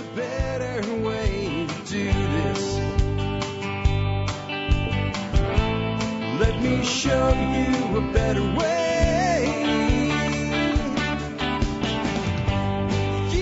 a 0.00 0.16
better 0.16 0.94
way 1.02 1.66
to 1.68 1.90
do 1.90 2.04
this. 2.04 2.78
Let 6.40 6.62
me 6.62 6.84
show 6.84 7.28
you 7.28 7.98
a 7.98 8.12
better 8.12 8.42
way. 8.42 9.56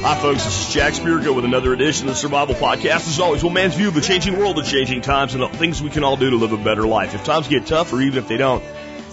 Hi, 0.01 0.21
folks. 0.21 0.45
This 0.45 0.69
is 0.69 0.75
Jack 0.75 0.95
Spirko 0.95 1.35
with 1.35 1.45
another 1.45 1.73
edition 1.73 2.09
of 2.09 2.15
the 2.15 2.21
Survival 2.21 2.55
Podcast. 2.55 3.07
As 3.07 3.21
always, 3.21 3.45
one 3.45 3.53
man's 3.53 3.75
view 3.75 3.89
of 3.89 3.95
the 3.95 4.01
changing 4.01 4.39
world, 4.39 4.57
the 4.57 4.63
changing 4.63 5.03
times, 5.03 5.35
and 5.35 5.43
the 5.43 5.49
things 5.49 5.83
we 5.83 5.91
can 5.91 6.03
all 6.03 6.17
do 6.17 6.31
to 6.31 6.37
live 6.37 6.53
a 6.53 6.57
better 6.57 6.87
life. 6.87 7.15
If 7.15 7.25
times 7.25 7.47
get 7.47 7.67
tough, 7.67 7.93
or 7.93 8.01
even 8.01 8.19
if 8.19 8.27
they 8.27 8.37
don't. 8.37 8.65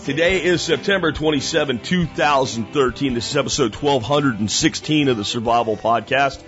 Today 0.06 0.44
is 0.44 0.62
September 0.62 1.12
27, 1.12 1.80
2013. 1.80 3.14
This 3.14 3.30
is 3.30 3.38
episode 3.38 3.76
1216 3.76 5.10
of 5.10 5.18
the 5.18 5.26
Survival 5.26 5.76
Podcast. 5.76 6.42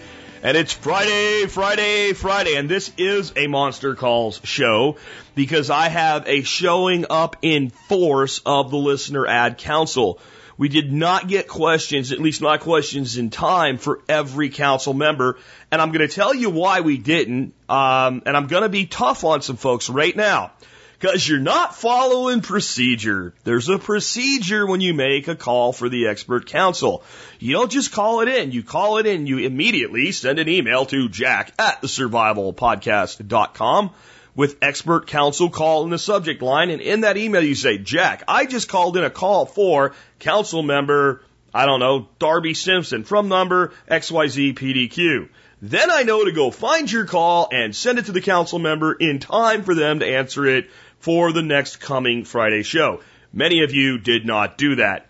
And 0.43 0.55
it's 0.55 0.71
Friday, 0.71 1.47
Friday, 1.47 2.13
Friday. 2.13 2.55
And 2.55 2.69
this 2.69 2.91
is 2.97 3.33
a 3.35 3.47
Monster 3.47 3.95
Calls 3.95 4.39
show 4.43 4.97
because 5.33 5.71
I 5.71 5.89
have 5.89 6.27
a 6.27 6.43
showing 6.43 7.05
up 7.09 7.37
in 7.41 7.71
force 7.71 8.39
of 8.45 8.69
the 8.69 8.77
Listener 8.77 9.25
Ad 9.25 9.57
Council. 9.57 10.19
We 10.55 10.69
did 10.69 10.93
not 10.93 11.27
get 11.27 11.47
questions, 11.47 12.11
at 12.11 12.19
least 12.19 12.41
not 12.41 12.59
questions 12.59 13.17
in 13.17 13.31
time 13.31 13.79
for 13.79 14.01
every 14.07 14.49
council 14.49 14.93
member. 14.93 15.39
And 15.71 15.81
I'm 15.81 15.91
going 15.91 16.07
to 16.07 16.13
tell 16.13 16.35
you 16.35 16.51
why 16.51 16.81
we 16.81 16.99
didn't. 16.99 17.55
Um, 17.67 18.21
and 18.25 18.37
I'm 18.37 18.45
going 18.45 18.63
to 18.63 18.69
be 18.69 18.85
tough 18.85 19.23
on 19.23 19.41
some 19.41 19.57
folks 19.57 19.89
right 19.89 20.15
now 20.15 20.51
because 20.99 21.27
you're 21.27 21.39
not 21.39 21.75
following 21.75 22.41
procedure. 22.41 23.33
There's 23.43 23.67
a 23.69 23.77
procedure 23.77 24.65
when 24.65 24.81
you 24.81 24.95
make 24.95 25.27
a 25.27 25.35
call 25.35 25.73
for 25.73 25.89
the 25.89 26.07
expert 26.07 26.47
council. 26.47 27.03
You 27.39 27.53
don't 27.53 27.71
just 27.71 27.91
call 27.91 28.21
it 28.21 28.27
in. 28.27 28.51
You 28.51 28.63
call 28.63 28.97
it 28.97 29.05
in. 29.05 29.27
You 29.27 29.37
immediately 29.39 30.11
send 30.11 30.39
an 30.39 30.49
email 30.49 30.87
to 30.87 31.07
jack 31.07 31.53
at 31.59 31.81
the 31.81 31.87
survivalpodcast.com 31.87 33.91
with 34.35 34.57
expert 34.61 35.07
council 35.07 35.49
call 35.49 35.83
in 35.83 35.89
the 35.89 35.99
subject 35.99 36.41
line. 36.41 36.69
And 36.69 36.81
in 36.81 37.01
that 37.01 37.17
email, 37.17 37.43
you 37.43 37.55
say, 37.55 37.77
Jack, 37.77 38.23
I 38.27 38.45
just 38.45 38.69
called 38.69 38.97
in 38.97 39.03
a 39.03 39.09
call 39.09 39.45
for 39.45 39.93
council 40.19 40.63
member, 40.63 41.21
I 41.53 41.65
don't 41.65 41.79
know, 41.79 42.07
Darby 42.19 42.53
Simpson 42.53 43.03
from 43.03 43.29
number 43.29 43.73
XYZ 43.89 44.55
PDQ. 44.55 45.29
Then 45.59 45.89
I 45.89 46.03
know 46.03 46.23
to 46.23 46.31
go 46.31 46.51
find 46.51 46.91
your 46.91 47.05
call 47.05 47.49
and 47.51 47.75
send 47.75 47.97
it 47.97 48.05
to 48.05 48.11
the 48.11 48.21
council 48.21 48.59
member 48.59 48.93
in 48.93 49.17
time 49.17 49.63
for 49.63 49.73
them 49.73 49.99
to 49.99 50.05
answer 50.05 50.45
it 50.45 50.69
for 50.99 51.31
the 51.31 51.41
next 51.41 51.77
coming 51.77 52.23
Friday 52.25 52.63
show. 52.63 53.01
Many 53.33 53.63
of 53.63 53.73
you 53.73 53.97
did 53.97 54.25
not 54.25 54.57
do 54.57 54.75
that. 54.75 55.07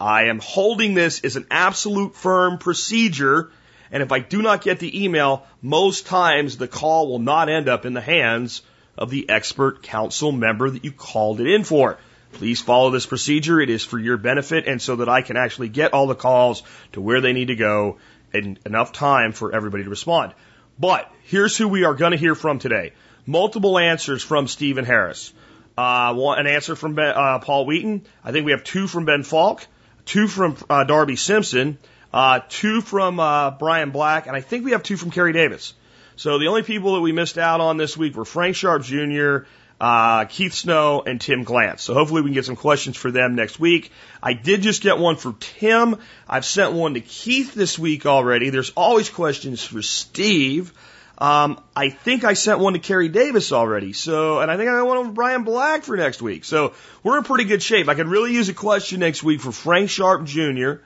I 0.00 0.24
am 0.24 0.38
holding 0.38 0.94
this 0.94 1.24
as 1.24 1.36
an 1.36 1.46
absolute 1.50 2.14
firm 2.14 2.58
procedure. 2.58 3.50
And 3.92 4.02
if 4.02 4.12
I 4.12 4.20
do 4.20 4.40
not 4.42 4.62
get 4.62 4.78
the 4.78 5.04
email, 5.04 5.46
most 5.60 6.06
times 6.06 6.56
the 6.56 6.68
call 6.68 7.08
will 7.08 7.18
not 7.18 7.48
end 7.48 7.68
up 7.68 7.84
in 7.84 7.92
the 7.92 8.00
hands 8.00 8.62
of 8.96 9.10
the 9.10 9.28
expert 9.28 9.82
council 9.82 10.32
member 10.32 10.70
that 10.70 10.84
you 10.84 10.92
called 10.92 11.40
it 11.40 11.46
in 11.46 11.64
for. 11.64 11.98
Please 12.32 12.60
follow 12.60 12.90
this 12.90 13.06
procedure. 13.06 13.60
It 13.60 13.70
is 13.70 13.84
for 13.84 13.98
your 13.98 14.16
benefit 14.16 14.66
and 14.66 14.80
so 14.80 14.96
that 14.96 15.08
I 15.08 15.22
can 15.22 15.36
actually 15.36 15.68
get 15.68 15.92
all 15.92 16.06
the 16.06 16.14
calls 16.14 16.62
to 16.92 17.00
where 17.00 17.20
they 17.20 17.32
need 17.32 17.48
to 17.48 17.56
go 17.56 17.98
in 18.32 18.58
enough 18.64 18.92
time 18.92 19.32
for 19.32 19.54
everybody 19.54 19.84
to 19.84 19.90
respond. 19.90 20.32
But 20.78 21.10
here's 21.24 21.56
who 21.56 21.68
we 21.68 21.84
are 21.84 21.94
going 21.94 22.12
to 22.12 22.18
hear 22.18 22.34
from 22.34 22.58
today. 22.58 22.92
Multiple 23.26 23.78
answers 23.78 24.22
from 24.22 24.48
Stephen 24.48 24.84
Harris. 24.84 25.32
Uh, 25.76 26.34
an 26.36 26.46
answer 26.46 26.76
from 26.76 26.94
ben, 26.94 27.12
uh, 27.14 27.38
Paul 27.38 27.66
Wheaton. 27.66 28.02
I 28.24 28.32
think 28.32 28.44
we 28.44 28.52
have 28.52 28.64
two 28.64 28.86
from 28.86 29.04
Ben 29.04 29.22
Falk, 29.22 29.66
two 30.04 30.28
from 30.28 30.56
uh, 30.68 30.84
Darby 30.84 31.16
Simpson, 31.16 31.78
uh, 32.12 32.40
two 32.48 32.80
from 32.80 33.20
uh, 33.20 33.52
Brian 33.52 33.90
Black, 33.90 34.26
and 34.26 34.36
I 34.36 34.40
think 34.40 34.64
we 34.64 34.72
have 34.72 34.82
two 34.82 34.96
from 34.96 35.10
Kerry 35.10 35.32
Davis. 35.32 35.74
So 36.16 36.38
the 36.38 36.48
only 36.48 36.62
people 36.62 36.94
that 36.94 37.00
we 37.00 37.12
missed 37.12 37.38
out 37.38 37.60
on 37.60 37.76
this 37.78 37.96
week 37.96 38.14
were 38.14 38.24
Frank 38.24 38.56
Sharp 38.56 38.82
Jr., 38.82 39.46
uh, 39.80 40.26
Keith 40.26 40.52
Snow, 40.52 41.02
and 41.06 41.18
Tim 41.18 41.46
Glantz. 41.46 41.80
So 41.80 41.94
hopefully 41.94 42.20
we 42.20 42.28
can 42.28 42.34
get 42.34 42.44
some 42.44 42.56
questions 42.56 42.98
for 42.98 43.10
them 43.10 43.34
next 43.34 43.58
week. 43.58 43.90
I 44.22 44.34
did 44.34 44.60
just 44.60 44.82
get 44.82 44.98
one 44.98 45.16
for 45.16 45.34
Tim. 45.40 45.96
I've 46.28 46.44
sent 46.44 46.74
one 46.74 46.94
to 46.94 47.00
Keith 47.00 47.54
this 47.54 47.78
week 47.78 48.04
already. 48.04 48.50
There's 48.50 48.70
always 48.76 49.08
questions 49.08 49.64
for 49.64 49.80
Steve. 49.80 50.74
Um, 51.20 51.60
I 51.76 51.90
think 51.90 52.24
I 52.24 52.32
sent 52.32 52.60
one 52.60 52.72
to 52.72 52.78
Kerry 52.78 53.10
Davis 53.10 53.52
already. 53.52 53.92
So, 53.92 54.40
and 54.40 54.50
I 54.50 54.56
think 54.56 54.70
I 54.70 54.78
got 54.78 54.86
one 54.86 55.04
from 55.04 55.14
Brian 55.14 55.44
Black 55.44 55.82
for 55.82 55.96
next 55.96 56.22
week. 56.22 56.44
So 56.44 56.72
we're 57.02 57.18
in 57.18 57.24
pretty 57.24 57.44
good 57.44 57.62
shape. 57.62 57.88
I 57.88 57.94
could 57.94 58.08
really 58.08 58.32
use 58.32 58.48
a 58.48 58.54
question 58.54 59.00
next 59.00 59.22
week 59.22 59.40
for 59.40 59.52
Frank 59.52 59.90
Sharp 59.90 60.24
Jr. 60.24 60.80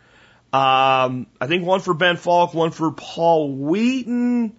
Um, 0.53 1.27
I 1.41 1.47
think 1.47 1.65
one 1.65 1.81
for 1.81 1.95
Ben 1.95 2.17
Falk, 2.17 2.53
one 2.53 2.73
for 2.73 2.91
Paul 2.91 3.55
Wheaton. 3.55 4.57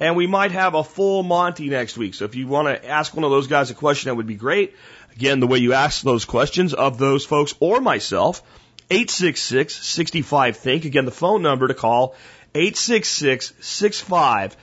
And 0.00 0.16
we 0.16 0.26
might 0.26 0.50
have 0.50 0.74
a 0.74 0.82
full 0.82 1.22
Monty 1.22 1.68
next 1.68 1.96
week. 1.96 2.14
So 2.14 2.24
if 2.24 2.34
you 2.34 2.48
want 2.48 2.66
to 2.66 2.88
ask 2.88 3.14
one 3.14 3.22
of 3.22 3.30
those 3.30 3.46
guys 3.46 3.70
a 3.70 3.74
question, 3.74 4.08
that 4.08 4.16
would 4.16 4.26
be 4.26 4.34
great. 4.34 4.74
Again, 5.14 5.38
the 5.38 5.46
way 5.46 5.58
you 5.58 5.74
ask 5.74 6.02
those 6.02 6.24
questions 6.24 6.74
of 6.74 6.98
those 6.98 7.24
folks 7.24 7.54
or 7.60 7.80
myself, 7.80 8.42
866-65-THINK. 8.90 10.84
Again, 10.84 11.04
the 11.04 11.12
phone 11.12 11.42
number 11.42 11.68
to 11.68 11.74
call, 11.74 12.16
866-65, 12.54 14.54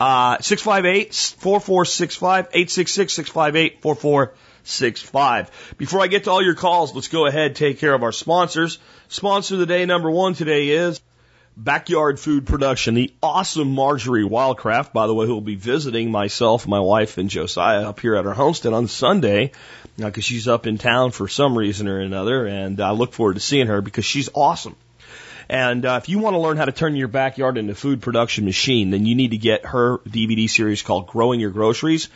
uh, 0.00 0.38
658-4465, 0.38 2.52
866-658-4465. 2.52 5.48
Before 5.76 6.00
I 6.00 6.06
get 6.06 6.24
to 6.24 6.30
all 6.30 6.42
your 6.42 6.54
calls, 6.54 6.94
let's 6.94 7.08
go 7.08 7.26
ahead 7.26 7.56
take 7.56 7.78
care 7.78 7.92
of 7.94 8.02
our 8.02 8.12
sponsors. 8.12 8.78
Sponsor 9.08 9.54
of 9.54 9.60
the 9.60 9.66
day 9.66 9.84
number 9.86 10.10
one 10.10 10.34
today 10.34 10.68
is 10.68 11.00
Backyard 11.56 12.20
Food 12.20 12.46
Production, 12.46 12.94
the 12.94 13.12
awesome 13.20 13.74
Marjorie 13.74 14.22
Wildcraft, 14.22 14.92
by 14.92 15.08
the 15.08 15.14
way, 15.14 15.26
who 15.26 15.34
will 15.34 15.40
be 15.40 15.56
visiting 15.56 16.12
myself, 16.12 16.68
my 16.68 16.78
wife, 16.78 17.18
and 17.18 17.28
Josiah 17.28 17.88
up 17.88 17.98
here 17.98 18.14
at 18.14 18.24
our 18.26 18.34
homestead 18.34 18.72
on 18.72 18.86
Sunday, 18.86 19.50
because 19.96 20.24
she's 20.24 20.46
up 20.46 20.68
in 20.68 20.78
town 20.78 21.10
for 21.10 21.26
some 21.26 21.58
reason 21.58 21.88
or 21.88 21.98
another, 21.98 22.46
and 22.46 22.80
I 22.80 22.92
look 22.92 23.12
forward 23.12 23.34
to 23.34 23.40
seeing 23.40 23.66
her 23.66 23.80
because 23.80 24.04
she's 24.04 24.30
awesome. 24.32 24.76
And 25.48 25.84
uh, 25.86 26.00
if 26.02 26.08
you 26.08 26.18
want 26.18 26.34
to 26.34 26.40
learn 26.40 26.56
how 26.56 26.66
to 26.66 26.72
turn 26.72 26.94
your 26.94 27.08
backyard 27.08 27.56
into 27.56 27.72
a 27.72 27.74
food 27.74 28.02
production 28.02 28.44
machine, 28.44 28.90
then 28.90 29.06
you 29.06 29.14
need 29.14 29.30
to 29.30 29.38
get 29.38 29.64
her 29.64 29.98
DVD 29.98 30.48
series 30.48 30.82
called 30.82 31.06
Growing 31.06 31.40
Your 31.40 31.50
Groceries. 31.50 32.08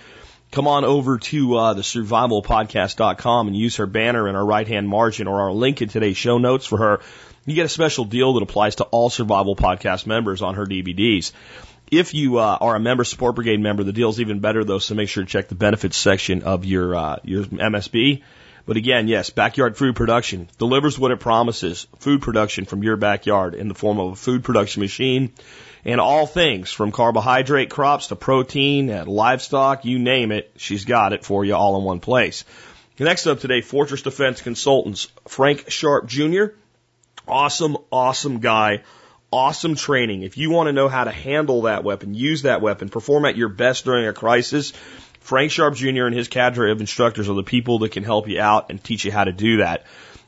Come 0.50 0.68
on 0.68 0.84
over 0.84 1.18
to 1.18 1.56
uh, 1.56 1.72
the 1.72 1.80
survivalpodcast.com 1.80 3.46
and 3.46 3.56
use 3.56 3.76
her 3.76 3.86
banner 3.86 4.28
in 4.28 4.36
our 4.36 4.44
right 4.44 4.68
hand 4.68 4.86
margin 4.86 5.26
or 5.26 5.40
our 5.40 5.52
link 5.52 5.80
in 5.80 5.88
today's 5.88 6.18
show 6.18 6.36
notes 6.36 6.66
for 6.66 6.76
her 6.76 7.00
you 7.44 7.54
get 7.54 7.66
a 7.66 7.68
special 7.68 8.04
deal 8.04 8.34
that 8.34 8.42
applies 8.42 8.76
to 8.76 8.84
all 8.84 9.10
Survival 9.10 9.56
Podcast 9.56 10.06
members 10.06 10.42
on 10.42 10.54
her 10.54 10.66
DVDs. 10.66 11.32
If 11.90 12.14
you 12.14 12.38
uh, 12.38 12.58
are 12.60 12.76
a 12.76 12.80
member 12.80 13.04
support 13.04 13.34
brigade 13.34 13.60
member, 13.60 13.82
the 13.82 13.92
deal's 13.92 14.20
even 14.20 14.40
better 14.40 14.64
though. 14.64 14.78
So 14.78 14.94
make 14.94 15.08
sure 15.08 15.24
to 15.24 15.28
check 15.28 15.48
the 15.48 15.54
benefits 15.54 15.96
section 15.96 16.42
of 16.44 16.64
your 16.64 16.94
uh, 16.94 17.16
your 17.24 17.44
MSB. 17.44 18.22
But 18.64 18.76
again, 18.76 19.08
yes, 19.08 19.30
backyard 19.30 19.76
food 19.76 19.96
production 19.96 20.48
delivers 20.58 20.98
what 20.98 21.10
it 21.10 21.20
promises: 21.20 21.86
food 21.98 22.22
production 22.22 22.64
from 22.64 22.82
your 22.82 22.96
backyard 22.96 23.54
in 23.54 23.68
the 23.68 23.74
form 23.74 23.98
of 23.98 24.12
a 24.12 24.16
food 24.16 24.44
production 24.44 24.80
machine, 24.80 25.32
and 25.84 26.00
all 26.00 26.26
things 26.26 26.70
from 26.70 26.92
carbohydrate 26.92 27.70
crops 27.70 28.08
to 28.08 28.16
protein 28.16 28.88
and 28.88 29.08
livestock, 29.08 29.84
you 29.84 29.98
name 29.98 30.30
it, 30.30 30.52
she's 30.56 30.84
got 30.84 31.12
it 31.12 31.24
for 31.24 31.44
you 31.44 31.54
all 31.54 31.76
in 31.78 31.84
one 31.84 32.00
place. 32.00 32.44
Next 32.98 33.26
up 33.26 33.40
today, 33.40 33.62
Fortress 33.62 34.02
Defense 34.02 34.42
Consultants, 34.42 35.08
Frank 35.26 35.70
Sharp 35.70 36.06
Jr. 36.06 36.54
Awesome, 37.26 37.76
awesome 37.90 38.38
guy. 38.38 38.82
Awesome 39.32 39.76
training. 39.76 40.22
If 40.22 40.36
you 40.36 40.50
want 40.50 40.66
to 40.66 40.74
know 40.74 40.88
how 40.88 41.04
to 41.04 41.10
handle 41.10 41.62
that 41.62 41.84
weapon, 41.84 42.12
use 42.12 42.42
that 42.42 42.60
weapon, 42.60 42.90
perform 42.90 43.24
at 43.24 43.36
your 43.36 43.48
best 43.48 43.86
during 43.86 44.06
a 44.06 44.12
crisis, 44.12 44.74
Frank 45.22 45.52
Sharp 45.52 45.74
Jr. 45.74 46.06
and 46.06 46.14
his 46.14 46.28
cadre 46.28 46.72
of 46.72 46.80
instructors 46.80 47.28
are 47.28 47.34
the 47.34 47.42
people 47.42 47.80
that 47.80 47.92
can 47.92 48.04
help 48.04 48.28
you 48.28 48.40
out 48.40 48.70
and 48.70 48.82
teach 48.82 49.04
you 49.04 49.12
how 49.12 49.24
to 49.24 49.32
do 49.32 49.58
that. 49.58 49.84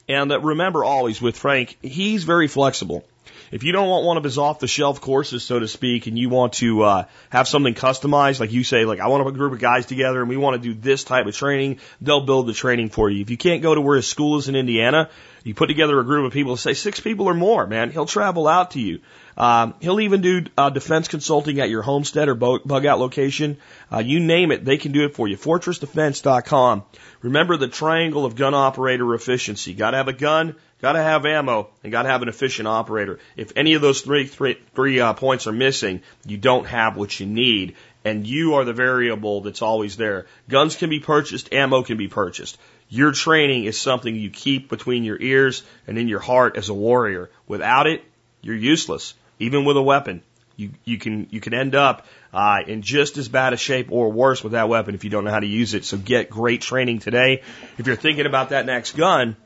And 0.08 0.30
uh, 0.30 0.40
remember 0.40 0.84
always 0.84 1.20
with 1.20 1.36
Frank, 1.36 1.76
he's 1.82 2.24
very 2.24 2.48
flexible. 2.48 3.04
If 3.50 3.62
you 3.62 3.72
don't 3.72 3.88
want 3.88 4.04
one 4.04 4.16
of 4.16 4.24
his 4.24 4.38
off 4.38 4.58
the 4.58 4.66
shelf 4.66 5.00
courses, 5.00 5.44
so 5.44 5.58
to 5.58 5.68
speak, 5.68 6.06
and 6.06 6.18
you 6.18 6.28
want 6.28 6.54
to 6.54 6.82
uh, 6.82 7.04
have 7.30 7.46
something 7.46 7.74
customized, 7.74 8.40
like 8.40 8.52
you 8.52 8.64
say, 8.64 8.84
like 8.84 9.00
I 9.00 9.08
want 9.08 9.20
to 9.20 9.24
put 9.24 9.34
a 9.34 9.38
group 9.38 9.52
of 9.52 9.60
guys 9.60 9.86
together 9.86 10.20
and 10.20 10.28
we 10.28 10.36
want 10.36 10.60
to 10.60 10.68
do 10.68 10.78
this 10.78 11.04
type 11.04 11.26
of 11.26 11.36
training, 11.36 11.78
they'll 12.00 12.24
build 12.24 12.46
the 12.46 12.52
training 12.52 12.88
for 12.88 13.10
you. 13.10 13.20
If 13.20 13.30
you 13.30 13.36
can't 13.36 13.62
go 13.62 13.74
to 13.74 13.80
where 13.80 13.96
his 13.96 14.06
school 14.06 14.38
is 14.38 14.48
in 14.48 14.56
Indiana, 14.56 15.08
you 15.44 15.54
put 15.54 15.66
together 15.66 16.00
a 16.00 16.04
group 16.04 16.26
of 16.26 16.32
people, 16.32 16.56
say 16.56 16.74
six 16.74 17.00
people 17.00 17.26
or 17.26 17.34
more, 17.34 17.66
man, 17.66 17.90
he'll 17.90 18.06
travel 18.06 18.48
out 18.48 18.72
to 18.72 18.80
you. 18.80 19.00
Um, 19.36 19.74
he'll 19.80 20.00
even 20.00 20.20
do 20.20 20.44
uh, 20.56 20.70
defense 20.70 21.08
consulting 21.08 21.60
at 21.60 21.68
your 21.68 21.82
homestead 21.82 22.28
or 22.28 22.34
bug 22.34 22.86
out 22.86 22.98
location. 22.98 23.58
Uh, 23.92 23.98
you 23.98 24.20
name 24.20 24.52
it, 24.52 24.64
they 24.64 24.76
can 24.76 24.92
do 24.92 25.04
it 25.04 25.14
for 25.14 25.26
you. 25.26 25.36
FortressDefense.com. 25.36 26.84
Remember 27.22 27.56
the 27.56 27.68
triangle 27.68 28.24
of 28.24 28.36
gun 28.36 28.54
operator 28.54 29.14
efficiency. 29.14 29.74
Got 29.74 29.92
to 29.92 29.96
have 29.96 30.08
a 30.08 30.12
gun, 30.12 30.54
got 30.80 30.92
to 30.92 31.02
have 31.02 31.26
ammo, 31.26 31.68
and 31.82 31.90
got 31.90 32.02
to 32.02 32.10
have 32.10 32.22
an 32.22 32.28
efficient 32.28 32.68
operator. 32.68 33.18
If 33.36 33.52
any 33.56 33.74
of 33.74 33.82
those 33.82 34.02
three 34.02 34.26
three, 34.26 34.58
three 34.74 35.00
uh, 35.00 35.14
points 35.14 35.46
are 35.46 35.52
missing, 35.52 36.02
you 36.24 36.36
don't 36.36 36.66
have 36.66 36.96
what 36.96 37.18
you 37.18 37.26
need, 37.26 37.74
and 38.04 38.26
you 38.26 38.54
are 38.54 38.64
the 38.64 38.72
variable 38.72 39.40
that's 39.40 39.62
always 39.62 39.96
there. 39.96 40.26
Guns 40.48 40.76
can 40.76 40.90
be 40.90 41.00
purchased, 41.00 41.52
ammo 41.52 41.82
can 41.82 41.96
be 41.96 42.08
purchased. 42.08 42.58
Your 42.88 43.12
training 43.12 43.64
is 43.64 43.80
something 43.80 44.14
you 44.14 44.30
keep 44.30 44.68
between 44.68 45.04
your 45.04 45.20
ears 45.20 45.64
and 45.86 45.98
in 45.98 46.06
your 46.06 46.20
heart 46.20 46.56
as 46.56 46.68
a 46.68 46.74
warrior. 46.74 47.30
Without 47.48 47.86
it, 47.86 48.04
you're 48.42 48.54
useless 48.54 49.14
even 49.38 49.64
with 49.64 49.76
a 49.76 49.82
weapon. 49.82 50.22
You, 50.56 50.70
you 50.84 50.98
can, 50.98 51.26
you 51.30 51.40
can 51.40 51.52
end 51.52 51.74
up, 51.74 52.06
uh, 52.32 52.58
in 52.66 52.82
just 52.82 53.18
as 53.18 53.28
bad 53.28 53.52
a 53.52 53.56
shape 53.56 53.90
or 53.90 54.12
worse 54.12 54.42
with 54.42 54.52
that 54.52 54.68
weapon 54.68 54.94
if 54.94 55.02
you 55.02 55.10
don't 55.10 55.24
know 55.24 55.30
how 55.30 55.40
to 55.40 55.46
use 55.46 55.74
it. 55.74 55.84
So 55.84 55.96
get 55.96 56.30
great 56.30 56.60
training 56.60 57.00
today. 57.00 57.42
If 57.76 57.86
you're 57.86 57.96
thinking 57.96 58.26
about 58.26 58.50
that 58.50 58.66
next 58.66 58.96
gun 58.96 59.36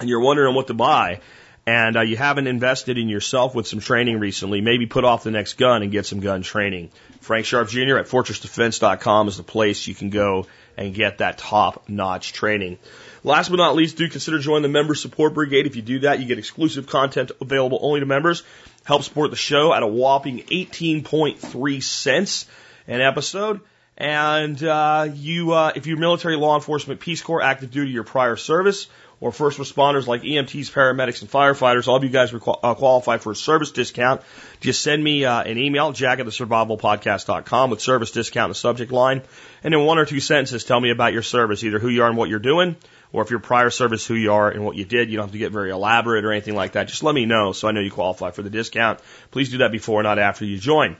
and 0.00 0.08
you're 0.08 0.20
wondering 0.20 0.54
what 0.54 0.68
to 0.68 0.74
buy, 0.74 1.20
and 1.68 1.98
uh, 1.98 2.00
you 2.00 2.16
haven't 2.16 2.46
invested 2.46 2.96
in 2.96 3.10
yourself 3.10 3.54
with 3.54 3.66
some 3.66 3.78
training 3.78 4.18
recently, 4.18 4.62
maybe 4.62 4.86
put 4.86 5.04
off 5.04 5.22
the 5.22 5.30
next 5.30 5.58
gun 5.58 5.82
and 5.82 5.92
get 5.92 6.06
some 6.06 6.20
gun 6.20 6.40
training. 6.40 6.90
Frank 7.20 7.44
Sharp 7.44 7.68
Jr. 7.68 7.98
at 7.98 8.06
FortressDefense.com 8.06 9.28
is 9.28 9.36
the 9.36 9.42
place 9.42 9.86
you 9.86 9.94
can 9.94 10.08
go 10.08 10.46
and 10.78 10.94
get 10.94 11.18
that 11.18 11.36
top 11.36 11.86
notch 11.86 12.32
training. 12.32 12.78
Last 13.22 13.50
but 13.50 13.56
not 13.56 13.76
least, 13.76 13.98
do 13.98 14.08
consider 14.08 14.38
joining 14.38 14.62
the 14.62 14.70
Member 14.70 14.94
Support 14.94 15.34
Brigade. 15.34 15.66
If 15.66 15.76
you 15.76 15.82
do 15.82 15.98
that, 16.00 16.20
you 16.20 16.24
get 16.24 16.38
exclusive 16.38 16.86
content 16.86 17.32
available 17.38 17.78
only 17.82 18.00
to 18.00 18.06
members. 18.06 18.44
Help 18.88 19.02
support 19.02 19.28
the 19.28 19.36
show 19.36 19.74
at 19.74 19.82
a 19.82 19.86
whopping 19.86 20.38
18.3 20.38 21.82
cents 21.82 22.46
an 22.86 23.02
episode. 23.02 23.60
And 23.98 24.64
uh, 24.64 25.10
you, 25.12 25.52
uh, 25.52 25.72
if 25.76 25.86
you're 25.86 25.98
military, 25.98 26.36
law 26.36 26.54
enforcement, 26.54 26.98
Peace 26.98 27.20
Corps, 27.20 27.42
active 27.42 27.70
duty, 27.70 27.98
or 27.98 28.02
prior 28.02 28.36
service, 28.36 28.86
or 29.20 29.30
first 29.30 29.58
responders 29.58 30.06
like 30.06 30.22
EMTs, 30.22 30.72
paramedics, 30.72 31.20
and 31.20 31.30
firefighters, 31.30 31.86
all 31.86 31.96
of 31.96 32.02
you 32.02 32.08
guys 32.08 32.32
uh, 32.32 32.38
qualify 32.38 33.18
for 33.18 33.32
a 33.32 33.36
service 33.36 33.72
discount. 33.72 34.22
Just 34.60 34.80
send 34.80 35.04
me 35.04 35.26
uh, 35.26 35.42
an 35.42 35.58
email, 35.58 35.92
jack 35.92 36.18
at 36.18 36.24
the 36.24 36.32
survivalpodcast.com 36.32 37.68
with 37.68 37.82
service 37.82 38.10
discount 38.10 38.46
in 38.46 38.50
the 38.52 38.54
subject 38.54 38.90
line. 38.90 39.20
And 39.62 39.74
in 39.74 39.84
one 39.84 39.98
or 39.98 40.06
two 40.06 40.20
sentences, 40.20 40.64
tell 40.64 40.80
me 40.80 40.88
about 40.92 41.12
your 41.12 41.22
service, 41.22 41.62
either 41.62 41.78
who 41.78 41.88
you 41.88 42.04
are 42.04 42.08
and 42.08 42.16
what 42.16 42.30
you're 42.30 42.38
doing, 42.38 42.76
or 43.12 43.22
if 43.22 43.30
your 43.30 43.40
prior 43.40 43.70
service, 43.70 44.06
who 44.06 44.14
you 44.14 44.32
are 44.32 44.50
and 44.50 44.64
what 44.64 44.76
you 44.76 44.84
did. 44.84 45.10
You 45.10 45.16
don't 45.16 45.26
have 45.26 45.32
to 45.32 45.38
get 45.38 45.52
very 45.52 45.70
elaborate 45.70 46.24
or 46.24 46.32
anything 46.32 46.54
like 46.54 46.72
that. 46.72 46.88
Just 46.88 47.02
let 47.02 47.14
me 47.14 47.26
know 47.26 47.52
so 47.52 47.68
I 47.68 47.72
know 47.72 47.80
you 47.80 47.90
qualify 47.90 48.30
for 48.30 48.42
the 48.42 48.50
discount. 48.50 49.00
Please 49.30 49.50
do 49.50 49.58
that 49.58 49.72
before, 49.72 50.02
not 50.02 50.18
after 50.18 50.44
you 50.44 50.58
join. 50.58 50.96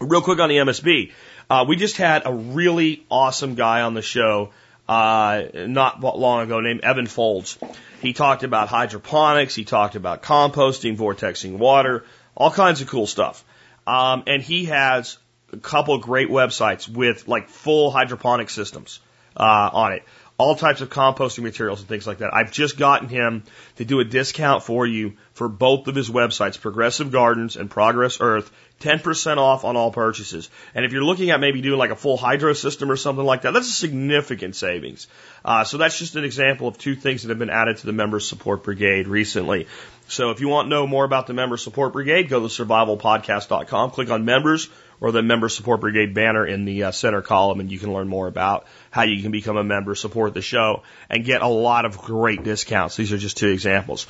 Real 0.00 0.22
quick 0.22 0.40
on 0.40 0.48
the 0.48 0.56
MSB. 0.56 1.12
Uh, 1.48 1.64
we 1.68 1.76
just 1.76 1.96
had 1.96 2.22
a 2.24 2.32
really 2.32 3.04
awesome 3.10 3.54
guy 3.54 3.82
on 3.82 3.94
the 3.94 4.02
show 4.02 4.50
uh, 4.88 5.42
not 5.54 6.00
long 6.00 6.42
ago 6.42 6.60
named 6.60 6.80
Evan 6.80 7.06
Folds. 7.06 7.58
He 8.00 8.12
talked 8.12 8.42
about 8.42 8.68
hydroponics, 8.68 9.54
he 9.54 9.64
talked 9.64 9.94
about 9.94 10.22
composting, 10.22 10.96
vortexing 10.96 11.58
water, 11.58 12.04
all 12.34 12.50
kinds 12.50 12.80
of 12.80 12.88
cool 12.88 13.06
stuff. 13.06 13.44
Um, 13.86 14.24
and 14.26 14.42
he 14.42 14.66
has 14.66 15.18
a 15.52 15.58
couple 15.58 15.98
great 15.98 16.28
websites 16.28 16.88
with 16.88 17.28
like 17.28 17.48
full 17.48 17.90
hydroponic 17.90 18.50
systems 18.50 19.00
uh, 19.36 19.70
on 19.72 19.92
it 19.92 20.02
all 20.40 20.54
types 20.54 20.80
of 20.80 20.88
composting 20.88 21.42
materials 21.42 21.80
and 21.80 21.88
things 21.88 22.06
like 22.06 22.18
that. 22.18 22.32
I've 22.32 22.50
just 22.50 22.78
gotten 22.78 23.08
him 23.08 23.42
to 23.76 23.84
do 23.84 24.00
a 24.00 24.04
discount 24.04 24.62
for 24.62 24.86
you 24.86 25.18
for 25.34 25.48
both 25.48 25.86
of 25.86 25.94
his 25.94 26.08
websites, 26.08 26.58
Progressive 26.58 27.10
Gardens 27.10 27.56
and 27.56 27.70
Progress 27.70 28.16
Earth, 28.20 28.50
10% 28.80 29.36
off 29.36 29.66
on 29.66 29.76
all 29.76 29.92
purchases. 29.92 30.48
And 30.74 30.86
if 30.86 30.92
you're 30.92 31.04
looking 31.04 31.28
at 31.28 31.40
maybe 31.40 31.60
doing 31.60 31.78
like 31.78 31.90
a 31.90 31.96
full 31.96 32.16
hydro 32.16 32.54
system 32.54 32.90
or 32.90 32.96
something 32.96 33.24
like 33.24 33.42
that, 33.42 33.52
that's 33.52 33.68
a 33.68 33.72
significant 33.72 34.56
savings. 34.56 35.08
Uh, 35.44 35.64
so 35.64 35.76
that's 35.76 35.98
just 35.98 36.16
an 36.16 36.24
example 36.24 36.68
of 36.68 36.78
two 36.78 36.96
things 36.96 37.22
that 37.22 37.28
have 37.28 37.38
been 37.38 37.50
added 37.50 37.76
to 37.76 37.86
the 37.86 37.92
Member 37.92 38.18
Support 38.18 38.62
Brigade 38.62 39.08
recently. 39.08 39.66
So 40.08 40.30
if 40.30 40.40
you 40.40 40.48
want 40.48 40.66
to 40.66 40.70
know 40.70 40.86
more 40.86 41.04
about 41.04 41.26
the 41.26 41.34
Member 41.34 41.58
Support 41.58 41.92
Brigade, 41.92 42.30
go 42.30 42.40
to 42.40 42.46
survivalpodcast.com, 42.46 43.90
click 43.90 44.08
on 44.08 44.24
members 44.24 44.70
or 45.00 45.12
the 45.12 45.22
Member 45.22 45.48
Support 45.48 45.80
Brigade 45.80 46.14
banner 46.14 46.46
in 46.46 46.64
the 46.64 46.84
uh, 46.84 46.90
center 46.90 47.22
column, 47.22 47.60
and 47.60 47.70
you 47.70 47.78
can 47.78 47.92
learn 47.92 48.08
more 48.08 48.26
about 48.26 48.66
how 48.90 49.02
you 49.02 49.22
can 49.22 49.30
become 49.30 49.56
a 49.56 49.64
member, 49.64 49.94
support 49.94 50.34
the 50.34 50.42
show, 50.42 50.82
and 51.08 51.24
get 51.24 51.42
a 51.42 51.48
lot 51.48 51.84
of 51.84 51.98
great 51.98 52.42
discounts. 52.42 52.96
These 52.96 53.12
are 53.12 53.18
just 53.18 53.36
two 53.36 53.48
examples. 53.48 54.06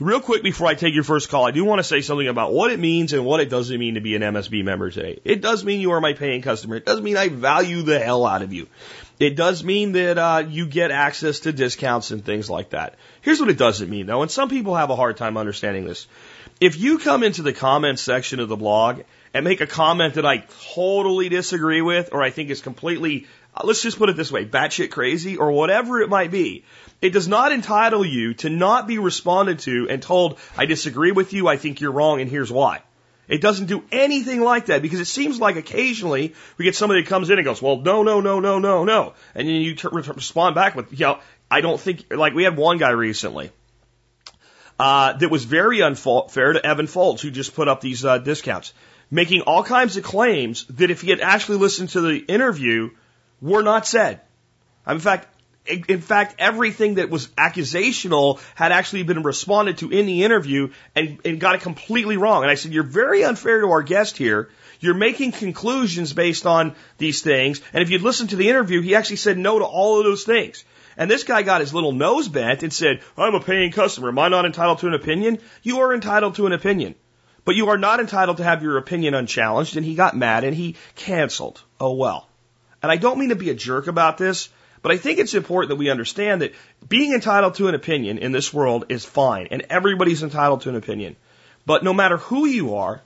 Real 0.00 0.20
quick 0.20 0.42
before 0.42 0.66
I 0.66 0.74
take 0.74 0.94
your 0.94 1.04
first 1.04 1.28
call, 1.28 1.46
I 1.46 1.50
do 1.50 1.64
want 1.64 1.80
to 1.80 1.84
say 1.84 2.00
something 2.00 2.26
about 2.26 2.52
what 2.52 2.72
it 2.72 2.80
means 2.80 3.12
and 3.12 3.26
what 3.26 3.40
it 3.40 3.50
doesn't 3.50 3.78
mean 3.78 3.94
to 3.94 4.00
be 4.00 4.16
an 4.16 4.22
MSB 4.22 4.64
member 4.64 4.90
today. 4.90 5.20
It 5.24 5.42
does 5.42 5.64
mean 5.64 5.80
you 5.80 5.92
are 5.92 6.00
my 6.00 6.14
paying 6.14 6.40
customer. 6.40 6.76
It 6.76 6.86
does 6.86 7.00
mean 7.00 7.18
I 7.18 7.28
value 7.28 7.82
the 7.82 7.98
hell 7.98 8.24
out 8.24 8.42
of 8.42 8.54
you. 8.54 8.68
It 9.20 9.36
does 9.36 9.62
mean 9.62 9.92
that 9.92 10.18
uh, 10.18 10.44
you 10.48 10.66
get 10.66 10.90
access 10.90 11.40
to 11.40 11.52
discounts 11.52 12.10
and 12.10 12.24
things 12.24 12.48
like 12.48 12.70
that. 12.70 12.96
Here's 13.20 13.38
what 13.38 13.50
it 13.50 13.58
doesn't 13.58 13.88
mean, 13.88 14.06
though, 14.06 14.22
and 14.22 14.30
some 14.30 14.48
people 14.48 14.74
have 14.74 14.90
a 14.90 14.96
hard 14.96 15.16
time 15.16 15.36
understanding 15.36 15.84
this. 15.84 16.08
If 16.60 16.76
you 16.78 16.98
come 16.98 17.22
into 17.22 17.42
the 17.42 17.52
comments 17.52 18.02
section 18.02 18.40
of 18.40 18.48
the 18.48 18.56
blog 18.56 19.02
and 19.34 19.44
make 19.44 19.60
a 19.60 19.66
comment 19.66 20.14
that 20.14 20.26
I 20.26 20.44
totally 20.74 21.28
disagree 21.28 21.82
with, 21.82 22.10
or 22.12 22.22
I 22.22 22.30
think 22.30 22.50
is 22.50 22.60
completely, 22.60 23.26
let's 23.62 23.82
just 23.82 23.98
put 23.98 24.08
it 24.08 24.16
this 24.16 24.32
way, 24.32 24.44
batshit 24.44 24.90
crazy, 24.90 25.36
or 25.36 25.52
whatever 25.52 26.00
it 26.00 26.08
might 26.08 26.30
be, 26.30 26.64
it 27.00 27.10
does 27.12 27.28
not 27.28 27.52
entitle 27.52 28.04
you 28.04 28.34
to 28.34 28.48
not 28.48 28.86
be 28.86 28.98
responded 28.98 29.60
to 29.60 29.88
and 29.88 30.02
told, 30.02 30.38
I 30.56 30.66
disagree 30.66 31.12
with 31.12 31.32
you, 31.32 31.48
I 31.48 31.56
think 31.56 31.80
you're 31.80 31.92
wrong, 31.92 32.20
and 32.20 32.30
here's 32.30 32.50
why. 32.50 32.82
It 33.28 33.40
doesn't 33.40 33.66
do 33.66 33.84
anything 33.92 34.40
like 34.40 34.66
that 34.66 34.82
because 34.82 35.00
it 35.00 35.06
seems 35.06 35.40
like 35.40 35.56
occasionally 35.56 36.34
we 36.58 36.64
get 36.64 36.74
somebody 36.74 37.02
that 37.02 37.08
comes 37.08 37.30
in 37.30 37.38
and 37.38 37.44
goes, 37.44 37.62
well, 37.62 37.78
no, 37.78 38.02
no, 38.02 38.20
no, 38.20 38.40
no, 38.40 38.58
no, 38.58 38.84
no. 38.84 39.14
And 39.34 39.48
then 39.48 39.54
you 39.56 39.74
t- 39.74 39.88
respond 39.92 40.54
back 40.54 40.74
with, 40.74 40.92
you 40.92 41.06
know, 41.06 41.18
I 41.50 41.60
don't 41.60 41.80
think, 41.80 42.12
like 42.12 42.34
we 42.34 42.44
had 42.44 42.56
one 42.56 42.78
guy 42.78 42.90
recently 42.90 43.52
uh, 44.78 45.12
that 45.14 45.30
was 45.30 45.44
very 45.44 45.82
unfair 45.82 46.52
to 46.52 46.66
Evan 46.66 46.86
Folds, 46.86 47.22
who 47.22 47.30
just 47.30 47.54
put 47.54 47.68
up 47.68 47.80
these 47.80 48.04
uh, 48.04 48.18
discounts 48.18 48.72
making 49.12 49.42
all 49.42 49.62
kinds 49.62 49.98
of 49.98 50.02
claims 50.02 50.64
that 50.70 50.90
if 50.90 51.02
he 51.02 51.10
had 51.10 51.20
actually 51.20 51.58
listened 51.58 51.90
to 51.90 52.00
the 52.00 52.16
interview 52.16 52.90
were 53.42 53.62
not 53.62 53.86
said. 53.86 54.20
In 54.86 55.00
fact, 55.00 55.28
in 55.66 56.00
fact, 56.00 56.36
everything 56.38 56.94
that 56.94 57.08
was 57.08 57.28
accusational 57.28 58.40
had 58.54 58.72
actually 58.72 59.04
been 59.04 59.22
responded 59.22 59.78
to 59.78 59.90
in 59.90 60.06
the 60.06 60.24
interview 60.24 60.70
and, 60.96 61.18
and 61.24 61.38
got 61.38 61.54
it 61.54 61.60
completely 61.60 62.16
wrong. 62.16 62.42
And 62.42 62.50
I 62.50 62.56
said, 62.56 62.72
you're 62.72 62.82
very 62.82 63.22
unfair 63.22 63.60
to 63.60 63.68
our 63.68 63.82
guest 63.82 64.16
here. 64.16 64.48
You're 64.80 64.94
making 64.94 65.30
conclusions 65.30 66.12
based 66.12 66.46
on 66.46 66.74
these 66.98 67.22
things. 67.22 67.60
And 67.72 67.82
if 67.82 67.90
you'd 67.90 68.02
listened 68.02 68.30
to 68.30 68.36
the 68.36 68.48
interview, 68.48 68.80
he 68.80 68.96
actually 68.96 69.16
said 69.16 69.38
no 69.38 69.60
to 69.60 69.64
all 69.64 69.98
of 69.98 70.04
those 70.04 70.24
things. 70.24 70.64
And 70.96 71.08
this 71.08 71.22
guy 71.22 71.42
got 71.42 71.60
his 71.60 71.72
little 71.72 71.92
nose 71.92 72.28
bent 72.28 72.64
and 72.64 72.72
said, 72.72 73.00
I'm 73.16 73.36
a 73.36 73.40
paying 73.40 73.70
customer. 73.70 74.08
Am 74.08 74.18
I 74.18 74.28
not 74.28 74.44
entitled 74.44 74.80
to 74.80 74.88
an 74.88 74.94
opinion? 74.94 75.38
You 75.62 75.80
are 75.80 75.94
entitled 75.94 76.34
to 76.36 76.46
an 76.46 76.52
opinion. 76.52 76.96
But 77.44 77.54
you 77.54 77.68
are 77.68 77.78
not 77.78 78.00
entitled 78.00 78.38
to 78.38 78.44
have 78.44 78.62
your 78.62 78.78
opinion 78.78 79.14
unchallenged, 79.14 79.76
and 79.76 79.86
he 79.86 79.94
got 79.94 80.16
mad 80.16 80.44
and 80.44 80.54
he 80.54 80.76
canceled. 80.94 81.62
Oh 81.80 81.94
well. 81.94 82.28
And 82.82 82.90
I 82.90 82.96
don't 82.96 83.18
mean 83.18 83.28
to 83.28 83.36
be 83.36 83.50
a 83.50 83.54
jerk 83.54 83.86
about 83.86 84.18
this, 84.18 84.48
but 84.82 84.90
I 84.90 84.96
think 84.96 85.18
it's 85.18 85.34
important 85.34 85.68
that 85.68 85.76
we 85.76 85.90
understand 85.90 86.42
that 86.42 86.54
being 86.88 87.12
entitled 87.14 87.54
to 87.54 87.68
an 87.68 87.74
opinion 87.74 88.18
in 88.18 88.32
this 88.32 88.52
world 88.52 88.86
is 88.88 89.04
fine, 89.04 89.48
and 89.50 89.66
everybody's 89.70 90.22
entitled 90.22 90.62
to 90.62 90.68
an 90.68 90.76
opinion. 90.76 91.16
But 91.64 91.84
no 91.84 91.94
matter 91.94 92.16
who 92.16 92.46
you 92.46 92.74
are, 92.74 93.00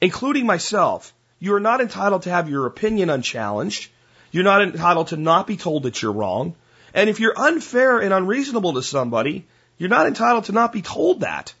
including 0.00 0.46
myself, 0.46 1.14
you 1.38 1.54
are 1.54 1.60
not 1.60 1.80
entitled 1.80 2.22
to 2.22 2.30
have 2.30 2.50
your 2.50 2.66
opinion 2.66 3.10
unchallenged. 3.10 3.90
You're 4.32 4.44
not 4.44 4.62
entitled 4.62 5.08
to 5.08 5.16
not 5.16 5.46
be 5.46 5.56
told 5.56 5.84
that 5.84 6.02
you're 6.02 6.12
wrong. 6.12 6.56
And 6.92 7.08
if 7.08 7.20
you're 7.20 7.38
unfair 7.38 8.00
and 8.00 8.12
unreasonable 8.12 8.74
to 8.74 8.82
somebody, 8.82 9.46
you're 9.78 9.88
not 9.88 10.06
entitled 10.06 10.44
to 10.44 10.52
not 10.52 10.72
be 10.72 10.82
told 10.82 11.20
that. 11.20 11.54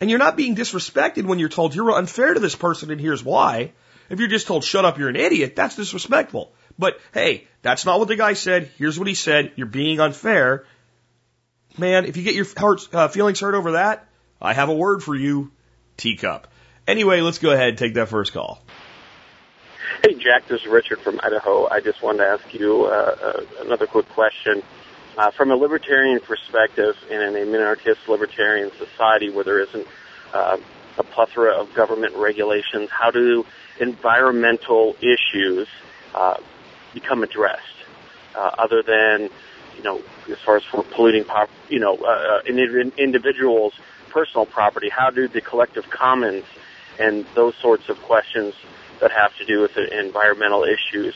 And 0.00 0.08
you're 0.08 0.18
not 0.18 0.36
being 0.36 0.56
disrespected 0.56 1.24
when 1.24 1.38
you're 1.38 1.50
told 1.50 1.74
you're 1.74 1.92
unfair 1.92 2.32
to 2.32 2.40
this 2.40 2.56
person 2.56 2.90
and 2.90 3.00
here's 3.00 3.22
why. 3.22 3.72
If 4.08 4.18
you're 4.18 4.28
just 4.28 4.46
told, 4.46 4.64
shut 4.64 4.84
up, 4.84 4.98
you're 4.98 5.10
an 5.10 5.16
idiot, 5.16 5.54
that's 5.54 5.76
disrespectful. 5.76 6.50
But 6.80 6.98
hey, 7.12 7.46
that's 7.62 7.84
not 7.84 7.98
what 7.98 8.08
the 8.08 8.16
guy 8.16 8.32
said. 8.32 8.70
Here's 8.78 8.98
what 8.98 9.06
he 9.06 9.14
said. 9.14 9.52
You're 9.56 9.66
being 9.66 10.00
unfair. 10.00 10.64
Man, 11.78 12.06
if 12.06 12.16
you 12.16 12.24
get 12.24 12.34
your 12.34 12.46
heart, 12.56 12.80
uh, 12.92 13.08
feelings 13.08 13.38
hurt 13.38 13.54
over 13.54 13.72
that, 13.72 14.08
I 14.40 14.54
have 14.54 14.70
a 14.70 14.74
word 14.74 15.02
for 15.02 15.14
you. 15.14 15.52
Teacup. 15.96 16.48
Anyway, 16.88 17.20
let's 17.20 17.38
go 17.38 17.50
ahead 17.50 17.68
and 17.68 17.78
take 17.78 17.94
that 17.94 18.08
first 18.08 18.32
call. 18.32 18.62
Hey, 20.02 20.14
Jack, 20.14 20.48
this 20.48 20.62
is 20.62 20.66
Richard 20.66 21.00
from 21.00 21.20
Idaho. 21.22 21.68
I 21.68 21.80
just 21.80 22.02
wanted 22.02 22.24
to 22.24 22.24
ask 22.24 22.54
you 22.54 22.86
uh, 22.86 22.88
uh, 22.88 23.64
another 23.66 23.86
quick 23.86 24.08
question. 24.08 24.62
Uh, 25.18 25.30
from 25.30 25.50
a 25.50 25.56
libertarian 25.56 26.20
perspective, 26.20 26.96
and 27.10 27.36
in 27.36 27.42
a 27.42 27.46
minarchist 27.46 28.08
libertarian 28.08 28.70
society 28.78 29.28
where 29.28 29.44
there 29.44 29.60
isn't 29.60 29.86
uh, 30.32 30.56
a 30.96 31.02
plethora 31.02 31.52
of 31.52 31.74
government 31.74 32.14
regulations, 32.14 32.88
how 32.90 33.10
do 33.10 33.44
environmental 33.78 34.96
issues 35.00 35.68
uh, 36.14 36.36
become 36.94 37.22
addressed? 37.22 37.62
Uh, 38.34 38.50
other 38.58 38.82
than, 38.82 39.28
you 39.76 39.82
know, 39.82 40.00
as 40.30 40.38
far 40.38 40.56
as 40.56 40.62
for 40.64 40.82
polluting, 40.82 41.24
you 41.68 41.80
know, 41.80 41.96
uh, 41.96 42.06
uh 42.06 42.90
individuals' 42.96 43.74
personal 44.10 44.46
property, 44.46 44.88
how 44.88 45.10
do 45.10 45.28
the 45.28 45.40
collective 45.40 45.88
commons 45.90 46.44
and 46.98 47.24
those 47.34 47.54
sorts 47.56 47.88
of 47.88 48.00
questions 48.02 48.54
that 49.00 49.10
have 49.10 49.36
to 49.38 49.44
do 49.44 49.60
with 49.60 49.76
environmental 49.76 50.64
issues 50.64 51.14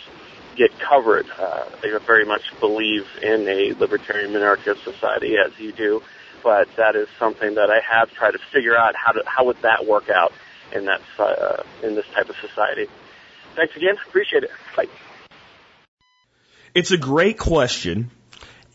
get 0.57 0.71
covered. 0.79 1.27
Uh, 1.39 1.65
I 1.83 1.99
very 2.07 2.25
much 2.25 2.43
believe 2.61 3.07
in 3.23 3.47
a 3.49 3.75
libertarian 3.79 4.33
minarchist 4.33 4.83
society, 4.85 5.37
as 5.37 5.59
you 5.59 5.73
do, 5.73 6.03
but 6.43 6.69
that 6.77 6.97
is 6.97 7.09
something 7.19 7.55
that 7.55 7.71
I 7.71 7.81
have 7.81 8.13
tried 8.13 8.33
to 8.33 8.39
figure 8.53 8.77
out 8.77 8.95
how 8.97 9.13
to 9.13 9.23
how 9.27 9.45
would 9.45 9.61
that 9.63 9.87
work 9.87 10.11
out 10.11 10.33
in 10.73 10.87
that 10.87 11.01
uh, 11.19 11.63
in 11.83 11.95
this 11.95 12.07
type 12.15 12.29
of 12.29 12.37
society. 12.37 12.87
Thanks 13.55 13.77
again, 13.77 13.97
appreciate 14.07 14.45
it. 14.45 14.51
Bye. 14.77 14.89
It's 16.75 16.91
a 16.91 16.99
great 16.99 17.39
question. 17.39 18.11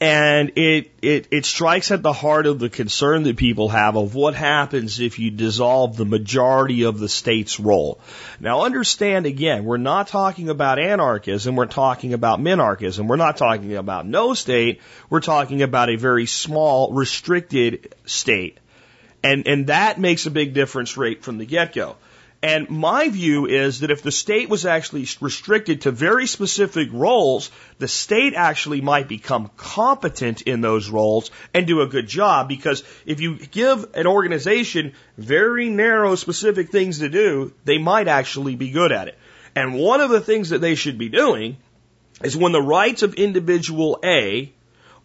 And 0.01 0.53
it, 0.56 0.91
it, 1.01 1.27
it 1.29 1.46
strikes 1.46 1.91
at 1.91 2.01
the 2.01 2.13
heart 2.13 2.46
of 2.46 2.58
the 2.58 2.70
concern 2.70 3.24
that 3.24 3.36
people 3.36 3.68
have 3.68 3.98
of 3.98 4.15
what 4.15 4.34
happens 4.34 5.01
if 5.01 5.20
you 5.20 5.29
dissolve 5.29 5.98
the 5.98 6.06
majority 6.06 6.84
of 6.84 7.00
the 7.00 7.10
state's 7.10 7.60
role. 7.60 8.00
Now 8.39 8.63
understand 8.63 9.25
again, 9.25 9.65
we're 9.65 9.75
not 9.75 10.08
talking 10.08 10.48
about 10.48 10.79
anarchism, 10.79 11.58
we're 11.58 11.65
talking 11.65 12.13
about 12.13 12.39
minarchism. 12.39 13.08
We're 13.08 13.18
not 13.18 13.36
talking 13.36 13.75
about 13.75 14.08
no 14.08 14.34
state, 14.34 14.79
we're 15.10 15.20
talking 15.20 15.63
about 15.63 15.89
a 15.89 15.98
very 15.98 16.27
small, 16.27 16.94
restricted 16.94 17.94
state. 18.06 18.58
And, 19.22 19.46
and 19.48 19.68
that 19.68 20.00
makes 20.00 20.25
a 20.25 20.32
big 20.32 20.53
difference 20.53 20.96
right 20.96 21.22
from 21.22 21.39
the 21.39 21.46
get-go. 21.46 21.98
And 22.41 22.69
my 22.69 23.10
view 23.10 23.48
is 23.48 23.81
that 23.81 23.91
if 23.91 24.01
the 24.01 24.12
state 24.12 24.48
was 24.48 24.65
actually 24.65 25.05
restricted 25.19 25.81
to 25.81 25.91
very 25.91 26.25
specific 26.25 26.88
roles, 26.93 27.51
the 27.79 27.88
state 27.88 28.34
actually 28.34 28.79
might 28.79 29.10
become 29.10 29.51
competent 29.58 30.43
in 30.43 30.62
those 30.62 30.89
roles 30.89 31.31
and 31.53 31.67
do 31.67 31.81
a 31.81 31.88
good 31.88 32.08
job 32.08 32.48
because 32.48 32.84
if 33.05 33.19
you 33.19 33.38
give 33.38 33.93
an 33.93 34.08
organization 34.08 34.93
very 35.17 35.69
narrow 35.69 36.15
specific 36.15 36.72
things 36.72 37.00
to 37.00 37.10
do, 37.10 37.53
they 37.65 37.77
might 37.77 38.08
actually 38.08 38.55
be 38.55 38.72
good 38.72 38.93
at 38.93 39.10
it. 39.10 39.17
And 39.53 39.75
one 39.75 40.00
of 40.00 40.10
the 40.10 40.22
things 40.22 40.51
that 40.51 40.62
they 40.62 40.75
should 40.75 40.98
be 40.98 41.10
doing 41.10 41.58
is 42.24 42.38
when 42.38 42.53
the 42.53 42.62
rights 42.62 43.03
of 43.03 43.15
individual 43.15 44.00
A 44.01 44.53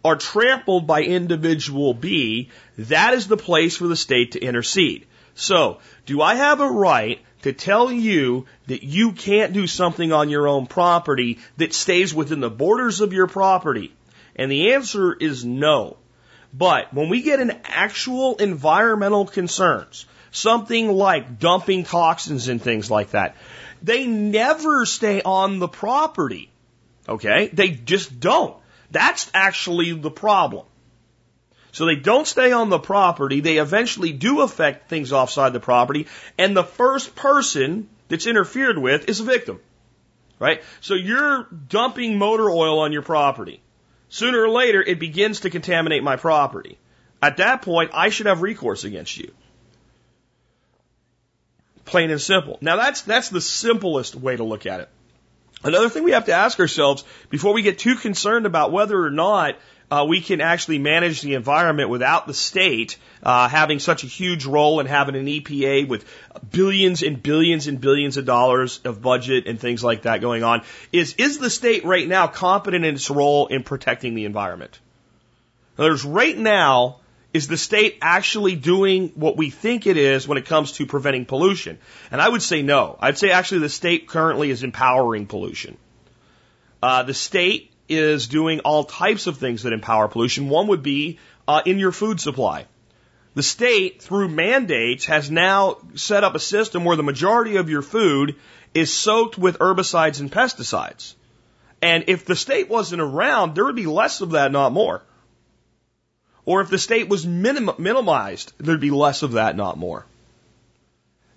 are 0.05 0.15
trampled 0.15 0.87
by 0.87 1.01
individual 1.01 1.93
B, 1.93 2.49
that 2.77 3.13
is 3.13 3.27
the 3.27 3.37
place 3.37 3.75
for 3.75 3.87
the 3.87 3.95
state 3.95 4.33
to 4.33 4.39
intercede. 4.39 5.05
So, 5.33 5.79
do 6.05 6.21
I 6.21 6.35
have 6.35 6.61
a 6.61 6.69
right 6.69 7.19
to 7.41 7.53
tell 7.53 7.91
you 7.91 8.45
that 8.67 8.83
you 8.83 9.11
can't 9.11 9.53
do 9.53 9.67
something 9.67 10.11
on 10.11 10.29
your 10.29 10.47
own 10.47 10.67
property 10.67 11.39
that 11.57 11.73
stays 11.73 12.13
within 12.13 12.39
the 12.39 12.49
borders 12.49 13.01
of 13.01 13.13
your 13.13 13.27
property? 13.27 13.93
And 14.35 14.51
the 14.51 14.73
answer 14.73 15.13
is 15.13 15.45
no. 15.45 15.97
But 16.53 16.93
when 16.93 17.09
we 17.09 17.21
get 17.21 17.39
in 17.39 17.59
actual 17.65 18.35
environmental 18.37 19.25
concerns, 19.25 20.05
something 20.31 20.91
like 20.91 21.39
dumping 21.39 21.83
toxins 21.83 22.47
and 22.47 22.61
things 22.61 22.89
like 22.89 23.11
that, 23.11 23.35
they 23.81 24.05
never 24.05 24.85
stay 24.85 25.21
on 25.21 25.59
the 25.59 25.67
property. 25.67 26.49
Okay? 27.07 27.49
They 27.51 27.69
just 27.69 28.19
don't. 28.19 28.55
That's 28.91 29.29
actually 29.33 29.91
the 29.93 30.11
problem. 30.11 30.65
So 31.75 31.85
they 31.85 31.97
don't 31.97 32.25
stay 32.25 32.53
on 32.53 32.69
the 32.69 32.79
property. 32.79 33.41
They 33.41 33.57
eventually 33.57 34.13
do 34.13 34.39
affect 34.39 34.87
things 34.87 35.11
offside 35.11 35.51
the 35.51 35.59
property. 35.59 36.07
And 36.37 36.55
the 36.55 36.63
first 36.63 37.17
person 37.17 37.89
that's 38.07 38.27
interfered 38.27 38.77
with 38.77 39.09
is 39.09 39.19
a 39.19 39.25
victim. 39.25 39.59
Right? 40.39 40.63
So 40.79 40.93
you're 40.93 41.43
dumping 41.67 42.17
motor 42.17 42.49
oil 42.49 42.79
on 42.79 42.93
your 42.93 43.01
property. 43.01 43.59
Sooner 44.07 44.43
or 44.43 44.47
later, 44.47 44.81
it 44.81 45.01
begins 45.01 45.41
to 45.41 45.49
contaminate 45.49 46.01
my 46.01 46.15
property. 46.15 46.77
At 47.21 47.37
that 47.37 47.61
point, 47.61 47.91
I 47.93 48.07
should 48.07 48.27
have 48.27 48.41
recourse 48.41 48.85
against 48.85 49.17
you. 49.17 49.33
Plain 51.83 52.09
and 52.09 52.21
simple. 52.21 52.57
Now 52.61 52.77
that's, 52.77 53.01
that's 53.01 53.27
the 53.27 53.41
simplest 53.41 54.15
way 54.15 54.37
to 54.37 54.45
look 54.45 54.65
at 54.65 54.79
it. 54.79 54.89
Another 55.61 55.89
thing 55.89 56.05
we 56.05 56.11
have 56.11 56.27
to 56.27 56.33
ask 56.33 56.57
ourselves 56.57 57.03
before 57.29 57.53
we 57.53 57.63
get 57.63 57.79
too 57.79 57.95
concerned 57.95 58.45
about 58.45 58.71
whether 58.71 58.97
or 58.97 59.11
not 59.11 59.57
uh, 59.91 60.05
we 60.07 60.21
can 60.21 60.41
actually 60.41 60.79
manage 60.79 61.21
the 61.21 61.35
environment 61.35 61.89
without 61.89 62.27
the 62.27 62.33
state 62.33 62.97
uh, 63.21 63.47
having 63.47 63.79
such 63.79 64.03
a 64.03 64.07
huge 64.07 64.45
role 64.45 64.79
and 64.79 64.89
having 64.89 65.15
an 65.15 65.25
EPA 65.25 65.87
with 65.87 66.05
billions 66.51 67.03
and 67.03 67.21
billions 67.21 67.67
and 67.67 67.79
billions 67.79 68.17
of 68.17 68.25
dollars 68.25 68.79
of 68.83 69.01
budget 69.01 69.47
and 69.47 69.59
things 69.59 69.83
like 69.83 70.03
that 70.03 70.21
going 70.21 70.43
on. 70.43 70.63
Is 70.91 71.15
is 71.17 71.37
the 71.37 71.49
state 71.49 71.85
right 71.85 72.07
now 72.07 72.27
competent 72.27 72.85
in 72.85 72.95
its 72.95 73.09
role 73.09 73.47
in 73.47 73.63
protecting 73.63 74.15
the 74.15 74.25
environment? 74.25 74.79
There's 75.75 76.05
right 76.05 76.37
now. 76.37 77.01
Is 77.33 77.49
the 77.49 77.57
state 77.57 77.97
actually 78.01 78.55
doing 78.55 79.09
what 79.15 79.35
we 79.35 79.49
think 79.49 79.87
it 79.87 79.97
is 79.97 80.25
when 80.25 80.37
it 80.37 80.45
comes 80.45 80.71
to 80.73 80.85
preventing 80.85 81.25
pollution? 81.25 81.79
And 82.09 82.21
I 82.21 82.29
would 82.29 82.41
say 82.41 82.61
no. 82.61 82.97
I'd 83.01 83.17
say 83.17 83.29
actually 83.29 83.59
the 83.59 83.67
state 83.67 84.07
currently 84.07 84.51
is 84.51 84.63
empowering 84.63 85.27
pollution. 85.27 85.77
Uh, 86.81 87.03
the 87.03 87.13
state 87.13 87.73
is 87.87 88.27
doing 88.27 88.61
all 88.61 88.83
types 88.83 89.27
of 89.27 89.37
things 89.37 89.63
that 89.63 89.73
empower 89.73 90.07
pollution. 90.07 90.49
One 90.49 90.67
would 90.67 90.83
be 90.83 91.19
uh, 91.47 91.61
in 91.65 91.79
your 91.79 91.91
food 91.91 92.19
supply. 92.19 92.65
The 93.35 93.43
state, 93.43 94.01
through 94.01 94.29
mandates, 94.29 95.05
has 95.05 95.29
now 95.29 95.77
set 95.95 96.23
up 96.23 96.35
a 96.35 96.39
system 96.39 96.85
where 96.85 96.95
the 96.95 97.03
majority 97.03 97.57
of 97.57 97.69
your 97.69 97.81
food 97.81 98.35
is 98.73 98.93
soaked 98.93 99.37
with 99.37 99.59
herbicides 99.59 100.19
and 100.19 100.31
pesticides. 100.31 101.15
And 101.81 102.05
if 102.07 102.25
the 102.25 102.35
state 102.35 102.69
wasn't 102.69 103.01
around, 103.01 103.53
there 103.53 103.65
would 103.65 103.75
be 103.75 103.85
less 103.85 104.21
of 104.21 104.31
that, 104.31 104.51
not 104.51 104.71
more. 104.71 105.03
Or 106.45 106.61
if 106.61 106.69
the 106.69 106.77
state 106.77 107.09
was 107.09 107.25
minim- 107.25 107.71
minimized, 107.77 108.53
there'd 108.57 108.79
be 108.79 108.91
less 108.91 109.23
of 109.23 109.33
that, 109.33 109.55
not 109.55 109.77
more. 109.77 110.05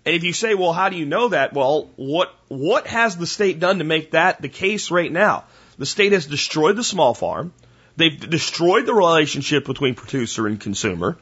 And 0.05 0.15
if 0.15 0.23
you 0.23 0.33
say, 0.33 0.55
well, 0.55 0.73
how 0.73 0.89
do 0.89 0.97
you 0.97 1.05
know 1.05 1.29
that? 1.29 1.53
Well, 1.53 1.91
what, 1.97 2.33
what 2.49 2.87
has 2.87 3.17
the 3.17 3.27
state 3.27 3.59
done 3.59 3.79
to 3.79 3.85
make 3.85 4.13
that 4.13 4.41
the 4.41 4.49
case 4.49 4.91
right 4.91 5.11
now? 5.11 5.45
The 5.79 5.87
state 5.87 6.13
has 6.13 6.27
destroyed 6.27 6.77
the 6.77 6.83
small 6.85 7.15
farm. 7.15 7.53
They've 7.97 8.19
destroyed 8.31 8.87
the 8.87 8.95
relationship 8.95 9.65
between 9.65 9.95
producer 9.95 10.47
and 10.47 10.61
consumer. 10.61 11.19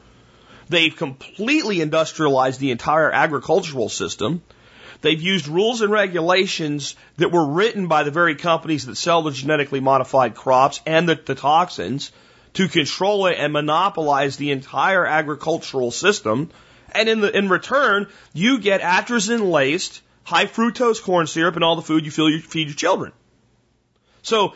They've 0.69 0.95
completely 0.95 1.79
industrialized 1.81 2.59
the 2.59 2.71
entire 2.71 3.11
agricultural 3.11 3.89
system. 3.89 4.41
They've 5.01 5.21
used 5.21 5.47
rules 5.47 5.81
and 5.81 5.91
regulations 5.91 6.95
that 7.17 7.31
were 7.31 7.45
written 7.45 7.87
by 7.87 8.03
the 8.03 8.11
very 8.11 8.35
companies 8.35 8.87
that 8.87 8.97
sell 8.97 9.21
the 9.21 9.31
genetically 9.31 9.79
modified 9.79 10.33
crops 10.33 10.81
and 10.85 11.07
the, 11.07 11.15
the 11.15 11.35
toxins 11.35 12.11
to 12.53 12.67
control 12.67 13.27
it 13.27 13.37
and 13.37 13.53
monopolize 13.53 14.37
the 14.37 14.51
entire 14.51 15.05
agricultural 15.05 15.91
system. 15.91 16.49
And 16.91 17.07
in 17.07 17.21
the, 17.21 17.37
in 17.37 17.47
return, 17.47 18.07
you 18.33 18.59
get 18.59 18.81
atrazine 18.81 19.51
laced, 19.51 20.01
high 20.23 20.47
fructose 20.47 21.01
corn 21.01 21.27
syrup 21.27 21.55
and 21.55 21.63
all 21.63 21.75
the 21.75 21.83
food 21.83 22.05
you 22.05 22.11
feed 22.41 22.67
your 22.67 22.75
children. 22.75 23.13
So 24.27 24.55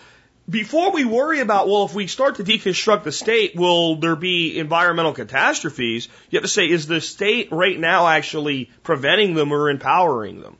before 0.49 0.91
we 0.91 1.05
worry 1.05 1.39
about, 1.39 1.69
well, 1.69 1.85
if 1.85 1.93
we 1.93 2.07
start 2.07 2.35
to 2.35 2.43
deconstruct 2.43 3.03
the 3.03 3.11
state, 3.13 3.55
will 3.55 3.95
there 3.95 4.17
be 4.17 4.59
environmental 4.59 5.13
catastrophes? 5.13 6.09
You 6.29 6.37
have 6.37 6.43
to 6.43 6.49
say, 6.49 6.69
is 6.69 6.87
the 6.87 6.99
state 6.99 7.53
right 7.53 7.79
now 7.79 8.07
actually 8.07 8.69
preventing 8.83 9.33
them 9.33 9.53
or 9.53 9.69
empowering 9.69 10.41
them? 10.41 10.57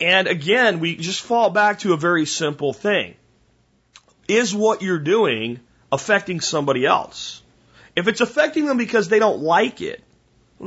And 0.00 0.28
again, 0.28 0.78
we 0.78 0.94
just 0.94 1.20
fall 1.20 1.50
back 1.50 1.80
to 1.80 1.92
a 1.92 1.96
very 1.96 2.24
simple 2.24 2.72
thing. 2.72 3.16
Is 4.28 4.54
what 4.54 4.80
you're 4.80 5.00
doing 5.00 5.58
affecting 5.90 6.40
somebody 6.40 6.86
else? 6.86 7.42
If 7.96 8.06
it's 8.06 8.20
affecting 8.20 8.66
them 8.66 8.76
because 8.76 9.08
they 9.08 9.18
don't 9.18 9.42
like 9.42 9.80
it, 9.80 10.04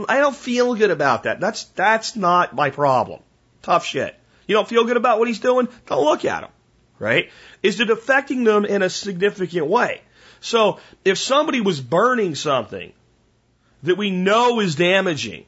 I 0.10 0.20
don't 0.20 0.36
feel 0.36 0.76
good 0.76 0.92
about 0.92 1.24
that. 1.24 1.40
That's, 1.40 1.64
that's 1.64 2.18
not 2.18 2.54
my 2.54 2.72
problem. 2.72 3.22
Tough 3.62 3.86
shit. 3.86 4.20
You 4.48 4.56
don't 4.56 4.68
feel 4.68 4.86
good 4.86 4.98
about 4.98 5.20
what 5.20 5.28
he's 5.28 5.40
doing? 5.40 5.68
Don't 5.86 6.04
look 6.04 6.26
at 6.26 6.44
him. 6.44 6.52
Right? 7.00 7.32
Is 7.62 7.80
it 7.80 7.90
affecting 7.90 8.44
them 8.44 8.66
in 8.66 8.82
a 8.82 8.90
significant 8.90 9.68
way? 9.68 10.02
So 10.40 10.80
if 11.04 11.18
somebody 11.18 11.62
was 11.62 11.80
burning 11.82 12.36
something 12.36 12.94
that 13.84 13.98
we 13.98 14.12
know 14.12 14.60
is 14.60 14.76
damaging, 14.76 15.46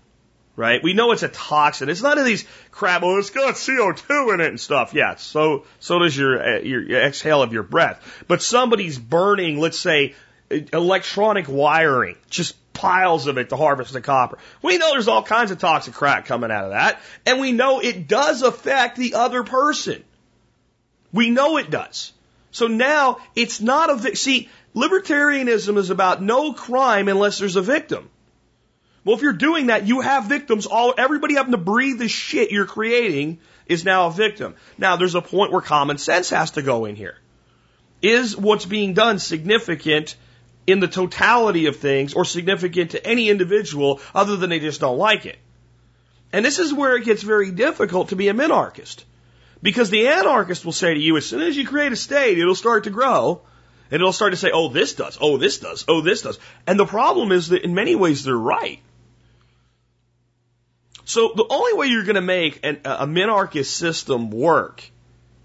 right? 0.56 0.82
We 0.82 0.94
know 0.94 1.12
it's 1.12 1.24
a 1.24 1.28
toxin. 1.28 1.90
It's 1.90 2.02
none 2.02 2.18
of 2.18 2.26
these 2.26 2.46
crap. 2.72 3.04
Oh, 3.04 3.18
it's 3.18 3.30
got 3.30 3.56
CO2 3.56 4.34
in 4.34 4.42
it 4.42 4.48
and 4.48 4.60
stuff. 4.60 4.94
Yeah. 4.94 5.16
So 5.16 5.66
so 5.80 6.00
does 6.00 6.18
your, 6.18 6.42
uh, 6.42 6.60
your 6.60 6.82
your 6.82 7.02
exhale 7.02 7.42
of 7.42 7.54
your 7.54 7.64
breath. 7.64 8.24
But 8.28 8.42
somebody's 8.42 8.98
burning, 8.98 9.60
let's 9.60 9.80
say, 9.80 10.16
electronic 10.50 11.48
wiring, 11.48 12.18
just 12.30 12.56
piles 12.76 13.26
of 13.26 13.40
it 13.40 13.50
to 13.50 13.58
harvest 13.58 13.94
the 13.94 14.02
copper. 14.02 14.38
We 14.62 14.78
know 14.78 14.92
there's 14.92 15.08
all 15.08 15.24
kinds 15.24 15.50
of 15.50 15.58
toxic 15.58 15.96
crap 15.96 16.26
coming 16.26 16.52
out 16.52 16.66
of 16.66 16.72
that, 16.72 17.02
and 17.26 17.40
we 17.40 17.52
know 17.52 17.80
it 17.80 18.08
does 18.08 18.44
affect 18.44 18.98
the 18.98 19.16
other 19.16 19.44
person. 19.44 20.04
We 21.12 21.32
know 21.32 21.58
it 21.58 21.72
does. 21.72 22.14
So 22.52 22.68
now 22.68 23.18
it's 23.36 23.60
not 23.60 23.90
a 23.90 24.16
see. 24.16 24.50
Libertarianism 24.76 25.78
is 25.78 25.90
about 25.90 26.22
no 26.22 26.54
crime 26.54 27.08
unless 27.08 27.40
there's 27.40 27.56
a 27.56 27.62
victim. 27.62 28.10
Well, 29.06 29.16
if 29.16 29.22
you're 29.22 29.34
doing 29.34 29.68
that, 29.68 29.88
you 29.88 30.02
have 30.02 30.26
victims. 30.26 30.66
All 30.66 30.94
everybody 30.98 31.36
having 31.36 31.52
to 31.52 31.58
breathe 31.58 32.00
the 32.00 32.08
shit 32.08 32.52
you're 32.52 32.66
creating 32.66 33.40
is 33.68 33.86
now 33.86 34.08
a 34.08 34.12
victim. 34.12 34.56
Now 34.78 34.96
there's 34.96 35.16
a 35.16 35.22
point 35.22 35.52
where 35.52 35.62
common 35.62 35.98
sense 35.98 36.32
has 36.32 36.52
to 36.52 36.62
go 36.62 36.86
in 36.86 36.96
here. 36.96 37.18
Is 38.02 38.36
what's 38.36 38.66
being 38.66 38.94
done 38.94 39.20
significant 39.20 40.16
in 40.68 40.80
the 40.80 40.88
totality 40.88 41.68
of 41.68 41.78
things 41.78 42.14
or 42.14 42.26
significant 42.26 42.92
to 42.92 43.06
any 43.06 43.30
individual 43.30 44.02
other 44.14 44.36
than 44.36 44.50
they 44.50 44.60
just 44.60 44.82
don't 44.82 44.98
like 44.98 45.26
it. 45.26 45.38
And 46.34 46.44
this 46.44 46.60
is 46.60 46.74
where 46.74 46.96
it 46.96 47.06
gets 47.06 47.24
very 47.24 47.52
difficult 47.52 48.10
to 48.10 48.16
be 48.16 48.28
a 48.28 48.34
minarchist. 48.34 49.04
Because 49.62 49.90
the 49.90 50.08
anarchist 50.08 50.66
will 50.66 50.74
say 50.74 50.94
to 50.94 51.00
you, 51.00 51.18
as 51.18 51.26
soon 51.26 51.42
as 51.42 51.56
you 51.56 51.66
create 51.66 51.92
a 51.92 51.96
state, 51.96 52.38
it'll 52.38 52.56
start 52.56 52.84
to 52.86 52.90
grow. 52.90 53.42
And 53.92 54.02
it'll 54.02 54.14
start 54.14 54.34
to 54.34 54.38
say, 54.38 54.50
oh, 54.52 54.70
this 54.70 54.94
does, 54.94 55.18
oh, 55.22 55.38
this 55.38 55.60
does, 55.60 55.86
oh, 55.88 56.02
this 56.02 56.24
does. 56.24 56.40
And 56.66 56.80
the 56.80 56.86
problem 56.86 57.32
is 57.32 57.50
that 57.50 57.64
in 57.64 57.76
many 57.76 57.96
ways 57.96 58.24
they're 58.24 58.36
right. 58.36 58.80
So 61.06 61.34
the 61.36 61.46
only 61.48 61.74
way 61.74 61.88
you're 61.88 62.04
going 62.04 62.16
to 62.16 62.22
make 62.22 62.60
an, 62.64 62.82
a 62.84 63.06
minarchist 63.06 63.68
system 63.68 64.32
work 64.32 64.84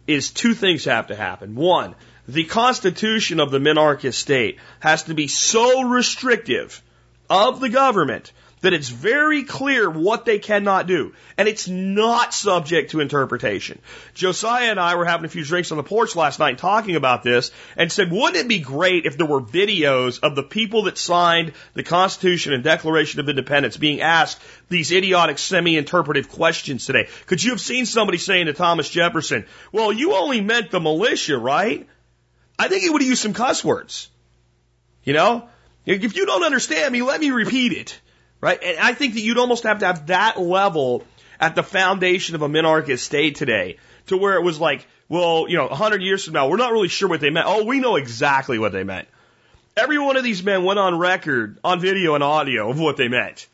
is 0.07 0.31
two 0.31 0.55
things 0.55 0.87
have 0.87 1.09
to 1.09 1.15
happen. 1.15 1.55
One, 1.55 1.95
the 2.33 2.45
constitution 2.45 3.41
of 3.41 3.51
the 3.51 3.59
minarchist 3.59 4.15
state 4.15 4.59
has 4.81 5.05
to 5.05 5.15
be 5.15 5.29
so 5.29 5.83
restrictive 5.83 6.83
of 7.29 7.61
the 7.61 7.69
government 7.69 8.33
that 8.61 8.73
it's 8.73 8.89
very 8.89 9.45
clear 9.45 9.89
what 9.89 10.25
they 10.25 10.39
cannot 10.39 10.87
do. 10.87 11.15
And 11.39 11.49
it's 11.49 11.67
not 11.69 12.35
subject 12.35 12.91
to 12.91 13.01
interpretation. 13.01 13.81
Josiah 14.15 14.71
and 14.71 14.79
I 14.79 14.97
were 14.97 15.07
having 15.07 15.25
a 15.25 15.31
few 15.31 15.45
drinks 15.45 15.71
on 15.71 15.79
the 15.79 15.83
porch 15.83 16.15
last 16.15 16.39
night 16.39 16.59
talking 16.59 16.97
about 16.97 17.23
this 17.23 17.51
and 17.77 17.91
said, 17.91 18.11
wouldn't 18.11 18.37
it 18.37 18.49
be 18.49 18.59
great 18.59 19.07
if 19.07 19.17
there 19.17 19.27
were 19.27 19.41
videos 19.41 20.21
of 20.23 20.37
the 20.37 20.43
people 20.43 20.83
that 20.83 20.99
signed 20.99 21.53
the 21.75 21.83
Constitution 21.83 22.53
and 22.53 22.63
Declaration 22.63 23.21
of 23.21 23.29
Independence 23.29 23.77
being 23.77 24.03
asked 24.03 24.41
these 24.69 24.93
idiotic 24.93 25.39
semi-interpretive 25.39 26.29
questions 26.29 26.85
today? 26.85 27.09
Could 27.27 27.43
you 27.43 27.53
have 27.53 27.61
seen 27.61 27.87
somebody 27.87 28.19
saying 28.19 28.47
to 28.47 28.53
Thomas 28.53 28.91
Jefferson, 28.91 29.47
well, 29.73 29.93
you 29.93 30.15
only 30.15 30.41
meant 30.41 30.71
the 30.71 30.81
militia, 30.81 31.39
right? 31.39 31.89
I 32.61 32.69
think 32.69 32.83
he 32.83 32.91
would 32.91 33.01
have 33.01 33.09
used 33.09 33.23
some 33.23 33.33
cuss 33.33 33.65
words. 33.65 34.11
You 35.03 35.15
know? 35.15 35.49
If 35.87 36.15
you 36.15 36.27
don't 36.27 36.45
understand 36.45 36.93
me, 36.93 37.01
let 37.01 37.19
me 37.19 37.31
repeat 37.31 37.73
it. 37.73 37.99
Right? 38.43 38.63
And 38.63 38.79
I 38.79 38.93
think 38.93 39.15
that 39.15 39.21
you'd 39.21 39.39
almost 39.39 39.63
have 39.63 39.79
to 39.79 39.87
have 39.87 40.09
that 40.09 40.39
level 40.39 41.05
at 41.41 41.55
the 41.55 41.63
foundation 41.63 42.35
of 42.35 42.43
a 42.43 42.49
minarchist 42.49 42.99
state 42.99 43.37
today 43.37 43.79
to 44.09 44.19
where 44.19 44.35
it 44.35 44.43
was 44.43 44.61
like, 44.61 44.87
well, 45.09 45.47
you 45.49 45.57
know, 45.57 45.69
a 45.69 45.75
hundred 45.75 46.03
years 46.03 46.25
from 46.25 46.35
now, 46.35 46.49
we're 46.49 46.59
not 46.59 46.73
really 46.73 46.89
sure 46.89 47.09
what 47.09 47.21
they 47.21 47.31
meant. 47.31 47.47
Oh, 47.49 47.65
we 47.65 47.81
know 47.81 47.97
exactly 47.97 48.59
what 48.59 48.73
they 48.73 48.85
meant. 48.85 49.09
Every 49.75 49.99
one 49.99 50.19
of 50.19 50.25
these 50.25 50.43
men 50.43 50.63
went 50.63 50.79
on 50.79 50.99
record, 50.99 51.59
on 51.65 51.81
video 51.81 52.15
and 52.15 52.23
audio 52.23 52.69
of 52.69 52.79
what 52.79 52.99
they 52.99 53.09
meant. 53.09 53.47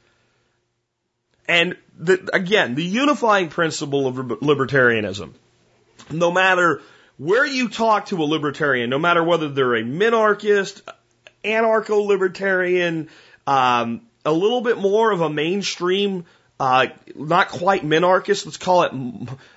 And 1.47 1.77
the, 1.97 2.29
again, 2.33 2.75
the 2.75 2.85
unifying 2.85 3.51
principle 3.51 4.09
of 4.09 4.17
libertarianism, 4.17 5.33
no 6.11 6.33
matter 6.33 6.83
where 7.19 7.47
you 7.47 7.69
talk 7.69 8.07
to 8.07 8.23
a 8.23 8.25
libertarian, 8.25 8.91
no 8.91 8.99
matter 8.99 9.23
whether 9.23 9.49
they're 9.49 9.77
a 9.77 9.83
minarchist, 9.83 10.83
anarcho-libertarian, 11.45 13.09
um, 13.47 14.03
a 14.25 14.33
little 14.33 14.61
bit 14.61 14.79
more 14.79 15.11
of 15.13 15.21
a 15.21 15.31
mainstream, 15.31 16.25
uh, 16.59 16.89
not 17.15 17.49
quite 17.49 17.85
minarchist, 17.85 18.45
let's 18.45 18.57
call 18.57 18.83
it 18.83 18.93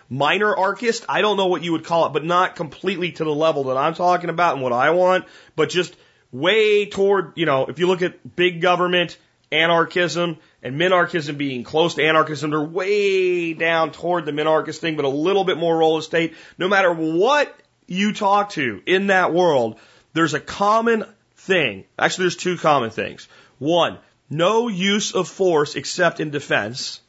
minor 0.09 0.55
archist. 0.55 1.05
I 1.09 1.21
don't 1.21 1.37
know 1.37 1.47
what 1.47 1.63
you 1.63 1.71
would 1.71 1.85
call 1.85 2.07
it, 2.07 2.13
but 2.13 2.23
not 2.23 2.55
completely 2.55 3.11
to 3.13 3.23
the 3.23 3.33
level 3.33 3.65
that 3.65 3.77
I'm 3.77 3.93
talking 3.93 4.29
about 4.29 4.53
and 4.53 4.63
what 4.63 4.73
I 4.73 4.91
want, 4.91 5.25
but 5.55 5.69
just 5.69 5.95
way 6.31 6.85
toward, 6.85 7.33
you 7.35 7.45
know, 7.45 7.65
if 7.65 7.79
you 7.79 7.87
look 7.87 8.01
at 8.01 8.35
big 8.35 8.61
government, 8.61 9.17
anarchism, 9.51 10.37
and 10.61 10.79
minarchism 10.79 11.37
being 11.37 11.63
close 11.63 11.95
to 11.95 12.03
anarchism, 12.03 12.51
they're 12.51 12.61
way 12.61 13.53
down 13.53 13.91
toward 13.91 14.25
the 14.25 14.31
minarchist 14.31 14.79
thing, 14.79 14.95
but 14.95 15.05
a 15.05 15.09
little 15.09 15.43
bit 15.43 15.57
more 15.57 15.77
role 15.77 15.97
of 15.97 16.03
state. 16.03 16.35
No 16.57 16.67
matter 16.67 16.91
what 16.91 17.53
you 17.87 18.13
talk 18.13 18.51
to 18.51 18.81
in 18.85 19.07
that 19.07 19.33
world, 19.33 19.79
there's 20.13 20.33
a 20.33 20.39
common 20.39 21.05
thing. 21.35 21.85
Actually, 21.97 22.23
there's 22.23 22.35
two 22.35 22.57
common 22.57 22.89
things. 22.89 23.27
One, 23.57 23.97
no 24.29 24.67
use 24.67 25.13
of 25.13 25.27
force 25.27 25.75
except 25.75 26.19
in 26.19 26.29
defense, 26.29 27.01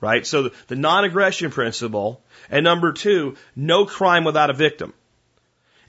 right? 0.00 0.26
So 0.26 0.44
the, 0.44 0.52
the 0.68 0.76
non-aggression 0.76 1.50
principle. 1.50 2.22
And 2.50 2.64
number 2.64 2.92
two, 2.92 3.36
no 3.56 3.84
crime 3.84 4.24
without 4.24 4.50
a 4.50 4.54
victim. 4.54 4.92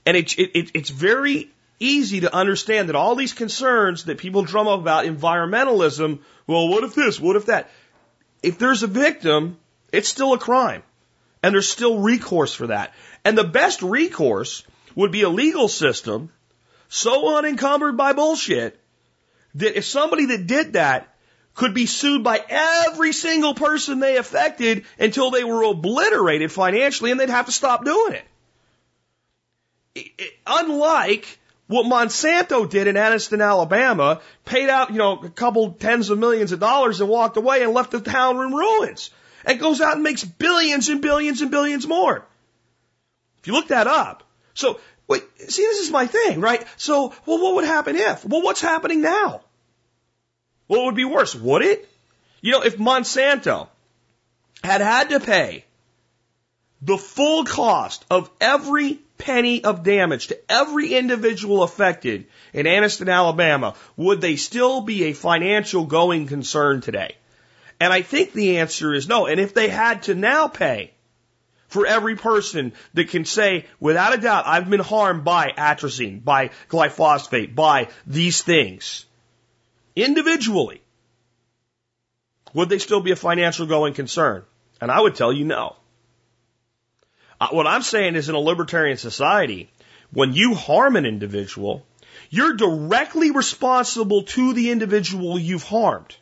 And 0.06 0.18
it, 0.18 0.38
it, 0.40 0.72
it's 0.74 0.90
very 0.90 1.52
easy 1.80 2.22
to 2.22 2.34
understand 2.34 2.90
that 2.90 2.96
all 2.96 3.16
these 3.16 3.34
concerns 3.34 4.06
that 4.06 4.18
people 4.18 4.44
drum 4.44 4.68
up 4.68 4.80
about 4.80 5.06
environmentalism, 5.06 6.20
well, 6.48 6.68
what 6.68 6.84
if 6.84 6.96
this? 6.96 7.20
What 7.20 7.36
if 7.36 7.48
that? 7.48 7.70
If 8.44 8.58
there's 8.60 8.84
a 8.84 8.88
victim, 8.88 9.58
it's 9.92 10.10
still 10.10 10.34
a 10.34 10.40
crime. 10.40 10.84
And 11.42 11.54
there's 11.54 11.70
still 11.70 12.00
recourse 12.00 12.54
for 12.54 12.68
that. 12.68 12.94
And 13.24 13.38
the 13.38 13.46
best 13.46 13.82
recourse 13.82 14.64
would 14.96 15.12
be 15.12 15.22
a 15.22 15.30
legal 15.30 15.68
system 15.68 16.32
so 16.90 17.38
unencumbered 17.38 17.96
by 17.96 18.14
bullshit 18.14 18.80
that 19.56 19.78
if 19.78 19.86
somebody 19.86 20.26
that 20.28 20.48
did 20.48 20.74
that 20.74 21.16
could 21.54 21.74
be 21.74 21.86
sued 21.86 22.24
by 22.24 22.44
every 22.48 23.14
single 23.14 23.54
person 23.54 24.00
they 24.00 24.18
affected 24.18 24.86
until 24.98 25.32
they 25.32 25.44
were 25.44 25.64
obliterated 25.64 26.52
financially 26.52 27.12
and 27.12 27.20
they'd 27.20 27.30
have 27.30 27.48
to 27.48 27.52
stop 27.52 27.84
doing 27.86 28.14
it. 28.14 28.26
it, 29.96 30.12
it 30.18 30.34
unlike 30.48 31.40
what 31.70 31.86
Monsanto 31.86 32.70
did 32.70 32.88
in 32.88 32.96
Anniston, 32.96 33.42
Alabama, 33.42 34.22
paid 34.44 34.70
out, 34.70 34.92
you 34.92 34.98
know, 34.98 35.20
a 35.20 35.30
couple 35.30 35.72
tens 35.72 36.10
of 36.10 36.20
millions 36.20 36.52
of 36.52 36.60
dollars 36.60 37.00
and 37.00 37.10
walked 37.10 37.38
away 37.38 37.64
and 37.64 37.74
left 37.74 37.92
the 37.92 38.02
town 38.02 38.36
in 38.38 38.52
ruins. 38.52 39.12
And 39.46 39.58
goes 39.60 39.80
out 39.80 39.94
and 39.94 40.04
makes 40.04 40.26
billions 40.26 40.90
and 40.90 41.02
billions 41.02 41.42
and 41.42 41.50
billions 41.50 41.88
more. 41.88 42.26
If 43.40 43.48
you 43.48 43.54
look 43.54 43.70
that 43.70 43.88
up. 43.88 44.24
So 44.54 44.80
Wait, 45.10 45.24
see, 45.38 45.64
this 45.64 45.80
is 45.80 45.90
my 45.90 46.06
thing, 46.06 46.40
right? 46.40 46.64
So, 46.78 47.16
well, 47.26 47.42
what 47.42 47.56
would 47.56 47.66
happen 47.66 47.96
if? 47.96 48.24
Well, 48.24 48.44
what's 48.44 48.62
happening 48.62 49.02
now? 49.02 49.42
What 50.68 50.86
would 50.86 50.96
be 50.96 51.04
worse? 51.04 51.34
Would 51.34 51.64
it? 51.64 51.90
You 52.42 52.52
know, 52.52 52.62
if 52.62 52.78
Monsanto 52.78 53.68
had 54.64 54.82
had 54.82 55.10
to 55.10 55.20
pay 55.20 55.66
the 56.84 56.96
full 56.96 57.44
cost 57.44 58.06
of 58.12 58.30
every 58.40 59.00
penny 59.20 59.64
of 59.64 59.84
damage 59.84 60.28
to 60.28 60.52
every 60.52 60.96
individual 60.96 61.62
affected 61.62 62.26
in 62.54 62.66
Anniston, 62.66 63.14
Alabama, 63.14 63.76
would 63.96 64.22
they 64.22 64.36
still 64.36 64.82
be 64.82 65.04
a 65.04 65.14
financial 65.14 65.86
going 65.86 66.26
concern 66.26 66.82
today? 66.82 67.16
And 67.80 67.94
I 67.94 68.02
think 68.02 68.34
the 68.34 68.58
answer 68.58 68.94
is 68.94 69.08
no. 69.08 69.28
And 69.28 69.40
if 69.40 69.54
they 69.54 69.70
had 69.70 70.04
to 70.04 70.16
now 70.16 70.48
pay 70.48 70.92
for 71.68 71.86
every 71.86 72.16
person 72.16 72.74
that 72.96 73.10
can 73.10 73.26
say, 73.26 73.66
without 73.80 74.14
a 74.14 74.18
doubt, 74.18 74.48
I've 74.48 74.70
been 74.70 74.80
harmed 74.80 75.24
by 75.24 75.52
atrazine, 75.52 76.24
by 76.24 76.50
glyphosate, 76.68 77.54
by 77.54 77.90
these 78.08 78.42
things. 78.42 79.06
Individually. 79.96 80.82
Would 82.54 82.70
they 82.70 82.80
still 82.80 83.02
be 83.02 83.12
a 83.12 83.16
financial 83.16 83.68
going 83.68 83.94
concern? 83.94 84.44
And 84.82 84.90
I 84.90 85.00
would 85.00 85.16
tell 85.16 85.32
you 85.32 85.46
no. 85.46 85.76
What 87.52 87.68
I'm 87.68 87.82
saying 87.82 88.16
is 88.16 88.30
in 88.30 88.36
a 88.36 88.40
libertarian 88.40 88.98
society, 88.98 89.70
when 90.12 90.34
you 90.34 90.56
harm 90.56 90.96
an 90.96 91.06
individual, 91.06 91.86
you're 92.30 92.56
directly 92.56 93.32
responsible 93.32 94.24
to 94.24 94.54
the 94.54 94.72
individual 94.72 95.40
you've 95.40 95.64
harmed. 95.64 96.16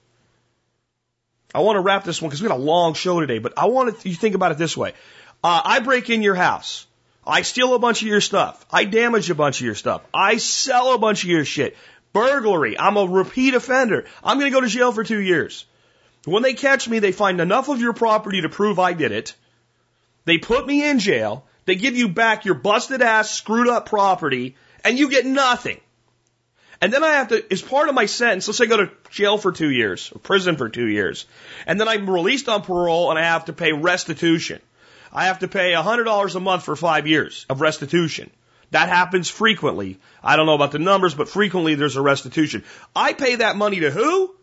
I 1.56 1.62
want 1.62 1.78
to 1.78 1.82
wrap 1.82 2.04
this 2.04 2.22
one 2.22 2.30
because 2.30 2.42
we 2.42 2.48
got 2.48 2.60
a 2.60 2.62
long 2.62 2.94
show 2.94 3.20
today, 3.20 3.40
but 3.40 3.54
I 3.58 3.66
want 3.66 4.06
you 4.06 4.14
to 4.14 4.20
think 4.20 4.36
about 4.36 4.52
it 4.52 4.58
this 4.58 4.78
way. 4.78 4.94
Uh, 5.44 5.62
I 5.64 5.80
break 5.80 6.10
in 6.10 6.22
your 6.22 6.36
house. 6.36 6.86
I 7.26 7.42
steal 7.42 7.74
a 7.74 7.80
bunch 7.80 8.02
of 8.02 8.08
your 8.08 8.22
stuff. 8.22 8.66
I 8.72 8.86
damage 8.86 9.30
a 9.30 9.36
bunch 9.36 9.60
of 9.60 9.66
your 9.66 9.76
stuff. 9.76 10.02
I 10.14 10.38
sell 10.38 10.94
a 10.94 10.98
bunch 10.98 11.24
of 11.24 11.30
your 11.30 11.46
shit. 11.46 11.76
Burglary. 12.14 12.78
I'm 12.80 12.96
a 12.96 13.06
repeat 13.06 13.54
offender. 13.54 14.06
I'm 14.24 14.40
going 14.40 14.52
to 14.52 14.56
go 14.56 14.62
to 14.62 14.68
jail 14.68 14.92
for 14.92 15.04
two 15.04 15.20
years. 15.20 15.66
When 16.26 16.44
they 16.44 16.54
catch 16.54 16.88
me, 16.88 17.00
they 17.00 17.12
find 17.12 17.42
enough 17.42 17.70
of 17.70 17.82
your 17.82 17.94
property 17.94 18.42
to 18.42 18.50
prove 18.50 18.80
I 18.80 18.94
did 18.94 19.12
it. 19.12 19.36
They 20.28 20.38
put 20.38 20.68
me 20.68 20.86
in 20.86 21.00
jail. 21.00 21.46
They 21.64 21.76
give 21.76 21.96
you 21.96 22.10
back 22.10 22.44
your 22.44 22.56
busted 22.56 23.02
ass, 23.02 23.32
screwed 23.32 23.70
up 23.70 23.88
property, 23.88 24.58
and 24.84 25.00
you 25.00 25.10
get 25.10 25.26
nothing. 25.26 25.80
And 26.82 26.92
then 26.92 27.02
I 27.02 27.12
have 27.12 27.30
to, 27.30 27.46
as 27.50 27.62
part 27.62 27.88
of 27.88 27.96
my 27.96 28.08
sentence, 28.08 28.46
let's 28.46 28.58
say 28.58 28.66
I 28.66 28.68
go 28.68 28.76
to 28.76 28.92
jail 29.10 29.38
for 29.38 29.54
two 29.54 29.70
years, 29.70 30.12
or 30.14 30.20
prison 30.20 30.58
for 30.58 30.68
two 30.68 30.86
years, 30.86 31.26
and 31.66 31.80
then 31.80 31.88
I'm 31.88 32.10
released 32.10 32.50
on 32.50 32.62
parole 32.62 33.10
and 33.10 33.18
I 33.18 33.24
have 33.24 33.46
to 33.46 33.54
pay 33.54 33.72
restitution. 33.72 34.60
I 35.14 35.28
have 35.28 35.40
to 35.40 35.48
pay 35.48 35.72
$100 35.72 36.36
a 36.36 36.40
month 36.42 36.64
for 36.64 36.76
five 36.76 37.08
years 37.08 37.46
of 37.50 37.62
restitution. 37.62 38.30
That 38.72 38.90
happens 38.90 39.30
frequently. 39.30 39.98
I 40.22 40.36
don't 40.36 40.46
know 40.46 40.56
about 40.56 40.74
the 40.74 40.80
numbers, 40.80 41.16
but 41.16 41.30
frequently 41.30 41.76
there's 41.76 41.96
a 41.96 42.02
restitution. 42.02 42.66
I 42.94 43.14
pay 43.14 43.36
that 43.36 43.56
money 43.56 43.80
to 43.80 43.92
who? 43.92 44.36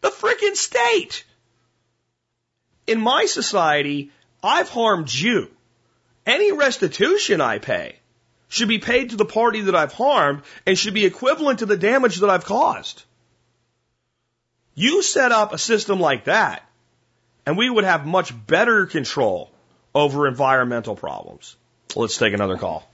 The 0.00 0.10
frickin' 0.10 0.54
state. 0.54 1.24
In 2.86 3.00
my 3.00 3.26
society, 3.26 4.12
I've 4.44 4.68
harmed 4.68 5.12
you. 5.12 5.48
Any 6.26 6.52
restitution 6.52 7.40
I 7.40 7.58
pay 7.58 7.96
should 8.48 8.68
be 8.68 8.78
paid 8.78 9.10
to 9.10 9.16
the 9.16 9.24
party 9.24 9.62
that 9.62 9.74
I've 9.74 9.92
harmed 9.92 10.42
and 10.66 10.78
should 10.78 10.94
be 10.94 11.06
equivalent 11.06 11.60
to 11.60 11.66
the 11.66 11.78
damage 11.78 12.16
that 12.16 12.28
I've 12.28 12.44
caused. 12.44 13.02
You 14.74 15.02
set 15.02 15.32
up 15.32 15.52
a 15.52 15.58
system 15.58 15.98
like 15.98 16.24
that, 16.24 16.62
and 17.46 17.56
we 17.56 17.70
would 17.70 17.84
have 17.84 18.06
much 18.06 18.34
better 18.46 18.86
control 18.86 19.50
over 19.94 20.28
environmental 20.28 20.94
problems. 20.94 21.56
Let's 21.96 22.18
take 22.18 22.34
another 22.34 22.58
call. 22.58 22.86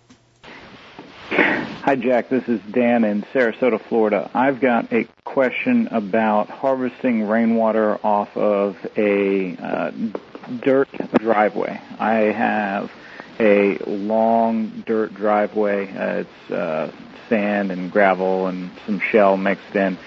Hi, 1.31 1.97
Jack. 1.97 2.29
This 2.29 2.47
is 2.47 2.61
Dan 2.71 3.05
in 3.05 3.23
Sarasota, 3.33 3.81
Florida. 3.89 4.31
I've 4.35 4.61
got 4.61 4.93
a 4.93 5.09
question 5.25 5.89
about 5.89 6.51
harvesting 6.51 7.27
rainwater 7.27 7.99
off 8.05 8.37
of 8.37 8.77
a 8.97 9.57
uh, 9.57 9.91
dirt 10.63 10.89
driveway. 11.19 11.81
I 11.99 12.15
have 12.33 12.91
a 13.39 13.79
long 13.79 14.83
dirt 14.87 15.15
driveway. 15.15 15.89
Uh, 15.89 16.25
it's 16.25 16.51
uh, 16.51 16.93
sand 17.29 17.71
and 17.71 17.91
gravel 17.91 18.47
and 18.47 18.71
some 18.87 19.01
shell 19.01 19.37
mixed 19.37 19.75
in. 19.75 19.99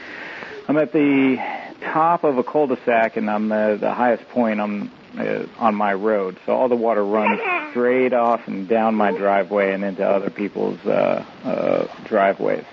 I'm 0.68 0.78
at 0.78 0.94
the 0.94 1.38
top 1.82 2.24
of 2.24 2.38
a 2.38 2.44
cul-de-sac, 2.44 3.18
and 3.18 3.30
I'm 3.30 3.50
the, 3.50 3.78
the 3.80 3.94
highest 3.94 4.28
point. 4.30 4.62
I'm 4.62 4.92
uh, 5.18 5.46
on 5.60 5.76
my 5.76 5.94
road. 5.94 6.38
So 6.46 6.54
all 6.54 6.70
the 6.70 6.76
water 6.76 7.04
runs 7.04 7.40
straight 7.72 8.14
off 8.14 8.48
and 8.48 8.68
down 8.68 8.96
my 8.96 9.12
driveway 9.12 9.74
and 9.74 9.84
into 9.84 10.08
other 10.08 10.30
people's 10.30 10.80
uh, 10.86 11.26
uh, 11.44 12.04
driveways. 12.06 12.66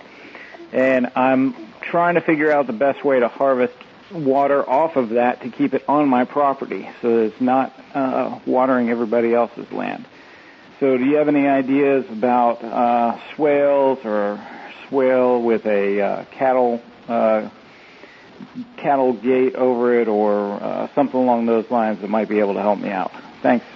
And 0.73 1.11
I'm 1.17 1.55
trying 1.81 2.15
to 2.15 2.21
figure 2.21 2.51
out 2.51 2.67
the 2.67 2.73
best 2.73 3.05
way 3.05 3.21
to 3.21 3.29
harvest 3.29 3.75
water 4.13 4.69
off 4.69 4.97
of 4.97 5.11
that 5.11 5.43
to 5.43 5.51
keep 5.51 5.75
it 5.75 5.85
on 5.89 6.09
my 6.09 6.25
property 6.25 6.89
so 7.01 7.17
that 7.17 7.23
it's 7.27 7.41
not 7.41 7.73
uh, 7.95 8.39
watering 8.47 8.91
everybody 8.91 9.35
else's 9.35 9.71
land. 9.73 10.07
So 10.81 10.97
do 10.97 11.05
you 11.05 11.17
have 11.17 11.29
any 11.29 11.47
ideas 11.47 12.07
about 12.11 12.65
uh, 12.65 13.19
swales 13.35 13.99
or 14.05 14.45
swale 14.89 15.43
with 15.43 15.67
a 15.67 16.01
uh, 16.01 16.25
cattle 16.37 16.83
uh, 17.07 17.51
cattle 18.79 19.13
gate 19.13 19.55
over 19.55 20.01
it 20.01 20.09
or 20.09 20.55
uh, 20.55 20.89
something 20.95 21.21
along 21.21 21.47
those 21.47 21.71
lines 21.71 22.01
that 22.01 22.09
might 22.09 22.29
be 22.29 22.41
able 22.41 22.55
to 22.55 22.63
help 22.63 22.79
me 22.79 22.91
out? 22.91 23.13
Thanks. 23.43 23.67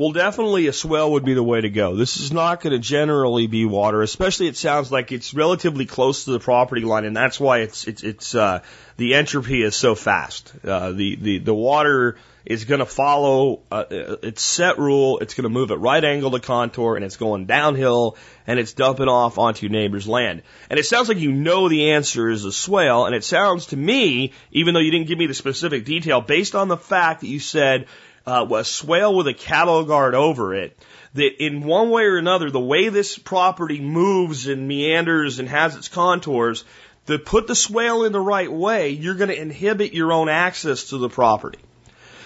Well, 0.00 0.12
definitely 0.12 0.66
a 0.66 0.72
swale 0.72 1.12
would 1.12 1.26
be 1.26 1.34
the 1.34 1.42
way 1.42 1.60
to 1.60 1.68
go. 1.68 1.94
This 1.94 2.16
is 2.16 2.32
not 2.32 2.62
going 2.62 2.72
to 2.72 2.78
generally 2.78 3.46
be 3.46 3.66
water, 3.66 4.00
especially 4.00 4.46
it 4.46 4.56
sounds 4.56 4.90
like 4.90 5.12
it's 5.12 5.34
relatively 5.34 5.84
close 5.84 6.24
to 6.24 6.30
the 6.30 6.40
property 6.40 6.80
line, 6.80 7.04
and 7.04 7.14
that's 7.14 7.38
why 7.38 7.58
it's 7.58 7.86
it's 7.86 8.02
it's 8.02 8.34
uh, 8.34 8.60
the 8.96 9.12
entropy 9.14 9.62
is 9.62 9.76
so 9.76 9.94
fast. 9.94 10.54
Uh, 10.64 10.92
the 10.92 11.16
the 11.16 11.38
the 11.40 11.52
water 11.52 12.16
is 12.46 12.64
going 12.64 12.78
to 12.78 12.86
follow 12.86 13.60
uh, 13.70 13.84
its 14.22 14.40
set 14.40 14.78
rule. 14.78 15.18
It's 15.18 15.34
going 15.34 15.42
to 15.42 15.50
move 15.50 15.70
at 15.70 15.78
right 15.78 16.02
angle 16.02 16.30
to 16.30 16.40
contour, 16.40 16.96
and 16.96 17.04
it's 17.04 17.18
going 17.18 17.44
downhill, 17.44 18.16
and 18.46 18.58
it's 18.58 18.72
dumping 18.72 19.08
off 19.08 19.36
onto 19.36 19.66
your 19.66 19.72
neighbor's 19.72 20.08
land. 20.08 20.40
And 20.70 20.80
it 20.80 20.86
sounds 20.86 21.08
like 21.08 21.18
you 21.18 21.32
know 21.32 21.68
the 21.68 21.90
answer 21.90 22.30
is 22.30 22.46
a 22.46 22.52
swale, 22.52 23.04
and 23.04 23.14
it 23.14 23.22
sounds 23.22 23.66
to 23.66 23.76
me, 23.76 24.32
even 24.50 24.72
though 24.72 24.80
you 24.80 24.92
didn't 24.92 25.08
give 25.08 25.18
me 25.18 25.26
the 25.26 25.34
specific 25.34 25.84
detail, 25.84 26.22
based 26.22 26.54
on 26.54 26.68
the 26.68 26.78
fact 26.78 27.20
that 27.20 27.28
you 27.28 27.38
said 27.38 27.86
uh, 28.30 28.46
a 28.54 28.64
swale 28.64 29.14
with 29.14 29.26
a 29.26 29.34
cattle 29.34 29.84
guard 29.84 30.14
over 30.14 30.54
it, 30.54 30.78
that 31.14 31.44
in 31.44 31.62
one 31.62 31.90
way 31.90 32.04
or 32.04 32.16
another, 32.16 32.50
the 32.50 32.60
way 32.60 32.88
this 32.88 33.18
property 33.18 33.80
moves 33.80 34.46
and 34.46 34.68
meanders 34.68 35.38
and 35.38 35.48
has 35.48 35.76
its 35.76 35.88
contours, 35.88 36.64
to 37.06 37.18
put 37.18 37.46
the 37.46 37.54
swale 37.54 38.04
in 38.04 38.12
the 38.12 38.20
right 38.20 38.52
way, 38.52 38.90
you're 38.90 39.16
going 39.16 39.30
to 39.30 39.40
inhibit 39.40 39.92
your 39.92 40.12
own 40.12 40.28
access 40.28 40.90
to 40.90 40.98
the 40.98 41.08
property 41.08 41.58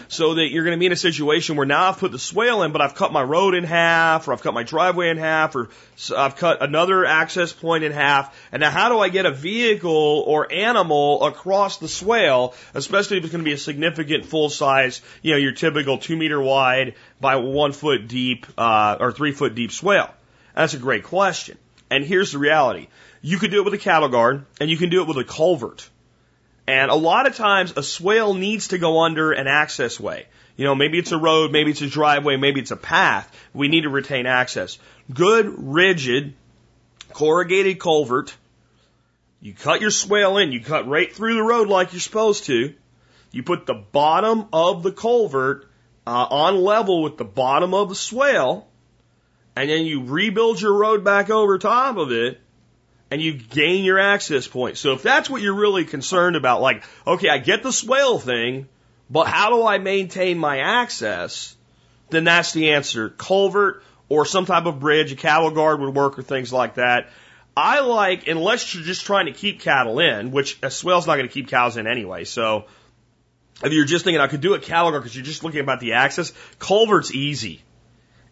so 0.09 0.35
that 0.35 0.51
you're 0.51 0.65
going 0.65 0.77
to 0.77 0.81
be 0.81 0.87
in 0.87 0.93
a 0.93 0.97
situation 0.97 1.57
where 1.57 1.67
now 1.67 1.89
I've 1.89 1.99
put 1.99 2.13
the 2.13 2.19
swale 2.19 2.63
in, 2.63 2.73
but 2.73 2.81
I've 2.81 2.95
cut 2.95 3.13
my 3.13 3.23
road 3.23 3.55
in 3.55 3.65
half, 3.65 4.29
or 4.29 4.33
I've 4.33 4.43
cut 4.43 4.55
my 4.55 4.63
driveway 4.63 5.11
in 5.11 5.17
half, 5.17 5.55
or 5.57 5.69
I've 6.17 6.37
cut 6.37 6.63
another 6.63 7.05
access 7.05 7.53
point 7.53 7.85
in 7.85 7.93
half. 7.93 8.37
And 8.53 8.61
now 8.61 8.71
how 8.71 8.89
do 8.89 8.99
I 8.99 9.09
get 9.09 9.27
a 9.27 9.31
vehicle 9.31 10.25
or 10.27 10.53
animal 10.53 11.25
across 11.25 11.79
the 11.79 11.89
swale, 11.89 12.55
especially 12.75 13.19
if 13.19 13.25
it's 13.25 13.33
going 13.33 13.45
to 13.45 13.49
be 13.49 13.55
a 13.55 13.59
significant 13.59 14.27
full 14.27 14.51
size, 14.51 15.03
you 15.23 15.33
know, 15.33 15.39
your 15.39 15.53
typical 15.53 15.99
two 15.99 16.17
meter 16.17 16.41
wide 16.41 16.95
by 17.21 17.37
one 17.37 17.73
foot 17.73 18.09
deep, 18.09 18.47
uh, 18.59 18.97
or 19.01 19.13
three 19.13 19.33
foot 19.33 19.55
deep 19.55 19.73
swale? 19.73 20.11
That's 20.55 20.75
a 20.75 20.79
great 20.79 21.05
question. 21.05 21.59
And 21.91 22.05
here's 22.05 22.33
the 22.33 22.39
reality. 22.39 22.89
You 23.23 23.39
could 23.39 23.51
do 23.51 23.61
it 23.61 23.65
with 23.65 23.75
a 23.75 23.79
cattle 23.79 24.09
guard, 24.09 24.45
and 24.61 24.71
you 24.71 24.77
can 24.77 24.91
do 24.91 25.01
it 25.03 25.09
with 25.09 25.17
a 25.17 25.25
culvert. 25.25 25.89
And 26.67 26.91
a 26.91 26.95
lot 26.95 27.27
of 27.27 27.37
times 27.37 27.75
a 27.77 27.83
swale 27.83 28.35
needs 28.35 28.69
to 28.69 28.79
go 28.79 29.01
under 29.01 29.33
an 29.33 29.47
access 29.47 30.01
way. 30.01 30.27
You 30.57 30.65
know, 30.65 30.75
maybe 30.75 30.99
it's 30.99 31.13
a 31.13 31.19
road, 31.19 31.53
maybe 31.53 31.73
it's 31.73 31.83
a 31.83 31.89
driveway, 31.89 32.37
maybe 32.37 32.61
it's 32.61 32.71
a 32.71 32.77
path. 32.77 33.31
We 33.53 33.69
need 33.69 33.83
to 33.83 33.91
retain 33.91 34.27
access. 34.27 34.79
Good, 35.13 35.53
rigid, 35.59 36.35
corrugated 37.13 37.81
culvert. 37.81 38.35
You 39.41 39.53
cut 39.53 39.81
your 39.81 39.91
swale 39.91 40.39
in, 40.39 40.53
you 40.53 40.61
cut 40.61 40.89
right 40.89 41.13
through 41.13 41.35
the 41.35 41.43
road 41.43 41.69
like 41.69 41.93
you're 41.93 42.01
supposed 42.01 42.45
to. 42.45 42.73
You 43.31 43.43
put 43.43 43.67
the 43.67 43.75
bottom 43.75 44.47
of 44.53 44.83
the 44.83 44.93
culvert 44.93 45.69
uh, 46.07 46.27
on 46.31 46.57
level 46.57 47.03
with 47.03 47.19
the 47.19 47.25
bottom 47.25 47.75
of 47.75 47.89
the 47.89 47.95
swale, 47.95 48.69
and 49.57 49.69
then 49.69 49.87
you 49.87 50.05
rebuild 50.05 50.61
your 50.61 50.75
road 50.75 51.05
back 51.05 51.31
over 51.31 51.59
top 51.59 51.97
of 51.97 52.13
it, 52.13 52.41
and 53.15 53.23
you 53.23 53.33
gain 53.33 53.85
your 53.85 54.01
access 54.01 54.49
point. 54.49 54.77
So 54.77 54.95
if 54.95 55.05
that's 55.05 55.31
what 55.31 55.41
you're 55.41 55.55
really 55.55 55.85
concerned 55.85 56.35
about, 56.35 56.61
like, 56.61 56.83
okay, 57.07 57.29
I 57.29 57.39
get 57.39 57.63
the 57.63 57.71
swale 57.71 58.19
thing, 58.19 58.67
but 59.09 59.29
how 59.29 59.51
do 59.51 59.65
I 59.65 59.79
maintain 59.79 60.37
my 60.37 60.59
access? 60.59 61.55
Then 62.11 62.25
that's 62.25 62.53
the 62.53 62.73
answer. 62.73 63.11
Culvert 63.11 63.85
or 64.09 64.27
some 64.27 64.47
type 64.47 64.67
of 64.67 64.81
bridge, 64.81 65.13
a 65.13 65.15
cattle 65.15 65.53
guard 65.53 65.79
would 65.79 65.95
work 65.95 66.19
or 66.19 66.23
things 66.23 66.53
like 66.53 66.75
that. 66.75 67.09
I 67.57 67.83
like, 67.83 68.27
unless 68.27 68.75
you're 68.75 68.83
just 68.83 69.05
trying 69.05 69.27
to 69.27 69.33
keep 69.33 69.61
cattle 69.61 70.01
in, 70.01 70.33
which 70.33 70.59
a 70.61 70.69
swale's 70.69 71.07
not 71.07 71.15
going 71.15 71.29
to 71.29 71.33
keep 71.33 71.47
cows 71.47 71.77
in 71.77 71.87
anyway. 71.87 72.25
So 72.25 72.65
if 73.63 73.73
you're 73.73 73.85
just 73.85 74.05
thinking 74.05 74.21
I 74.21 74.27
could 74.27 74.41
do 74.41 74.55
a 74.55 74.59
cattle 74.59 74.91
guard 74.91 75.05
because 75.05 75.15
you're 75.15 75.25
just 75.25 75.45
looking 75.45 75.61
about 75.61 75.79
the 75.79 75.93
access, 75.93 76.33
culvert's 76.59 77.15
easy. 77.15 77.63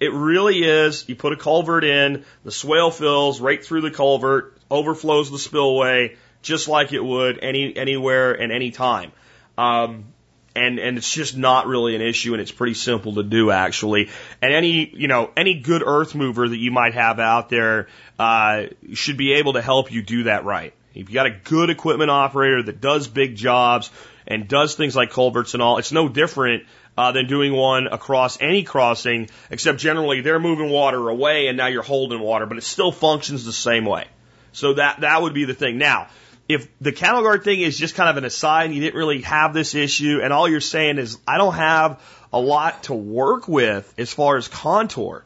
It 0.01 0.13
really 0.13 0.65
is. 0.65 1.09
You 1.09 1.15
put 1.15 1.33
a 1.33 1.37
culvert 1.37 1.85
in, 1.85 2.25
the 2.43 2.51
swale 2.51 2.91
fills 2.91 3.41
right 3.41 3.65
through 3.65 3.83
the 3.83 3.93
culvert, 3.93 4.52
overflows 4.73 5.31
the 5.31 5.39
spillway 5.39 6.17
just 6.43 6.67
like 6.67 6.93
it 6.93 7.05
would 7.05 7.39
any 7.43 7.77
anywhere 7.77 8.33
and 8.33 8.51
any 8.53 8.71
time. 8.71 9.13
Um, 9.57 10.07
and 10.55 10.79
and 10.79 10.99
it's 10.99 11.11
just 11.11 11.37
not 11.37 11.67
really 11.67 11.95
an 11.95 12.03
issue, 12.03 12.33
and 12.33 12.43
it's 12.43 12.51
pretty 12.51 12.75
simple 12.75 13.15
to 13.15 13.23
do 13.23 13.51
actually. 13.51 14.11
And 14.43 14.53
any 14.53 14.91
you 14.95 15.09
know 15.09 15.31
any 15.37 15.61
good 15.61 15.83
earth 15.85 16.15
mover 16.15 16.49
that 16.49 16.57
you 16.57 16.71
might 16.71 16.95
have 16.95 17.19
out 17.21 17.49
there 17.49 17.89
uh, 18.19 18.67
should 18.93 19.17
be 19.17 19.35
able 19.35 19.55
to 19.55 19.63
help 19.63 19.93
you 19.93 20.03
do 20.03 20.25
that 20.25 20.45
right. 20.45 20.75
If 20.95 21.09
you 21.09 21.15
got 21.15 21.27
a 21.27 21.31
good 21.31 21.71
equipment 21.71 22.11
operator 22.11 22.63
that 22.65 22.81
does 22.81 23.09
big 23.09 23.35
jobs 23.35 23.91
and 24.27 24.47
does 24.47 24.75
things 24.75 24.95
like 24.95 25.11
culverts 25.11 25.55
and 25.55 25.63
all, 25.63 25.79
it's 25.79 25.91
no 25.93 26.09
different 26.09 26.65
uh, 26.99 27.13
than 27.13 27.27
doing 27.27 27.55
one 27.55 27.87
across 27.87 28.39
any 28.43 28.63
crossing, 28.63 29.31
except 29.51 29.79
generally 29.79 30.21
they're 30.21 30.39
moving 30.39 30.69
water 30.69 31.09
away 31.09 31.47
and 31.47 31.57
now 31.57 31.67
you're 31.69 31.83
holding 31.83 32.21
water, 32.21 32.45
but 32.45 32.59
it 32.59 32.65
still 32.65 32.93
functions 32.93 33.47
the 33.47 33.53
same 33.53 33.87
way. 33.87 34.07
So 34.53 34.75
that 34.75 35.01
that 35.01 35.23
would 35.23 35.35
be 35.35 35.45
the 35.45 35.55
thing. 35.55 35.79
Now, 35.79 36.09
if 36.49 36.69
the 36.81 36.93
cattle 36.93 37.23
guard 37.23 37.45
thing 37.45 37.61
is 37.61 37.79
just 37.79 37.95
kind 37.95 38.11
of 38.11 38.17
an 38.17 38.25
aside, 38.25 38.67
and 38.67 38.75
you 38.75 38.81
didn't 38.81 38.97
really 38.97 39.23
have 39.23 39.55
this 39.55 39.75
issue, 39.75 40.21
and 40.23 40.33
all 40.33 40.49
you're 40.49 40.61
saying 40.61 40.99
is 40.99 41.19
I 41.27 41.39
don't 41.39 41.55
have 41.55 42.01
a 42.33 42.41
lot 42.41 42.85
to 42.85 42.95
work 42.95 43.49
with 43.49 43.93
as 43.99 44.13
far 44.13 44.37
as 44.37 44.49
contour, 44.49 45.25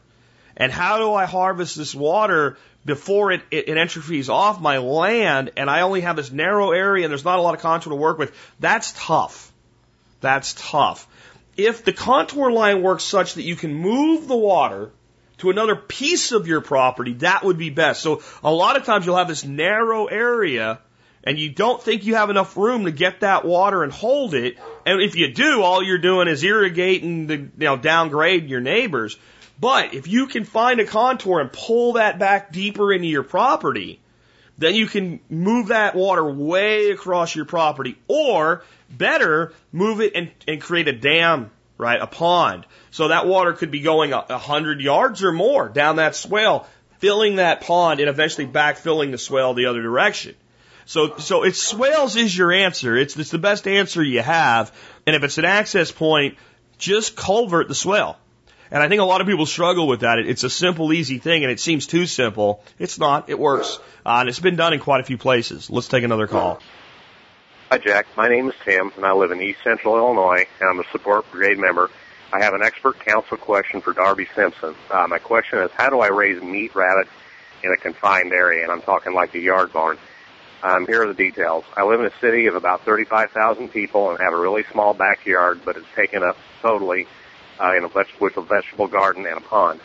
and 0.55 0.71
how 0.71 0.97
do 0.97 1.13
I 1.13 1.25
harvest 1.25 1.75
this 1.75 1.93
water 1.93 2.57
before 2.85 3.33
it, 3.33 3.41
it, 3.51 3.67
it 3.67 3.77
entrophies 3.77 4.29
off 4.29 4.61
my 4.61 4.77
land, 4.77 5.51
and 5.57 5.69
I 5.69 5.81
only 5.81 6.01
have 6.01 6.15
this 6.15 6.31
narrow 6.31 6.71
area 6.71 7.05
and 7.05 7.11
there's 7.11 7.25
not 7.25 7.37
a 7.37 7.41
lot 7.41 7.53
of 7.53 7.61
contour 7.61 7.91
to 7.91 7.95
work 7.95 8.17
with? 8.17 8.33
That's 8.59 8.93
tough. 8.95 9.51
That's 10.21 10.53
tough. 10.57 11.07
If 11.57 11.83
the 11.83 11.93
contour 11.93 12.51
line 12.51 12.81
works 12.81 13.03
such 13.03 13.33
that 13.33 13.43
you 13.43 13.55
can 13.55 13.73
move 13.73 14.27
the 14.27 14.37
water 14.37 14.91
to 15.39 15.49
another 15.49 15.75
piece 15.75 16.31
of 16.31 16.47
your 16.47 16.61
property, 16.61 17.13
that 17.13 17.43
would 17.43 17.57
be 17.57 17.69
best. 17.69 18.01
So 18.01 18.21
a 18.43 18.51
lot 18.51 18.77
of 18.77 18.85
times 18.85 19.05
you'll 19.05 19.17
have 19.17 19.27
this 19.27 19.43
narrow 19.43 20.05
area 20.05 20.79
and 21.23 21.37
you 21.37 21.49
don't 21.49 21.81
think 21.81 22.05
you 22.05 22.15
have 22.15 22.29
enough 22.29 22.55
room 22.55 22.85
to 22.85 22.91
get 22.91 23.19
that 23.19 23.43
water 23.43 23.83
and 23.83 23.91
hold 23.91 24.33
it. 24.33 24.57
And 24.85 25.01
if 25.01 25.15
you 25.15 25.33
do, 25.33 25.61
all 25.61 25.83
you're 25.83 25.97
doing 25.97 26.27
is 26.27 26.43
irrigating 26.43 27.27
the, 27.27 27.35
you 27.35 27.51
know, 27.57 27.75
downgrade 27.75 28.49
your 28.49 28.61
neighbors. 28.61 29.17
But 29.59 29.93
if 29.93 30.07
you 30.07 30.27
can 30.27 30.43
find 30.43 30.79
a 30.79 30.85
contour 30.85 31.39
and 31.39 31.51
pull 31.51 31.93
that 31.93 32.17
back 32.19 32.51
deeper 32.51 32.93
into 32.93 33.07
your 33.07 33.23
property, 33.23 33.99
then 34.57 34.75
you 34.75 34.87
can 34.87 35.19
move 35.29 35.67
that 35.67 35.95
water 35.95 36.23
way 36.23 36.91
across 36.91 37.35
your 37.35 37.45
property 37.45 37.97
or 38.07 38.63
better, 38.89 39.53
move 39.71 40.01
it 40.01 40.13
and, 40.15 40.31
and 40.47 40.61
create 40.61 40.87
a 40.87 40.93
dam, 40.93 41.51
right? 41.77 42.01
A 42.01 42.07
pond 42.07 42.65
so 42.91 43.09
that 43.09 43.27
water 43.27 43.53
could 43.53 43.71
be 43.71 43.81
going 43.81 44.13
a 44.13 44.37
hundred 44.37 44.81
yards 44.81 45.23
or 45.23 45.31
more 45.31 45.69
down 45.69 45.97
that 45.97 46.15
swale, 46.15 46.67
filling 46.97 47.35
that 47.35 47.61
pond 47.61 47.99
and 47.99 48.09
eventually 48.09 48.47
backfilling 48.47 49.11
the 49.11 49.17
swale 49.17 49.53
the 49.53 49.67
other 49.67 49.81
direction. 49.81 50.35
So, 50.85 51.17
so 51.17 51.43
it's 51.43 51.61
swales 51.61 52.15
is 52.15 52.35
your 52.35 52.51
answer. 52.51 52.95
It's, 52.95 53.17
it's 53.17 53.29
the 53.29 53.37
best 53.37 53.67
answer 53.67 54.01
you 54.01 54.21
have. 54.21 54.73
And 55.05 55.15
if 55.15 55.23
it's 55.23 55.37
an 55.37 55.45
access 55.45 55.91
point, 55.91 56.37
just 56.77 57.15
culvert 57.15 57.67
the 57.67 57.75
swale. 57.75 58.17
And 58.71 58.81
I 58.81 58.87
think 58.87 59.01
a 59.01 59.05
lot 59.05 59.21
of 59.21 59.27
people 59.27 59.45
struggle 59.45 59.87
with 59.87 59.99
that. 59.99 60.19
It's 60.19 60.43
a 60.43 60.49
simple, 60.49 60.91
easy 60.91 61.19
thing, 61.19 61.43
and 61.43 61.51
it 61.51 61.59
seems 61.59 61.87
too 61.87 62.05
simple. 62.05 62.63
It's 62.79 62.97
not. 62.97 63.29
It 63.29 63.37
works. 63.37 63.79
Uh, 64.05 64.17
and 64.21 64.29
it's 64.29 64.39
been 64.39 64.55
done 64.55 64.73
in 64.73 64.79
quite 64.79 65.01
a 65.01 65.03
few 65.03 65.17
places. 65.17 65.69
Let's 65.69 65.87
take 65.87 66.03
another 66.03 66.27
call. 66.27 66.59
Hi, 67.69 67.77
Jack. 67.79 68.07
My 68.15 68.29
name 68.29 68.47
is 68.47 68.55
Tim, 68.63 68.93
and 68.95 69.05
I 69.05 69.11
live 69.11 69.31
in 69.31 69.41
East 69.41 69.59
Central 69.61 69.97
Illinois, 69.97 70.45
and 70.61 70.69
I'm 70.69 70.79
a 70.79 70.89
support 70.89 71.29
brigade 71.33 71.59
member. 71.59 71.89
I 72.31 72.41
have 72.41 72.53
an 72.53 72.63
expert 72.63 72.97
council 73.01 73.35
question 73.35 73.81
for 73.81 73.91
Darby 73.91 74.25
Simpson. 74.33 74.73
Uh, 74.89 75.05
my 75.09 75.19
question 75.19 75.59
is, 75.59 75.69
how 75.71 75.89
do 75.89 75.99
I 75.99 76.07
raise 76.07 76.41
meat 76.41 76.73
rabbits 76.75 77.09
in 77.65 77.73
a 77.73 77.75
confined 77.75 78.31
area? 78.31 78.63
And 78.63 78.71
I'm 78.71 78.81
talking 78.81 79.13
like 79.13 79.35
a 79.35 79.39
yard 79.39 79.73
barn. 79.73 79.97
Um, 80.63 80.87
here 80.87 81.03
are 81.03 81.07
the 81.07 81.13
details. 81.13 81.65
I 81.75 81.83
live 81.83 81.99
in 81.99 82.05
a 82.05 82.19
city 82.21 82.45
of 82.45 82.55
about 82.55 82.85
35,000 82.85 83.67
people 83.67 84.11
and 84.11 84.19
have 84.19 84.31
a 84.31 84.39
really 84.39 84.63
small 84.71 84.93
backyard, 84.93 85.59
but 85.65 85.75
it's 85.75 85.87
taken 85.93 86.23
up 86.23 86.37
totally 86.61 87.05
uh, 87.59 87.73
in 87.75 87.83
a 87.83 87.89
veg- 87.89 88.07
with 88.21 88.37
a 88.37 88.41
vegetable 88.43 88.87
garden 88.87 89.25
and 89.25 89.39
a 89.39 89.41
pond. 89.41 89.81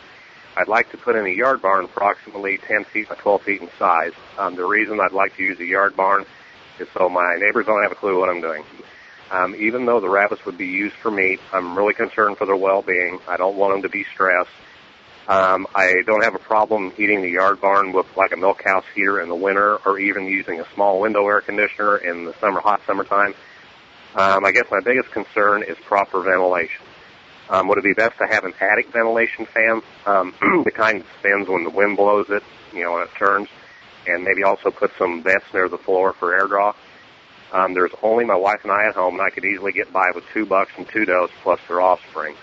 I'd 0.57 0.69
like 0.69 0.93
to 0.93 0.99
put 0.99 1.17
in 1.17 1.27
a 1.27 1.31
yard 1.31 1.61
barn 1.61 1.85
approximately 1.85 2.59
10 2.59 2.85
feet 2.85 3.09
by 3.09 3.17
12 3.17 3.43
feet 3.43 3.61
in 3.61 3.71
size. 3.77 4.13
Um, 4.39 4.55
the 4.55 4.67
reason 4.67 5.01
I'd 5.01 5.11
like 5.11 5.37
to 5.39 5.43
use 5.43 5.59
a 5.59 5.65
yard 5.65 5.97
barn 5.97 6.27
so 6.97 7.09
my 7.09 7.37
neighbors 7.39 7.67
don't 7.67 7.83
have 7.83 7.93
a 7.93 7.97
clue 7.97 8.19
what 8.19 8.29
I'm 8.29 8.41
doing. 8.41 8.65
Um, 9.31 9.55
even 9.55 9.87
though 9.87 10.01
the 10.01 10.11
rabbits 10.11 10.45
would 10.45 10.59
be 10.59 10.67
used 10.67 10.95
for 10.97 11.11
meat, 11.11 11.41
I'm 11.53 11.77
really 11.77 11.95
concerned 11.95 12.37
for 12.37 12.47
their 12.47 12.57
well-being. 12.57 13.19
I 13.27 13.37
don't 13.39 13.57
want 13.57 13.75
them 13.75 13.83
to 13.83 13.89
be 13.89 14.05
stressed. 14.13 14.51
Um, 15.27 15.67
I 15.75 16.03
don't 16.05 16.23
have 16.25 16.35
a 16.35 16.39
problem 16.39 16.91
heating 16.91 17.23
the 17.23 17.31
yard 17.31 17.61
barn 17.61 17.93
with 17.93 18.07
like 18.17 18.33
a 18.33 18.37
milk 18.37 18.63
house 18.65 18.85
heater 18.95 19.21
in 19.21 19.29
the 19.29 19.35
winter, 19.35 19.77
or 19.87 19.99
even 19.99 20.27
using 20.27 20.61
a 20.61 20.67
small 20.75 21.01
window 21.01 21.27
air 21.29 21.41
conditioner 21.41 21.97
in 21.97 22.25
the 22.25 22.35
summer, 22.41 22.61
hot 22.61 22.83
summertime. 22.87 23.35
Um, 24.15 24.45
I 24.45 24.53
guess 24.53 24.67
my 24.71 24.81
biggest 24.81 25.11
concern 25.13 25.63
is 25.63 25.79
proper 25.87 26.21
ventilation. 26.21 26.85
Um, 27.49 27.69
would 27.69 27.79
it 27.79 27.85
be 27.85 27.95
best 27.95 28.19
to 28.19 28.27
have 28.27 28.45
an 28.45 28.53
attic 28.61 28.93
ventilation 28.93 29.47
fan, 29.47 29.83
um, 30.07 30.35
the 30.65 30.71
kind 30.71 31.01
that 31.01 31.07
spins 31.19 31.49
when 31.49 31.65
the 31.65 31.71
wind 31.71 31.97
blows 31.97 32.27
it, 32.29 32.43
you 32.75 32.83
know, 32.83 32.95
when 32.95 33.03
it 33.03 33.11
turns, 33.19 33.49
and 34.07 34.25
maybe 34.25 34.43
also 34.43 34.71
put 34.71 34.91
some 34.99 35.23
vents 35.23 35.47
near 35.53 35.69
the 35.69 35.79
floor 35.79 36.13
for 36.13 36.35
air 36.35 36.47
draw? 36.47 36.75
Um, 37.53 37.75
there's 37.75 37.93
only 38.03 38.25
my 38.25 38.37
wife 38.37 38.61
and 38.63 38.73
I 38.73 38.87
at 38.89 38.95
home, 38.95 39.15
and 39.15 39.23
I 39.23 39.31
could 39.31 39.45
easily 39.45 39.73
get 39.73 39.93
by 39.93 40.11
with 40.15 40.25
two 40.33 40.47
bucks 40.47 40.73
and 40.77 40.89
two 40.89 41.05
does 41.05 41.31
plus 41.43 41.61
their 41.69 41.81
offspring. 41.81 42.35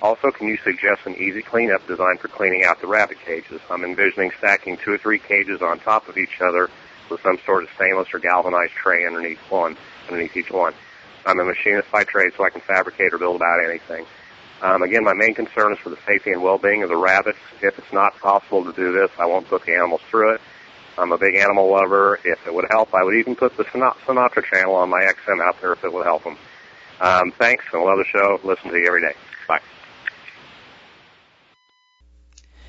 Also, 0.00 0.30
can 0.30 0.48
you 0.48 0.58
suggest 0.58 1.06
an 1.06 1.16
easy 1.16 1.42
cleanup 1.42 1.86
design 1.86 2.18
for 2.18 2.28
cleaning 2.28 2.64
out 2.64 2.80
the 2.80 2.86
rabbit 2.86 3.18
cages? 3.24 3.60
I'm 3.70 3.84
envisioning 3.84 4.30
stacking 4.38 4.76
two 4.76 4.92
or 4.92 4.98
three 4.98 5.18
cages 5.18 5.62
on 5.62 5.80
top 5.80 6.08
of 6.08 6.18
each 6.18 6.40
other 6.40 6.68
with 7.10 7.22
some 7.22 7.38
sort 7.44 7.64
of 7.64 7.70
stainless 7.74 8.08
or 8.12 8.18
galvanized 8.18 8.72
tray 8.72 9.06
underneath 9.06 9.38
one, 9.50 9.76
underneath 10.08 10.36
each 10.36 10.50
one. 10.50 10.74
I'm 11.26 11.40
a 11.40 11.44
machinist 11.44 11.90
by 11.90 12.04
trade, 12.04 12.32
so 12.36 12.44
I 12.44 12.50
can 12.50 12.60
fabricate 12.60 13.14
or 13.14 13.18
build 13.18 13.36
about 13.36 13.64
anything. 13.64 14.04
Um, 14.62 14.82
again, 14.82 15.04
my 15.04 15.14
main 15.14 15.34
concern 15.34 15.72
is 15.72 15.78
for 15.78 15.90
the 15.90 15.98
safety 16.06 16.30
and 16.30 16.42
well-being 16.42 16.82
of 16.82 16.88
the 16.88 16.96
rabbits. 16.96 17.38
If 17.60 17.78
it's 17.78 17.92
not 17.92 18.16
possible 18.18 18.64
to 18.64 18.72
do 18.72 18.92
this, 18.92 19.10
I 19.18 19.26
won't 19.26 19.48
put 19.48 19.64
the 19.64 19.74
animals 19.74 20.00
through 20.10 20.34
it. 20.34 20.40
I'm 20.96 21.12
a 21.12 21.18
big 21.18 21.34
animal 21.34 21.70
lover. 21.70 22.18
If 22.24 22.46
it 22.46 22.54
would 22.54 22.66
help, 22.70 22.94
I 22.94 23.02
would 23.02 23.16
even 23.16 23.36
put 23.36 23.56
the 23.56 23.64
Sinatra 23.64 24.44
channel 24.44 24.76
on 24.76 24.90
my 24.90 25.00
XM 25.00 25.40
out 25.42 25.60
there 25.60 25.72
if 25.72 25.84
it 25.84 25.92
would 25.92 26.06
help 26.06 26.24
them. 26.24 26.36
Um, 27.00 27.32
thanks, 27.32 27.64
and 27.72 27.82
I 27.82 27.84
love 27.84 27.98
the 27.98 28.04
show. 28.04 28.40
Listen 28.44 28.70
to 28.70 28.78
you 28.78 28.86
every 28.86 29.00
day. 29.00 29.14
Bye. 29.48 29.60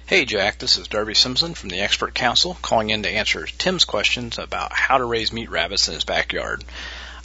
Hey 0.08 0.26
Jack, 0.26 0.60
this 0.60 0.78
is 0.78 0.88
Darby 0.88 1.16
Simpson 1.16 1.54
from 1.54 1.70
the 1.70 1.82
Expert 1.82 2.14
Council 2.14 2.58
calling 2.62 2.90
in 2.90 3.04
to 3.04 3.10
answer 3.10 3.46
Tim's 3.46 3.86
questions 3.86 4.38
about 4.38 4.72
how 4.72 4.98
to 4.98 5.06
raise 5.06 5.32
meat 5.32 5.50
rabbits 5.50 5.88
in 5.88 5.94
his 5.94 6.04
backyard. 6.04 6.64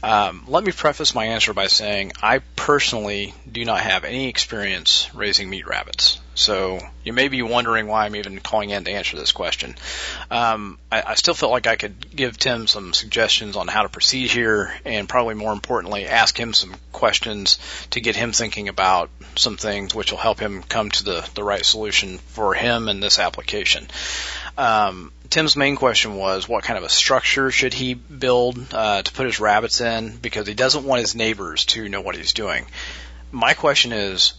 Um, 0.03 0.45
let 0.49 0.65
me 0.65 0.73
preface 0.73 1.15
my 1.15 1.27
answer 1.27 1.53
by 1.53 1.67
saying 1.67 2.13
I 2.23 2.39
personally 2.57 3.35
do 3.51 3.65
not 3.65 3.81
have 3.81 4.05
any 4.05 4.29
experience 4.29 5.11
raising 5.15 5.51
meat 5.51 5.67
rabbits. 5.67 6.21
So 6.41 6.81
you 7.05 7.13
may 7.13 7.29
be 7.29 7.43
wondering 7.43 7.87
why 7.87 8.07
I'm 8.07 8.17
even 8.17 8.41
calling 8.41 8.71
in 8.71 8.85
to 8.85 8.91
answer 8.91 9.15
this 9.15 9.31
question. 9.31 9.75
Um, 10.31 10.79
I, 10.91 11.03
I 11.09 11.15
still 11.15 11.35
felt 11.35 11.53
like 11.53 11.67
I 11.67 11.77
could 11.77 12.17
give 12.17 12.39
Tim 12.39 12.67
some 12.67 12.95
suggestions 12.95 13.57
on 13.57 13.69
how 13.69 13.83
to 13.83 13.91
proceed 13.91 14.31
here, 14.31 14.73
and 14.87 15.07
probably 15.07 15.35
more 15.35 15.53
importantly, 15.53 16.07
ask 16.07 16.41
him 16.41 16.55
some 16.55 16.75
questions 16.93 17.59
to 17.91 18.01
get 18.01 18.17
him 18.17 18.33
thinking 18.33 18.71
about 18.71 19.11
some 19.37 19.59
things 19.59 19.95
which 19.95 20.13
will 20.13 20.19
help 20.19 20.41
him 20.41 20.63
come 20.63 20.91
to 20.91 21.05
the, 21.05 21.31
the 21.35 21.45
right 21.45 21.65
solution 21.65 22.17
for 22.17 22.55
him 22.55 22.89
in 22.89 23.01
this 23.01 23.19
application. 23.19 23.87
Um, 24.57 25.13
Tim's 25.29 25.57
main 25.59 25.77
question 25.77 26.15
was 26.15 26.49
what 26.49 26.65
kind 26.65 26.79
of 26.79 26.85
a 26.85 26.89
structure 26.89 27.51
should 27.51 27.75
he 27.75 27.93
build 27.93 28.73
uh, 28.73 29.03
to 29.03 29.13
put 29.13 29.27
his 29.27 29.41
rabbits 29.41 29.83
in 29.83 30.17
because 30.17 30.47
he 30.47 30.55
doesn't 30.55 30.85
want 30.85 31.01
his 31.01 31.15
neighbors 31.15 31.67
to 31.67 31.87
know 31.87 32.01
what 32.01 32.17
he's 32.17 32.33
doing. 32.33 32.65
My 33.31 33.53
question 33.53 33.93
is, 33.93 34.33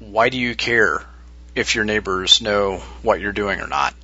why 0.00 0.28
do 0.28 0.38
you 0.38 0.56
care 0.56 1.06
if 1.56 1.74
your 1.74 1.84
neighbors 1.84 2.40
know 2.40 2.76
what 3.02 3.20
you're 3.20 3.32
doing 3.32 3.60
or 3.60 3.66
not? 3.66 3.94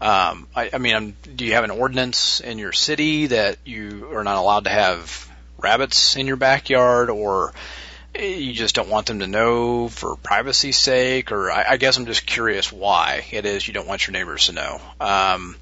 Um, 0.00 0.46
I, 0.54 0.70
I 0.74 0.78
mean, 0.78 0.94
I'm, 0.94 1.16
do 1.36 1.46
you 1.46 1.54
have 1.54 1.64
an 1.64 1.70
ordinance 1.70 2.40
in 2.40 2.58
your 2.58 2.72
city 2.72 3.28
that 3.28 3.56
you 3.64 4.10
are 4.12 4.24
not 4.24 4.36
allowed 4.36 4.64
to 4.64 4.70
have 4.70 5.30
rabbits 5.56 6.16
in 6.16 6.26
your 6.26 6.36
backyard, 6.36 7.08
or 7.08 7.54
you 8.14 8.52
just 8.52 8.74
don't 8.74 8.90
want 8.90 9.06
them 9.06 9.20
to 9.20 9.26
know 9.26 9.88
for 9.88 10.16
privacy's 10.16 10.76
sake? 10.76 11.32
Or 11.32 11.50
I, 11.50 11.64
I 11.70 11.76
guess 11.78 11.96
I'm 11.96 12.04
just 12.04 12.26
curious 12.26 12.70
why 12.70 13.24
it 13.30 13.46
is 13.46 13.66
you 13.66 13.72
don't 13.72 13.88
want 13.88 14.06
your 14.06 14.12
neighbors 14.12 14.46
to 14.46 14.52
know. 14.52 14.80
Um, 15.00 15.56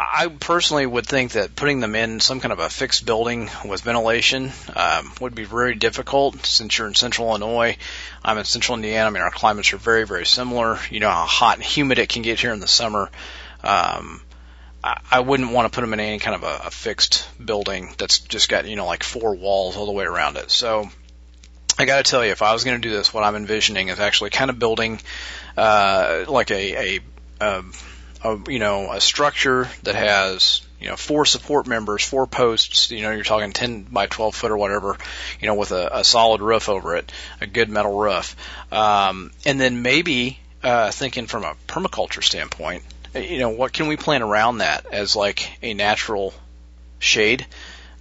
I 0.00 0.28
personally 0.28 0.86
would 0.86 1.06
think 1.06 1.32
that 1.32 1.56
putting 1.56 1.80
them 1.80 1.96
in 1.96 2.20
some 2.20 2.38
kind 2.38 2.52
of 2.52 2.60
a 2.60 2.70
fixed 2.70 3.04
building 3.04 3.50
with 3.64 3.80
ventilation 3.80 4.52
um, 4.76 5.12
would 5.20 5.34
be 5.34 5.42
very 5.44 5.74
difficult 5.74 6.46
since 6.46 6.78
you're 6.78 6.86
in 6.86 6.94
central 6.94 7.28
Illinois. 7.28 7.76
I'm 8.24 8.38
in 8.38 8.44
central 8.44 8.76
Indiana. 8.76 9.08
I 9.08 9.10
mean, 9.10 9.22
our 9.22 9.32
climates 9.32 9.72
are 9.72 9.78
very, 9.78 10.06
very 10.06 10.24
similar. 10.24 10.78
You 10.90 11.00
know 11.00 11.10
how 11.10 11.24
hot 11.24 11.56
and 11.56 11.64
humid 11.64 11.98
it 11.98 12.08
can 12.08 12.22
get 12.22 12.38
here 12.38 12.52
in 12.52 12.60
the 12.60 12.68
summer. 12.68 13.10
Um, 13.64 14.20
I, 14.84 15.00
I 15.10 15.20
wouldn't 15.20 15.50
want 15.50 15.70
to 15.70 15.74
put 15.74 15.80
them 15.80 15.92
in 15.92 15.98
any 15.98 16.20
kind 16.20 16.36
of 16.36 16.44
a, 16.44 16.66
a 16.66 16.70
fixed 16.70 17.28
building 17.44 17.92
that's 17.98 18.20
just 18.20 18.48
got, 18.48 18.68
you 18.68 18.76
know, 18.76 18.86
like 18.86 19.02
four 19.02 19.34
walls 19.34 19.76
all 19.76 19.86
the 19.86 19.92
way 19.92 20.04
around 20.04 20.36
it. 20.36 20.52
So 20.52 20.88
I 21.76 21.86
got 21.86 22.04
to 22.04 22.08
tell 22.08 22.24
you, 22.24 22.30
if 22.30 22.42
I 22.42 22.52
was 22.52 22.62
going 22.62 22.80
to 22.80 22.88
do 22.88 22.94
this, 22.94 23.12
what 23.12 23.24
I'm 23.24 23.34
envisioning 23.34 23.88
is 23.88 23.98
actually 23.98 24.30
kind 24.30 24.50
of 24.50 24.60
building 24.60 25.00
uh, 25.56 26.24
like 26.28 26.52
a, 26.52 26.96
a, 26.96 27.00
a 27.40 27.64
a 28.22 28.38
you 28.48 28.58
know 28.58 28.92
a 28.92 29.00
structure 29.00 29.68
that 29.82 29.94
has 29.94 30.62
you 30.80 30.88
know 30.88 30.96
four 30.96 31.24
support 31.24 31.66
members, 31.66 32.04
four 32.04 32.26
posts. 32.26 32.90
You 32.90 33.02
know 33.02 33.10
you're 33.10 33.24
talking 33.24 33.52
10 33.52 33.82
by 33.84 34.06
12 34.06 34.34
foot 34.34 34.50
or 34.50 34.56
whatever. 34.56 34.96
You 35.40 35.46
know 35.46 35.54
with 35.54 35.72
a, 35.72 35.98
a 35.98 36.04
solid 36.04 36.40
roof 36.40 36.68
over 36.68 36.96
it, 36.96 37.10
a 37.40 37.46
good 37.46 37.68
metal 37.68 37.96
roof, 37.98 38.36
um, 38.72 39.32
and 39.44 39.60
then 39.60 39.82
maybe 39.82 40.38
uh, 40.62 40.90
thinking 40.90 41.26
from 41.26 41.44
a 41.44 41.54
permaculture 41.66 42.22
standpoint, 42.22 42.82
you 43.14 43.38
know 43.38 43.50
what 43.50 43.72
can 43.72 43.88
we 43.88 43.96
plant 43.96 44.22
around 44.22 44.58
that 44.58 44.86
as 44.92 45.16
like 45.16 45.48
a 45.62 45.74
natural 45.74 46.34
shade 46.98 47.46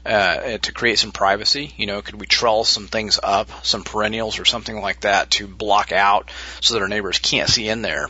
uh, 0.07 0.57
to 0.57 0.71
create 0.71 0.99
some 0.99 1.11
privacy. 1.11 1.73
You 1.77 1.85
know, 1.85 2.01
could 2.01 2.19
we 2.19 2.25
trellis 2.25 2.69
some 2.69 2.87
things 2.87 3.19
up, 3.21 3.49
some 3.65 3.83
perennials 3.83 4.39
or 4.39 4.45
something 4.45 4.79
like 4.79 5.01
that 5.01 5.31
to 5.31 5.47
block 5.47 5.91
out 5.91 6.31
so 6.61 6.73
that 6.73 6.81
our 6.81 6.87
neighbors 6.87 7.19
can't 7.19 7.49
see 7.49 7.67
in 7.67 7.81
there, 7.81 8.07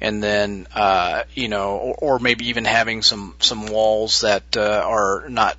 and 0.00 0.22
then 0.22 0.66
uh, 0.74 1.22
you 1.34 1.48
know, 1.48 1.76
or, 1.76 1.94
or 1.94 2.18
maybe 2.18 2.48
even 2.48 2.64
having 2.64 3.02
some 3.02 3.34
some 3.38 3.66
walls 3.66 4.22
that 4.22 4.56
uh, 4.56 4.82
are 4.84 5.28
not 5.28 5.56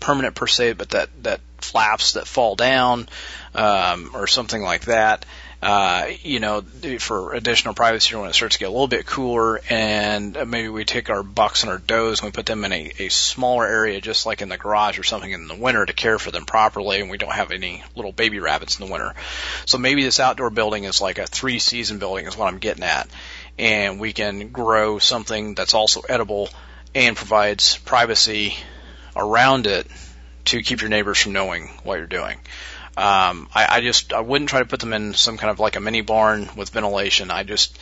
permanent 0.00 0.34
per 0.34 0.46
se, 0.46 0.72
but 0.72 0.90
that 0.90 1.08
that 1.22 1.40
flaps 1.58 2.14
that 2.14 2.26
fall 2.26 2.56
down 2.56 3.08
um, 3.54 4.10
or 4.14 4.26
something 4.26 4.62
like 4.62 4.86
that 4.86 5.24
uh, 5.62 6.06
you 6.22 6.40
know, 6.40 6.62
for 6.98 7.34
additional 7.34 7.74
privacy 7.74 8.16
when 8.16 8.30
it 8.30 8.32
starts 8.32 8.56
to 8.56 8.60
get 8.60 8.68
a 8.68 8.72
little 8.72 8.88
bit 8.88 9.04
cooler, 9.04 9.60
and 9.68 10.34
maybe 10.46 10.70
we 10.70 10.86
take 10.86 11.10
our 11.10 11.22
bucks 11.22 11.62
and 11.62 11.70
our 11.70 11.78
does 11.78 12.20
and 12.20 12.28
we 12.28 12.32
put 12.32 12.46
them 12.46 12.64
in 12.64 12.72
a, 12.72 12.92
a 12.98 13.08
smaller 13.10 13.66
area, 13.66 14.00
just 14.00 14.24
like 14.24 14.40
in 14.40 14.48
the 14.48 14.56
garage 14.56 14.98
or 14.98 15.02
something 15.02 15.30
in 15.30 15.48
the 15.48 15.54
winter 15.54 15.84
to 15.84 15.92
care 15.92 16.18
for 16.18 16.30
them 16.30 16.46
properly, 16.46 17.00
and 17.00 17.10
we 17.10 17.18
don't 17.18 17.34
have 17.34 17.50
any 17.50 17.82
little 17.94 18.12
baby 18.12 18.38
rabbits 18.38 18.80
in 18.80 18.86
the 18.86 18.92
winter. 18.92 19.14
So 19.66 19.76
maybe 19.76 20.02
this 20.02 20.18
outdoor 20.18 20.48
building 20.48 20.84
is 20.84 21.02
like 21.02 21.18
a 21.18 21.26
three 21.26 21.58
season 21.58 21.98
building 21.98 22.26
is 22.26 22.38
what 22.38 22.48
I'm 22.48 22.58
getting 22.58 22.84
at, 22.84 23.08
and 23.58 24.00
we 24.00 24.14
can 24.14 24.48
grow 24.48 24.98
something 24.98 25.54
that's 25.54 25.74
also 25.74 26.00
edible 26.08 26.48
and 26.94 27.16
provides 27.16 27.76
privacy 27.76 28.56
around 29.14 29.66
it 29.66 29.86
to 30.46 30.62
keep 30.62 30.80
your 30.80 30.88
neighbors 30.88 31.18
from 31.18 31.32
knowing 31.32 31.68
what 31.84 31.98
you're 31.98 32.06
doing. 32.06 32.38
Um, 32.96 33.48
I, 33.54 33.76
I 33.76 33.80
just 33.80 34.12
I 34.12 34.20
wouldn't 34.20 34.50
try 34.50 34.60
to 34.60 34.66
put 34.66 34.80
them 34.80 34.92
in 34.92 35.14
some 35.14 35.38
kind 35.38 35.50
of 35.50 35.60
like 35.60 35.76
a 35.76 35.80
mini 35.80 36.00
barn 36.00 36.50
with 36.56 36.70
ventilation. 36.70 37.30
I 37.30 37.44
just 37.44 37.78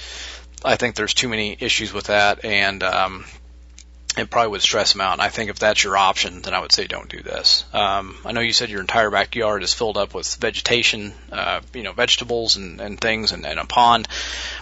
I 0.65 0.77
think 0.77 0.97
there's 0.97 1.15
too 1.15 1.29
many 1.29 1.57
issues 1.59 1.93
with 1.93 2.07
that, 2.07 2.45
and 2.45 2.83
um, 2.83 3.25
it 4.17 4.31
probably 4.31 4.51
would 4.51 4.63
stress 4.63 4.93
them 4.93 5.01
out. 5.01 5.13
And 5.13 5.23
I 5.23 5.29
think 5.29 5.51
if 5.51 5.59
that's 5.59 5.83
your 5.83 5.97
option, 5.97 6.43
then 6.43 6.55
I 6.55 6.61
would 6.61 6.73
say 6.73 6.87
don't 6.87 7.09
do 7.09 7.23
this. 7.23 7.65
Um, 7.73 8.17
I 8.25 8.33
know 8.33 8.41
you 8.41 8.53
said 8.53 8.71
your 8.71 8.81
entire 8.81 9.11
backyard 9.11 9.63
is 9.63 9.75
filled 9.75 9.97
up 9.97 10.15
with 10.15 10.35
vegetation, 10.37 11.13
uh, 11.31 11.61
you 11.73 11.83
know, 11.83 11.93
vegetables 11.93 12.57
and, 12.57 12.81
and 12.81 13.01
things, 13.01 13.33
and, 13.33 13.47
and 13.47 13.59
a 13.59 13.65
pond. 13.65 14.09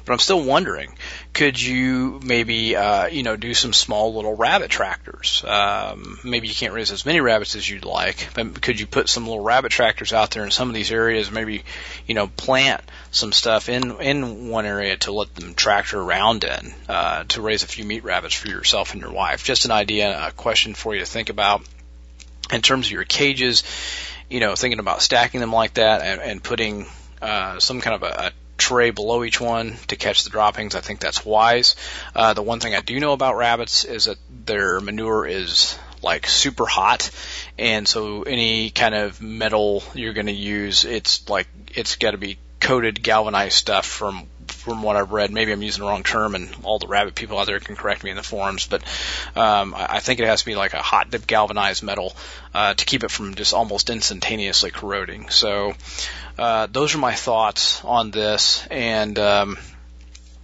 But 0.04 0.12
I'm 0.12 0.18
still 0.18 0.42
wondering, 0.42 0.96
could 1.37 1.61
you 1.61 2.18
maybe 2.25 2.77
uh, 2.77 3.09
you 3.09 3.22
know 3.22 3.37
do 3.37 3.53
some 3.53 3.75
small 3.75 4.14
little 4.14 4.35
rabbit 4.35 4.70
tractors? 4.70 5.44
Um, 5.46 6.18
maybe 6.25 6.49
you 6.49 6.55
can't 6.55 6.72
raise 6.72 6.90
as 6.90 7.05
many 7.05 7.20
rabbits 7.20 7.55
as 7.57 7.68
you'd 7.68 7.85
like, 7.85 8.31
but 8.33 8.62
could 8.62 8.81
you 8.81 8.87
put 8.87 9.11
some 9.11 9.27
little 9.27 9.44
rabbit 9.44 9.70
tractors 9.70 10.14
out 10.14 10.31
there 10.31 10.44
in 10.44 10.51
some 10.51 10.70
of 10.70 10.75
these 10.75 10.90
areas? 10.90 11.31
Maybe 11.31 11.64
you 12.07 12.14
know 12.14 12.27
plant 12.27 12.81
some 13.11 13.33
stuff 13.33 13.68
in 13.68 14.01
in 14.01 14.49
one 14.49 14.64
area 14.64 14.96
to 14.96 15.12
let 15.12 15.35
them 15.35 15.53
tractor 15.53 16.01
around 16.01 16.42
in 16.44 16.72
uh, 16.88 17.25
to 17.25 17.42
raise 17.42 17.62
a 17.62 17.66
few 17.66 17.85
meat 17.85 18.03
rabbits 18.03 18.35
for 18.35 18.49
yourself 18.49 18.94
and 18.94 19.03
your 19.03 19.12
wife. 19.12 19.44
Just 19.44 19.66
an 19.66 19.72
idea, 19.72 20.29
a 20.29 20.33
question 20.33 20.72
for 20.72 20.94
you 20.94 21.01
to 21.01 21.07
think 21.07 21.29
about 21.29 21.61
in 22.51 22.62
terms 22.62 22.87
of 22.87 22.92
your 22.92 23.05
cages. 23.05 23.62
You 24.31 24.40
know, 24.40 24.55
thinking 24.55 24.79
about 24.79 25.03
stacking 25.03 25.40
them 25.40 25.53
like 25.53 25.75
that 25.75 26.01
and, 26.01 26.18
and 26.18 26.42
putting 26.42 26.87
uh, 27.20 27.61
some 27.61 27.83
kind 27.83 27.94
of 27.94 28.03
a, 28.05 28.27
a 28.29 28.33
tray 28.57 28.90
below 28.90 29.25
each 29.25 29.40
one 29.40 29.77
to 29.88 29.97
catch 29.97 30.25
the 30.25 30.31
droppings. 30.31 30.75
I 30.75 30.81
think 30.81 31.01
that's 31.01 31.25
wise. 31.25 31.77
Uh, 32.14 32.35
the 32.35 32.42
one 32.42 32.61
thing 32.61 32.75
I 32.75 32.81
do 32.81 32.99
know 33.01 33.12
about 33.12 33.37
rabbits 33.37 33.85
is 33.85 34.05
that 34.05 34.19
their 34.45 34.81
manure 34.81 35.27
is 35.27 35.79
like 36.03 36.27
super 36.27 36.66
hot, 36.66 37.11
and 37.59 37.87
so 37.88 38.23
any 38.23 38.71
kind 38.71 38.95
of 38.95 39.21
metal 39.21 39.83
you're 39.95 40.12
going 40.12 40.27
to 40.27 40.33
use, 40.33 40.85
it's 40.85 41.29
like 41.29 41.49
it's 41.75 41.97
got 41.97 42.12
to 42.12 42.19
be 42.19 42.38
coated 42.61 43.03
galvanized 43.03 43.55
stuff 43.55 43.87
from 43.87 44.27
from 44.49 44.83
what 44.83 44.97
I've 44.97 45.12
read. 45.12 45.31
Maybe 45.31 45.53
I'm 45.53 45.62
using 45.62 45.85
the 45.85 45.88
wrong 45.88 46.03
term, 46.03 46.35
and 46.35 46.49
all 46.64 46.79
the 46.79 46.88
rabbit 46.88 47.14
people 47.14 47.38
out 47.38 47.47
there 47.47 47.61
can 47.61 47.77
correct 47.77 48.03
me 48.03 48.11
in 48.11 48.16
the 48.16 48.23
forums. 48.23 48.66
But 48.66 48.83
um, 49.37 49.75
I, 49.77 50.01
think 50.01 50.19
it 50.19 50.27
has 50.27 50.40
to 50.40 50.47
be 50.47 50.57
like 50.57 50.75
a 50.75 50.83
hot 50.83 51.11
dip 51.11 51.27
galvanized 51.27 51.83
metal 51.83 52.16
uh, 52.53 52.75
to 52.75 52.85
keep 52.85 53.05
it 53.05 53.11
from 53.11 53.35
just 53.35 53.55
almost 53.55 53.90
instantaneously 53.90 54.71
corroding. 54.71 55.29
So 55.31 55.75
uh, 56.38 56.66
those 56.70 56.94
are 56.94 56.99
my 56.99 57.14
thoughts 57.14 57.85
on 57.85 58.11
this. 58.11 58.66
And 58.70 59.18
um, 59.18 59.59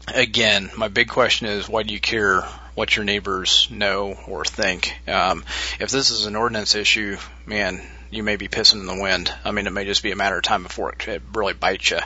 again, 0.09 0.71
my 0.77 0.89
big 0.89 1.09
question 1.09 1.47
is, 1.49 1.69
why 1.69 1.83
do 1.83 1.93
you 1.93 2.01
care 2.01 2.43
what 2.75 2.97
your 2.97 3.05
neighbors 3.05 3.69
know 3.71 4.17
or 4.27 4.45
think? 4.45 4.99
Um, 5.09 5.45
if 5.79 5.91
this 5.91 6.11
is 6.11 6.27
an 6.27 6.37
ordinance 6.37 6.75
issue, 6.75 7.19
man, 7.47 7.83
you 8.11 8.23
may 8.23 8.37
be 8.37 8.49
pissing 8.49 8.81
in 8.81 8.87
the 8.87 9.01
wind. 9.01 9.33
I 9.45 9.51
mean, 9.53 9.67
it 9.67 9.73
may 9.73 9.85
just 9.85 10.03
be 10.03 10.13
a 10.13 10.17
matter 10.17 10.37
of 10.37 10.43
time 10.43 10.63
before 10.63 10.93
it, 10.93 11.09
it 11.09 11.23
really 11.33 11.55
bites 11.55 11.91
you. 11.91 12.01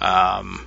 Um, 0.00 0.66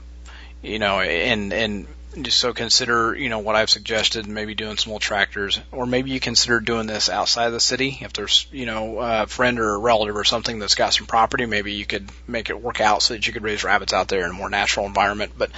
you 0.62 0.80
know, 0.80 1.00
and 1.00 1.54
and 1.54 1.88
just 2.22 2.40
so 2.40 2.54
consider, 2.54 3.14
you 3.16 3.30
know, 3.30 3.40
what 3.40 3.56
I've 3.56 3.70
suggested, 3.70 4.26
maybe 4.26 4.56
doing 4.56 4.78
some 4.78 4.94
old 4.94 5.02
tractors, 5.02 5.60
or 5.72 5.86
maybe 5.86 6.10
you 6.10 6.20
consider 6.20 6.60
doing 6.60 6.88
this 6.88 7.08
outside 7.08 7.48
of 7.48 7.54
the 7.54 7.60
city. 7.60 8.00
If 8.02 8.14
there's, 8.14 8.48
you 8.52 8.66
know, 8.66 9.00
a 9.00 9.28
friend 9.28 9.60
or 9.60 9.76
a 9.76 9.78
relative 9.78 10.18
or 10.18 10.24
something 10.24 10.58
that's 10.58 10.74
got 10.74 10.94
some 10.94 11.06
property, 11.06 11.46
maybe 11.46 11.74
you 11.74 11.86
could 11.86 12.10
make 12.28 12.50
it 12.50 12.60
work 12.60 12.82
out 12.82 13.04
so 13.04 13.14
that 13.14 13.28
you 13.28 13.34
could 13.34 13.44
raise 13.44 13.64
rabbits 13.64 13.94
out 13.94 14.08
there 14.08 14.26
in 14.26 14.32
a 14.32 14.34
more 14.34 14.50
natural 14.50 14.88
environment. 14.88 15.34
But 15.38 15.52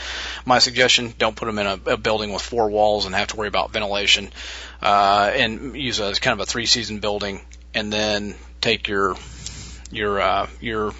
my 0.45 0.59
suggestion, 0.59 1.13
don't 1.17 1.37
put 1.37 1.45
them 1.45 1.57
in 1.57 1.67
a, 1.67 1.79
a 1.93 1.97
building 1.97 2.33
with 2.33 2.41
four 2.41 2.69
walls 2.69 3.05
and 3.05 3.15
have 3.15 3.29
to 3.29 3.37
worry 3.37 3.47
about 3.47 3.71
ventilation, 3.71 4.31
uh, 4.81 5.31
and 5.33 5.75
use 5.75 5.99
a 5.99 6.13
kind 6.15 6.39
of 6.39 6.47
a 6.47 6.49
three 6.49 6.65
season 6.65 6.99
building, 6.99 7.39
and 7.73 7.93
then 7.93 8.35
take 8.59 8.89
your, 8.89 9.15
your, 9.89 10.19
uh, 10.19 10.47
your 10.59 10.93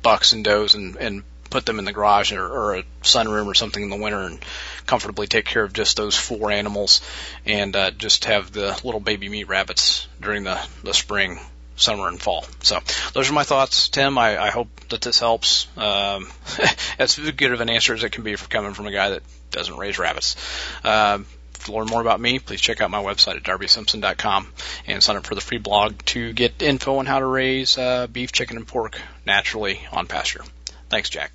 bucks 0.00 0.32
and 0.32 0.42
does 0.42 0.74
and, 0.74 0.96
and 0.96 1.22
put 1.50 1.66
them 1.66 1.78
in 1.78 1.84
the 1.84 1.92
garage 1.92 2.32
or, 2.32 2.46
or 2.46 2.76
a 2.76 2.82
sunroom 3.02 3.46
or 3.46 3.54
something 3.54 3.82
in 3.82 3.90
the 3.90 3.96
winter 3.96 4.20
and 4.20 4.44
comfortably 4.86 5.26
take 5.26 5.44
care 5.44 5.62
of 5.62 5.72
just 5.72 5.96
those 5.96 6.16
four 6.16 6.50
animals 6.50 7.00
and 7.44 7.74
uh, 7.76 7.90
just 7.90 8.26
have 8.26 8.52
the 8.52 8.78
little 8.84 9.00
baby 9.00 9.28
meat 9.28 9.48
rabbits 9.48 10.08
during 10.20 10.44
the, 10.44 10.60
the 10.82 10.94
spring, 10.94 11.38
summer, 11.76 12.08
and 12.08 12.20
fall. 12.20 12.44
So 12.62 12.80
those 13.12 13.30
are 13.30 13.34
my 13.34 13.44
thoughts, 13.44 13.88
Tim. 13.88 14.18
I, 14.18 14.38
I 14.38 14.50
hope 14.50 14.68
that 14.88 15.00
this 15.00 15.20
helps. 15.20 15.66
Um, 15.76 16.28
as 16.98 17.16
good 17.18 17.52
of 17.52 17.60
an 17.60 17.70
answer 17.70 17.94
as 17.94 18.02
it 18.02 18.12
can 18.12 18.24
be 18.24 18.36
for 18.36 18.48
coming 18.48 18.74
from 18.74 18.86
a 18.86 18.92
guy 18.92 19.10
that 19.10 19.22
doesn't 19.50 19.76
raise 19.76 19.98
rabbits. 19.98 20.36
Uh, 20.84 21.18
to 21.64 21.72
learn 21.72 21.86
more 21.86 22.00
about 22.00 22.20
me, 22.20 22.38
please 22.38 22.60
check 22.60 22.80
out 22.80 22.90
my 22.90 23.02
website 23.02 23.36
at 23.36 23.42
darbysimpson.com 23.42 24.52
and 24.86 25.02
sign 25.02 25.16
up 25.16 25.26
for 25.26 25.34
the 25.34 25.40
free 25.40 25.58
blog 25.58 25.98
to 26.06 26.32
get 26.32 26.62
info 26.62 26.98
on 26.98 27.06
how 27.06 27.18
to 27.18 27.26
raise 27.26 27.76
uh, 27.76 28.06
beef, 28.06 28.32
chicken, 28.32 28.56
and 28.56 28.66
pork 28.66 29.00
naturally 29.24 29.80
on 29.92 30.06
pasture. 30.06 30.42
Thanks, 30.88 31.10
Jack. 31.10 31.32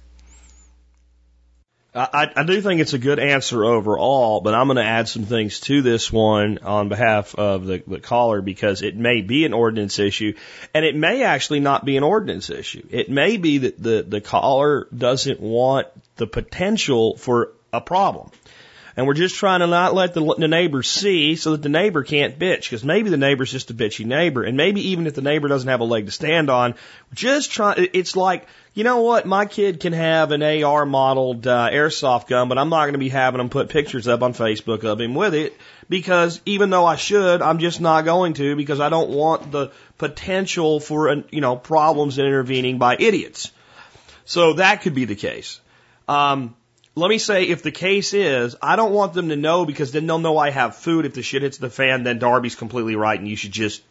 I, 1.94 2.32
I 2.38 2.44
do 2.44 2.62
think 2.62 2.80
it's 2.80 2.94
a 2.94 2.98
good 2.98 3.20
answer 3.20 3.66
overall, 3.66 4.40
but 4.40 4.54
I'm 4.54 4.68
going 4.68 4.78
to 4.78 4.84
add 4.84 5.10
some 5.10 5.26
things 5.26 5.60
to 5.62 5.82
this 5.82 6.10
one 6.10 6.60
on 6.60 6.88
behalf 6.88 7.36
of 7.36 7.66
the, 7.66 7.84
the 7.86 8.00
caller 8.00 8.42
because 8.42 8.82
it 8.82 8.96
may 8.96 9.22
be 9.22 9.44
an 9.44 9.52
ordinance 9.52 10.00
issue 10.00 10.34
and 10.74 10.86
it 10.86 10.96
may 10.96 11.24
actually 11.24 11.60
not 11.60 11.84
be 11.84 11.98
an 11.98 12.04
ordinance 12.04 12.50
issue. 12.50 12.88
It 12.90 13.10
may 13.10 13.36
be 13.36 13.58
that 13.58 13.82
the, 13.82 14.06
the 14.08 14.22
caller 14.22 14.88
doesn't 14.96 15.42
want 15.42 15.88
the 16.16 16.28
potential 16.28 17.18
for 17.18 17.52
a 17.74 17.82
problem. 17.82 18.32
And 18.96 19.08
we're 19.08 19.14
just 19.14 19.36
trying 19.36 19.62
to 19.62 19.68
not 19.68 19.94
let 19.94 20.14
the, 20.14 20.36
the 20.38 20.48
neighbor 20.48 20.84
see 20.84 21.36
so 21.36 21.52
that 21.52 21.62
the 21.62 21.70
neighbor 21.70 22.04
can't 22.04 22.38
bitch 22.38 22.64
because 22.64 22.84
maybe 22.84 23.10
the 23.10 23.18
neighbor's 23.18 23.52
just 23.52 23.72
a 23.72 23.74
bitchy 23.74 24.06
neighbor. 24.06 24.44
And 24.44 24.58
maybe 24.58 24.90
even 24.90 25.08
if 25.08 25.14
the 25.14 25.22
neighbor 25.22 25.48
doesn't 25.48 25.70
have 25.70 25.80
a 25.80 25.86
leg 25.86 26.06
to 26.06 26.12
stand 26.12 26.50
on, 26.50 26.76
just 27.14 27.52
try, 27.52 27.74
it's 27.94 28.16
like, 28.16 28.48
you 28.74 28.84
know 28.84 29.02
what? 29.02 29.26
My 29.26 29.46
kid 29.46 29.80
can 29.80 29.94
have 29.94 30.32
an 30.32 30.44
AR 30.44 30.86
modeled 30.86 31.48
uh, 31.48 31.70
airsoft 31.72 32.28
gun, 32.28 32.50
but 32.50 32.58
I'm 32.58 32.70
not 32.70 32.84
going 32.84 32.94
to 32.94 33.00
be 33.00 33.10
having 33.10 33.40
him 33.42 33.50
put 33.50 33.70
pictures 33.70 34.08
up 34.08 34.22
on 34.22 34.34
Facebook 34.34 34.84
of 34.84 35.00
him 35.00 35.14
with 35.14 35.34
it 35.34 35.56
because 35.90 36.42
even 36.46 36.70
though 36.70 36.86
I 36.86 36.96
should, 36.96 37.42
I'm 37.42 37.60
just 37.60 37.82
not 37.82 38.06
going 38.06 38.34
to 38.36 38.56
because 38.56 38.80
I 38.80 38.90
don't 38.90 39.10
want 39.10 39.52
the 39.52 39.72
potential 39.98 40.80
for, 40.80 41.10
uh, 41.10 41.22
you 41.32 41.42
know, 41.42 41.56
problems 41.56 42.18
intervening 42.18 42.78
by 42.78 42.96
idiots. 42.98 43.52
So 44.26 44.54
that 44.54 44.82
could 44.82 44.96
be 44.96 45.06
the 45.06 45.16
case. 45.16 45.60
Um, 46.08 46.56
let 46.96 47.10
me 47.10 47.18
say, 47.18 47.46
if 47.46 47.64
the 47.64 47.72
case 47.72 48.14
is, 48.14 48.56
I 48.62 48.76
don't 48.76 48.92
want 48.92 49.14
them 49.14 49.30
to 49.30 49.36
know 49.38 49.66
because 49.66 49.92
then 49.92 50.08
they'll 50.08 50.20
know 50.20 50.38
I 50.38 50.50
have 50.50 50.76
food. 50.76 51.06
If 51.06 51.14
the 51.14 51.22
shit 51.22 51.42
hits 51.42 51.58
the 51.58 51.70
fan, 51.70 52.04
then 52.04 52.20
Darby's 52.20 52.56
completely 52.56 52.96
right 52.96 53.18
and 53.18 53.28
you 53.28 53.38
should 53.38 53.54
just 53.54 53.82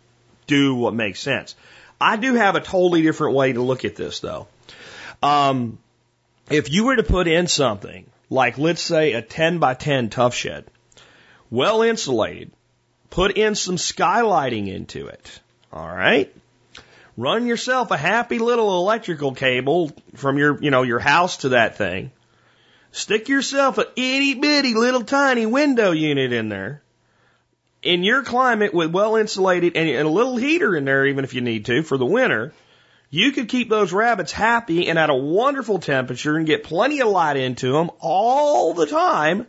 do 0.46 0.74
what 0.74 0.92
makes 0.92 1.20
sense. 1.20 1.54
I 2.00 2.16
do 2.16 2.34
have 2.34 2.56
a 2.56 2.60
totally 2.60 3.02
different 3.02 3.34
way 3.34 3.52
to 3.52 3.62
look 3.62 3.84
at 3.84 3.96
this 3.96 4.20
though. 4.20 4.48
Um, 5.22 5.78
if 6.50 6.70
you 6.70 6.84
were 6.84 6.96
to 6.96 7.02
put 7.02 7.26
in 7.26 7.46
something 7.46 8.04
like, 8.28 8.58
let's 8.58 8.82
say 8.82 9.14
a 9.14 9.22
10 9.22 9.58
by 9.58 9.74
10 9.74 10.10
Tuff 10.10 10.34
Shed, 10.34 10.66
well 11.50 11.82
insulated, 11.82 12.52
put 13.08 13.36
in 13.36 13.54
some 13.54 13.76
skylighting 13.76 14.68
into 14.68 15.06
it. 15.06 15.40
All 15.72 15.88
right. 15.88 16.34
Run 17.16 17.46
yourself 17.46 17.90
a 17.90 17.96
happy 17.96 18.38
little 18.38 18.78
electrical 18.78 19.32
cable 19.34 19.92
from 20.16 20.38
your, 20.38 20.62
you 20.62 20.70
know, 20.70 20.82
your 20.82 20.98
house 20.98 21.38
to 21.38 21.50
that 21.50 21.76
thing 21.76 22.10
Stick 22.92 23.28
yourself 23.28 23.78
a 23.78 23.86
itty 23.96 24.34
bitty 24.34 24.74
little 24.74 25.02
tiny 25.02 25.46
window 25.46 25.92
unit 25.92 26.32
in 26.32 26.48
there. 26.48 26.82
In 27.82 28.02
your 28.02 28.22
climate 28.22 28.74
with 28.74 28.90
well 28.90 29.16
insulated 29.16 29.76
and 29.76 29.88
a 29.88 30.10
little 30.10 30.36
heater 30.36 30.76
in 30.76 30.84
there, 30.84 31.06
even 31.06 31.24
if 31.24 31.32
you 31.32 31.40
need 31.40 31.66
to, 31.66 31.82
for 31.82 31.96
the 31.96 32.06
winter, 32.06 32.52
you 33.08 33.32
could 33.32 33.48
keep 33.48 33.68
those 33.68 33.92
rabbits 33.92 34.32
happy 34.32 34.88
and 34.88 34.98
at 34.98 35.08
a 35.08 35.14
wonderful 35.14 35.78
temperature 35.78 36.36
and 36.36 36.46
get 36.46 36.64
plenty 36.64 37.00
of 37.00 37.08
light 37.08 37.36
into 37.36 37.72
them 37.72 37.90
all 38.00 38.74
the 38.74 38.86
time. 38.86 39.46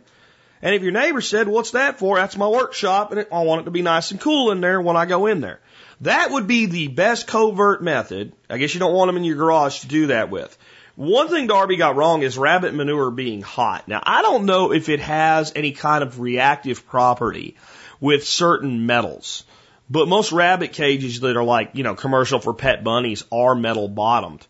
And 0.62 0.74
if 0.74 0.82
your 0.82 0.92
neighbor 0.92 1.20
said, 1.20 1.48
what's 1.48 1.72
that 1.72 1.98
for? 1.98 2.16
That's 2.16 2.36
my 2.36 2.48
workshop 2.48 3.12
and 3.12 3.26
I 3.32 3.42
want 3.42 3.62
it 3.62 3.64
to 3.64 3.70
be 3.72 3.82
nice 3.82 4.12
and 4.12 4.20
cool 4.20 4.52
in 4.52 4.60
there 4.60 4.80
when 4.80 4.96
I 4.96 5.06
go 5.06 5.26
in 5.26 5.40
there. 5.40 5.60
That 6.00 6.30
would 6.30 6.46
be 6.46 6.66
the 6.66 6.88
best 6.88 7.26
covert 7.26 7.82
method. 7.82 8.32
I 8.48 8.58
guess 8.58 8.72
you 8.72 8.80
don't 8.80 8.94
want 8.94 9.08
them 9.08 9.16
in 9.16 9.24
your 9.24 9.36
garage 9.36 9.80
to 9.80 9.88
do 9.88 10.08
that 10.08 10.30
with. 10.30 10.56
One 10.94 11.28
thing 11.28 11.46
Darby 11.46 11.76
got 11.76 11.96
wrong 11.96 12.22
is 12.22 12.36
rabbit 12.36 12.74
manure 12.74 13.10
being 13.10 13.40
hot. 13.40 13.88
Now, 13.88 14.02
I 14.02 14.20
don't 14.22 14.44
know 14.44 14.72
if 14.72 14.88
it 14.88 15.00
has 15.00 15.52
any 15.56 15.72
kind 15.72 16.02
of 16.02 16.20
reactive 16.20 16.86
property 16.86 17.56
with 18.00 18.26
certain 18.26 18.84
metals, 18.84 19.44
but 19.88 20.06
most 20.06 20.32
rabbit 20.32 20.72
cages 20.72 21.20
that 21.20 21.36
are 21.36 21.44
like, 21.44 21.70
you 21.74 21.82
know, 21.82 21.94
commercial 21.94 22.40
for 22.40 22.52
pet 22.52 22.84
bunnies 22.84 23.24
are 23.32 23.54
metal 23.54 23.88
bottomed. 23.88 24.46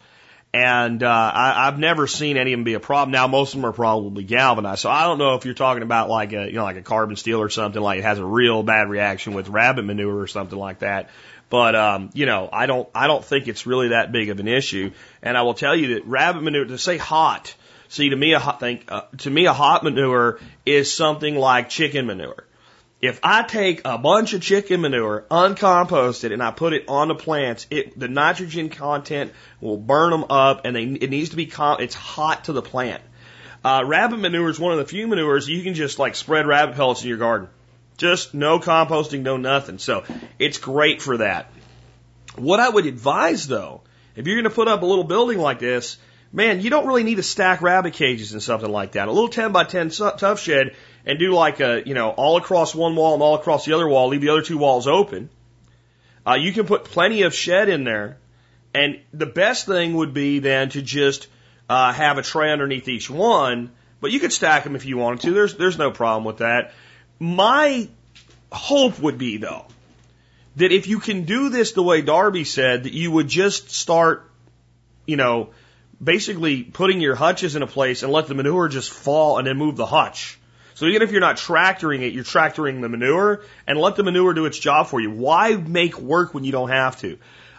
And 0.55 1.03
uh, 1.03 1.09
I, 1.09 1.69
I've 1.69 1.79
never 1.79 2.07
seen 2.07 2.37
any 2.37 2.53
of 2.53 2.59
them 2.59 2.65
be 2.65 2.75
a 2.75 2.81
problem. 2.81 3.13
Now 3.13 3.27
most 3.27 3.55
of 3.55 3.61
them 3.61 3.71
are 3.71 3.73
probably 3.73 4.23
galvanized, 4.23 4.81
so 4.81 4.91
I 4.91 5.05
don't 5.05 5.17
know 5.17 5.35
if 5.35 5.47
you're 5.47 5.55
talking 5.55 5.83
about 5.83 6.11
like 6.11 6.35
a 6.35 6.47
you 6.47 6.53
know 6.53 6.65
like 6.65 6.77
a 6.77 6.83
carbon 6.83 7.17
steel 7.17 7.41
or 7.41 7.49
something 7.49 7.81
like 7.81 8.01
it 8.01 8.03
has 8.03 8.19
a 8.19 8.25
real 8.25 8.63
bad 8.63 8.91
reaction 8.91 9.33
with 9.33 9.49
rabbit 9.49 9.87
manure 9.87 10.19
or 10.19 10.27
something 10.27 10.59
like 10.59 10.81
that. 10.81 11.09
But 11.53 11.77
um, 11.77 12.09
you 12.15 12.25
know, 12.25 12.49
I 12.51 12.65
don't 12.65 12.89
I 12.95 13.07
don't 13.07 13.23
think 13.23 13.47
it's 13.47 13.67
really 13.67 13.89
that 13.89 14.11
big 14.11 14.31
of 14.31 14.41
an 14.41 14.49
issue. 14.49 14.93
And 15.23 15.37
I 15.37 15.43
will 15.43 15.53
tell 15.53 15.77
you 15.77 15.95
that 15.95 16.07
rabbit 16.07 16.43
manure 16.43 16.65
to 16.65 16.79
say 16.79 16.97
hot. 16.97 17.55
See, 17.91 18.09
to 18.09 18.17
me 18.17 18.33
a 18.33 18.39
hot 18.39 18.59
thing, 18.59 18.81
uh, 18.89 19.03
to 19.19 19.29
me 19.29 19.45
a 19.45 19.53
hot 19.53 19.85
manure 19.85 20.41
is 20.65 20.91
something 20.91 21.37
like 21.37 21.69
chicken 21.69 22.07
manure. 22.07 22.47
If 23.03 23.21
I 23.23 23.43
take 23.43 23.83
a 23.85 23.99
bunch 23.99 24.33
of 24.33 24.41
chicken 24.41 24.81
manure, 24.81 25.27
uncomposted, 25.31 26.33
and 26.33 26.43
I 26.43 26.53
put 26.53 26.73
it 26.73 26.87
on 26.89 27.09
the 27.09 27.15
plants, 27.15 27.67
it 27.69 28.01
the 28.01 28.09
nitrogen 28.09 28.71
content 28.71 29.35
will 29.61 29.77
burn 29.77 30.11
them 30.11 30.25
up, 30.31 30.63
and 30.65 30.75
they, 30.75 30.85
it 30.85 31.11
needs 31.11 31.31
to 31.31 31.37
be 31.37 31.45
com- 31.45 31.83
it's 31.83 31.95
hot 31.95 32.45
to 32.45 32.55
the 32.55 32.63
plant. 32.63 33.03
Uh, 33.63 33.83
rabbit 33.85 34.17
manure 34.17 34.49
is 34.49 34.59
one 34.59 34.73
of 34.73 34.79
the 34.79 34.87
few 34.87 35.07
manures 35.07 35.47
you 35.47 35.63
can 35.63 35.75
just 35.75 35.99
like 35.99 36.15
spread 36.15 36.47
rabbit 36.47 36.77
pellets 36.77 37.03
in 37.03 37.11
your 37.11 37.19
garden. 37.19 37.49
Just 38.03 38.35
no 38.35 38.59
composting, 38.59 39.23
no 39.23 39.37
nothing. 39.37 39.79
So 39.79 40.03
it's 40.37 40.59
great 40.59 41.01
for 41.01 41.19
that. 41.19 41.53
What 42.35 42.59
I 42.59 42.69
would 42.69 42.85
advise 42.87 43.47
though, 43.47 43.83
if 44.17 44.27
you're 44.27 44.35
going 44.35 44.51
to 44.51 44.51
put 44.51 44.67
up 44.67 44.83
a 44.83 44.87
little 44.87 45.05
building 45.05 45.39
like 45.39 45.61
this, 45.61 45.99
man, 46.33 46.61
you 46.61 46.69
don't 46.69 46.89
really 46.89 47.05
need 47.05 47.19
to 47.19 47.23
stack 47.23 47.63
rabbit 47.63 47.93
cages 47.93 48.33
and 48.33 48.43
something 48.43 48.69
like 48.69 48.93
that. 48.93 49.07
A 49.07 49.13
little 49.13 49.29
10 49.29 49.53
by 49.53 49.63
10 49.63 49.91
Tuff 49.91 50.41
Shed 50.41 50.75
and 51.07 51.21
do 51.21 51.31
like 51.31 51.61
a, 51.61 51.85
you 51.87 51.95
know, 51.95 52.11
all 52.11 52.39
across 52.39 52.75
one 52.75 52.97
wall 52.97 53.15
and 53.15 53.23
all 53.23 53.37
across 53.37 53.67
the 53.67 53.73
other 53.73 53.87
wall, 53.87 54.09
leave 54.09 54.21
the 54.21 54.31
other 54.31 54.43
two 54.43 54.59
walls 54.59 54.89
open. 54.89 55.31
Uh, 56.27 56.35
you 56.35 56.53
can 56.53 56.67
put 56.67 56.83
plenty 56.83 57.23
of 57.23 57.33
shed 57.33 57.69
in 57.69 57.85
there. 57.85 58.19
And 58.75 58.99
the 59.13 59.27
best 59.27 59.67
thing 59.67 59.95
would 59.95 60.13
be 60.13 60.41
then 60.41 60.71
to 60.71 60.83
just 60.83 61.29
uh, 61.69 61.93
have 61.93 62.19
a 62.19 62.23
tray 62.23 62.51
underneath 62.51 62.89
each 62.89 63.09
one, 63.09 63.71
but 64.01 64.11
you 64.11 64.19
could 64.19 64.33
stack 64.33 64.65
them 64.65 64.75
if 64.75 64.87
you 64.87 64.97
wanted 64.97 65.21
to. 65.21 65.33
There's 65.33 65.55
there's 65.55 65.79
no 65.79 65.93
problem 65.93 66.25
with 66.25 66.39
that. 66.39 66.73
My 67.19 67.89
hope 68.51 68.99
would 69.01 69.19
be, 69.19 69.37
though, 69.37 69.67
that 70.57 70.73
if 70.73 70.87
you 70.87 70.99
can 70.99 71.25
do 71.25 71.49
this 71.49 71.73
the 71.73 71.83
way 71.83 72.03
Darby 72.03 72.45
said, 72.45 72.85
that 72.85 72.93
you 72.93 73.11
would 73.11 73.29
just 73.29 73.71
start, 73.71 74.31
you 75.07 75.17
know, 75.17 75.51
basically 76.03 76.63
putting 76.63 77.01
your 77.01 77.15
hutches 77.15 77.57
in 77.57 77.63
a 77.63 77.67
place 77.67 78.03
and 78.03 78.13
let 78.13 78.27
the 78.27 78.35
manure 78.35 78.69
just 78.69 78.91
fall 78.91 79.39
and 79.39 79.47
then 79.47 79.57
move 79.57 79.77
the 79.77 79.87
hutch. 79.87 80.39
So 80.75 80.87
even 80.87 81.03
if 81.03 81.13
you're 81.13 81.21
not 81.21 81.37
tractoring 81.37 82.03
it, 82.03 82.13
you're 82.13 82.25
tractoring 82.25 82.81
the 82.81 82.89
manure 82.89 83.45
and 83.67 83.79
let 83.79 83.97
the 83.97 84.03
manure 84.03 84.35
do 84.35 84.47
its 84.47 84.59
job 84.59 84.89
for 84.89 85.01
you. 85.01 85.11
Why 85.11 85.55
make 85.55 85.99
work 85.99 86.35
when 86.35 86.45
you 86.45 86.53
don't 86.53 86.71
have 86.71 86.99
to? 87.01 87.19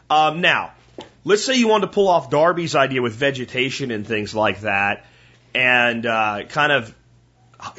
Um, 0.10 0.42
now, 0.42 0.74
let's 1.24 1.46
say 1.46 1.56
you 1.56 1.68
want 1.68 1.84
to 1.84 1.88
pull 1.88 2.10
off 2.10 2.30
Darby's 2.30 2.76
idea 2.76 3.02
with 3.02 3.14
vegetation 3.14 3.92
and 3.92 4.06
things 4.06 4.36
like 4.36 4.62
that 4.62 5.06
and 5.56 6.06
uh, 6.06 6.44
kind 6.50 6.72
of 6.72 6.94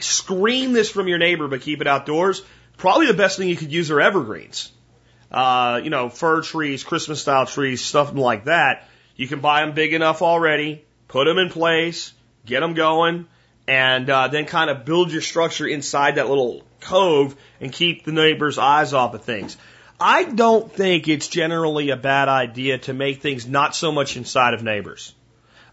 screen 0.01 0.73
this 0.73 0.91
from 0.91 1.09
your 1.09 1.19
neighbor, 1.19 1.49
but 1.49 1.61
keep 1.61 1.81
it 1.81 1.87
outdoors. 1.87 2.43
Probably 2.77 3.07
the 3.07 3.15
best 3.15 3.39
thing 3.39 3.49
you 3.49 3.57
could 3.57 3.73
use 3.73 3.91
are 3.91 4.01
evergreens. 4.01 4.71
Uh, 5.31 5.81
you 5.83 5.91
know, 5.91 6.09
fir 6.09 6.43
trees, 6.43 6.85
Christmas 6.85 7.21
style 7.21 7.47
trees, 7.47 7.83
stuff 7.83 8.15
like 8.15 8.45
that. 8.45 8.89
You 9.17 9.29
can 9.29 9.41
buy 9.41 9.65
them 9.65 9.75
big 9.75 9.93
enough 9.93 10.23
already, 10.23 10.85
put 11.09 11.25
them 11.25 11.39
in 11.39 11.51
place, 11.51 12.13
get 12.47 12.61
them 12.61 12.75
going, 12.75 13.27
and 13.67 14.09
uh, 14.11 14.29
then 14.29 14.47
kind 14.47 14.71
of 14.71 14.85
build 14.85 15.13
your 15.13 15.23
structure 15.23 15.67
inside 15.67 16.17
that 16.17 16.29
little 16.29 16.63
cove 16.81 17.37
and 17.61 17.73
keep 17.73 18.05
the 18.05 18.13
neighbor's 18.13 18.59
eyes 18.59 18.93
off 18.93 19.15
of 19.15 19.25
things. 19.25 19.57
I 19.99 20.25
don't 20.25 20.71
think 20.71 21.09
it's 21.09 21.29
generally 21.29 21.91
a 21.91 21.97
bad 21.97 22.29
idea 22.29 22.79
to 22.79 22.93
make 22.93 23.23
things 23.23 23.47
not 23.47 23.75
so 23.75 23.93
much 23.93 24.17
inside 24.17 24.55
of 24.55 24.63
neighbors. 24.63 25.15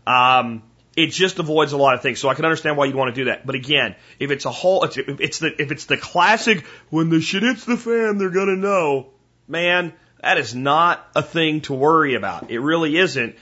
Um, 0.06 0.64
it 0.96 1.08
just 1.08 1.40
avoids 1.40 1.72
a 1.72 1.78
lot 1.78 1.96
of 1.96 2.02
things. 2.02 2.20
So 2.20 2.30
I 2.30 2.34
can 2.34 2.46
understand 2.46 2.78
why 2.78 2.86
you'd 2.86 2.96
want 2.96 3.16
to 3.16 3.22
do 3.22 3.26
that. 3.26 3.46
But 3.46 3.56
again, 3.56 3.96
if 4.20 4.32
it's 4.32 4.46
a 4.46 4.52
whole, 4.52 4.84
if 4.84 4.98
it's 4.98 5.40
the, 5.40 5.62
if 5.62 5.72
it's 5.72 5.86
the 5.86 5.98
classic, 5.98 6.66
when 6.90 7.10
the 7.10 7.22
shit 7.22 7.44
hits 7.44 7.66
the 7.66 7.78
fan, 7.78 8.18
they're 8.18 8.30
gonna 8.30 8.58
know, 8.58 9.08
man, 9.48 9.94
that 10.22 10.38
is 10.38 10.54
not 10.54 11.06
a 11.16 11.24
thing 11.24 11.62
to 11.62 11.74
worry 11.74 12.16
about. 12.16 12.52
It 12.52 12.60
really 12.60 12.98
isn't. 12.98 13.36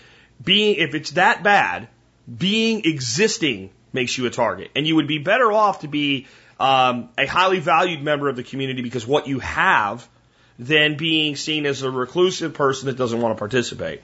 Being, 0.43 0.76
if 0.76 0.95
it's 0.95 1.12
that 1.12 1.43
bad, 1.43 1.89
being 2.38 2.86
existing 2.86 3.72
makes 3.91 4.18
you 4.18 4.26
a 4.26 4.30
target. 4.30 4.72
And 4.76 4.88
you 4.88 4.95
would 4.95 5.08
be 5.08 5.18
better 5.18 5.52
off 5.52 5.82
to 5.82 5.88
be 5.88 6.28
um, 6.60 7.10
a 7.18 7.26
highly 7.26 7.60
valued 7.60 8.02
member 8.02 8.30
of 8.30 8.36
the 8.36 8.43
community 8.43 8.82
because 8.82 9.06
what 9.06 9.28
you 9.28 9.39
have 9.39 10.08
than 10.58 10.97
being 10.97 11.36
seen 11.36 11.66
as 11.66 11.82
a 11.82 11.89
reclusive 11.89 12.54
person 12.54 12.88
that 12.88 12.97
doesn't 12.97 13.20
want 13.20 13.36
to 13.36 13.39
participate. 13.39 14.02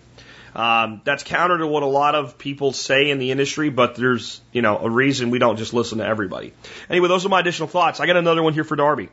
Um, 0.55 1.01
that's 1.03 1.23
counter 1.23 1.57
to 1.57 1.67
what 1.67 1.83
a 1.83 1.87
lot 1.87 2.15
of 2.15 2.37
people 2.37 2.71
say 2.71 3.09
in 3.09 3.19
the 3.19 3.31
industry, 3.31 3.69
but 3.69 3.95
there's, 3.95 4.41
you 4.53 4.61
know, 4.61 4.77
a 4.77 4.89
reason 4.89 5.29
we 5.29 5.37
don't 5.37 5.57
just 5.57 5.73
listen 5.73 5.97
to 5.97 6.05
everybody. 6.05 6.53
Anyway, 6.89 7.09
those 7.09 7.25
are 7.25 7.29
my 7.29 7.41
additional 7.41 7.67
thoughts. 7.67 7.99
I 7.99 8.05
got 8.05 8.15
another 8.15 8.41
one 8.41 8.53
here 8.53 8.63
for 8.63 8.77
Darby. 8.77 9.09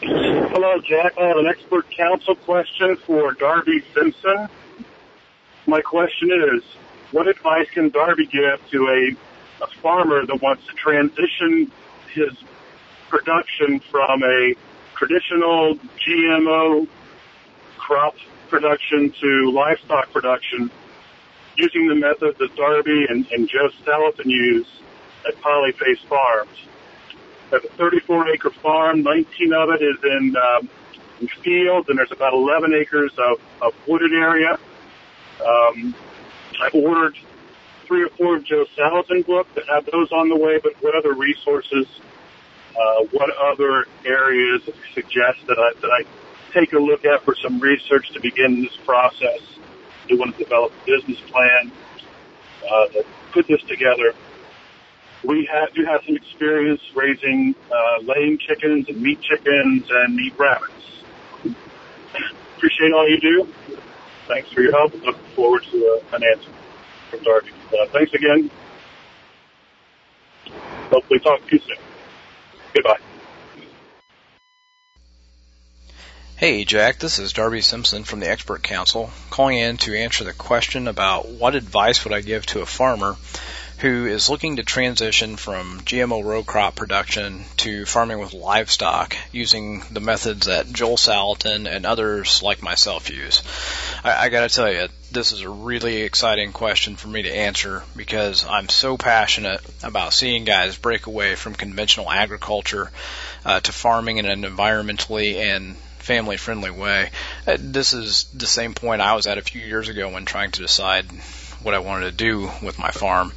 Hello, 0.00 0.80
Jack. 0.80 1.16
I 1.18 1.28
have 1.28 1.36
an 1.36 1.46
expert 1.46 1.88
council 1.90 2.34
question 2.34 2.96
for 2.96 3.32
Darby 3.32 3.84
Simpson. 3.94 4.48
My 5.66 5.80
question 5.80 6.30
is, 6.32 6.64
what 7.12 7.28
advice 7.28 7.70
can 7.70 7.90
Darby 7.90 8.26
give 8.26 8.60
to 8.70 8.88
a, 8.88 9.64
a 9.64 9.66
farmer 9.80 10.26
that 10.26 10.42
wants 10.42 10.66
to 10.66 10.72
transition 10.72 11.70
his 12.12 12.32
production 13.08 13.78
from 13.78 14.24
a 14.24 14.54
traditional 14.96 15.76
GMO 16.04 16.88
crop 17.78 18.16
production 18.54 19.12
to 19.20 19.50
livestock 19.50 20.12
production 20.12 20.70
using 21.56 21.88
the 21.88 21.94
method 21.96 22.36
that 22.38 22.54
Darby 22.54 23.04
and, 23.08 23.26
and 23.32 23.48
Joel 23.48 23.70
Salatin 23.84 24.26
use 24.26 24.68
at 25.26 25.34
Polyface 25.42 25.98
Farms. 26.08 26.56
I 27.50 27.56
a 27.56 27.60
34 27.60 28.28
acre 28.28 28.50
farm, 28.50 29.02
19 29.02 29.52
of 29.52 29.70
it 29.70 29.82
is 29.82 29.96
in, 30.04 30.36
um, 30.36 30.68
in 31.20 31.26
fields, 31.42 31.88
and 31.88 31.98
there's 31.98 32.12
about 32.12 32.32
11 32.32 32.74
acres 32.74 33.12
of, 33.18 33.40
of 33.60 33.74
wooded 33.88 34.12
area. 34.12 34.56
Um, 35.44 35.92
I've 36.62 36.74
ordered 36.74 37.16
three 37.86 38.04
or 38.04 38.08
four 38.10 38.36
of 38.36 38.44
Joel 38.44 38.66
Salatin 38.78 39.26
books 39.26 39.50
that 39.56 39.64
have 39.68 39.84
those 39.86 40.12
on 40.12 40.28
the 40.28 40.36
way, 40.36 40.60
but 40.62 40.74
what 40.80 40.94
other 40.94 41.12
resources, 41.12 41.86
uh, 42.70 43.04
what 43.10 43.30
other 43.36 43.86
areas 44.04 44.62
suggest 44.94 45.44
that 45.48 45.58
I, 45.58 45.80
that 45.80 45.90
I 45.90 46.23
take 46.54 46.72
a 46.72 46.78
look 46.78 47.04
at 47.04 47.24
for 47.24 47.34
some 47.42 47.60
research 47.60 48.06
to 48.14 48.20
begin 48.20 48.62
this 48.62 48.76
process. 48.86 49.42
We 50.08 50.16
want 50.16 50.36
to 50.38 50.44
develop 50.44 50.72
a 50.72 50.86
business 50.86 51.20
plan 51.30 51.72
uh, 52.62 52.86
to 52.92 53.04
put 53.32 53.46
this 53.48 53.60
together. 53.68 54.14
We 55.24 55.48
have, 55.50 55.74
do 55.74 55.84
have 55.84 56.02
some 56.06 56.16
experience 56.16 56.80
raising 56.94 57.54
uh, 57.70 58.02
laying 58.02 58.38
chickens 58.38 58.88
and 58.88 59.00
meat 59.00 59.20
chickens 59.22 59.84
and 59.90 60.14
meat 60.14 60.34
rabbits. 60.38 60.84
Appreciate 62.56 62.92
all 62.92 63.08
you 63.08 63.20
do. 63.20 63.52
Thanks 64.28 64.52
for 64.52 64.62
your 64.62 64.72
help. 64.72 64.94
Looking 64.94 65.34
forward 65.34 65.62
to 65.72 66.00
uh, 66.12 66.16
an 66.16 66.22
answer 66.24 66.50
from 67.10 67.22
Darby. 67.22 67.50
Uh, 67.68 67.88
thanks 67.92 68.12
again. 68.14 68.50
Hopefully 70.90 71.20
talk 71.20 71.40
to 71.40 71.56
you 71.56 71.60
soon. 71.60 71.76
Goodbye. 72.74 73.13
Hey, 76.36 76.64
Jack, 76.64 76.98
this 76.98 77.20
is 77.20 77.32
Darby 77.32 77.60
Simpson 77.60 78.02
from 78.02 78.18
the 78.18 78.28
Expert 78.28 78.64
Council, 78.64 79.12
calling 79.30 79.56
in 79.56 79.76
to 79.78 79.96
answer 79.96 80.24
the 80.24 80.32
question 80.32 80.88
about 80.88 81.28
what 81.28 81.54
advice 81.54 82.02
would 82.02 82.12
I 82.12 82.22
give 82.22 82.44
to 82.46 82.60
a 82.60 82.66
farmer 82.66 83.16
who 83.78 84.06
is 84.06 84.28
looking 84.28 84.56
to 84.56 84.64
transition 84.64 85.36
from 85.36 85.82
GMO 85.82 86.24
row 86.24 86.42
crop 86.42 86.74
production 86.74 87.44
to 87.58 87.86
farming 87.86 88.18
with 88.18 88.32
livestock 88.32 89.16
using 89.30 89.84
the 89.92 90.00
methods 90.00 90.46
that 90.46 90.72
Joel 90.72 90.96
Salatin 90.96 91.70
and 91.70 91.86
others 91.86 92.42
like 92.42 92.62
myself 92.62 93.10
use. 93.10 93.44
I, 94.02 94.24
I 94.24 94.28
gotta 94.28 94.52
tell 94.52 94.72
you, 94.72 94.88
this 95.12 95.30
is 95.30 95.42
a 95.42 95.48
really 95.48 96.02
exciting 96.02 96.52
question 96.52 96.96
for 96.96 97.06
me 97.06 97.22
to 97.22 97.32
answer 97.32 97.84
because 97.94 98.44
I'm 98.44 98.68
so 98.68 98.96
passionate 98.96 99.60
about 99.84 100.12
seeing 100.12 100.44
guys 100.44 100.76
break 100.76 101.06
away 101.06 101.36
from 101.36 101.54
conventional 101.54 102.10
agriculture 102.10 102.90
uh, 103.44 103.60
to 103.60 103.70
farming 103.70 104.16
in 104.16 104.26
an 104.26 104.42
environmentally 104.42 105.36
and 105.36 105.76
family 106.04 106.36
friendly 106.36 106.70
way. 106.70 107.10
Uh, 107.46 107.56
this 107.58 107.94
is 107.94 108.24
the 108.34 108.46
same 108.46 108.74
point 108.74 109.00
I 109.00 109.14
was 109.14 109.26
at 109.26 109.38
a 109.38 109.42
few 109.42 109.62
years 109.62 109.88
ago 109.88 110.10
when 110.10 110.26
trying 110.26 110.50
to 110.52 110.60
decide 110.60 111.06
what 111.62 111.74
I 111.74 111.78
wanted 111.78 112.10
to 112.10 112.24
do 112.24 112.50
with 112.62 112.78
my 112.78 112.90
farm. 112.90 113.32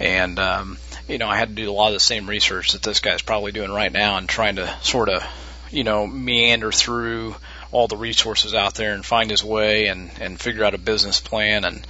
And, 0.00 0.38
um, 0.38 0.78
you 1.06 1.18
know, 1.18 1.28
I 1.28 1.36
had 1.36 1.50
to 1.50 1.54
do 1.54 1.70
a 1.70 1.72
lot 1.72 1.88
of 1.88 1.92
the 1.92 2.00
same 2.00 2.28
research 2.28 2.72
that 2.72 2.82
this 2.82 3.00
guy's 3.00 3.20
probably 3.20 3.52
doing 3.52 3.70
right 3.70 3.92
now 3.92 4.16
and 4.16 4.26
trying 4.26 4.56
to 4.56 4.74
sort 4.80 5.10
of, 5.10 5.22
you 5.70 5.84
know, 5.84 6.06
meander 6.06 6.72
through 6.72 7.36
all 7.70 7.88
the 7.88 7.96
resources 7.96 8.54
out 8.54 8.74
there 8.74 8.94
and 8.94 9.04
find 9.04 9.30
his 9.30 9.44
way 9.44 9.88
and, 9.88 10.10
and 10.18 10.40
figure 10.40 10.64
out 10.64 10.74
a 10.74 10.78
business 10.78 11.20
plan 11.20 11.64
and, 11.64 11.86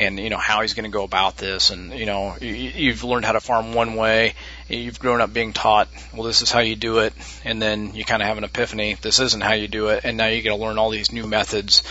and 0.00 0.18
you 0.18 0.30
know 0.30 0.38
how 0.38 0.62
he's 0.62 0.72
going 0.74 0.90
to 0.90 0.90
go 0.90 1.04
about 1.04 1.36
this. 1.36 1.70
And 1.70 1.92
you 1.92 2.06
know 2.06 2.34
you, 2.40 2.52
you've 2.52 3.04
learned 3.04 3.24
how 3.26 3.32
to 3.32 3.40
farm 3.40 3.74
one 3.74 3.94
way. 3.94 4.34
You've 4.68 4.98
grown 4.98 5.20
up 5.20 5.32
being 5.32 5.52
taught 5.52 5.88
well 6.14 6.22
this 6.22 6.42
is 6.42 6.50
how 6.50 6.60
you 6.60 6.74
do 6.74 6.98
it. 7.00 7.12
And 7.44 7.60
then 7.60 7.94
you 7.94 8.04
kind 8.04 8.22
of 8.22 8.28
have 8.28 8.38
an 8.38 8.44
epiphany 8.44 8.94
this 8.94 9.20
isn't 9.20 9.42
how 9.42 9.52
you 9.52 9.68
do 9.68 9.88
it. 9.88 10.04
And 10.04 10.16
now 10.16 10.26
you 10.26 10.42
got 10.42 10.56
to 10.56 10.62
learn 10.62 10.78
all 10.78 10.90
these 10.90 11.12
new 11.12 11.26
methods 11.26 11.82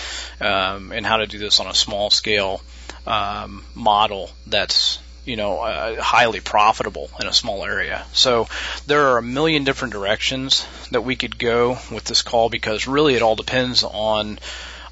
um, 0.41 0.91
and 0.91 1.05
how 1.05 1.18
to 1.18 1.28
do 1.28 1.38
this 1.38 1.60
on 1.60 1.68
a 1.68 1.76
small 1.76 2.10
scale 2.10 2.62
um, 3.05 3.64
model 3.76 4.32
that's 4.47 4.99
you 5.26 5.36
know, 5.36 5.60
uh, 5.60 6.01
highly 6.01 6.39
profitable 6.39 7.07
in 7.22 7.28
a 7.28 7.34
small 7.34 7.64
area. 7.64 8.03
So 8.14 8.47
there 8.88 9.10
are 9.10 9.20
a 9.20 9.22
million 9.22 9.64
different 9.64 9.93
directions 9.93 10.66
that 10.89 11.01
we 11.01 11.16
could 11.16 11.38
go 11.38 11.78
with 11.91 12.05
this 12.05 12.24
call 12.24 12.49
because 12.49 12.88
really 12.88 13.14
it 13.14 13.22
all 13.22 13.36
depends 13.36 13.84
on 13.84 14.39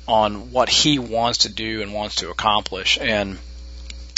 on 0.08 0.52
what 0.52 0.70
he 0.70 1.00
wants 1.00 1.40
to 1.40 1.50
do 1.50 1.82
and 1.82 1.94
wants 1.94 2.16
to 2.18 2.30
accomplish. 2.30 2.98
And 3.00 3.38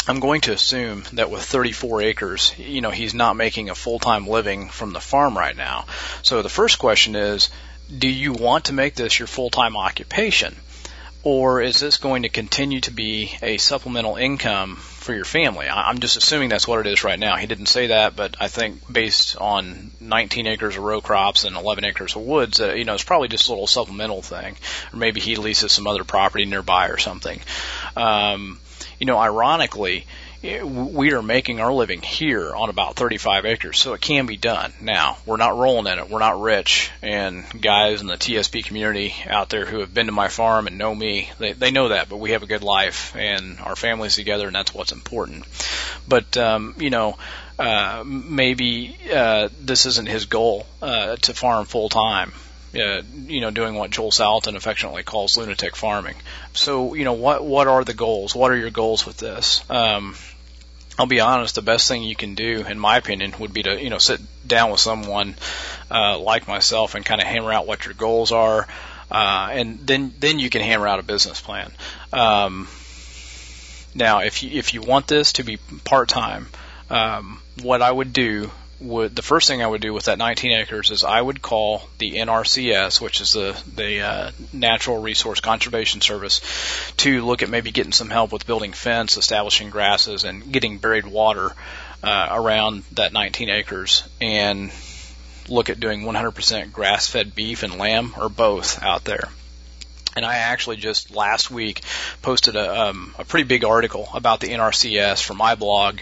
I'm 0.07 0.19
going 0.19 0.41
to 0.41 0.53
assume 0.53 1.03
that 1.13 1.29
with 1.29 1.41
34 1.43 2.01
acres, 2.01 2.53
you 2.57 2.81
know, 2.81 2.91
he's 2.91 3.13
not 3.13 3.35
making 3.35 3.69
a 3.69 3.75
full-time 3.75 4.27
living 4.27 4.69
from 4.69 4.93
the 4.93 4.99
farm 4.99 5.37
right 5.37 5.55
now. 5.55 5.85
So 6.21 6.41
the 6.41 6.49
first 6.49 6.79
question 6.79 7.15
is, 7.15 7.49
do 7.95 8.07
you 8.07 8.33
want 8.33 8.65
to 8.65 8.73
make 8.73 8.95
this 8.95 9.17
your 9.17 9.27
full-time 9.27 9.75
occupation? 9.75 10.55
Or 11.23 11.61
is 11.61 11.79
this 11.79 11.97
going 11.97 12.23
to 12.23 12.29
continue 12.29 12.81
to 12.81 12.91
be 12.91 13.37
a 13.41 13.57
supplemental 13.57 14.15
income 14.15 14.79
for 14.99 15.13
your 15.13 15.25
family? 15.25 15.67
I'm 15.67 15.99
just 15.99 16.17
assuming 16.17 16.49
that's 16.49 16.67
what 16.67 16.85
it 16.85 16.91
is 16.91 17.03
right 17.03 17.19
now. 17.19 17.35
He 17.37 17.47
didn't 17.47 17.67
say 17.67 17.87
that, 17.87 18.15
but 18.15 18.35
I 18.39 18.47
think 18.47 18.91
based 18.91 19.37
on 19.37 19.91
19 19.99 20.47
acres 20.47 20.75
of 20.75 20.83
row 20.83 21.01
crops 21.01 21.45
and 21.45 21.55
11 21.55 21.85
acres 21.85 22.15
of 22.15 22.21
woods, 22.21 22.59
uh, 22.59 22.73
you 22.73 22.85
know, 22.85 22.93
it's 22.93 23.03
probably 23.03 23.27
just 23.27 23.47
a 23.47 23.51
little 23.51 23.67
supplemental 23.67 24.21
thing. 24.21 24.55
Or 24.93 24.97
maybe 24.97 25.21
he 25.21 25.35
leases 25.35 25.71
some 25.71 25.87
other 25.87 26.03
property 26.03 26.45
nearby 26.45 26.87
or 26.87 26.97
something. 26.97 27.39
Um, 27.95 28.59
you 28.99 29.05
know, 29.05 29.17
ironically, 29.17 30.05
we 30.41 31.11
are 31.11 31.21
making 31.21 31.59
our 31.59 31.73
living 31.73 32.01
here 32.01 32.55
on 32.55 32.69
about 32.69 32.95
35 32.95 33.45
acres, 33.45 33.77
so 33.77 33.93
it 33.93 34.01
can 34.01 34.25
be 34.25 34.37
done. 34.37 34.71
Now, 34.79 35.17
we're 35.25 35.37
not 35.37 35.57
rolling 35.57 35.91
in 35.91 35.99
it. 35.99 36.09
We're 36.09 36.19
not 36.19 36.39
rich. 36.39 36.91
And 37.01 37.43
guys 37.61 37.99
in 37.99 38.07
the 38.07 38.15
TSP 38.15 38.63
community 38.63 39.13
out 39.27 39.49
there 39.49 39.65
who 39.65 39.79
have 39.79 39.93
been 39.93 40.05
to 40.05 40.13
my 40.13 40.29
farm 40.29 40.67
and 40.67 40.77
know 40.77 40.95
me, 40.95 41.29
they, 41.39 41.51
they 41.53 41.71
know 41.71 41.89
that, 41.89 42.07
but 42.07 42.17
we 42.17 42.31
have 42.31 42.43
a 42.43 42.47
good 42.47 42.63
life 42.63 43.15
and 43.17 43.59
our 43.59 43.75
family's 43.75 44.15
together 44.15 44.47
and 44.47 44.55
that's 44.55 44.73
what's 44.73 44.93
important. 44.93 45.43
But, 46.07 46.37
um, 46.37 46.75
you 46.79 46.89
know, 46.89 47.17
uh, 47.57 48.03
maybe, 48.05 48.95
uh, 49.13 49.49
this 49.59 49.85
isn't 49.85 50.07
his 50.07 50.25
goal, 50.25 50.65
uh, 50.81 51.17
to 51.17 51.33
farm 51.33 51.65
full 51.65 51.89
time. 51.89 52.31
Uh, 52.73 53.01
you 53.25 53.41
know, 53.41 53.49
doing 53.49 53.73
what 53.73 53.89
Joel 53.89 54.11
Salatin 54.11 54.55
affectionately 54.55 55.01
calls 55.01 55.35
lunatic 55.37 55.75
farming. 55.75 56.13
So, 56.53 56.93
you 56.93 57.03
know, 57.03 57.13
what 57.13 57.43
what 57.43 57.67
are 57.67 57.83
the 57.83 57.95
goals? 57.95 58.35
What 58.35 58.51
are 58.51 58.57
your 58.57 58.69
goals 58.69 59.07
with 59.07 59.17
this? 59.17 59.63
Um, 59.71 60.15
I'll 60.99 61.05
be 61.05 61.21
honest, 61.21 61.55
the 61.55 61.61
best 61.61 61.87
thing 61.87 62.03
you 62.03 62.15
can 62.15 62.35
do, 62.35 62.65
in 62.67 62.77
my 62.77 62.97
opinion, 62.97 63.33
would 63.39 63.53
be 63.53 63.63
to, 63.63 63.81
you 63.81 63.89
know, 63.89 63.99
sit 63.99 64.19
down 64.45 64.69
with 64.69 64.81
someone, 64.81 65.35
uh, 65.89 66.19
like 66.19 66.45
myself 66.45 66.93
and 66.93 67.05
kind 67.05 67.21
of 67.21 67.27
hammer 67.27 67.53
out 67.53 67.65
what 67.65 67.85
your 67.85 67.93
goals 67.93 68.33
are. 68.33 68.67
Uh, 69.09 69.47
and 69.53 69.79
then, 69.79 70.13
then 70.19 70.39
you 70.39 70.49
can 70.49 70.61
hammer 70.61 70.89
out 70.89 70.99
a 70.99 71.03
business 71.03 71.39
plan. 71.39 71.71
Um, 72.11 72.67
now, 73.95 74.19
if 74.19 74.43
you, 74.43 74.49
if 74.59 74.73
you 74.73 74.81
want 74.81 75.07
this 75.07 75.31
to 75.33 75.43
be 75.43 75.57
part-time, 75.85 76.47
um, 76.89 77.41
what 77.63 77.81
I 77.81 77.89
would 77.89 78.11
do 78.11 78.51
would 78.79 79.15
the 79.15 79.21
first 79.21 79.47
thing 79.47 79.61
I 79.61 79.67
would 79.67 79.81
do 79.81 79.93
with 79.93 80.05
that 80.05 80.17
19 80.17 80.51
acres 80.51 80.89
is 80.89 81.03
I 81.03 81.21
would 81.21 81.41
call 81.41 81.83
the 81.97 82.13
NRCS, 82.13 83.01
which 83.01 83.21
is 83.21 83.33
the 83.33 83.61
the 83.75 84.01
uh, 84.01 84.31
Natural 84.53 85.01
Resource 85.01 85.39
Conservation 85.39 86.01
Service, 86.01 86.41
to 86.97 87.25
look 87.25 87.43
at 87.43 87.49
maybe 87.49 87.71
getting 87.71 87.91
some 87.91 88.09
help 88.09 88.31
with 88.31 88.47
building 88.47 88.73
fence, 88.73 89.17
establishing 89.17 89.69
grasses, 89.69 90.23
and 90.23 90.51
getting 90.51 90.77
buried 90.77 91.05
water 91.05 91.51
uh, 92.03 92.27
around 92.31 92.83
that 92.93 93.13
19 93.13 93.49
acres, 93.49 94.07
and 94.21 94.71
look 95.49 95.69
at 95.69 95.79
doing 95.79 96.01
100% 96.01 96.71
grass-fed 96.71 97.35
beef 97.35 97.63
and 97.63 97.77
lamb 97.77 98.13
or 98.17 98.29
both 98.29 98.81
out 98.83 99.03
there. 99.03 99.29
And 100.15 100.25
I 100.25 100.35
actually 100.37 100.77
just 100.77 101.11
last 101.15 101.51
week 101.51 101.81
posted 102.21 102.55
a, 102.55 102.87
um, 102.89 103.15
a 103.17 103.25
pretty 103.25 103.45
big 103.45 103.63
article 103.63 104.09
about 104.13 104.39
the 104.39 104.47
NRCS 104.47 105.23
for 105.23 105.33
my 105.33 105.55
blog, 105.55 105.99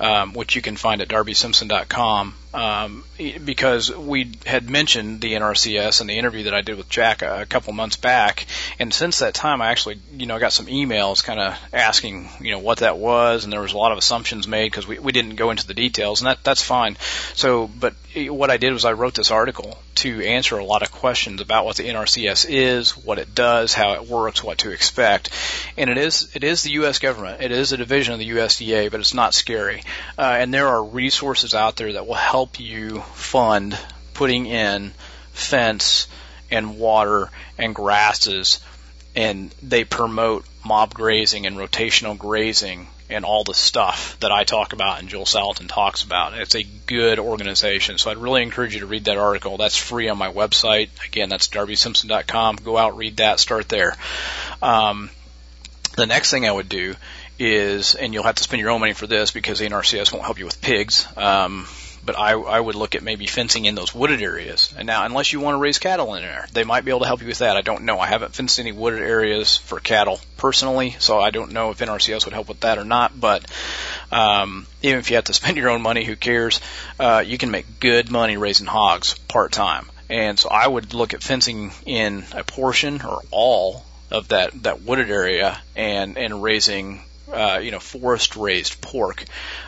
um, 0.00 0.32
which 0.32 0.56
you 0.56 0.62
can 0.62 0.76
find 0.76 1.00
at 1.02 1.08
darbysimpson.com 1.08 2.34
um, 2.52 3.04
because 3.44 3.94
we 3.94 4.32
had 4.44 4.68
mentioned 4.68 5.20
the 5.20 5.34
NRCS 5.34 6.00
in 6.00 6.08
the 6.08 6.18
interview 6.18 6.44
that 6.44 6.54
I 6.54 6.62
did 6.62 6.76
with 6.76 6.88
Jack 6.88 7.22
a, 7.22 7.42
a 7.42 7.46
couple 7.46 7.72
months 7.72 7.96
back, 7.96 8.46
and 8.80 8.92
since 8.92 9.20
that 9.20 9.34
time, 9.34 9.62
I 9.62 9.68
actually, 9.68 10.00
you 10.12 10.26
know, 10.26 10.38
got 10.40 10.52
some 10.52 10.66
emails 10.66 11.22
kind 11.22 11.38
of 11.38 11.56
asking, 11.72 12.28
you 12.40 12.50
know, 12.50 12.58
what 12.58 12.78
that 12.78 12.98
was, 12.98 13.44
and 13.44 13.52
there 13.52 13.60
was 13.60 13.72
a 13.72 13.78
lot 13.78 13.92
of 13.92 13.98
assumptions 13.98 14.48
made 14.48 14.66
because 14.66 14.86
we 14.86 14.98
we 14.98 15.12
didn't 15.12 15.36
go 15.36 15.50
into 15.50 15.66
the 15.66 15.74
details, 15.74 16.20
and 16.20 16.26
that 16.26 16.42
that's 16.42 16.62
fine. 16.62 16.96
So, 17.34 17.68
but 17.68 17.94
what 18.16 18.50
I 18.50 18.56
did 18.56 18.72
was 18.72 18.84
I 18.84 18.92
wrote 18.92 19.14
this 19.14 19.30
article 19.30 19.78
to 19.96 20.20
answer 20.22 20.58
a 20.58 20.64
lot 20.64 20.82
of 20.82 20.90
questions 20.90 21.40
about 21.40 21.66
what 21.66 21.76
the 21.76 21.88
NRCS 21.88 22.46
is, 22.48 22.96
what 22.96 23.18
it 23.18 23.34
does, 23.34 23.74
how 23.74 23.92
it 23.92 24.08
works, 24.08 24.42
what 24.42 24.58
to 24.58 24.70
expect, 24.70 25.30
and 25.76 25.88
it 25.88 25.98
is 25.98 26.34
it 26.34 26.42
is 26.42 26.62
the 26.62 26.72
U.S. 26.72 26.98
government, 26.98 27.42
it 27.42 27.52
is 27.52 27.70
a 27.70 27.76
division 27.76 28.14
of 28.14 28.18
the 28.18 28.30
USDA, 28.30 28.90
but 28.90 28.98
it's 28.98 29.14
not 29.14 29.34
scary, 29.34 29.82
uh, 30.18 30.22
and 30.22 30.52
there 30.52 30.68
are 30.68 30.82
resources 30.82 31.54
out 31.54 31.76
there 31.76 31.94
that 31.94 32.06
will 32.06 32.14
help 32.14 32.60
you 32.60 33.00
fund 33.14 33.78
putting 34.14 34.46
in 34.46 34.92
fence 35.32 36.06
and 36.50 36.78
water 36.78 37.30
and 37.58 37.74
grasses 37.74 38.60
and 39.16 39.50
they 39.62 39.84
promote 39.84 40.44
mob 40.64 40.94
grazing 40.94 41.46
and 41.46 41.56
rotational 41.56 42.16
grazing 42.16 42.86
and 43.08 43.24
all 43.24 43.42
the 43.42 43.54
stuff 43.54 44.16
that 44.20 44.30
I 44.30 44.44
talk 44.44 44.72
about 44.72 45.00
and 45.00 45.08
Joel 45.08 45.24
Salatin 45.24 45.68
talks 45.68 46.04
about. 46.04 46.34
It's 46.34 46.54
a 46.54 46.62
good 46.62 47.18
organization. 47.18 47.98
So 47.98 48.10
I'd 48.10 48.18
really 48.18 48.42
encourage 48.42 48.74
you 48.74 48.80
to 48.80 48.86
read 48.86 49.06
that 49.06 49.18
article. 49.18 49.56
That's 49.56 49.76
free 49.76 50.08
on 50.08 50.16
my 50.16 50.32
website. 50.32 50.90
Again, 51.06 51.28
that's 51.28 51.48
darbysimpson.com. 51.48 52.56
Go 52.56 52.76
out, 52.76 52.96
read 52.96 53.16
that, 53.16 53.40
start 53.40 53.68
there. 53.68 53.96
Um, 54.62 55.10
the 55.96 56.06
next 56.06 56.30
thing 56.30 56.46
I 56.46 56.52
would 56.52 56.68
do 56.68 56.94
is, 57.40 57.94
and 57.94 58.12
you'll 58.12 58.24
have 58.24 58.36
to 58.36 58.42
spend 58.42 58.60
your 58.60 58.70
own 58.70 58.80
money 58.80 58.92
for 58.92 59.06
this 59.06 59.30
because 59.30 59.60
NRCS 59.60 60.12
won't 60.12 60.24
help 60.24 60.38
you 60.38 60.44
with 60.44 60.60
pigs. 60.60 61.06
Um, 61.16 61.66
but 62.04 62.18
I, 62.18 62.32
I 62.32 62.58
would 62.58 62.74
look 62.74 62.94
at 62.94 63.02
maybe 63.02 63.26
fencing 63.26 63.66
in 63.66 63.74
those 63.74 63.94
wooded 63.94 64.22
areas. 64.22 64.72
And 64.76 64.86
now, 64.86 65.04
unless 65.04 65.32
you 65.32 65.40
want 65.40 65.54
to 65.54 65.58
raise 65.58 65.78
cattle 65.78 66.14
in 66.14 66.22
there, 66.22 66.46
they 66.52 66.64
might 66.64 66.84
be 66.84 66.90
able 66.90 67.00
to 67.00 67.06
help 67.06 67.20
you 67.20 67.26
with 67.26 67.38
that. 67.38 67.56
I 67.56 67.60
don't 67.60 67.84
know. 67.84 68.00
I 68.00 68.06
haven't 68.06 68.34
fenced 68.34 68.58
any 68.58 68.72
wooded 68.72 69.02
areas 69.02 69.58
for 69.58 69.80
cattle 69.80 70.20
personally, 70.36 70.96
so 70.98 71.18
I 71.18 71.30
don't 71.30 71.52
know 71.52 71.70
if 71.70 71.78
NRCS 71.78 72.24
would 72.24 72.34
help 72.34 72.48
with 72.48 72.60
that 72.60 72.78
or 72.78 72.84
not. 72.84 73.18
But 73.18 73.44
um, 74.10 74.66
even 74.82 74.98
if 74.98 75.10
you 75.10 75.16
have 75.16 75.24
to 75.24 75.34
spend 75.40 75.56
your 75.56 75.70
own 75.70 75.82
money, 75.82 76.04
who 76.04 76.16
cares? 76.16 76.60
Uh, 76.98 77.22
you 77.26 77.38
can 77.38 77.50
make 77.50 77.80
good 77.80 78.10
money 78.10 78.36
raising 78.36 78.66
hogs 78.66 79.14
part 79.28 79.52
time. 79.52 79.86
And 80.08 80.38
so 80.38 80.48
I 80.48 80.66
would 80.66 80.94
look 80.94 81.14
at 81.14 81.22
fencing 81.22 81.70
in 81.86 82.24
a 82.32 82.42
portion 82.42 83.02
or 83.02 83.22
all 83.30 83.84
of 84.10 84.28
that 84.28 84.64
that 84.64 84.82
wooded 84.82 85.08
area 85.08 85.60
and 85.76 86.18
and 86.18 86.42
raising 86.42 87.00
uh, 87.32 87.60
you 87.62 87.70
know, 87.70 87.80
forest 87.80 88.36
raised 88.36 88.80
pork, 88.80 89.24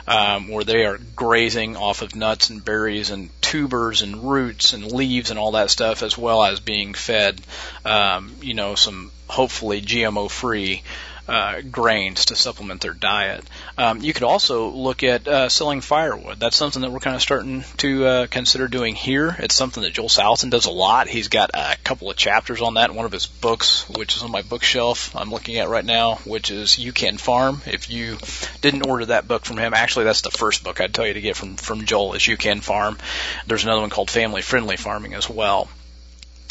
um, 0.07 0.49
where 0.49 0.65
they 0.65 0.85
are 0.85 0.99
grazing 1.17 1.77
off 1.77 2.03
of 2.03 2.15
nuts 2.15 2.51
and 2.51 2.65
berries 2.65 3.11
and 3.11 3.31
tubers 3.41 4.03
and 4.03 4.31
roots 4.31 4.73
and 4.73 4.91
leaves 4.91 5.31
and 5.31 5.39
all 5.39 5.53
that 5.53 5.71
stuff, 5.71 6.03
as 6.03 6.17
well 6.17 6.45
as 6.45 6.61
being 6.61 6.95
fed, 6.95 7.41
um, 7.85 8.35
you 8.41 8.55
know, 8.55 8.75
some 8.75 9.11
hopefully 9.29 9.81
GMO 9.81 10.31
free 10.31 10.83
uh, 11.29 11.61
grains 11.61 12.27
to 12.27 12.37
supplement 12.37 12.81
their 12.81 12.95
diet. 12.95 13.45
Um, 13.79 14.01
you 14.01 14.13
could 14.13 14.25
also 14.25 14.69
look 14.69 15.03
at 15.05 15.27
uh, 15.29 15.49
selling 15.49 15.81
firewood. 15.81 16.41
That's 16.41 16.57
something 16.57 16.83
that 16.83 16.91
we're 16.91 17.01
kind 17.01 17.17
of 17.17 17.23
starting 17.23 17.65
to 17.79 18.07
uh, 18.07 18.27
consider 18.27 18.69
doing 18.69 18.95
here. 18.95 19.35
It's 19.39 19.55
something 19.55 19.83
that 19.83 19.93
Joel 19.93 20.09
Salatin 20.09 20.51
does 20.51 20.67
a 20.67 20.71
lot. 20.71 21.09
He's 21.09 21.29
got 21.29 21.51
a 21.55 21.77
couple 21.85 22.11
of 22.11 22.17
chapters 22.17 22.61
on 22.61 22.75
that 22.75 22.91
in 22.91 22.97
one 22.97 23.07
of 23.07 23.13
his 23.13 23.27
books, 23.27 23.89
which 23.89 24.17
is 24.17 24.23
on 24.23 24.31
my 24.31 24.43
bookshelf 24.43 25.15
I'm 25.15 25.31
looking 25.31 25.59
at 25.59 25.69
right 25.69 25.85
now, 25.85 26.17
which 26.25 26.51
is 26.51 26.79
You 26.79 26.93
Can 26.93 27.19
Farm. 27.19 27.63
If 27.67 27.91
you 27.91 28.19
didn't 28.61 28.87
order 28.87 29.07
that 29.07 29.29
book 29.29 29.45
from 29.45 29.59
him, 29.59 29.75
actually 29.75 30.05
that's 30.05 30.23
the 30.23 30.31
first 30.31 30.65
book 30.65 30.81
I'd 30.81 30.95
tell 30.95 31.07
you 31.07 31.15
to 31.15 31.21
get 31.21 31.37
from 31.37 31.57
from 31.57 31.87
Joel 31.87 32.15
is 32.15 32.27
You 32.27 32.37
Can 32.37 32.61
Farm. 32.61 32.99
There's 33.47 33.65
another 33.65 33.81
one 33.81 33.91
called 33.91 34.11
Family 34.11 34.43
Friendly 34.43 34.77
Farming 34.77 35.15
as 35.15 35.29
well. 35.29 35.69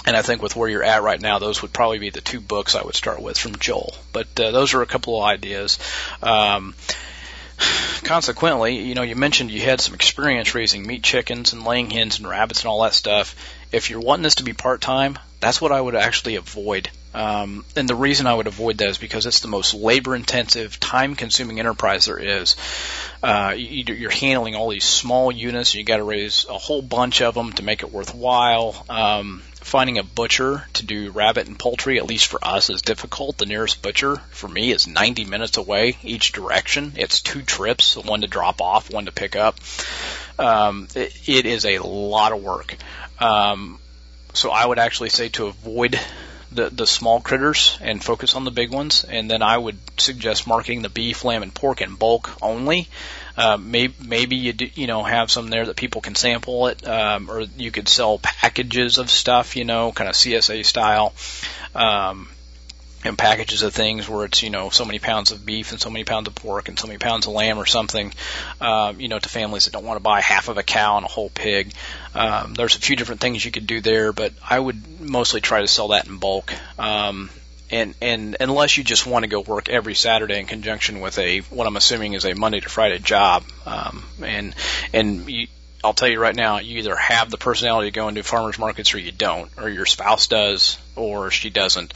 And 0.05 0.17
I 0.17 0.21
think 0.21 0.41
with 0.41 0.55
where 0.55 0.69
you're 0.69 0.83
at 0.83 1.03
right 1.03 1.21
now, 1.21 1.39
those 1.39 1.61
would 1.61 1.73
probably 1.73 1.99
be 1.99 2.09
the 2.09 2.21
two 2.21 2.39
books 2.39 2.75
I 2.75 2.83
would 2.83 2.95
start 2.95 3.21
with 3.21 3.37
from 3.37 3.57
Joel. 3.57 3.93
But 4.11 4.39
uh, 4.39 4.51
those 4.51 4.73
are 4.73 4.81
a 4.81 4.87
couple 4.87 5.17
of 5.17 5.23
ideas. 5.23 5.77
Um, 6.23 6.73
consequently, 8.03 8.77
you 8.77 8.95
know, 8.95 9.03
you 9.03 9.15
mentioned 9.15 9.51
you 9.51 9.61
had 9.61 9.79
some 9.79 9.93
experience 9.93 10.55
raising 10.55 10.85
meat 10.85 11.03
chickens 11.03 11.53
and 11.53 11.63
laying 11.63 11.89
hens 11.89 12.17
and 12.17 12.27
rabbits 12.27 12.61
and 12.61 12.67
all 12.67 12.81
that 12.83 12.93
stuff. 12.93 13.35
If 13.71 13.89
you're 13.89 13.99
wanting 13.99 14.23
this 14.23 14.35
to 14.35 14.43
be 14.43 14.53
part 14.53 14.81
time, 14.81 15.19
that's 15.39 15.61
what 15.61 15.71
I 15.71 15.79
would 15.79 15.95
actually 15.95 16.35
avoid. 16.35 16.89
Um, 17.13 17.65
and 17.75 17.89
the 17.89 17.95
reason 17.95 18.25
I 18.25 18.33
would 18.33 18.47
avoid 18.47 18.77
that 18.77 18.89
is 18.89 18.97
because 18.97 19.25
it's 19.25 19.41
the 19.41 19.47
most 19.47 19.73
labor 19.73 20.15
intensive, 20.15 20.79
time 20.79 21.15
consuming 21.15 21.59
enterprise 21.59 22.05
there 22.05 22.17
is. 22.17 22.55
Uh, 23.21 23.53
you, 23.57 24.07
are 24.07 24.11
handling 24.11 24.55
all 24.55 24.69
these 24.69 24.85
small 24.85 25.31
units, 25.31 25.75
you 25.75 25.83
got 25.83 25.97
to 25.97 26.03
raise 26.03 26.45
a 26.49 26.57
whole 26.57 26.81
bunch 26.81 27.21
of 27.21 27.33
them 27.33 27.51
to 27.53 27.63
make 27.63 27.83
it 27.83 27.91
worthwhile. 27.91 28.85
Um, 28.89 29.43
finding 29.62 29.97
a 29.97 30.03
butcher 30.03 30.66
to 30.74 30.86
do 30.86 31.12
rabbit 31.12 31.47
and 31.47 31.57
poultry, 31.57 31.97
at 31.97 32.05
least 32.05 32.28
for 32.28 32.39
us, 32.43 32.70
is 32.70 32.82
difficult. 32.82 33.38
The 33.38 33.45
nearest 33.45 33.82
butcher 33.82 34.18
for 34.32 34.47
me 34.47 34.72
is 34.72 34.88
90 34.88 35.26
minutes 35.26 35.57
away 35.57 35.97
each 36.03 36.34
direction. 36.34 36.93
It's 36.97 37.22
two 37.22 37.41
trips, 37.41 37.95
one 37.95 38.22
to 38.22 38.28
drop 38.28 38.62
off, 38.62 38.91
one 38.91 39.05
to 39.05 39.12
pick 39.12 39.36
up. 39.36 39.59
Um, 40.38 40.88
it, 40.95 41.30
it 41.30 41.45
is 41.45 41.66
a 41.66 41.80
lot 41.80 42.32
of 42.32 42.43
work. 42.43 42.76
Um, 43.20 43.80
so 44.34 44.49
I 44.49 44.66
would 44.66 44.80
actually 44.80 45.09
say 45.09 45.30
to 45.30 45.47
avoid 45.47 45.99
the 46.51 46.70
the 46.70 46.86
small 46.86 47.22
critters 47.22 47.78
and 47.82 48.03
focus 48.03 48.36
on 48.36 48.43
the 48.43 48.51
big 48.51 48.72
ones. 48.72 49.03
And 49.03 49.30
then 49.30 49.41
I 49.41 49.57
would 49.57 49.78
suggest 49.97 50.47
marketing 50.47 50.82
the 50.82 50.89
beef, 50.89 51.24
lamb, 51.24 51.43
and 51.43 51.53
pork 51.53 51.82
in 51.82 51.95
bulk 51.95 52.30
only. 52.41 52.89
Uh, 53.41 53.57
maybe 53.57 53.95
maybe 54.05 54.35
you 54.35 54.53
do, 54.53 54.69
you 54.75 54.85
know 54.85 55.01
have 55.01 55.31
some 55.31 55.49
there 55.49 55.65
that 55.65 55.75
people 55.75 55.99
can 55.99 56.13
sample 56.13 56.67
it, 56.67 56.87
um, 56.87 57.27
or 57.27 57.41
you 57.41 57.71
could 57.71 57.89
sell 57.89 58.19
packages 58.19 58.99
of 58.99 59.09
stuff, 59.09 59.55
you 59.55 59.65
know, 59.65 59.91
kind 59.91 60.07
of 60.07 60.15
CSA 60.15 60.63
style. 60.63 61.11
Um, 61.73 62.29
and 63.03 63.17
packages 63.17 63.63
of 63.63 63.73
things 63.73 64.07
where 64.07 64.25
it's 64.25 64.43
you 64.43 64.51
know 64.51 64.69
so 64.69 64.85
many 64.85 64.99
pounds 64.99 65.31
of 65.31 65.43
beef 65.43 65.71
and 65.71 65.81
so 65.81 65.89
many 65.89 66.03
pounds 66.03 66.27
of 66.27 66.35
pork 66.35 66.69
and 66.69 66.77
so 66.77 66.85
many 66.85 66.99
pounds 66.99 67.25
of 67.25 67.33
lamb 67.33 67.57
or 67.57 67.65
something, 67.65 68.13
um, 68.59 69.01
you 69.01 69.07
know, 69.07 69.17
to 69.17 69.27
families 69.27 69.65
that 69.65 69.71
don't 69.71 69.85
want 69.85 69.97
to 69.97 70.03
buy 70.03 70.21
half 70.21 70.47
of 70.47 70.59
a 70.59 70.63
cow 70.63 70.97
and 70.97 71.05
a 71.07 71.09
whole 71.09 71.31
pig. 71.31 71.73
Um, 72.13 72.53
there's 72.53 72.75
a 72.75 72.79
few 72.79 72.95
different 72.95 73.21
things 73.21 73.43
you 73.43 73.49
could 73.49 73.65
do 73.65 73.81
there, 73.81 74.13
but 74.13 74.33
I 74.47 74.59
would 74.59 75.01
mostly 75.01 75.41
try 75.41 75.61
to 75.61 75.67
sell 75.67 75.87
that 75.87 76.05
in 76.05 76.17
bulk. 76.17 76.53
Um, 76.77 77.31
and 77.72 77.95
and 78.01 78.38
unless 78.39 78.78
you 78.78 78.84
just 78.84 79.07
want 79.07 79.24
to 79.24 79.30
go 79.30 79.39
work 79.39 79.69
every 79.69 79.95
Saturday 79.95 80.39
in 80.39 80.45
conjunction 80.45 80.99
with 80.99 81.17
a 81.17 81.39
what 81.39 81.67
I'm 81.67 81.78
assuming 81.78 82.13
is 82.13 82.26
a 82.26 82.36
Monday 82.36 82.59
to 82.59 82.69
Friday 82.69 82.99
job, 82.99 83.43
um, 83.65 84.03
and 84.24 84.53
and 84.93 85.30
you, 85.30 85.47
I'll 85.84 85.93
tell 85.93 86.09
you 86.09 86.19
right 86.19 86.36
now, 86.36 86.59
you 86.59 86.80
either 86.80 86.95
have 86.95 87.32
the 87.32 87.38
personality 87.38 87.89
to 87.89 87.95
go 87.95 88.07
into 88.07 88.24
farmers 88.24 88.59
markets 88.59 88.93
or 88.93 88.99
you 88.99 89.11
don't, 89.11 89.49
or 89.57 89.69
your 89.69 89.86
spouse 89.86 90.28
does 90.28 90.78
or 90.95 91.32
she 91.32 91.49
doesn't. 91.49 91.93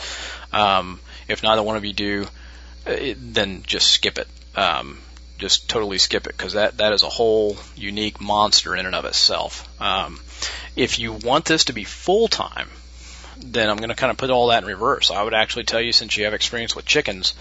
Um, 0.51 0.99
if 1.27 1.43
neither 1.43 1.61
one 1.61 1.75
of 1.75 1.85
you 1.85 1.93
do, 1.93 2.27
it, 2.85 3.17
uh, 3.17 3.19
then 3.19 3.63
just 3.63 3.91
skip 3.91 4.17
it. 4.17 4.27
Um, 4.55 4.99
just 5.37 5.69
totally 5.69 5.97
skip 5.97 6.27
it 6.27 6.37
because 6.37 6.53
that 6.53 6.77
that 6.77 6.93
is 6.93 7.03
a 7.03 7.09
whole 7.09 7.57
unique 7.75 8.21
monster 8.21 8.75
in 8.75 8.85
and 8.85 8.95
of 8.95 9.05
itself. 9.05 9.69
Um, 9.81 10.19
if 10.75 10.97
you 10.97 11.13
want 11.13 11.45
this 11.45 11.65
to 11.65 11.73
be 11.73 11.83
full 11.83 12.27
time, 12.27 12.69
then 13.37 13.69
I'm 13.69 13.77
going 13.77 13.89
to 13.89 13.95
kind 13.95 14.11
of 14.11 14.17
put 14.17 14.29
all 14.29 14.47
that 14.47 14.63
in 14.63 14.67
reverse. 14.67 15.11
I 15.11 15.21
would 15.23 15.33
actually 15.33 15.65
tell 15.65 15.81
you, 15.81 15.91
since 15.91 16.17
you 16.17 16.25
have 16.25 16.33
experience 16.33 16.75
with 16.75 16.85
chickens, 16.85 17.33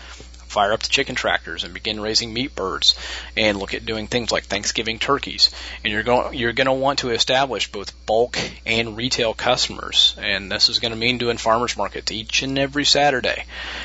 fire 0.55 0.72
up 0.72 0.80
the 0.80 0.88
chicken 0.88 1.16
tractors 1.16 1.64
and 1.64 1.74
begin 1.74 2.01
raising 2.01 2.32
meat 2.32 2.55
birds 2.55 2.95
and 3.36 3.59
look 3.59 3.74
at 3.74 3.84
doing 3.84 4.07
things 4.07 4.30
like 4.30 4.45
Thanksgiving 4.45 5.01
turkeys. 5.01 5.51
And 5.82 5.92
you're 5.92 6.05
going 6.05 6.38
you're 6.38 6.53
going 6.53 6.66
to 6.66 6.72
want 6.72 7.01
to 7.01 7.11
establish 7.11 7.70
both 7.72 8.07
bulk 8.07 8.38
and 8.64 8.97
retail 8.97 9.34
customers. 9.34 10.14
And 10.16 10.51
this 10.51 10.68
is 10.68 10.78
going 10.78 10.92
to 10.92 10.99
mean 10.99 11.18
doing 11.18 11.38
farmers 11.38 11.76
markets 11.76 12.12
each 12.12 12.42
and 12.42 12.59
every 12.59 12.84
Saturday. 12.84 13.45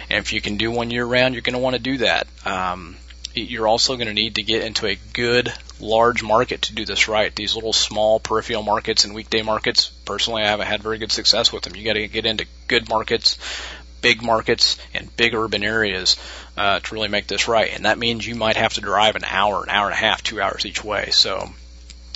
And 0.09 0.19
if 0.19 0.31
you 0.31 0.41
can 0.41 0.57
do 0.57 0.69
one 0.69 0.91
year 0.91 1.05
round, 1.05 1.33
you're 1.33 1.41
going 1.41 1.53
to 1.53 1.59
want 1.59 1.75
to 1.75 1.81
do 1.81 1.97
that. 1.97 2.27
Um, 2.45 2.97
you're 3.33 3.67
also 3.67 3.95
going 3.95 4.07
to 4.07 4.13
need 4.13 4.35
to 4.35 4.43
get 4.43 4.63
into 4.63 4.87
a 4.87 4.97
good 5.13 5.51
large 5.79 6.23
market 6.23 6.63
to 6.63 6.75
do 6.75 6.85
this 6.85 7.07
right. 7.07 7.35
These 7.35 7.55
little 7.55 7.73
small 7.73 8.19
peripheral 8.19 8.63
markets 8.63 9.05
and 9.05 9.15
weekday 9.15 9.41
markets, 9.41 9.91
personally, 10.09 10.41
I 10.41 10.47
haven't 10.47 10.65
had 10.65 10.81
very 10.81 10.97
good 10.97 11.11
success 11.11 11.53
with 11.53 11.61
them. 11.63 11.75
You 11.75 11.85
got 11.85 11.93
to 11.93 12.07
get 12.07 12.25
into 12.25 12.47
good 12.67 12.89
markets 12.89 13.37
big 14.01 14.21
markets 14.21 14.77
and 14.93 15.15
big 15.17 15.33
urban 15.35 15.63
areas 15.63 16.17
uh, 16.57 16.79
to 16.79 16.93
really 16.93 17.09
make 17.09 17.27
this 17.27 17.47
right. 17.47 17.73
And 17.73 17.85
that 17.85 17.97
means 17.97 18.25
you 18.25 18.35
might 18.35 18.55
have 18.55 18.73
to 18.75 18.81
drive 18.81 19.15
an 19.15 19.23
hour, 19.25 19.63
an 19.63 19.69
hour 19.69 19.85
and 19.85 19.93
a 19.93 19.97
half, 19.97 20.23
two 20.23 20.41
hours 20.41 20.65
each 20.65 20.83
way. 20.83 21.09
So 21.11 21.49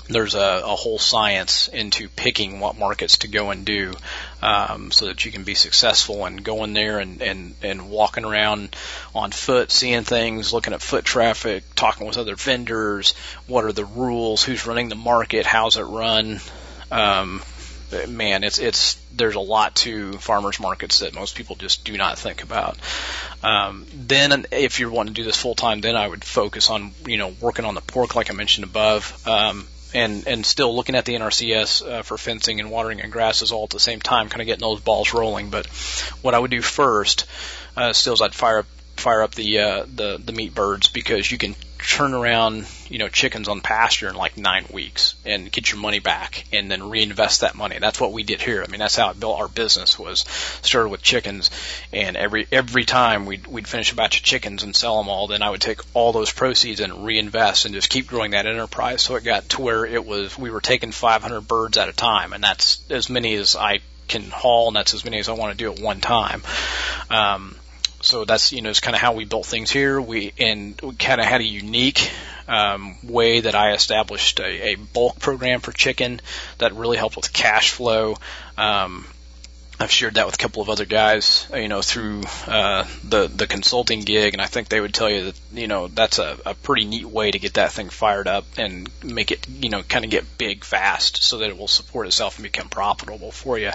there's 0.09 0.35
a, 0.35 0.61
a 0.65 0.75
whole 0.75 0.99
science 0.99 1.69
into 1.69 2.09
picking 2.09 2.59
what 2.59 2.77
markets 2.77 3.19
to 3.19 3.27
go 3.27 3.51
and 3.51 3.65
do 3.65 3.93
um, 4.41 4.91
so 4.91 5.05
that 5.05 5.23
you 5.23 5.31
can 5.31 5.43
be 5.43 5.55
successful 5.55 6.25
and 6.25 6.43
going 6.43 6.73
there 6.73 6.99
and, 6.99 7.21
and, 7.21 7.55
and 7.61 7.89
walking 7.89 8.25
around 8.25 8.75
on 9.15 9.31
foot, 9.31 9.71
seeing 9.71 10.03
things, 10.03 10.51
looking 10.51 10.73
at 10.73 10.81
foot 10.81 11.05
traffic, 11.05 11.63
talking 11.75 12.05
with 12.05 12.17
other 12.17 12.35
vendors, 12.35 13.13
what 13.47 13.63
are 13.63 13.71
the 13.71 13.85
rules, 13.85 14.43
who's 14.43 14.67
running 14.67 14.89
the 14.89 14.95
market, 14.95 15.45
how's 15.45 15.77
it 15.77 15.83
run. 15.83 16.39
Um, 16.91 17.41
man, 18.07 18.43
it's 18.43 18.59
it's 18.59 18.95
there's 19.15 19.35
a 19.35 19.39
lot 19.39 19.75
to 19.77 20.13
farmers 20.13 20.59
markets 20.59 20.99
that 20.99 21.13
most 21.13 21.35
people 21.35 21.55
just 21.55 21.85
do 21.85 21.97
not 21.97 22.17
think 22.17 22.43
about. 22.43 22.77
Um, 23.43 23.85
then, 23.93 24.45
if 24.51 24.79
you're 24.79 24.89
wanting 24.89 25.13
to 25.13 25.21
do 25.21 25.25
this 25.25 25.37
full 25.37 25.55
time, 25.55 25.81
then 25.81 25.95
I 25.95 26.07
would 26.07 26.23
focus 26.23 26.69
on 26.69 26.91
you 27.05 27.17
know 27.17 27.33
working 27.41 27.65
on 27.65 27.75
the 27.75 27.81
pork, 27.81 28.15
like 28.15 28.29
I 28.29 28.33
mentioned 28.33 28.65
above. 28.65 29.27
Um, 29.27 29.67
and 29.93 30.27
and 30.27 30.45
still 30.45 30.75
looking 30.75 30.95
at 30.95 31.05
the 31.05 31.13
NRCS 31.13 31.87
uh, 31.87 32.01
for 32.01 32.17
fencing 32.17 32.59
and 32.59 32.71
watering 32.71 33.01
and 33.01 33.11
grasses 33.11 33.51
all 33.51 33.65
at 33.65 33.69
the 33.69 33.79
same 33.79 33.99
time, 33.99 34.29
kind 34.29 34.41
of 34.41 34.47
getting 34.47 34.61
those 34.61 34.79
balls 34.79 35.13
rolling. 35.13 35.49
But 35.49 35.67
what 36.21 36.33
I 36.33 36.39
would 36.39 36.51
do 36.51 36.61
first, 36.61 37.25
uh, 37.77 37.93
still, 37.93 38.13
is 38.13 38.21
I'd 38.21 38.33
fire 38.33 38.59
up 38.59 38.65
fire 38.97 39.21
up 39.21 39.35
the 39.35 39.59
uh, 39.59 39.85
the 39.93 40.19
the 40.23 40.31
meat 40.31 40.55
birds 40.55 40.87
because 40.87 41.31
you 41.31 41.37
can 41.37 41.55
turn 41.83 42.13
around 42.13 42.65
you 42.89 42.97
know 42.97 43.07
chickens 43.07 43.47
on 43.47 43.61
pasture 43.61 44.09
in 44.09 44.15
like 44.15 44.37
nine 44.37 44.65
weeks 44.71 45.15
and 45.25 45.51
get 45.51 45.71
your 45.71 45.79
money 45.79 45.99
back 45.99 46.45
and 46.53 46.69
then 46.69 46.89
reinvest 46.89 47.41
that 47.41 47.55
money. 47.55 47.77
That's 47.79 47.99
what 47.99 48.11
we 48.11 48.23
did 48.23 48.41
here. 48.41 48.63
I 48.63 48.71
mean 48.71 48.79
that's 48.79 48.95
how 48.95 49.09
it 49.09 49.19
built 49.19 49.39
our 49.39 49.47
business 49.47 49.99
was 49.99 50.21
started 50.61 50.89
with 50.89 51.01
chickens 51.01 51.51
and 51.91 52.15
every 52.15 52.47
every 52.51 52.85
time 52.85 53.25
we'd 53.25 53.47
we'd 53.47 53.67
finish 53.67 53.91
a 53.91 53.95
batch 53.95 54.17
of 54.17 54.23
chickens 54.23 54.63
and 54.63 54.75
sell 54.75 54.97
them 54.97 55.09
all, 55.09 55.27
then 55.27 55.41
I 55.41 55.49
would 55.49 55.61
take 55.61 55.79
all 55.93 56.13
those 56.13 56.31
proceeds 56.31 56.79
and 56.79 57.05
reinvest 57.05 57.65
and 57.65 57.73
just 57.73 57.89
keep 57.89 58.07
growing 58.07 58.31
that 58.31 58.45
enterprise. 58.45 59.01
So 59.01 59.15
it 59.15 59.23
got 59.23 59.49
to 59.49 59.61
where 59.61 59.85
it 59.85 60.05
was 60.05 60.37
we 60.37 60.51
were 60.51 60.61
taking 60.61 60.91
500 60.91 61.41
birds 61.41 61.77
at 61.77 61.89
a 61.89 61.93
time 61.93 62.33
and 62.33 62.43
that's 62.43 62.83
as 62.89 63.09
many 63.09 63.35
as 63.35 63.55
I 63.55 63.79
can 64.07 64.29
haul 64.29 64.67
and 64.67 64.75
that's 64.75 64.93
as 64.93 65.03
many 65.03 65.19
as 65.19 65.29
I 65.29 65.33
want 65.33 65.57
to 65.57 65.57
do 65.57 65.71
at 65.71 65.79
one 65.79 66.01
time. 66.01 66.43
Um, 67.09 67.55
so 68.05 68.25
that's 68.25 68.51
you 68.51 68.61
know 68.61 68.69
it's 68.69 68.79
kind 68.79 68.95
of 68.95 69.01
how 69.01 69.13
we 69.13 69.25
built 69.25 69.45
things 69.45 69.71
here. 69.71 69.99
We 69.99 70.33
and 70.39 70.79
we 70.81 70.93
kind 70.95 71.19
of 71.21 71.27
had 71.27 71.41
a 71.41 71.45
unique 71.45 72.11
um, 72.47 72.95
way 73.03 73.41
that 73.41 73.55
I 73.55 73.73
established 73.73 74.39
a, 74.39 74.73
a 74.73 74.75
bulk 74.75 75.19
program 75.19 75.61
for 75.61 75.71
chicken 75.71 76.21
that 76.57 76.73
really 76.73 76.97
helped 76.97 77.15
with 77.15 77.31
cash 77.31 77.71
flow. 77.71 78.17
Um, 78.57 79.05
I've 79.83 79.91
shared 79.91 80.13
that 80.13 80.25
with 80.25 80.35
a 80.35 80.37
couple 80.37 80.61
of 80.61 80.69
other 80.69 80.85
guys, 80.85 81.45
you 81.53 81.67
know, 81.67 81.81
through 81.81 82.21
uh, 82.47 82.85
the 83.03 83.27
the 83.27 83.47
consulting 83.47 83.99
gig, 83.99 84.33
and 84.33 84.41
I 84.41 84.45
think 84.45 84.69
they 84.69 84.79
would 84.79 84.93
tell 84.93 85.09
you 85.09 85.25
that 85.25 85.39
you 85.51 85.67
know 85.67 85.89
that's 85.89 86.19
a, 86.19 86.37
a 86.45 86.53
pretty 86.53 86.85
neat 86.85 87.05
way 87.05 87.29
to 87.29 87.37
get 87.37 87.55
that 87.55 87.73
thing 87.73 87.89
fired 87.89 88.29
up 88.29 88.45
and 88.57 88.89
make 89.03 89.31
it 89.31 89.45
you 89.49 89.69
know 89.69 89.83
kind 89.83 90.05
of 90.05 90.11
get 90.11 90.37
big 90.37 90.63
fast, 90.63 91.21
so 91.21 91.39
that 91.39 91.49
it 91.49 91.57
will 91.57 91.67
support 91.67 92.07
itself 92.07 92.37
and 92.37 92.43
become 92.43 92.69
profitable 92.69 93.29
for 93.29 93.59
you. 93.59 93.71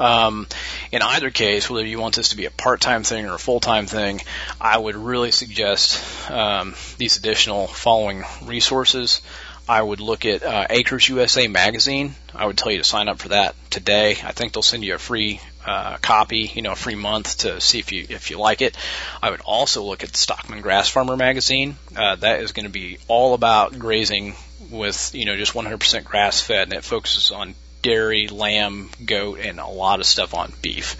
Um, 0.00 0.48
in 0.90 1.02
either 1.02 1.30
case, 1.30 1.70
whether 1.70 1.86
you 1.86 2.00
want 2.00 2.16
this 2.16 2.30
to 2.30 2.36
be 2.36 2.46
a 2.46 2.50
part 2.50 2.80
time 2.80 3.04
thing 3.04 3.24
or 3.26 3.34
a 3.34 3.38
full 3.38 3.60
time 3.60 3.86
thing, 3.86 4.20
I 4.60 4.76
would 4.76 4.96
really 4.96 5.30
suggest 5.30 6.02
um, 6.32 6.74
these 6.96 7.16
additional 7.16 7.68
following 7.68 8.24
resources. 8.44 9.22
I 9.68 9.82
would 9.82 10.00
look 10.00 10.24
at 10.24 10.42
uh, 10.42 10.66
Acres 10.70 11.08
USA 11.08 11.46
magazine. 11.46 12.14
I 12.34 12.46
would 12.46 12.56
tell 12.56 12.72
you 12.72 12.78
to 12.78 12.84
sign 12.84 13.08
up 13.08 13.18
for 13.18 13.28
that 13.28 13.54
today. 13.70 14.12
I 14.12 14.32
think 14.32 14.52
they'll 14.52 14.62
send 14.62 14.84
you 14.84 14.94
a 14.94 14.98
free 14.98 15.40
uh, 15.66 15.98
copy, 15.98 16.50
you 16.54 16.62
know, 16.62 16.72
a 16.72 16.76
free 16.76 16.94
month 16.94 17.38
to 17.38 17.60
see 17.60 17.78
if 17.78 17.92
you 17.92 18.06
if 18.08 18.30
you 18.30 18.38
like 18.38 18.62
it. 18.62 18.76
I 19.22 19.30
would 19.30 19.42
also 19.42 19.82
look 19.82 20.02
at 20.02 20.16
Stockman 20.16 20.62
Grass 20.62 20.88
Farmer 20.88 21.16
magazine. 21.16 21.76
Uh, 21.94 22.16
that 22.16 22.40
is 22.40 22.52
going 22.52 22.64
to 22.64 22.72
be 22.72 22.98
all 23.08 23.34
about 23.34 23.78
grazing 23.78 24.34
with 24.70 25.14
you 25.14 25.24
know 25.24 25.36
just 25.36 25.52
100% 25.52 26.04
grass 26.04 26.40
fed, 26.40 26.68
and 26.68 26.72
it 26.72 26.84
focuses 26.84 27.30
on 27.30 27.54
dairy, 27.82 28.28
lamb, 28.28 28.90
goat, 29.04 29.38
and 29.40 29.60
a 29.60 29.66
lot 29.66 30.00
of 30.00 30.06
stuff 30.06 30.34
on 30.34 30.52
beef. 30.62 30.96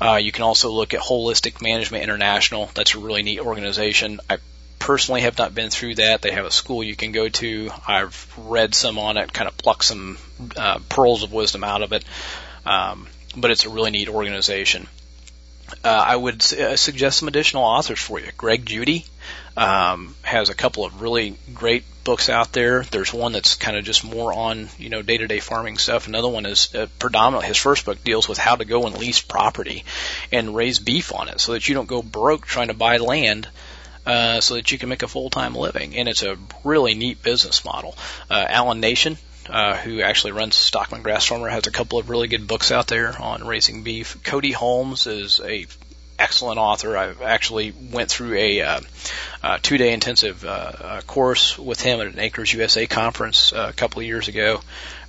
Uh, 0.00 0.16
you 0.16 0.32
can 0.32 0.42
also 0.42 0.70
look 0.70 0.94
at 0.94 1.00
Holistic 1.00 1.60
Management 1.60 2.04
International. 2.04 2.70
That's 2.74 2.94
a 2.94 2.98
really 2.98 3.22
neat 3.22 3.40
organization. 3.40 4.20
I 4.30 4.38
personally 4.88 5.20
have 5.20 5.36
not 5.36 5.54
been 5.54 5.68
through 5.68 5.96
that. 5.96 6.22
They 6.22 6.30
have 6.30 6.46
a 6.46 6.50
school 6.50 6.82
you 6.82 6.96
can 6.96 7.12
go 7.12 7.28
to. 7.28 7.70
I've 7.86 8.32
read 8.38 8.74
some 8.74 8.98
on 8.98 9.18
it, 9.18 9.30
kind 9.30 9.46
of 9.46 9.54
plucked 9.58 9.84
some 9.84 10.16
uh, 10.56 10.78
pearls 10.88 11.22
of 11.22 11.30
wisdom 11.30 11.62
out 11.62 11.82
of 11.82 11.92
it. 11.92 12.06
Um, 12.64 13.06
but 13.36 13.50
it's 13.50 13.66
a 13.66 13.68
really 13.68 13.90
neat 13.90 14.08
organization. 14.08 14.88
Uh, 15.84 16.04
I 16.06 16.16
would 16.16 16.36
uh, 16.54 16.76
suggest 16.76 17.18
some 17.18 17.28
additional 17.28 17.64
authors 17.64 18.00
for 18.00 18.18
you. 18.18 18.32
Greg 18.34 18.64
Judy 18.64 19.04
um, 19.58 20.16
has 20.22 20.48
a 20.48 20.54
couple 20.54 20.86
of 20.86 21.02
really 21.02 21.36
great 21.52 21.84
books 22.02 22.30
out 22.30 22.54
there. 22.54 22.82
There's 22.84 23.12
one 23.12 23.32
that's 23.32 23.56
kind 23.56 23.76
of 23.76 23.84
just 23.84 24.04
more 24.04 24.32
on 24.32 24.70
you 24.78 24.88
know 24.88 25.02
day 25.02 25.18
to 25.18 25.26
day 25.26 25.40
farming 25.40 25.76
stuff. 25.76 26.08
Another 26.08 26.30
one 26.30 26.46
is 26.46 26.74
uh, 26.74 26.86
predominantly 26.98 27.48
his 27.48 27.58
first 27.58 27.84
book 27.84 28.02
deals 28.02 28.26
with 28.26 28.38
how 28.38 28.56
to 28.56 28.64
go 28.64 28.86
and 28.86 28.96
lease 28.96 29.20
property 29.20 29.84
and 30.32 30.56
raise 30.56 30.78
beef 30.78 31.12
on 31.14 31.28
it, 31.28 31.40
so 31.40 31.52
that 31.52 31.68
you 31.68 31.74
don't 31.74 31.88
go 31.88 32.00
broke 32.00 32.46
trying 32.46 32.68
to 32.68 32.74
buy 32.74 32.96
land 32.96 33.46
uh, 34.08 34.40
so 34.40 34.54
that 34.54 34.72
you 34.72 34.78
can 34.78 34.88
make 34.88 35.02
a 35.02 35.08
full 35.08 35.30
time 35.30 35.54
living. 35.54 35.94
And 35.96 36.08
it's 36.08 36.22
a 36.22 36.36
really 36.64 36.94
neat 36.94 37.22
business 37.22 37.64
model. 37.64 37.94
Uh, 38.30 38.44
Allan 38.48 38.80
Nation, 38.80 39.18
uh, 39.50 39.76
who 39.76 40.00
actually 40.00 40.32
runs 40.32 40.56
Stockman 40.56 41.02
Grass 41.02 41.26
Farmer, 41.26 41.48
has 41.48 41.66
a 41.66 41.70
couple 41.70 41.98
of 41.98 42.08
really 42.08 42.26
good 42.26 42.46
books 42.46 42.72
out 42.72 42.86
there 42.86 43.20
on 43.20 43.46
raising 43.46 43.82
beef. 43.82 44.22
Cody 44.24 44.52
Holmes 44.52 45.06
is 45.06 45.40
a 45.44 45.66
excellent 46.18 46.58
author. 46.58 46.96
I 46.96 47.14
actually 47.22 47.72
went 47.92 48.10
through 48.10 48.34
a 48.34 48.62
uh, 48.62 48.80
uh, 49.42 49.58
two-day 49.62 49.92
intensive 49.92 50.44
uh, 50.44 50.48
uh, 50.48 51.00
course 51.02 51.58
with 51.58 51.80
him 51.80 52.00
at 52.00 52.08
an 52.08 52.18
Acres 52.18 52.52
USA 52.52 52.86
conference 52.86 53.52
uh, 53.52 53.66
a 53.68 53.72
couple 53.72 54.00
of 54.00 54.06
years 54.06 54.28
ago. 54.28 54.60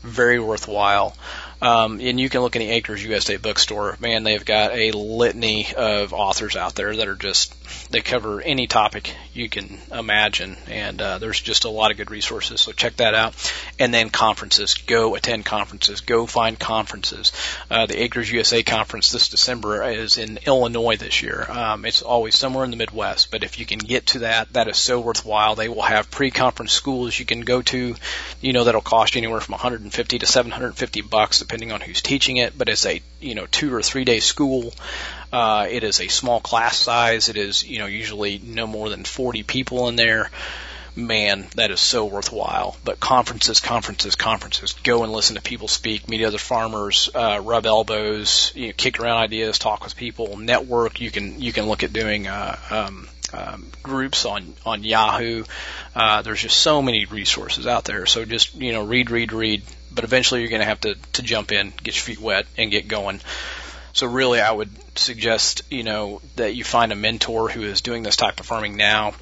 Very 0.01 0.39
worthwhile. 0.39 1.15
Um, 1.61 1.99
and 1.99 2.19
you 2.19 2.29
can 2.29 2.41
look 2.41 2.55
in 2.55 2.61
the 2.61 2.71
Acres 2.71 3.03
USA 3.03 3.37
bookstore. 3.37 3.97
Man, 3.99 4.23
they've 4.23 4.43
got 4.43 4.73
a 4.73 4.91
litany 4.91 5.73
of 5.75 6.13
authors 6.13 6.55
out 6.55 6.75
there 6.75 6.95
that 6.95 7.07
are 7.07 7.15
just 7.15 7.53
they 7.91 8.01
cover 8.01 8.41
any 8.41 8.67
topic 8.67 9.13
you 9.33 9.49
can 9.49 9.77
imagine, 9.91 10.57
and 10.67 11.01
uh, 11.01 11.17
there's 11.17 11.39
just 11.39 11.65
a 11.65 11.69
lot 11.69 11.91
of 11.91 11.97
good 11.97 12.11
resources. 12.11 12.61
So 12.61 12.71
check 12.71 12.97
that 12.97 13.13
out. 13.13 13.35
And 13.77 13.93
then 13.93 14.09
conferences. 14.09 14.73
Go 14.75 15.15
attend 15.15 15.45
conferences. 15.45 16.01
Go 16.01 16.25
find 16.25 16.57
conferences. 16.57 17.31
Uh, 17.69 17.85
the 17.85 18.01
Acres 18.01 18.31
USA 18.31 18.63
conference 18.63 19.11
this 19.11 19.29
December 19.29 19.83
is 19.83 20.17
in 20.17 20.39
Illinois 20.45 20.97
this 20.97 21.21
year. 21.21 21.45
Um, 21.49 21.85
it's 21.85 22.01
always 22.01 22.35
somewhere 22.35 22.63
in 22.63 22.71
the 22.71 22.77
Midwest, 22.77 23.31
but 23.31 23.43
if 23.43 23.59
you 23.59 23.65
can 23.65 23.79
get 23.79 24.07
to 24.07 24.19
that, 24.19 24.53
that 24.53 24.67
is 24.67 24.77
so 24.77 24.99
worthwhile. 24.99 25.55
They 25.55 25.69
will 25.69 25.81
have 25.81 26.11
pre-conference 26.11 26.71
schools 26.71 27.17
you 27.17 27.25
can 27.25 27.41
go 27.41 27.61
to. 27.63 27.95
You 28.41 28.53
know 28.53 28.63
that'll 28.63 28.81
cost 28.81 29.15
you 29.15 29.19
anywhere 29.19 29.41
from 29.41 29.53
150 29.53 30.19
to 30.19 30.25
750 30.25 31.01
bucks 31.01 31.41
depending 31.49 31.71
on 31.71 31.81
who's 31.81 32.03
teaching 32.03 32.37
it, 32.37 32.55
but 32.55 32.69
it's 32.69 32.85
a 32.85 33.01
you 33.19 33.33
know 33.33 33.47
two 33.47 33.73
or 33.73 33.81
three 33.81 34.05
day 34.05 34.19
school. 34.19 34.71
Uh, 35.33 35.65
it 35.67 35.83
is 35.83 35.99
a 35.99 36.07
small 36.07 36.39
class 36.39 36.77
size. 36.77 37.27
It 37.27 37.37
is 37.37 37.67
you 37.67 37.79
know 37.79 37.87
usually 37.87 38.37
no 38.37 38.67
more 38.67 38.87
than 38.89 39.03
40 39.03 39.41
people 39.41 39.87
in 39.89 39.95
there. 39.95 40.29
Man, 40.95 41.47
that 41.55 41.71
is 41.71 41.79
so 41.79 42.05
worthwhile. 42.05 42.77
But 42.83 42.99
conferences, 42.99 43.61
conferences, 43.61 44.15
conferences. 44.15 44.73
Go 44.83 45.03
and 45.03 45.11
listen 45.11 45.37
to 45.37 45.41
people 45.41 45.67
speak, 45.67 46.07
meet 46.07 46.23
other 46.23 46.37
farmers, 46.37 47.09
uh, 47.15 47.41
rub 47.43 47.65
elbows, 47.65 48.51
you 48.53 48.67
know, 48.67 48.73
kick 48.77 48.99
around 48.99 49.17
ideas, 49.17 49.57
talk 49.57 49.83
with 49.83 49.95
people, 49.95 50.37
network. 50.37 51.01
You 51.01 51.09
can 51.09 51.41
you 51.41 51.51
can 51.51 51.65
look 51.65 51.81
at 51.81 51.93
doing 51.93 52.27
uh, 52.27 52.59
um, 52.69 53.09
um, 53.33 53.65
groups 53.81 54.25
on 54.25 54.53
on 54.67 54.83
Yahoo. 54.83 55.45
Uh, 55.95 56.21
there's 56.21 56.43
just 56.43 56.57
so 56.57 56.83
many 56.83 57.05
resources 57.05 57.65
out 57.65 57.85
there. 57.85 58.05
So 58.05 58.23
just 58.23 58.53
you 58.53 58.71
know 58.71 58.83
read, 58.83 59.09
read, 59.09 59.33
read 59.33 59.63
but 59.93 60.03
eventually 60.03 60.41
you're 60.41 60.49
going 60.49 60.61
to 60.61 60.67
have 60.67 60.81
to 60.81 60.95
to 61.13 61.21
jump 61.21 61.51
in, 61.51 61.73
get 61.83 61.95
your 61.95 62.03
feet 62.03 62.19
wet, 62.19 62.45
and 62.57 62.71
get 62.71 62.87
going. 62.87 63.21
So 63.93 64.07
really, 64.07 64.39
I 64.39 64.51
would 64.51 64.69
suggest 64.97 65.63
you 65.69 65.83
know 65.83 66.21
that 66.35 66.55
you 66.55 66.63
find 66.63 66.91
a 66.91 66.95
mentor 66.95 67.49
who 67.49 67.63
is 67.63 67.81
doing 67.81 68.03
this 68.03 68.15
type 68.15 68.39
of 68.39 68.45
farming 68.45 68.77
now, 68.77 69.13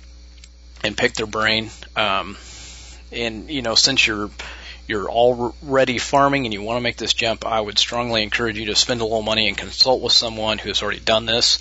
and 0.83 0.97
pick 0.97 1.13
their 1.13 1.27
brain. 1.27 1.69
Um, 1.95 2.37
and 3.11 3.49
you 3.49 3.61
know, 3.61 3.75
since 3.75 4.05
you're 4.05 4.29
you're 4.87 5.09
already 5.09 5.97
farming 5.97 6.45
and 6.45 6.53
you 6.53 6.61
want 6.61 6.77
to 6.77 6.81
make 6.81 6.97
this 6.97 7.13
jump, 7.13 7.45
I 7.45 7.59
would 7.59 7.77
strongly 7.77 8.23
encourage 8.23 8.57
you 8.57 8.67
to 8.67 8.75
spend 8.75 9.01
a 9.01 9.03
little 9.03 9.21
money 9.21 9.47
and 9.47 9.57
consult 9.57 10.01
with 10.01 10.13
someone 10.13 10.57
who 10.57 10.69
has 10.69 10.81
already 10.81 11.01
done 11.01 11.25
this. 11.25 11.59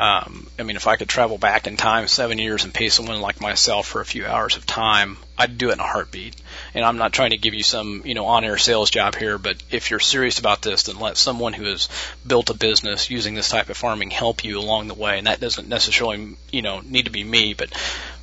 Um, 0.00 0.46
I 0.58 0.62
mean, 0.62 0.76
if 0.76 0.86
I 0.86 0.96
could 0.96 1.10
travel 1.10 1.36
back 1.36 1.66
in 1.66 1.76
time 1.76 2.08
seven 2.08 2.38
years 2.38 2.64
and 2.64 2.72
pay 2.72 2.88
someone 2.88 3.20
like 3.20 3.38
myself 3.38 3.86
for 3.86 4.00
a 4.00 4.06
few 4.06 4.24
hours 4.24 4.56
of 4.56 4.64
time, 4.64 5.18
I'd 5.36 5.58
do 5.58 5.68
it 5.68 5.74
in 5.74 5.80
a 5.80 5.86
heartbeat. 5.86 6.36
And 6.72 6.86
I'm 6.86 6.96
not 6.96 7.12
trying 7.12 7.32
to 7.32 7.36
give 7.36 7.52
you 7.52 7.62
some, 7.62 8.00
you 8.06 8.14
know, 8.14 8.24
on-air 8.24 8.56
sales 8.56 8.88
job 8.88 9.14
here, 9.14 9.36
but 9.36 9.62
if 9.70 9.90
you're 9.90 10.00
serious 10.00 10.38
about 10.38 10.62
this, 10.62 10.84
then 10.84 10.98
let 10.98 11.18
someone 11.18 11.52
who 11.52 11.66
has 11.66 11.90
built 12.26 12.48
a 12.48 12.54
business 12.54 13.10
using 13.10 13.34
this 13.34 13.50
type 13.50 13.68
of 13.68 13.76
farming 13.76 14.10
help 14.10 14.42
you 14.42 14.58
along 14.58 14.88
the 14.88 14.94
way. 14.94 15.18
And 15.18 15.26
that 15.26 15.38
doesn't 15.38 15.68
necessarily, 15.68 16.34
you 16.50 16.62
know, 16.62 16.80
need 16.80 17.04
to 17.04 17.10
be 17.10 17.22
me, 17.22 17.52
but 17.52 17.74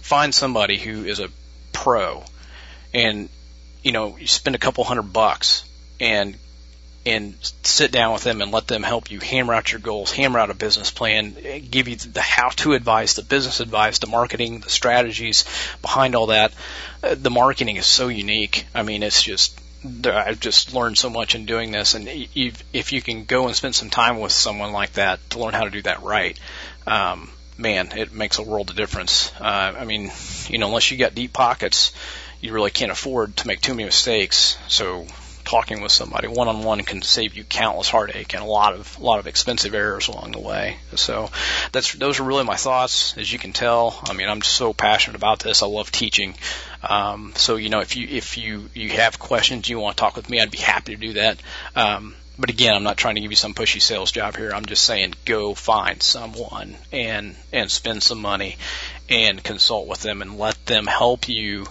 find 0.01 0.33
somebody 0.33 0.79
who 0.79 1.05
is 1.05 1.19
a 1.19 1.29
pro 1.73 2.23
and, 2.91 3.29
you 3.83 3.91
know, 3.91 4.17
you 4.17 4.25
spend 4.25 4.55
a 4.55 4.59
couple 4.59 4.83
hundred 4.83 5.13
bucks 5.13 5.63
and 5.99 6.37
and 7.07 7.35
sit 7.63 7.91
down 7.91 8.11
with 8.11 8.23
them 8.23 8.41
and 8.41 8.51
let 8.51 8.67
them 8.67 8.83
help 8.83 9.09
you 9.09 9.19
hammer 9.19 9.53
out 9.53 9.71
your 9.71 9.79
goals, 9.79 10.11
hammer 10.11 10.39
out 10.39 10.49
a 10.49 10.53
business 10.53 10.91
plan, 10.91 11.35
give 11.69 11.87
you 11.87 11.95
the 11.95 12.21
how 12.21 12.49
to 12.49 12.73
advice, 12.73 13.13
the 13.13 13.23
business 13.23 13.61
advice, 13.61 13.99
the 13.99 14.07
marketing, 14.07 14.59
the 14.59 14.69
strategies 14.69 15.45
behind 15.81 16.15
all 16.15 16.27
that. 16.27 16.53
Uh, 17.01 17.15
the 17.17 17.29
marketing 17.29 17.77
is 17.77 17.85
so 17.85 18.09
unique. 18.09 18.65
I 18.75 18.83
mean, 18.83 19.03
it's 19.03 19.23
just 19.23 19.59
I've 20.05 20.39
just 20.39 20.73
learned 20.73 20.97
so 20.97 21.09
much 21.09 21.33
in 21.33 21.45
doing 21.45 21.71
this, 21.71 21.93
and 21.93 22.07
if 22.09 22.91
you 22.91 23.01
can 23.01 23.23
go 23.23 23.45
and 23.47 23.55
spend 23.55 23.75
some 23.75 23.89
time 23.89 24.19
with 24.19 24.31
someone 24.31 24.73
like 24.73 24.93
that 24.93 25.29
to 25.29 25.39
learn 25.39 25.53
how 25.53 25.63
to 25.63 25.69
do 25.69 25.83
that 25.83 26.03
right, 26.03 26.37
um, 26.85 27.29
man, 27.57 27.93
it 27.95 28.11
makes 28.11 28.37
a 28.37 28.43
world 28.43 28.69
of 28.69 28.75
difference. 28.75 29.31
Uh, 29.39 29.73
I 29.77 29.85
mean, 29.85 30.11
you 30.49 30.57
know, 30.57 30.67
unless 30.67 30.91
you 30.91 30.97
got 30.97 31.15
deep 31.15 31.31
pockets, 31.31 31.93
you 32.41 32.51
really 32.53 32.71
can't 32.71 32.91
afford 32.91 33.37
to 33.37 33.47
make 33.47 33.61
too 33.61 33.73
many 33.73 33.85
mistakes. 33.85 34.57
So 34.67 35.07
talking 35.47 35.79
with 35.79 35.93
somebody 35.93 36.27
one 36.27 36.49
on 36.49 36.61
one 36.61 36.83
can 36.83 37.01
save 37.01 37.33
you 37.35 37.45
countless 37.45 37.89
heartache 37.89 38.33
and 38.33 38.43
a 38.43 38.45
lot 38.45 38.73
of 38.73 38.97
a 38.99 39.01
lot 39.01 39.17
of 39.17 39.27
expensive 39.27 39.73
errors 39.73 40.09
along 40.09 40.33
the 40.33 40.39
way. 40.39 40.75
So 40.95 41.29
that's 41.71 41.93
those 41.93 42.19
are 42.19 42.23
really 42.23 42.43
my 42.43 42.57
thoughts. 42.57 43.17
As 43.17 43.31
you 43.31 43.39
can 43.39 43.53
tell, 43.53 43.97
I 44.03 44.13
mean 44.13 44.27
I'm 44.27 44.41
so 44.41 44.73
passionate 44.73 45.15
about 45.15 45.39
this. 45.39 45.63
I 45.63 45.67
love 45.67 45.89
teaching. 45.89 46.35
Um, 46.83 47.31
so 47.35 47.55
you 47.55 47.69
know 47.69 47.79
if 47.79 47.95
you 47.95 48.07
if 48.09 48.37
you 48.37 48.69
you 48.73 48.89
have 48.89 49.19
questions 49.19 49.69
you 49.69 49.79
want 49.79 49.95
to 49.95 50.01
talk 50.01 50.17
with 50.17 50.29
me, 50.29 50.41
I'd 50.41 50.51
be 50.51 50.57
happy 50.57 50.95
to 50.95 51.01
do 51.01 51.13
that. 51.13 51.39
Um, 51.75 52.15
but 52.37 52.49
again, 52.49 52.75
I'm 52.75 52.83
not 52.83 52.97
trying 52.97 53.15
to 53.15 53.21
give 53.21 53.31
you 53.31 53.37
some 53.37 53.53
pushy 53.53 53.81
sales 53.81 54.11
job 54.11 54.35
here. 54.35 54.51
I'm 54.53 54.65
just 54.65 54.83
saying 54.83 55.13
go 55.23 55.53
find 55.53 56.03
someone 56.03 56.75
and 56.91 57.37
and 57.53 57.71
spend 57.71 58.03
some 58.03 58.21
money 58.21 58.57
and 59.07 59.41
consult 59.41 59.87
with 59.87 60.01
them 60.01 60.21
and 60.21 60.37
let 60.37 60.65
them 60.65 60.87
help 60.87 61.29
you 61.29 61.67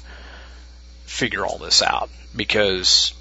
figure 1.05 1.45
all 1.45 1.59
this 1.59 1.83
out 1.83 2.09
because 2.35 3.13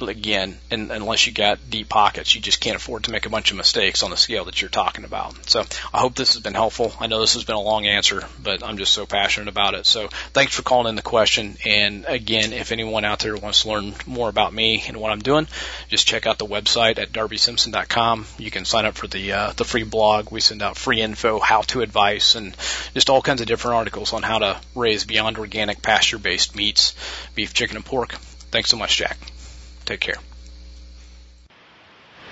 again, 0.00 0.58
unless 0.70 1.26
you 1.26 1.32
got 1.32 1.58
deep 1.68 1.88
pockets, 1.88 2.34
you 2.34 2.40
just 2.40 2.60
can't 2.60 2.76
afford 2.76 3.04
to 3.04 3.10
make 3.10 3.26
a 3.26 3.30
bunch 3.30 3.50
of 3.50 3.56
mistakes 3.56 4.02
on 4.02 4.10
the 4.10 4.16
scale 4.16 4.44
that 4.46 4.60
you're 4.60 4.70
talking 4.70 5.04
about. 5.04 5.48
So 5.48 5.64
I 5.92 5.98
hope 5.98 6.14
this 6.14 6.34
has 6.34 6.42
been 6.42 6.54
helpful. 6.54 6.92
I 7.00 7.06
know 7.06 7.20
this 7.20 7.34
has 7.34 7.44
been 7.44 7.56
a 7.56 7.60
long 7.60 7.86
answer, 7.86 8.24
but 8.42 8.62
I'm 8.62 8.78
just 8.78 8.92
so 8.92 9.06
passionate 9.06 9.48
about 9.48 9.74
it. 9.74 9.86
So 9.86 10.08
thanks 10.32 10.54
for 10.54 10.62
calling 10.62 10.88
in 10.88 10.96
the 10.96 11.02
question. 11.02 11.56
And 11.64 12.04
again, 12.06 12.52
if 12.52 12.72
anyone 12.72 13.04
out 13.04 13.20
there 13.20 13.36
wants 13.36 13.62
to 13.62 13.68
learn 13.68 13.94
more 14.06 14.28
about 14.28 14.52
me 14.52 14.84
and 14.86 14.96
what 14.96 15.12
I'm 15.12 15.20
doing, 15.20 15.48
just 15.88 16.06
check 16.06 16.26
out 16.26 16.38
the 16.38 16.46
website 16.46 16.98
at 16.98 17.12
darbysimpson.com. 17.12 18.26
You 18.38 18.50
can 18.50 18.64
sign 18.64 18.86
up 18.86 18.94
for 18.94 19.06
the 19.06 19.32
uh, 19.32 19.52
the 19.56 19.64
free 19.64 19.84
blog. 19.84 20.30
We 20.30 20.40
send 20.40 20.62
out 20.62 20.76
free 20.76 21.00
info, 21.00 21.40
how 21.40 21.62
to 21.62 21.80
advice, 21.80 22.34
and 22.34 22.56
just 22.94 23.10
all 23.10 23.22
kinds 23.22 23.40
of 23.40 23.46
different 23.46 23.76
articles 23.76 24.12
on 24.12 24.22
how 24.22 24.38
to 24.38 24.60
raise 24.74 25.04
beyond 25.04 25.38
organic 25.38 25.82
pasture 25.82 26.18
based 26.18 26.54
meats, 26.56 26.94
beef, 27.34 27.54
chicken, 27.54 27.76
and 27.76 27.84
pork. 27.84 28.14
Thanks 28.50 28.70
so 28.70 28.76
much, 28.76 28.96
Jack. 28.96 29.18
Take 29.84 30.00
care. 30.00 30.16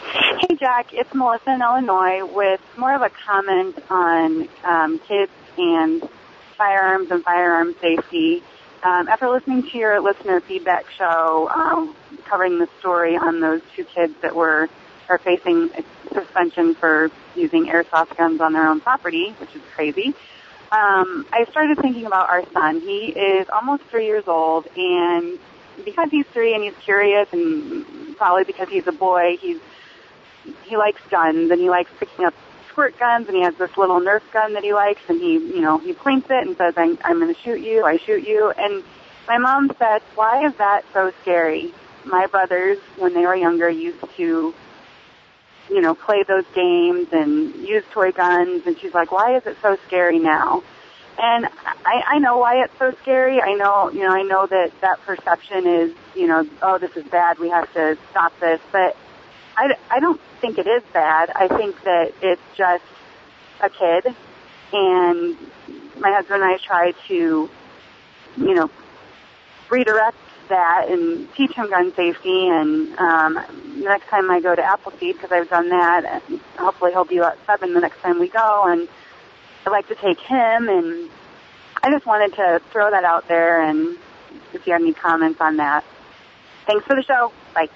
Hey, 0.03 0.57
Jack. 0.59 0.93
It's 0.93 1.15
Melissa 1.15 1.55
in 1.55 1.63
Illinois 1.63 2.25
with 2.25 2.61
more 2.77 2.95
of 2.95 3.03
a 3.03 3.11
comment 3.11 3.79
on 3.91 4.49
um, 4.65 4.99
kids 5.01 5.33
and 5.59 6.09
firearms 6.57 7.11
and 7.11 7.23
firearm 7.23 7.75
safety. 7.81 8.43
Um, 8.83 9.09
after 9.09 9.29
listening 9.29 9.63
to 9.71 9.79
your 9.79 10.01
listener 10.01 10.41
feedback 10.41 10.91
show 10.91 11.49
um, 11.55 11.95
covering 12.25 12.59
the 12.59 12.69
story 12.81 13.17
on 13.17 13.41
those 13.41 13.61
two 13.77 13.85
kids 13.85 14.15
that 14.23 14.35
were 14.35 14.69
are 15.09 15.19
facing 15.19 15.71
suspension 16.13 16.75
for 16.75 17.11
using 17.35 17.67
airsoft 17.67 18.17
guns 18.17 18.41
on 18.41 18.53
their 18.53 18.67
own 18.67 18.81
property, 18.81 19.31
which 19.39 19.55
is 19.55 19.63
crazy. 19.75 20.15
Um, 20.71 21.27
I 21.33 21.45
started 21.51 21.79
thinking 21.79 22.07
about 22.07 22.31
our 22.31 22.45
son. 22.51 22.81
He 22.81 23.09
is 23.09 23.47
almost 23.51 23.83
three 23.85 24.07
years 24.07 24.25
old, 24.27 24.67
and 24.75 25.39
because 25.85 26.11
he's 26.11 26.27
three 26.27 26.55
and 26.55 26.62
he's 26.62 26.77
curious 26.85 27.29
and 27.33 28.16
probably 28.16 28.45
because 28.45 28.68
he's 28.68 28.87
a 28.87 28.93
boy, 28.93 29.37
he's 29.41 29.59
he 30.64 30.77
likes 30.77 31.01
guns 31.11 31.51
and 31.51 31.61
he 31.61 31.70
likes 31.70 31.91
picking 32.01 32.25
up 32.25 32.35
squirt 32.68 32.99
guns 32.99 33.29
and 33.29 33.37
he 33.37 33.43
has 33.43 33.55
this 33.57 33.77
little 33.77 34.01
Nerf 34.01 34.23
gun 34.33 34.55
that 34.55 34.64
he 34.64 34.73
likes 34.73 35.03
and 35.09 35.20
he 35.20 35.35
you 35.35 35.61
know 35.61 35.79
he 35.79 35.93
points 35.93 36.27
it 36.31 36.47
and 36.47 36.57
says 36.57 36.75
I'm 36.77 36.99
I'm 37.05 37.20
going 37.20 37.33
to 37.33 37.41
shoot 37.41 37.61
you, 37.61 37.85
I 37.85 37.99
shoot 37.99 38.27
you 38.27 38.53
and 38.57 38.83
my 39.29 39.39
mom 39.39 39.70
said, 39.79 40.03
"Why 40.14 40.47
is 40.47 40.55
that 40.57 40.85
so 40.93 41.12
scary?" 41.23 41.73
My 42.05 42.27
brothers 42.27 42.79
when 42.97 43.14
they 43.14 43.25
were 43.25 43.37
younger 43.37 43.68
used 43.68 44.05
to 44.16 44.55
you 45.70 45.81
know 45.81 45.95
play 45.95 46.25
those 46.27 46.45
games 46.55 47.09
and 47.12 47.55
use 47.55 47.85
toy 47.93 48.11
guns 48.11 48.66
and 48.66 48.77
she's 48.79 48.95
like, 48.95 49.12
"Why 49.12 49.37
is 49.37 49.47
it 49.47 49.57
so 49.62 49.77
scary 49.87 50.18
now?" 50.18 50.62
And 51.19 51.47
I, 51.85 52.03
I 52.07 52.19
know 52.19 52.39
why 52.39 52.65
it's 52.65 52.77
so 52.79 52.95
scary. 53.03 53.41
I 53.41 53.55
know, 53.55 53.91
you 53.91 54.01
know, 54.01 54.15
I 54.15 54.23
know 54.23 54.47
that 54.47 54.73
that 54.81 55.01
perception 55.03 55.67
is, 55.67 55.95
you 56.15 56.27
know, 56.27 56.49
oh, 56.63 56.79
this 56.79 56.97
is 56.97 57.05
bad. 57.05 57.39
We 57.39 57.51
have 57.51 57.73
to 57.75 57.97
stop 58.11 58.39
this. 58.41 58.61
But 58.73 58.97
I, 59.57 59.75
I 59.91 60.01
don't 60.01 60.21
think 60.41 60.59
it 60.59 60.67
is 60.67 60.83
bad. 60.93 61.31
I 61.31 61.49
think 61.49 61.83
that 61.85 62.13
it's 62.23 62.43
just 62.57 62.85
a 63.61 63.69
kid. 63.69 64.15
And 64.73 65.37
my 66.01 66.13
husband 66.13 66.43
and 66.43 66.53
I 66.53 66.57
try 66.57 66.93
to, 67.09 67.51
you 68.37 68.55
know, 68.55 68.71
redirect 69.69 70.17
that 70.49 70.87
and 70.89 71.33
teach 71.35 71.53
him 71.53 71.69
gun 71.71 71.95
safety. 71.95 72.49
And 72.49 72.99
um, 72.99 73.83
next 73.85 74.09
time 74.09 74.31
I 74.31 74.41
go 74.41 74.55
to 74.55 74.63
Appleseed, 74.63 75.17
because 75.17 75.31
I've 75.31 75.51
done 75.51 75.69
that, 75.69 76.23
hopefully 76.57 76.93
he'll 76.93 77.05
be 77.05 77.19
about 77.19 77.39
seven 77.47 77.75
the 77.75 77.81
next 77.81 78.01
time 78.01 78.19
we 78.19 78.29
go. 78.29 78.65
And 78.67 78.89
I'd 79.65 79.71
like 79.71 79.89
to 79.89 79.95
take 79.95 80.19
him, 80.21 80.69
and 80.69 81.11
I 81.83 81.91
just 81.91 82.07
wanted 82.07 82.35
to 82.37 82.61
throw 82.71 82.91
that 82.91 83.05
out 83.05 83.29
there 83.29 83.63
and 83.63 83.97
if 84.53 84.67
you 84.67 84.73
have 84.73 84.83
any 84.83 84.93
comments 84.93 85.41
on 85.41 85.57
that. 85.59 85.85
Thanks 86.67 86.85
for 86.87 86.95
the 86.95 87.03
show. 87.03 87.33
Bye. 87.55 87.69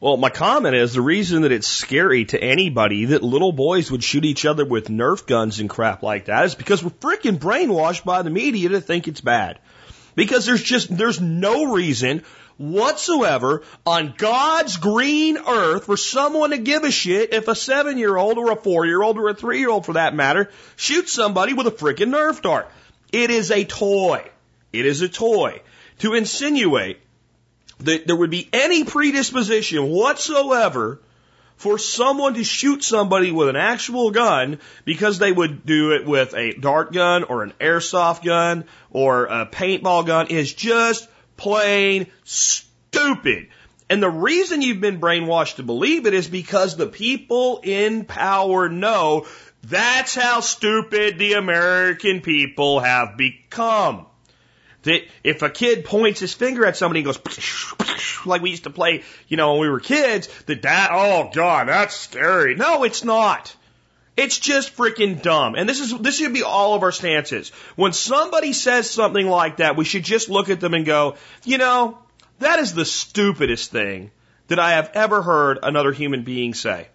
Well, 0.00 0.16
my 0.16 0.30
comment 0.30 0.76
is 0.76 0.94
the 0.94 1.02
reason 1.02 1.42
that 1.42 1.50
it's 1.50 1.66
scary 1.66 2.24
to 2.26 2.40
anybody 2.40 3.06
that 3.06 3.22
little 3.22 3.50
boys 3.50 3.90
would 3.90 4.04
shoot 4.04 4.24
each 4.24 4.46
other 4.46 4.64
with 4.64 4.88
Nerf 4.88 5.26
guns 5.26 5.58
and 5.58 5.68
crap 5.68 6.04
like 6.04 6.26
that 6.26 6.44
is 6.44 6.54
because 6.54 6.84
we're 6.84 6.90
freaking 6.90 7.38
brainwashed 7.38 8.04
by 8.04 8.22
the 8.22 8.30
media 8.30 8.68
to 8.68 8.80
think 8.80 9.08
it's 9.08 9.20
bad. 9.20 9.58
Because 10.14 10.46
there's 10.46 10.62
just, 10.62 10.96
there's 10.96 11.20
no 11.20 11.72
reason 11.72 12.22
whatsoever 12.58 13.62
on 13.86 14.14
God's 14.16 14.76
green 14.76 15.38
earth 15.38 15.84
for 15.86 15.96
someone 15.96 16.50
to 16.50 16.58
give 16.58 16.84
a 16.84 16.90
shit 16.90 17.32
if 17.32 17.48
a 17.48 17.54
seven 17.54 17.96
year 17.98 18.16
old 18.16 18.36
or 18.36 18.50
a 18.50 18.56
four 18.56 18.84
year 18.84 19.00
old 19.00 19.16
or 19.16 19.28
a 19.28 19.34
three 19.34 19.60
year 19.60 19.70
old 19.70 19.86
for 19.86 19.94
that 19.94 20.14
matter 20.14 20.50
shoots 20.76 21.12
somebody 21.12 21.54
with 21.54 21.68
a 21.68 21.70
freaking 21.70 22.10
Nerf 22.10 22.42
dart. 22.42 22.68
It 23.12 23.30
is 23.30 23.50
a 23.50 23.64
toy. 23.64 24.28
It 24.72 24.84
is 24.84 25.00
a 25.00 25.08
toy. 25.08 25.62
To 26.00 26.14
insinuate 26.14 27.00
that 27.80 28.06
there 28.06 28.16
would 28.16 28.30
be 28.30 28.48
any 28.52 28.84
predisposition 28.84 29.88
whatsoever 29.88 31.00
for 31.56 31.78
someone 31.78 32.34
to 32.34 32.44
shoot 32.44 32.84
somebody 32.84 33.32
with 33.32 33.48
an 33.48 33.56
actual 33.56 34.10
gun 34.10 34.60
because 34.84 35.18
they 35.18 35.32
would 35.32 35.66
do 35.66 35.92
it 35.92 36.06
with 36.06 36.34
a 36.34 36.52
dart 36.52 36.92
gun 36.92 37.24
or 37.24 37.42
an 37.42 37.52
airsoft 37.60 38.24
gun 38.24 38.64
or 38.90 39.26
a 39.26 39.46
paintball 39.46 40.06
gun 40.06 40.28
is 40.28 40.52
just 40.52 41.08
plain 41.38 42.06
stupid. 42.24 43.48
And 43.90 44.02
the 44.02 44.10
reason 44.10 44.60
you've 44.60 44.82
been 44.82 45.00
brainwashed 45.00 45.56
to 45.56 45.62
believe 45.62 46.06
it 46.06 46.12
is 46.12 46.28
because 46.28 46.76
the 46.76 46.86
people 46.86 47.60
in 47.62 48.04
power 48.04 48.68
know 48.68 49.26
that's 49.62 50.14
how 50.14 50.40
stupid 50.40 51.18
the 51.18 51.32
American 51.34 52.20
people 52.20 52.80
have 52.80 53.16
become. 53.16 54.06
That 54.82 55.02
if 55.24 55.42
a 55.42 55.50
kid 55.50 55.84
points 55.84 56.20
his 56.20 56.34
finger 56.34 56.64
at 56.66 56.76
somebody 56.76 57.00
and 57.00 57.06
goes, 57.06 58.26
like 58.26 58.42
we 58.42 58.50
used 58.50 58.64
to 58.64 58.70
play, 58.70 59.02
you 59.26 59.36
know, 59.36 59.52
when 59.52 59.62
we 59.62 59.68
were 59.68 59.80
kids, 59.80 60.28
that 60.46 60.62
that, 60.62 60.90
oh 60.92 61.30
God, 61.32 61.68
that's 61.68 61.96
scary. 61.96 62.54
No, 62.54 62.84
it's 62.84 63.04
not. 63.04 63.54
It's 64.18 64.36
just 64.36 64.76
freaking 64.76 65.22
dumb. 65.22 65.54
And 65.54 65.68
this 65.68 65.78
is, 65.78 65.96
this 65.96 66.18
should 66.18 66.32
be 66.32 66.42
all 66.42 66.74
of 66.74 66.82
our 66.82 66.90
stances. 66.90 67.50
When 67.76 67.92
somebody 67.92 68.52
says 68.52 68.90
something 68.90 69.28
like 69.28 69.58
that, 69.58 69.76
we 69.76 69.84
should 69.84 70.02
just 70.02 70.28
look 70.28 70.50
at 70.50 70.58
them 70.58 70.74
and 70.74 70.84
go, 70.84 71.14
you 71.44 71.56
know, 71.56 71.98
that 72.40 72.58
is 72.58 72.74
the 72.74 72.84
stupidest 72.84 73.70
thing 73.70 74.10
that 74.48 74.58
I 74.58 74.72
have 74.72 74.90
ever 74.94 75.22
heard 75.22 75.60
another 75.62 75.92
human 75.92 76.24
being 76.24 76.52
say. 76.52 76.88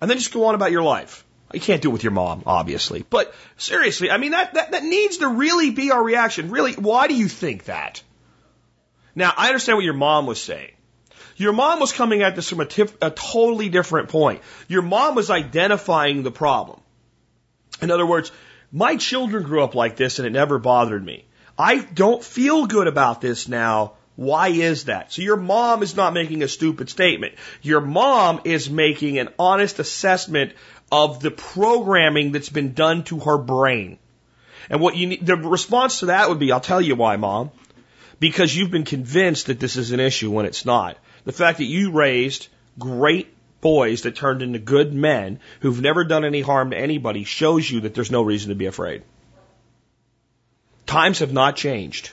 And 0.00 0.08
then 0.08 0.18
just 0.18 0.32
go 0.32 0.44
on 0.44 0.54
about 0.54 0.70
your 0.70 0.84
life. 0.84 1.24
You 1.52 1.58
can't 1.58 1.82
do 1.82 1.90
it 1.90 1.92
with 1.92 2.04
your 2.04 2.12
mom, 2.12 2.44
obviously. 2.46 3.04
But 3.10 3.34
seriously, 3.56 4.12
I 4.12 4.18
mean, 4.18 4.30
that, 4.30 4.54
that, 4.54 4.70
that 4.70 4.84
needs 4.84 5.16
to 5.18 5.26
really 5.26 5.70
be 5.70 5.90
our 5.90 6.04
reaction. 6.04 6.52
Really, 6.52 6.74
why 6.74 7.08
do 7.08 7.14
you 7.14 7.26
think 7.26 7.64
that? 7.64 8.00
Now, 9.16 9.32
I 9.36 9.48
understand 9.48 9.76
what 9.76 9.84
your 9.84 9.94
mom 9.94 10.26
was 10.26 10.40
saying. 10.40 10.75
Your 11.36 11.52
mom 11.52 11.80
was 11.80 11.92
coming 11.92 12.22
at 12.22 12.34
this 12.34 12.48
from 12.50 12.60
a, 12.60 12.66
tif- 12.66 12.96
a 13.02 13.10
totally 13.10 13.68
different 13.68 14.08
point. 14.08 14.40
Your 14.68 14.82
mom 14.82 15.14
was 15.14 15.30
identifying 15.30 16.22
the 16.22 16.30
problem. 16.30 16.80
In 17.82 17.90
other 17.90 18.06
words, 18.06 18.32
my 18.72 18.96
children 18.96 19.42
grew 19.42 19.62
up 19.62 19.74
like 19.74 19.96
this 19.96 20.18
and 20.18 20.26
it 20.26 20.30
never 20.30 20.58
bothered 20.58 21.04
me. 21.04 21.26
I 21.58 21.78
don't 21.78 22.24
feel 22.24 22.66
good 22.66 22.86
about 22.86 23.20
this 23.20 23.48
now. 23.48 23.92
Why 24.16 24.48
is 24.48 24.84
that? 24.84 25.12
So 25.12 25.20
your 25.20 25.36
mom 25.36 25.82
is 25.82 25.94
not 25.94 26.14
making 26.14 26.42
a 26.42 26.48
stupid 26.48 26.88
statement. 26.88 27.34
Your 27.60 27.82
mom 27.82 28.40
is 28.44 28.70
making 28.70 29.18
an 29.18 29.28
honest 29.38 29.78
assessment 29.78 30.52
of 30.90 31.20
the 31.20 31.30
programming 31.30 32.32
that's 32.32 32.48
been 32.48 32.72
done 32.72 33.04
to 33.04 33.18
her 33.20 33.36
brain. 33.36 33.98
And 34.70 34.80
what 34.80 34.96
you 34.96 35.08
need, 35.08 35.26
the 35.26 35.36
response 35.36 36.00
to 36.00 36.06
that 36.06 36.30
would 36.30 36.38
be, 36.38 36.50
I'll 36.50 36.60
tell 36.60 36.80
you 36.80 36.94
why, 36.96 37.16
mom. 37.16 37.50
because 38.18 38.56
you've 38.56 38.70
been 38.70 38.84
convinced 38.84 39.46
that 39.46 39.60
this 39.60 39.76
is 39.76 39.92
an 39.92 40.00
issue 40.00 40.30
when 40.30 40.46
it's 40.46 40.64
not. 40.64 40.96
The 41.26 41.32
fact 41.32 41.58
that 41.58 41.64
you 41.64 41.90
raised 41.90 42.48
great 42.78 43.34
boys 43.60 44.02
that 44.02 44.14
turned 44.14 44.42
into 44.42 44.60
good 44.60 44.94
men 44.94 45.40
who've 45.60 45.80
never 45.80 46.04
done 46.04 46.24
any 46.24 46.40
harm 46.40 46.70
to 46.70 46.78
anybody 46.78 47.24
shows 47.24 47.68
you 47.68 47.80
that 47.80 47.94
there's 47.94 48.12
no 48.12 48.22
reason 48.22 48.50
to 48.50 48.54
be 48.54 48.66
afraid. 48.66 49.02
Times 50.86 51.18
have 51.18 51.32
not 51.32 51.56
changed. 51.56 52.12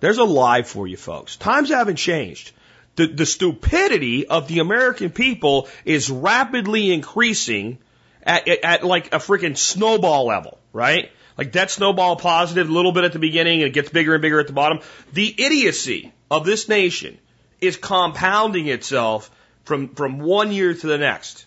There's 0.00 0.18
a 0.18 0.24
lie 0.24 0.62
for 0.62 0.88
you 0.88 0.96
folks. 0.96 1.36
Times 1.36 1.70
haven't 1.70 1.96
changed. 1.96 2.50
The, 2.96 3.06
the 3.06 3.26
stupidity 3.26 4.26
of 4.26 4.48
the 4.48 4.58
American 4.58 5.10
people 5.10 5.68
is 5.84 6.10
rapidly 6.10 6.92
increasing 6.92 7.78
at, 8.24 8.48
at, 8.48 8.64
at 8.64 8.84
like 8.84 9.14
a 9.14 9.18
freaking 9.18 9.56
snowball 9.56 10.26
level, 10.26 10.58
right? 10.72 11.12
Like 11.38 11.52
that 11.52 11.70
snowball 11.70 12.16
positive, 12.16 12.68
a 12.68 12.72
little 12.72 12.92
bit 12.92 13.04
at 13.04 13.12
the 13.12 13.20
beginning 13.20 13.62
and 13.62 13.68
it 13.68 13.72
gets 13.72 13.90
bigger 13.90 14.14
and 14.14 14.22
bigger 14.22 14.40
at 14.40 14.48
the 14.48 14.52
bottom. 14.52 14.80
The 15.12 15.32
idiocy 15.38 16.12
of 16.28 16.44
this 16.44 16.68
nation 16.68 17.18
is 17.62 17.76
compounding 17.76 18.66
itself 18.66 19.30
from, 19.64 19.94
from 19.94 20.18
one 20.18 20.52
year 20.52 20.74
to 20.74 20.86
the 20.86 20.98
next. 20.98 21.46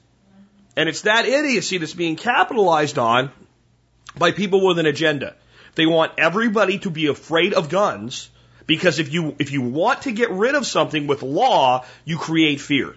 And 0.78 0.90
it's 0.90 1.02
that 1.02 1.26
idiocy 1.26 1.78
that's 1.78 1.94
being 1.94 2.16
capitalized 2.16 2.98
on 2.98 3.32
by 4.18 4.32
people 4.32 4.66
with 4.66 4.80
an 4.80 4.86
agenda. 4.86 5.36
They 5.76 5.86
want 5.86 6.14
everybody 6.18 6.80
to 6.80 6.90
be 6.90 7.08
afraid 7.08 7.54
of 7.54 7.70
guns 7.70 8.30
because 8.66 9.00
if 9.00 9.14
you, 9.14 9.36
if 9.40 9.52
you 9.52 9.62
want 9.62 10.04
to 10.04 10.12
get 10.12 10.32
rid 10.32 10.56
of 10.56 10.66
something 10.66 11.06
with 11.06 11.22
law, 11.22 11.86
you 12.06 12.18
create 12.18 12.62
fear. 12.62 12.96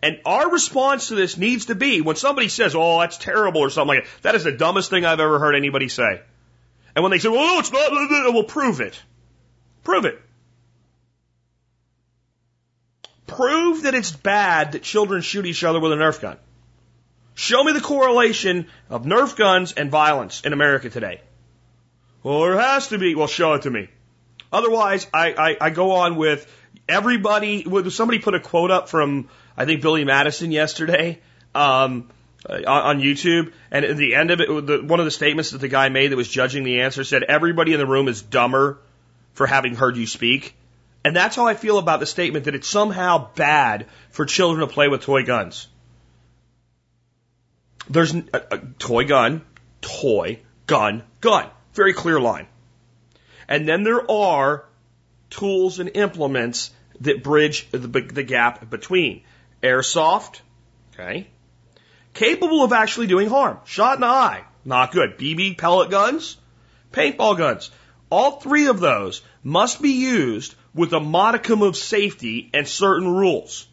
And 0.00 0.20
our 0.24 0.50
response 0.50 1.08
to 1.08 1.16
this 1.16 1.36
needs 1.36 1.66
to 1.66 1.74
be 1.74 2.00
when 2.00 2.14
somebody 2.14 2.48
says, 2.48 2.74
oh, 2.76 3.00
that's 3.00 3.18
terrible 3.18 3.62
or 3.62 3.70
something 3.70 3.96
like 3.96 4.04
that, 4.04 4.22
that 4.22 4.34
is 4.36 4.44
the 4.44 4.52
dumbest 4.52 4.90
thing 4.90 5.04
I've 5.04 5.18
ever 5.18 5.40
heard 5.40 5.56
anybody 5.56 5.88
say. 5.88 6.22
And 6.94 7.02
when 7.02 7.10
they 7.10 7.18
say, 7.18 7.28
well, 7.28 7.54
no, 7.54 7.58
it's 7.58 7.72
not, 7.72 7.90
we'll 7.90 8.44
prove 8.44 8.80
it. 8.80 9.00
Prove 9.82 10.04
it. 10.04 10.22
Prove 13.28 13.82
that 13.82 13.94
it's 13.94 14.10
bad 14.10 14.72
that 14.72 14.82
children 14.82 15.22
shoot 15.22 15.46
each 15.46 15.62
other 15.62 15.78
with 15.78 15.92
a 15.92 15.96
Nerf 15.96 16.20
gun. 16.20 16.38
Show 17.34 17.62
me 17.62 17.72
the 17.72 17.80
correlation 17.80 18.66
of 18.90 19.04
Nerf 19.04 19.36
guns 19.36 19.72
and 19.72 19.92
violence 19.92 20.40
in 20.40 20.52
America 20.52 20.90
today. 20.90 21.20
Well, 22.24 22.40
there 22.40 22.58
has 22.58 22.88
to 22.88 22.98
be. 22.98 23.14
Well, 23.14 23.28
show 23.28 23.54
it 23.54 23.62
to 23.62 23.70
me. 23.70 23.88
Otherwise, 24.52 25.06
I, 25.14 25.32
I, 25.32 25.56
I 25.66 25.70
go 25.70 25.92
on 25.92 26.16
with 26.16 26.52
everybody. 26.88 27.64
Somebody 27.90 28.18
put 28.18 28.34
a 28.34 28.40
quote 28.40 28.72
up 28.72 28.88
from 28.88 29.28
I 29.56 29.66
think 29.66 29.82
Billy 29.82 30.04
Madison 30.04 30.50
yesterday 30.50 31.20
um, 31.54 32.10
uh, 32.48 32.62
on 32.66 33.00
YouTube, 33.00 33.52
and 33.70 33.84
at 33.84 33.96
the 33.96 34.14
end 34.14 34.30
of 34.30 34.40
it, 34.40 34.48
the, 34.66 34.82
one 34.82 35.00
of 35.00 35.04
the 35.04 35.10
statements 35.10 35.50
that 35.50 35.58
the 35.58 35.68
guy 35.68 35.90
made 35.90 36.12
that 36.12 36.16
was 36.16 36.28
judging 36.28 36.64
the 36.64 36.80
answer 36.80 37.04
said 37.04 37.22
everybody 37.22 37.72
in 37.72 37.78
the 37.78 37.86
room 37.86 38.08
is 38.08 38.22
dumber 38.22 38.78
for 39.34 39.46
having 39.46 39.74
heard 39.76 39.96
you 39.96 40.06
speak. 40.06 40.56
And 41.04 41.14
that's 41.14 41.36
how 41.36 41.46
I 41.46 41.54
feel 41.54 41.78
about 41.78 42.00
the 42.00 42.06
statement 42.06 42.46
that 42.46 42.54
it's 42.54 42.68
somehow 42.68 43.30
bad 43.34 43.86
for 44.10 44.26
children 44.26 44.66
to 44.66 44.72
play 44.72 44.88
with 44.88 45.02
toy 45.02 45.24
guns. 45.24 45.68
There's 47.88 48.14
a, 48.14 48.24
a 48.34 48.58
toy 48.78 49.04
gun, 49.04 49.44
toy, 49.80 50.40
gun, 50.66 51.04
gun. 51.20 51.48
Very 51.72 51.94
clear 51.94 52.20
line. 52.20 52.46
And 53.48 53.66
then 53.66 53.82
there 53.82 54.08
are 54.10 54.64
tools 55.30 55.78
and 55.78 55.90
implements 55.94 56.70
that 57.00 57.22
bridge 57.22 57.70
the, 57.70 57.78
the 57.78 58.22
gap 58.22 58.68
between. 58.68 59.22
Airsoft, 59.62 60.40
okay, 60.92 61.26
capable 62.14 62.62
of 62.62 62.72
actually 62.72 63.08
doing 63.08 63.28
harm. 63.28 63.58
Shot 63.64 63.96
in 63.96 64.02
the 64.02 64.06
eye, 64.06 64.44
not 64.64 64.92
good. 64.92 65.18
BB 65.18 65.58
pellet 65.58 65.90
guns, 65.90 66.36
paintball 66.92 67.36
guns. 67.36 67.70
All 68.10 68.40
three 68.40 68.68
of 68.68 68.80
those 68.80 69.22
must 69.42 69.82
be 69.82 69.90
used 69.90 70.54
with 70.78 70.92
a 70.92 71.00
modicum 71.00 71.60
of 71.62 71.76
safety 71.76 72.50
and 72.54 72.66
certain 72.66 73.08
rules. 73.08 73.66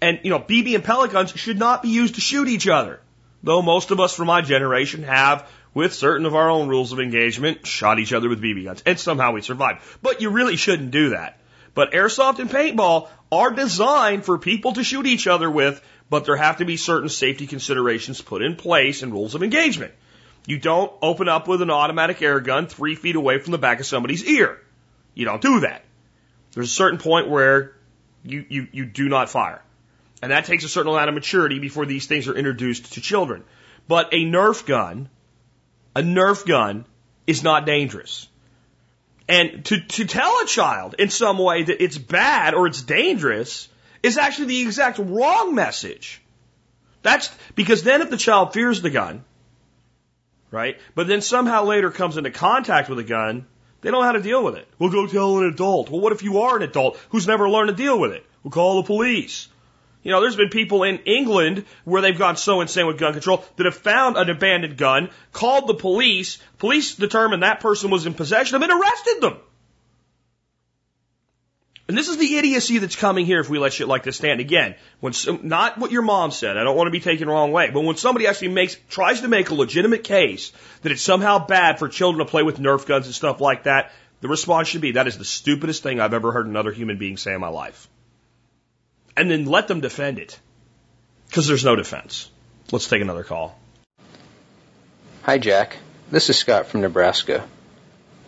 And, 0.00 0.18
you 0.22 0.30
know, 0.30 0.38
BB 0.38 0.74
and 0.74 0.82
pellet 0.82 1.12
guns 1.12 1.30
should 1.32 1.58
not 1.58 1.82
be 1.82 1.90
used 1.90 2.14
to 2.14 2.22
shoot 2.22 2.48
each 2.48 2.66
other. 2.66 3.00
Though 3.42 3.60
most 3.60 3.90
of 3.90 4.00
us 4.00 4.14
from 4.14 4.28
my 4.28 4.40
generation 4.40 5.02
have, 5.02 5.46
with 5.74 5.92
certain 5.92 6.24
of 6.24 6.34
our 6.34 6.48
own 6.48 6.68
rules 6.68 6.92
of 6.92 7.00
engagement, 7.00 7.66
shot 7.66 7.98
each 7.98 8.14
other 8.14 8.30
with 8.30 8.42
BB 8.42 8.64
guns. 8.64 8.82
And 8.86 8.98
somehow 8.98 9.32
we 9.32 9.42
survived. 9.42 9.82
But 10.00 10.22
you 10.22 10.30
really 10.30 10.56
shouldn't 10.56 10.90
do 10.90 11.10
that. 11.10 11.38
But 11.74 11.92
airsoft 11.92 12.38
and 12.38 12.48
paintball 12.48 13.08
are 13.30 13.50
designed 13.50 14.24
for 14.24 14.38
people 14.38 14.72
to 14.72 14.84
shoot 14.84 15.06
each 15.06 15.26
other 15.26 15.50
with, 15.50 15.82
but 16.08 16.24
there 16.24 16.36
have 16.36 16.56
to 16.58 16.64
be 16.64 16.78
certain 16.78 17.10
safety 17.10 17.46
considerations 17.46 18.22
put 18.22 18.40
in 18.40 18.56
place 18.56 19.02
and 19.02 19.12
rules 19.12 19.34
of 19.34 19.42
engagement. 19.42 19.92
You 20.46 20.58
don't 20.58 20.90
open 21.02 21.28
up 21.28 21.46
with 21.46 21.60
an 21.60 21.70
automatic 21.70 22.22
air 22.22 22.40
gun 22.40 22.68
three 22.68 22.94
feet 22.94 23.16
away 23.16 23.38
from 23.38 23.52
the 23.52 23.58
back 23.58 23.80
of 23.80 23.86
somebody's 23.86 24.24
ear. 24.24 24.58
You 25.12 25.26
don't 25.26 25.42
do 25.42 25.60
that. 25.60 25.82
There's 26.56 26.70
a 26.70 26.74
certain 26.74 26.98
point 26.98 27.28
where 27.28 27.74
you, 28.24 28.46
you, 28.48 28.66
you 28.72 28.86
do 28.86 29.10
not 29.10 29.28
fire. 29.28 29.60
And 30.22 30.32
that 30.32 30.46
takes 30.46 30.64
a 30.64 30.70
certain 30.70 30.90
amount 30.90 31.10
of 31.10 31.14
maturity 31.14 31.58
before 31.58 31.84
these 31.84 32.06
things 32.06 32.28
are 32.28 32.34
introduced 32.34 32.94
to 32.94 33.02
children. 33.02 33.44
But 33.86 34.14
a 34.14 34.24
Nerf 34.24 34.64
gun, 34.64 35.10
a 35.94 36.00
Nerf 36.00 36.46
gun 36.46 36.86
is 37.26 37.42
not 37.42 37.66
dangerous. 37.66 38.26
And 39.28 39.66
to, 39.66 39.80
to 39.80 40.06
tell 40.06 40.34
a 40.42 40.46
child 40.46 40.94
in 40.98 41.10
some 41.10 41.36
way 41.36 41.64
that 41.64 41.84
it's 41.84 41.98
bad 41.98 42.54
or 42.54 42.66
it's 42.66 42.80
dangerous 42.80 43.68
is 44.02 44.16
actually 44.16 44.46
the 44.46 44.62
exact 44.62 44.98
wrong 44.98 45.54
message. 45.54 46.22
That's 47.02 47.30
because 47.54 47.82
then 47.82 48.00
if 48.00 48.08
the 48.08 48.16
child 48.16 48.54
fears 48.54 48.80
the 48.80 48.88
gun, 48.88 49.24
right, 50.50 50.80
but 50.94 51.06
then 51.06 51.20
somehow 51.20 51.64
later 51.64 51.90
comes 51.90 52.16
into 52.16 52.30
contact 52.30 52.88
with 52.88 52.98
a 52.98 53.04
gun, 53.04 53.44
they 53.86 53.92
don't 53.92 54.00
know 54.00 54.06
how 54.06 54.12
to 54.14 54.20
deal 54.20 54.42
with 54.42 54.56
it. 54.56 54.66
We'll 54.80 54.90
go 54.90 55.06
tell 55.06 55.38
an 55.38 55.44
adult. 55.44 55.90
Well, 55.90 56.00
what 56.00 56.12
if 56.12 56.24
you 56.24 56.40
are 56.40 56.56
an 56.56 56.64
adult 56.64 56.98
who's 57.10 57.28
never 57.28 57.48
learned 57.48 57.68
to 57.68 57.76
deal 57.76 57.96
with 57.96 58.10
it? 58.10 58.26
We'll 58.42 58.50
call 58.50 58.82
the 58.82 58.86
police. 58.88 59.46
You 60.02 60.10
know, 60.10 60.20
there's 60.20 60.34
been 60.34 60.48
people 60.48 60.82
in 60.82 60.98
England 61.04 61.64
where 61.84 62.02
they've 62.02 62.18
gone 62.18 62.36
so 62.36 62.62
insane 62.62 62.88
with 62.88 62.98
gun 62.98 63.12
control 63.12 63.44
that 63.54 63.64
have 63.64 63.76
found 63.76 64.16
an 64.16 64.28
abandoned 64.28 64.76
gun, 64.76 65.10
called 65.32 65.68
the 65.68 65.74
police, 65.74 66.38
police 66.58 66.96
determined 66.96 67.44
that 67.44 67.60
person 67.60 67.88
was 67.90 68.06
in 68.06 68.14
possession 68.14 68.56
of 68.56 68.62
it, 68.62 68.70
and 68.70 68.82
arrested 68.82 69.20
them. 69.20 69.36
And 71.88 71.96
this 71.96 72.08
is 72.08 72.16
the 72.16 72.36
idiocy 72.36 72.78
that's 72.78 72.96
coming 72.96 73.26
here 73.26 73.40
if 73.40 73.48
we 73.48 73.60
let 73.60 73.72
shit 73.72 73.86
like 73.86 74.02
this 74.02 74.16
stand. 74.16 74.40
Again, 74.40 74.74
when 74.98 75.12
not 75.42 75.78
what 75.78 75.92
your 75.92 76.02
mom 76.02 76.32
said. 76.32 76.56
I 76.56 76.64
don't 76.64 76.76
want 76.76 76.88
to 76.88 76.92
be 76.92 77.00
taken 77.00 77.28
the 77.28 77.32
wrong 77.32 77.52
way, 77.52 77.70
but 77.70 77.82
when 77.82 77.96
somebody 77.96 78.26
actually 78.26 78.48
makes 78.48 78.76
tries 78.88 79.20
to 79.20 79.28
make 79.28 79.50
a 79.50 79.54
legitimate 79.54 80.02
case 80.02 80.52
that 80.82 80.90
it's 80.90 81.02
somehow 81.02 81.46
bad 81.46 81.78
for 81.78 81.88
children 81.88 82.24
to 82.24 82.30
play 82.30 82.42
with 82.42 82.58
Nerf 82.58 82.86
guns 82.86 83.06
and 83.06 83.14
stuff 83.14 83.40
like 83.40 83.64
that, 83.64 83.92
the 84.20 84.28
response 84.28 84.66
should 84.66 84.80
be 84.80 84.92
that 84.92 85.06
is 85.06 85.16
the 85.16 85.24
stupidest 85.24 85.84
thing 85.84 86.00
I've 86.00 86.14
ever 86.14 86.32
heard 86.32 86.46
another 86.46 86.72
human 86.72 86.98
being 86.98 87.16
say 87.16 87.34
in 87.34 87.40
my 87.40 87.48
life 87.48 87.88
and 89.16 89.30
then 89.30 89.46
let 89.46 89.66
them 89.66 89.80
defend 89.80 90.18
it. 90.18 90.38
Because 91.28 91.46
there's 91.46 91.64
no 91.64 91.74
defense. 91.74 92.30
Let's 92.70 92.88
take 92.88 93.02
another 93.02 93.24
call. 93.24 93.58
Hi, 95.22 95.38
Jack. 95.38 95.78
This 96.10 96.30
is 96.30 96.38
Scott 96.38 96.66
from 96.66 96.82
Nebraska. 96.82 97.44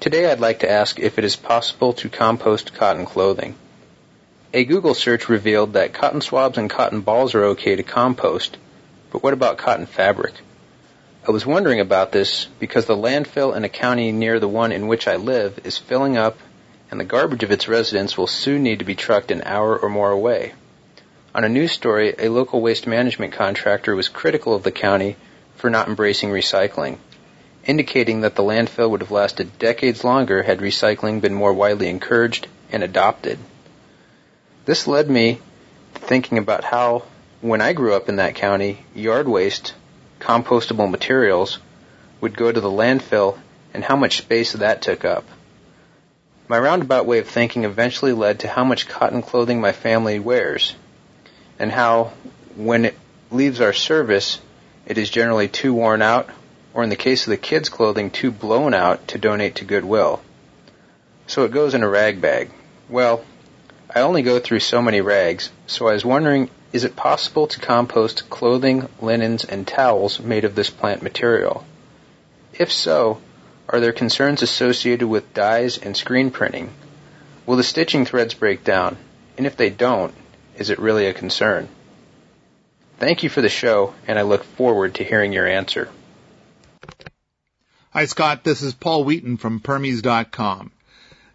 Today 0.01 0.30
I'd 0.30 0.38
like 0.38 0.61
to 0.61 0.70
ask 0.70 1.01
if 1.01 1.18
it 1.18 1.24
is 1.24 1.34
possible 1.34 1.92
to 1.94 2.09
compost 2.09 2.72
cotton 2.72 3.05
clothing. 3.05 3.57
A 4.55 4.64
Google 4.64 4.94
search 4.94 5.28
revealed 5.28 5.72
that 5.72 5.92
cotton 5.92 6.20
swabs 6.20 6.57
and 6.57 6.70
cotton 6.70 7.01
balls 7.01 7.34
are 7.34 7.46
okay 7.46 7.74
to 7.74 7.82
compost, 7.82 8.59
but 9.11 9.24
what 9.24 9.32
about 9.32 9.59
cotton 9.59 9.86
fabric? 9.86 10.34
I 11.26 11.32
was 11.32 11.44
wondering 11.44 11.80
about 11.80 12.12
this 12.12 12.46
because 12.61 12.86
the 12.86 12.94
landfill 12.94 13.57
in 13.57 13.64
a 13.64 13.68
county 13.68 14.12
near 14.12 14.38
the 14.38 14.46
one 14.46 14.70
in 14.70 14.86
which 14.86 15.09
I 15.09 15.16
live 15.16 15.59
is 15.64 15.78
filling 15.78 16.16
up 16.16 16.38
and 16.92 17.01
the 17.01 17.05
garbage 17.05 17.42
of 17.42 17.51
its 17.51 17.66
residents 17.66 18.16
will 18.16 18.28
soon 18.28 18.62
need 18.62 18.78
to 18.78 18.84
be 18.84 18.94
trucked 18.94 19.32
an 19.32 19.42
hour 19.44 19.76
or 19.76 19.88
more 19.88 20.12
away. 20.12 20.53
On 21.34 21.42
a 21.42 21.49
news 21.49 21.72
story, 21.72 22.14
a 22.16 22.28
local 22.28 22.61
waste 22.61 22.86
management 22.86 23.32
contractor 23.32 23.96
was 23.96 24.09
critical 24.09 24.55
of 24.55 24.62
the 24.62 24.70
county 24.70 25.16
for 25.57 25.68
not 25.70 25.88
embracing 25.88 26.30
recycling, 26.30 26.99
indicating 27.68 28.22
that 28.22 28.34
the 28.34 28.42
landfill 28.42 28.88
would 28.88 29.02
have 29.02 29.10
lasted 29.10 29.58
decades 29.58 30.02
longer 30.02 30.42
had 30.42 30.58
recycling 30.58 31.20
been 31.20 31.34
more 31.34 31.52
widely 31.52 31.88
encouraged 31.88 32.48
and 32.72 32.82
adopted. 32.82 33.38
This 34.64 34.86
led 34.86 35.08
me 35.08 35.38
to 35.94 36.00
thinking 36.00 36.38
about 36.38 36.64
how, 36.64 37.04
when 37.42 37.60
I 37.60 37.74
grew 37.74 37.94
up 37.94 38.08
in 38.08 38.16
that 38.16 38.34
county, 38.34 38.78
yard 38.94 39.28
waste, 39.28 39.74
compostable 40.18 40.90
materials, 40.90 41.58
would 42.22 42.36
go 42.36 42.50
to 42.50 42.60
the 42.60 42.70
landfill 42.70 43.38
and 43.74 43.84
how 43.84 43.96
much 43.96 44.18
space 44.18 44.54
that 44.54 44.80
took 44.80 45.04
up. 45.04 45.24
My 46.48 46.58
roundabout 46.58 47.04
way 47.04 47.18
of 47.18 47.28
thinking 47.28 47.64
eventually 47.64 48.12
led 48.12 48.40
to 48.40 48.48
how 48.48 48.64
much 48.64 48.88
cotton 48.88 49.20
clothing 49.20 49.60
my 49.60 49.72
family 49.72 50.18
wears, 50.18 50.74
and 51.58 51.70
how, 51.70 52.14
when 52.56 52.86
it 52.86 52.96
leaves 53.30 53.60
our 53.60 53.74
service, 53.74 54.40
it 54.86 54.96
is 54.96 55.10
generally 55.10 55.48
too 55.48 55.74
worn 55.74 56.00
out, 56.00 56.30
or 56.74 56.82
in 56.82 56.90
the 56.90 56.96
case 56.96 57.26
of 57.26 57.30
the 57.30 57.36
kids' 57.36 57.68
clothing, 57.68 58.10
too 58.10 58.30
blown 58.30 58.74
out 58.74 59.08
to 59.08 59.18
donate 59.18 59.56
to 59.56 59.64
Goodwill. 59.64 60.22
So 61.26 61.44
it 61.44 61.52
goes 61.52 61.74
in 61.74 61.82
a 61.82 61.88
rag 61.88 62.20
bag. 62.20 62.50
Well, 62.88 63.24
I 63.94 64.00
only 64.00 64.22
go 64.22 64.38
through 64.38 64.60
so 64.60 64.82
many 64.82 65.00
rags, 65.00 65.50
so 65.66 65.88
I 65.88 65.92
was 65.92 66.04
wondering, 66.04 66.50
is 66.72 66.84
it 66.84 66.96
possible 66.96 67.46
to 67.46 67.60
compost 67.60 68.28
clothing, 68.28 68.88
linens, 69.00 69.44
and 69.44 69.66
towels 69.66 70.20
made 70.20 70.44
of 70.44 70.54
this 70.54 70.70
plant 70.70 71.02
material? 71.02 71.64
If 72.52 72.70
so, 72.72 73.20
are 73.68 73.80
there 73.80 73.92
concerns 73.92 74.42
associated 74.42 75.06
with 75.06 75.34
dyes 75.34 75.78
and 75.78 75.96
screen 75.96 76.30
printing? 76.30 76.70
Will 77.46 77.56
the 77.56 77.62
stitching 77.62 78.04
threads 78.04 78.34
break 78.34 78.64
down? 78.64 78.96
And 79.36 79.46
if 79.46 79.56
they 79.56 79.70
don't, 79.70 80.14
is 80.56 80.70
it 80.70 80.78
really 80.78 81.06
a 81.06 81.14
concern? 81.14 81.68
Thank 82.98 83.22
you 83.22 83.28
for 83.28 83.40
the 83.40 83.48
show, 83.48 83.94
and 84.06 84.18
I 84.18 84.22
look 84.22 84.44
forward 84.44 84.96
to 84.96 85.04
hearing 85.04 85.32
your 85.32 85.46
answer. 85.46 85.88
Hi, 87.91 88.05
Scott. 88.05 88.45
This 88.45 88.61
is 88.61 88.74
Paul 88.74 89.05
Wheaton 89.05 89.39
from 89.39 89.61
Permies.com. 89.61 90.72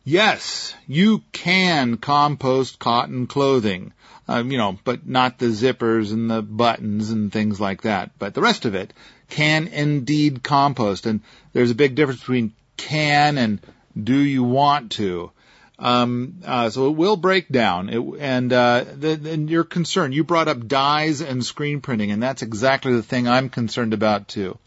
Yes, 0.06 0.76
you 0.88 1.24
can 1.32 1.98
compost 1.98 2.78
cotton 2.78 3.26
clothing, 3.26 3.92
um, 4.28 4.52
you 4.52 4.60
know, 4.60 4.78
but 4.84 5.08
not 5.08 5.40
the 5.40 5.48
zippers 5.48 6.14
and 6.14 6.30
the 6.30 6.44
buttons 6.44 7.10
and 7.10 7.34
things 7.34 7.60
like 7.60 7.82
that. 7.82 8.12
But 8.20 8.36
the 8.36 8.42
rest 8.42 8.66
of 8.66 8.76
it 8.76 8.94
can 9.32 9.68
indeed 9.68 10.44
compost. 10.44 11.08
And 11.08 11.22
there's 11.54 11.72
a 11.72 11.76
big 11.76 11.96
difference 11.96 12.20
between 12.20 12.54
can 12.78 13.40
and 13.40 13.60
do 14.00 14.16
you 14.20 14.44
want 14.44 14.92
to. 14.92 15.32
Um, 15.80 16.36
uh, 16.46 16.70
so 16.70 16.88
it 16.90 16.96
will 16.96 17.16
break 17.16 17.50
down. 17.50 17.90
It, 17.90 18.00
and 18.20 18.54
uh, 18.54 18.86
the, 18.96 19.16
your 19.50 19.64
concern, 19.64 20.12
you 20.12 20.24
brought 20.24 20.48
up 20.48 20.68
dyes 20.68 21.22
and 21.22 21.44
screen 21.44 21.82
printing, 21.82 22.12
and 22.12 22.22
that's 22.22 22.44
exactly 22.44 22.94
the 22.94 23.02
thing 23.02 23.28
I'm 23.28 23.50
concerned 23.50 23.96
about 23.96 24.28
too. 24.28 24.60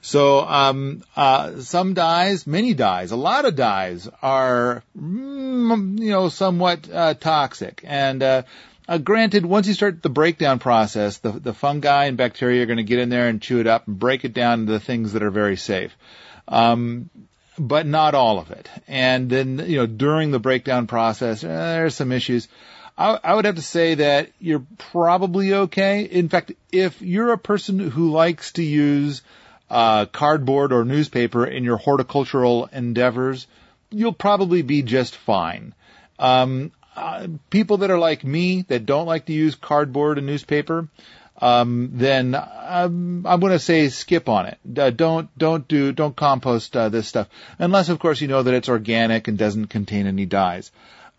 So 0.00 0.40
um, 0.40 1.02
uh, 1.16 1.60
some 1.60 1.94
dyes, 1.94 2.46
many 2.46 2.74
dyes, 2.74 3.10
a 3.10 3.16
lot 3.16 3.44
of 3.44 3.56
dyes 3.56 4.08
are, 4.22 4.82
mm, 4.98 5.98
you 5.98 6.10
know, 6.10 6.28
somewhat 6.28 6.88
uh, 6.92 7.14
toxic. 7.14 7.82
And 7.84 8.22
uh, 8.22 8.42
uh, 8.88 8.98
granted, 8.98 9.44
once 9.44 9.66
you 9.66 9.74
start 9.74 10.02
the 10.02 10.08
breakdown 10.08 10.58
process, 10.58 11.18
the, 11.18 11.32
the 11.32 11.54
fungi 11.54 12.04
and 12.04 12.16
bacteria 12.16 12.62
are 12.62 12.66
going 12.66 12.76
to 12.76 12.84
get 12.84 13.00
in 13.00 13.08
there 13.08 13.28
and 13.28 13.42
chew 13.42 13.60
it 13.60 13.66
up 13.66 13.88
and 13.88 13.98
break 13.98 14.24
it 14.24 14.32
down 14.32 14.60
into 14.60 14.72
the 14.72 14.80
things 14.80 15.12
that 15.12 15.22
are 15.22 15.30
very 15.30 15.56
safe. 15.56 15.96
Um, 16.46 17.10
but 17.58 17.86
not 17.86 18.14
all 18.14 18.38
of 18.38 18.50
it. 18.50 18.68
And 18.86 19.30
then, 19.30 19.64
you 19.66 19.78
know, 19.78 19.86
during 19.86 20.30
the 20.30 20.38
breakdown 20.38 20.86
process, 20.86 21.42
uh, 21.42 21.48
there's 21.48 21.94
some 21.94 22.12
issues. 22.12 22.48
I, 22.96 23.18
I 23.22 23.34
would 23.34 23.44
have 23.44 23.56
to 23.56 23.62
say 23.62 23.96
that 23.96 24.30
you're 24.38 24.64
probably 24.78 25.52
okay. 25.52 26.02
In 26.02 26.28
fact, 26.28 26.52
if 26.70 27.00
you're 27.02 27.32
a 27.32 27.38
person 27.38 27.78
who 27.78 28.10
likes 28.10 28.52
to 28.52 28.62
use 28.62 29.22
uh, 29.70 30.06
cardboard 30.06 30.72
or 30.72 30.84
newspaper 30.84 31.46
in 31.46 31.64
your 31.64 31.76
horticultural 31.76 32.66
endeavors, 32.66 33.46
you'll 33.90 34.12
probably 34.12 34.62
be 34.62 34.82
just 34.82 35.16
fine. 35.16 35.74
Um, 36.18 36.72
uh, 36.96 37.26
people 37.50 37.78
that 37.78 37.90
are 37.90 37.98
like 37.98 38.24
me 38.24 38.62
that 38.62 38.86
don't 38.86 39.06
like 39.06 39.26
to 39.26 39.32
use 39.32 39.54
cardboard 39.54 40.18
and 40.18 40.26
newspaper, 40.26 40.88
um, 41.40 41.90
then 41.92 42.34
um, 42.34 43.26
I'm 43.26 43.40
going 43.40 43.52
to 43.52 43.58
say 43.58 43.88
skip 43.88 44.28
on 44.28 44.46
it. 44.46 44.58
Uh, 44.78 44.90
don't 44.90 45.36
don't 45.36 45.68
do 45.68 45.92
don't 45.92 46.16
compost 46.16 46.74
uh, 46.76 46.88
this 46.88 47.06
stuff 47.06 47.28
unless, 47.58 47.90
of 47.90 47.98
course, 47.98 48.20
you 48.20 48.28
know 48.28 48.42
that 48.42 48.54
it's 48.54 48.70
organic 48.70 49.28
and 49.28 49.36
doesn't 49.36 49.66
contain 49.66 50.06
any 50.06 50.24
dyes. 50.24 50.70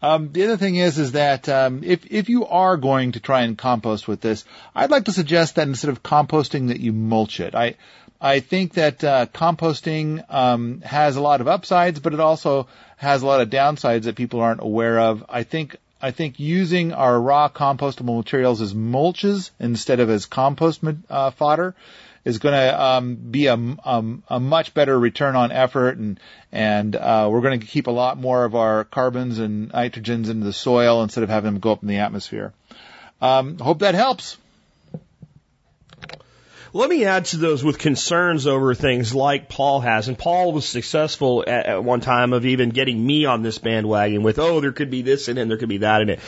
Um, 0.02 0.32
the 0.32 0.46
other 0.46 0.58
thing 0.58 0.76
is, 0.76 1.00
is 1.00 1.14
that 1.14 1.50
um, 1.50 1.84
if 1.84 2.06
if 2.12 2.30
you 2.30 2.46
are 2.46 2.78
going 2.78 3.14
to 3.14 3.20
try 3.20 3.42
and 3.42 3.58
compost 3.58 4.08
with 4.08 4.22
this, 4.22 4.46
I'd 4.76 4.92
like 4.92 5.06
to 5.06 5.12
suggest 5.12 5.56
that 5.56 5.68
instead 5.68 5.90
of 5.90 6.04
composting, 6.04 6.68
that 6.70 6.80
you 6.80 6.94
mulch 6.94 7.40
it. 7.40 7.56
I 7.56 7.76
I 8.20 8.40
think 8.40 8.74
that 8.74 9.04
uh, 9.04 9.28
composting 9.28 10.24
um, 10.34 10.82
has 10.82 11.16
a 11.16 11.22
lot 11.22 11.42
of 11.42 11.48
upsides, 11.48 12.00
but 12.00 12.14
it 12.14 12.20
also 12.20 12.68
has 12.98 13.22
a 13.22 13.28
lot 13.28 13.42
of 13.42 13.50
downsides 13.50 14.04
that 14.04 14.16
people 14.16 14.42
aren't 14.42 14.62
aware 14.62 15.00
of. 15.00 15.24
I 15.30 15.44
think 15.44 15.76
I 16.02 16.12
think 16.12 16.40
using 16.40 16.94
our 16.94 17.20
raw 17.20 17.50
compostable 17.50 18.18
materials 18.18 18.62
as 18.62 18.74
mulches 18.74 19.52
instead 19.60 20.00
of 20.00 20.10
as 20.10 20.26
compost 20.26 20.82
uh, 21.10 21.32
fodder 21.32 21.76
is 22.24 22.40
going 22.40 22.54
to 22.54 22.84
um, 22.84 23.16
be 23.16 23.48
a, 23.48 23.56
a, 23.56 24.04
a, 24.28 24.40
much 24.40 24.74
better 24.74 25.00
return 25.00 25.36
on 25.36 25.52
effort, 25.52 25.98
and 25.98 26.20
and 26.52 26.96
uh, 26.96 27.30
we're 27.32 27.42
going 27.42 27.60
to 27.60 27.66
keep 27.66 27.88
a 27.88 27.92
lot 27.92 28.18
more 28.18 28.44
of 28.44 28.54
our 28.54 28.84
carbons 28.84 29.40
and 29.40 29.72
nitrogens 29.72 30.30
into 30.30 30.46
the 30.46 30.54
soil 30.54 31.04
instead 31.04 31.24
of 31.24 31.30
having 31.30 31.54
them 31.54 31.60
go 31.60 31.72
up 31.72 31.82
in 31.84 31.88
the 31.88 31.98
atmosphere. 31.98 32.52
Um, 33.22 33.58
hope 33.58 33.80
that 33.80 33.96
helps. 33.96 34.38
Let 36.74 36.90
me 36.90 37.06
add 37.06 37.26
to 37.26 37.38
those 37.38 37.64
with 37.64 37.80
concerns 37.80 38.46
over 38.46 38.74
things 38.76 39.16
like 39.16 39.50
Paul 39.50 39.80
has. 39.82 40.08
And 40.08 40.18
Paul 40.18 40.52
was 40.52 40.66
successful 40.66 41.44
at, 41.48 41.66
at, 41.66 41.84
one 41.84 42.02
time 42.02 42.34
of 42.34 42.46
even 42.46 42.70
getting 42.70 43.06
me 43.06 43.26
on 43.26 43.42
this 43.42 43.58
bandwagon 43.58 44.24
with, 44.24 44.40
oh, 44.40 44.60
there 44.60 44.72
could 44.72 44.90
be 44.90 45.02
this 45.02 45.28
in 45.28 45.38
it 45.38 45.42
and 45.42 45.50
there 45.52 45.58
could 45.58 45.70
be 45.70 45.80
that 45.80 46.02
in 46.02 46.10
it. 46.10 46.20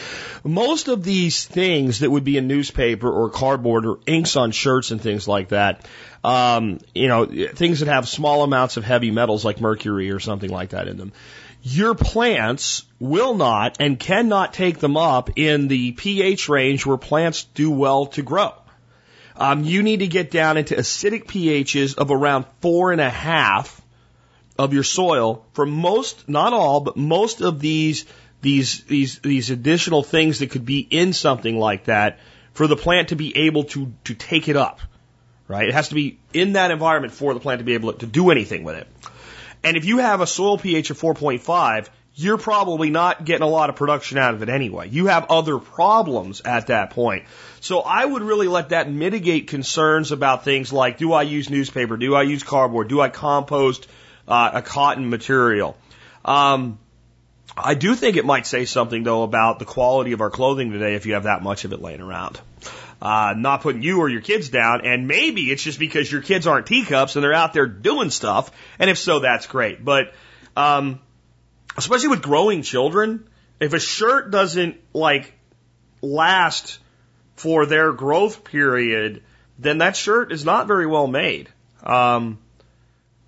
Most 0.43 0.87
of 0.87 1.03
these 1.03 1.45
things 1.45 1.99
that 1.99 2.09
would 2.09 2.23
be 2.23 2.37
in 2.37 2.47
newspaper 2.47 3.09
or 3.09 3.29
cardboard 3.29 3.85
or 3.85 3.99
inks 4.05 4.35
on 4.35 4.51
shirts 4.51 4.91
and 4.91 5.01
things 5.01 5.27
like 5.27 5.49
that, 5.49 5.85
um, 6.23 6.79
you 6.95 7.07
know, 7.07 7.25
things 7.25 7.79
that 7.81 7.89
have 7.89 8.07
small 8.07 8.43
amounts 8.43 8.77
of 8.77 8.83
heavy 8.83 9.11
metals 9.11 9.43
like 9.43 9.59
mercury 9.59 10.11
or 10.11 10.19
something 10.19 10.49
like 10.49 10.69
that 10.69 10.87
in 10.87 10.97
them 10.97 11.11
your 11.61 11.93
plants 11.93 12.85
will 12.99 13.35
not 13.35 13.77
and 13.81 13.99
cannot 13.99 14.53
take 14.53 14.79
them 14.79 14.95
up 14.95 15.31
in 15.35 15.67
the 15.67 15.91
pH 15.91 16.47
range 16.47 16.85
where 16.85 16.97
plants 16.97 17.43
do 17.53 17.69
well 17.69 18.05
to 18.05 18.21
grow 18.21 18.53
um, 19.39 19.63
you 19.63 19.83
need 19.83 20.01
to 20.01 20.07
get 20.07 20.31
down 20.31 20.57
into 20.57 20.75
acidic 20.75 21.25
pHs 21.25 21.97
of 21.97 22.11
around 22.11 22.45
four 22.59 22.91
and 22.91 22.99
a 22.99 23.09
half 23.09 23.81
of 24.57 24.73
your 24.73 24.83
soil 24.83 25.45
for 25.53 25.65
most, 25.65 26.27
not 26.27 26.51
all, 26.51 26.81
but 26.81 26.97
most 26.97 27.41
of 27.41 27.59
these 27.59 28.05
these 28.41 28.83
these 28.83 29.19
these 29.19 29.49
additional 29.49 30.03
things 30.03 30.39
that 30.39 30.51
could 30.51 30.65
be 30.65 30.79
in 30.79 31.13
something 31.13 31.57
like 31.57 31.85
that 31.85 32.19
for 32.53 32.67
the 32.67 32.75
plant 32.75 33.09
to 33.09 33.15
be 33.15 33.47
able 33.47 33.63
to 33.63 33.93
to 34.03 34.13
take 34.13 34.49
it 34.49 34.57
up. 34.57 34.81
Right? 35.47 35.67
It 35.67 35.73
has 35.73 35.87
to 35.87 35.95
be 35.95 36.19
in 36.33 36.53
that 36.53 36.69
environment 36.69 37.13
for 37.13 37.33
the 37.33 37.39
plant 37.39 37.59
to 37.59 37.65
be 37.65 37.73
able 37.73 37.93
to 37.93 38.05
do 38.05 38.29
anything 38.29 38.63
with 38.63 38.75
it. 38.75 38.87
And 39.63 39.77
if 39.77 39.85
you 39.85 39.97
have 39.97 40.21
a 40.21 40.27
soil 40.27 40.57
pH 40.57 40.89
of 40.91 40.99
4.5, 40.99 41.87
you're 42.13 42.37
probably 42.37 42.89
not 42.89 43.25
getting 43.25 43.43
a 43.43 43.49
lot 43.49 43.69
of 43.69 43.75
production 43.75 44.17
out 44.17 44.33
of 44.33 44.43
it 44.43 44.49
anyway. 44.49 44.89
You 44.89 45.07
have 45.07 45.27
other 45.29 45.57
problems 45.57 46.41
at 46.43 46.67
that 46.67 46.91
point. 46.91 47.23
So 47.61 47.79
I 47.81 48.05
would 48.05 48.21
really 48.21 48.47
let 48.47 48.69
that 48.69 48.89
mitigate 48.89 49.47
concerns 49.47 50.11
about 50.11 50.43
things 50.43 50.71
like 50.71 50.97
do 50.97 51.13
I 51.13 51.23
use 51.23 51.49
newspaper? 51.49 51.97
Do 51.97 52.15
I 52.15 52.23
use 52.23 52.43
cardboard? 52.43 52.87
Do 52.87 53.01
I 53.01 53.09
compost 53.09 53.87
uh, 54.27 54.51
a 54.53 54.61
cotton 54.61 55.09
material? 55.09 55.77
Um, 56.23 56.79
I 57.57 57.73
do 57.73 57.95
think 57.95 58.15
it 58.15 58.25
might 58.25 58.45
say 58.47 58.65
something 58.65 59.03
though 59.03 59.23
about 59.23 59.59
the 59.59 59.65
quality 59.65 60.13
of 60.13 60.21
our 60.21 60.29
clothing 60.29 60.71
today 60.71 60.95
if 60.95 61.05
you 61.05 61.13
have 61.13 61.23
that 61.23 61.43
much 61.43 61.65
of 61.65 61.73
it 61.73 61.81
laying 61.81 62.01
around. 62.01 62.39
Uh, 63.01 63.33
not 63.37 63.61
putting 63.61 63.81
you 63.81 63.99
or 63.99 64.09
your 64.09 64.21
kids 64.21 64.49
down, 64.49 64.85
and 64.85 65.07
maybe 65.07 65.43
it's 65.43 65.63
just 65.63 65.79
because 65.79 66.11
your 66.11 66.21
kids 66.21 66.47
aren't 66.47 66.67
teacups 66.67 67.15
and 67.15 67.23
they're 67.23 67.33
out 67.33 67.53
there 67.53 67.65
doing 67.65 68.09
stuff, 68.09 68.51
and 68.77 68.89
if 68.89 68.97
so, 68.97 69.19
that's 69.19 69.47
great. 69.47 69.83
But 69.83 70.13
um, 70.57 70.99
especially 71.77 72.09
with 72.09 72.21
growing 72.21 72.61
children, 72.61 73.29
if 73.61 73.71
a 73.71 73.79
shirt 73.79 74.31
doesn't 74.31 74.77
like 74.93 75.33
last 76.01 76.79
for 77.39 77.65
their 77.65 77.93
growth 77.93 78.43
period, 78.43 79.23
then 79.57 79.77
that 79.77 79.95
shirt 79.95 80.33
is 80.33 80.43
not 80.43 80.67
very 80.67 80.85
well 80.85 81.07
made. 81.07 81.47
Um, 81.83 82.37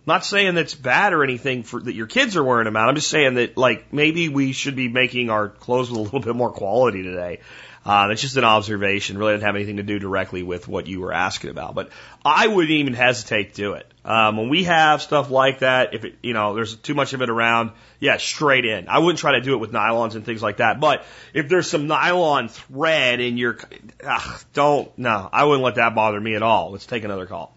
not 0.06 0.26
saying 0.26 0.56
that's 0.56 0.76
bad 0.76 1.14
or 1.14 1.24
anything 1.24 1.64
for 1.64 1.80
that 1.80 1.96
your 1.96 2.08
kids 2.08 2.36
are 2.36 2.44
wearing 2.44 2.66
them 2.66 2.76
out. 2.76 2.90
I'm 2.90 2.96
just 2.96 3.08
saying 3.08 3.36
that 3.36 3.56
like 3.56 3.94
maybe 3.94 4.28
we 4.28 4.52
should 4.52 4.76
be 4.76 4.90
making 4.90 5.30
our 5.30 5.48
clothes 5.48 5.90
with 5.90 6.00
a 6.00 6.02
little 6.02 6.20
bit 6.20 6.36
more 6.36 6.52
quality 6.52 7.04
today. 7.04 7.40
Uh, 7.84 8.08
that's 8.08 8.22
just 8.22 8.38
an 8.38 8.44
observation. 8.44 9.18
Really 9.18 9.34
doesn't 9.34 9.46
have 9.46 9.56
anything 9.56 9.78
to 9.78 9.84
do 9.84 9.98
directly 9.98 10.44
with 10.44 10.68
what 10.68 10.86
you 10.86 11.00
were 11.00 11.12
asking 11.12 11.50
about. 11.50 11.74
But 11.74 11.90
I 12.24 12.48
wouldn't 12.48 12.70
even 12.70 12.94
hesitate 12.94 13.56
to 13.56 13.62
do 13.62 13.74
it. 13.74 13.92
Um, 14.06 14.38
when 14.38 14.50
we 14.50 14.66
have 14.66 15.02
stuff 15.02 15.32
like 15.32 15.60
that, 15.60 15.96
if 15.96 16.06
it, 16.06 16.16
you 16.22 16.34
know, 16.34 16.54
there's 16.54 16.76
too 16.76 16.94
much 16.94 17.14
of 17.14 17.24
it 17.24 17.30
around, 17.30 17.72
yeah, 18.00 18.18
straight 18.18 18.66
in. 18.66 18.88
I 18.88 19.00
wouldn't 19.00 19.18
try 19.18 19.34
to 19.34 19.42
do 19.42 19.54
it 19.54 19.58
with 19.58 19.72
nylons 19.72 20.14
and 20.14 20.24
things 20.24 20.44
like 20.44 20.58
that. 20.58 20.80
But 20.80 21.06
if 21.34 21.50
there's 21.50 21.70
some 21.70 21.88
nylon 21.88 22.50
thread 22.50 23.20
in 23.20 23.38
your, 23.38 23.58
ugh, 24.06 24.44
don't, 24.54 24.96
no, 24.98 25.28
I 25.32 25.46
wouldn't 25.46 25.64
let 25.64 25.76
that 25.76 25.96
bother 25.96 26.20
me 26.20 26.36
at 26.36 26.44
all. 26.44 26.72
Let's 26.72 26.86
take 26.86 27.04
another 27.04 27.26
call. 27.26 27.56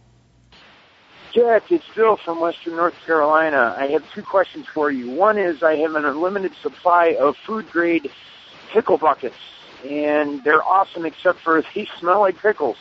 Jack, 1.35 1.71
it's 1.71 1.85
Bill 1.95 2.17
from 2.17 2.41
Western 2.41 2.77
North 2.77 2.95
Carolina. 3.05 3.75
I 3.77 3.89
have 3.89 4.05
two 4.15 4.23
questions 4.23 4.67
for 4.73 4.91
you. 4.91 5.11
One 5.11 5.37
is 5.37 5.63
I 5.63 5.77
have 5.77 5.97
an 5.97 6.05
unlimited 6.05 6.53
supply 6.63 7.17
of 7.21 7.37
food 7.45 7.69
grade 7.71 8.09
pickle 8.73 8.99
buckets 8.99 9.35
and 9.85 10.43
they're 10.45 10.63
awesome 10.63 11.05
except 11.05 11.41
for 11.41 11.63
they 11.75 11.89
smell 11.99 12.21
like 12.21 12.39
pickles. 12.39 12.77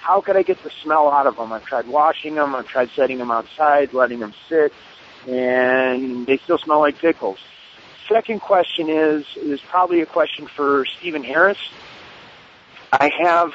How 0.00 0.20
could 0.20 0.36
I 0.36 0.42
get 0.42 0.62
the 0.62 0.70
smell 0.82 1.10
out 1.10 1.26
of 1.26 1.36
them? 1.36 1.52
I've 1.52 1.64
tried 1.64 1.86
washing 1.86 2.34
them, 2.34 2.54
I've 2.54 2.66
tried 2.66 2.90
setting 2.90 3.18
them 3.18 3.30
outside, 3.30 3.92
letting 3.92 4.20
them 4.20 4.34
sit, 4.48 4.72
and 5.26 6.26
they 6.26 6.38
still 6.38 6.58
smell 6.58 6.80
like 6.80 6.98
pickles. 6.98 7.38
Second 8.08 8.40
question 8.40 8.88
is 8.88 9.26
is 9.36 9.60
probably 9.60 10.00
a 10.00 10.06
question 10.06 10.46
for 10.46 10.86
Stephen 10.86 11.22
Harris. 11.22 11.58
I 12.90 13.10
have 13.22 13.52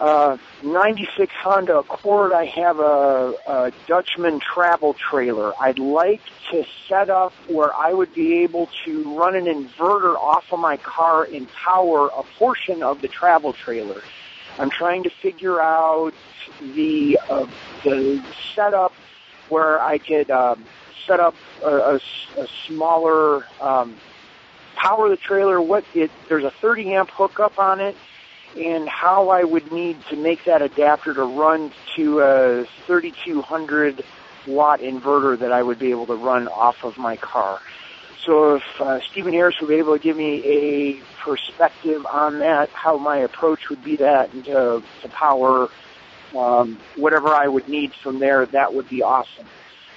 uh, 0.00 0.36
96 0.62 1.32
Honda 1.42 1.78
Accord. 1.78 2.32
I 2.32 2.44
have 2.46 2.78
a, 2.78 3.34
a 3.46 3.72
Dutchman 3.86 4.40
travel 4.40 4.94
trailer. 4.94 5.52
I'd 5.60 5.78
like 5.78 6.20
to 6.50 6.64
set 6.88 7.10
up 7.10 7.32
where 7.48 7.74
I 7.74 7.92
would 7.92 8.14
be 8.14 8.42
able 8.42 8.68
to 8.84 9.16
run 9.16 9.34
an 9.34 9.46
inverter 9.46 10.16
off 10.16 10.52
of 10.52 10.60
my 10.60 10.76
car 10.76 11.24
and 11.24 11.50
power 11.52 12.08
a 12.08 12.22
portion 12.38 12.82
of 12.82 13.00
the 13.00 13.08
travel 13.08 13.52
trailer. 13.52 14.02
I'm 14.58 14.70
trying 14.70 15.04
to 15.04 15.10
figure 15.10 15.60
out 15.60 16.14
the 16.60 17.18
uh, 17.28 17.46
the 17.84 18.22
setup 18.54 18.92
where 19.48 19.80
I 19.80 19.98
could 19.98 20.30
um, 20.30 20.64
set 21.06 21.20
up 21.20 21.34
a, 21.64 21.68
a, 21.68 22.00
a 22.36 22.48
smaller 22.66 23.46
um, 23.60 23.96
power 24.76 25.08
the 25.08 25.16
trailer, 25.16 25.60
what 25.60 25.84
it, 25.94 26.10
there's 26.28 26.44
a 26.44 26.50
30 26.50 26.94
amp 26.94 27.10
hookup 27.10 27.58
on 27.58 27.80
it, 27.80 27.96
and 28.56 28.88
how 28.88 29.28
I 29.30 29.44
would 29.44 29.70
need 29.72 29.98
to 30.10 30.16
make 30.16 30.44
that 30.44 30.62
adapter 30.62 31.14
to 31.14 31.22
run 31.22 31.72
to 31.96 32.20
a 32.20 32.64
3200 32.86 34.04
watt 34.46 34.80
inverter 34.80 35.38
that 35.38 35.52
I 35.52 35.62
would 35.62 35.78
be 35.78 35.90
able 35.90 36.06
to 36.06 36.14
run 36.14 36.48
off 36.48 36.84
of 36.84 36.98
my 36.98 37.16
car. 37.16 37.60
So 38.24 38.56
if 38.56 38.62
uh, 38.80 39.00
Stephen 39.10 39.32
Harris 39.32 39.56
would 39.60 39.68
be 39.68 39.76
able 39.76 39.96
to 39.96 40.02
give 40.02 40.16
me 40.16 40.44
a 40.44 41.00
perspective 41.22 42.04
on 42.06 42.40
that, 42.40 42.68
how 42.70 42.98
my 42.98 43.18
approach 43.18 43.68
would 43.70 43.82
be 43.84 43.96
that 43.96 44.32
and 44.32 44.44
to, 44.46 44.82
to 45.02 45.08
power 45.08 45.68
um, 46.36 46.78
whatever 46.96 47.28
I 47.28 47.48
would 47.48 47.68
need 47.68 47.94
from 47.94 48.18
there, 48.18 48.44
that 48.46 48.74
would 48.74 48.88
be 48.88 49.02
awesome. 49.02 49.46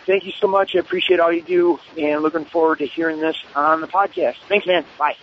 Thank 0.05 0.25
you 0.25 0.31
so 0.39 0.47
much. 0.47 0.75
I 0.75 0.79
appreciate 0.79 1.19
all 1.19 1.31
you 1.31 1.41
do 1.41 1.79
and 1.97 2.21
looking 2.21 2.45
forward 2.45 2.79
to 2.79 2.85
hearing 2.85 3.19
this 3.19 3.35
on 3.55 3.81
the 3.81 3.87
podcast. 3.87 4.35
Thanks, 4.47 4.65
man. 4.65 4.85
Bye. 4.97 5.15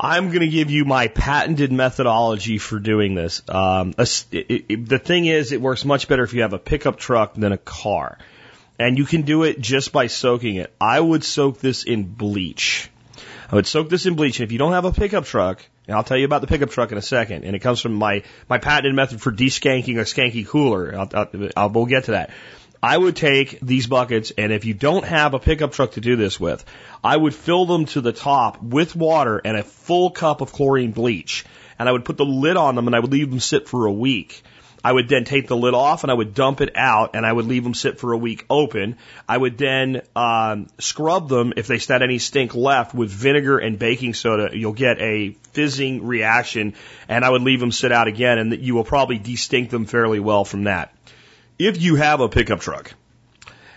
I'm 0.00 0.28
going 0.28 0.40
to 0.40 0.48
give 0.48 0.70
you 0.70 0.84
my 0.84 1.08
patented 1.08 1.72
methodology 1.72 2.58
for 2.58 2.78
doing 2.78 3.14
this. 3.14 3.42
Um, 3.48 3.94
it, 3.98 4.26
it, 4.30 4.88
the 4.88 4.98
thing 4.98 5.26
is, 5.26 5.50
it 5.50 5.60
works 5.60 5.84
much 5.84 6.06
better 6.06 6.22
if 6.22 6.34
you 6.34 6.42
have 6.42 6.52
a 6.52 6.58
pickup 6.58 6.98
truck 6.98 7.34
than 7.34 7.52
a 7.52 7.58
car. 7.58 8.18
And 8.78 8.96
you 8.96 9.04
can 9.04 9.22
do 9.22 9.42
it 9.42 9.60
just 9.60 9.92
by 9.92 10.06
soaking 10.06 10.54
it. 10.54 10.72
I 10.80 11.00
would 11.00 11.24
soak 11.24 11.58
this 11.58 11.82
in 11.82 12.04
bleach. 12.04 12.90
I 13.50 13.56
would 13.56 13.66
soak 13.66 13.88
this 13.88 14.06
in 14.06 14.14
bleach. 14.14 14.38
And 14.38 14.44
if 14.44 14.52
you 14.52 14.58
don't 14.58 14.72
have 14.72 14.84
a 14.84 14.92
pickup 14.92 15.24
truck, 15.24 15.66
and 15.88 15.96
I'll 15.96 16.04
tell 16.04 16.16
you 16.16 16.26
about 16.26 16.42
the 16.42 16.46
pickup 16.46 16.70
truck 16.70 16.92
in 16.92 16.98
a 16.98 17.02
second, 17.02 17.44
and 17.44 17.56
it 17.56 17.58
comes 17.60 17.80
from 17.80 17.94
my, 17.94 18.22
my 18.48 18.58
patented 18.58 18.94
method 18.94 19.20
for 19.20 19.32
deskanking 19.32 19.98
a 19.98 20.02
skanky 20.02 20.46
cooler. 20.46 20.94
I'll, 20.96 21.10
I'll, 21.12 21.48
I'll, 21.56 21.70
we'll 21.70 21.86
get 21.86 22.04
to 22.04 22.12
that. 22.12 22.30
I 22.82 22.96
would 22.96 23.16
take 23.16 23.58
these 23.60 23.88
buckets, 23.88 24.32
and 24.38 24.52
if 24.52 24.64
you 24.64 24.72
don't 24.72 25.04
have 25.04 25.34
a 25.34 25.38
pickup 25.40 25.72
truck 25.72 25.92
to 25.92 26.00
do 26.00 26.14
this 26.14 26.38
with, 26.38 26.64
I 27.02 27.16
would 27.16 27.34
fill 27.34 27.66
them 27.66 27.86
to 27.86 28.00
the 28.00 28.12
top 28.12 28.62
with 28.62 28.94
water 28.94 29.40
and 29.44 29.56
a 29.56 29.64
full 29.64 30.10
cup 30.10 30.40
of 30.40 30.52
chlorine 30.52 30.92
bleach. 30.92 31.44
And 31.78 31.88
I 31.88 31.92
would 31.92 32.04
put 32.04 32.16
the 32.16 32.24
lid 32.24 32.56
on 32.56 32.74
them 32.76 32.86
and 32.86 32.94
I 32.94 33.00
would 33.00 33.10
leave 33.10 33.30
them 33.30 33.40
sit 33.40 33.68
for 33.68 33.86
a 33.86 33.92
week. 33.92 34.42
I 34.84 34.92
would 34.92 35.08
then 35.08 35.24
take 35.24 35.48
the 35.48 35.56
lid 35.56 35.74
off 35.74 36.04
and 36.04 36.10
I 36.10 36.14
would 36.14 36.34
dump 36.34 36.60
it 36.60 36.76
out 36.76 37.16
and 37.16 37.26
I 37.26 37.32
would 37.32 37.46
leave 37.46 37.64
them 37.64 37.74
sit 37.74 37.98
for 37.98 38.12
a 38.12 38.16
week 38.16 38.44
open. 38.48 38.96
I 39.28 39.36
would 39.36 39.58
then 39.58 40.02
um, 40.14 40.68
scrub 40.78 41.28
them 41.28 41.54
if 41.56 41.66
they 41.66 41.78
had 41.78 42.02
any 42.02 42.18
stink 42.18 42.54
left 42.54 42.94
with 42.94 43.10
vinegar 43.10 43.58
and 43.58 43.78
baking 43.78 44.14
soda. 44.14 44.56
You'll 44.56 44.72
get 44.72 45.00
a 45.00 45.30
fizzing 45.52 46.06
reaction 46.06 46.74
and 47.08 47.24
I 47.24 47.30
would 47.30 47.42
leave 47.42 47.58
them 47.58 47.72
sit 47.72 47.90
out 47.90 48.06
again 48.06 48.38
and 48.38 48.56
you 48.56 48.76
will 48.76 48.84
probably 48.84 49.18
destink 49.18 49.70
them 49.70 49.86
fairly 49.86 50.20
well 50.20 50.44
from 50.44 50.64
that. 50.64 50.92
If 51.58 51.80
you 51.80 51.96
have 51.96 52.20
a 52.20 52.28
pickup 52.28 52.60
truck, 52.60 52.94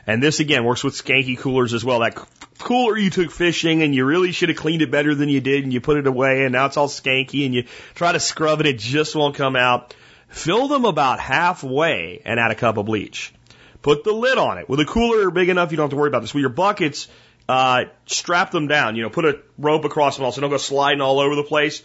and 0.06 0.22
this 0.22 0.40
again 0.40 0.64
works 0.64 0.84
with 0.84 0.94
skanky 0.94 1.38
coolers 1.38 1.74
as 1.74 1.84
well. 1.84 2.00
That 2.00 2.16
cooler 2.60 2.98
you 2.98 3.10
took 3.10 3.32
fishing 3.32 3.82
and 3.82 3.94
you 3.94 4.06
really 4.06 4.32
should 4.32 4.50
have 4.50 4.58
cleaned 4.58 4.82
it 4.82 4.92
better 4.92 5.16
than 5.16 5.30
you 5.30 5.42
did 5.42 5.64
and 5.64 5.74
you 5.74 5.82
put 5.82 5.98
it 5.98 6.08
away 6.08 6.44
and 6.44 6.54
now 6.54 6.66
it's 6.66 6.78
all 6.78 6.88
skanky 6.88 7.46
and 7.46 7.54
you 7.54 7.66
try 7.96 8.12
to 8.12 8.20
scrub 8.20 8.60
it, 8.60 8.66
it 8.66 8.80
just 8.80 9.16
won't 9.16 9.36
come 9.36 9.56
out. 9.56 9.96
Fill 10.30 10.68
them 10.68 10.86
about 10.86 11.20
halfway 11.20 12.22
and 12.24 12.40
add 12.40 12.52
a 12.52 12.56
cup 12.56 12.78
of 12.78 12.86
bleach. 12.86 13.34
Put 13.82 14.04
the 14.04 14.14
lid 14.14 14.38
on 14.38 14.58
it. 14.60 14.70
With 14.70 14.80
a 14.80 14.86
cooler 14.86 15.32
big 15.32 15.50
enough, 15.50 15.72
you 15.72 15.78
don't 15.78 15.86
have 15.86 15.92
to 15.92 15.98
worry 15.98 16.08
about 16.08 16.22
this. 16.22 16.34
With 16.34 16.42
your 16.42 16.50
buckets, 16.50 17.08
uh, 17.50 17.86
strap 18.06 18.52
them 18.52 18.68
down. 18.68 18.96
You 18.96 19.04
know, 19.04 19.10
put 19.10 19.26
a 19.26 19.40
rope 19.58 19.86
across 19.86 20.16
them 20.16 20.26
all 20.26 20.32
so 20.32 20.42
don't 20.42 20.52
go 20.52 20.58
sliding 20.58 21.02
all 21.02 21.20
over 21.20 21.36
the 21.36 21.44
place. 21.44 21.84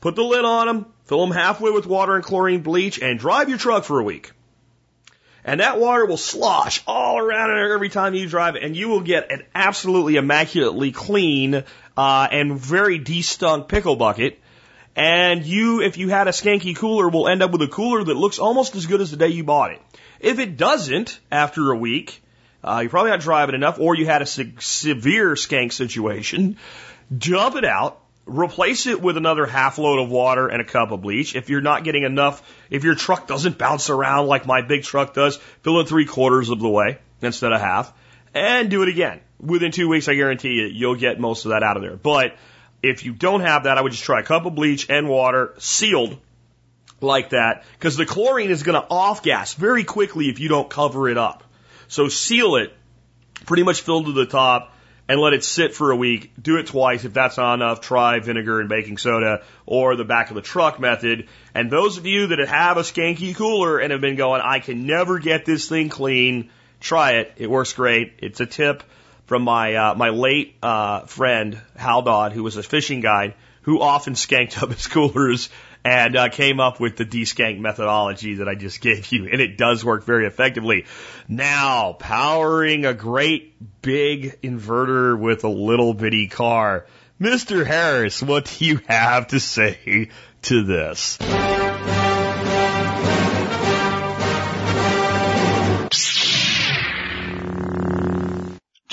Put 0.00 0.16
the 0.16 0.22
lid 0.22 0.44
on 0.44 0.66
them, 0.66 0.86
fill 1.04 1.26
them 1.26 1.36
halfway 1.36 1.70
with 1.70 1.86
water 1.86 2.14
and 2.14 2.24
chlorine 2.24 2.62
bleach, 2.62 3.00
and 3.00 3.18
drive 3.18 3.48
your 3.48 3.58
truck 3.58 3.84
for 3.84 3.98
a 3.98 4.04
week. 4.04 4.30
And 5.44 5.60
that 5.60 5.78
water 5.78 6.04
will 6.04 6.16
slosh 6.16 6.82
all 6.86 7.18
around 7.18 7.50
it 7.50 7.72
every 7.72 7.88
time 7.88 8.14
you 8.14 8.28
drive 8.28 8.56
it, 8.56 8.62
and 8.62 8.76
you 8.76 8.88
will 8.88 9.00
get 9.00 9.30
an 9.30 9.44
absolutely 9.54 10.16
immaculately 10.16 10.92
clean 10.92 11.64
uh, 11.96 12.28
and 12.30 12.58
very 12.58 12.98
de-stunk 12.98 13.68
pickle 13.68 13.96
bucket 13.96 14.40
and 14.98 15.46
you, 15.46 15.80
if 15.80 15.96
you 15.96 16.08
had 16.08 16.26
a 16.26 16.32
skanky 16.32 16.74
cooler, 16.74 17.08
will 17.08 17.28
end 17.28 17.40
up 17.40 17.52
with 17.52 17.62
a 17.62 17.68
cooler 17.68 18.02
that 18.02 18.14
looks 18.16 18.40
almost 18.40 18.74
as 18.74 18.86
good 18.86 19.00
as 19.00 19.12
the 19.12 19.16
day 19.16 19.28
you 19.28 19.44
bought 19.44 19.70
it. 19.70 19.80
If 20.18 20.40
it 20.40 20.56
doesn't, 20.56 21.20
after 21.30 21.70
a 21.70 21.76
week, 21.76 22.20
uh, 22.64 22.80
you're 22.80 22.90
probably 22.90 23.12
not 23.12 23.20
driving 23.20 23.54
enough, 23.54 23.78
or 23.78 23.94
you 23.94 24.06
had 24.06 24.22
a 24.22 24.26
se- 24.26 24.54
severe 24.58 25.34
skank 25.34 25.72
situation, 25.72 26.56
dump 27.16 27.54
it 27.54 27.64
out, 27.64 28.00
replace 28.28 28.86
it 28.86 29.00
with 29.00 29.16
another 29.16 29.46
half 29.46 29.78
load 29.78 30.02
of 30.02 30.10
water 30.10 30.46
and 30.46 30.60
a 30.60 30.64
cup 30.64 30.90
of 30.92 31.00
bleach. 31.00 31.34
If 31.34 31.48
you're 31.48 31.60
not 31.60 31.82
getting 31.82 32.04
enough, 32.04 32.42
if 32.70 32.84
your 32.84 32.94
truck 32.94 33.26
doesn't 33.26 33.58
bounce 33.58 33.90
around 33.90 34.26
like 34.26 34.46
my 34.46 34.60
big 34.60 34.82
truck 34.82 35.14
does, 35.14 35.36
fill 35.62 35.80
it 35.80 35.88
three 35.88 36.04
quarters 36.04 36.50
of 36.50 36.60
the 36.60 36.68
way 36.68 36.98
instead 37.22 37.52
of 37.52 37.60
half, 37.60 37.92
and 38.34 38.70
do 38.70 38.82
it 38.82 38.88
again. 38.88 39.20
Within 39.40 39.72
two 39.72 39.88
weeks, 39.88 40.08
I 40.08 40.14
guarantee 40.14 40.52
you, 40.52 40.66
you'll 40.66 40.96
get 40.96 41.18
most 41.18 41.46
of 41.46 41.50
that 41.50 41.62
out 41.62 41.76
of 41.76 41.82
there. 41.82 41.96
But 41.96 42.36
if 42.82 43.04
you 43.04 43.12
don't 43.12 43.40
have 43.40 43.64
that, 43.64 43.78
I 43.78 43.80
would 43.80 43.92
just 43.92 44.04
try 44.04 44.20
a 44.20 44.24
cup 44.24 44.46
of 44.46 44.54
bleach 44.54 44.88
and 44.90 45.08
water 45.08 45.54
sealed 45.58 46.18
like 47.00 47.30
that 47.30 47.64
because 47.72 47.96
the 47.96 48.06
chlorine 48.06 48.50
is 48.50 48.62
going 48.62 48.80
to 48.80 48.86
off 48.88 49.22
gas 49.22 49.54
very 49.54 49.84
quickly 49.84 50.28
if 50.28 50.38
you 50.40 50.48
don't 50.48 50.68
cover 50.68 51.08
it 51.08 51.16
up. 51.16 51.44
So 51.88 52.08
seal 52.08 52.56
it 52.56 52.74
pretty 53.46 53.62
much 53.62 53.80
filled 53.80 54.06
to 54.06 54.12
the 54.12 54.26
top 54.26 54.74
and 55.08 55.18
let 55.18 55.32
it 55.32 55.42
sit 55.42 55.74
for 55.74 55.90
a 55.90 55.96
week. 55.96 56.32
Do 56.40 56.58
it 56.58 56.66
twice. 56.66 57.04
If 57.04 57.14
that's 57.14 57.38
not 57.38 57.54
enough, 57.54 57.80
try 57.80 58.20
vinegar 58.20 58.60
and 58.60 58.68
baking 58.68 58.98
soda 58.98 59.42
or 59.64 59.96
the 59.96 60.04
back 60.04 60.28
of 60.28 60.36
the 60.36 60.42
truck 60.42 60.78
method. 60.78 61.28
And 61.54 61.70
those 61.70 61.96
of 61.96 62.06
you 62.06 62.28
that 62.28 62.38
have 62.46 62.76
a 62.76 62.82
skanky 62.82 63.34
cooler 63.34 63.78
and 63.78 63.90
have 63.90 64.02
been 64.02 64.16
going, 64.16 64.42
I 64.42 64.60
can 64.60 64.86
never 64.86 65.18
get 65.18 65.46
this 65.46 65.68
thing 65.68 65.88
clean, 65.88 66.50
try 66.80 67.12
it. 67.12 67.32
It 67.38 67.50
works 67.50 67.72
great. 67.72 68.14
It's 68.18 68.40
a 68.40 68.46
tip 68.46 68.82
from 69.26 69.42
my 69.42 69.74
uh, 69.74 69.94
my 69.94 70.10
late 70.10 70.56
uh, 70.62 71.00
friend 71.02 71.60
Hal 71.76 72.02
Dodd, 72.02 72.32
who 72.32 72.42
was 72.42 72.56
a 72.56 72.62
fishing 72.62 73.00
guide, 73.00 73.34
who 73.62 73.80
often 73.80 74.14
skanked 74.14 74.62
up 74.62 74.70
his 74.70 74.86
coolers 74.86 75.48
and 75.84 76.16
uh, 76.16 76.28
came 76.28 76.60
up 76.60 76.80
with 76.80 76.96
the 76.96 77.04
deskank 77.04 77.58
methodology 77.58 78.34
that 78.36 78.48
I 78.48 78.54
just 78.54 78.80
gave 78.82 79.10
you, 79.12 79.28
and 79.30 79.40
it 79.40 79.56
does 79.56 79.84
work 79.84 80.04
very 80.04 80.26
effectively. 80.26 80.86
Now, 81.28 81.92
powering 81.92 82.84
a 82.84 82.94
great 82.94 83.54
big 83.82 84.40
inverter 84.42 85.18
with 85.18 85.44
a 85.44 85.48
little 85.48 85.94
bitty 85.94 86.28
car, 86.28 86.86
Mr. 87.20 87.66
Harris, 87.66 88.22
what 88.22 88.44
do 88.58 88.64
you 88.64 88.80
have 88.86 89.28
to 89.28 89.40
say 89.40 90.10
to 90.42 90.62
this? 90.62 91.18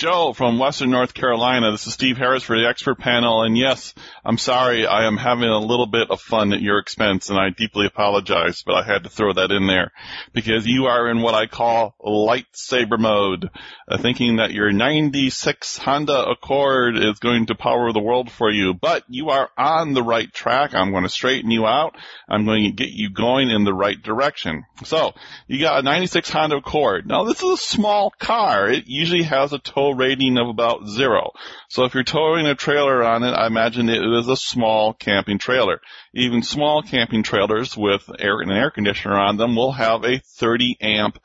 Joe 0.05 0.33
from 0.33 0.59
Western 0.59 0.91
North 0.91 1.15
Carolina. 1.15 1.71
This 1.71 1.87
is 1.87 1.93
Steve 1.93 2.15
Harris 2.15 2.43
for 2.43 2.55
the 2.55 2.67
expert 2.67 2.99
panel. 2.99 3.41
And 3.41 3.57
yes, 3.57 3.95
I'm 4.23 4.37
sorry 4.37 4.85
I 4.85 5.07
am 5.07 5.17
having 5.17 5.49
a 5.49 5.57
little 5.57 5.87
bit 5.87 6.11
of 6.11 6.21
fun 6.21 6.53
at 6.53 6.61
your 6.61 6.77
expense 6.77 7.31
and 7.31 7.39
I 7.39 7.49
deeply 7.49 7.87
apologize, 7.87 8.61
but 8.63 8.75
I 8.75 8.83
had 8.83 9.05
to 9.05 9.09
throw 9.09 9.33
that 9.33 9.49
in 9.49 9.65
there 9.65 9.91
because 10.31 10.67
you 10.67 10.85
are 10.85 11.09
in 11.09 11.23
what 11.23 11.33
I 11.33 11.47
call 11.47 11.95
lightsaber 11.99 12.99
mode, 12.99 13.49
uh, 13.87 13.97
thinking 13.97 14.35
that 14.35 14.51
your 14.51 14.71
96 14.71 15.79
Honda 15.79 16.29
Accord 16.29 16.97
is 16.97 17.17
going 17.17 17.47
to 17.47 17.55
power 17.55 17.91
the 17.91 17.99
world 17.99 18.29
for 18.29 18.51
you, 18.51 18.75
but 18.75 19.05
you 19.09 19.31
are 19.31 19.49
on 19.57 19.93
the 19.95 20.03
right 20.03 20.31
track. 20.31 20.75
I'm 20.75 20.91
going 20.91 21.01
to 21.01 21.09
straighten 21.09 21.49
you 21.49 21.65
out. 21.65 21.95
I'm 22.29 22.45
going 22.45 22.65
to 22.65 22.71
get 22.71 22.89
you 22.89 23.09
going 23.09 23.49
in 23.49 23.63
the 23.63 23.73
right 23.73 23.99
direction. 23.99 24.65
So 24.83 25.13
you 25.47 25.59
got 25.59 25.79
a 25.79 25.81
96 25.81 26.29
Honda 26.29 26.57
Accord. 26.57 27.07
Now 27.07 27.23
this 27.23 27.41
is 27.41 27.49
a 27.49 27.57
small 27.57 28.11
car. 28.11 28.69
It 28.69 28.83
usually 28.85 29.23
has 29.23 29.51
a 29.51 29.57
tow 29.57 29.94
rating 29.95 30.37
of 30.37 30.47
about 30.47 30.87
zero. 30.87 31.31
So 31.69 31.85
if 31.85 31.93
you're 31.93 32.03
towing 32.03 32.45
a 32.45 32.55
trailer 32.55 33.03
on 33.03 33.23
it, 33.23 33.31
I 33.31 33.47
imagine 33.47 33.89
it 33.89 34.03
is 34.03 34.27
a 34.27 34.37
small 34.37 34.93
camping 34.93 35.39
trailer. 35.39 35.81
Even 36.13 36.43
small 36.43 36.81
camping 36.81 37.23
trailers 37.23 37.75
with 37.75 38.09
air 38.19 38.39
and 38.39 38.51
an 38.51 38.57
air 38.57 38.71
conditioner 38.71 39.17
on 39.17 39.37
them 39.37 39.55
will 39.55 39.71
have 39.71 40.03
a 40.03 40.19
30 40.19 40.77
amp 40.81 41.19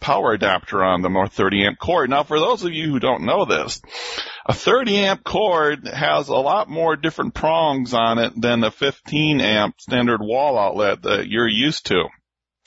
power 0.00 0.32
adapter 0.32 0.84
on 0.84 1.02
them 1.02 1.16
or 1.16 1.28
30 1.28 1.66
amp 1.66 1.78
cord. 1.78 2.10
Now 2.10 2.22
for 2.22 2.38
those 2.38 2.64
of 2.64 2.72
you 2.72 2.90
who 2.90 3.00
don't 3.00 3.24
know 3.24 3.44
this, 3.44 3.80
a 4.44 4.52
30 4.52 4.96
amp 4.98 5.24
cord 5.24 5.86
has 5.86 6.28
a 6.28 6.34
lot 6.34 6.68
more 6.68 6.96
different 6.96 7.34
prongs 7.34 7.94
on 7.94 8.18
it 8.18 8.32
than 8.40 8.60
the 8.60 8.70
15 8.70 9.40
amp 9.40 9.80
standard 9.80 10.20
wall 10.20 10.58
outlet 10.58 11.02
that 11.02 11.28
you're 11.28 11.48
used 11.48 11.86
to. 11.86 12.04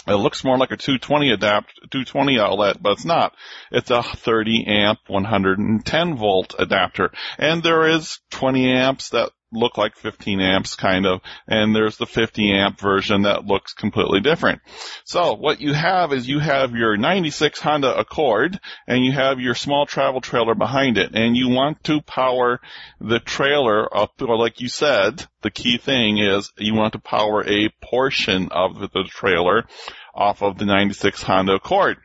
It 0.07 0.13
looks 0.13 0.43
more 0.43 0.57
like 0.57 0.71
a 0.71 0.77
220 0.77 1.31
adapt 1.31 1.73
220 1.91 2.39
outlet, 2.39 2.81
but 2.81 2.93
it's 2.93 3.05
not. 3.05 3.35
It's 3.71 3.91
a 3.91 4.01
30 4.01 4.65
amp 4.65 4.99
110 5.07 6.17
volt 6.17 6.55
adapter. 6.57 7.11
And 7.37 7.61
there 7.61 7.87
is 7.87 8.19
20 8.31 8.71
amps 8.71 9.09
that 9.09 9.31
look 9.51 9.77
like 9.77 9.95
15 9.95 10.39
amps 10.39 10.75
kind 10.75 11.05
of, 11.05 11.21
and 11.47 11.75
there's 11.75 11.97
the 11.97 12.05
50 12.05 12.51
amp 12.51 12.79
version 12.79 13.23
that 13.23 13.45
looks 13.45 13.73
completely 13.73 14.19
different. 14.19 14.61
So 15.03 15.33
what 15.33 15.59
you 15.61 15.73
have 15.73 16.13
is 16.13 16.27
you 16.27 16.39
have 16.39 16.75
your 16.75 16.97
96 16.97 17.59
Honda 17.59 17.97
Accord 17.97 18.59
and 18.87 19.03
you 19.03 19.11
have 19.11 19.39
your 19.39 19.55
small 19.55 19.85
travel 19.85 20.21
trailer 20.21 20.55
behind 20.55 20.97
it 20.97 21.15
and 21.15 21.35
you 21.35 21.49
want 21.49 21.83
to 21.85 22.01
power 22.01 22.59
the 23.01 23.19
trailer 23.19 23.95
up, 23.95 24.21
or 24.21 24.37
like 24.37 24.61
you 24.61 24.69
said, 24.69 25.25
the 25.41 25.51
key 25.51 25.77
thing 25.77 26.17
is 26.19 26.51
you 26.57 26.75
want 26.75 26.93
to 26.93 26.99
power 26.99 27.43
a 27.47 27.69
portion 27.81 28.49
of 28.51 28.79
the 28.79 29.03
trailer 29.07 29.65
off 30.13 30.41
of 30.43 30.57
the 30.57 30.65
96 30.65 31.21
Honda 31.23 31.53
Accord. 31.53 31.97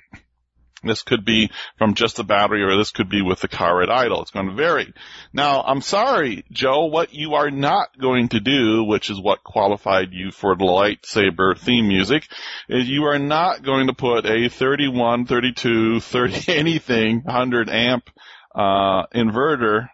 This 0.86 1.02
could 1.02 1.24
be 1.24 1.50
from 1.78 1.94
just 1.94 2.16
the 2.16 2.24
battery 2.24 2.62
or 2.62 2.76
this 2.76 2.90
could 2.90 3.08
be 3.08 3.22
with 3.22 3.40
the 3.40 3.48
car 3.48 3.82
at 3.82 3.90
idle. 3.90 4.22
It's 4.22 4.30
going 4.30 4.48
to 4.48 4.54
vary. 4.54 4.92
Now, 5.32 5.62
I'm 5.62 5.80
sorry, 5.80 6.44
Joe, 6.50 6.86
what 6.86 7.14
you 7.14 7.34
are 7.34 7.50
not 7.50 7.98
going 7.98 8.28
to 8.30 8.40
do, 8.40 8.84
which 8.84 9.10
is 9.10 9.20
what 9.20 9.44
qualified 9.44 10.12
you 10.12 10.30
for 10.30 10.56
the 10.56 10.64
lightsaber 10.64 11.58
theme 11.58 11.88
music, 11.88 12.28
is 12.68 12.88
you 12.88 13.04
are 13.04 13.18
not 13.18 13.62
going 13.62 13.86
to 13.86 13.94
put 13.94 14.26
a 14.26 14.48
31, 14.48 15.26
32, 15.26 16.00
30 16.00 16.44
anything 16.52 17.22
100 17.24 17.68
amp 17.68 18.10
uh, 18.54 19.06
inverter 19.14 19.88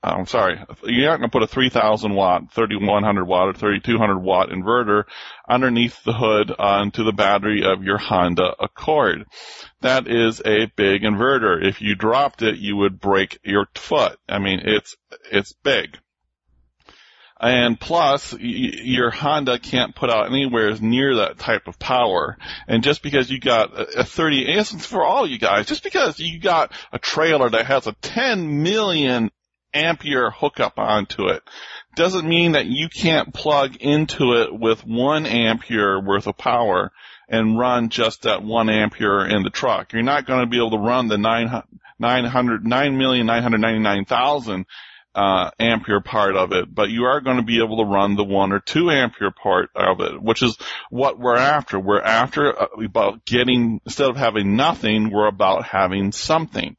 Uh, 0.00 0.14
I'm 0.16 0.26
sorry, 0.26 0.60
you're 0.84 1.10
not 1.10 1.18
going 1.18 1.28
to 1.28 1.32
put 1.32 1.42
a 1.42 1.48
3000 1.48 2.14
watt, 2.14 2.52
3100 2.52 3.24
watt, 3.24 3.48
or 3.48 3.52
3200 3.52 4.18
watt 4.18 4.50
inverter 4.50 5.04
underneath 5.48 6.04
the 6.04 6.12
hood 6.12 6.52
onto 6.56 7.02
the 7.02 7.12
battery 7.12 7.64
of 7.64 7.82
your 7.82 7.98
Honda 7.98 8.54
Accord. 8.60 9.24
That 9.80 10.06
is 10.06 10.40
a 10.44 10.66
big 10.76 11.02
inverter. 11.02 11.64
If 11.64 11.80
you 11.80 11.96
dropped 11.96 12.42
it, 12.42 12.58
you 12.58 12.76
would 12.76 13.00
break 13.00 13.40
your 13.42 13.66
foot. 13.74 14.18
I 14.28 14.38
mean, 14.38 14.60
it's, 14.64 14.96
it's 15.32 15.52
big. 15.52 15.98
And 17.40 17.78
plus, 17.78 18.32
y- 18.32 18.38
your 18.40 19.10
Honda 19.10 19.58
can't 19.58 19.94
put 19.94 20.10
out 20.10 20.26
anywhere 20.26 20.74
near 20.80 21.16
that 21.16 21.38
type 21.38 21.66
of 21.66 21.78
power. 21.78 22.36
And 22.66 22.82
just 22.82 23.02
because 23.02 23.30
you 23.30 23.38
got 23.40 23.76
a, 23.76 24.00
a 24.00 24.04
30, 24.04 24.46
and 24.46 24.60
this 24.60 24.72
is 24.72 24.86
for 24.86 25.04
all 25.04 25.26
you 25.26 25.38
guys, 25.38 25.66
just 25.66 25.84
because 25.84 26.18
you 26.18 26.40
got 26.40 26.72
a 26.92 26.98
trailer 26.98 27.50
that 27.50 27.66
has 27.66 27.86
a 27.86 27.92
10 28.02 28.62
million 28.62 29.30
ampere 29.74 30.30
hookup 30.30 30.78
onto 30.78 31.28
it 31.28 31.42
doesn't 31.98 32.28
mean 32.28 32.52
that 32.52 32.66
you 32.66 32.88
can't 32.88 33.34
plug 33.34 33.74
into 33.76 34.34
it 34.34 34.56
with 34.56 34.86
one 34.86 35.26
ampere 35.26 36.00
worth 36.00 36.28
of 36.28 36.38
power 36.38 36.92
and 37.28 37.58
run 37.58 37.88
just 37.90 38.22
that 38.22 38.42
one 38.42 38.70
ampere 38.70 39.26
in 39.26 39.42
the 39.42 39.50
truck. 39.50 39.92
You're 39.92 40.02
not 40.02 40.26
going 40.26 40.40
to 40.40 40.46
be 40.46 40.56
able 40.58 40.70
to 40.70 40.78
run 40.78 41.08
the 41.08 41.18
900, 41.18 41.64
9,999,000 42.00 44.64
uh, 45.14 45.50
ampere 45.58 46.00
part 46.00 46.36
of 46.36 46.52
it, 46.52 46.72
but 46.72 46.90
you 46.90 47.04
are 47.04 47.20
going 47.20 47.38
to 47.38 47.42
be 47.42 47.58
able 47.58 47.78
to 47.78 47.84
run 47.90 48.14
the 48.14 48.22
one 48.22 48.52
or 48.52 48.60
two 48.60 48.88
ampere 48.90 49.32
part 49.32 49.70
of 49.74 50.00
it, 50.00 50.22
which 50.22 50.42
is 50.42 50.56
what 50.90 51.18
we're 51.18 51.36
after. 51.36 51.80
We're 51.80 52.00
after 52.00 52.56
uh, 52.56 52.68
about 52.84 53.24
getting, 53.24 53.80
instead 53.84 54.08
of 54.08 54.16
having 54.16 54.54
nothing, 54.54 55.10
we're 55.10 55.26
about 55.26 55.64
having 55.64 56.12
something 56.12 56.76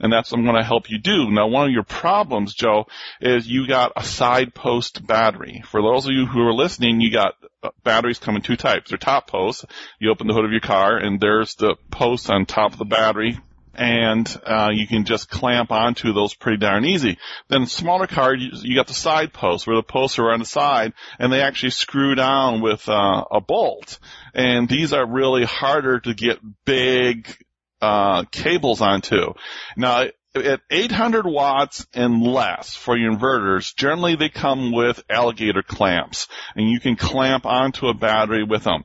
and 0.00 0.12
that's 0.12 0.32
what 0.32 0.38
I'm 0.38 0.44
going 0.44 0.56
to 0.56 0.64
help 0.64 0.90
you 0.90 0.98
do. 0.98 1.30
Now, 1.30 1.46
one 1.46 1.66
of 1.66 1.72
your 1.72 1.84
problems, 1.84 2.54
Joe, 2.54 2.86
is 3.20 3.46
you 3.46 3.68
got 3.68 3.92
a 3.96 4.02
side 4.02 4.54
post 4.54 5.06
battery. 5.06 5.62
For 5.66 5.82
those 5.82 6.06
of 6.06 6.12
you 6.12 6.26
who 6.26 6.40
are 6.40 6.54
listening, 6.54 7.00
you 7.00 7.12
got 7.12 7.34
uh, 7.62 7.70
batteries 7.84 8.18
come 8.18 8.36
in 8.36 8.42
two 8.42 8.56
types. 8.56 8.90
They're 8.90 8.98
top 8.98 9.26
posts. 9.26 9.64
You 9.98 10.10
open 10.10 10.26
the 10.26 10.34
hood 10.34 10.46
of 10.46 10.52
your 10.52 10.60
car, 10.60 10.96
and 10.96 11.20
there's 11.20 11.54
the 11.54 11.76
post 11.90 12.30
on 12.30 12.46
top 12.46 12.72
of 12.72 12.78
the 12.78 12.84
battery 12.84 13.38
and 13.74 14.40
uh, 14.44 14.70
you 14.72 14.86
can 14.86 15.04
just 15.04 15.30
clamp 15.30 15.70
onto 15.70 16.12
those 16.12 16.34
pretty 16.34 16.58
darn 16.58 16.84
easy. 16.84 17.18
Then 17.48 17.66
smaller 17.66 18.06
car, 18.06 18.34
you, 18.34 18.50
you 18.54 18.74
got 18.74 18.88
the 18.88 18.94
side 18.94 19.32
posts 19.32 19.66
where 19.66 19.76
the 19.76 19.82
posts 19.82 20.18
are 20.18 20.32
on 20.32 20.40
the 20.40 20.44
side, 20.44 20.92
and 21.18 21.32
they 21.32 21.40
actually 21.40 21.70
screw 21.70 22.14
down 22.14 22.60
with 22.60 22.88
uh, 22.88 23.24
a 23.30 23.40
bolt. 23.40 23.98
And 24.34 24.68
these 24.68 24.92
are 24.92 25.06
really 25.06 25.44
harder 25.44 26.00
to 26.00 26.14
get 26.14 26.40
big 26.64 27.34
uh, 27.80 28.24
cables 28.30 28.80
onto. 28.80 29.34
Now, 29.76 30.06
at 30.34 30.60
800 30.70 31.26
watts 31.26 31.86
and 31.92 32.22
less 32.22 32.76
for 32.76 32.96
your 32.96 33.12
inverters, 33.12 33.74
generally 33.74 34.14
they 34.14 34.28
come 34.28 34.72
with 34.72 35.02
alligator 35.10 35.62
clamps, 35.62 36.28
and 36.54 36.68
you 36.68 36.78
can 36.78 36.96
clamp 36.96 37.46
onto 37.46 37.88
a 37.88 37.94
battery 37.94 38.44
with 38.44 38.62
them. 38.62 38.84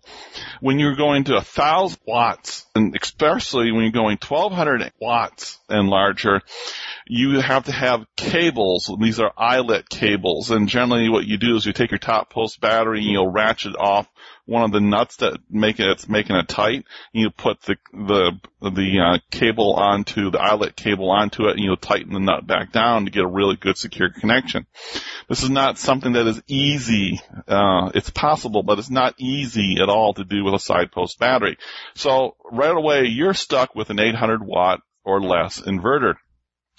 When 0.59 0.79
you're 0.79 0.95
going 0.95 1.25
to 1.25 1.33
1000 1.33 1.99
watts, 2.05 2.65
and 2.73 2.95
especially 2.99 3.71
when 3.71 3.83
you're 3.83 3.91
going 3.91 4.17
1200 4.17 4.91
watts 4.99 5.59
and 5.69 5.89
larger, 5.89 6.41
you 7.07 7.39
have 7.39 7.65
to 7.65 7.71
have 7.71 8.05
cables. 8.15 8.91
These 8.99 9.19
are 9.19 9.31
eyelet 9.37 9.89
cables, 9.89 10.51
and 10.51 10.67
generally 10.67 11.09
what 11.09 11.25
you 11.25 11.37
do 11.37 11.55
is 11.55 11.65
you 11.65 11.73
take 11.73 11.91
your 11.91 11.99
top 11.99 12.29
post 12.29 12.59
battery 12.59 12.99
and 12.99 13.09
you'll 13.09 13.31
ratchet 13.31 13.75
off 13.75 14.07
one 14.45 14.63
of 14.63 14.71
the 14.71 14.79
nuts 14.79 15.17
that 15.17 15.39
make 15.49 15.79
it, 15.79 15.87
it's 15.87 16.07
making 16.07 16.35
it 16.35 16.47
tight. 16.47 16.85
and 17.13 17.23
You 17.23 17.31
put 17.31 17.61
the, 17.61 17.77
the, 17.91 18.39
the, 18.61 18.99
uh, 18.99 19.17
cable 19.31 19.73
onto, 19.73 20.29
the 20.29 20.39
eyelet 20.39 20.75
cable 20.75 21.09
onto 21.09 21.47
it 21.47 21.55
and 21.55 21.61
you'll 21.61 21.77
tighten 21.77 22.13
the 22.13 22.19
nut 22.19 22.45
back 22.45 22.71
down 22.71 23.05
to 23.05 23.11
get 23.11 23.23
a 23.23 23.27
really 23.27 23.55
good 23.55 23.77
secure 23.77 24.09
connection. 24.11 24.67
This 25.27 25.41
is 25.41 25.49
not 25.49 25.79
something 25.79 26.13
that 26.13 26.27
is 26.27 26.41
easy, 26.47 27.19
uh, 27.47 27.89
it's 27.95 28.11
possible, 28.11 28.61
but 28.61 28.77
it's 28.77 28.91
not 28.91 29.15
easy 29.17 29.77
at 29.81 29.89
all 29.89 30.13
to 30.13 30.23
do 30.23 30.43
with 30.43 30.53
a 30.53 30.59
side 30.59 30.91
post 30.91 31.17
battery. 31.17 31.57
So 31.95 32.35
right 32.51 32.75
away, 32.75 33.05
you're 33.05 33.33
stuck 33.33 33.75
with 33.75 33.89
an 33.89 33.99
800 33.99 34.43
watt 34.45 34.81
or 35.05 35.21
less 35.21 35.61
inverter 35.61 36.15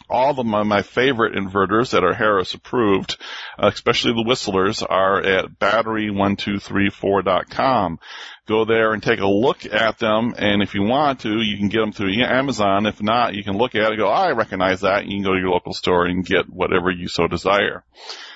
all 0.09 0.39
of 0.39 0.47
my, 0.47 0.63
my 0.63 0.83
favorite 0.83 1.35
inverters 1.35 1.91
that 1.91 2.05
are 2.05 2.15
Harris 2.15 2.55
approved, 2.55 3.17
especially 3.59 4.13
the 4.13 4.23
whistlers, 4.23 4.81
are 4.83 5.21
at 5.21 5.59
battery1234.com. 5.59 7.99
Go 8.47 8.65
there 8.65 8.93
and 8.93 9.03
take 9.03 9.19
a 9.19 9.27
look 9.27 9.67
at 9.67 9.99
them, 9.99 10.33
and 10.39 10.63
if 10.63 10.75
you 10.75 10.85
want 10.85 11.19
to, 11.21 11.43
you 11.43 11.57
can 11.57 11.69
get 11.69 11.81
them 11.81 11.91
through 11.91 12.13
Amazon. 12.23 12.87
If 12.87 13.03
not, 13.03 13.35
you 13.35 13.43
can 13.43 13.59
look 13.59 13.75
at 13.75 13.83
it 13.83 13.89
and 13.89 13.99
go, 13.99 14.07
oh, 14.07 14.13
I 14.13 14.31
recognize 14.33 14.83
that. 14.83 15.03
and 15.03 15.11
You 15.11 15.17
can 15.17 15.25
go 15.25 15.35
to 15.35 15.41
your 15.41 15.51
local 15.51 15.73
store 15.73 16.07
and 16.07 16.25
get 16.25 16.49
whatever 16.49 16.89
you 16.91 17.09
so 17.09 17.27
desire. 17.27 17.83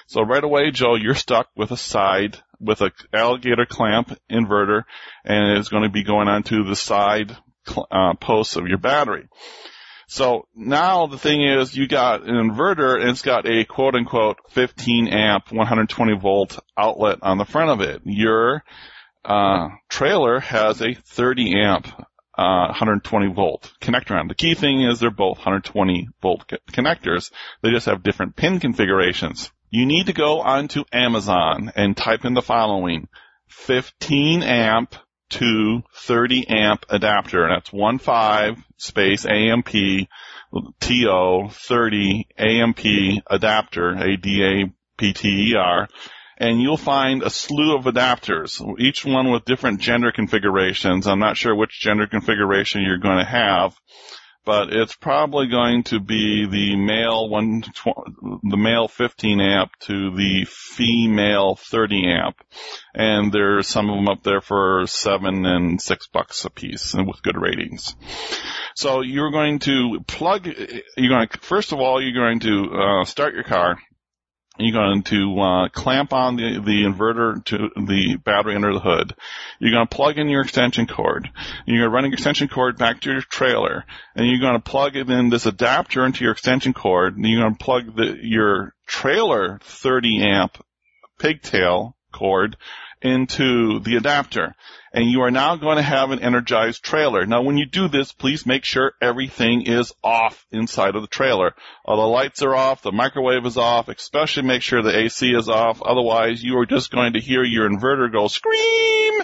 So 0.09 0.23
right 0.23 0.43
away, 0.43 0.73
Joe, 0.73 0.97
you're 0.97 1.15
stuck 1.15 1.51
with 1.55 1.71
a 1.71 1.77
side, 1.77 2.37
with 2.59 2.81
a 2.81 2.91
alligator 3.13 3.67
clamp 3.67 4.19
inverter, 4.29 4.83
and 5.25 5.59
it's 5.59 5.69
going 5.69 5.85
to 5.85 5.89
be 5.89 6.03
going 6.03 6.27
onto 6.27 6.65
the 6.65 6.75
side 6.75 7.37
uh, 7.93 8.15
posts 8.15 8.57
of 8.57 8.67
your 8.67 8.79
battery. 8.79 9.29
So 10.11 10.49
now 10.57 11.07
the 11.07 11.19
thing 11.19 11.41
is 11.41 11.77
you 11.77 11.87
got 11.87 12.25
an 12.25 12.35
inverter 12.35 13.01
and 13.01 13.11
it's 13.11 13.23
got 13.23 13.47
a 13.47 13.65
quote 13.65 13.95
unquote 13.95 14.39
15 14.51 15.07
amp 15.07 15.53
120 15.53 16.19
volt 16.19 16.59
outlet 16.77 17.19
on 17.23 17.39
the 17.39 17.45
front 17.45 17.71
of 17.71 17.81
it. 17.81 18.03
Your 18.05 18.65
uh, 19.25 19.69
trailer 19.89 20.41
has 20.41 20.83
a 20.83 20.95
30 20.95 21.55
amp 21.63 21.87
uh, 22.37 22.67
120 22.71 23.33
volt 23.33 23.73
connector 23.81 24.19
on. 24.19 24.27
The 24.27 24.35
key 24.35 24.57
thing 24.57 24.83
is 24.83 24.99
they're 24.99 25.13
both 25.13 25.37
120 25.37 26.09
volt 26.21 26.53
connectors. 26.73 27.31
They 27.63 27.71
just 27.71 27.87
have 27.87 28.03
different 28.03 28.35
pin 28.35 28.59
configurations. 28.59 29.53
You 29.71 29.87
need 29.87 30.07
to 30.07 30.13
go 30.13 30.41
onto 30.41 30.83
Amazon 30.93 31.71
and 31.77 31.97
type 31.97 32.25
in 32.25 32.35
the 32.35 32.43
following 32.43 33.07
15 33.47 34.43
amp 34.43 34.97
to 35.31 35.83
30 35.95 36.49
amp 36.49 36.87
adapter. 36.89 37.45
And 37.45 37.53
that's 37.55 37.71
15 37.71 38.65
space 38.77 39.27
AMP 39.27 39.69
TO 40.81 41.49
30 41.51 42.29
AMP 42.39 42.81
adapter, 43.27 43.91
A-D-A-P-T-E-R. 43.97 45.89
And 46.39 46.61
you'll 46.63 46.77
find 46.79 47.23
a 47.23 47.31
slew 47.31 47.77
of 47.77 47.85
adapters, 47.85 48.61
each 48.79 49.05
one 49.05 49.31
with 49.31 49.45
different 49.45 49.81
gender 49.81 50.11
configurations. 50.11 51.07
I'm 51.07 51.19
not 51.19 51.37
sure 51.37 51.55
which 51.55 51.81
gender 51.81 52.07
configuration 52.07 52.83
you're 52.83 52.97
going 52.99 53.19
to 53.19 53.31
have 53.31 53.77
but 54.45 54.73
it's 54.73 54.95
probably 54.95 55.47
going 55.47 55.83
to 55.85 56.01
be 56.01 56.47
the 56.47 56.77
male 56.77 57.29
one, 57.29 57.63
the 58.43 58.57
male 58.57 58.89
15 58.89 59.41
amp 59.41 59.71
to 59.81 60.15
the 60.17 60.47
female 60.49 61.57
30 61.57 62.07
amp, 62.07 62.37
and 62.95 63.33
there's 63.33 63.69
some 63.69 63.91
of 63.91 63.97
them 63.97 64.09
up 64.09 64.23
there 64.23 64.41
for 64.41 64.87
seven 64.87 65.45
and 65.47 65.81
six 65.81 66.07
bucks 66.07 66.45
a 66.45 66.51
piece, 66.51 66.95
and 66.95 67.07
with 67.07 67.23
good 67.23 67.37
ratings. 67.37 67.95
So 68.75 69.03
you're 69.03 69.31
going 69.31 69.59
to 69.61 70.01
plug. 70.07 70.47
You're 70.47 71.11
going 71.11 71.29
to 71.29 71.39
first 71.39 71.73
of 71.73 71.81
all, 71.81 72.03
you're 72.03 72.13
going 72.13 72.41
to 72.41 72.73
uh, 72.73 73.05
start 73.05 73.35
your 73.35 73.45
car 73.45 73.79
you're 74.61 74.73
going 74.73 75.03
to 75.05 75.41
uh, 75.41 75.69
clamp 75.69 76.13
on 76.13 76.37
the, 76.37 76.61
the 76.61 76.85
inverter 76.85 77.45
to 77.47 77.71
the 77.77 78.17
battery 78.17 78.55
under 78.55 78.73
the 78.73 78.81
hood. 78.81 79.15
You're 79.59 79.73
going 79.73 79.87
to 79.87 79.95
plug 79.95 80.19
in 80.19 80.29
your 80.29 80.43
extension 80.43 80.87
cord. 80.87 81.31
You're 81.67 81.79
going 81.79 81.91
to 81.91 81.95
run 81.95 82.05
your 82.05 82.13
extension 82.13 82.49
cord 82.49 82.79
back 82.79 83.01
to 83.03 83.13
your 83.13 83.23
trailer, 83.23 83.85
and 84.15 84.27
you're 84.27 84.41
going 84.41 84.55
to 84.55 84.61
plug 84.61 84.97
it 84.97 85.09
in 85.11 85.31
this 85.31 85.47
adapter 85.47 86.05
into 86.05 86.25
your 86.25 86.33
extension 86.33 86.73
cord. 86.73 87.17
And 87.17 87.27
you're 87.27 87.43
going 87.43 87.57
to 87.57 87.65
plug 87.65 87.97
the, 87.97 88.17
your 88.23 88.75
trailer 88.87 89.61
30 89.63 90.23
amp 90.23 90.65
pigtail 91.19 91.97
cord 92.13 92.57
into 93.03 93.81
the 93.81 93.97
adapter. 93.97 94.55
And 94.93 95.09
you 95.09 95.23
are 95.23 95.31
now 95.31 95.57
going 95.57 95.77
to 95.77 95.83
have 95.83 96.11
an 96.11 96.21
energized 96.21 96.83
trailer. 96.83 97.25
Now 97.25 97.43
when 97.43 97.57
you 97.57 97.67
do 97.67 97.89
this, 97.89 98.13
please 98.13 98.45
make 98.45 98.65
sure 98.65 98.93
everything 99.01 99.63
is 99.63 99.93
off 100.03 100.45
inside 100.51 100.97
of 100.97 101.03
the 101.03 101.09
trailer. 101.09 101.55
All 101.85 101.97
the 101.97 102.03
lights 102.03 102.43
are 102.43 102.55
off, 102.55 102.83
the 102.83 102.93
microwave 102.93 103.47
is 103.47 103.57
off, 103.57 103.89
especially 103.89 104.43
make 104.43 104.63
sure 104.63 104.83
the 104.83 104.99
AC 104.99 105.31
is 105.31 105.49
off. 105.49 105.81
Otherwise 105.83 106.43
you 106.43 106.59
are 106.59 106.67
just 106.67 106.91
going 106.91 107.13
to 107.13 107.21
hear 107.21 107.45
your 107.45 107.69
inverter 107.71 108.13
go 108.13 108.27
scream 108.27 109.23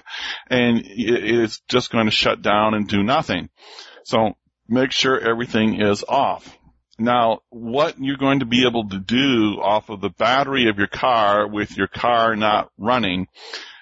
and 0.48 0.82
it's 0.84 1.60
just 1.68 1.90
going 1.90 2.06
to 2.06 2.12
shut 2.12 2.42
down 2.42 2.74
and 2.74 2.88
do 2.88 3.02
nothing. 3.02 3.48
So 4.04 4.36
make 4.68 4.92
sure 4.92 5.18
everything 5.18 5.80
is 5.80 6.04
off. 6.08 6.55
Now, 6.98 7.40
what 7.50 7.98
you're 7.98 8.16
going 8.16 8.40
to 8.40 8.46
be 8.46 8.66
able 8.66 8.88
to 8.88 8.98
do 8.98 9.60
off 9.60 9.90
of 9.90 10.00
the 10.00 10.08
battery 10.08 10.68
of 10.68 10.78
your 10.78 10.86
car 10.86 11.46
with 11.46 11.76
your 11.76 11.88
car 11.88 12.36
not 12.36 12.70
running 12.78 13.28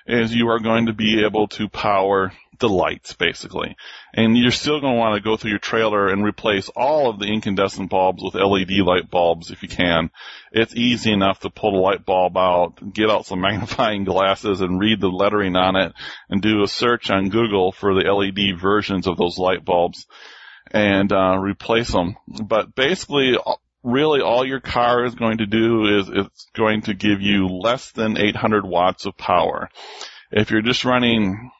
is 0.06 0.34
you 0.34 0.48
are 0.48 0.58
going 0.58 0.86
to 0.86 0.92
be 0.92 1.24
able 1.24 1.48
to 1.48 1.68
power 1.68 2.32
the 2.58 2.68
lights 2.68 3.14
basically. 3.14 3.76
And 4.12 4.36
you're 4.36 4.50
still 4.50 4.80
going 4.80 4.94
to 4.94 4.98
want 4.98 5.14
to 5.14 5.28
go 5.28 5.36
through 5.36 5.50
your 5.50 5.58
trailer 5.58 6.08
and 6.08 6.24
replace 6.24 6.68
all 6.70 7.08
of 7.08 7.18
the 7.18 7.26
incandescent 7.26 7.90
bulbs 7.90 8.22
with 8.22 8.34
LED 8.34 8.70
light 8.84 9.10
bulbs 9.10 9.50
if 9.50 9.62
you 9.62 9.68
can. 9.68 10.10
It's 10.52 10.74
easy 10.74 11.12
enough 11.12 11.40
to 11.40 11.50
pull 11.50 11.72
the 11.72 11.78
light 11.78 12.04
bulb 12.04 12.36
out, 12.36 12.92
get 12.92 13.10
out 13.10 13.26
some 13.26 13.40
magnifying 13.42 14.04
glasses 14.04 14.60
and 14.60 14.80
read 14.80 15.00
the 15.00 15.08
lettering 15.08 15.56
on 15.56 15.76
it 15.76 15.92
and 16.28 16.42
do 16.42 16.62
a 16.62 16.68
search 16.68 17.10
on 17.10 17.28
Google 17.28 17.72
for 17.72 17.94
the 17.94 18.10
LED 18.10 18.60
versions 18.60 19.06
of 19.06 19.16
those 19.16 19.38
light 19.38 19.64
bulbs 19.64 20.06
and 20.74 21.12
uh, 21.12 21.38
replace 21.38 21.90
them. 21.90 22.16
But 22.26 22.74
basically, 22.74 23.38
really 23.84 24.20
all 24.20 24.44
your 24.44 24.60
car 24.60 25.04
is 25.04 25.14
going 25.14 25.38
to 25.38 25.46
do 25.46 26.00
is 26.00 26.10
it's 26.12 26.50
going 26.54 26.82
to 26.82 26.94
give 26.94 27.22
you 27.22 27.46
less 27.46 27.92
than 27.92 28.18
800 28.18 28.66
watts 28.66 29.06
of 29.06 29.16
power. 29.16 29.70
If 30.32 30.50
you're 30.50 30.62
just 30.62 30.84
running 30.84 31.52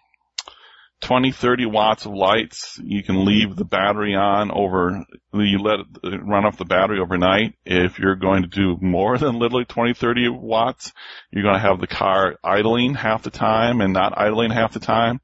20, 1.02 1.30
30 1.30 1.66
watts 1.66 2.06
of 2.06 2.12
lights, 2.12 2.80
you 2.82 3.04
can 3.04 3.24
leave 3.24 3.54
the 3.54 3.64
battery 3.64 4.16
on 4.16 4.50
over, 4.50 5.04
you 5.32 5.58
let 5.58 5.80
it 6.02 6.20
run 6.24 6.44
off 6.44 6.56
the 6.56 6.64
battery 6.64 6.98
overnight. 6.98 7.54
If 7.64 8.00
you're 8.00 8.16
going 8.16 8.42
to 8.42 8.48
do 8.48 8.78
more 8.80 9.16
than 9.18 9.38
literally 9.38 9.64
20, 9.66 9.94
30 9.94 10.28
watts, 10.30 10.92
you're 11.30 11.44
going 11.44 11.54
to 11.54 11.60
have 11.60 11.80
the 11.80 11.86
car 11.86 12.34
idling 12.42 12.94
half 12.94 13.22
the 13.22 13.30
time 13.30 13.80
and 13.80 13.92
not 13.92 14.18
idling 14.18 14.50
half 14.50 14.72
the 14.72 14.80
time. 14.80 15.20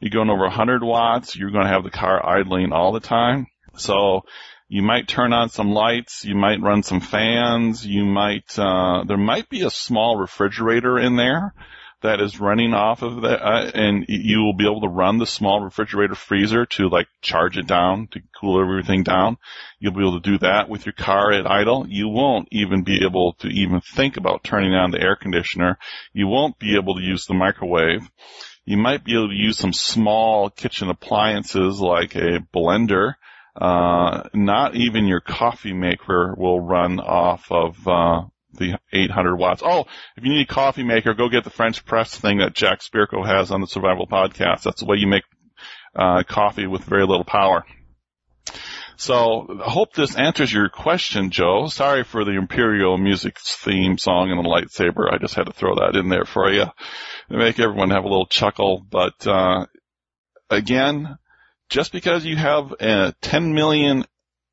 You're 0.00 0.10
going 0.10 0.30
over 0.30 0.42
100 0.42 0.82
watts, 0.82 1.36
you're 1.36 1.50
going 1.50 1.66
to 1.66 1.72
have 1.72 1.84
the 1.84 1.90
car 1.90 2.24
idling 2.26 2.72
all 2.72 2.92
the 2.92 3.00
time. 3.00 3.46
So 3.76 4.22
you 4.68 4.82
might 4.82 5.08
turn 5.08 5.32
on 5.32 5.50
some 5.50 5.72
lights, 5.72 6.24
you 6.24 6.34
might 6.34 6.62
run 6.62 6.82
some 6.82 7.00
fans, 7.00 7.86
you 7.86 8.04
might, 8.04 8.58
uh, 8.58 9.04
there 9.04 9.18
might 9.18 9.48
be 9.48 9.62
a 9.62 9.70
small 9.70 10.16
refrigerator 10.16 10.98
in 10.98 11.16
there 11.16 11.54
that 12.02 12.20
is 12.20 12.40
running 12.40 12.72
off 12.72 13.02
of 13.02 13.22
that, 13.22 13.42
uh, 13.42 13.70
and 13.74 14.06
you 14.08 14.38
will 14.38 14.54
be 14.54 14.64
able 14.64 14.80
to 14.80 14.88
run 14.88 15.18
the 15.18 15.26
small 15.26 15.60
refrigerator 15.60 16.14
freezer 16.14 16.64
to 16.64 16.88
like 16.88 17.08
charge 17.20 17.58
it 17.58 17.66
down 17.66 18.08
to 18.08 18.20
cool 18.38 18.60
everything 18.60 19.02
down. 19.02 19.36
You'll 19.78 19.92
be 19.92 20.00
able 20.00 20.20
to 20.20 20.30
do 20.30 20.38
that 20.38 20.68
with 20.68 20.86
your 20.86 20.94
car 20.94 21.32
at 21.32 21.50
idle. 21.50 21.86
You 21.88 22.08
won't 22.08 22.48
even 22.52 22.84
be 22.84 23.04
able 23.04 23.34
to 23.40 23.48
even 23.48 23.80
think 23.82 24.16
about 24.16 24.44
turning 24.44 24.74
on 24.74 24.90
the 24.90 25.00
air 25.00 25.16
conditioner. 25.16 25.78
You 26.14 26.26
won't 26.26 26.58
be 26.58 26.76
able 26.76 26.94
to 26.94 27.02
use 27.02 27.26
the 27.26 27.34
microwave. 27.34 28.08
You 28.64 28.76
might 28.76 29.04
be 29.04 29.14
able 29.14 29.28
to 29.28 29.34
use 29.34 29.58
some 29.58 29.72
small 29.72 30.50
kitchen 30.50 30.90
appliances 30.90 31.80
like 31.80 32.14
a 32.14 32.40
blender 32.54 33.14
uh, 33.56 34.28
not 34.32 34.74
even 34.76 35.06
your 35.06 35.20
coffee 35.20 35.72
maker 35.72 36.34
will 36.36 36.60
run 36.60 37.00
off 37.00 37.50
of, 37.50 37.86
uh, 37.86 38.22
the 38.54 38.78
800 38.92 39.36
watts. 39.36 39.62
Oh, 39.64 39.86
if 40.16 40.24
you 40.24 40.32
need 40.32 40.48
a 40.48 40.52
coffee 40.52 40.82
maker, 40.82 41.14
go 41.14 41.28
get 41.28 41.44
the 41.44 41.50
French 41.50 41.84
press 41.84 42.16
thing 42.16 42.38
that 42.38 42.54
Jack 42.54 42.80
Spirko 42.80 43.24
has 43.24 43.50
on 43.50 43.60
the 43.60 43.66
Survival 43.66 44.06
Podcast. 44.06 44.62
That's 44.62 44.80
the 44.80 44.86
way 44.86 44.96
you 44.96 45.06
make, 45.06 45.22
uh, 45.94 46.24
coffee 46.24 46.66
with 46.66 46.82
very 46.82 47.06
little 47.06 47.24
power. 47.24 47.64
So 49.00 49.62
I 49.64 49.70
hope 49.70 49.94
this 49.94 50.14
answers 50.14 50.52
your 50.52 50.68
question, 50.68 51.30
Joe. 51.30 51.68
Sorry 51.68 52.04
for 52.04 52.22
the 52.22 52.32
Imperial 52.32 52.98
music 52.98 53.38
theme 53.38 53.96
song 53.96 54.30
and 54.30 54.38
the 54.38 54.46
lightsaber. 54.46 55.10
I 55.10 55.16
just 55.16 55.34
had 55.34 55.46
to 55.46 55.54
throw 55.54 55.76
that 55.76 55.96
in 55.96 56.10
there 56.10 56.26
for 56.26 56.52
you 56.52 56.66
to 57.30 57.36
make 57.38 57.58
everyone 57.58 57.92
have 57.92 58.04
a 58.04 58.08
little 58.08 58.26
chuckle. 58.26 58.84
But, 58.90 59.26
uh, 59.26 59.64
again, 60.50 61.16
just 61.70 61.92
because 61.92 62.26
you 62.26 62.36
have 62.36 62.74
a 62.78 63.14
10 63.22 63.54
million 63.54 64.04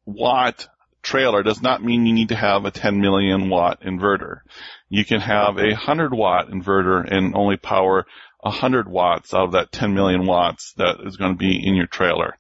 watt 0.06 0.70
trailer 1.04 1.44
does 1.44 1.62
not 1.62 1.84
mean 1.84 2.06
you 2.06 2.14
need 2.14 2.30
to 2.30 2.36
have 2.36 2.64
a 2.64 2.72
10 2.72 3.02
million 3.02 3.50
watt 3.50 3.82
inverter. 3.82 4.40
You 4.88 5.04
can 5.04 5.20
have 5.20 5.58
a 5.58 5.72
100 5.72 6.14
watt 6.14 6.48
inverter 6.48 7.06
and 7.06 7.36
only 7.36 7.58
power 7.58 8.06
100 8.40 8.88
watts 8.88 9.34
out 9.34 9.48
of 9.48 9.52
that 9.52 9.74
10 9.74 9.94
million 9.94 10.26
watts 10.26 10.72
that 10.78 11.02
is 11.06 11.18
going 11.18 11.34
to 11.34 11.38
be 11.38 11.68
in 11.68 11.76
your 11.76 11.88
trailer. 11.88 12.38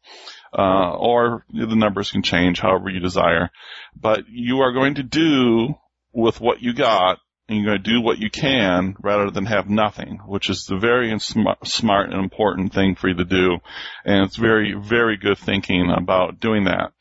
Uh, 0.53 0.91
or 0.91 1.45
the 1.51 1.75
numbers 1.75 2.11
can 2.11 2.23
change 2.23 2.59
however 2.59 2.89
you 2.89 2.99
desire. 2.99 3.49
But 3.95 4.25
you 4.29 4.61
are 4.61 4.71
going 4.71 4.95
to 4.95 5.03
do 5.03 5.75
with 6.13 6.39
what 6.39 6.61
you 6.61 6.73
got 6.73 7.19
and 7.47 7.57
you're 7.57 7.71
going 7.71 7.83
to 7.83 7.91
do 7.91 8.01
what 8.01 8.17
you 8.17 8.29
can 8.29 8.95
rather 8.99 9.31
than 9.31 9.45
have 9.45 9.69
nothing, 9.69 10.19
which 10.25 10.49
is 10.49 10.65
the 10.65 10.77
very 10.77 11.17
smart 11.19 12.11
and 12.11 12.21
important 12.21 12.73
thing 12.73 12.95
for 12.95 13.07
you 13.07 13.15
to 13.15 13.23
do. 13.23 13.57
And 14.03 14.25
it's 14.25 14.35
very, 14.35 14.73
very 14.73 15.17
good 15.17 15.37
thinking 15.37 15.89
about 15.89 16.39
doing 16.39 16.65
that. 16.65 16.91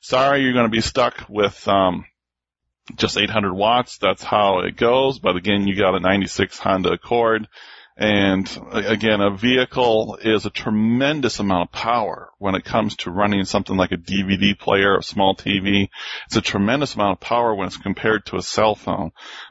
Sorry, 0.00 0.42
you're 0.42 0.52
going 0.52 0.66
to 0.66 0.70
be 0.70 0.80
stuck 0.80 1.28
with, 1.28 1.66
um, 1.66 2.04
just 2.96 3.18
800 3.18 3.52
watts. 3.52 3.98
That's 3.98 4.22
how 4.22 4.60
it 4.60 4.76
goes. 4.76 5.18
But 5.18 5.36
again, 5.36 5.66
you 5.66 5.76
got 5.76 5.94
a 5.94 6.00
96 6.00 6.58
Honda 6.58 6.92
Accord 6.92 7.48
and 8.00 8.50
again, 8.72 9.20
a 9.20 9.30
vehicle 9.30 10.18
is 10.22 10.46
a 10.46 10.50
tremendous 10.50 11.38
amount 11.38 11.68
of 11.68 11.72
power 11.72 12.30
when 12.38 12.54
it 12.54 12.64
comes 12.64 12.96
to 12.96 13.10
running 13.10 13.44
something 13.44 13.76
like 13.76 13.92
a 13.92 13.98
DVD 13.98 14.58
player, 14.58 14.96
a 14.96 15.02
small 15.02 15.36
TV. 15.36 15.90
It's 16.24 16.36
a 16.36 16.40
tremendous 16.40 16.94
amount 16.94 17.18
of 17.18 17.20
power 17.20 17.54
when 17.54 17.66
it's 17.66 17.76
compared 17.76 18.24
to 18.26 18.36
a 18.36 18.42
cell 18.42 18.74
phone, 18.74 19.10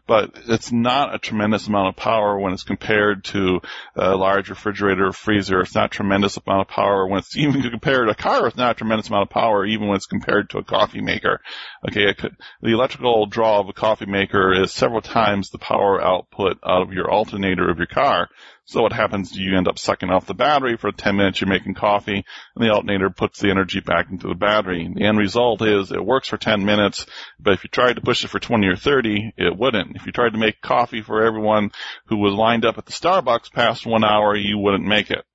but 0.10 0.32
it's 0.48 0.72
not 0.72 1.14
a 1.14 1.20
tremendous 1.20 1.68
amount 1.68 1.90
of 1.90 1.96
power 1.96 2.40
when 2.40 2.52
it's 2.52 2.64
compared 2.64 3.24
to 3.26 3.62
a 3.96 4.16
large 4.16 4.50
refrigerator 4.50 5.10
or 5.10 5.14
freezer. 5.14 5.62
It's 5.62 5.76
not 5.76 5.86
a 5.86 5.98
tremendous 5.98 6.36
amount 6.36 6.62
of 6.62 6.68
power 6.68 7.06
when 7.06 7.20
it's 7.20 7.38
even 7.38 7.62
compared 7.62 8.08
to 8.08 8.14
a 8.14 8.16
car. 8.16 8.48
It's 8.48 8.58
not 8.58 8.72
a 8.72 8.74
tremendous 8.74 9.08
amount 9.08 9.30
of 9.30 9.30
power 9.30 9.68
even 9.68 9.88
when 9.88 9.98
it's 9.98 10.08
compared 10.08 10.50
to 10.50 10.58
a 10.58 10.64
coffee 10.64 11.02
maker. 11.02 11.42
Okay, 11.88 12.12
could, 12.16 12.36
the 12.60 12.72
electrical 12.72 13.28
draw 13.28 13.60
of 13.60 13.70
a 13.70 13.74
coffee 13.74 14.08
maker 14.08 14.52
is 14.64 14.74
several 14.74 15.02
times 15.02 15.52
the 15.52 15.60
power 15.60 16.04
output 16.04 16.58
out 16.66 16.82
of 16.82 16.92
your 16.92 17.12
alternator 17.12 17.70
of 17.70 17.78
your 17.78 17.86
car. 17.86 18.30
So 18.70 18.84
what 18.84 18.94
happens? 18.94 19.36
You 19.36 19.58
end 19.58 19.68
up 19.68 19.80
sucking 19.80 20.12
off 20.12 20.28
the 20.28 20.36
battery 20.36 20.78
for 20.78 20.92
10 20.92 21.16
minutes. 21.16 21.42
You're 21.42 21.50
making 21.50 21.74
coffee, 21.74 22.24
and 22.56 22.64
the 22.64 22.70
alternator 22.70 23.10
puts 23.10 23.40
the 23.40 23.50
energy 23.50 23.80
back 23.80 24.12
into 24.12 24.28
the 24.28 24.36
battery. 24.36 24.88
The 24.94 25.06
end 25.06 25.18
result 25.18 25.64
is 25.64 25.92
it 25.92 26.06
works 26.06 26.28
for 26.28 26.38
10 26.38 26.64
minutes, 26.64 27.08
but 27.40 27.54
if 27.54 27.64
you 27.64 27.72
tried 27.72 27.96
to 27.96 28.02
push 28.02 28.24
it 28.24 28.28
for 28.28 28.38
20 28.38 28.68
or 28.68 28.76
30, 28.76 29.34
it 29.38 29.58
wouldn't. 29.58 29.96
If 29.96 30.06
you 30.06 30.12
tried 30.12 30.34
to 30.34 30.38
make 30.38 30.62
coffee 30.62 31.02
for 31.02 31.26
everyone 31.26 31.72
who 32.06 32.18
was 32.18 32.36
lined 32.36 32.64
up 32.64 32.78
at 32.78 32.86
the 32.86 32.92
Starbucks 32.92 33.52
past 33.52 33.88
one 33.88 34.04
hour, 34.04 34.36
you 34.36 34.60
wouldn't 34.60 34.86
make 34.86 35.10
it. 35.10 35.26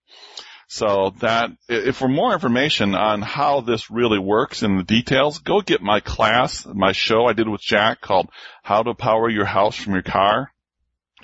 So 0.68 1.12
that, 1.18 1.50
if 1.68 1.96
for 1.96 2.08
more 2.08 2.34
information 2.34 2.94
on 2.94 3.20
how 3.20 3.62
this 3.62 3.90
really 3.90 4.20
works 4.20 4.62
in 4.62 4.76
the 4.76 4.84
details, 4.84 5.40
go 5.40 5.60
get 5.60 5.82
my 5.82 5.98
class, 5.98 6.64
my 6.72 6.92
show 6.92 7.26
I 7.26 7.32
did 7.32 7.48
with 7.48 7.62
Jack 7.62 8.00
called 8.00 8.30
How 8.62 8.84
to 8.84 8.94
Power 8.94 9.28
Your 9.28 9.44
House 9.44 9.74
from 9.74 9.94
Your 9.94 10.02
Car. 10.02 10.53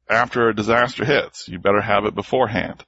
after 0.10 0.50
a 0.50 0.56
disaster 0.56 1.06
hits. 1.06 1.48
You 1.48 1.60
better 1.60 1.82
have 1.82 2.06
it 2.06 2.16
beforehand. 2.16 2.84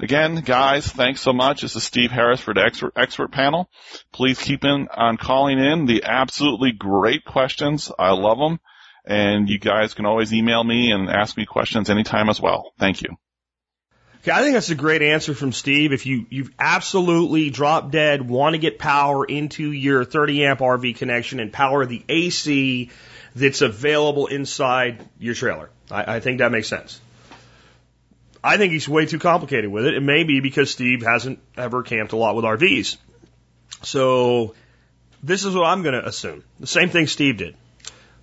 Again, 0.00 0.36
guys, 0.40 0.86
thanks 0.88 1.20
so 1.20 1.32
much. 1.32 1.62
This 1.62 1.76
is 1.76 1.84
Steve 1.84 2.10
Harris 2.10 2.40
for 2.40 2.52
the 2.52 2.62
expert, 2.62 2.94
expert 2.96 3.30
panel. 3.30 3.70
Please 4.12 4.40
keep 4.40 4.64
in 4.64 4.88
on 4.92 5.16
calling 5.16 5.58
in 5.58 5.86
the 5.86 6.02
absolutely 6.04 6.72
great 6.72 7.24
questions. 7.24 7.92
I 7.96 8.10
love 8.12 8.38
them. 8.38 8.58
And 9.06 9.48
you 9.48 9.58
guys 9.58 9.94
can 9.94 10.06
always 10.06 10.32
email 10.32 10.64
me 10.64 10.90
and 10.90 11.08
ask 11.08 11.36
me 11.36 11.46
questions 11.46 11.90
anytime 11.90 12.28
as 12.28 12.40
well. 12.40 12.72
Thank 12.78 13.02
you. 13.02 13.10
Okay, 14.22 14.32
I 14.32 14.40
think 14.40 14.54
that's 14.54 14.70
a 14.70 14.74
great 14.74 15.02
answer 15.02 15.34
from 15.34 15.52
Steve. 15.52 15.92
If 15.92 16.06
you, 16.06 16.26
you've 16.30 16.50
absolutely 16.58 17.50
drop 17.50 17.90
dead, 17.90 18.26
want 18.26 18.54
to 18.54 18.58
get 18.58 18.78
power 18.78 19.24
into 19.24 19.70
your 19.70 20.04
30 20.04 20.46
amp 20.46 20.60
RV 20.60 20.96
connection 20.96 21.40
and 21.40 21.52
power 21.52 21.84
the 21.84 22.02
AC 22.08 22.90
that's 23.34 23.62
available 23.62 24.26
inside 24.26 25.04
your 25.18 25.34
trailer. 25.34 25.70
I, 25.90 26.16
I 26.16 26.20
think 26.20 26.38
that 26.38 26.52
makes 26.52 26.68
sense. 26.68 27.00
I 28.42 28.58
think 28.58 28.72
he's 28.72 28.88
way 28.88 29.06
too 29.06 29.18
complicated 29.18 29.70
with 29.70 29.86
it. 29.86 29.94
It 29.94 30.02
may 30.02 30.24
be 30.24 30.40
because 30.40 30.70
Steve 30.70 31.02
hasn't 31.02 31.38
ever 31.56 31.82
camped 31.82 32.12
a 32.12 32.16
lot 32.16 32.36
with 32.36 32.44
RVs. 32.44 32.98
So 33.82 34.54
this 35.22 35.44
is 35.44 35.54
what 35.54 35.64
I'm 35.64 35.82
going 35.82 35.94
to 35.94 36.06
assume. 36.06 36.44
The 36.60 36.66
same 36.66 36.90
thing 36.90 37.06
Steve 37.06 37.38
did. 37.38 37.56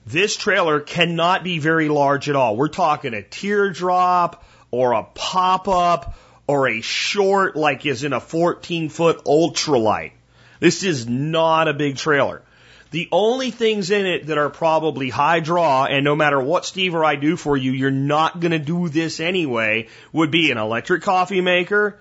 This 0.06 0.36
trailer 0.38 0.80
cannot 0.80 1.44
be 1.44 1.60
very 1.60 1.90
large 1.90 2.30
at 2.30 2.36
all. 2.36 2.56
We're 2.56 2.68
talking 2.68 3.14
a 3.14 3.24
teardrop 3.24 4.44
or 4.70 4.94
a 4.94 5.04
pop 5.04 5.68
up 5.68 6.16
or 6.48 6.68
a 6.68 6.82
short, 6.82 7.56
like 7.56 7.86
is 7.86 8.04
in 8.04 8.14
a 8.14 8.20
14 8.20 8.90
foot 8.90 9.26
ultralight. 9.26 10.12
This 10.60 10.84
is 10.84 11.08
not 11.08 11.68
a 11.68 11.74
big 11.74 11.98
trailer. 11.98 12.44
The 12.92 13.08
only 13.14 13.52
things 13.52 13.90
in 13.90 14.06
it 14.06 14.28
that 14.28 14.38
are 14.38 14.50
probably 14.50 15.10
high 15.10 15.40
draw, 15.40 15.86
and 15.86 16.04
no 16.04 16.14
matter 16.14 16.40
what 16.40 16.66
Steve 16.66 16.94
or 16.94 17.06
I 17.06 17.16
do 17.16 17.38
for 17.38 17.56
you, 17.56 17.72
you're 17.72 17.90
not 17.90 18.42
going 18.42 18.52
to 18.52 18.60
do 18.60 18.90
this 18.90 19.22
anyway, 19.22 19.88
would 20.12 20.30
be 20.30 20.52
an 20.52 20.58
electric 20.58 21.02
coffee 21.02 21.40
maker, 21.40 21.98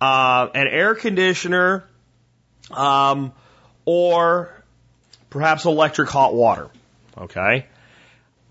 uh, 0.00 0.48
an 0.52 0.66
air 0.66 0.96
conditioner, 0.96 1.84
um, 2.72 3.32
or 3.84 4.64
perhaps 5.30 5.64
electric 5.64 6.08
hot 6.08 6.34
water. 6.34 6.70
Okay? 7.16 7.66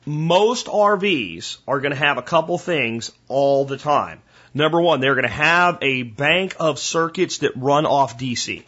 Most 0.05 0.67
RVs 0.67 1.57
are 1.67 1.81
going 1.81 1.91
to 1.91 1.97
have 1.97 2.17
a 2.17 2.23
couple 2.23 2.57
things 2.57 3.11
all 3.27 3.65
the 3.65 3.77
time. 3.77 4.21
Number 4.53 4.79
one, 4.79 5.01
they're 5.01 5.15
going 5.15 5.27
to 5.27 5.29
have 5.29 5.77
a 5.81 6.03
bank 6.03 6.55
of 6.57 6.79
circuits 6.79 7.39
that 7.39 7.51
run 7.57 7.85
off 7.85 8.17
DC. 8.17 8.63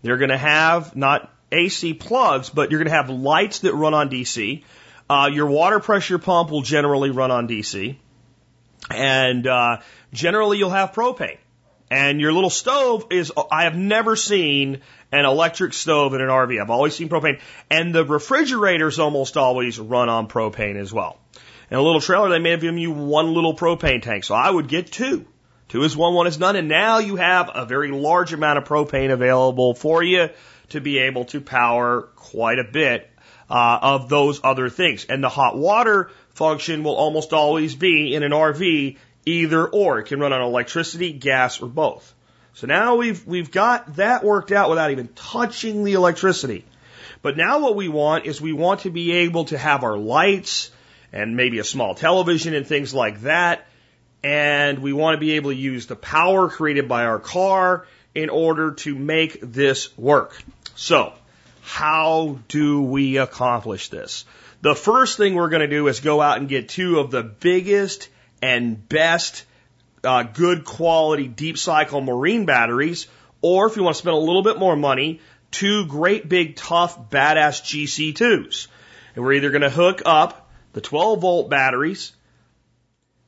They're 0.00 0.16
going 0.16 0.30
to 0.30 0.38
have 0.38 0.96
not 0.96 1.30
AC 1.50 1.94
plugs, 1.94 2.50
but 2.50 2.70
you're 2.70 2.78
going 2.78 2.90
to 2.90 2.94
have 2.94 3.10
lights 3.10 3.60
that 3.60 3.74
run 3.74 3.94
on 3.94 4.10
DC. 4.10 4.62
Uh, 5.08 5.30
your 5.32 5.46
water 5.46 5.80
pressure 5.80 6.18
pump 6.18 6.50
will 6.50 6.62
generally 6.62 7.10
run 7.10 7.30
on 7.30 7.48
DC. 7.48 7.96
And 8.90 9.46
uh, 9.46 9.78
generally, 10.12 10.58
you'll 10.58 10.70
have 10.70 10.92
propane. 10.92 11.38
And 11.90 12.20
your 12.20 12.32
little 12.32 12.50
stove 12.50 13.06
is, 13.10 13.32
I 13.50 13.64
have 13.64 13.76
never 13.76 14.14
seen 14.14 14.80
an 15.10 15.24
electric 15.24 15.72
stove 15.72 16.12
in 16.12 16.20
an 16.20 16.28
RV. 16.28 16.60
I've 16.60 16.70
always 16.70 16.94
seen 16.94 17.08
propane. 17.08 17.40
And 17.70 17.94
the 17.94 18.04
refrigerators 18.04 18.98
almost 18.98 19.38
always 19.38 19.78
run 19.78 20.10
on 20.10 20.28
propane 20.28 20.76
as 20.76 20.92
well. 20.92 21.18
In 21.70 21.78
a 21.78 21.82
little 21.82 22.00
trailer, 22.00 22.28
they 22.28 22.38
may 22.38 22.50
have 22.50 22.60
given 22.60 22.78
you 22.78 22.92
one 22.92 23.32
little 23.32 23.54
propane 23.54 24.02
tank. 24.02 24.24
So 24.24 24.34
I 24.34 24.50
would 24.50 24.68
get 24.68 24.92
two. 24.92 25.26
Two 25.68 25.82
is 25.82 25.96
one, 25.96 26.14
one 26.14 26.26
is 26.26 26.38
none. 26.38 26.56
And 26.56 26.68
now 26.68 26.98
you 26.98 27.16
have 27.16 27.50
a 27.54 27.66
very 27.66 27.90
large 27.90 28.32
amount 28.32 28.58
of 28.58 28.64
propane 28.64 29.10
available 29.10 29.74
for 29.74 30.02
you 30.02 30.28
to 30.70 30.80
be 30.80 30.98
able 30.98 31.24
to 31.26 31.40
power 31.40 32.02
quite 32.16 32.58
a 32.58 32.64
bit 32.64 33.10
uh, 33.50 33.78
of 33.80 34.08
those 34.08 34.40
other 34.44 34.68
things. 34.68 35.06
And 35.06 35.22
the 35.22 35.28
hot 35.28 35.56
water 35.56 36.10
function 36.30 36.84
will 36.84 36.96
almost 36.96 37.32
always 37.32 37.74
be 37.74 38.14
in 38.14 38.22
an 38.22 38.32
RV 38.32 38.96
either 39.24 39.66
or. 39.66 39.98
It 40.00 40.04
can 40.04 40.20
run 40.20 40.32
on 40.32 40.42
electricity, 40.42 41.12
gas, 41.12 41.60
or 41.60 41.68
both. 41.68 42.14
So 42.54 42.66
now 42.66 42.96
we've 42.96 43.24
we've 43.26 43.50
got 43.50 43.96
that 43.96 44.24
worked 44.24 44.50
out 44.50 44.68
without 44.68 44.90
even 44.90 45.08
touching 45.08 45.84
the 45.84 45.92
electricity. 45.92 46.64
But 47.22 47.36
now 47.36 47.60
what 47.60 47.76
we 47.76 47.88
want 47.88 48.26
is 48.26 48.40
we 48.40 48.52
want 48.52 48.80
to 48.80 48.90
be 48.90 49.12
able 49.12 49.46
to 49.46 49.58
have 49.58 49.84
our 49.84 49.96
lights 49.96 50.70
and 51.12 51.36
maybe 51.36 51.58
a 51.58 51.64
small 51.64 51.94
television 51.94 52.54
and 52.54 52.66
things 52.66 52.94
like 52.94 53.22
that. 53.22 53.66
And 54.22 54.80
we 54.80 54.92
want 54.92 55.14
to 55.14 55.20
be 55.20 55.32
able 55.32 55.50
to 55.50 55.56
use 55.56 55.86
the 55.86 55.96
power 55.96 56.48
created 56.48 56.88
by 56.88 57.04
our 57.04 57.18
car 57.18 57.86
in 58.14 58.30
order 58.30 58.72
to 58.72 58.94
make 58.94 59.38
this 59.40 59.96
work. 59.96 60.42
So, 60.78 61.12
how 61.62 62.38
do 62.46 62.80
we 62.82 63.16
accomplish 63.16 63.88
this? 63.88 64.24
The 64.62 64.76
first 64.76 65.16
thing 65.16 65.34
we're 65.34 65.48
going 65.48 65.68
to 65.68 65.76
do 65.76 65.88
is 65.88 65.98
go 65.98 66.20
out 66.20 66.38
and 66.38 66.48
get 66.48 66.68
two 66.68 67.00
of 67.00 67.10
the 67.10 67.24
biggest 67.24 68.08
and 68.40 68.88
best 68.88 69.44
uh, 70.04 70.22
good 70.22 70.64
quality 70.64 71.26
deep 71.26 71.58
cycle 71.58 72.00
marine 72.00 72.46
batteries, 72.46 73.08
or 73.42 73.66
if 73.66 73.74
you 73.74 73.82
want 73.82 73.96
to 73.96 73.98
spend 73.98 74.14
a 74.14 74.20
little 74.20 74.44
bit 74.44 74.60
more 74.60 74.76
money, 74.76 75.20
two 75.50 75.84
great 75.86 76.28
big 76.28 76.54
tough 76.54 77.10
badass 77.10 77.60
GC2s. 77.60 78.68
And 79.16 79.24
we're 79.24 79.32
either 79.32 79.50
going 79.50 79.62
to 79.62 79.70
hook 79.70 80.02
up 80.06 80.48
the 80.74 80.80
12 80.80 81.20
volt 81.20 81.50
batteries 81.50 82.12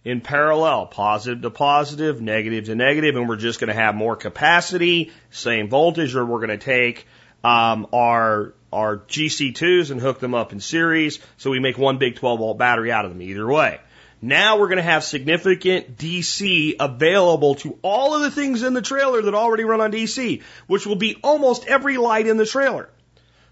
in 0.04 0.20
parallel, 0.20 0.86
positive 0.86 1.42
to 1.42 1.50
positive, 1.50 2.22
negative 2.22 2.66
to 2.66 2.76
negative, 2.76 3.16
and 3.16 3.28
we're 3.28 3.34
just 3.34 3.58
going 3.58 3.74
to 3.74 3.74
have 3.74 3.96
more 3.96 4.14
capacity, 4.14 5.10
same 5.32 5.68
voltage, 5.68 6.14
or 6.14 6.24
we're 6.24 6.46
going 6.46 6.56
to 6.56 6.64
take 6.64 7.08
um, 7.44 7.86
our 7.92 8.54
our 8.72 8.98
GC2s 8.98 9.90
and 9.90 10.00
hook 10.00 10.20
them 10.20 10.34
up 10.34 10.52
in 10.52 10.60
series, 10.60 11.18
so 11.38 11.50
we 11.50 11.58
make 11.58 11.76
one 11.76 11.98
big 11.98 12.16
12 12.16 12.38
volt 12.38 12.58
battery 12.58 12.92
out 12.92 13.04
of 13.04 13.10
them. 13.10 13.22
Either 13.22 13.46
way. 13.46 13.80
Now 14.22 14.58
we're 14.58 14.68
going 14.68 14.76
to 14.76 14.82
have 14.82 15.02
significant 15.02 15.96
DC 15.96 16.76
available 16.78 17.54
to 17.56 17.78
all 17.80 18.14
of 18.14 18.20
the 18.20 18.30
things 18.30 18.62
in 18.62 18.74
the 18.74 18.82
trailer 18.82 19.22
that 19.22 19.34
already 19.34 19.64
run 19.64 19.80
on 19.80 19.92
DC, 19.92 20.42
which 20.66 20.86
will 20.86 20.96
be 20.96 21.16
almost 21.22 21.66
every 21.66 21.96
light 21.96 22.26
in 22.26 22.36
the 22.36 22.44
trailer. 22.44 22.90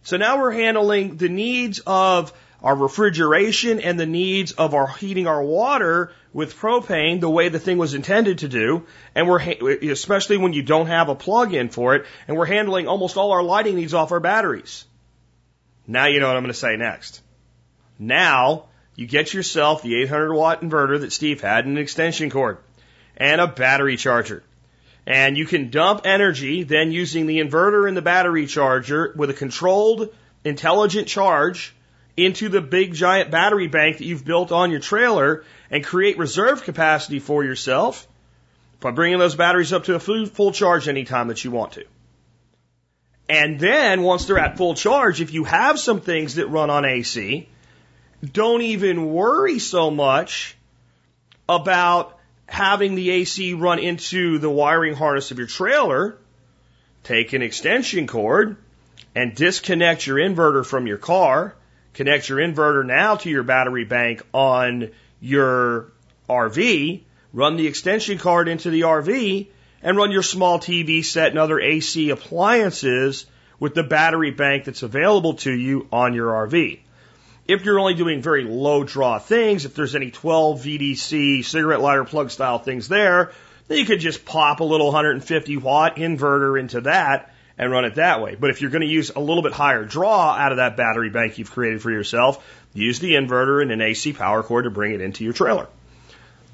So 0.02 0.18
now 0.18 0.38
we're 0.38 0.52
handling 0.52 1.16
the 1.16 1.30
needs 1.30 1.80
of 1.86 2.34
our 2.62 2.76
refrigeration 2.76 3.80
and 3.80 3.98
the 3.98 4.06
needs 4.06 4.52
of 4.52 4.74
our 4.74 4.88
heating 4.88 5.26
our 5.26 5.42
water 5.42 6.12
with 6.32 6.56
propane 6.56 7.20
the 7.20 7.30
way 7.30 7.48
the 7.48 7.58
thing 7.58 7.78
was 7.78 7.94
intended 7.94 8.38
to 8.38 8.48
do. 8.48 8.86
And 9.14 9.28
we're, 9.28 9.40
especially 9.40 10.36
when 10.36 10.52
you 10.52 10.62
don't 10.62 10.86
have 10.86 11.08
a 11.08 11.14
plug 11.14 11.54
in 11.54 11.68
for 11.68 11.94
it, 11.94 12.06
and 12.26 12.36
we're 12.36 12.46
handling 12.46 12.88
almost 12.88 13.16
all 13.16 13.32
our 13.32 13.42
lighting 13.42 13.76
needs 13.76 13.94
off 13.94 14.12
our 14.12 14.20
batteries. 14.20 14.84
Now 15.86 16.06
you 16.06 16.20
know 16.20 16.28
what 16.28 16.36
I'm 16.36 16.42
going 16.42 16.52
to 16.52 16.58
say 16.58 16.76
next. 16.76 17.22
Now 17.98 18.66
you 18.94 19.06
get 19.06 19.32
yourself 19.32 19.82
the 19.82 20.02
800 20.02 20.34
watt 20.34 20.60
inverter 20.60 21.00
that 21.00 21.12
Steve 21.12 21.40
had 21.40 21.64
and 21.64 21.76
an 21.76 21.82
extension 21.82 22.30
cord 22.30 22.58
and 23.16 23.40
a 23.40 23.46
battery 23.46 23.96
charger. 23.96 24.42
And 25.06 25.38
you 25.38 25.46
can 25.46 25.70
dump 25.70 26.02
energy 26.04 26.64
then 26.64 26.92
using 26.92 27.26
the 27.26 27.40
inverter 27.40 27.88
and 27.88 27.96
the 27.96 28.02
battery 28.02 28.46
charger 28.46 29.14
with 29.16 29.30
a 29.30 29.34
controlled, 29.34 30.14
intelligent 30.44 31.08
charge 31.08 31.74
into 32.16 32.48
the 32.48 32.60
big 32.60 32.92
giant 32.92 33.30
battery 33.30 33.68
bank 33.68 33.98
that 33.98 34.04
you've 34.04 34.24
built 34.24 34.52
on 34.52 34.70
your 34.70 34.80
trailer 34.80 35.44
and 35.70 35.84
create 35.84 36.18
reserve 36.18 36.62
capacity 36.62 37.18
for 37.18 37.44
yourself 37.44 38.06
by 38.80 38.90
bringing 38.90 39.18
those 39.18 39.34
batteries 39.34 39.72
up 39.72 39.84
to 39.84 39.94
a 39.94 40.00
full, 40.00 40.52
charge 40.52 40.88
anytime 40.88 41.28
that 41.28 41.44
you 41.44 41.50
want 41.50 41.72
to. 41.72 41.84
And 43.28 43.60
then 43.60 44.02
once 44.02 44.24
they're 44.24 44.38
at 44.38 44.56
full 44.56 44.74
charge, 44.74 45.20
if 45.20 45.32
you 45.32 45.44
have 45.44 45.78
some 45.78 46.00
things 46.00 46.36
that 46.36 46.46
run 46.46 46.70
on 46.70 46.84
AC, 46.84 47.48
don't 48.32 48.62
even 48.62 49.12
worry 49.12 49.58
so 49.58 49.90
much 49.90 50.56
about 51.48 52.18
having 52.46 52.94
the 52.94 53.10
AC 53.10 53.52
run 53.54 53.78
into 53.78 54.38
the 54.38 54.48
wiring 54.48 54.94
harness 54.94 55.30
of 55.30 55.38
your 55.38 55.46
trailer. 55.46 56.16
Take 57.04 57.32
an 57.34 57.42
extension 57.42 58.06
cord 58.06 58.56
and 59.14 59.34
disconnect 59.34 60.06
your 60.06 60.16
inverter 60.16 60.64
from 60.64 60.86
your 60.86 60.98
car. 60.98 61.54
Connect 61.92 62.28
your 62.28 62.38
inverter 62.38 62.84
now 62.84 63.16
to 63.16 63.28
your 63.28 63.42
battery 63.42 63.84
bank 63.84 64.22
on 64.32 64.90
your 65.20 65.92
RV. 66.28 67.02
Run 67.32 67.56
the 67.56 67.66
extension 67.66 68.18
cord 68.18 68.48
into 68.48 68.70
the 68.70 68.82
RV 68.82 69.48
and 69.82 69.96
run 69.96 70.10
your 70.10 70.22
small 70.22 70.58
TV 70.58 71.04
set 71.04 71.30
and 71.30 71.38
other 71.38 71.60
AC 71.60 72.10
appliances 72.10 73.26
with 73.60 73.74
the 73.74 73.82
battery 73.82 74.30
bank 74.30 74.64
that's 74.64 74.82
available 74.82 75.34
to 75.34 75.52
you 75.52 75.88
on 75.92 76.14
your 76.14 76.30
RV. 76.46 76.80
If 77.46 77.64
you're 77.64 77.78
only 77.78 77.94
doing 77.94 78.22
very 78.22 78.44
low 78.44 78.84
draw 78.84 79.18
things, 79.18 79.64
if 79.64 79.74
there's 79.74 79.94
any 79.94 80.10
12 80.10 80.60
VDC 80.60 81.44
cigarette 81.44 81.80
lighter 81.80 82.04
plug 82.04 82.30
style 82.30 82.58
things 82.58 82.88
there, 82.88 83.32
then 83.68 83.78
you 83.78 83.86
could 83.86 84.00
just 84.00 84.24
pop 84.24 84.60
a 84.60 84.64
little 84.64 84.86
150 84.86 85.56
watt 85.56 85.96
inverter 85.96 86.60
into 86.60 86.82
that 86.82 87.32
and 87.58 87.70
run 87.70 87.84
it 87.84 87.96
that 87.96 88.22
way. 88.22 88.36
But 88.36 88.50
if 88.50 88.60
you're 88.60 88.70
going 88.70 88.82
to 88.82 88.88
use 88.88 89.10
a 89.10 89.20
little 89.20 89.42
bit 89.42 89.52
higher 89.52 89.84
draw 89.84 90.30
out 90.30 90.52
of 90.52 90.58
that 90.58 90.76
battery 90.76 91.10
bank 91.10 91.38
you've 91.38 91.50
created 91.50 91.82
for 91.82 91.90
yourself, 91.90 92.44
use 92.72 93.00
the 93.00 93.12
inverter 93.12 93.60
and 93.60 93.72
an 93.72 93.80
AC 93.80 94.12
power 94.12 94.42
cord 94.42 94.64
to 94.64 94.70
bring 94.70 94.92
it 94.92 95.00
into 95.00 95.24
your 95.24 95.32
trailer. 95.32 95.66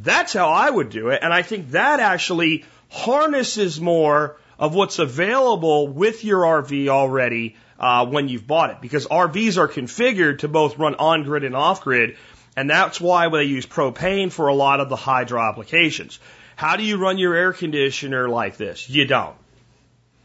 That's 0.00 0.32
how 0.32 0.48
I 0.48 0.68
would 0.68 0.90
do 0.90 1.10
it. 1.10 1.20
And 1.22 1.32
I 1.32 1.42
think 1.42 1.72
that 1.72 2.00
actually 2.00 2.64
harnesses 2.90 3.80
more 3.80 4.36
of 4.58 4.74
what's 4.74 4.98
available 4.98 5.88
with 5.88 6.24
your 6.24 6.42
RV 6.42 6.88
already 6.88 7.56
uh, 7.78 8.06
when 8.06 8.28
you've 8.28 8.46
bought 8.46 8.70
it 8.70 8.80
because 8.80 9.06
RVs 9.06 9.58
are 9.58 9.68
configured 9.68 10.38
to 10.38 10.48
both 10.48 10.78
run 10.78 10.94
on 10.94 11.24
grid 11.24 11.44
and 11.44 11.56
off 11.56 11.82
grid, 11.82 12.16
and 12.56 12.70
that's 12.70 13.00
why 13.00 13.28
they 13.28 13.44
use 13.44 13.66
propane 13.66 14.30
for 14.30 14.46
a 14.46 14.54
lot 14.54 14.80
of 14.80 14.88
the 14.88 14.96
hydro 14.96 15.42
applications. 15.42 16.18
How 16.56 16.76
do 16.76 16.84
you 16.84 16.98
run 16.98 17.18
your 17.18 17.34
air 17.34 17.52
conditioner 17.52 18.28
like 18.28 18.56
this? 18.56 18.88
You 18.88 19.06
don't. 19.06 19.34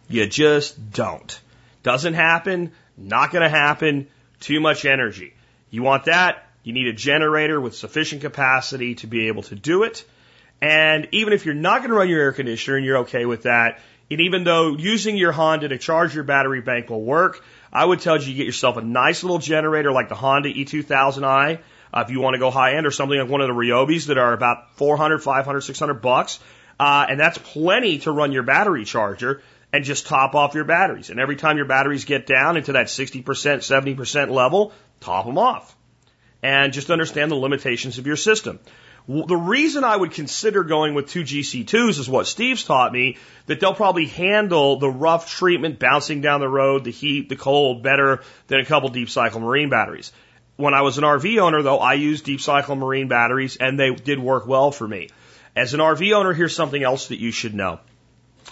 You 0.09 0.25
just 0.27 0.91
don't. 0.91 1.39
Doesn't 1.83 2.15
happen, 2.15 2.71
not 2.97 3.31
going 3.31 3.43
to 3.43 3.49
happen, 3.49 4.07
too 4.39 4.59
much 4.59 4.83
energy. 4.83 5.33
You 5.69 5.83
want 5.83 6.05
that? 6.05 6.45
You 6.63 6.73
need 6.73 6.87
a 6.87 6.93
generator 6.93 7.61
with 7.61 7.75
sufficient 7.75 8.21
capacity 8.21 8.95
to 8.95 9.07
be 9.07 9.27
able 9.27 9.43
to 9.43 9.55
do 9.55 9.83
it. 9.83 10.03
And 10.61 11.07
even 11.11 11.31
if 11.31 11.45
you're 11.45 11.55
not 11.55 11.79
going 11.79 11.91
to 11.91 11.95
run 11.95 12.09
your 12.09 12.21
air 12.21 12.33
conditioner 12.33 12.77
and 12.77 12.85
you're 12.85 12.97
okay 12.99 13.25
with 13.25 13.43
that, 13.43 13.79
and 14.11 14.21
even 14.21 14.43
though 14.43 14.75
using 14.75 15.15
your 15.15 15.31
Honda 15.31 15.67
to 15.69 15.77
charge 15.77 16.15
your 16.15 16.23
battery 16.23 16.61
bank 16.61 16.89
will 16.89 17.01
work, 17.01 17.43
I 17.71 17.85
would 17.85 17.99
tell 18.01 18.17
you 18.17 18.25
to 18.25 18.33
get 18.33 18.47
yourself 18.47 18.77
a 18.77 18.81
nice 18.81 19.23
little 19.23 19.37
generator 19.37 19.91
like 19.91 20.09
the 20.09 20.15
Honda 20.15 20.51
E2000i. 20.51 21.59
Uh, 21.91 22.03
if 22.05 22.11
you 22.11 22.19
want 22.19 22.33
to 22.33 22.39
go 22.39 22.51
high 22.51 22.75
end 22.75 22.85
or 22.85 22.91
something 22.91 23.19
like 23.19 23.29
one 23.29 23.41
of 23.41 23.47
the 23.47 23.53
Ryobis 23.53 24.07
that 24.07 24.17
are 24.17 24.33
about 24.33 24.75
400, 24.75 25.23
500, 25.23 25.61
600 25.61 25.93
bucks. 25.95 26.39
Uh, 26.79 27.05
and 27.09 27.19
that's 27.19 27.37
plenty 27.37 27.99
to 27.99 28.11
run 28.11 28.31
your 28.31 28.43
battery 28.43 28.85
charger. 28.85 29.41
And 29.71 29.83
just 29.83 30.07
top 30.07 30.35
off 30.35 30.55
your 30.55 30.63
batteries. 30.63 31.09
And 31.09 31.19
every 31.19 31.35
time 31.35 31.57
your 31.57 31.65
batteries 31.65 32.05
get 32.05 32.25
down 32.25 32.57
into 32.57 32.73
that 32.73 32.87
60%, 32.87 33.23
70% 33.23 34.29
level, 34.29 34.73
top 34.99 35.25
them 35.25 35.37
off. 35.37 35.75
And 36.41 36.73
just 36.73 36.89
understand 36.89 37.31
the 37.31 37.35
limitations 37.35 37.97
of 37.97 38.07
your 38.07 38.15
system. 38.15 38.59
The 39.07 39.35
reason 39.35 39.83
I 39.83 39.95
would 39.95 40.11
consider 40.11 40.63
going 40.63 40.93
with 40.93 41.09
two 41.09 41.23
GC2s 41.23 41.99
is 41.99 42.07
what 42.07 42.27
Steve's 42.27 42.63
taught 42.63 42.93
me, 42.93 43.17
that 43.47 43.59
they'll 43.59 43.73
probably 43.73 44.05
handle 44.05 44.77
the 44.77 44.89
rough 44.89 45.29
treatment 45.29 45.79
bouncing 45.79 46.21
down 46.21 46.41
the 46.41 46.47
road, 46.47 46.83
the 46.83 46.91
heat, 46.91 47.27
the 47.27 47.35
cold 47.35 47.81
better 47.81 48.21
than 48.47 48.59
a 48.59 48.65
couple 48.65 48.89
deep 48.89 49.09
cycle 49.09 49.39
marine 49.39 49.69
batteries. 49.69 50.11
When 50.57 50.75
I 50.75 50.83
was 50.83 50.97
an 50.99 51.03
RV 51.03 51.39
owner 51.39 51.63
though, 51.63 51.79
I 51.79 51.93
used 51.93 52.25
deep 52.25 52.39
cycle 52.39 52.75
marine 52.75 53.07
batteries 53.07 53.57
and 53.57 53.79
they 53.79 53.95
did 53.95 54.19
work 54.19 54.45
well 54.45 54.71
for 54.71 54.87
me. 54.87 55.09
As 55.55 55.73
an 55.73 55.79
RV 55.79 56.13
owner, 56.13 56.33
here's 56.33 56.55
something 56.55 56.83
else 56.83 57.07
that 57.07 57.19
you 57.19 57.31
should 57.31 57.55
know. 57.55 57.79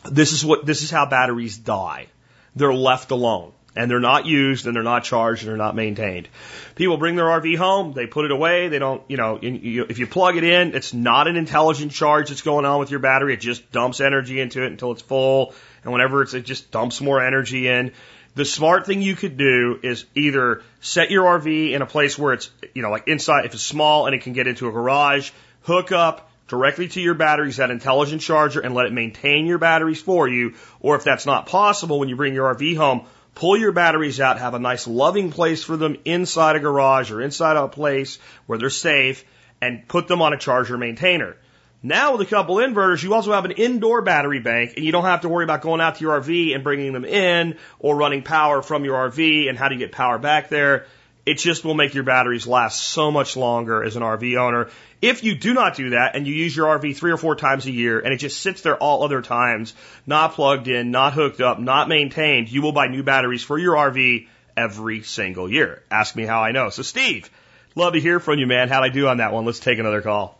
This 0.06 0.34
is 0.34 0.46
what, 0.46 0.66
this 0.66 0.84
is 0.84 0.92
how 0.92 1.06
batteries 1.06 1.58
die. 1.58 2.08
They're 2.56 2.74
left 2.74 3.12
alone 3.12 3.54
and 3.78 3.92
they're 3.92 4.00
not 4.00 4.26
used 4.26 4.66
and 4.66 4.76
they're 4.76 4.84
not 4.84 5.04
charged 5.04 5.44
and 5.44 5.50
they're 5.50 5.58
not 5.58 5.76
maintained. 5.76 6.28
People 6.76 6.98
bring 6.98 7.16
their 7.16 7.26
RV 7.26 7.58
home, 7.58 7.94
they 7.94 8.08
put 8.08 8.26
it 8.26 8.32
away, 8.32 8.70
they 8.70 8.80
don't, 8.80 9.04
you 9.08 9.18
know, 9.18 9.40
if 9.42 10.00
you 10.00 10.08
plug 10.08 10.36
it 10.36 10.44
in, 10.44 10.76
it's 10.76 10.94
not 10.94 11.28
an 11.28 11.36
intelligent 11.36 11.92
charge 11.92 12.30
that's 12.30 12.42
going 12.42 12.66
on 12.66 12.80
with 12.80 12.90
your 12.90 13.00
battery. 13.00 13.34
It 13.34 13.40
just 13.40 13.72
dumps 13.72 14.02
energy 14.02 14.40
into 14.40 14.64
it 14.64 14.68
until 14.68 14.92
it's 14.92 15.04
full. 15.04 15.54
And 15.84 15.94
whenever 15.94 16.24
it's, 16.24 16.34
it 16.34 16.44
just 16.44 16.72
dumps 16.72 17.00
more 17.02 17.24
energy 17.24 17.68
in. 17.68 17.92
The 18.34 18.46
smart 18.46 18.86
thing 18.86 19.02
you 19.02 19.16
could 19.16 19.38
do 19.38 19.80
is 19.82 20.06
either 20.14 20.64
set 20.82 21.12
your 21.12 21.26
RV 21.40 21.72
in 21.72 21.82
a 21.82 21.88
place 21.88 22.18
where 22.18 22.34
it's, 22.34 22.50
you 22.74 22.82
know, 22.82 22.92
like 22.92 23.08
inside, 23.08 23.46
if 23.46 23.54
it's 23.54 23.64
small 23.64 24.06
and 24.06 24.14
it 24.16 24.22
can 24.22 24.34
get 24.34 24.48
into 24.48 24.68
a 24.68 24.72
garage, 24.72 25.32
hook 25.62 25.92
up 25.92 26.27
directly 26.48 26.88
to 26.90 27.02
your 27.02 27.14
batteries, 27.14 27.58
that 27.58 27.72
intelligent 27.72 28.22
charger, 28.22 28.60
and 28.60 28.74
let 28.74 28.86
it 28.86 28.94
maintain 28.94 29.46
your 29.46 29.58
batteries 29.58 30.02
for 30.02 30.28
you. 30.28 30.56
Or 30.80 30.96
if 30.96 31.04
that's 31.04 31.26
not 31.26 31.48
possible, 31.48 32.00
when 32.00 32.10
you 32.10 32.16
bring 32.16 32.34
your 32.34 32.54
RV 32.54 32.78
home, 32.78 33.06
pull 33.36 33.58
your 33.58 33.72
batteries 33.72 34.20
out, 34.20 34.40
have 34.40 34.54
a 34.54 34.60
nice 34.60 34.88
loving 34.88 35.32
place 35.32 35.64
for 35.64 35.78
them 35.78 35.98
inside 36.06 36.56
a 36.56 36.60
garage 36.60 37.12
or 37.12 37.22
inside 37.22 37.58
a 37.58 37.68
place 37.68 38.18
where 38.46 38.58
they're 38.58 38.70
safe, 38.70 39.24
and 39.62 39.88
put 39.88 40.08
them 40.08 40.22
on 40.22 40.34
a 40.34 40.38
charger 40.38 40.78
maintainer. 40.78 41.36
Now 41.84 42.14
with 42.14 42.22
a 42.22 42.30
couple 42.30 42.56
inverters, 42.56 43.04
you 43.04 43.14
also 43.14 43.34
have 43.34 43.46
an 43.46 43.52
indoor 43.52 44.02
battery 44.02 44.40
bank 44.40 44.74
and 44.76 44.86
you 44.86 44.92
don't 44.92 45.04
have 45.04 45.22
to 45.22 45.30
worry 45.30 45.44
about 45.44 45.62
going 45.62 45.80
out 45.80 45.96
to 45.96 46.02
your 46.02 46.20
RV 46.20 46.56
and 46.56 46.64
bringing 46.64 46.92
them 46.92 47.06
in 47.06 47.58
or 47.80 47.96
running 47.96 48.24
power 48.24 48.64
from 48.64 48.84
your 48.84 49.10
RV 49.10 49.48
and 49.48 49.58
how 49.58 49.68
to 49.68 49.76
get 49.76 49.92
power 49.92 50.18
back 50.18 50.50
there. 50.50 50.88
It 51.28 51.40
just 51.40 51.66
will 51.66 51.74
make 51.74 51.94
your 51.94 52.06
batteries 52.06 52.48
last 52.48 52.82
so 52.82 53.12
much 53.12 53.36
longer 53.36 53.84
as 53.84 53.98
an 53.98 54.02
RV 54.02 54.38
owner. 54.38 54.70
If 55.02 55.26
you 55.26 55.36
do 55.36 55.54
not 55.54 55.76
do 55.76 55.90
that 55.90 56.16
and 56.16 56.26
you 56.26 56.34
use 56.34 56.56
your 56.56 56.80
RV 56.80 56.96
three 56.96 57.12
or 57.12 57.18
four 57.18 57.36
times 57.36 57.66
a 57.66 57.72
year 57.72 58.00
and 58.00 58.14
it 58.14 58.18
just 58.18 58.40
sits 58.40 58.62
there 58.62 58.78
all 58.78 59.04
other 59.04 59.22
times, 59.22 59.74
not 60.06 60.36
plugged 60.36 60.70
in, 60.70 60.90
not 60.90 61.12
hooked 61.12 61.42
up, 61.42 61.60
not 61.60 61.90
maintained, 61.90 62.50
you 62.50 62.62
will 62.62 62.72
buy 62.72 62.88
new 62.88 63.04
batteries 63.04 63.44
for 63.44 63.60
your 63.60 63.76
RV 63.76 64.26
every 64.56 65.04
single 65.04 65.52
year. 65.52 65.84
Ask 65.92 66.16
me 66.16 66.24
how 66.24 66.44
I 66.44 66.54
know. 66.54 66.70
So 66.70 66.82
Steve, 66.82 67.30
love 67.76 67.92
to 67.92 68.00
hear 68.00 68.22
from 68.22 68.40
you, 68.40 68.48
man. 68.48 68.70
How'd 68.70 68.86
I 68.86 68.90
do 68.90 69.10
on 69.10 69.18
that 69.18 69.34
one? 69.34 69.44
Let's 69.44 69.60
take 69.60 69.80
another 69.80 70.02
call. 70.02 70.40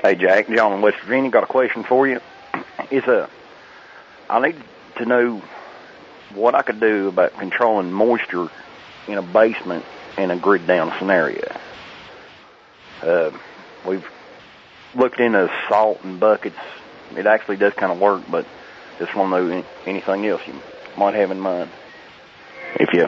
Hey 0.00 0.14
Jack, 0.14 0.48
John 0.48 0.72
in 0.72 0.80
West 0.80 0.96
Virginia, 1.04 1.30
got 1.30 1.42
a 1.42 1.46
question 1.46 1.84
for 1.84 2.08
you. 2.08 2.22
It's 2.90 3.06
a, 3.06 3.28
I 4.30 4.40
need 4.40 4.56
to 4.96 5.04
know 5.04 5.42
what 6.32 6.54
I 6.54 6.62
could 6.62 6.80
do 6.80 7.08
about 7.08 7.34
controlling 7.34 7.92
moisture 7.92 8.48
in 9.08 9.18
a 9.18 9.22
basement 9.22 9.84
in 10.18 10.30
a 10.30 10.36
grid 10.36 10.66
down 10.66 10.92
scenario. 10.98 11.56
Uh, 13.02 13.30
we've 13.86 14.06
looked 14.94 15.20
into 15.20 15.50
salt 15.68 16.00
and 16.04 16.18
buckets. 16.18 16.56
It 17.16 17.26
actually 17.26 17.56
does 17.56 17.72
kind 17.74 17.92
of 17.92 18.00
work, 18.00 18.22
but 18.30 18.46
just 18.98 19.14
want 19.14 19.32
to 19.32 19.48
know 19.48 19.64
anything 19.86 20.26
else 20.26 20.42
you 20.46 20.54
might 20.96 21.14
have 21.14 21.30
in 21.30 21.38
mind. 21.38 21.70
If 22.74 22.92
you 22.92 23.06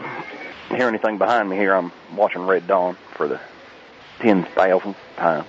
hear 0.76 0.88
anything 0.88 1.18
behind 1.18 1.48
me 1.48 1.56
here, 1.56 1.74
I'm 1.74 1.92
watching 2.14 2.42
Red 2.42 2.66
Dawn 2.66 2.96
for 3.16 3.26
the 3.28 3.40
10,000th 4.20 4.96
time. 5.16 5.44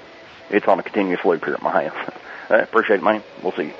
It's 0.49 0.68
on 0.68 0.80
a 0.80 0.84
continuous 0.84 1.23
loop 1.23 1.44
here 1.45 1.53
at 1.53 1.61
my 1.61 1.84
house. 1.84 2.14
I 2.49 2.57
appreciate 2.60 2.98
it, 2.98 3.03
man. 3.03 3.23
We'll 3.44 3.52
see 3.53 3.65
you. 3.65 3.73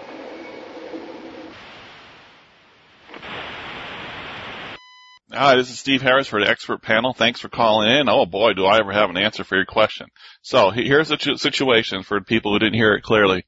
Hi, 5.31 5.56
this 5.57 5.69
is 5.69 5.77
Steve 5.77 6.01
Harris 6.01 6.26
for 6.26 6.43
the 6.43 6.49
expert 6.49 6.81
panel. 6.81 7.14
Thanks 7.14 7.39
for 7.39 7.49
calling 7.49 7.88
in. 7.88 8.10
Oh 8.10 8.26
boy, 8.26 8.53
do 8.53 8.65
I 8.65 8.80
ever 8.80 8.91
have 8.91 9.11
an 9.11 9.18
answer 9.18 9.43
for 9.43 9.57
your 9.57 9.65
question. 9.65 10.07
So 10.41 10.72
here's 10.72 11.10
the 11.10 11.38
situation 11.38 12.01
for 12.01 12.19
people 12.19 12.51
who 12.51 12.57
didn't 12.57 12.80
hear 12.80 12.93
it 12.93 13.03
clearly. 13.03 13.45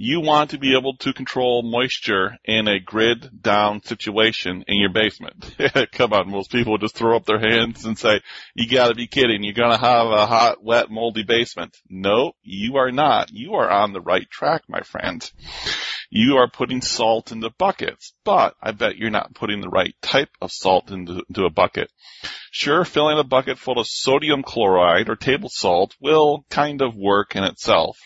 You 0.00 0.20
want 0.20 0.50
to 0.50 0.58
be 0.58 0.76
able 0.76 0.96
to 0.98 1.12
control 1.12 1.62
moisture 1.62 2.38
in 2.44 2.68
a 2.68 2.78
grid 2.78 3.42
down 3.42 3.82
situation 3.82 4.64
in 4.68 4.78
your 4.78 4.92
basement. 4.92 5.56
Come 5.92 6.12
on, 6.12 6.30
most 6.30 6.52
people 6.52 6.78
just 6.78 6.94
throw 6.94 7.16
up 7.16 7.24
their 7.24 7.40
hands 7.40 7.84
and 7.84 7.98
say, 7.98 8.20
you 8.54 8.68
gotta 8.68 8.94
be 8.94 9.08
kidding. 9.08 9.42
You're 9.42 9.54
gonna 9.54 9.76
have 9.76 10.06
a 10.06 10.24
hot, 10.24 10.62
wet, 10.62 10.88
moldy 10.88 11.24
basement. 11.24 11.76
No, 11.90 12.34
you 12.44 12.76
are 12.76 12.92
not. 12.92 13.32
You 13.32 13.54
are 13.54 13.68
on 13.68 13.92
the 13.92 14.00
right 14.00 14.30
track, 14.30 14.62
my 14.68 14.82
friend 14.82 15.28
you 16.10 16.36
are 16.36 16.48
putting 16.48 16.80
salt 16.80 17.32
into 17.32 17.50
buckets, 17.50 18.14
but 18.24 18.54
I 18.62 18.72
bet 18.72 18.96
you're 18.96 19.10
not 19.10 19.34
putting 19.34 19.60
the 19.60 19.68
right 19.68 19.94
type 20.00 20.30
of 20.40 20.50
salt 20.50 20.90
into, 20.90 21.22
into 21.28 21.44
a 21.44 21.50
bucket. 21.50 21.90
Sure, 22.50 22.84
filling 22.84 23.18
a 23.18 23.24
bucket 23.24 23.58
full 23.58 23.78
of 23.78 23.86
sodium 23.86 24.42
chloride 24.42 25.08
or 25.08 25.16
table 25.16 25.50
salt 25.50 25.94
will 26.00 26.44
kind 26.48 26.80
of 26.80 26.96
work 26.96 27.36
in 27.36 27.44
itself, 27.44 27.98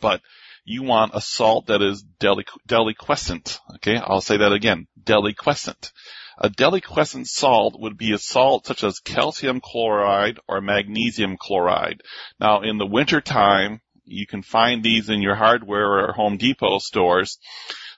but 0.00 0.20
you 0.64 0.82
want 0.82 1.12
a 1.14 1.20
salt 1.20 1.66
that 1.66 1.82
is 1.82 2.04
deliqu- 2.18 2.58
deliquescent. 2.66 3.58
Okay, 3.76 3.96
I'll 3.96 4.20
say 4.20 4.38
that 4.38 4.52
again, 4.52 4.86
deliquescent. 5.02 5.92
A 6.38 6.48
deliquescent 6.48 7.26
salt 7.26 7.78
would 7.78 7.96
be 7.96 8.12
a 8.12 8.18
salt 8.18 8.66
such 8.66 8.82
as 8.82 8.98
calcium 8.98 9.60
chloride 9.60 10.40
or 10.48 10.60
magnesium 10.60 11.36
chloride. 11.38 12.00
Now, 12.40 12.62
in 12.62 12.78
the 12.78 12.86
wintertime, 12.86 13.80
you 14.04 14.26
can 14.26 14.42
find 14.42 14.82
these 14.82 15.08
in 15.08 15.22
your 15.22 15.36
hardware 15.36 16.08
or 16.08 16.12
Home 16.12 16.36
Depot 16.36 16.78
stores. 16.78 17.38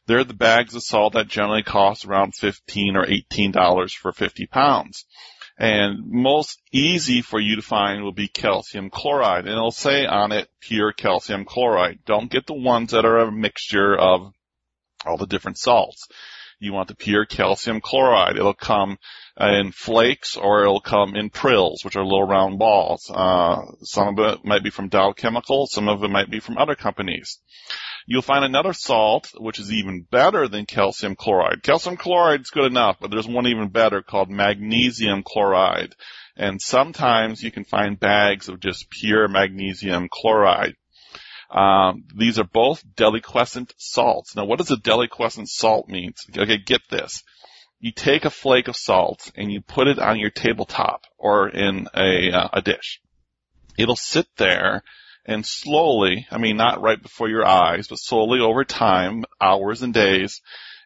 They're 0.06 0.24
the 0.24 0.34
bags 0.34 0.74
of 0.74 0.82
salt 0.82 1.14
that 1.14 1.28
generally 1.28 1.62
cost 1.62 2.05
around 2.05 2.34
15 2.34 2.97
or 2.97 3.06
$18 3.06 3.93
for 3.93 4.12
50 4.12 4.47
pounds. 4.47 5.05
And 5.58 6.10
most 6.10 6.60
easy 6.70 7.22
for 7.22 7.40
you 7.40 7.56
to 7.56 7.62
find 7.62 8.02
will 8.02 8.12
be 8.12 8.28
calcium 8.28 8.90
chloride. 8.90 9.46
And 9.46 9.54
it'll 9.54 9.70
say 9.70 10.04
on 10.04 10.32
it 10.32 10.48
pure 10.60 10.92
calcium 10.92 11.44
chloride. 11.44 12.00
Don't 12.04 12.30
get 12.30 12.46
the 12.46 12.54
ones 12.54 12.92
that 12.92 13.06
are 13.06 13.20
a 13.20 13.32
mixture 13.32 13.96
of 13.96 14.32
all 15.06 15.16
the 15.16 15.26
different 15.26 15.58
salts. 15.58 16.08
You 16.58 16.72
want 16.72 16.88
the 16.88 16.94
pure 16.94 17.24
calcium 17.24 17.80
chloride. 17.80 18.36
It'll 18.36 18.54
come 18.54 18.98
in 19.38 19.72
flakes 19.72 20.36
or 20.36 20.62
it'll 20.62 20.80
come 20.80 21.14
in 21.14 21.30
prills, 21.30 21.84
which 21.84 21.96
are 21.96 22.04
little 22.04 22.26
round 22.26 22.58
balls. 22.58 23.10
Uh, 23.12 23.62
some 23.82 24.18
of 24.18 24.18
it 24.18 24.44
might 24.44 24.62
be 24.62 24.70
from 24.70 24.88
Dow 24.88 25.12
Chemical, 25.12 25.66
some 25.66 25.88
of 25.88 26.02
it 26.02 26.08
might 26.08 26.30
be 26.30 26.40
from 26.40 26.56
other 26.56 26.74
companies. 26.74 27.38
You'll 28.06 28.22
find 28.22 28.44
another 28.44 28.72
salt, 28.72 29.30
which 29.36 29.58
is 29.58 29.72
even 29.72 30.06
better 30.08 30.46
than 30.48 30.64
calcium 30.64 31.16
chloride. 31.16 31.62
Calcium 31.62 31.96
chloride 31.96 32.42
is 32.42 32.50
good 32.50 32.70
enough, 32.70 32.98
but 33.00 33.10
there's 33.10 33.26
one 33.26 33.48
even 33.48 33.68
better 33.68 34.00
called 34.00 34.30
magnesium 34.30 35.22
chloride. 35.24 35.94
And 36.36 36.60
sometimes 36.62 37.42
you 37.42 37.50
can 37.50 37.64
find 37.64 37.98
bags 37.98 38.48
of 38.48 38.60
just 38.60 38.90
pure 38.90 39.26
magnesium 39.26 40.08
chloride. 40.10 40.74
Um, 41.50 42.04
these 42.14 42.38
are 42.38 42.44
both 42.44 42.84
deliquescent 42.94 43.72
salts. 43.76 44.36
Now, 44.36 44.44
what 44.44 44.58
does 44.58 44.70
a 44.70 44.76
deliquescent 44.76 45.48
salt 45.48 45.88
mean? 45.88 46.12
Okay, 46.36 46.58
get 46.58 46.82
this 46.90 47.24
you 47.78 47.92
take 47.92 48.24
a 48.24 48.30
flake 48.30 48.68
of 48.68 48.76
salt 48.76 49.30
and 49.36 49.52
you 49.52 49.60
put 49.60 49.86
it 49.86 49.98
on 49.98 50.18
your 50.18 50.30
tabletop 50.30 51.04
or 51.18 51.48
in 51.48 51.88
a, 51.94 52.32
uh, 52.32 52.48
a 52.54 52.62
dish. 52.62 53.00
It'll 53.78 53.96
sit 53.96 54.26
there 54.36 54.82
and 55.27 55.44
slowly, 55.44 56.27
I 56.31 56.39
mean, 56.39 56.57
not 56.57 56.81
right 56.81 57.03
before 57.03 57.28
your 57.28 57.44
eyes, 57.44 57.89
but 57.89 57.98
slowly 57.98 58.40
over 58.40 58.65
time, 58.65 59.24
hours 59.40 59.82
and 59.82 59.93
days, 59.93 60.40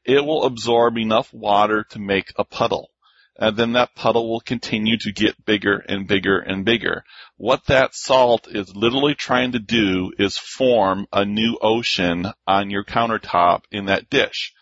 it 0.05 0.25
will 0.25 0.45
absorb 0.45 0.97
enough 0.97 1.33
water 1.33 1.85
to 1.91 1.99
make 1.99 2.33
a 2.37 2.45
puddle. 2.45 2.91
And 3.37 3.57
then 3.57 3.73
that 3.73 3.95
puddle 3.95 4.31
will 4.31 4.41
continue 4.41 4.97
to 4.99 5.12
get 5.12 5.45
bigger 5.45 5.77
and 5.77 6.07
bigger 6.07 6.39
and 6.39 6.65
bigger. 6.65 7.05
What 7.37 7.67
that 7.67 7.95
salt 7.95 8.49
is 8.49 8.75
literally 8.75 9.15
trying 9.15 9.53
to 9.53 9.59
do 9.59 10.12
is 10.19 10.37
form 10.37 11.07
a 11.12 11.25
new 11.25 11.59
ocean 11.61 12.27
on 12.47 12.71
your 12.71 12.85
countertop 12.85 13.62
in 13.71 13.87
that 13.87 14.11
dish. 14.11 14.53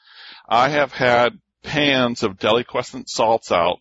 I 0.49 0.69
have 0.69 0.93
had 0.93 1.39
pans 1.63 2.23
of 2.23 2.39
deliquescent 2.39 3.09
salts 3.09 3.53
out 3.53 3.79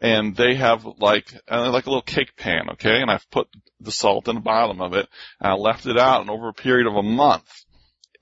and 0.00 0.36
they 0.36 0.54
have 0.54 0.84
like 0.98 1.32
uh, 1.50 1.70
like 1.70 1.86
a 1.86 1.90
little 1.90 2.02
cake 2.02 2.36
pan, 2.36 2.70
okay? 2.72 3.00
And 3.00 3.10
I've 3.10 3.28
put 3.30 3.48
the 3.80 3.92
salt 3.92 4.28
in 4.28 4.36
the 4.36 4.40
bottom 4.40 4.80
of 4.80 4.92
it, 4.94 5.08
and 5.40 5.52
I 5.52 5.54
left 5.54 5.86
it 5.86 5.98
out, 5.98 6.20
and 6.20 6.30
over 6.30 6.48
a 6.48 6.54
period 6.54 6.86
of 6.86 6.96
a 6.96 7.02
month, 7.02 7.48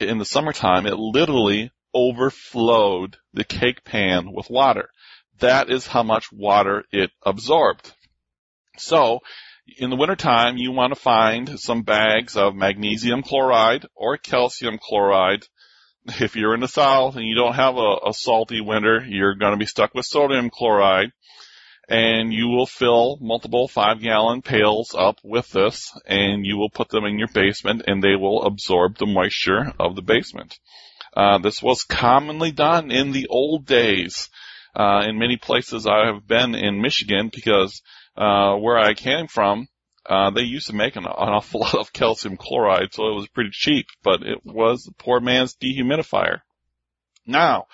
in 0.01 0.19
the 0.19 0.25
summertime, 0.25 0.87
it 0.87 0.97
literally 0.97 1.71
overflowed 1.95 3.17
the 3.33 3.45
cake 3.45 3.85
pan 3.85 4.33
with 4.33 4.51
water. 4.51 4.91
That 5.41 5.71
is 5.71 5.87
how 5.87 6.03
much 6.03 6.33
water 6.33 6.85
it 6.93 7.11
absorbed. 7.23 7.93
So, 8.79 9.21
in 9.79 9.91
the 9.91 9.97
wintertime, 9.97 10.57
you 10.57 10.73
want 10.73 10.95
to 10.95 11.01
find 11.01 11.59
some 11.59 11.83
bags 11.83 12.37
of 12.37 12.55
magnesium 12.55 13.23
chloride 13.23 13.87
or 13.95 14.17
calcium 14.17 14.79
chloride 14.79 15.47
if 16.21 16.37
you're 16.37 16.55
in 16.55 16.61
the 16.61 16.69
south 16.69 17.17
and 17.17 17.25
you 17.25 17.35
don't 17.35 17.55
have 17.55 17.77
a, 17.77 17.97
a 18.07 18.15
salty 18.15 18.61
winter, 18.61 19.05
you're 19.07 19.35
going 19.35 19.53
to 19.53 19.59
be 19.59 19.67
stuck 19.67 19.93
with 19.93 20.07
sodium 20.07 20.51
chloride 20.51 21.11
and 21.89 22.33
you 22.33 22.49
will 22.49 22.67
fill 22.67 23.17
multiple 23.21 23.69
five 23.69 24.01
gallon 24.01 24.43
pails 24.43 24.95
up 24.97 25.19
with 25.23 25.49
this 25.51 25.93
and 26.07 26.45
you 26.45 26.57
will 26.57 26.71
put 26.71 26.89
them 26.89 27.05
in 27.05 27.19
your 27.19 27.29
basement 27.29 27.83
and 27.87 28.03
they 28.03 28.17
will 28.17 28.45
absorb 28.45 28.99
the 28.99 29.07
moisture 29.07 29.73
of 29.79 29.95
the 29.95 30.03
basement. 30.03 30.59
Uh, 31.17 31.39
this 31.39 31.63
was 31.63 31.85
commonly 31.85 32.51
done 32.51 32.91
in 32.91 33.13
the 33.13 33.29
old 33.29 33.67
days. 33.67 34.29
Uh, 34.75 35.03
in 35.07 35.19
many 35.19 35.37
places 35.37 35.87
I 35.87 36.07
have 36.07 36.27
been 36.27 36.55
in 36.55 36.83
Michigan 36.83 37.31
because, 37.33 37.81
uh, 38.17 38.55
where 38.57 38.77
I 38.77 38.93
came 38.93 39.27
from, 39.27 39.69
uh, 40.05 40.31
they 40.31 40.43
used 40.43 40.67
to 40.67 40.75
make 40.75 40.97
an, 40.97 41.05
an 41.05 41.11
awful 41.11 41.61
lot 41.63 41.75
of 41.75 41.93
calcium 41.93 42.37
chloride, 42.37 42.93
so 42.93 43.09
it 43.09 43.15
was 43.15 43.29
pretty 43.29 43.51
cheap, 43.53 43.87
but 44.03 44.23
it 44.23 44.45
was 44.45 44.83
the 44.83 44.93
poor 44.99 45.21
man's 45.21 45.57
dehumidifier. 45.57 46.41
Now, 47.27 47.67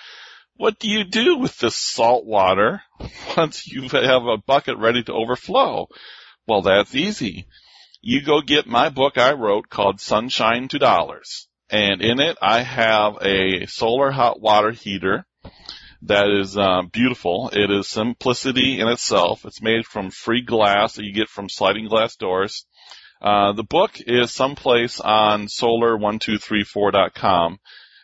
what 0.62 0.78
do 0.78 0.88
you 0.88 1.02
do 1.02 1.38
with 1.38 1.58
this 1.58 1.76
salt 1.76 2.24
water 2.24 2.82
once 3.36 3.66
you 3.66 3.88
have 3.88 4.22
a 4.22 4.38
bucket 4.46 4.78
ready 4.78 5.02
to 5.02 5.12
overflow? 5.12 5.88
Well, 6.46 6.62
that's 6.62 6.94
easy. 6.94 7.48
You 8.00 8.22
go 8.22 8.40
get 8.40 8.68
my 8.68 8.88
book 8.88 9.18
I 9.18 9.32
wrote 9.32 9.68
called 9.68 10.00
Sunshine 10.00 10.68
to 10.68 10.78
Dollars. 10.78 11.48
And 11.68 12.00
in 12.00 12.20
it, 12.20 12.38
I 12.40 12.62
have 12.62 13.16
a 13.22 13.66
solar 13.66 14.12
hot 14.12 14.40
water 14.40 14.70
heater 14.70 15.26
that 16.02 16.30
is 16.30 16.56
uh, 16.56 16.82
beautiful. 16.92 17.50
It 17.52 17.72
is 17.72 17.88
simplicity 17.88 18.78
in 18.78 18.86
itself. 18.86 19.44
It's 19.44 19.60
made 19.60 19.84
from 19.84 20.12
free 20.12 20.42
glass 20.42 20.92
that 20.92 21.04
you 21.04 21.12
get 21.12 21.28
from 21.28 21.48
sliding 21.48 21.88
glass 21.88 22.14
doors. 22.14 22.66
Uh, 23.20 23.52
the 23.52 23.64
book 23.64 24.00
is 24.06 24.30
someplace 24.30 25.00
on 25.00 25.46
solar1234.com. 25.46 27.58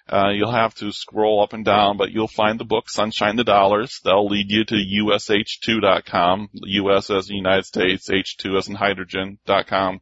Uh, 0.09 0.31
you'll 0.31 0.51
have 0.51 0.75
to 0.75 0.91
scroll 0.91 1.43
up 1.43 1.53
and 1.53 1.65
down, 1.65 1.99
but 1.99 2.11
you'll 2.11 2.29
find 2.29 2.59
the 2.59 2.65
book 2.65 2.89
Sunshine 2.89 3.37
to 3.37 3.45
Dollars. 3.45 4.01
That'll 4.05 4.27
lead 4.27 4.51
you 4.51 4.65
to 4.65 4.75
ush2.com, 4.75 6.49
US 6.55 7.11
as 7.11 7.29
in 7.29 7.37
United 7.37 7.67
States, 7.67 8.09
H2 8.09 8.57
as 8.57 8.69
in 8.69 8.75
hydrogen.com, 8.75 10.01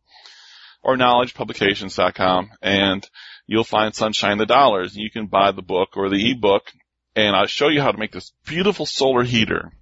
or 0.83 0.97
knowledgepublications.com, 0.97 2.51
and 2.63 3.09
you'll 3.49 3.65
find 3.65 3.95
Sunshine 3.95 4.39
to 4.39 4.47
Dollars. 4.47 4.97
You 4.97 5.11
can 5.11 5.27
buy 5.27 5.51
the 5.51 5.63
book 5.63 5.97
or 5.97 6.09
the 6.09 6.31
ebook, 6.31 6.71
and 7.17 7.35
I'll 7.35 7.47
show 7.47 7.69
you 7.69 7.81
how 7.81 7.91
to 7.91 7.99
make 7.99 8.13
this 8.13 8.33
beautiful 8.47 8.87
solar 8.87 9.25
heater 9.25 9.73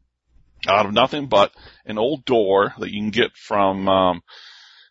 out 0.66 0.86
of 0.86 0.94
nothing 0.94 1.26
but 1.26 1.52
an 1.84 1.98
old 1.98 2.24
door 2.24 2.72
that 2.78 2.90
you 2.90 3.02
can 3.02 3.10
get 3.10 3.36
from 3.36 3.88
um, 3.88 4.22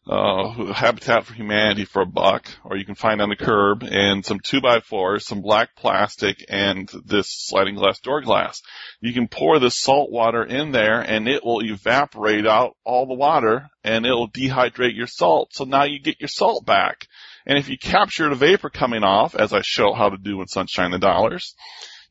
uh, 0.05 0.73
Habitat 0.73 1.25
for 1.25 1.33
Humanity 1.33 1.85
for 1.85 2.01
a 2.01 2.05
buck, 2.05 2.49
or 2.65 2.75
you 2.75 2.85
can 2.85 2.95
find 2.95 3.21
on 3.21 3.29
the 3.29 3.37
curb, 3.37 3.83
and 3.83 4.25
some 4.25 4.39
two 4.43 4.59
by 4.59 4.81
fours, 4.81 5.25
some 5.25 5.41
black 5.41 5.75
plastic, 5.77 6.43
and 6.49 6.91
this 7.05 7.27
sliding 7.29 7.75
glass 7.75 7.99
door 8.01 8.21
glass. 8.21 8.61
You 8.99 9.13
can 9.13 9.29
pour 9.29 9.59
this 9.59 9.77
salt 9.77 10.11
water 10.11 10.43
in 10.43 10.71
there, 10.71 10.99
and 10.99 11.27
it 11.27 11.45
will 11.45 11.63
evaporate 11.63 12.45
out 12.45 12.75
all 12.83 13.05
the 13.05 13.13
water, 13.13 13.69
and 13.83 14.05
it 14.05 14.11
will 14.11 14.29
dehydrate 14.29 14.95
your 14.95 15.07
salt. 15.07 15.53
So 15.53 15.63
now 15.63 15.85
you 15.85 16.01
get 16.01 16.19
your 16.19 16.27
salt 16.27 16.65
back. 16.65 17.07
And 17.45 17.57
if 17.57 17.69
you 17.69 17.77
capture 17.77 18.29
the 18.29 18.35
vapor 18.35 18.69
coming 18.69 19.03
off, 19.03 19.35
as 19.35 19.53
I 19.53 19.61
show 19.61 19.93
how 19.93 20.09
to 20.09 20.17
do 20.17 20.41
in 20.41 20.47
Sunshine 20.47 20.91
to 20.91 20.99
Dollars, 20.99 21.55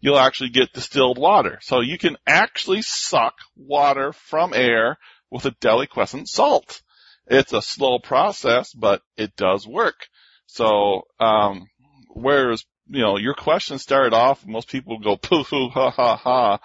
you'll 0.00 0.18
actually 0.18 0.50
get 0.50 0.72
distilled 0.72 1.18
water. 1.18 1.58
So 1.62 1.80
you 1.80 1.98
can 1.98 2.16
actually 2.26 2.82
suck 2.82 3.34
water 3.56 4.12
from 4.12 4.52
air 4.54 4.98
with 5.30 5.44
a 5.46 5.50
deliquescent 5.52 6.26
salt. 6.26 6.82
It's 7.26 7.52
a 7.52 7.62
slow 7.62 7.98
process, 7.98 8.72
but 8.72 9.02
it 9.16 9.36
does 9.36 9.66
work. 9.66 10.08
So, 10.46 11.02
um, 11.20 11.66
whereas, 12.08 12.64
you 12.88 13.00
know, 13.00 13.16
your 13.16 13.34
question 13.34 13.78
started 13.78 14.12
off, 14.12 14.46
most 14.46 14.68
people 14.68 14.98
go 14.98 15.16
poo 15.16 15.44
poo 15.44 15.68
ha 15.68 15.90
ha 15.90 16.16
ha. 16.16 16.58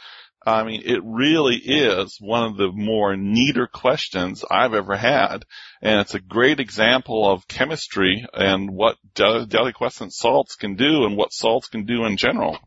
I 0.45 0.63
mean, 0.63 0.83
it 0.85 1.01
really 1.03 1.57
is 1.57 2.17
one 2.21 2.43
of 2.43 2.55
the 2.55 2.71
more 2.71 3.17
neater 3.17 3.67
questions 3.67 4.45
I've 4.49 4.73
ever 4.73 4.95
had. 4.95 5.43
And 5.81 5.99
it's 5.99 6.15
a 6.15 6.21
great 6.21 6.61
example 6.61 7.29
of 7.29 7.47
chemistry 7.49 8.25
and 8.33 8.71
what 8.71 8.95
deliquescent 9.13 10.13
salts 10.13 10.55
can 10.55 10.75
do 10.75 11.05
and 11.05 11.17
what 11.17 11.33
salts 11.33 11.67
can 11.67 11.85
do 11.85 12.05
in 12.05 12.15
general. 12.15 12.59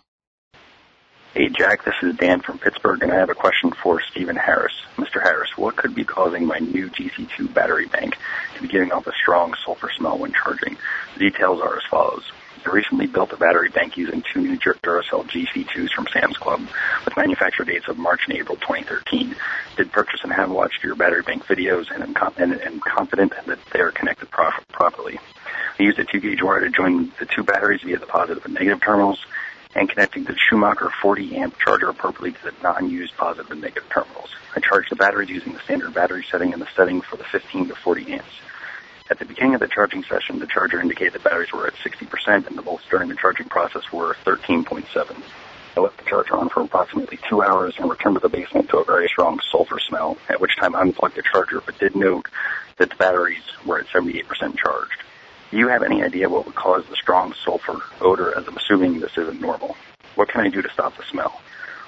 Hey, 1.37 1.51
Jack, 1.51 1.85
this 1.85 1.95
is 2.03 2.17
Dan 2.17 2.41
from 2.41 2.59
Pittsburgh, 2.59 3.03
and 3.03 3.13
I 3.13 3.17
have 3.17 3.29
a 3.29 3.35
question 3.35 3.71
for 3.71 4.01
Stephen 4.01 4.37
Harris. 4.37 4.73
Mr. 4.97 5.23
Harris, 5.23 5.51
what 5.55 5.77
could 5.77 5.95
be 5.95 6.03
causing 6.03 6.47
my 6.47 6.59
new 6.61 6.89
GC2 6.89 7.53
battery 7.53 7.85
bank 7.85 8.17
to 8.55 8.63
be 8.63 8.69
giving 8.69 8.91
off 8.91 9.07
a 9.07 9.13
strong 9.13 9.53
sulfur 9.63 9.91
smell 9.99 10.17
when 10.17 10.33
charging? 10.33 10.79
The 11.13 11.29
details 11.29 11.61
are 11.61 11.77
as 11.77 11.83
follows. 11.91 12.23
I 12.65 12.71
recently 12.71 13.07
built 13.07 13.35
a 13.35 13.37
battery 13.37 13.69
bank 13.69 13.99
using 13.99 14.23
two 14.33 14.41
new 14.41 14.57
Duracell 14.57 15.29
GC2s 15.29 15.91
from 15.91 16.07
Sam's 16.11 16.39
Club 16.39 16.67
with 17.05 17.17
manufacture 17.19 17.65
dates 17.65 17.89
of 17.89 17.99
March 17.99 18.23
and 18.27 18.39
April 18.39 18.57
2013. 18.57 19.37
Did 19.77 19.93
purchase 19.93 20.21
and 20.23 20.33
have 20.33 20.51
watched 20.51 20.83
your 20.83 20.95
battery 20.95 21.21
bank 21.21 21.45
videos 21.45 21.91
and 21.93 22.03
am, 22.03 22.15
com- 22.15 22.33
and, 22.39 22.55
and 22.55 22.81
confident 22.81 23.35
that 23.45 23.59
they 23.75 23.81
are 23.81 23.91
connected 23.91 24.31
pro- 24.31 24.53
properly. 24.73 25.21
I 25.79 25.83
used 25.83 25.99
a 25.99 26.05
2 26.07 26.19
gauge 26.19 26.43
wire 26.43 26.61
to 26.61 26.71
join 26.71 27.13
the 27.21 27.27
two 27.27 27.43
batteries 27.43 27.83
via 27.83 27.99
the 27.99 28.07
positive 28.07 28.43
and 28.47 28.55
negative 28.55 28.81
terminals 28.81 29.19
and 29.77 29.91
connecting 29.91 30.25
the 30.25 30.35
Schumacher 30.49 30.91
40 31.03 31.37
amp 31.37 31.59
charger 31.59 31.91
appropriately 31.91 32.33
to 32.33 32.43
the 32.45 32.63
non-used 32.63 33.15
positive 33.17 33.51
and 33.51 33.61
negative 33.61 33.89
terminals. 33.91 34.35
I 34.57 34.61
charged 34.61 34.91
the 34.91 34.97
batteries 34.97 35.29
using 35.29 35.53
the 35.53 35.61
standard 35.61 35.93
battery 35.93 36.25
setting 36.31 36.55
and 36.55 36.63
the 36.63 36.69
setting 36.75 37.03
for 37.03 37.17
the 37.17 37.25
15 37.25 37.69
to 37.69 37.75
40 37.75 38.15
amps. 38.15 38.41
At 39.11 39.19
the 39.19 39.27
beginning 39.27 39.55
of 39.55 39.61
the 39.61 39.69
charging 39.69 40.03
session, 40.03 40.39
the 40.39 40.47
charger 40.47 40.81
indicated 40.81 41.13
the 41.13 41.19
batteries 41.19 41.53
were 41.53 41.67
at 41.67 41.75
60% 41.75 42.47
and 42.47 42.57
the 42.57 42.63
volts 42.63 42.85
during 42.91 43.09
the 43.09 43.15
charging 43.15 43.49
process 43.49 43.93
were 43.93 44.17
13.7. 44.25 45.23
I 45.77 45.81
left 45.81 45.99
the 45.99 46.05
charger 46.09 46.37
on 46.37 46.49
for 46.49 46.63
approximately 46.63 47.19
two 47.29 47.43
hours 47.43 47.75
and 47.79 47.91
returned 47.91 48.17
to 48.17 48.21
the 48.21 48.31
basement 48.31 48.71
to 48.71 48.79
a 48.79 48.85
very 48.85 49.09
strong 49.09 49.39
sulfur 49.53 49.79
smell, 49.79 50.17
at 50.31 50.41
which 50.41 50.57
time 50.57 50.75
I 50.75 50.81
unplugged 50.81 51.17
the 51.17 51.23
charger 51.23 51.61
but 51.61 51.79
did 51.79 51.95
note 51.95 52.29
that 52.79 52.89
the 52.89 52.97
batteries 52.97 53.45
were 53.67 53.79
at 53.79 53.87
78% 53.89 54.25
charged. 54.57 55.03
Do 55.51 55.59
you 55.59 55.69
have 55.69 55.83
any 55.83 56.03
idea 56.03 56.29
what 56.29 56.45
would 56.47 56.57
cause 56.57 56.85
the 56.91 56.97
strong 56.97 57.33
sulfur 57.45 57.81
odor 58.01 58.37
as 58.37 58.49
I'm 58.49 58.57
assuming 58.57 58.99
this 58.99 59.17
isn't 59.17 59.41
normal? 59.41 59.77
What 60.17 60.29
can 60.29 60.41
I 60.41 60.49
do 60.49 60.61
to 60.61 60.71
stop 60.71 60.97
the 60.97 61.05
smell? 61.05 61.41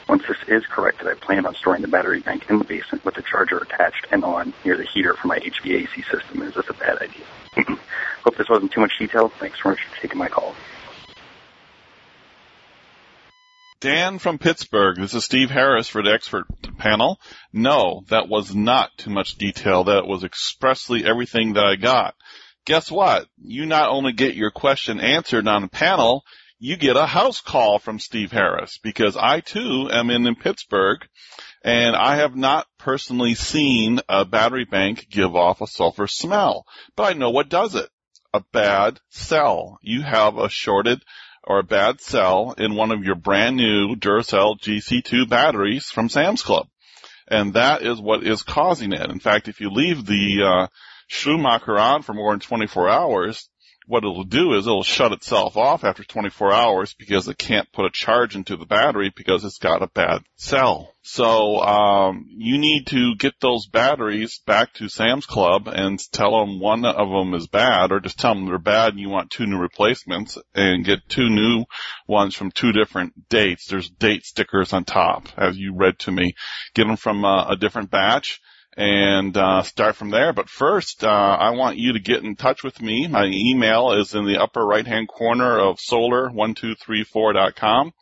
Once 0.09 0.23
this 0.27 0.37
is 0.47 0.65
corrected, 0.67 1.07
I 1.07 1.15
plan 1.15 1.45
on 1.45 1.55
storing 1.55 1.83
the 1.83 1.89
battery 1.89 2.21
bank 2.21 2.49
in 2.49 2.59
the 2.59 2.65
basement 2.65 3.05
with 3.05 3.17
the 3.17 3.23
charger 3.23 3.59
attached 3.59 4.07
and 4.11 4.25
on 4.25 4.55
near 4.65 4.77
the 4.77 4.85
heater 4.85 5.15
for 5.15 5.27
my 5.27 5.39
HVAC 5.39 6.11
system. 6.11 6.43
Is 6.43 6.55
this 6.55 6.69
a 6.69 6.73
bad 6.73 6.99
idea? 7.03 7.25
Hope 8.25 8.37
this 8.37 8.49
wasn't 8.49 8.73
too 8.73 8.81
much 8.81 8.93
detail. 8.99 9.29
Thanks 9.29 9.59
so 9.63 9.71
much 9.71 9.81
for 9.83 10.01
taking 10.01 10.19
my 10.19 10.29
call. 10.29 10.55
Dan 13.81 14.19
from 14.19 14.39
Pittsburgh. 14.39 14.97
This 14.97 15.15
is 15.15 15.25
Steve 15.25 15.51
Harris 15.51 15.89
for 15.89 16.03
the 16.03 16.13
expert 16.13 16.47
panel. 16.79 17.21
No, 17.53 18.03
that 18.09 18.29
was 18.29 18.55
not 18.55 18.91
too 18.97 19.11
much 19.11 19.37
detail. 19.37 19.85
That 19.85 20.07
was 20.07 20.25
expressly 20.25 21.05
everything 21.05 21.53
that 21.53 21.65
I 21.65 21.77
got 21.77 22.15
guess 22.69 22.91
what? 22.91 23.27
You 23.43 23.65
not 23.65 23.89
only 23.89 24.13
get 24.13 24.35
your 24.35 24.51
question 24.51 25.01
answered 25.01 25.49
on 25.49 25.63
the 25.63 25.69
panel, 25.69 26.23
you 26.59 26.77
get 26.77 26.99
a 26.99 27.07
house 27.07 27.41
call 27.41 27.79
from 27.79 27.99
Steve 27.99 28.31
Harris 28.31 28.79
because 28.83 29.17
I 29.17 29.41
too 29.41 29.89
am 29.91 30.11
in, 30.11 30.27
in 30.27 30.35
Pittsburgh 30.35 30.99
and 31.65 31.97
I 31.97 32.17
have 32.17 32.37
not 32.37 32.67
personally 32.79 33.35
seen 33.35 34.01
a 34.07 34.27
battery 34.27 34.67
bank 34.67 35.07
give 35.09 35.35
off 35.35 35.63
a 35.63 35.67
sulfur 35.67 36.07
smell, 36.07 36.67
but 36.95 37.05
I 37.05 37.15
know 37.15 37.31
what 37.31 37.49
does 37.49 37.75
it. 37.75 37.89
A 38.35 38.43
bad 38.53 39.01
cell. 39.09 39.79
You 39.81 40.03
have 40.03 40.37
a 40.37 40.51
shorted 40.51 41.03
or 41.45 41.61
a 41.61 41.65
bad 41.65 42.03
cell 42.03 42.55
in 42.59 42.75
one 42.75 42.91
of 42.91 43.03
your 43.03 43.15
brand 43.15 43.57
new 43.57 43.97
Duracell 43.97 44.61
GC2 44.61 45.27
batteries 45.27 45.87
from 45.87 46.11
Sam's 46.11 46.43
Club. 46.43 46.67
And 47.29 47.55
that 47.55 47.83
is 47.83 47.99
what 47.99 48.27
is 48.27 48.43
causing 48.43 48.93
it. 48.93 49.11
In 49.11 49.21
fact, 49.21 49.49
if 49.49 49.63
you 49.63 49.71
leave 49.71 50.05
the, 50.05 50.43
uh, 50.45 50.67
Schumacher 51.09 51.79
on 51.79 52.03
for 52.03 52.15
more 52.15 52.33
than 52.33 52.41
24 52.41 52.89
hours, 52.89 53.49
what 53.89 54.05
it'll 54.05 54.23
do 54.25 54.53
is 54.53 54.67
it'll 54.67 54.83
shut 54.83 55.13
itself 55.13 55.57
off 55.57 55.83
after 55.83 56.05
24 56.05 56.53
hours 56.53 56.95
because 56.99 57.27
it 57.27 57.39
can't 57.39 57.73
put 57.73 57.87
a 57.87 57.91
charge 57.91 58.37
into 58.37 58.55
the 58.55 58.67
battery 58.67 59.11
because 59.17 59.47
it's 59.47 59.59
got 59.59 59.83
a 59.83 59.87
bad 59.87 60.23
cell. 60.37 60.95
So 61.01 61.61
um, 61.61 62.27
you 62.29 62.59
need 62.59 62.89
to 62.89 63.15
get 63.17 63.33
those 63.41 63.67
batteries 63.67 64.43
back 64.47 64.75
to 64.75 64.91
Sam's 64.91 65.25
Club 65.25 65.69
and 65.69 65.99
tell 66.13 66.39
them 66.39 66.61
one 66.61 66.85
of 66.85 67.09
them 67.09 67.33
is 67.33 67.49
bad, 67.49 67.91
or 67.91 68.01
just 68.01 68.19
tell 68.19 68.35
them 68.35 68.45
they're 68.45 68.59
bad 68.59 68.91
and 68.91 69.01
you 69.01 69.09
want 69.09 69.31
two 69.31 69.47
new 69.47 69.57
replacements, 69.57 70.37
and 70.55 70.85
get 70.85 71.09
two 71.09 71.31
new 71.31 71.65
ones 72.07 72.35
from 72.35 72.51
two 72.51 72.73
different 72.73 73.31
dates. 73.31 73.69
There's 73.69 73.89
date 73.89 74.27
stickers 74.27 74.75
on 74.75 74.85
top, 74.85 75.29
as 75.39 75.57
you 75.57 75.75
read 75.75 75.99
to 76.01 76.13
me. 76.13 76.35
Get 76.75 76.87
them 76.87 76.99
from 76.99 77.25
a, 77.25 77.47
a 77.51 77.57
different 77.57 77.91
batch 77.91 78.39
and 78.79 79.37
uh, 79.37 79.63
start 79.63 79.97
from 79.97 80.11
there. 80.11 80.33
But 80.33 80.49
first, 80.49 81.03
uh, 81.03 81.09
I 81.09 81.51
want 81.51 81.79
you 81.79 81.95
to 81.95 81.99
get 81.99 82.23
in 82.23 82.37
touch 82.37 82.63
with 82.63 82.81
me. 82.81 83.09
My 83.09 83.27
email 83.27 83.91
is 83.93 84.15
in 84.15 84.25
the 84.25 84.41
upper 84.41 84.65
right-hand 84.65 85.09
corner 85.09 85.59
of 85.59 85.79
solar1234.com. 85.79 87.93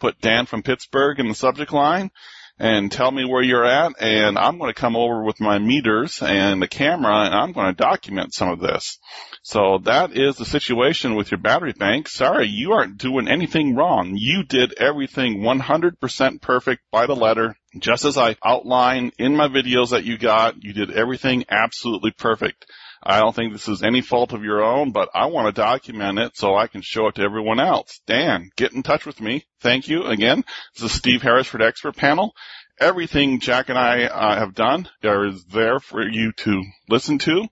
Put 0.00 0.18
Dan 0.20 0.46
from 0.46 0.62
Pittsburgh 0.62 1.20
in 1.20 1.28
the 1.28 1.34
subject 1.34 1.70
line 1.72 2.10
and 2.58 2.90
tell 2.90 3.10
me 3.10 3.24
where 3.24 3.42
you're 3.42 3.66
at 3.66 3.92
and 4.00 4.38
I'm 4.38 4.58
going 4.58 4.72
to 4.72 4.80
come 4.80 4.96
over 4.96 5.22
with 5.22 5.40
my 5.40 5.58
meters 5.58 6.22
and 6.22 6.60
the 6.62 6.68
camera 6.68 7.26
and 7.26 7.34
I'm 7.34 7.52
going 7.52 7.66
to 7.66 7.74
document 7.74 8.34
some 8.34 8.48
of 8.48 8.60
this. 8.60 8.98
So 9.42 9.78
that 9.84 10.16
is 10.16 10.36
the 10.36 10.44
situation 10.44 11.14
with 11.14 11.30
your 11.30 11.38
battery 11.38 11.72
bank. 11.72 12.08
Sorry, 12.08 12.48
you 12.48 12.72
aren't 12.72 12.98
doing 12.98 13.28
anything 13.28 13.76
wrong. 13.76 14.14
You 14.16 14.42
did 14.42 14.74
everything 14.78 15.40
100% 15.40 16.40
perfect 16.40 16.82
by 16.90 17.06
the 17.06 17.14
letter, 17.14 17.56
just 17.78 18.04
as 18.04 18.16
I 18.16 18.36
outlined 18.44 19.12
in 19.18 19.36
my 19.36 19.48
videos 19.48 19.90
that 19.90 20.04
you 20.04 20.16
got. 20.16 20.62
You 20.62 20.72
did 20.72 20.90
everything 20.90 21.44
absolutely 21.50 22.10
perfect. 22.12 22.66
I 23.02 23.20
don't 23.20 23.34
think 23.34 23.52
this 23.52 23.68
is 23.68 23.82
any 23.82 24.00
fault 24.00 24.32
of 24.32 24.44
your 24.44 24.62
own, 24.62 24.92
but 24.92 25.10
I 25.14 25.26
want 25.26 25.46
to 25.46 25.60
document 25.60 26.18
it 26.18 26.36
so 26.36 26.56
I 26.56 26.66
can 26.66 26.82
show 26.82 27.08
it 27.08 27.16
to 27.16 27.22
everyone 27.22 27.60
else. 27.60 28.00
Dan, 28.06 28.48
get 28.56 28.72
in 28.72 28.82
touch 28.82 29.04
with 29.06 29.20
me. 29.20 29.44
Thank 29.60 29.88
you 29.88 30.04
again. 30.04 30.44
This 30.74 30.84
is 30.84 30.92
Steve 30.92 31.22
Harris 31.22 31.46
for 31.46 31.58
the 31.58 31.66
expert 31.66 31.96
panel. 31.96 32.32
Everything 32.78 33.40
Jack 33.40 33.70
and 33.70 33.78
I 33.78 34.04
uh, 34.04 34.38
have 34.38 34.54
done 34.54 34.88
is 35.02 35.44
there 35.46 35.80
for 35.80 36.06
you 36.06 36.32
to 36.32 36.62
listen 36.88 37.18
to 37.18 37.46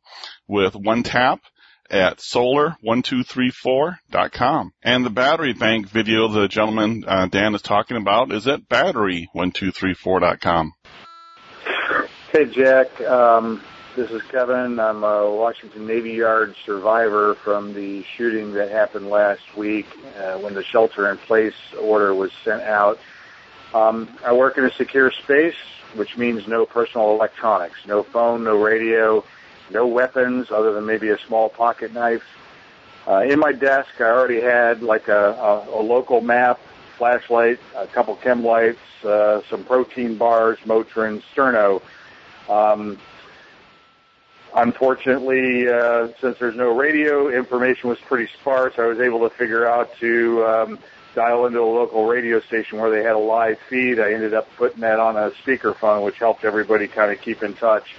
with 0.46 0.76
one 0.76 1.02
tap 1.02 1.40
at 1.90 2.18
solar1234.com. 2.18 4.72
And 4.82 5.04
the 5.04 5.10
battery 5.10 5.52
bank 5.52 5.88
video 5.88 6.28
the 6.28 6.48
gentleman 6.48 7.04
uh, 7.06 7.26
Dan 7.26 7.54
is 7.54 7.60
talking 7.62 7.96
about 7.96 8.32
is 8.32 8.48
at 8.48 8.68
battery1234.com. 8.68 10.72
Hey, 12.32 12.46
Jack. 12.46 13.00
Um, 13.00 13.62
this 13.96 14.10
is 14.10 14.22
Kevin. 14.22 14.80
I'm 14.80 15.04
a 15.04 15.30
Washington 15.30 15.86
Navy 15.86 16.12
Yard 16.12 16.56
survivor 16.66 17.36
from 17.36 17.74
the 17.74 18.02
shooting 18.02 18.54
that 18.54 18.70
happened 18.70 19.08
last 19.08 19.56
week 19.56 19.86
uh, 20.18 20.38
when 20.38 20.54
the 20.54 20.64
shelter 20.64 21.08
in 21.10 21.16
place 21.16 21.54
order 21.80 22.12
was 22.12 22.32
sent 22.44 22.62
out. 22.62 22.98
Um, 23.72 24.08
I 24.24 24.32
work 24.32 24.58
in 24.58 24.64
a 24.64 24.72
secure 24.72 25.12
space, 25.12 25.54
which 25.94 26.16
means 26.16 26.48
no 26.48 26.66
personal 26.66 27.10
electronics, 27.12 27.86
no 27.86 28.02
phone, 28.02 28.42
no 28.42 28.60
radio, 28.60 29.24
no 29.70 29.86
weapons 29.86 30.50
other 30.50 30.72
than 30.72 30.86
maybe 30.86 31.10
a 31.10 31.18
small 31.18 31.48
pocket 31.48 31.92
knife. 31.92 32.24
Uh, 33.06 33.18
in 33.20 33.38
my 33.38 33.52
desk, 33.52 34.00
I 34.00 34.04
already 34.04 34.40
had 34.40 34.82
like 34.82 35.06
a, 35.06 35.30
a, 35.32 35.80
a 35.80 35.82
local 35.82 36.20
map, 36.20 36.58
flashlight, 36.98 37.60
a 37.76 37.86
couple 37.86 38.16
chem 38.16 38.42
lights, 38.42 39.04
uh, 39.04 39.42
some 39.48 39.62
protein 39.62 40.16
bars, 40.16 40.58
Motrin, 40.64 41.22
Sterno. 41.32 41.80
Um, 42.48 42.98
Unfortunately, 44.54 45.68
uh, 45.68 46.08
since 46.20 46.38
there's 46.38 46.54
no 46.54 46.76
radio, 46.76 47.28
information 47.28 47.88
was 47.88 47.98
pretty 47.98 48.30
sparse. 48.40 48.74
I 48.78 48.86
was 48.86 49.00
able 49.00 49.28
to 49.28 49.34
figure 49.34 49.66
out 49.66 49.90
to 49.98 50.44
um, 50.46 50.78
dial 51.14 51.46
into 51.46 51.60
a 51.60 51.66
local 51.66 52.06
radio 52.06 52.40
station 52.40 52.78
where 52.78 52.90
they 52.90 53.02
had 53.02 53.16
a 53.16 53.18
live 53.18 53.58
feed. 53.68 53.98
I 53.98 54.12
ended 54.12 54.32
up 54.32 54.48
putting 54.56 54.80
that 54.82 55.00
on 55.00 55.16
a 55.16 55.30
speakerphone, 55.44 56.04
which 56.04 56.18
helped 56.18 56.44
everybody 56.44 56.86
kind 56.86 57.10
of 57.10 57.20
keep 57.20 57.42
in 57.42 57.54
touch. 57.54 57.96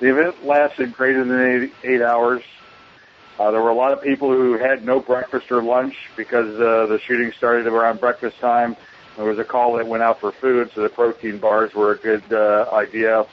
The 0.00 0.10
event 0.10 0.44
lasted 0.44 0.92
greater 0.92 1.24
than 1.24 1.40
eight, 1.40 1.72
eight 1.84 2.02
hours. 2.02 2.42
Uh, 3.38 3.50
there 3.50 3.62
were 3.62 3.70
a 3.70 3.74
lot 3.74 3.92
of 3.92 4.02
people 4.02 4.30
who 4.30 4.58
had 4.58 4.84
no 4.84 5.00
breakfast 5.00 5.50
or 5.50 5.62
lunch 5.62 5.94
because 6.16 6.54
uh, 6.56 6.86
the 6.86 7.00
shooting 7.06 7.32
started 7.32 7.66
around 7.66 7.98
breakfast 7.98 8.38
time. 8.40 8.76
There 9.16 9.24
was 9.24 9.38
a 9.38 9.44
call 9.44 9.78
that 9.78 9.86
went 9.86 10.02
out 10.02 10.20
for 10.20 10.32
food, 10.32 10.70
so 10.74 10.82
the 10.82 10.90
protein 10.90 11.38
bars 11.38 11.72
were 11.72 11.92
a 11.92 11.96
good 11.96 12.30
uh, 12.30 12.68
idea. 12.72 13.26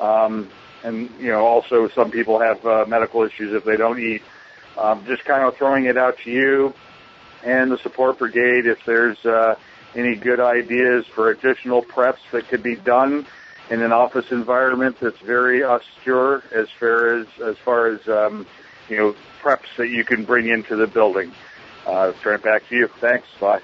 Um, 0.00 0.48
and 0.84 1.10
you 1.18 1.28
know 1.28 1.44
also 1.44 1.88
some 1.88 2.10
people 2.10 2.40
have 2.40 2.64
uh, 2.66 2.84
medical 2.86 3.22
issues 3.22 3.54
if 3.54 3.64
they 3.64 3.76
don't 3.76 3.98
eat. 3.98 4.22
Um, 4.76 5.04
just 5.06 5.24
kind 5.24 5.44
of 5.44 5.56
throwing 5.56 5.84
it 5.84 5.98
out 5.98 6.18
to 6.24 6.30
you 6.30 6.74
and 7.44 7.70
the 7.70 7.78
support 7.78 8.18
brigade 8.18 8.66
if 8.66 8.84
there's 8.84 9.24
uh, 9.26 9.54
any 9.94 10.14
good 10.14 10.40
ideas 10.40 11.06
for 11.06 11.30
additional 11.30 11.82
preps 11.82 12.20
that 12.32 12.48
could 12.48 12.62
be 12.62 12.76
done 12.76 13.26
in 13.70 13.82
an 13.82 13.92
office 13.92 14.30
environment 14.30 14.96
that's 15.00 15.18
very 15.18 15.64
austere 15.64 16.42
as 16.52 16.68
far 16.78 17.18
as 17.18 17.26
as 17.44 17.56
far 17.58 17.86
as 17.88 18.08
um, 18.08 18.46
you 18.88 18.96
know 18.96 19.14
preps 19.42 19.76
that 19.76 19.88
you 19.88 20.04
can 20.04 20.24
bring 20.24 20.48
into 20.48 20.76
the 20.76 20.86
building. 20.86 21.32
Uh, 21.86 22.12
turn 22.22 22.36
it 22.36 22.42
back 22.42 22.68
to 22.68 22.76
you. 22.76 22.88
Thanks. 23.00 23.26
Bye. 23.40 23.60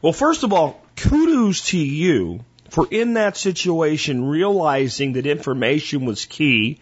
Well, 0.00 0.12
first 0.12 0.42
of 0.42 0.52
all, 0.52 0.84
kudos 0.96 1.68
to 1.68 1.78
you 1.78 2.40
for 2.72 2.88
in 2.90 3.12
that 3.14 3.36
situation 3.36 4.24
realizing 4.24 5.12
that 5.12 5.26
information 5.26 6.06
was 6.06 6.24
key 6.24 6.80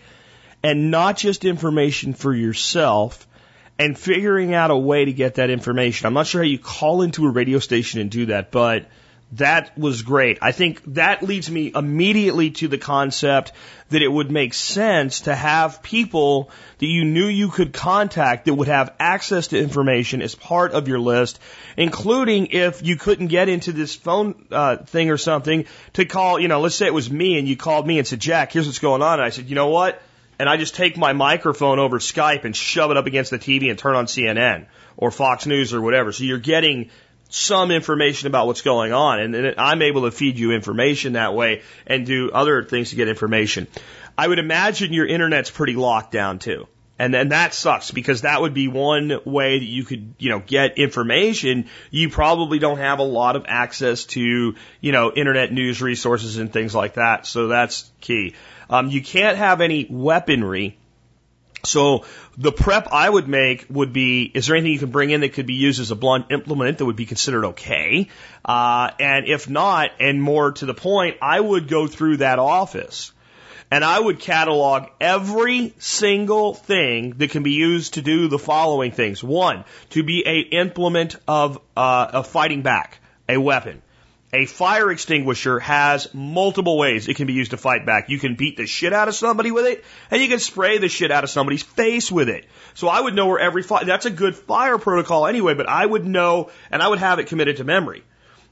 and 0.62 0.92
not 0.92 1.16
just 1.16 1.44
information 1.44 2.14
for 2.14 2.32
yourself 2.32 3.26
and 3.76 3.98
figuring 3.98 4.54
out 4.54 4.70
a 4.70 4.76
way 4.76 5.04
to 5.04 5.12
get 5.12 5.34
that 5.34 5.50
information. 5.50 6.06
I'm 6.06 6.14
not 6.14 6.28
sure 6.28 6.42
how 6.42 6.46
you 6.46 6.60
call 6.60 7.02
into 7.02 7.26
a 7.26 7.30
radio 7.30 7.58
station 7.58 8.00
and 8.00 8.08
do 8.08 8.26
that, 8.26 8.52
but 8.52 8.86
that 9.32 9.78
was 9.78 10.02
great. 10.02 10.38
I 10.42 10.50
think 10.52 10.82
that 10.94 11.22
leads 11.22 11.50
me 11.50 11.70
immediately 11.74 12.50
to 12.52 12.68
the 12.68 12.78
concept 12.78 13.52
that 13.90 14.02
it 14.02 14.08
would 14.08 14.30
make 14.30 14.54
sense 14.54 15.22
to 15.22 15.34
have 15.34 15.82
people 15.82 16.50
that 16.78 16.86
you 16.86 17.04
knew 17.04 17.26
you 17.26 17.48
could 17.48 17.72
contact 17.72 18.46
that 18.46 18.54
would 18.54 18.68
have 18.68 18.92
access 18.98 19.48
to 19.48 19.58
information 19.58 20.20
as 20.20 20.34
part 20.34 20.72
of 20.72 20.88
your 20.88 20.98
list, 20.98 21.38
including 21.76 22.48
if 22.48 22.84
you 22.84 22.96
couldn't 22.96 23.28
get 23.28 23.48
into 23.48 23.72
this 23.72 23.94
phone 23.94 24.46
uh, 24.50 24.78
thing 24.78 25.10
or 25.10 25.16
something 25.16 25.64
to 25.92 26.04
call, 26.04 26.40
you 26.40 26.48
know, 26.48 26.60
let's 26.60 26.74
say 26.74 26.86
it 26.86 26.94
was 26.94 27.10
me 27.10 27.38
and 27.38 27.46
you 27.46 27.56
called 27.56 27.86
me 27.86 27.98
and 27.98 28.06
said, 28.06 28.20
Jack, 28.20 28.52
here's 28.52 28.66
what's 28.66 28.80
going 28.80 29.02
on. 29.02 29.14
And 29.14 29.22
I 29.22 29.30
said, 29.30 29.48
you 29.48 29.54
know 29.54 29.68
what? 29.68 30.02
And 30.40 30.48
I 30.48 30.56
just 30.56 30.74
take 30.74 30.96
my 30.96 31.12
microphone 31.12 31.78
over 31.78 31.98
Skype 31.98 32.44
and 32.44 32.56
shove 32.56 32.90
it 32.90 32.96
up 32.96 33.06
against 33.06 33.30
the 33.30 33.38
TV 33.38 33.68
and 33.70 33.78
turn 33.78 33.94
on 33.94 34.06
CNN 34.06 34.66
or 34.96 35.10
Fox 35.10 35.46
News 35.46 35.74
or 35.74 35.80
whatever. 35.82 36.12
So 36.12 36.24
you're 36.24 36.38
getting 36.38 36.90
some 37.30 37.70
information 37.70 38.26
about 38.26 38.46
what's 38.46 38.60
going 38.60 38.92
on. 38.92 39.20
And, 39.20 39.34
and 39.34 39.54
I'm 39.58 39.80
able 39.82 40.02
to 40.02 40.10
feed 40.10 40.38
you 40.38 40.52
information 40.52 41.14
that 41.14 41.34
way 41.34 41.62
and 41.86 42.04
do 42.04 42.30
other 42.30 42.62
things 42.64 42.90
to 42.90 42.96
get 42.96 43.08
information. 43.08 43.66
I 44.18 44.28
would 44.28 44.38
imagine 44.38 44.92
your 44.92 45.06
internet's 45.06 45.50
pretty 45.50 45.76
locked 45.76 46.12
down 46.12 46.38
too. 46.38 46.66
And 46.98 47.14
then 47.14 47.30
that 47.30 47.54
sucks 47.54 47.92
because 47.92 48.22
that 48.22 48.42
would 48.42 48.52
be 48.52 48.68
one 48.68 49.20
way 49.24 49.58
that 49.58 49.64
you 49.64 49.84
could, 49.84 50.16
you 50.18 50.28
know, 50.28 50.40
get 50.40 50.76
information. 50.76 51.70
You 51.90 52.10
probably 52.10 52.58
don't 52.58 52.76
have 52.76 52.98
a 52.98 53.04
lot 53.04 53.36
of 53.36 53.46
access 53.48 54.04
to, 54.06 54.54
you 54.82 54.92
know, 54.92 55.10
internet 55.10 55.50
news 55.50 55.80
resources 55.80 56.36
and 56.36 56.52
things 56.52 56.74
like 56.74 56.94
that. 56.94 57.26
So 57.26 57.48
that's 57.48 57.90
key. 58.02 58.34
Um, 58.68 58.88
you 58.90 59.02
can't 59.02 59.38
have 59.38 59.62
any 59.62 59.86
weaponry 59.88 60.76
so 61.64 62.04
the 62.36 62.52
prep 62.52 62.88
I 62.92 63.08
would 63.08 63.28
make 63.28 63.66
would 63.68 63.92
be: 63.92 64.30
Is 64.34 64.46
there 64.46 64.56
anything 64.56 64.72
you 64.72 64.78
can 64.78 64.90
bring 64.90 65.10
in 65.10 65.20
that 65.20 65.34
could 65.34 65.46
be 65.46 65.54
used 65.54 65.80
as 65.80 65.90
a 65.90 65.96
blunt 65.96 66.26
implement 66.30 66.78
that 66.78 66.86
would 66.86 66.96
be 66.96 67.06
considered 67.06 67.44
okay? 67.46 68.08
Uh, 68.44 68.90
and 68.98 69.26
if 69.26 69.48
not, 69.48 69.90
and 70.00 70.22
more 70.22 70.52
to 70.52 70.66
the 70.66 70.74
point, 70.74 71.16
I 71.20 71.38
would 71.40 71.68
go 71.68 71.86
through 71.86 72.18
that 72.18 72.38
office 72.38 73.12
and 73.70 73.84
I 73.84 73.98
would 73.98 74.18
catalog 74.18 74.88
every 75.00 75.74
single 75.78 76.54
thing 76.54 77.14
that 77.18 77.30
can 77.30 77.42
be 77.42 77.52
used 77.52 77.94
to 77.94 78.02
do 78.02 78.28
the 78.28 78.38
following 78.38 78.90
things: 78.90 79.22
one, 79.22 79.64
to 79.90 80.02
be 80.02 80.24
a 80.26 80.40
implement 80.40 81.16
of 81.28 81.60
uh, 81.76 82.10
of 82.12 82.26
fighting 82.26 82.62
back, 82.62 82.98
a 83.28 83.38
weapon. 83.38 83.82
A 84.32 84.46
fire 84.46 84.92
extinguisher 84.92 85.58
has 85.58 86.14
multiple 86.14 86.78
ways 86.78 87.08
it 87.08 87.16
can 87.16 87.26
be 87.26 87.32
used 87.32 87.50
to 87.50 87.56
fight 87.56 87.84
back. 87.84 88.08
You 88.10 88.18
can 88.20 88.36
beat 88.36 88.56
the 88.56 88.66
shit 88.66 88.92
out 88.92 89.08
of 89.08 89.16
somebody 89.16 89.50
with 89.50 89.66
it, 89.66 89.84
and 90.08 90.22
you 90.22 90.28
can 90.28 90.38
spray 90.38 90.78
the 90.78 90.88
shit 90.88 91.10
out 91.10 91.24
of 91.24 91.30
somebody's 91.30 91.64
face 91.64 92.12
with 92.12 92.28
it. 92.28 92.46
So 92.74 92.86
I 92.86 93.00
would 93.00 93.14
know 93.14 93.26
where 93.26 93.40
every 93.40 93.64
fire, 93.64 93.84
that's 93.84 94.06
a 94.06 94.10
good 94.10 94.36
fire 94.36 94.78
protocol 94.78 95.26
anyway, 95.26 95.54
but 95.54 95.68
I 95.68 95.84
would 95.84 96.06
know, 96.06 96.50
and 96.70 96.80
I 96.80 96.86
would 96.86 97.00
have 97.00 97.18
it 97.18 97.26
committed 97.26 97.56
to 97.56 97.64
memory. 97.64 98.04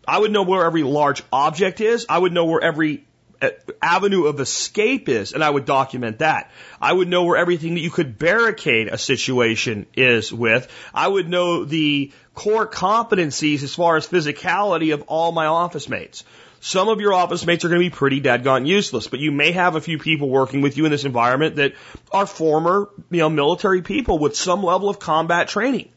I 0.06 0.18
would 0.18 0.32
know 0.32 0.42
where 0.42 0.64
every 0.64 0.82
large 0.82 1.22
object 1.32 1.80
is. 1.80 2.06
I 2.08 2.18
would 2.18 2.32
know 2.32 2.46
where 2.46 2.60
every 2.60 3.04
uh, 3.40 3.50
avenue 3.80 4.24
of 4.24 4.40
escape 4.40 5.08
is, 5.08 5.32
and 5.32 5.44
I 5.44 5.50
would 5.50 5.64
document 5.64 6.18
that. 6.18 6.50
I 6.80 6.92
would 6.92 7.06
know 7.06 7.22
where 7.22 7.36
everything 7.36 7.74
that 7.74 7.82
you 7.82 7.90
could 7.90 8.18
barricade 8.18 8.88
a 8.88 8.98
situation 8.98 9.86
is 9.94 10.32
with. 10.32 10.68
I 10.92 11.06
would 11.06 11.28
know 11.28 11.64
the 11.64 12.10
core 12.38 12.68
competencies 12.68 13.64
as 13.64 13.74
far 13.74 13.96
as 13.96 14.06
physicality 14.06 14.94
of 14.94 15.02
all 15.08 15.32
my 15.32 15.46
office 15.46 15.88
mates. 15.88 16.22
Some 16.60 16.88
of 16.88 17.00
your 17.00 17.12
office 17.12 17.44
mates 17.44 17.64
are 17.64 17.68
going 17.68 17.82
to 17.82 17.90
be 17.90 17.94
pretty 17.94 18.20
dadgone 18.20 18.64
useless, 18.64 19.08
but 19.08 19.18
you 19.18 19.32
may 19.32 19.50
have 19.50 19.74
a 19.74 19.80
few 19.80 19.98
people 19.98 20.28
working 20.28 20.60
with 20.60 20.76
you 20.76 20.84
in 20.84 20.92
this 20.92 21.04
environment 21.04 21.56
that 21.56 21.72
are 22.12 22.26
former, 22.26 22.90
you 23.10 23.18
know, 23.18 23.28
military 23.28 23.82
people 23.82 24.20
with 24.20 24.36
some 24.36 24.62
level 24.62 24.88
of 24.88 25.00
combat 25.00 25.48
training. 25.48 25.88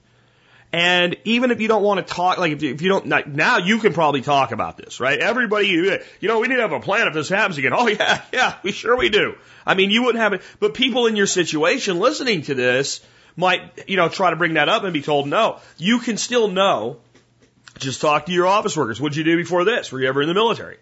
And 0.73 1.15
even 1.25 1.51
if 1.51 1.61
you 1.61 1.67
don't 1.67 1.83
want 1.83 2.05
to 2.05 2.11
talk, 2.11 2.39
like 2.39 2.53
if 2.53 2.63
you, 2.63 2.73
if 2.73 2.81
you 2.81 2.89
don't, 2.89 3.05
now 3.35 3.59
you 3.59 3.77
can 3.77 3.93
probably 3.93 4.21
talk 4.21 4.51
about 4.51 4.77
this, 4.77 4.99
right? 4.99 5.19
Everybody, 5.19 5.67
you 5.67 5.99
know, 6.23 6.39
we 6.39 6.47
need 6.47 6.55
to 6.55 6.61
have 6.61 6.71
a 6.71 6.79
plan 6.79 7.07
if 7.07 7.13
this 7.13 7.29
happens 7.29 7.59
again. 7.59 7.73
Oh 7.75 7.87
yeah, 7.99 8.19
yeah, 8.33 8.55
we 8.63 8.71
sure 8.71 8.97
we 8.97 9.09
do. 9.09 9.35
I 9.63 9.75
mean, 9.75 9.91
you 9.91 10.01
wouldn't 10.01 10.23
have 10.23 10.33
it, 10.33 10.41
but 10.59 10.73
people 10.73 11.05
in 11.05 11.15
your 11.15 11.27
situation 11.27 11.99
listening 11.99 12.41
to 12.43 12.55
this 12.55 13.01
might, 13.35 13.87
you 13.87 13.97
know, 13.97 14.09
try 14.09 14.29
to 14.29 14.35
bring 14.35 14.55
that 14.55 14.69
up 14.69 14.83
and 14.83 14.93
be 14.93 15.01
told 15.01 15.27
no. 15.27 15.59
You 15.77 15.99
can 15.99 16.17
still 16.17 16.47
know 16.47 16.99
Just 17.81 18.01
talk 18.01 18.27
to 18.27 18.31
your 18.31 18.47
office 18.47 18.77
workers. 18.77 19.01
What'd 19.01 19.15
you 19.15 19.23
do 19.23 19.37
before 19.37 19.65
this? 19.65 19.91
Were 19.91 19.99
you 19.99 20.07
ever 20.07 20.21
in 20.21 20.27
the 20.27 20.33
military? 20.33 20.77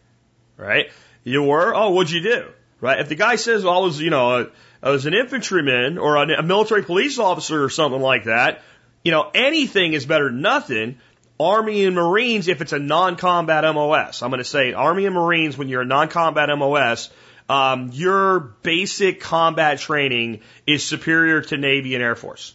Right? 0.58 0.92
You 1.24 1.44
were? 1.44 1.74
Oh, 1.74 1.92
what'd 1.92 2.12
you 2.12 2.22
do? 2.22 2.48
Right? 2.82 3.00
If 3.00 3.10
the 3.10 3.16
guy 3.16 3.36
says, 3.38 3.64
well, 3.64 3.76
I 3.76 3.80
was, 3.80 4.00
you 4.00 4.10
know, 4.10 4.50
I 4.82 4.90
was 4.90 5.06
an 5.06 5.14
infantryman 5.14 5.98
or 5.98 6.18
a 6.18 6.44
military 6.44 6.84
police 6.84 7.20
officer 7.20 7.64
or 7.64 7.70
something 7.70 8.02
like 8.02 8.26
that, 8.26 8.62
you 9.04 9.12
know, 9.12 9.30
anything 9.34 9.94
is 9.94 10.06
better 10.06 10.26
than 10.26 10.42
nothing. 10.42 10.98
Army 11.40 11.86
and 11.86 11.96
Marines, 11.96 12.50
if 12.50 12.62
it's 12.62 12.74
a 12.74 12.80
non-combat 12.80 13.64
MOS, 13.74 14.22
I'm 14.22 14.30
going 14.30 14.40
to 14.40 14.44
say 14.44 14.74
Army 14.74 15.06
and 15.06 15.16
Marines, 15.16 15.58
when 15.58 15.70
you're 15.70 15.84
a 15.84 15.86
non-combat 15.86 16.50
MOS, 16.58 17.10
um, 17.50 17.90
your 17.92 18.40
basic 18.40 19.20
combat 19.20 19.80
training 19.80 20.42
is 20.68 20.84
superior 20.84 21.42
to 21.42 21.58
Navy 21.58 21.96
and 21.96 22.04
Air 22.04 22.16
Force. 22.16 22.54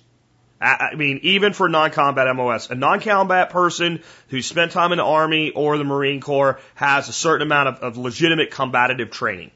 I 0.60 0.90
I 0.92 0.94
mean, 0.94 1.20
even 1.24 1.52
for 1.52 1.68
non-combat 1.68 2.34
MOS, 2.34 2.70
a 2.70 2.74
non-combat 2.74 3.50
person 3.50 4.02
who 4.28 4.40
spent 4.40 4.72
time 4.72 4.92
in 4.92 4.98
the 4.98 5.04
Army 5.04 5.50
or 5.50 5.76
the 5.76 5.84
Marine 5.84 6.20
Corps 6.20 6.60
has 6.76 7.08
a 7.08 7.12
certain 7.12 7.46
amount 7.46 7.68
of, 7.68 7.78
of 7.80 7.96
legitimate 7.96 8.52
combative 8.52 9.10
training. 9.10 9.50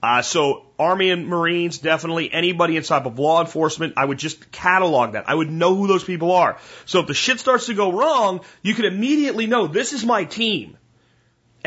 Uh, 0.00 0.22
so 0.22 0.66
Army 0.78 1.10
and 1.10 1.26
Marines, 1.26 1.78
definitely 1.78 2.32
anybody 2.32 2.76
inside 2.76 3.04
of 3.04 3.18
law 3.18 3.40
enforcement, 3.40 3.94
I 3.96 4.04
would 4.04 4.18
just 4.18 4.52
catalog 4.52 5.12
that. 5.12 5.28
I 5.28 5.34
would 5.34 5.50
know 5.50 5.74
who 5.74 5.88
those 5.88 6.04
people 6.04 6.30
are. 6.32 6.58
So 6.84 7.00
if 7.00 7.08
the 7.08 7.14
shit 7.14 7.40
starts 7.40 7.66
to 7.66 7.74
go 7.74 7.90
wrong, 7.90 8.42
you 8.62 8.74
can 8.74 8.84
immediately 8.84 9.48
know 9.48 9.66
this 9.66 9.92
is 9.92 10.04
my 10.04 10.22
team. 10.22 10.77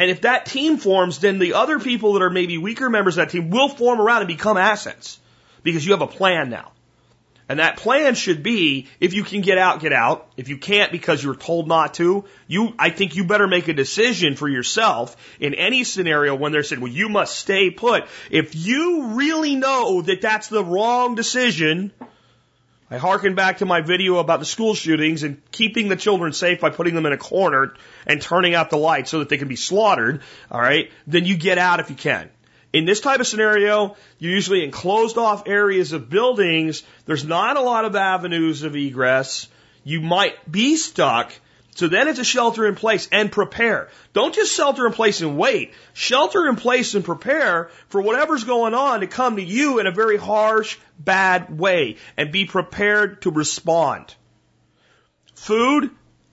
And 0.01 0.09
if 0.09 0.21
that 0.21 0.47
team 0.47 0.77
forms, 0.77 1.19
then 1.19 1.37
the 1.37 1.53
other 1.53 1.77
people 1.77 2.13
that 2.13 2.23
are 2.23 2.31
maybe 2.31 2.57
weaker 2.57 2.89
members 2.89 3.19
of 3.19 3.27
that 3.27 3.31
team 3.31 3.51
will 3.51 3.69
form 3.69 4.01
around 4.01 4.21
and 4.21 4.27
become 4.27 4.57
assets 4.57 5.19
because 5.61 5.85
you 5.85 5.91
have 5.91 6.01
a 6.01 6.07
plan 6.07 6.49
now. 6.49 6.71
And 7.47 7.59
that 7.59 7.77
plan 7.77 8.15
should 8.15 8.41
be 8.41 8.87
if 8.99 9.13
you 9.13 9.23
can 9.23 9.41
get 9.41 9.59
out, 9.59 9.79
get 9.79 9.93
out. 9.93 10.27
If 10.37 10.49
you 10.49 10.57
can't 10.57 10.91
because 10.91 11.23
you're 11.23 11.35
told 11.35 11.67
not 11.67 11.93
to, 11.95 12.25
you, 12.47 12.73
I 12.79 12.89
think 12.89 13.15
you 13.15 13.25
better 13.25 13.47
make 13.47 13.67
a 13.67 13.73
decision 13.73 14.35
for 14.35 14.49
yourself 14.49 15.15
in 15.39 15.53
any 15.53 15.83
scenario 15.83 16.33
when 16.33 16.51
they're 16.51 16.63
saying, 16.63 16.81
well, 16.81 16.91
you 16.91 17.07
must 17.07 17.37
stay 17.37 17.69
put. 17.69 18.05
If 18.31 18.55
you 18.55 19.09
really 19.09 19.55
know 19.55 20.01
that 20.01 20.21
that's 20.21 20.47
the 20.47 20.65
wrong 20.65 21.13
decision, 21.13 21.91
I 22.91 22.97
harken 22.97 23.35
back 23.35 23.59
to 23.59 23.65
my 23.65 23.79
video 23.79 24.17
about 24.17 24.41
the 24.41 24.45
school 24.45 24.75
shootings 24.75 25.23
and 25.23 25.41
keeping 25.51 25.87
the 25.87 25.95
children 25.95 26.33
safe 26.33 26.59
by 26.59 26.71
putting 26.71 26.93
them 26.93 27.05
in 27.05 27.13
a 27.13 27.17
corner 27.17 27.73
and 28.05 28.21
turning 28.21 28.53
out 28.53 28.69
the 28.69 28.77
lights 28.77 29.09
so 29.09 29.19
that 29.19 29.29
they 29.29 29.37
can 29.37 29.47
be 29.47 29.55
slaughtered. 29.55 30.21
All 30.51 30.59
right. 30.59 30.91
Then 31.07 31.23
you 31.23 31.37
get 31.37 31.57
out 31.57 31.79
if 31.79 31.89
you 31.89 31.95
can. 31.95 32.29
In 32.73 32.83
this 32.83 32.99
type 32.99 33.21
of 33.21 33.27
scenario, 33.27 33.95
you're 34.19 34.33
usually 34.33 34.65
in 34.65 34.71
closed 34.71 35.17
off 35.17 35.47
areas 35.47 35.93
of 35.93 36.09
buildings. 36.09 36.83
There's 37.05 37.23
not 37.23 37.55
a 37.55 37.61
lot 37.61 37.85
of 37.85 37.95
avenues 37.95 38.63
of 38.63 38.75
egress. 38.75 39.47
You 39.85 40.01
might 40.01 40.51
be 40.51 40.75
stuck. 40.75 41.31
So 41.73 41.87
then 41.87 42.09
it's 42.09 42.19
a 42.19 42.23
shelter 42.23 42.67
in 42.67 42.75
place 42.75 43.07
and 43.11 43.31
prepare. 43.31 43.89
Don't 44.13 44.35
just 44.35 44.53
shelter 44.53 44.85
in 44.85 44.93
place 44.93 45.21
and 45.21 45.37
wait. 45.37 45.73
Shelter 45.93 46.47
in 46.47 46.57
place 46.57 46.95
and 46.95 47.03
prepare 47.03 47.69
for 47.87 48.01
whatever's 48.01 48.43
going 48.43 48.73
on 48.73 48.99
to 48.99 49.07
come 49.07 49.37
to 49.37 49.41
you 49.41 49.79
in 49.79 49.87
a 49.87 49.91
very 49.91 50.17
harsh, 50.17 50.77
bad 50.99 51.57
way 51.57 51.95
and 52.17 52.31
be 52.31 52.45
prepared 52.45 53.21
to 53.21 53.31
respond. 53.31 54.13
Food, 55.35 55.91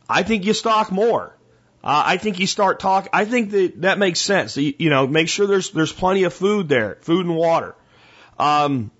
I 0.08 0.24
think 0.24 0.44
you 0.44 0.54
stock 0.54 0.90
more. 0.90 1.36
Uh, 1.84 2.02
I 2.04 2.16
think 2.16 2.40
you 2.40 2.46
start 2.48 2.80
talking. 2.80 3.10
I 3.12 3.24
think 3.24 3.52
that 3.52 3.82
that 3.82 3.98
makes 3.98 4.20
sense. 4.20 4.56
You, 4.56 4.74
you, 4.78 4.90
know, 4.90 5.06
make 5.06 5.28
sure 5.28 5.46
there's 5.46 5.70
there's 5.70 5.92
plenty 5.92 6.24
of 6.24 6.34
food 6.34 6.68
there, 6.68 6.98
food 7.02 7.24
and 7.24 7.36
water. 7.36 7.76
Um, 8.38 8.90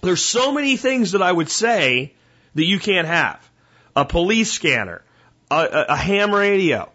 there's 0.00 0.22
so 0.22 0.52
many 0.52 0.76
things 0.76 1.12
that 1.12 1.22
I 1.22 1.32
would 1.32 1.48
say 1.48 2.14
that 2.54 2.64
you 2.64 2.78
can't 2.78 3.08
have. 3.08 3.40
A 3.96 4.04
police 4.04 4.50
scanner, 4.52 5.02
a, 5.50 5.86
a, 5.90 5.96
ham 5.96 6.34
radio, 6.34 6.90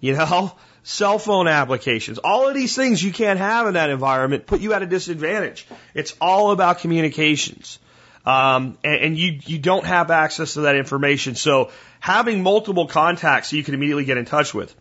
you 0.00 0.14
know, 0.14 0.52
cell 0.82 1.18
phone 1.18 1.48
applications. 1.48 2.18
All 2.18 2.48
of 2.48 2.54
these 2.54 2.76
things 2.76 3.02
you 3.02 3.12
can't 3.12 3.38
have 3.38 3.66
in 3.66 3.74
that 3.74 3.90
environment 3.90 4.46
put 4.46 4.60
you 4.60 4.72
at 4.74 4.82
a 4.82 4.86
disadvantage. 4.86 5.66
It's 5.94 6.14
all 6.20 6.50
about 6.50 6.80
communications. 6.80 7.78
Um, 8.26 8.78
and, 8.82 9.04
and 9.04 9.18
you, 9.18 9.38
you 9.44 9.58
don't 9.58 9.84
have 9.84 10.10
access 10.10 10.54
to 10.54 10.62
that 10.62 10.76
information. 10.76 11.34
So 11.34 11.70
having 12.00 12.42
multiple 12.42 12.86
contacts 12.86 13.52
you 13.52 13.62
can 13.62 13.74
immediately 13.74 14.04
get 14.04 14.16
in 14.16 14.24
touch 14.24 14.54
with. 14.54 14.74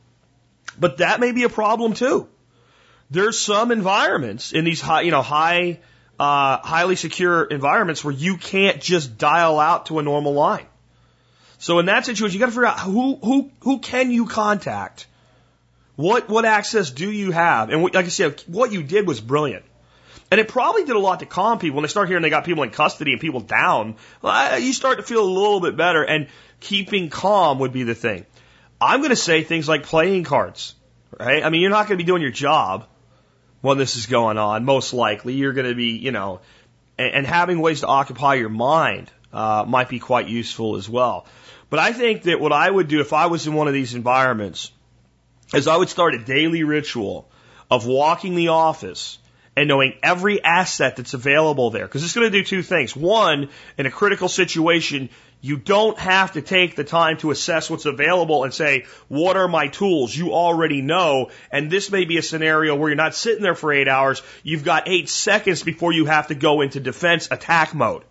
But 0.79 0.97
that 0.97 1.19
may 1.19 1.31
be 1.31 1.43
a 1.43 1.49
problem 1.49 1.93
too. 1.93 2.27
There's 3.11 3.39
some 3.39 3.71
environments 3.71 4.53
in 4.53 4.65
these 4.65 4.81
high, 4.81 5.01
you 5.01 5.11
know, 5.11 5.21
high, 5.21 5.79
uh, 6.19 6.57
highly 6.57 6.95
secure 6.95 7.43
environments 7.43 8.03
where 8.03 8.13
you 8.13 8.37
can't 8.37 8.81
just 8.81 9.17
dial 9.17 9.59
out 9.59 9.87
to 9.87 9.99
a 9.99 10.03
normal 10.03 10.33
line. 10.33 10.65
So 11.63 11.79
in 11.79 11.85
that 11.85 12.05
situation, 12.05 12.33
you 12.33 12.39
got 12.41 12.47
to 12.47 12.51
figure 12.51 12.65
out 12.65 12.79
who 12.81 13.15
who 13.15 13.49
who 13.61 13.79
can 13.79 14.11
you 14.11 14.25
contact. 14.25 15.07
What 15.95 16.27
what 16.27 16.43
access 16.43 16.91
do 16.91 17.09
you 17.09 17.31
have? 17.31 17.69
And 17.69 17.81
what, 17.81 17.95
like 17.95 18.05
I 18.05 18.09
said, 18.09 18.41
what 18.47 18.73
you 18.73 18.83
did 18.83 19.07
was 19.07 19.21
brilliant. 19.21 19.63
And 20.29 20.41
it 20.41 20.49
probably 20.49 20.83
did 20.83 20.97
a 20.97 20.99
lot 20.99 21.21
to 21.21 21.25
calm 21.25 21.59
people. 21.59 21.77
When 21.77 21.83
they 21.83 21.87
start 21.87 22.09
hearing 22.09 22.21
they 22.21 22.29
got 22.29 22.43
people 22.43 22.63
in 22.63 22.71
custody 22.71 23.13
and 23.13 23.21
people 23.21 23.39
down, 23.39 23.95
you 24.59 24.73
start 24.73 24.97
to 24.97 25.03
feel 25.03 25.23
a 25.23 25.33
little 25.39 25.61
bit 25.61 25.77
better. 25.77 26.03
And 26.03 26.27
keeping 26.59 27.09
calm 27.09 27.59
would 27.59 27.71
be 27.71 27.83
the 27.83 27.95
thing. 27.95 28.25
I'm 28.81 28.99
going 28.99 29.11
to 29.11 29.15
say 29.15 29.43
things 29.43 29.69
like 29.69 29.83
playing 29.83 30.25
cards, 30.25 30.75
right? 31.17 31.45
I 31.45 31.49
mean, 31.49 31.61
you're 31.61 31.69
not 31.69 31.87
going 31.87 31.97
to 31.97 32.03
be 32.03 32.07
doing 32.07 32.21
your 32.21 32.31
job 32.31 32.87
when 33.61 33.77
this 33.77 33.95
is 33.95 34.07
going 34.07 34.37
on. 34.37 34.65
Most 34.65 34.91
likely, 34.93 35.35
you're 35.35 35.53
going 35.53 35.69
to 35.69 35.75
be, 35.75 35.91
you 35.91 36.11
know, 36.11 36.41
and, 36.97 37.13
and 37.13 37.25
having 37.25 37.61
ways 37.61 37.79
to 37.81 37.87
occupy 37.87 38.33
your 38.33 38.49
mind 38.49 39.09
uh, 39.31 39.63
might 39.65 39.87
be 39.87 39.99
quite 39.99 40.27
useful 40.27 40.75
as 40.75 40.89
well. 40.89 41.25
But 41.73 41.79
I 41.79 41.91
think 41.91 42.21
that 42.25 42.39
what 42.39 42.53
I 42.53 42.69
would 42.69 42.87
do 42.87 42.99
if 42.99 43.13
I 43.13 43.25
was 43.25 43.47
in 43.47 43.55
one 43.55 43.67
of 43.67 43.73
these 43.73 43.95
environments 43.95 44.71
is 45.55 45.67
I 45.67 45.75
would 45.75 45.89
start 45.89 46.13
a 46.13 46.19
daily 46.19 46.63
ritual 46.63 47.31
of 47.71 47.87
walking 47.87 48.35
the 48.35 48.49
office 48.49 49.17
and 49.57 49.67
knowing 49.67 49.95
every 50.03 50.43
asset 50.43 50.97
that's 50.97 51.15
available 51.15 51.71
there. 51.71 51.87
Because 51.87 52.03
it's 52.03 52.13
going 52.13 52.31
to 52.31 52.37
do 52.37 52.43
two 52.43 52.61
things. 52.61 52.95
One, 52.95 53.49
in 53.75 53.87
a 53.87 53.89
critical 53.89 54.29
situation, 54.29 55.09
you 55.41 55.57
don't 55.57 55.97
have 55.97 56.33
to 56.33 56.43
take 56.43 56.75
the 56.75 56.83
time 56.83 57.17
to 57.17 57.31
assess 57.31 57.71
what's 57.71 57.87
available 57.87 58.43
and 58.43 58.53
say, 58.53 58.85
what 59.07 59.35
are 59.35 59.47
my 59.47 59.67
tools? 59.67 60.15
You 60.15 60.31
already 60.31 60.83
know. 60.83 61.31
And 61.51 61.71
this 61.71 61.89
may 61.89 62.05
be 62.05 62.19
a 62.19 62.21
scenario 62.21 62.75
where 62.75 62.89
you're 62.89 62.95
not 62.97 63.15
sitting 63.15 63.41
there 63.41 63.55
for 63.55 63.73
eight 63.73 63.87
hours. 63.87 64.21
You've 64.43 64.63
got 64.63 64.87
eight 64.87 65.09
seconds 65.09 65.63
before 65.63 65.91
you 65.91 66.05
have 66.05 66.27
to 66.27 66.35
go 66.35 66.61
into 66.61 66.79
defense 66.79 67.29
attack 67.31 67.73
mode. 67.73 68.03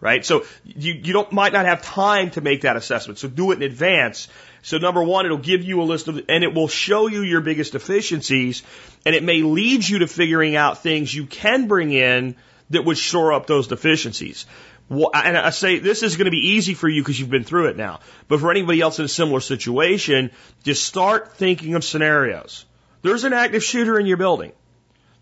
Right? 0.00 0.24
So 0.24 0.44
you, 0.64 0.94
you 0.94 1.12
don't, 1.12 1.32
might 1.32 1.52
not 1.52 1.66
have 1.66 1.82
time 1.82 2.30
to 2.32 2.40
make 2.40 2.60
that 2.60 2.76
assessment. 2.76 3.18
So 3.18 3.26
do 3.26 3.50
it 3.50 3.56
in 3.56 3.62
advance 3.62 4.28
so 4.62 4.78
number 4.78 5.02
one, 5.02 5.24
it'll 5.24 5.38
give 5.38 5.64
you 5.64 5.80
a 5.80 5.84
list 5.84 6.08
of, 6.08 6.20
and 6.28 6.44
it 6.44 6.52
will 6.52 6.68
show 6.68 7.06
you 7.06 7.22
your 7.22 7.40
biggest 7.40 7.72
deficiencies, 7.72 8.62
and 9.06 9.14
it 9.14 9.22
may 9.22 9.42
lead 9.42 9.88
you 9.88 10.00
to 10.00 10.06
figuring 10.06 10.56
out 10.56 10.82
things 10.82 11.14
you 11.14 11.26
can 11.26 11.68
bring 11.68 11.92
in 11.92 12.36
that 12.70 12.84
would 12.84 12.98
shore 12.98 13.32
up 13.32 13.46
those 13.46 13.68
deficiencies. 13.68 14.46
And 14.90 15.36
I 15.36 15.50
say 15.50 15.78
this 15.78 16.02
is 16.02 16.16
going 16.16 16.26
to 16.26 16.30
be 16.30 16.48
easy 16.48 16.74
for 16.74 16.88
you 16.88 17.02
because 17.02 17.20
you've 17.20 17.30
been 17.30 17.44
through 17.44 17.66
it 17.66 17.76
now. 17.76 18.00
But 18.26 18.40
for 18.40 18.50
anybody 18.50 18.80
else 18.80 18.98
in 18.98 19.04
a 19.04 19.08
similar 19.08 19.40
situation, 19.40 20.30
just 20.64 20.84
start 20.84 21.34
thinking 21.34 21.74
of 21.74 21.84
scenarios. 21.84 22.64
There's 23.02 23.24
an 23.24 23.32
active 23.32 23.62
shooter 23.62 23.98
in 23.98 24.06
your 24.06 24.16
building. 24.16 24.52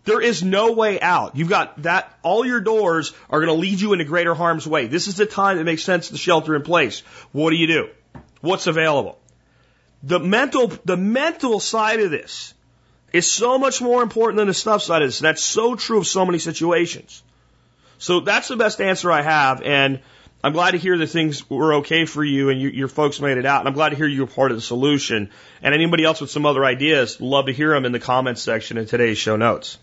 There 0.07 0.21
is 0.21 0.41
no 0.41 0.71
way 0.71 0.99
out. 0.99 1.35
You've 1.35 1.49
got 1.49 1.83
that, 1.83 2.11
all 2.23 2.45
your 2.45 2.61
doors 2.61 3.13
are 3.29 3.39
going 3.39 3.55
to 3.55 3.61
lead 3.61 3.79
you 3.79 3.93
into 3.93 4.05
greater 4.05 4.33
harm's 4.33 4.65
way. 4.65 4.87
This 4.87 5.07
is 5.07 5.17
the 5.17 5.27
time 5.27 5.57
that 5.57 5.65
makes 5.65 5.83
sense 5.83 6.09
to 6.09 6.17
shelter 6.17 6.55
in 6.55 6.63
place. 6.63 7.01
What 7.31 7.51
do 7.51 7.57
you 7.57 7.67
do? 7.67 7.89
What's 8.41 8.65
available? 8.65 9.19
the 10.03 10.19
mental, 10.19 10.71
the 10.85 10.97
mental 10.97 11.59
side 11.59 11.99
of 11.99 12.11
this 12.11 12.53
is 13.13 13.29
so 13.29 13.57
much 13.57 13.81
more 13.81 14.03
important 14.03 14.37
than 14.37 14.47
the 14.47 14.53
stuff 14.53 14.83
side 14.83 15.01
of 15.01 15.07
this. 15.07 15.19
That's 15.19 15.41
so 15.41 15.75
true 15.75 15.99
of 15.99 16.07
so 16.07 16.25
many 16.25 16.39
situations. 16.39 17.23
So 17.97 18.19
that's 18.19 18.47
the 18.47 18.57
best 18.57 18.79
answer 18.79 19.11
I 19.11 19.21
have. 19.21 19.61
And 19.61 20.01
I'm 20.43 20.53
glad 20.53 20.71
to 20.71 20.77
hear 20.77 20.97
that 20.97 21.07
things 21.07 21.49
were 21.49 21.75
okay 21.75 22.05
for 22.05 22.23
you 22.23 22.49
and 22.49 22.61
you, 22.61 22.69
your 22.69 22.87
folks 22.87 23.19
made 23.19 23.37
it 23.37 23.45
out. 23.45 23.61
And 23.61 23.67
I'm 23.67 23.73
glad 23.73 23.89
to 23.89 23.95
hear 23.95 24.07
you 24.07 24.21
were 24.21 24.27
part 24.27 24.51
of 24.51 24.57
the 24.57 24.61
solution. 24.61 25.31
And 25.61 25.73
anybody 25.73 26.03
else 26.03 26.21
with 26.21 26.29
some 26.29 26.45
other 26.45 26.63
ideas, 26.63 27.19
love 27.19 27.47
to 27.47 27.53
hear 27.53 27.71
them 27.71 27.85
in 27.85 27.91
the 27.91 27.99
comments 27.99 28.41
section 28.41 28.77
in 28.77 28.85
today's 28.85 29.17
show 29.17 29.35
notes. 29.35 29.79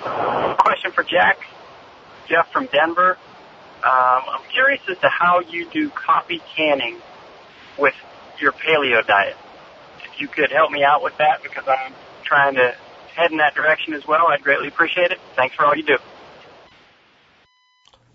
Question 0.00 0.92
for 0.92 1.02
Jack. 1.02 1.38
Jeff 2.28 2.50
from 2.52 2.66
Denver. 2.66 3.18
Um, 3.82 4.22
I'm 4.28 4.42
curious 4.52 4.80
as 4.90 4.98
to 4.98 5.08
how 5.08 5.40
you 5.40 5.68
do 5.70 5.88
coffee 5.90 6.40
canning 6.54 6.96
with 7.78 7.94
your 8.38 8.52
paleo 8.52 9.06
diet. 9.06 9.36
If 10.04 10.20
you 10.20 10.28
could 10.28 10.50
help 10.50 10.70
me 10.70 10.84
out 10.84 11.02
with 11.02 11.16
that 11.18 11.42
because 11.42 11.64
I'm 11.66 11.92
trying 12.24 12.54
to 12.56 12.74
head 13.14 13.30
in 13.30 13.38
that 13.38 13.54
direction 13.54 13.94
as 13.94 14.06
well, 14.06 14.26
I'd 14.28 14.42
greatly 14.42 14.68
appreciate 14.68 15.10
it. 15.10 15.18
Thanks 15.34 15.56
for 15.56 15.64
all 15.64 15.74
you 15.74 15.82
do. 15.82 15.96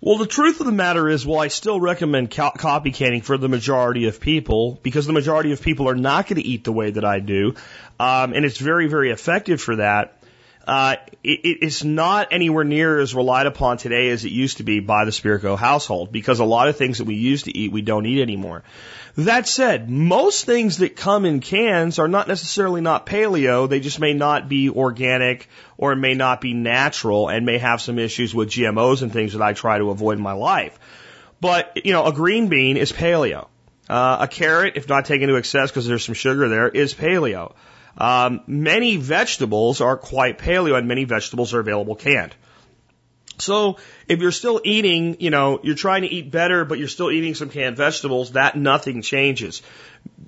Well, 0.00 0.18
the 0.18 0.26
truth 0.26 0.60
of 0.60 0.66
the 0.66 0.72
matter 0.72 1.08
is, 1.08 1.26
well, 1.26 1.40
I 1.40 1.48
still 1.48 1.80
recommend 1.80 2.30
co- 2.30 2.52
coffee 2.52 2.92
canning 2.92 3.22
for 3.22 3.38
the 3.38 3.48
majority 3.48 4.06
of 4.06 4.20
people 4.20 4.78
because 4.82 5.06
the 5.06 5.12
majority 5.12 5.52
of 5.52 5.60
people 5.60 5.88
are 5.88 5.96
not 5.96 6.28
going 6.28 6.40
to 6.40 6.46
eat 6.46 6.64
the 6.64 6.72
way 6.72 6.92
that 6.92 7.04
I 7.04 7.18
do, 7.18 7.54
um, 7.98 8.32
and 8.32 8.44
it's 8.44 8.58
very, 8.58 8.86
very 8.86 9.10
effective 9.10 9.60
for 9.60 9.76
that. 9.76 10.22
Uh, 10.66 10.96
it, 11.22 11.58
it's 11.62 11.84
not 11.84 12.28
anywhere 12.32 12.64
near 12.64 12.98
as 12.98 13.14
relied 13.14 13.46
upon 13.46 13.76
today 13.76 14.10
as 14.10 14.24
it 14.24 14.32
used 14.32 14.56
to 14.56 14.64
be 14.64 14.80
by 14.80 15.04
the 15.04 15.10
Spirko 15.12 15.56
household 15.56 16.10
because 16.10 16.40
a 16.40 16.44
lot 16.44 16.68
of 16.68 16.76
things 16.76 16.98
that 16.98 17.04
we 17.04 17.14
used 17.14 17.44
to 17.44 17.56
eat 17.56 17.70
we 17.70 17.82
don't 17.82 18.06
eat 18.06 18.20
anymore. 18.20 18.64
That 19.16 19.48
said, 19.48 19.88
most 19.88 20.44
things 20.44 20.78
that 20.78 20.96
come 20.96 21.24
in 21.24 21.40
cans 21.40 21.98
are 21.98 22.08
not 22.08 22.28
necessarily 22.28 22.80
not 22.80 23.06
paleo. 23.06 23.68
They 23.68 23.80
just 23.80 24.00
may 24.00 24.12
not 24.12 24.48
be 24.48 24.68
organic 24.68 25.48
or 25.78 25.94
may 25.94 26.14
not 26.14 26.40
be 26.40 26.52
natural 26.52 27.28
and 27.28 27.46
may 27.46 27.58
have 27.58 27.80
some 27.80 27.98
issues 27.98 28.34
with 28.34 28.50
GMOs 28.50 29.02
and 29.02 29.12
things 29.12 29.32
that 29.32 29.42
I 29.42 29.52
try 29.52 29.78
to 29.78 29.90
avoid 29.90 30.18
in 30.18 30.22
my 30.22 30.32
life. 30.32 30.78
But, 31.40 31.84
you 31.84 31.92
know, 31.92 32.04
a 32.04 32.12
green 32.12 32.48
bean 32.48 32.76
is 32.76 32.92
paleo. 32.92 33.48
Uh, 33.88 34.18
a 34.20 34.28
carrot, 34.28 34.76
if 34.76 34.88
not 34.88 35.04
taken 35.04 35.28
to 35.28 35.36
excess 35.36 35.70
because 35.70 35.86
there's 35.86 36.04
some 36.04 36.14
sugar 36.14 36.48
there, 36.48 36.68
is 36.68 36.92
paleo. 36.92 37.54
Um, 37.98 38.42
many 38.46 38.96
vegetables 38.96 39.80
are 39.80 39.96
quite 39.96 40.38
paleo 40.38 40.76
and 40.76 40.86
many 40.86 41.04
vegetables 41.04 41.54
are 41.54 41.60
available 41.60 41.94
canned. 41.94 42.34
So 43.38 43.76
if 44.08 44.20
you're 44.20 44.32
still 44.32 44.60
eating, 44.64 45.16
you 45.20 45.30
know, 45.30 45.60
you're 45.62 45.74
trying 45.74 46.02
to 46.02 46.08
eat 46.08 46.30
better, 46.30 46.64
but 46.64 46.78
you're 46.78 46.88
still 46.88 47.10
eating 47.10 47.34
some 47.34 47.50
canned 47.50 47.76
vegetables, 47.76 48.32
that 48.32 48.56
nothing 48.56 49.02
changes. 49.02 49.62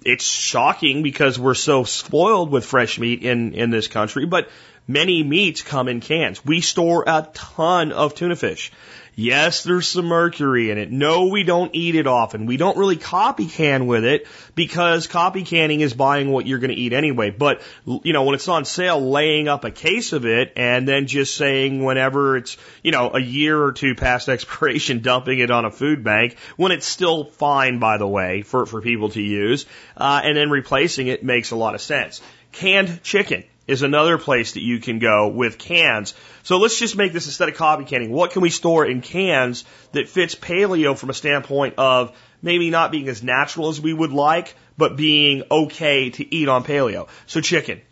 It's 0.04 0.24
shocking 0.24 1.02
because 1.02 1.38
we're 1.38 1.54
so 1.54 1.84
spoiled 1.84 2.50
with 2.50 2.64
fresh 2.64 2.98
meat 2.98 3.22
in, 3.22 3.54
in 3.54 3.70
this 3.70 3.88
country, 3.88 4.26
but 4.26 4.50
many 4.86 5.22
meats 5.22 5.62
come 5.62 5.88
in 5.88 6.00
cans. 6.00 6.44
We 6.44 6.60
store 6.60 7.04
a 7.06 7.28
ton 7.32 7.92
of 7.92 8.14
tuna 8.14 8.36
fish. 8.36 8.72
Yes, 9.20 9.64
there's 9.64 9.88
some 9.88 10.04
mercury 10.04 10.70
in 10.70 10.78
it. 10.78 10.92
No, 10.92 11.26
we 11.26 11.42
don't 11.42 11.74
eat 11.74 11.96
it 11.96 12.06
often. 12.06 12.46
We 12.46 12.56
don't 12.56 12.76
really 12.76 12.96
copy 12.96 13.46
can 13.46 13.88
with 13.88 14.04
it 14.04 14.28
because 14.54 15.08
copy 15.08 15.42
canning 15.42 15.80
is 15.80 15.92
buying 15.92 16.30
what 16.30 16.46
you're 16.46 16.60
going 16.60 16.70
to 16.70 16.76
eat 16.76 16.92
anyway. 16.92 17.30
But, 17.30 17.60
you 17.84 18.12
know, 18.12 18.22
when 18.22 18.36
it's 18.36 18.46
on 18.46 18.64
sale, 18.64 19.00
laying 19.00 19.48
up 19.48 19.64
a 19.64 19.72
case 19.72 20.12
of 20.12 20.24
it 20.24 20.52
and 20.54 20.86
then 20.86 21.08
just 21.08 21.36
saying 21.36 21.82
whenever 21.82 22.36
it's, 22.36 22.56
you 22.84 22.92
know, 22.92 23.10
a 23.12 23.18
year 23.18 23.60
or 23.60 23.72
two 23.72 23.96
past 23.96 24.28
expiration, 24.28 25.00
dumping 25.00 25.40
it 25.40 25.50
on 25.50 25.64
a 25.64 25.70
food 25.72 26.04
bank 26.04 26.36
when 26.56 26.70
it's 26.70 26.86
still 26.86 27.24
fine, 27.24 27.80
by 27.80 27.98
the 27.98 28.06
way, 28.06 28.42
for, 28.42 28.66
for 28.66 28.80
people 28.80 29.08
to 29.08 29.20
use, 29.20 29.66
uh, 29.96 30.20
and 30.22 30.36
then 30.36 30.48
replacing 30.48 31.08
it 31.08 31.24
makes 31.24 31.50
a 31.50 31.56
lot 31.56 31.74
of 31.74 31.80
sense. 31.80 32.22
Canned 32.52 33.02
chicken 33.02 33.42
is 33.68 33.82
another 33.82 34.16
place 34.18 34.52
that 34.52 34.62
you 34.62 34.80
can 34.80 34.98
go 34.98 35.28
with 35.28 35.58
cans. 35.58 36.14
So 36.48 36.56
let's 36.56 36.78
just 36.78 36.96
make 36.96 37.12
this 37.12 37.26
instead 37.26 37.50
of 37.50 37.56
copy 37.56 37.84
canning. 37.84 38.10
What 38.10 38.30
can 38.30 38.40
we 38.40 38.48
store 38.48 38.86
in 38.86 39.02
cans 39.02 39.66
that 39.92 40.08
fits 40.08 40.34
paleo 40.34 40.96
from 40.96 41.10
a 41.10 41.12
standpoint 41.12 41.74
of 41.76 42.16
maybe 42.40 42.70
not 42.70 42.90
being 42.90 43.06
as 43.08 43.22
natural 43.22 43.68
as 43.68 43.82
we 43.82 43.92
would 43.92 44.12
like, 44.12 44.54
but 44.78 44.96
being 44.96 45.42
okay 45.50 46.08
to 46.08 46.34
eat 46.34 46.48
on 46.48 46.64
paleo? 46.64 47.06
So 47.26 47.42
chicken, 47.42 47.82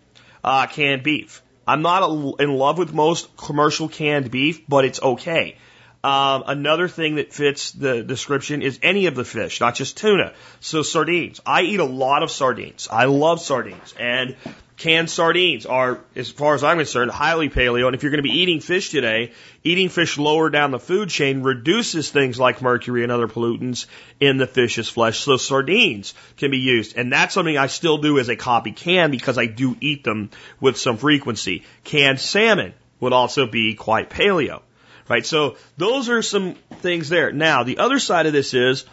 uh, 0.42 0.68
canned 0.68 1.02
beef. 1.02 1.42
I'm 1.66 1.82
not 1.82 2.08
in 2.40 2.54
love 2.54 2.78
with 2.78 2.94
most 2.94 3.36
commercial 3.36 3.90
canned 3.90 4.30
beef, 4.30 4.66
but 4.66 4.86
it's 4.86 5.02
okay. 5.02 5.58
Um, 6.02 6.44
another 6.46 6.88
thing 6.88 7.16
that 7.16 7.34
fits 7.34 7.72
the 7.72 8.02
description 8.02 8.62
is 8.62 8.78
any 8.82 9.04
of 9.04 9.14
the 9.14 9.24
fish, 9.26 9.60
not 9.60 9.74
just 9.74 9.98
tuna. 9.98 10.32
So 10.60 10.80
sardines. 10.80 11.42
I 11.44 11.60
eat 11.60 11.80
a 11.80 11.84
lot 11.84 12.22
of 12.22 12.30
sardines. 12.30 12.88
I 12.90 13.04
love 13.04 13.42
sardines. 13.42 13.92
And 14.00 14.34
Canned 14.76 15.08
sardines 15.08 15.64
are, 15.64 16.00
as 16.14 16.30
far 16.30 16.54
as 16.54 16.62
I'm 16.62 16.76
concerned, 16.76 17.10
highly 17.10 17.48
paleo. 17.48 17.86
And 17.86 17.94
if 17.94 18.02
you're 18.02 18.10
going 18.10 18.22
to 18.22 18.28
be 18.28 18.40
eating 18.40 18.60
fish 18.60 18.90
today, 18.90 19.32
eating 19.64 19.88
fish 19.88 20.18
lower 20.18 20.50
down 20.50 20.70
the 20.70 20.78
food 20.78 21.08
chain 21.08 21.42
reduces 21.42 22.10
things 22.10 22.38
like 22.38 22.60
mercury 22.60 23.02
and 23.02 23.10
other 23.10 23.26
pollutants 23.26 23.86
in 24.20 24.36
the 24.36 24.46
fish's 24.46 24.86
flesh. 24.86 25.20
So 25.20 25.38
sardines 25.38 26.12
can 26.36 26.50
be 26.50 26.58
used. 26.58 26.94
And 26.94 27.10
that's 27.10 27.32
something 27.32 27.56
I 27.56 27.68
still 27.68 27.96
do 27.98 28.18
as 28.18 28.28
a 28.28 28.36
copy 28.36 28.72
can 28.72 29.10
because 29.10 29.38
I 29.38 29.46
do 29.46 29.76
eat 29.80 30.04
them 30.04 30.30
with 30.60 30.76
some 30.76 30.98
frequency. 30.98 31.64
Canned 31.84 32.20
salmon 32.20 32.74
would 33.00 33.14
also 33.14 33.46
be 33.46 33.74
quite 33.74 34.10
paleo. 34.10 34.60
Right? 35.08 35.24
So 35.24 35.56
those 35.78 36.10
are 36.10 36.20
some 36.20 36.54
things 36.80 37.08
there. 37.08 37.32
Now, 37.32 37.62
the 37.62 37.78
other 37.78 37.98
side 37.98 38.26
of 38.26 38.34
this 38.34 38.52
is, 38.52 38.84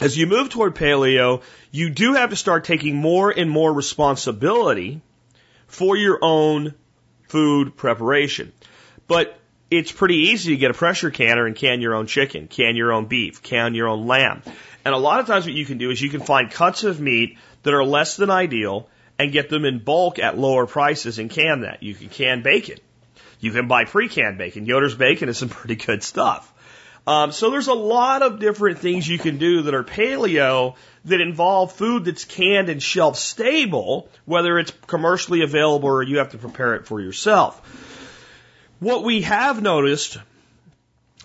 as 0.00 0.16
you 0.16 0.26
move 0.26 0.50
toward 0.50 0.74
paleo, 0.74 1.42
you 1.70 1.90
do 1.90 2.14
have 2.14 2.30
to 2.30 2.36
start 2.36 2.64
taking 2.64 2.96
more 2.96 3.30
and 3.30 3.50
more 3.50 3.72
responsibility 3.72 5.00
for 5.66 5.96
your 5.96 6.18
own 6.22 6.74
food 7.28 7.76
preparation. 7.76 8.52
But 9.06 9.38
it's 9.70 9.92
pretty 9.92 10.28
easy 10.30 10.52
to 10.52 10.56
get 10.56 10.70
a 10.70 10.74
pressure 10.74 11.10
canner 11.10 11.46
and 11.46 11.56
can 11.56 11.80
your 11.80 11.94
own 11.94 12.06
chicken, 12.06 12.48
can 12.48 12.76
your 12.76 12.92
own 12.92 13.06
beef, 13.06 13.42
can 13.42 13.74
your 13.74 13.88
own 13.88 14.06
lamb. 14.06 14.42
And 14.84 14.94
a 14.94 14.98
lot 14.98 15.20
of 15.20 15.26
times 15.26 15.46
what 15.46 15.54
you 15.54 15.64
can 15.64 15.78
do 15.78 15.90
is 15.90 16.00
you 16.00 16.10
can 16.10 16.20
find 16.20 16.50
cuts 16.50 16.84
of 16.84 17.00
meat 17.00 17.38
that 17.62 17.74
are 17.74 17.84
less 17.84 18.16
than 18.16 18.30
ideal 18.30 18.88
and 19.18 19.32
get 19.32 19.48
them 19.48 19.64
in 19.64 19.78
bulk 19.78 20.18
at 20.18 20.38
lower 20.38 20.66
prices 20.66 21.18
and 21.18 21.30
can 21.30 21.62
that. 21.62 21.82
You 21.82 21.94
can 21.94 22.08
can 22.08 22.42
bacon. 22.42 22.78
You 23.40 23.50
can 23.52 23.68
buy 23.68 23.84
pre-canned 23.84 24.38
bacon. 24.38 24.66
Yoder's 24.66 24.94
bacon 24.94 25.28
is 25.28 25.38
some 25.38 25.48
pretty 25.60 25.76
good 25.76 26.02
stuff. 26.02 26.52
Um, 27.06 27.32
so 27.32 27.50
there's 27.50 27.68
a 27.68 27.74
lot 27.74 28.22
of 28.22 28.38
different 28.38 28.78
things 28.78 29.06
you 29.06 29.18
can 29.18 29.36
do 29.36 29.62
that 29.62 29.74
are 29.74 29.84
paleo 29.84 30.76
that 31.04 31.20
involve 31.20 31.72
food 31.72 32.06
that's 32.06 32.24
canned 32.24 32.70
and 32.70 32.82
shelf 32.82 33.18
stable, 33.18 34.08
whether 34.24 34.58
it's 34.58 34.72
commercially 34.86 35.42
available 35.42 35.88
or 35.88 36.02
you 36.02 36.18
have 36.18 36.30
to 36.30 36.38
prepare 36.38 36.74
it 36.76 36.86
for 36.86 37.00
yourself. 37.00 37.60
What 38.80 39.04
we 39.04 39.22
have 39.22 39.60
noticed 39.60 40.18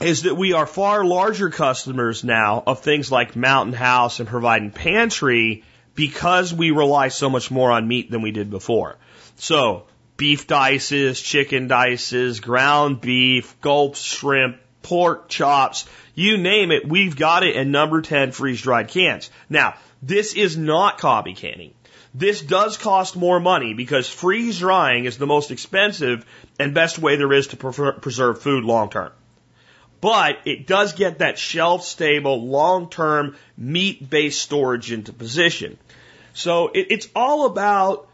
is 0.02 0.24
that 0.24 0.36
we 0.36 0.54
are 0.54 0.66
far 0.66 1.06
larger 1.06 1.50
customers 1.50 2.24
now 2.24 2.64
of 2.66 2.82
things 2.82 3.12
like 3.12 3.36
Mountain 3.36 3.74
House 3.74 4.20
and 4.20 4.28
Provident 4.28 4.76
Pantry 4.76 5.64
because 5.96 6.54
we 6.54 6.72
rely 6.72 7.10
so 7.10 7.30
much 7.30 7.52
more 7.52 7.72
on 7.72 7.88
meat 7.88 8.12
than 8.12 8.22
we 8.22 8.32
did 8.32 8.50
before. 8.50 8.98
So 9.36 9.86
beef 10.18 10.48
dices, 10.48 11.22
chicken 11.22 11.68
dices, 11.68 12.42
ground 12.42 13.02
beef, 13.02 13.60
gulps, 13.62 14.02
shrimp, 14.02 14.58
pork 14.82 15.30
chops, 15.30 15.86
you 16.16 16.38
name 16.38 16.72
it, 16.72 16.88
we've 16.88 17.16
got 17.16 17.44
it 17.44 17.56
in 17.56 17.72
number 17.72 18.02
10 18.02 18.32
freeze 18.32 18.62
dried 18.62 18.88
cans. 18.90 19.30
Now, 19.50 19.76
this 20.02 20.34
is 20.34 20.58
not 20.58 20.98
copy 20.98 21.34
canning. 21.34 21.74
This 22.14 22.42
does 22.42 22.78
cost 22.78 23.16
more 23.16 23.40
money 23.40 23.74
because 23.74 24.10
freeze 24.10 24.60
drying 24.60 25.06
is 25.06 25.18
the 25.18 25.28
most 25.28 25.52
expensive 25.52 26.26
and 26.58 26.74
best 26.74 26.98
way 26.98 27.16
there 27.18 27.32
is 27.34 27.48
to 27.48 27.58
preserve 27.58 28.42
food 28.42 28.64
long 28.64 28.90
term. 28.90 29.12
But 30.02 30.40
it 30.46 30.66
does 30.66 30.94
get 30.94 31.20
that 31.20 31.38
shelf 31.38 31.84
stable, 31.84 32.48
long 32.48 32.90
term, 32.90 33.36
meat 33.58 34.10
based 34.10 34.42
storage 34.42 34.92
into 34.92 35.14
position. 35.14 35.78
So 36.34 36.70
it, 36.70 36.88
it's 36.90 37.08
all 37.16 37.46
about 37.46 38.09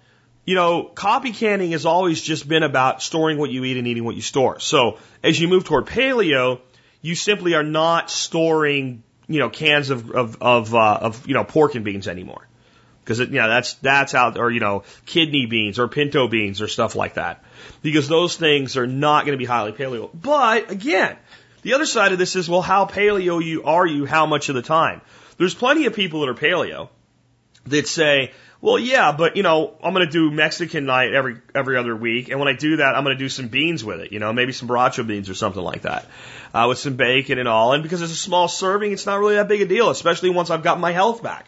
you 0.46 0.54
know, 0.54 0.84
copy 0.84 1.32
canning 1.32 1.72
has 1.72 1.86
always 1.86 2.22
just 2.22 2.48
been 2.48 2.64
about 2.64 3.02
storing 3.02 3.38
what 3.38 3.50
you 3.50 3.64
eat 3.64 3.78
and 3.78 3.88
eating 3.88 4.04
what 4.04 4.16
you 4.16 4.22
store. 4.22 4.60
So 4.60 5.00
as 5.24 5.40
you 5.40 5.48
move 5.48 5.66
toward 5.66 5.88
paleo, 5.88 6.62
you 7.02 7.16
simply 7.16 7.56
are 7.56 7.64
not 7.64 8.12
storing, 8.12 9.04
you 9.28 9.40
know, 9.40 9.50
cans 9.50 9.90
of 9.90 10.12
of 10.12 10.42
of, 10.42 10.76
uh, 10.76 11.00
of 11.02 11.28
you 11.28 11.34
know 11.34 11.44
pork 11.44 11.74
and 11.76 11.84
beans 11.84 12.08
anymore, 12.08 12.48
because 13.04 13.20
you 13.20 13.28
know 13.28 13.48
that's 13.48 13.74
that's 13.76 14.14
out 14.14 14.38
or 14.38 14.52
you 14.52 14.60
know 14.60 14.84
kidney 15.08 15.48
beans 15.48 15.80
or 15.80 15.88
pinto 15.88 16.28
beans 16.28 16.62
or 16.62 16.68
stuff 16.68 16.96
like 16.96 17.16
that, 17.16 17.44
because 17.82 18.08
those 18.08 18.38
things 18.38 18.78
are 18.78 18.88
not 18.88 19.26
going 19.26 19.38
to 19.38 19.40
be 19.40 19.46
highly 19.46 19.72
paleo. 19.72 20.10
But 20.14 20.70
again, 20.70 21.18
the 21.64 21.74
other 21.74 21.88
side 21.88 22.12
of 22.12 22.20
this 22.20 22.36
is 22.36 22.48
well, 22.48 22.62
how 22.62 22.86
paleo 22.86 23.44
you 23.44 23.64
are 23.64 23.86
you? 23.86 24.06
How 24.06 24.28
much 24.28 24.50
of 24.50 24.56
the 24.56 24.62
time? 24.62 25.02
There's 25.38 25.56
plenty 25.56 25.88
of 25.88 25.94
people 25.94 26.22
that 26.22 26.30
are 26.30 26.36
paleo 26.36 26.90
that 27.68 27.88
say, 27.88 28.32
well, 28.66 28.80
yeah, 28.80 29.12
but 29.12 29.38
you 29.38 29.44
know, 29.44 29.76
I'm 29.84 29.94
to 29.94 30.08
do 30.08 30.32
Mexican 30.32 30.86
night 30.86 31.14
every 31.14 31.38
every 31.54 31.78
other 31.78 31.96
week, 31.96 32.30
and 32.30 32.40
when 32.40 32.48
I 32.48 32.54
do 32.54 32.78
that, 32.78 32.96
I'm 32.96 33.04
to 33.06 33.16
do 33.16 33.30
some 33.30 33.48
beans 33.48 33.86
with 33.86 34.00
it. 34.00 34.12
You 34.12 34.18
know, 34.18 34.34
maybe 34.34 34.54
some 34.54 34.68
borracho 34.68 35.06
beans 35.06 35.30
or 35.30 35.36
something 35.36 35.62
like 35.62 35.84
that, 35.84 36.08
uh, 36.52 36.66
with 36.68 36.80
some 36.80 36.96
bacon 36.96 37.38
and 37.38 37.48
all. 37.48 37.74
And 37.74 37.84
because 37.84 38.02
it's 38.02 38.12
a 38.12 38.16
small 38.16 38.48
serving, 38.48 38.92
it's 38.92 39.06
not 39.06 39.20
really 39.20 39.36
that 39.36 39.48
big 39.48 39.62
a 39.62 39.68
deal, 39.68 39.92
especially 39.92 40.32
once 40.32 40.50
I've 40.50 40.64
got 40.64 40.80
my 40.80 40.92
health 40.92 41.22
back. 41.22 41.46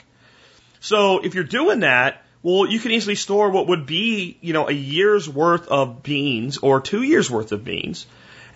So 0.80 1.18
if 1.26 1.34
you're 1.34 1.44
doing 1.44 1.80
that, 1.80 2.24
well, 2.44 2.68
you 2.68 2.80
can 2.80 2.92
easily 2.92 3.16
store 3.16 3.50
what 3.50 3.68
would 3.68 3.88
be, 3.88 4.38
you 4.42 4.54
know, 4.54 4.70
a 4.70 4.72
year's 4.72 5.28
worth 5.28 5.68
of 5.70 6.04
beans 6.04 6.60
or 6.60 6.82
two 6.82 7.02
years 7.02 7.32
worth 7.32 7.52
of 7.52 7.66
beans. 7.66 8.06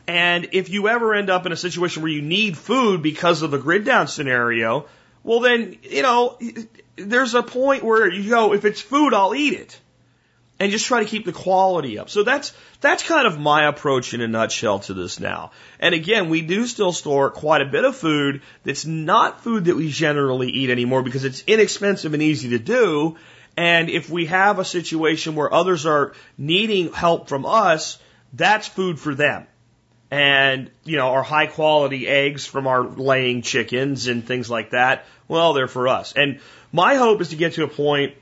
And 0.08 0.50
if 0.52 0.70
you 0.70 0.88
ever 0.88 1.16
end 1.16 1.32
up 1.32 1.48
in 1.48 1.52
a 1.52 1.58
situation 1.58 2.04
where 2.04 2.12
you 2.12 2.22
need 2.22 2.56
food 2.60 3.02
because 3.02 3.42
of 3.42 3.56
a 3.56 3.58
grid 3.58 3.86
down 3.86 4.08
scenario, 4.08 4.86
well 5.24 5.40
then, 5.40 5.78
you 5.82 6.04
know, 6.04 6.38
there's 7.10 7.36
a 7.36 7.44
point 7.44 7.84
where 7.84 8.10
you 8.10 8.30
go, 8.30 8.54
if 8.54 8.66
it's 8.66 8.82
food, 8.82 9.14
I'll 9.14 9.36
eat 9.36 9.54
it. 9.54 9.80
And 10.60 10.72
just 10.72 10.86
try 10.86 11.00
to 11.00 11.10
keep 11.10 11.26
the 11.26 11.32
quality 11.32 11.98
up. 11.98 12.12
So 12.12 12.22
that's, 12.22 12.54
that's 12.82 13.02
kind 13.02 13.26
of 13.26 13.40
my 13.40 13.66
approach 13.68 14.14
in 14.14 14.22
a 14.22 14.28
nutshell 14.28 14.80
to 14.82 14.94
this 14.94 15.20
now. 15.20 15.52
And 15.80 15.96
again, 15.96 16.30
we 16.30 16.42
do 16.42 16.68
still 16.68 16.92
store 16.92 17.32
quite 17.32 17.62
a 17.62 17.66
bit 17.66 17.84
of 17.84 17.96
food 17.96 18.44
that's 18.64 18.86
not 18.86 19.44
food 19.44 19.66
that 19.66 19.76
we 19.76 19.90
generally 19.90 20.50
eat 20.50 20.70
anymore 20.70 21.02
because 21.02 21.26
it's 21.26 21.44
inexpensive 21.48 22.14
and 22.14 22.22
easy 22.22 22.50
to 22.50 22.60
do. 22.60 23.18
And 23.58 23.90
if 23.90 24.10
we 24.10 24.28
have 24.28 24.60
a 24.60 24.66
situation 24.66 25.36
where 25.36 25.52
others 25.52 25.88
are 25.88 26.14
needing 26.38 26.94
help 26.94 27.28
from 27.28 27.46
us, 27.46 27.98
that's 28.34 28.68
food 28.68 29.00
for 29.00 29.16
them. 29.16 29.48
And, 30.12 30.70
you 30.84 30.98
know, 30.98 31.08
our 31.08 31.24
high 31.24 31.48
quality 31.48 32.08
eggs 32.08 32.46
from 32.46 32.68
our 32.68 32.84
laying 32.84 33.42
chickens 33.42 34.08
and 34.08 34.26
things 34.26 34.50
like 34.50 34.72
that, 34.72 35.06
well, 35.28 35.54
they're 35.54 35.68
for 35.68 35.88
us. 35.88 36.14
And 36.14 36.42
my 36.72 36.96
hope 36.96 37.22
is 37.22 37.30
to 37.30 37.36
get 37.36 37.54
to 37.54 37.64
a 37.64 37.68
point 37.68 38.16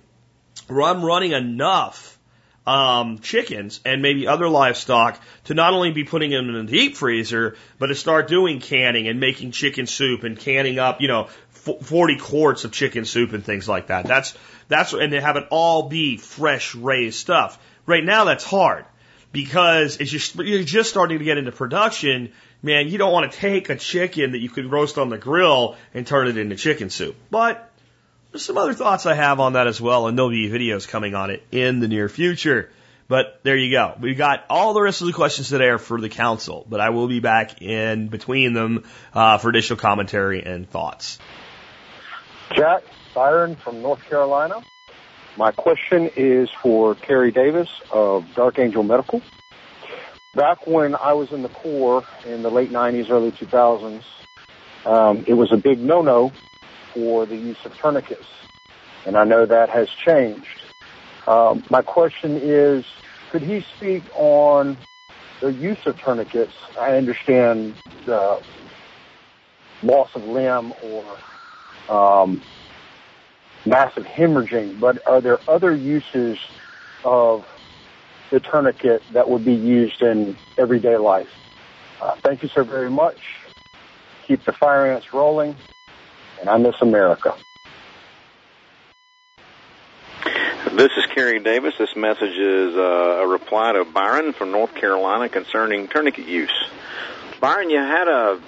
where 0.67 0.83
I'm 0.83 1.03
running 1.03 1.31
enough 1.31 2.19
um, 2.65 3.19
chickens 3.19 3.79
and 3.83 4.01
maybe 4.01 4.27
other 4.27 4.47
livestock 4.47 5.19
to 5.45 5.53
not 5.53 5.73
only 5.73 5.91
be 5.91 6.03
putting 6.03 6.29
them 6.29 6.49
in 6.49 6.65
the 6.65 6.71
deep 6.71 6.95
freezer, 6.95 7.55
but 7.79 7.87
to 7.87 7.95
start 7.95 8.27
doing 8.27 8.59
canning 8.59 9.07
and 9.07 9.19
making 9.19 9.51
chicken 9.51 9.87
soup 9.87 10.23
and 10.23 10.37
canning 10.37 10.77
up, 10.77 11.01
you 11.01 11.07
know, 11.07 11.29
40 11.49 12.17
quarts 12.17 12.63
of 12.65 12.71
chicken 12.71 13.05
soup 13.05 13.33
and 13.33 13.43
things 13.43 13.67
like 13.67 13.87
that. 13.87 14.05
That's, 14.05 14.35
that's, 14.67 14.93
and 14.93 15.11
to 15.11 15.21
have 15.21 15.35
it 15.35 15.47
all 15.49 15.89
be 15.89 16.17
fresh 16.17 16.75
raised 16.75 17.17
stuff. 17.17 17.59
Right 17.85 18.03
now 18.03 18.25
that's 18.25 18.43
hard 18.43 18.85
because 19.31 19.97
it's 19.97 20.11
just, 20.11 20.35
you're 20.35 20.63
just 20.63 20.89
starting 20.89 21.19
to 21.19 21.25
get 21.25 21.37
into 21.37 21.51
production. 21.51 22.31
Man, 22.61 22.87
you 22.87 22.97
don't 22.97 23.11
want 23.11 23.31
to 23.31 23.37
take 23.37 23.69
a 23.69 23.75
chicken 23.75 24.33
that 24.33 24.39
you 24.39 24.49
could 24.49 24.71
roast 24.71 24.97
on 24.97 25.09
the 25.09 25.17
grill 25.17 25.75
and 25.93 26.05
turn 26.05 26.27
it 26.27 26.37
into 26.37 26.55
chicken 26.55 26.89
soup. 26.89 27.15
But 27.31 27.68
there's 28.31 28.45
some 28.45 28.57
other 28.57 28.73
thoughts 28.73 29.05
I 29.05 29.15
have 29.15 29.39
on 29.39 29.53
that 29.53 29.67
as 29.67 29.81
well, 29.81 30.07
and 30.07 30.17
there'll 30.17 30.29
be 30.29 30.49
videos 30.49 30.87
coming 30.87 31.15
on 31.15 31.31
it 31.31 31.43
in 31.51 31.79
the 31.79 31.87
near 31.87 32.09
future. 32.09 32.71
But 33.07 33.39
there 33.41 33.57
you 33.57 33.71
go. 33.71 33.95
We've 33.99 34.17
got 34.17 34.45
all 34.51 34.73
the 34.75 34.81
rest 34.81 35.01
of 35.01 35.07
the 35.07 35.13
questions 35.13 35.49
today 35.49 35.69
are 35.69 35.79
for 35.79 35.99
the 35.99 36.09
council, 36.09 36.63
but 36.69 36.79
I 36.79 36.91
will 36.91 37.07
be 37.07 37.19
back 37.19 37.59
in 37.59 38.07
between 38.07 38.53
them 38.53 38.83
uh, 39.13 39.39
for 39.39 39.49
additional 39.49 39.79
commentary 39.79 40.43
and 40.43 40.69
thoughts. 40.69 41.17
Jack 42.55 42.83
Byron 43.15 43.55
from 43.55 43.81
North 43.81 44.03
Carolina. 44.07 44.61
My 45.37 45.51
question 45.51 46.11
is 46.15 46.49
for 46.61 46.93
Kerry 46.93 47.31
Davis 47.31 47.69
of 47.91 48.25
Dark 48.35 48.59
Angel 48.59 48.83
Medical. 48.83 49.23
Back 50.35 50.67
when 50.67 50.95
I 50.95 51.13
was 51.13 51.31
in 51.31 51.41
the 51.41 51.49
Corps 51.49 52.05
in 52.27 52.43
the 52.43 52.51
late 52.51 52.71
90s, 52.71 53.09
early 53.09 53.31
2000s, 53.31 54.03
um, 54.85 55.23
it 55.27 55.33
was 55.33 55.51
a 55.51 55.57
big 55.57 55.79
no-no 55.79 56.31
for 56.93 57.25
the 57.25 57.35
use 57.35 57.57
of 57.65 57.75
tourniquets. 57.77 58.25
And 59.05 59.17
I 59.17 59.23
know 59.23 59.45
that 59.45 59.69
has 59.69 59.89
changed. 60.05 60.45
Um, 61.27 61.63
my 61.69 61.81
question 61.81 62.37
is, 62.37 62.85
could 63.31 63.41
he 63.41 63.63
speak 63.77 64.03
on 64.15 64.77
the 65.41 65.51
use 65.51 65.77
of 65.85 65.99
tourniquets? 65.99 66.53
I 66.79 66.95
understand 66.95 67.75
the 68.05 68.41
loss 69.83 70.09
of 70.15 70.23
limb 70.25 70.73
or 70.83 71.17
um, 71.89 72.41
massive 73.65 74.03
hemorrhaging, 74.03 74.79
but 74.79 75.05
are 75.07 75.21
there 75.21 75.39
other 75.49 75.73
uses 75.75 76.37
of 77.03 77.45
the 78.31 78.39
tourniquet 78.39 79.01
that 79.13 79.29
would 79.29 79.45
be 79.45 79.53
used 79.53 80.01
in 80.01 80.35
everyday 80.57 80.97
life? 80.97 81.29
Uh, 82.01 82.15
thank 82.23 82.43
you 82.43 82.49
so 82.49 82.63
very 82.63 82.89
much. 82.89 83.17
Keep 84.27 84.45
the 84.45 84.53
fire 84.53 84.91
ants 84.93 85.13
rolling 85.13 85.55
and 86.39 86.49
I 86.49 86.57
miss 86.57 86.75
America. 86.81 87.35
This 90.71 90.91
is 90.97 91.05
Kerry 91.13 91.39
Davis. 91.39 91.73
This 91.77 91.95
message 91.95 92.37
is 92.37 92.75
uh, 92.75 93.21
a 93.23 93.27
reply 93.27 93.73
to 93.73 93.85
Byron 93.85 94.33
from 94.33 94.51
North 94.51 94.75
Carolina 94.75 95.27
concerning 95.27 95.87
tourniquet 95.87 96.27
use. 96.27 96.53
Byron, 97.41 97.69
you 97.69 97.79
had 97.79 98.07
a 98.07 98.39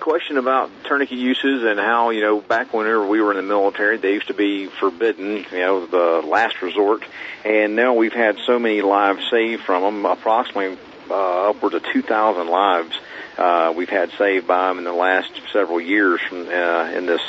question 0.00 0.38
about 0.38 0.70
tourniquet 0.84 1.18
uses 1.18 1.64
and 1.64 1.78
how, 1.78 2.10
you 2.10 2.20
know, 2.20 2.40
back 2.40 2.72
whenever 2.72 3.06
we 3.06 3.20
were 3.20 3.32
in 3.32 3.36
the 3.36 3.42
military, 3.42 3.96
they 3.96 4.12
used 4.12 4.28
to 4.28 4.34
be 4.34 4.66
forbidden, 4.66 5.44
you 5.50 5.58
know, 5.58 5.86
the 5.86 6.26
last 6.26 6.62
resort. 6.62 7.02
And 7.44 7.76
now 7.76 7.94
we've 7.94 8.12
had 8.12 8.38
so 8.46 8.58
many 8.58 8.82
lives 8.82 9.28
saved 9.30 9.62
from 9.62 9.82
them, 9.82 10.06
approximately 10.06 10.78
uh, 11.10 11.50
upwards 11.50 11.74
of 11.74 11.82
2,000 11.92 12.46
lives 12.46 12.96
uh, 13.38 13.72
we've 13.76 13.88
had 13.88 14.10
saved 14.12 14.46
by 14.46 14.68
them 14.68 14.78
in 14.78 14.84
the 14.84 14.92
last 14.92 15.30
several 15.52 15.80
years 15.80 16.20
from, 16.28 16.48
uh, 16.48 16.90
in 16.90 17.06
this 17.06 17.20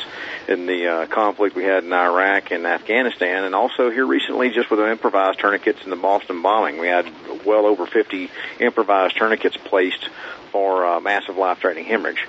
in 0.48 0.66
the 0.66 0.88
uh, 0.88 1.06
conflict 1.08 1.56
we 1.56 1.66
had 1.66 1.84
in 1.84 1.92
Iraq 1.92 2.52
and 2.52 2.66
Afghanistan, 2.66 3.44
and 3.44 3.54
also 3.54 3.90
here 3.90 4.06
recently 4.06 4.50
just 4.50 4.70
with 4.70 4.80
the 4.80 4.90
improvised 4.90 5.40
tourniquets 5.40 5.84
in 5.84 5.90
the 5.90 5.98
Boston 5.98 6.42
bombing. 6.42 6.78
We 6.78 6.88
had 6.88 7.12
well 7.46 7.66
over 7.66 7.86
50 7.86 8.32
improvised 8.60 9.18
tourniquets 9.18 9.58
placed 9.58 10.08
for 10.54 10.86
uh, 10.86 11.00
massive 11.02 11.36
life-threatening 11.36 11.86
hemorrhage. 11.86 12.26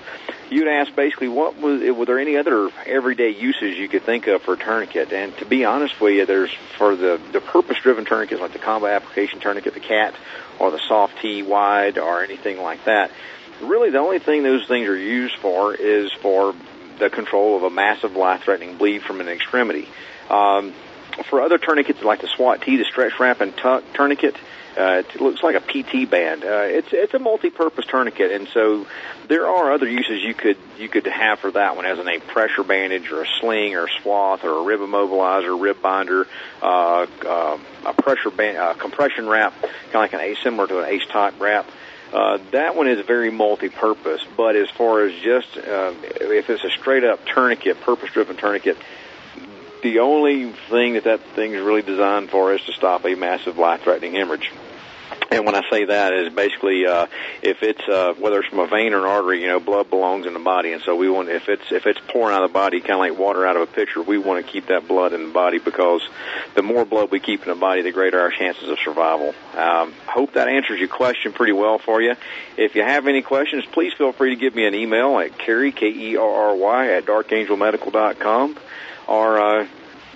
You'd 0.50 0.66
ask 0.66 0.94
basically 0.96 1.28
what 1.28 1.56
was 1.58 1.80
were 1.94 2.06
there 2.06 2.18
any 2.18 2.36
other 2.36 2.70
everyday 2.86 3.30
uses 3.30 3.78
you 3.78 3.86
could 3.88 4.02
think 4.02 4.26
of 4.26 4.42
for 4.42 4.54
a 4.54 4.56
tourniquet? 4.56 5.12
And 5.12 5.36
to 5.38 5.44
be 5.44 5.64
honest 5.64 6.00
with 6.00 6.14
you, 6.14 6.26
there's 6.26 6.52
for 6.76 6.96
the 6.96 7.20
the 7.32 7.40
purpose-driven 7.40 8.06
tourniquets 8.06 8.40
like 8.40 8.52
the 8.52 8.58
combat 8.58 9.00
application 9.00 9.38
tourniquet, 9.38 9.74
the 9.74 9.80
CAT, 9.80 10.14
or 10.58 10.72
the 10.72 10.80
SOFT-T 10.88 11.42
Wide, 11.42 11.98
or 11.98 12.24
anything 12.24 12.60
like 12.60 12.84
that 12.86 13.12
really 13.60 13.90
the 13.90 13.98
only 13.98 14.18
thing 14.18 14.42
those 14.42 14.66
things 14.66 14.88
are 14.88 14.96
used 14.96 15.36
for 15.36 15.74
is 15.74 16.12
for 16.20 16.54
the 16.98 17.10
control 17.10 17.56
of 17.56 17.62
a 17.62 17.70
massive 17.70 18.16
life-threatening 18.16 18.76
bleed 18.76 19.02
from 19.02 19.20
an 19.20 19.28
extremity. 19.28 19.88
Um, 20.28 20.74
for 21.24 21.40
other 21.40 21.58
tourniquets 21.58 22.02
like 22.02 22.20
the 22.20 22.28
SWAT 22.28 22.62
T, 22.62 22.76
the 22.76 22.84
stretch 22.84 23.18
wrap 23.18 23.40
and 23.40 23.56
tuck 23.56 23.84
tourniquet, 23.94 24.36
uh, 24.76 25.02
it 25.04 25.20
looks 25.20 25.42
like 25.42 25.56
a 25.56 25.60
PT 25.60 26.08
band. 26.08 26.44
Uh, 26.44 26.62
it's 26.62 26.88
it's 26.92 27.12
a 27.14 27.18
multi-purpose 27.18 27.86
tourniquet, 27.86 28.30
and 28.30 28.46
so 28.48 28.86
there 29.26 29.48
are 29.48 29.72
other 29.72 29.88
uses 29.88 30.22
you 30.22 30.34
could 30.34 30.56
you 30.78 30.88
could 30.88 31.06
have 31.06 31.40
for 31.40 31.50
that 31.50 31.74
one, 31.74 31.84
as 31.84 31.98
in 31.98 32.06
a 32.06 32.20
pressure 32.20 32.62
bandage 32.62 33.10
or 33.10 33.22
a 33.22 33.26
sling 33.40 33.74
or 33.74 33.86
a 33.86 33.90
swath 34.00 34.44
or 34.44 34.58
a 34.58 34.62
rib 34.62 34.78
immobilizer, 34.80 35.60
rib 35.60 35.82
binder, 35.82 36.28
uh, 36.62 37.06
uh, 37.26 37.58
a 37.86 37.92
pressure 37.94 38.30
band, 38.30 38.56
uh, 38.56 38.74
compression 38.74 39.28
wrap, 39.28 39.52
kind 39.60 39.72
of 39.86 39.94
like 39.94 40.12
an 40.12 40.20
ace 40.20 40.38
similar 40.44 40.68
to 40.68 40.78
an 40.78 40.84
ace 40.84 41.06
type 41.06 41.34
wrap. 41.40 41.68
Uh, 42.12 42.38
that 42.52 42.74
one 42.74 42.88
is 42.88 43.04
very 43.06 43.30
multi-purpose, 43.30 44.24
but 44.36 44.56
as 44.56 44.70
far 44.70 45.02
as 45.02 45.12
just 45.20 45.56
uh, 45.58 45.92
if 46.02 46.48
it's 46.48 46.64
a 46.64 46.70
straight 46.70 47.04
up 47.04 47.24
tourniquet, 47.26 47.80
purpose-driven 47.82 48.36
tourniquet, 48.36 48.78
the 49.82 49.98
only 50.00 50.50
thing 50.70 50.94
that 50.94 51.04
that 51.04 51.20
thing 51.34 51.52
is 51.52 51.62
really 51.62 51.82
designed 51.82 52.30
for 52.30 52.54
is 52.54 52.62
to 52.62 52.72
stop 52.72 53.04
a 53.04 53.14
massive 53.14 53.58
life-threatening 53.58 54.14
hemorrhage. 54.14 54.50
And 55.30 55.44
when 55.44 55.54
I 55.54 55.62
say 55.70 55.84
that 55.84 56.14
is 56.14 56.32
basically 56.32 56.86
uh, 56.86 57.06
if 57.42 57.62
it's 57.62 57.86
uh, 57.86 58.14
whether 58.18 58.40
it's 58.40 58.48
from 58.48 58.60
a 58.60 58.66
vein 58.66 58.94
or 58.94 58.98
an 58.98 59.04
artery, 59.04 59.42
you 59.42 59.48
know, 59.48 59.60
blood 59.60 59.90
belongs 59.90 60.26
in 60.26 60.32
the 60.32 60.38
body, 60.38 60.72
and 60.72 60.82
so 60.82 60.96
we 60.96 61.10
want 61.10 61.28
if 61.28 61.50
it's 61.50 61.70
if 61.70 61.86
it's 61.86 62.00
pouring 62.08 62.34
out 62.34 62.42
of 62.42 62.50
the 62.50 62.54
body, 62.54 62.80
kind 62.80 62.92
of 62.92 62.98
like 63.00 63.18
water 63.18 63.46
out 63.46 63.56
of 63.56 63.62
a 63.62 63.66
pitcher, 63.66 64.00
we 64.00 64.16
want 64.16 64.44
to 64.44 64.50
keep 64.50 64.66
that 64.66 64.88
blood 64.88 65.12
in 65.12 65.26
the 65.26 65.32
body 65.32 65.58
because 65.58 66.00
the 66.54 66.62
more 66.62 66.86
blood 66.86 67.10
we 67.10 67.20
keep 67.20 67.42
in 67.42 67.48
the 67.48 67.54
body, 67.54 67.82
the 67.82 67.92
greater 67.92 68.18
our 68.18 68.30
chances 68.30 68.70
of 68.70 68.78
survival. 68.78 69.34
Um, 69.54 69.92
hope 70.06 70.32
that 70.32 70.48
answers 70.48 70.78
your 70.78 70.88
question 70.88 71.32
pretty 71.32 71.52
well 71.52 71.78
for 71.78 72.00
you. 72.00 72.14
If 72.56 72.74
you 72.74 72.82
have 72.82 73.06
any 73.06 73.20
questions, 73.20 73.66
please 73.66 73.92
feel 73.92 74.12
free 74.12 74.30
to 74.30 74.40
give 74.40 74.54
me 74.54 74.66
an 74.66 74.74
email 74.74 75.18
at 75.18 75.36
Kerry 75.36 75.72
K 75.72 75.88
E 75.88 76.16
R 76.16 76.26
R 76.26 76.56
Y 76.56 76.92
at 76.92 77.04
darkangelmedical.com, 77.04 78.56
or 79.06 79.38
uh, 79.38 79.66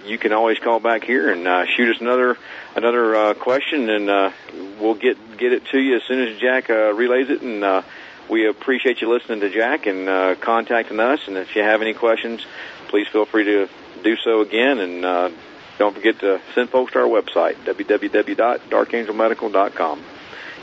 you 0.05 0.19
can 0.19 0.33
always 0.33 0.59
call 0.59 0.81
back 0.81 1.05
here 1.05 1.31
and 1.31 1.47
uh, 1.47 1.65
shoot 1.67 1.95
us 1.95 2.01
another 2.01 2.37
another 2.75 3.15
uh, 3.15 3.35
question, 3.35 3.89
and 3.89 4.11
uh, 4.11 4.33
we'll 4.81 4.95
get 4.95 5.17
get 5.39 5.53
it 5.53 5.65
to 5.67 5.79
you 5.79 5.95
as 5.97 6.03
soon 6.05 6.27
as 6.27 6.39
Jack 6.39 6.71
uh, 6.71 6.95
relays 6.95 7.29
it. 7.31 7.43
And 7.43 7.65
uh, 7.65 7.83
we 8.29 8.49
appreciate 8.49 9.01
you 9.01 9.13
listening 9.13 9.41
to 9.41 9.51
Jack 9.51 9.87
and 9.87 10.09
uh, 10.09 10.37
contacting 10.37 11.01
us. 11.01 11.21
And 11.27 11.37
if 11.37 11.55
you 11.55 11.63
have 11.63 11.83
any 11.83 11.93
questions, 11.95 12.45
please 12.89 13.07
feel 13.09 13.27
free 13.27 13.45
to 13.45 13.69
do 14.03 14.17
so 14.17 14.41
again. 14.41 14.79
And 14.79 15.05
uh, 15.05 15.31
don't 15.79 15.95
forget 15.95 16.19
to 16.21 16.41
send 16.55 16.71
folks 16.71 16.93
to 16.93 17.01
our 17.01 17.07
website 17.07 17.57
www.darkangelmedical.com. 17.65 20.03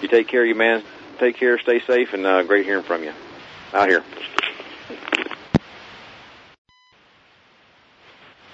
You 0.01 0.07
take 0.07 0.27
care, 0.27 0.45
you 0.45 0.55
man. 0.55 0.81
Take 1.19 1.35
care, 1.35 1.59
stay 1.59 1.81
safe, 1.81 2.13
and 2.13 2.25
uh, 2.25 2.43
great 2.43 2.65
hearing 2.65 2.83
from 2.83 3.03
you. 3.03 3.11
Out 3.73 3.89
here. 3.89 4.03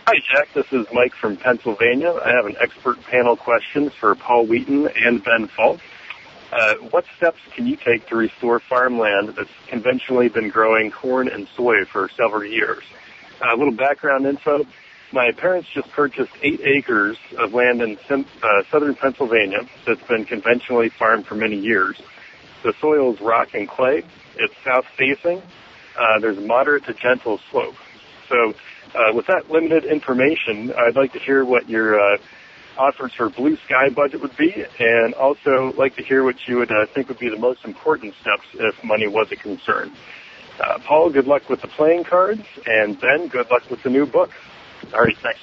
Hi, 0.08 0.18
Jack. 0.32 0.54
This 0.54 0.68
is 0.72 0.86
Mike 0.94 1.14
from 1.20 1.36
Pennsylvania. 1.36 2.14
I 2.24 2.30
have 2.30 2.46
an 2.46 2.56
expert 2.62 3.02
panel 3.10 3.36
question 3.36 3.90
for 3.90 4.14
Paul 4.14 4.46
Wheaton 4.46 4.88
and 4.96 5.24
Ben 5.24 5.48
Falk. 5.48 5.80
Uh, 6.52 6.76
what 6.92 7.06
steps 7.18 7.40
can 7.56 7.66
you 7.66 7.76
take 7.76 8.08
to 8.10 8.16
restore 8.16 8.60
farmland 8.60 9.30
that's 9.30 9.50
conventionally 9.68 10.30
been 10.30 10.52
growing 10.52 10.92
corn 10.92 11.28
and 11.28 11.48
soy 11.58 11.86
for 11.92 12.08
several 12.16 12.46
years? 12.46 12.84
Uh, 13.42 13.56
a 13.56 13.58
little 13.58 13.74
background 13.74 14.28
info. 14.28 14.68
My 15.12 15.32
parents 15.32 15.70
just 15.74 15.90
purchased 15.90 16.34
eight 16.44 16.62
acres 16.64 17.18
of 17.40 17.56
land 17.56 17.82
in 17.82 17.98
uh, 18.12 18.62
southern 18.70 18.94
Pennsylvania 18.94 19.68
that's 19.88 20.04
been 20.04 20.26
conventionally 20.26 20.90
farmed 20.90 21.26
for 21.26 21.34
many 21.34 21.58
years. 21.58 22.00
The 22.62 22.74
soil 22.80 23.16
is 23.16 23.22
rock 23.22 23.56
and 23.56 23.68
clay. 23.68 24.04
It's 24.36 24.54
south 24.64 24.86
facing. 25.00 25.42
Uh, 25.98 26.20
there's 26.20 26.38
moderate 26.38 26.86
to 26.86 26.94
gentle 26.94 27.40
slope. 27.50 27.74
So 28.30 28.54
uh, 28.96 29.14
with 29.14 29.28
that 29.28 29.52
limited 29.52 29.86
information, 29.86 30.74
I'd 30.74 30.96
like 30.96 31.14
to 31.14 31.20
hear 31.20 31.44
what 31.44 31.70
your 31.70 32.00
uh, 32.00 32.18
offers 32.78 33.14
for 33.14 33.30
blue 33.30 33.58
sky 33.58 33.90
budget 33.90 34.22
would 34.22 34.36
be, 34.38 34.66
and 34.80 35.14
also 35.14 35.74
like 35.78 35.96
to 35.98 36.04
hear 36.04 36.24
what 36.24 36.36
you 36.48 36.58
would 36.58 36.72
uh, 36.72 36.86
think 36.88 37.10
would 37.10 37.20
be 37.20 37.30
the 37.30 37.38
most 37.38 37.66
important 37.66 38.14
steps 38.22 38.46
if 38.54 38.84
money 38.84 39.08
was 39.08 39.32
a 39.32 39.36
concern. 39.36 39.92
Uh, 40.60 40.80
Paul, 40.80 41.10
good 41.10 41.28
luck 41.28 41.50
with 41.50 41.62
the 41.62 41.68
playing 41.68 42.06
cards, 42.06 42.44
and 42.66 43.00
Ben, 43.00 43.28
good 43.28 43.50
luck 43.52 43.70
with 43.70 43.84
the 43.84 43.90
new 43.90 44.06
book. 44.06 44.32
All 44.94 45.02
right, 45.02 45.18
thanks. 45.18 45.42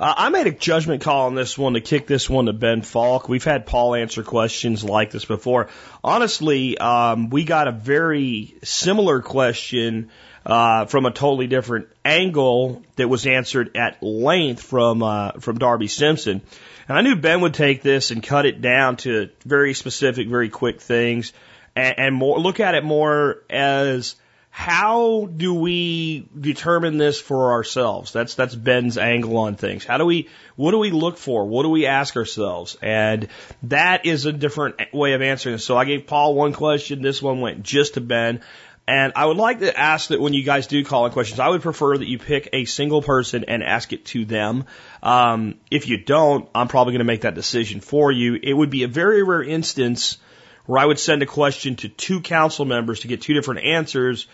Uh, 0.00 0.12
I 0.16 0.28
made 0.30 0.48
a 0.48 0.52
judgment 0.52 1.02
call 1.02 1.26
on 1.26 1.36
this 1.36 1.56
one 1.56 1.74
to 1.74 1.80
kick 1.80 2.08
this 2.08 2.28
one 2.28 2.46
to 2.46 2.52
Ben 2.52 2.82
Falk. 2.82 3.28
We've 3.28 3.44
had 3.44 3.64
Paul 3.64 3.94
answer 3.94 4.24
questions 4.24 4.82
like 4.82 5.12
this 5.12 5.24
before. 5.24 5.68
Honestly, 6.02 6.76
um, 6.78 7.30
we 7.30 7.44
got 7.44 7.68
a 7.68 7.72
very 7.72 8.56
similar 8.64 9.20
question 9.20 10.10
uh, 10.46 10.86
from 10.86 11.06
a 11.06 11.10
totally 11.10 11.46
different 11.46 11.88
angle 12.04 12.82
that 12.96 13.08
was 13.08 13.26
answered 13.26 13.76
at 13.76 14.02
length 14.02 14.62
from 14.62 15.02
uh, 15.02 15.32
from 15.32 15.58
Darby 15.58 15.88
Simpson. 15.88 16.42
And 16.88 16.98
I 16.98 17.00
knew 17.00 17.16
Ben 17.16 17.40
would 17.40 17.54
take 17.54 17.82
this 17.82 18.10
and 18.10 18.22
cut 18.22 18.44
it 18.44 18.60
down 18.60 18.96
to 18.98 19.30
very 19.44 19.74
specific, 19.74 20.28
very 20.28 20.50
quick 20.50 20.80
things, 20.80 21.32
and, 21.74 21.98
and 21.98 22.14
more 22.14 22.38
look 22.38 22.60
at 22.60 22.74
it 22.74 22.84
more 22.84 23.42
as 23.48 24.16
how 24.56 25.28
do 25.36 25.52
we 25.52 26.28
determine 26.38 26.96
this 26.96 27.20
for 27.20 27.50
ourselves? 27.50 28.12
That's 28.12 28.36
that's 28.36 28.54
Ben's 28.54 28.96
angle 28.98 29.36
on 29.38 29.56
things. 29.56 29.84
How 29.84 29.98
do 29.98 30.04
we 30.04 30.28
what 30.54 30.70
do 30.70 30.78
we 30.78 30.92
look 30.92 31.18
for? 31.18 31.44
What 31.44 31.64
do 31.64 31.70
we 31.70 31.86
ask 31.86 32.14
ourselves? 32.14 32.76
And 32.80 33.26
that 33.64 34.06
is 34.06 34.26
a 34.26 34.32
different 34.32 34.76
way 34.92 35.14
of 35.14 35.22
answering 35.22 35.56
this. 35.56 35.64
So 35.64 35.76
I 35.76 35.84
gave 35.84 36.06
Paul 36.06 36.36
one 36.36 36.52
question, 36.52 37.02
this 37.02 37.20
one 37.20 37.40
went 37.40 37.64
just 37.64 37.94
to 37.94 38.00
Ben. 38.00 38.42
And 38.86 39.14
I 39.16 39.24
would 39.24 39.38
like 39.38 39.60
to 39.60 39.78
ask 39.78 40.08
that 40.08 40.20
when 40.20 40.34
you 40.34 40.42
guys 40.42 40.66
do 40.66 40.84
call 40.84 41.06
in 41.06 41.12
questions, 41.12 41.40
I 41.40 41.48
would 41.48 41.62
prefer 41.62 41.96
that 41.96 42.06
you 42.06 42.18
pick 42.18 42.50
a 42.52 42.66
single 42.66 43.00
person 43.00 43.44
and 43.48 43.62
ask 43.62 43.94
it 43.94 44.04
to 44.06 44.26
them. 44.26 44.66
Um, 45.02 45.54
if 45.70 45.88
you 45.88 46.04
don't, 46.04 46.48
I'm 46.54 46.68
probably 46.68 46.92
going 46.92 46.98
to 46.98 47.04
make 47.04 47.22
that 47.22 47.34
decision 47.34 47.80
for 47.80 48.12
you. 48.12 48.38
It 48.42 48.52
would 48.52 48.70
be 48.70 48.82
a 48.82 48.88
very 48.88 49.22
rare 49.22 49.42
instance 49.42 50.18
where 50.66 50.78
I 50.78 50.84
would 50.84 50.98
send 50.98 51.22
a 51.22 51.26
question 51.26 51.76
to 51.76 51.88
two 51.88 52.20
council 52.20 52.66
members 52.66 53.00
to 53.00 53.08
get 53.08 53.22
two 53.22 53.32
different 53.32 53.64
answers 53.64 54.26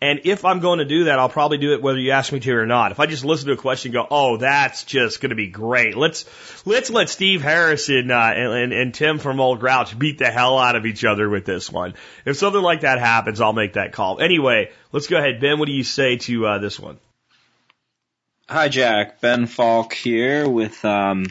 and 0.00 0.20
if 0.24 0.44
I'm 0.44 0.60
going 0.60 0.78
to 0.78 0.84
do 0.84 1.04
that, 1.04 1.18
I'll 1.18 1.28
probably 1.28 1.58
do 1.58 1.72
it 1.72 1.82
whether 1.82 1.98
you 1.98 2.12
ask 2.12 2.32
me 2.32 2.38
to 2.38 2.52
or 2.52 2.66
not. 2.66 2.92
If 2.92 3.00
I 3.00 3.06
just 3.06 3.24
listen 3.24 3.48
to 3.48 3.54
a 3.54 3.56
question 3.56 3.90
go, 3.90 4.06
oh, 4.08 4.36
that's 4.36 4.84
just 4.84 5.20
going 5.20 5.30
to 5.30 5.36
be 5.36 5.48
great. 5.48 5.96
Let's, 5.96 6.24
let's 6.64 6.88
let 6.88 7.08
Steve 7.08 7.42
Harrison, 7.42 8.10
uh, 8.12 8.32
and, 8.34 8.52
and, 8.52 8.72
and 8.72 8.94
Tim 8.94 9.18
from 9.18 9.40
Old 9.40 9.58
Grouch 9.58 9.98
beat 9.98 10.18
the 10.18 10.30
hell 10.30 10.56
out 10.56 10.76
of 10.76 10.86
each 10.86 11.04
other 11.04 11.28
with 11.28 11.44
this 11.44 11.72
one. 11.72 11.94
If 12.24 12.36
something 12.36 12.62
like 12.62 12.82
that 12.82 13.00
happens, 13.00 13.40
I'll 13.40 13.52
make 13.52 13.72
that 13.72 13.92
call. 13.92 14.20
Anyway, 14.20 14.70
let's 14.92 15.08
go 15.08 15.18
ahead. 15.18 15.40
Ben, 15.40 15.58
what 15.58 15.66
do 15.66 15.72
you 15.72 15.84
say 15.84 16.16
to, 16.16 16.46
uh, 16.46 16.58
this 16.58 16.78
one? 16.78 16.98
Hi, 18.48 18.68
Jack. 18.68 19.20
Ben 19.20 19.46
Falk 19.46 19.92
here 19.92 20.48
with, 20.48 20.84
um, 20.84 21.26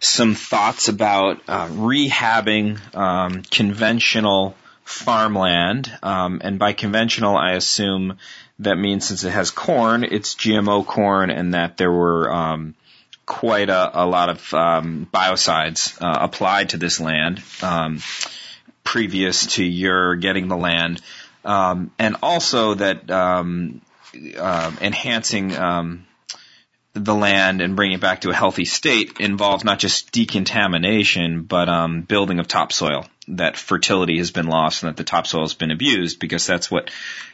some 0.00 0.34
thoughts 0.34 0.88
about, 0.88 1.42
uh, 1.48 1.68
rehabbing, 1.68 2.78
um, 2.96 3.42
conventional 3.42 4.56
farmland, 4.84 5.90
um, 6.02 6.40
and 6.44 6.58
by 6.58 6.72
conventional, 6.72 7.36
I 7.36 7.52
assume 7.52 8.18
that 8.60 8.76
means 8.76 9.08
since 9.08 9.24
it 9.24 9.30
has 9.30 9.50
corn, 9.50 10.04
it's 10.04 10.34
GMO 10.34 10.86
corn, 10.86 11.30
and 11.30 11.54
that 11.54 11.76
there 11.76 11.90
were 11.90 12.32
um, 12.32 12.74
quite 13.26 13.70
a, 13.70 14.02
a, 14.02 14.06
lot 14.06 14.28
of 14.28 14.54
um, 14.54 15.08
biocides 15.12 16.00
uh, 16.00 16.18
applied 16.20 16.70
to 16.70 16.76
this 16.76 17.00
land 17.00 17.42
um, 17.62 18.00
previous 18.84 19.54
to 19.54 19.64
your 19.64 20.16
getting 20.16 20.48
the 20.48 20.56
land, 20.56 21.00
um, 21.44 21.90
and 21.98 22.16
also 22.22 22.74
that 22.74 23.10
um, 23.10 23.80
uh, 24.38 24.70
enhancing 24.80 25.56
the 26.94 27.14
land 27.14 27.60
and 27.60 27.74
bringing 27.74 27.96
it 27.96 28.00
back 28.00 28.20
to 28.20 28.30
a 28.30 28.34
healthy 28.34 28.64
state 28.64 29.18
involves 29.18 29.64
not 29.64 29.80
just 29.80 30.12
decontamination, 30.12 31.42
but 31.42 31.68
um, 31.68 32.02
building 32.02 32.38
of 32.38 32.46
topsoil. 32.46 33.06
That 33.26 33.56
fertility 33.56 34.18
has 34.18 34.30
been 34.30 34.46
lost 34.46 34.82
and 34.82 34.90
that 34.90 34.96
the 34.96 35.04
topsoil 35.04 35.40
has 35.40 35.54
been 35.54 35.70
abused 35.70 36.20
because 36.20 36.46
that's 36.46 36.70
what 36.70 36.90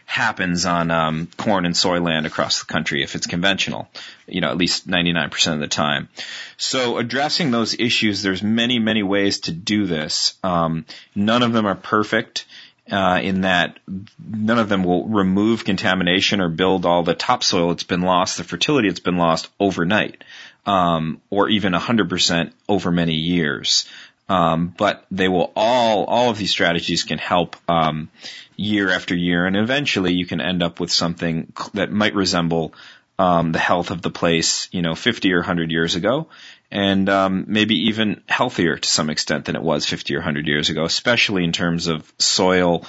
happens 0.06 0.64
on 0.64 0.90
um, 0.90 1.28
corn 1.36 1.66
and 1.66 1.76
soy 1.76 2.00
land 2.00 2.26
across 2.26 2.60
the 2.60 2.72
country 2.72 3.02
if 3.02 3.14
it's 3.14 3.26
conventional. 3.26 3.88
You 4.26 4.40
know, 4.40 4.48
at 4.48 4.56
least 4.56 4.88
99% 4.88 5.52
of 5.52 5.60
the 5.60 5.68
time. 5.68 6.08
So 6.56 6.96
addressing 6.96 7.50
those 7.50 7.78
issues, 7.78 8.22
there's 8.22 8.42
many, 8.42 8.78
many 8.78 9.02
ways 9.02 9.40
to 9.40 9.52
do 9.52 9.86
this. 9.86 10.38
Um, 10.42 10.86
none 11.14 11.42
of 11.42 11.52
them 11.52 11.66
are 11.66 11.74
perfect 11.74 12.46
uh, 12.90 13.20
in 13.22 13.42
that 13.42 13.78
none 14.18 14.58
of 14.58 14.68
them 14.68 14.84
will 14.84 15.06
remove 15.06 15.64
contamination 15.64 16.40
or 16.40 16.48
build 16.48 16.84
all 16.84 17.02
the 17.02 17.14
topsoil 17.14 17.68
that's 17.68 17.84
been 17.84 18.02
lost, 18.02 18.36
the 18.36 18.44
fertility 18.44 18.88
that's 18.88 19.00
been 19.00 19.16
lost 19.16 19.48
overnight, 19.58 20.24
um, 20.66 21.20
or 21.30 21.48
even 21.48 21.72
100% 21.72 22.52
over 22.68 22.90
many 22.90 23.14
years. 23.14 23.88
Um, 24.28 24.72
but 24.76 25.04
they 25.10 25.28
will 25.28 25.52
all, 25.56 26.04
all 26.04 26.30
of 26.30 26.38
these 26.38 26.50
strategies 26.52 27.02
can 27.04 27.18
help, 27.18 27.56
um, 27.68 28.10
year 28.56 28.90
after 28.90 29.16
year, 29.16 29.46
and 29.46 29.56
eventually 29.56 30.12
you 30.12 30.26
can 30.26 30.40
end 30.40 30.62
up 30.62 30.78
with 30.78 30.92
something 30.92 31.52
that 31.74 31.90
might 31.90 32.14
resemble, 32.14 32.74
um, 33.18 33.52
the 33.52 33.58
health 33.58 33.90
of 33.90 34.02
the 34.02 34.10
place, 34.10 34.68
you 34.72 34.82
know, 34.82 34.94
50 34.94 35.32
or 35.32 35.38
100 35.38 35.70
years 35.70 35.94
ago, 35.94 36.28
and 36.70 37.08
um, 37.08 37.44
maybe 37.48 37.88
even 37.88 38.22
healthier 38.26 38.76
to 38.76 38.88
some 38.88 39.10
extent 39.10 39.46
than 39.46 39.56
it 39.56 39.62
was 39.62 39.86
50 39.86 40.14
or 40.14 40.18
100 40.18 40.46
years 40.46 40.70
ago, 40.70 40.84
especially 40.84 41.44
in 41.44 41.52
terms 41.52 41.88
of 41.88 42.10
soil, 42.18 42.84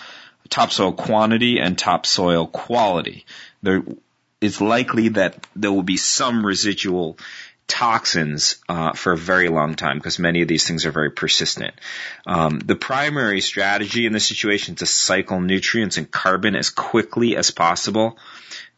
topsoil 0.50 0.94
quantity 0.94 1.60
and 1.60 1.78
topsoil 1.78 2.48
quality. 2.48 3.26
There 3.64 3.84
is 4.40 4.62
likely 4.62 5.10
that 5.10 5.48
there 5.56 5.72
will 5.72 5.84
be 5.84 5.98
some 5.98 6.46
residual 6.46 7.18
toxins 7.68 8.58
uh, 8.68 8.92
for 8.92 9.14
a 9.14 9.18
very 9.18 9.48
long 9.48 9.76
time 9.76 9.98
because 9.98 10.20
many 10.20 10.42
of 10.42 10.48
these 10.48 10.68
things 10.68 10.86
are 10.86 10.92
very 10.92 11.10
persistent. 11.10 11.74
Um, 12.26 12.60
the 12.60 12.76
primary 12.76 13.40
strategy 13.40 14.06
in 14.06 14.14
this 14.14 14.26
situation 14.26 14.74
is 14.74 14.80
to 14.80 14.86
cycle 14.86 15.40
nutrients 15.40 15.98
and 15.98 16.12
carbon 16.12 16.56
as 16.56 16.70
quickly 16.70 17.38
as 17.38 17.50
possible 17.50 18.18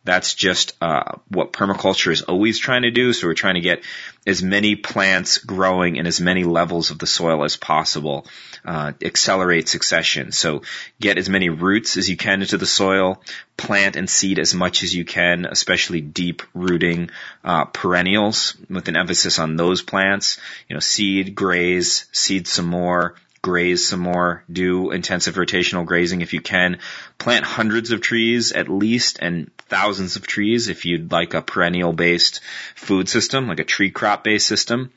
that's 0.04 0.34
just 0.34 0.74
uh, 0.82 1.18
what 1.30 1.54
permaculture 1.54 2.12
is 2.12 2.24
always 2.24 2.60
trying 2.60 2.82
to 2.82 2.92
do. 2.92 3.14
So 3.14 3.28
we're 3.28 3.36
trying 3.36 3.56
to 3.56 3.62
get 3.62 3.84
as 4.28 4.44
many 4.44 4.76
plants 4.76 5.38
growing 5.38 5.96
in 5.96 6.08
as 6.08 6.20
many 6.20 6.44
levels 6.44 6.92
of 6.92 7.00
the 7.00 7.08
soil 7.08 7.44
as 7.44 7.58
possible. 7.58 8.26
Uh, 8.66 8.94
accelerate 9.02 9.68
succession. 9.68 10.32
So 10.32 10.62
get 11.00 11.18
as 11.18 11.30
many 11.30 11.50
roots 11.50 11.98
as 11.98 12.10
you 12.10 12.18
can 12.18 12.42
into 12.42 12.58
the 12.58 12.66
soil. 12.66 13.22
Plant 13.56 13.96
and 13.96 14.10
seed 14.10 14.40
as 14.40 14.54
much 14.54 14.84
as 14.84 14.96
you 14.96 15.06
can, 15.06 15.46
especially 15.46 16.02
deep 16.02 16.42
rooting 16.54 17.10
uh, 17.44 17.66
perennials 17.66 18.56
with 18.70 18.88
an 18.88 18.96
emphasis 18.96 19.40
on 19.40 19.56
those 19.56 19.82
plants. 19.82 20.38
You 20.68 20.76
know, 20.76 20.80
seed, 20.80 21.36
graze, 21.36 22.06
seed 22.12 22.48
some 22.48 22.68
more 22.68 23.16
graze 23.44 23.86
some 23.86 23.99
more, 23.99 24.44
do 24.52 24.91
intensive 24.91 25.36
rotational 25.36 25.86
grazing 25.86 26.22
if 26.22 26.34
you 26.34 26.41
can, 26.41 26.80
plant 27.20 27.45
hundreds 27.45 27.91
of 27.91 28.02
trees 28.02 28.53
at 28.53 28.70
least 28.70 29.20
and 29.22 29.52
thousands 29.57 30.15
of 30.15 30.26
trees 30.26 30.70
if 30.70 30.86
you'd 30.86 31.11
like 31.11 31.34
a 31.34 31.41
perennial 31.41 31.94
based 31.94 32.40
food 32.74 33.07
system, 33.07 33.48
like 33.48 33.60
a 33.60 33.65
tree 33.65 33.91
crop 33.91 34.24
based 34.24 34.48
system. 34.48 34.91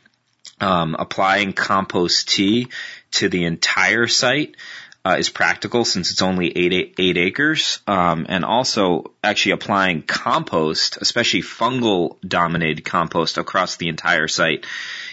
Um, 0.58 0.96
applying 0.98 1.52
compost 1.52 2.30
tea 2.30 2.68
to 3.10 3.28
the 3.28 3.44
entire 3.44 4.06
site 4.06 4.56
uh, 5.04 5.16
is 5.18 5.28
practical 5.28 5.84
since 5.84 6.10
it's 6.10 6.22
only 6.22 6.50
eight 6.56 7.18
acres, 7.18 7.80
um, 7.86 8.26
and 8.28 8.44
also 8.44 9.12
actually 9.22 9.52
applying 9.52 10.02
compost, 10.02 10.98
especially 11.00 11.42
fungal 11.42 12.16
dominated 12.26 12.84
compost 12.84 13.38
across 13.38 13.76
the 13.76 13.88
entire 13.88 14.28
site, 14.28 14.64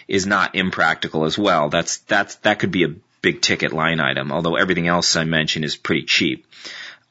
is 0.07 0.26
not 0.26 0.55
impractical 0.55 1.26
as 1.26 1.38
well. 1.38 1.69
That's 1.69 1.97
that's 1.97 2.35
that 2.38 2.60
could 2.60 2.72
be 2.72 2.85
a 2.85 2.95
big 3.24 3.41
ticket 3.41 3.74
line 3.74 4.00
item, 4.00 4.32
although 4.32 4.56
everything 4.56 4.88
else 4.88 5.16
I 5.16 5.24
mentioned 5.24 5.66
is 5.66 5.76
pretty 5.76 6.04
cheap. 6.04 6.45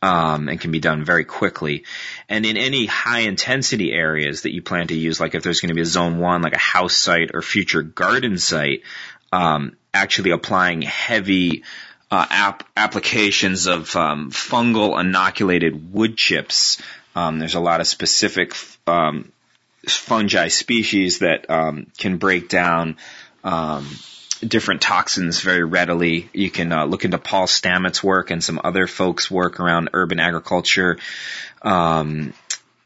Um, 0.05 0.49
and 0.49 0.61
can 0.61 0.73
be 0.73 0.81
done 0.81 1.05
very 1.05 1.25
quickly. 1.25 1.85
And 2.29 2.45
in 2.45 2.57
any 2.57 2.87
high 2.87 3.21
intensity 3.21 3.93
areas 3.93 4.43
that 4.43 4.53
you 4.53 4.61
plan 4.61 4.89
to 4.89 4.97
use, 4.97 5.21
like 5.21 5.37
if 5.37 5.45
there's 5.45 5.61
going 5.61 5.69
to 5.69 5.77
be 5.77 5.83
a 5.83 5.85
zone 5.87 6.19
one, 6.19 6.43
like 6.43 6.55
a 6.55 6.59
house 6.59 6.97
site 6.97 7.31
or 7.35 7.41
future 7.41 7.83
garden 7.83 8.37
site, 8.37 8.83
um, 9.31 9.77
actually 9.95 10.33
applying 10.33 10.83
heavy 10.83 11.63
uh, 12.11 12.27
ap- 12.29 12.69
applications 12.77 13.67
of 13.67 13.95
um, 13.95 14.33
fungal 14.33 15.01
inoculated 15.01 15.95
wood 15.95 16.17
chips. 16.17 16.83
Um, 17.15 17.39
there's 17.39 17.55
a 17.55 17.61
lot 17.61 17.81
of 17.81 17.87
specific 17.87 18.57
um, 18.89 19.31
fungi 19.87 20.49
species 20.49 21.21
that 21.21 21.49
um, 21.49 21.87
can 21.97 22.17
break 22.17 22.49
down 22.49 22.97
um, 23.45 23.89
different 24.47 24.81
toxins 24.81 25.41
very 25.41 25.65
readily. 25.65 26.29
You 26.33 26.51
can 26.51 26.73
uh, 26.73 26.85
look 26.85 27.05
into 27.05 27.19
Paul 27.19 27.47
Stamets' 27.47 28.03
work 28.03 28.31
and 28.31 28.43
some 28.43 28.61
other 28.63 28.87
folks' 28.87 29.31
work 29.31 29.61
around 29.61 29.91
urban 29.93 30.21
agriculture. 30.21 30.99
Um, 31.63 32.35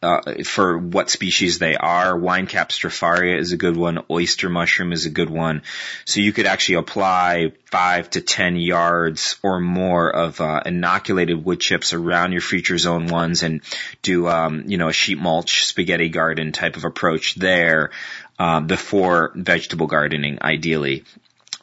uh, 0.02 0.20
for 0.44 0.76
what 0.76 1.10
species 1.10 1.58
they 1.58 1.74
are. 1.74 2.16
Winecap 2.16 2.68
stropharia 2.68 3.38
is 3.38 3.52
a 3.52 3.56
good 3.56 3.76
one. 3.76 4.04
Oyster 4.10 4.48
mushroom 4.48 4.92
is 4.92 5.06
a 5.06 5.10
good 5.10 5.30
one. 5.30 5.62
So 6.04 6.20
you 6.20 6.32
could 6.32 6.46
actually 6.46 6.76
apply 6.76 7.52
five 7.64 8.10
to 8.10 8.20
ten 8.20 8.56
yards 8.56 9.38
or 9.42 9.58
more 9.58 10.10
of 10.10 10.40
uh, 10.40 10.62
inoculated 10.66 11.44
wood 11.44 11.60
chips 11.60 11.92
around 11.92 12.32
your 12.32 12.42
future 12.42 12.78
zone 12.78 13.06
ones 13.06 13.42
and 13.42 13.62
do, 14.02 14.28
um, 14.28 14.64
you 14.66 14.76
know, 14.76 14.88
a 14.88 14.92
sheet 14.92 15.18
mulch 15.18 15.64
spaghetti 15.64 16.10
garden 16.10 16.52
type 16.52 16.76
of 16.76 16.84
approach 16.84 17.34
there. 17.34 17.90
Uh, 18.38 18.60
before 18.60 19.32
vegetable 19.34 19.86
gardening, 19.86 20.38
ideally. 20.42 21.04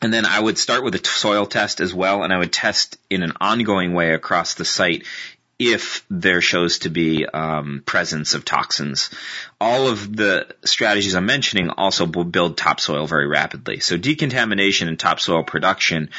And 0.03 0.13
then 0.13 0.25
I 0.25 0.38
would 0.38 0.57
start 0.57 0.84
with 0.84 0.95
a 0.95 1.07
soil 1.07 1.45
test 1.45 1.80
as 1.80 1.93
well, 1.93 2.23
and 2.23 2.34
I 2.34 2.38
would 2.38 2.51
test 2.51 2.97
in 3.09 3.23
an 3.23 3.31
ongoing 3.39 3.93
way 3.93 4.13
across 4.13 4.53
the 4.53 4.65
site 4.65 5.05
if 5.57 6.03
there 6.09 6.41
shows 6.41 6.80
to 6.80 6.89
be 6.89 7.25
um, 7.25 7.84
presence 7.85 8.34
of 8.34 8.43
toxins. 8.43 9.09
All 9.61 9.88
of 9.88 10.13
the 10.13 10.53
strategies 10.65 11.15
I'm 11.15 11.25
mentioning 11.25 11.69
also 11.69 12.05
build 12.05 12.57
topsoil 12.57 13.07
very 13.07 13.27
rapidly. 13.27 13.80
So 13.80 13.95
decontamination 13.95 14.89
and 14.89 14.99
topsoil 14.99 15.43
production 15.43 16.09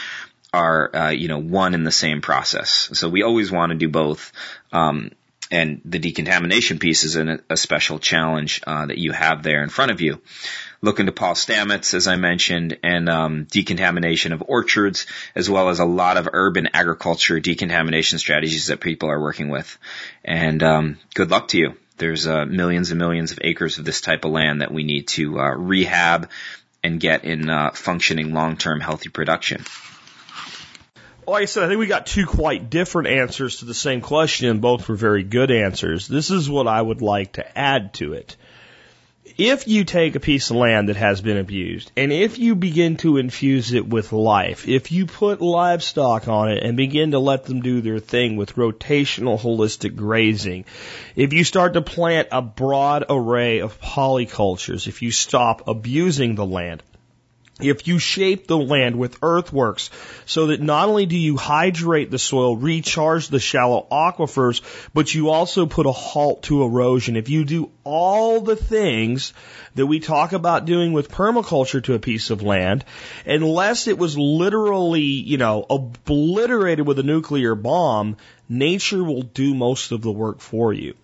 are, 0.55 0.97
uh, 0.97 1.11
you 1.11 1.29
know, 1.29 1.41
one 1.41 1.75
in 1.75 1.85
the 1.85 1.93
same 1.93 2.23
process. 2.23 2.89
So 2.95 3.11
we 3.11 3.23
always 3.23 3.53
want 3.53 3.73
to 3.73 3.77
do 3.77 3.91
both. 3.91 4.33
Um, 4.73 5.11
and 5.51 5.83
the 5.85 5.99
decontamination 5.99 6.79
piece 6.79 7.05
is 7.05 7.17
an, 7.17 7.43
a 7.51 7.57
special 7.57 7.99
challenge 7.99 8.63
uh, 8.67 8.87
that 8.87 8.97
you 8.97 9.13
have 9.13 9.43
there 9.43 9.63
in 9.63 9.69
front 9.69 9.91
of 9.91 10.01
you. 10.01 10.23
Look 10.85 11.01
into 11.01 11.13
Paul 11.13 11.33
Stamets, 11.33 11.95
as 11.95 12.07
I 12.07 12.17
mentioned, 12.17 12.77
and 12.83 13.09
um, 13.09 13.45
decontamination 13.45 14.35
of 14.35 14.45
orchards, 14.47 15.07
as 15.35 15.49
well 15.49 15.71
as 15.71 15.79
a 15.79 15.87
lot 15.87 16.19
of 16.19 16.29
urban 16.31 16.69
agriculture 16.75 17.41
decontamination 17.41 18.19
strategies 18.19 18.67
that 18.67 18.81
people 18.81 19.11
are 19.11 19.19
working 19.19 19.49
with. 19.49 19.79
And 20.23 20.63
um, 20.63 20.99
good 21.15 21.31
luck 21.31 21.49
to 21.49 21.59
you. 21.59 21.75
There's 21.97 22.27
uh, 22.27 22.45
millions 22.45 22.91
and 22.91 22.99
millions 22.99 23.33
of 23.33 23.39
acres 23.41 23.79
of 23.79 23.87
this 23.87 24.03
type 24.03 24.27
of 24.27 24.33
land 24.33 24.61
that 24.61 24.75
we 24.75 24.85
need 24.85 25.09
to 25.17 25.41
uh, 25.41 25.55
rehab 25.55 26.29
and 26.83 27.01
get 27.01 27.25
in 27.25 27.49
uh, 27.49 27.71
functioning 27.71 28.35
long-term 28.35 28.83
healthy 28.83 29.09
production. 29.09 29.65
Like 31.27 31.45
I 31.45 31.47
said, 31.47 31.63
I 31.63 31.69
think 31.69 31.79
we 31.79 31.87
got 31.87 32.05
two 32.05 32.27
quite 32.27 32.69
different 32.69 33.09
answers 33.09 33.61
to 33.61 33.65
the 33.65 33.73
same 33.73 34.03
question, 34.03 34.51
and 34.51 34.61
both 34.61 34.87
were 34.87 34.97
very 34.97 35.23
good 35.23 35.51
answers. 35.51 36.07
This 36.07 36.31
is 36.31 36.51
what 36.51 36.67
I 36.67 36.83
would 36.83 37.01
like 37.01 37.33
to 37.33 37.59
add 37.59 37.95
to 37.95 38.13
it. 38.13 38.37
If 39.37 39.67
you 39.67 39.83
take 39.83 40.15
a 40.15 40.21
piece 40.21 40.51
of 40.51 40.57
land 40.57 40.89
that 40.89 40.97
has 40.97 41.21
been 41.21 41.39
abused, 41.39 41.91
and 41.97 42.13
if 42.13 42.39
you 42.39 42.55
begin 42.55 42.97
to 42.99 43.17
infuse 43.17 43.73
it 43.73 43.85
with 43.85 44.13
life, 44.13 44.69
if 44.69 44.93
you 44.93 45.07
put 45.07 45.41
livestock 45.41 46.29
on 46.29 46.53
it 46.53 46.63
and 46.63 46.77
begin 46.77 47.11
to 47.11 47.19
let 47.19 47.45
them 47.45 47.61
do 47.61 47.81
their 47.81 47.99
thing 47.99 48.37
with 48.37 48.55
rotational 48.55 49.41
holistic 49.41 49.97
grazing, 49.97 50.67
if 51.17 51.33
you 51.33 51.43
start 51.43 51.75
to 51.75 51.83
plant 51.83 52.29
a 52.31 52.43
broad 52.43 53.07
array 53.09 53.59
of 53.59 53.81
polycultures, 53.81 54.87
if 54.87 55.03
you 55.03 55.11
stop 55.11 55.67
abusing 55.67 56.37
the 56.37 56.47
land, 56.47 56.85
if 57.61 57.87
you 57.87 58.01
shape 58.01 58.49
the 58.49 58.59
land 58.59 58.97
with 58.97 59.23
earthworks 59.23 59.91
so 60.27 60.49
that 60.49 60.61
not 60.61 60.89
only 60.89 61.07
do 61.07 61.17
you 61.17 61.37
hydrate 61.37 62.11
the 62.11 62.19
soil, 62.19 62.57
recharge 62.57 63.29
the 63.29 63.39
shallow 63.39 63.87
aquifers, 63.93 64.61
but 64.93 65.15
you 65.15 65.31
also 65.31 65.65
put 65.65 65.87
a 65.87 65.93
halt 65.93 66.43
to 66.45 66.65
erosion. 66.65 67.15
If 67.15 67.29
you 67.29 67.45
do 67.45 67.71
all 67.85 68.41
the 68.41 68.57
things 68.57 69.33
that 69.77 69.87
we 69.87 70.01
talk 70.01 70.33
about 70.33 70.65
doing 70.65 70.93
with 70.93 71.13
permaculture 71.13 71.83
to 71.85 71.95
a 71.95 72.01
piece 72.01 72.31
of 72.31 72.43
land, 72.43 72.85
unless 73.25 73.87
it 73.87 73.99
was 73.99 74.19
literally, 74.19 75.03
you 75.03 75.37
know, 75.37 75.65
obliterated 75.71 76.85
with 76.85 76.99
a 76.99 77.05
nuclear 77.05 77.55
bomb, 77.55 78.17
nature 78.49 79.03
will 79.03 79.23
do 79.23 79.55
most 79.55 79.93
of 79.93 80.03
the 80.03 80.13
work 80.13 80.41
for 80.41 80.73
you. 80.73 80.95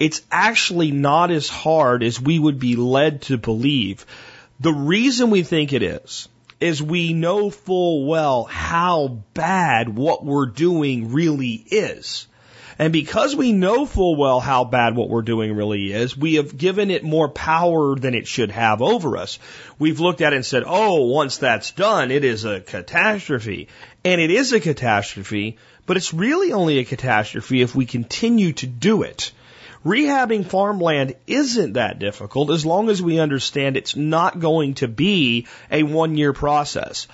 It's 0.00 0.22
actually 0.30 0.90
not 0.90 1.30
as 1.30 1.48
hard 1.48 2.02
as 2.02 2.20
we 2.20 2.38
would 2.38 2.58
be 2.58 2.74
led 2.74 3.22
to 3.22 3.38
believe. 3.38 4.04
The 4.60 4.72
reason 4.72 5.30
we 5.30 5.42
think 5.42 5.72
it 5.72 5.82
is, 5.82 6.28
is 6.60 6.82
we 6.82 7.14
know 7.14 7.48
full 7.48 8.04
well 8.04 8.44
how 8.44 9.22
bad 9.32 9.88
what 9.88 10.22
we're 10.22 10.46
doing 10.46 11.12
really 11.12 11.52
is. 11.52 12.26
And 12.78 12.92
because 12.92 13.34
we 13.34 13.52
know 13.52 13.86
full 13.86 14.16
well 14.16 14.40
how 14.40 14.64
bad 14.64 14.94
what 14.94 15.08
we're 15.08 15.22
doing 15.22 15.54
really 15.54 15.92
is, 15.92 16.16
we 16.16 16.34
have 16.34 16.56
given 16.56 16.90
it 16.90 17.02
more 17.02 17.28
power 17.28 17.94
than 17.94 18.14
it 18.14 18.26
should 18.26 18.50
have 18.50 18.82
over 18.82 19.16
us. 19.16 19.38
We've 19.78 20.00
looked 20.00 20.20
at 20.20 20.32
it 20.32 20.36
and 20.36 20.46
said, 20.46 20.64
oh, 20.66 21.06
once 21.06 21.38
that's 21.38 21.72
done, 21.72 22.10
it 22.10 22.24
is 22.24 22.44
a 22.44 22.60
catastrophe. 22.60 23.68
And 24.04 24.20
it 24.20 24.30
is 24.30 24.52
a 24.52 24.60
catastrophe, 24.60 25.56
but 25.86 25.96
it's 25.96 26.12
really 26.14 26.52
only 26.52 26.78
a 26.78 26.84
catastrophe 26.84 27.62
if 27.62 27.74
we 27.74 27.86
continue 27.86 28.52
to 28.54 28.66
do 28.66 29.02
it. 29.02 29.32
Rehabbing 29.84 30.44
farmland 30.44 31.14
isn't 31.26 31.72
that 31.72 31.98
difficult 31.98 32.50
as 32.50 32.66
long 32.66 32.90
as 32.90 33.00
we 33.00 33.18
understand 33.18 33.78
it's 33.78 33.96
not 33.96 34.38
going 34.38 34.74
to 34.74 34.88
be 34.88 35.46
a 35.70 35.84
one 35.84 36.18
year 36.18 36.34
process. 36.34 37.08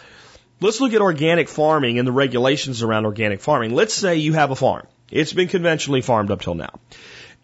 Let's 0.61 0.81
look 0.81 0.93
at 0.93 1.01
organic 1.01 1.49
farming 1.49 2.01
and 2.01 2.09
the 2.09 2.13
regulations 2.13 2.83
around 2.83 3.05
organic 3.05 3.41
farming. 3.41 3.73
Let's 3.73 3.95
say 3.95 4.17
you 4.17 4.33
have 4.33 4.51
a 4.51 4.57
farm. 4.57 4.89
It's 5.13 5.33
been 5.33 5.47
conventionally 5.47 6.01
farmed 6.01 6.33
up 6.33 6.41
till 6.41 6.57
now. 6.57 6.81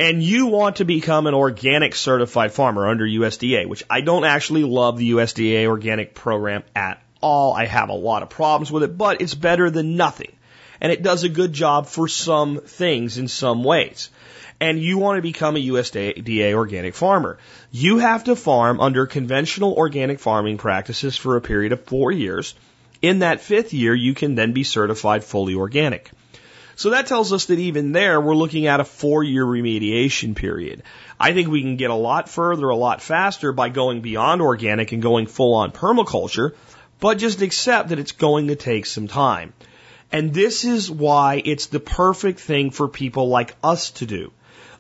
And 0.01 0.25
you 0.25 0.47
want 0.47 0.77
to 0.77 0.85
become 0.85 1.29
an 1.29 1.35
organic 1.35 1.95
certified 1.95 2.53
farmer 2.53 2.89
under 2.89 3.05
USDA, 3.05 3.69
which 3.69 3.85
I 3.89 4.01
don't 4.01 4.25
actually 4.25 4.65
love 4.65 4.99
the 4.99 5.13
USDA 5.13 5.67
organic 5.67 6.15
program 6.15 6.65
at 6.75 7.01
all. 7.21 7.53
I 7.53 7.67
have 7.67 7.91
a 7.91 7.95
lot 7.95 8.25
of 8.25 8.29
problems 8.31 8.73
with 8.73 8.83
it, 8.83 8.99
but 8.99 9.21
it's 9.21 9.35
better 9.35 9.71
than 9.71 9.95
nothing. 9.95 10.33
And 10.81 10.91
it 10.91 11.05
does 11.05 11.23
a 11.23 11.29
good 11.29 11.53
job 11.53 11.87
for 11.87 12.09
some 12.09 12.59
things 12.59 13.19
in 13.19 13.29
some 13.29 13.63
ways 13.63 14.11
and 14.63 14.81
you 14.81 14.97
want 14.97 15.19
to 15.19 15.23
become 15.23 15.57
a 15.57 15.67
USDA 15.67 16.55
organic 16.55 16.95
farmer. 16.95 17.37
You 17.73 17.99
have 17.99 18.23
to 18.25 18.37
farm 18.37 18.79
under 18.79 19.07
conventional 19.07 19.75
organic 19.75 20.21
farming 20.21 20.59
practices 20.59 21.17
for 21.17 21.35
a 21.35 21.41
period 21.41 21.73
of 21.73 21.83
four 21.83 22.13
years. 22.13 22.55
In 23.03 23.19
that 23.19 23.41
fifth 23.41 23.73
year, 23.73 23.93
you 23.93 24.15
can 24.15 24.37
then 24.37 24.53
be 24.53 24.63
certified 24.63 25.25
fully 25.25 25.57
organic. 25.57 26.13
So 26.77 26.91
that 26.91 27.09
tells 27.09 27.33
us 27.33 27.47
that 27.47 27.59
even 27.59 27.91
there, 27.91 28.21
we're 28.21 28.37
looking 28.37 28.69
at 28.69 28.79
a 28.79 28.85
four 28.85 29.25
year 29.25 29.45
remediation 29.45 30.37
period. 30.37 30.85
I 31.19 31.33
think 31.33 31.49
we 31.49 31.63
can 31.63 31.75
get 31.77 31.91
a 31.91 32.07
lot 32.11 32.29
further, 32.29 32.69
a 32.69 32.77
lot 32.77 33.03
faster 33.03 33.51
by 33.51 33.69
going 33.69 34.01
beyond 34.01 34.43
organic 34.43 34.93
and 34.93 35.03
going 35.03 35.27
full 35.27 35.55
on 35.55 35.73
permaculture, 35.73 36.55
but 37.01 37.19
just 37.19 37.43
accept 37.43 37.89
that 37.89 37.99
it's 37.99 38.13
going 38.13 38.47
to 38.47 38.55
take 38.55 38.87
some 38.87 39.09
time. 39.09 39.55
And 40.13 40.33
this 40.33 40.65
is 40.65 40.89
why 40.89 41.43
it's 41.45 41.67
the 41.67 41.81
perfect 41.81 42.39
thing 42.39 42.71
for 42.71 42.87
people 42.87 43.29
like 43.29 43.57
us 43.65 43.91
to 43.93 44.07
do. 44.07 44.31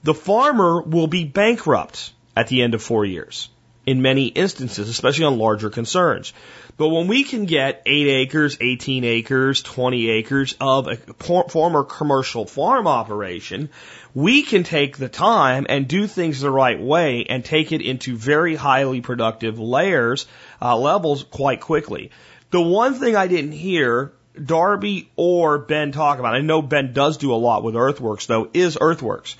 The 0.04 0.14
farmer 0.14 0.82
will 0.82 1.06
be 1.06 1.24
bankrupt 1.24 2.12
at 2.36 2.48
the 2.48 2.62
end 2.62 2.74
of 2.74 2.82
four 2.82 3.04
years 3.04 3.48
in 3.86 4.02
many 4.02 4.26
instances, 4.26 4.88
especially 4.88 5.24
on 5.24 5.38
larger 5.38 5.70
concerns. 5.70 6.32
But 6.76 6.88
when 6.88 7.08
we 7.08 7.24
can 7.24 7.44
get 7.44 7.82
8 7.84 8.08
acres, 8.08 8.56
18 8.60 9.04
acres, 9.04 9.62
20 9.62 10.10
acres 10.10 10.54
of 10.60 10.88
a 10.88 10.96
former 10.96 11.84
commercial 11.84 12.46
farm 12.46 12.86
operation, 12.86 13.70
we 14.14 14.42
can 14.42 14.62
take 14.62 14.96
the 14.96 15.08
time 15.08 15.66
and 15.68 15.86
do 15.86 16.06
things 16.06 16.40
the 16.40 16.50
right 16.50 16.80
way 16.80 17.24
and 17.28 17.44
take 17.44 17.72
it 17.72 17.82
into 17.82 18.16
very 18.16 18.54
highly 18.54 19.00
productive 19.00 19.58
layers, 19.58 20.26
uh, 20.60 20.76
levels 20.76 21.24
quite 21.24 21.60
quickly. 21.60 22.10
The 22.50 22.60
one 22.60 22.94
thing 22.94 23.16
I 23.16 23.26
didn't 23.26 23.52
hear 23.52 24.12
Darby 24.42 25.10
or 25.16 25.58
Ben 25.58 25.92
talk 25.92 26.18
about, 26.18 26.34
I 26.34 26.40
know 26.40 26.62
Ben 26.62 26.92
does 26.92 27.18
do 27.18 27.32
a 27.32 27.36
lot 27.36 27.62
with 27.62 27.74
Earthworks 27.74 28.26
though, 28.26 28.48
is 28.54 28.78
Earthworks. 28.80 29.36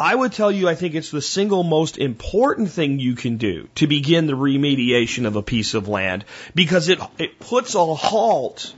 I 0.00 0.14
would 0.14 0.32
tell 0.32 0.50
you 0.50 0.68
I 0.68 0.74
think 0.74 0.94
it's 0.94 1.10
the 1.10 1.20
single 1.20 1.62
most 1.62 1.98
important 1.98 2.70
thing 2.70 2.98
you 2.98 3.14
can 3.14 3.36
do 3.36 3.68
to 3.74 3.86
begin 3.86 4.26
the 4.26 4.32
remediation 4.32 5.26
of 5.26 5.36
a 5.36 5.42
piece 5.42 5.74
of 5.74 5.88
land 5.88 6.24
because 6.54 6.88
it, 6.88 6.98
it 7.18 7.38
puts 7.38 7.74
a 7.74 7.94
halt 7.94 8.74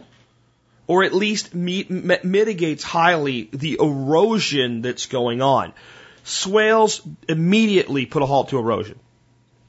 or 0.88 1.04
at 1.04 1.14
least 1.14 1.54
mitigates 1.54 2.82
highly 2.82 3.48
the 3.52 3.78
erosion 3.80 4.82
that's 4.82 5.06
going 5.06 5.40
on. 5.40 5.72
Swales 6.24 7.00
immediately 7.28 8.04
put 8.04 8.22
a 8.22 8.26
halt 8.26 8.48
to 8.48 8.58
erosion. 8.58 8.98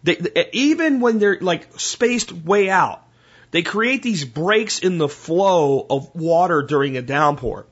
They, 0.01 0.15
they, 0.15 0.49
even 0.53 0.99
when 1.01 1.19
they're 1.19 1.37
like 1.39 1.79
spaced 1.79 2.31
way 2.31 2.69
out, 2.69 3.05
they 3.51 3.61
create 3.61 4.01
these 4.01 4.25
breaks 4.25 4.79
in 4.79 4.97
the 4.97 5.07
flow 5.07 5.85
of 5.87 6.15
water 6.15 6.63
during 6.63 6.97
a 6.97 7.03
downpour. 7.03 7.67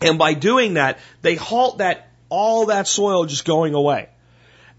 And 0.00 0.18
by 0.18 0.32
doing 0.34 0.74
that, 0.74 0.98
they 1.20 1.34
halt 1.34 1.78
that 1.78 2.08
all 2.32 2.66
that 2.66 2.88
soil 2.88 3.26
just 3.26 3.44
going 3.44 3.74
away. 3.74 4.08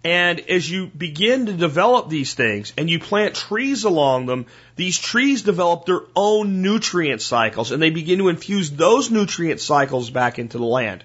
And 0.03 0.39
as 0.49 0.69
you 0.69 0.87
begin 0.87 1.45
to 1.45 1.53
develop 1.53 2.09
these 2.09 2.33
things 2.33 2.73
and 2.77 2.89
you 2.89 2.99
plant 2.99 3.35
trees 3.35 3.83
along 3.83 4.25
them, 4.25 4.47
these 4.75 4.97
trees 4.97 5.43
develop 5.43 5.85
their 5.85 6.01
own 6.15 6.63
nutrient 6.63 7.21
cycles 7.21 7.71
and 7.71 7.81
they 7.81 7.91
begin 7.91 8.17
to 8.17 8.29
infuse 8.29 8.71
those 8.71 9.11
nutrient 9.11 9.61
cycles 9.61 10.09
back 10.09 10.39
into 10.39 10.57
the 10.57 10.65
land. 10.65 11.03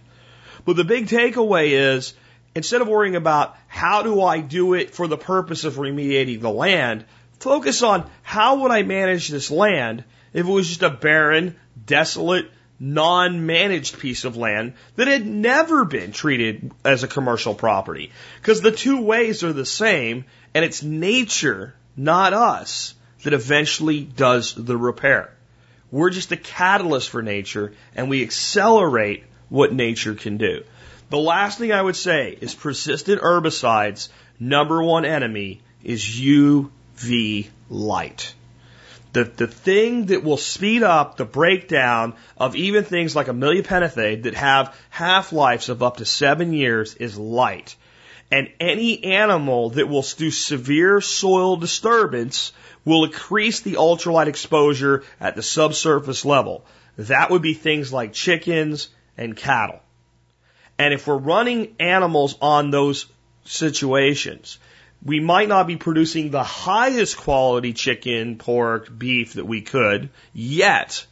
But 0.65 0.77
the 0.77 0.85
big 0.85 1.07
takeaway 1.07 1.73
is 1.73 2.15
instead 2.55 2.81
of 2.81 2.89
worrying 2.89 3.15
about 3.15 3.55
how 3.69 4.03
do 4.03 4.23
I 4.23 4.41
do 4.41 4.73
it 4.73 4.95
for 4.95 5.07
the 5.07 5.19
purpose 5.19 5.65
of 5.65 5.75
remediating 5.75 6.41
the 6.41 6.51
land, 6.51 7.05
focus 7.41 7.83
on 7.83 8.11
how 8.23 8.62
would 8.62 8.73
I 8.73 8.83
manage 8.85 9.29
this 9.29 9.51
land 9.51 10.03
if 10.33 10.47
it 10.47 10.51
was 10.51 10.66
just 10.66 10.83
a 10.83 10.91
barren, 10.91 11.57
desolate, 11.85 12.51
non-managed 12.80 13.98
piece 13.98 14.24
of 14.24 14.36
land 14.36 14.74
that 14.96 15.09
had 15.09 15.26
never 15.26 15.84
been 15.84 16.12
treated 16.12 16.70
as 16.84 17.02
a 17.02 17.09
commercial 17.09 17.55
property. 17.55 18.12
Because 18.40 18.60
the 18.60 18.72
two 18.72 19.00
ways 19.00 19.42
are 19.42 19.52
the 19.52 19.66
same, 19.66 20.24
and 20.55 20.64
it's 20.64 20.82
nature, 20.82 21.74
not 21.96 22.32
us, 22.32 22.94
that 23.24 23.32
eventually 23.32 24.00
does 24.05 24.55
the 24.55 24.76
repair. 24.76 25.32
We're 25.90 26.10
just 26.10 26.32
a 26.32 26.36
catalyst 26.36 27.10
for 27.10 27.22
nature, 27.22 27.72
and 27.96 28.09
we 28.09 28.22
accelerate 28.22 29.24
what 29.48 29.72
nature 29.72 30.14
can 30.14 30.36
do. 30.36 30.64
The 31.10 31.18
last 31.18 31.59
thing 31.59 31.72
I 31.72 31.80
would 31.80 31.96
say 31.96 32.36
is 32.38 32.55
persistent 32.55 33.22
herbicides, 33.22 34.09
number 34.38 34.82
one 34.82 35.06
enemy 35.06 35.62
is 35.82 36.02
UV 36.05 37.48
light. 37.70 38.34
The, 39.19 39.24
the 39.24 39.47
thing 39.49 40.07
that 40.07 40.23
will 40.23 40.36
speed 40.36 40.85
up 40.85 41.16
the 41.16 41.24
breakdown 41.24 42.15
of 42.36 42.55
even 42.55 42.85
things 42.85 43.16
like 43.16 43.27
amylophenethate 43.27 44.23
that 44.23 44.35
have 44.35 44.78
half-lives 44.90 45.69
of 45.69 45.82
up 45.82 45.97
to 45.97 46.05
seven 46.05 46.53
years 46.53 46.95
is 46.95 47.19
light. 47.19 47.74
And 48.31 48.49
any 48.61 49.03
animal 49.03 49.70
that 49.70 49.89
will 49.89 50.05
do 50.16 50.31
severe 50.31 51.01
soil 51.01 51.57
disturbance 51.57 52.53
will 52.85 53.07
increase 53.07 53.59
the 53.59 53.73
ultralight 53.73 54.28
exposure 54.28 55.03
at 55.19 55.35
the 55.35 55.43
subsurface 55.43 56.24
level. 56.24 56.65
That 56.97 57.31
would 57.31 57.43
be 57.43 57.55
things 57.55 57.93
like 57.93 58.12
chickens 58.12 58.89
and 59.16 59.36
cattle. 59.36 59.81
And 60.78 60.95
if 60.95 61.09
we're 61.09 61.16
running 61.16 61.74
animals 61.81 62.36
on 62.40 62.70
those 62.70 63.07
situations, 63.45 64.59
we 65.05 65.20
might 65.20 65.49
not 65.49 65.66
be 65.66 65.77
producing 65.77 66.31
the 66.31 66.43
highest 66.43 67.16
quality 67.16 67.73
chicken, 67.73 68.37
pork, 68.37 68.97
beef 68.97 69.35
that 69.35 69.45
we 69.45 69.61
could 69.61 70.11
yet, 70.33 71.07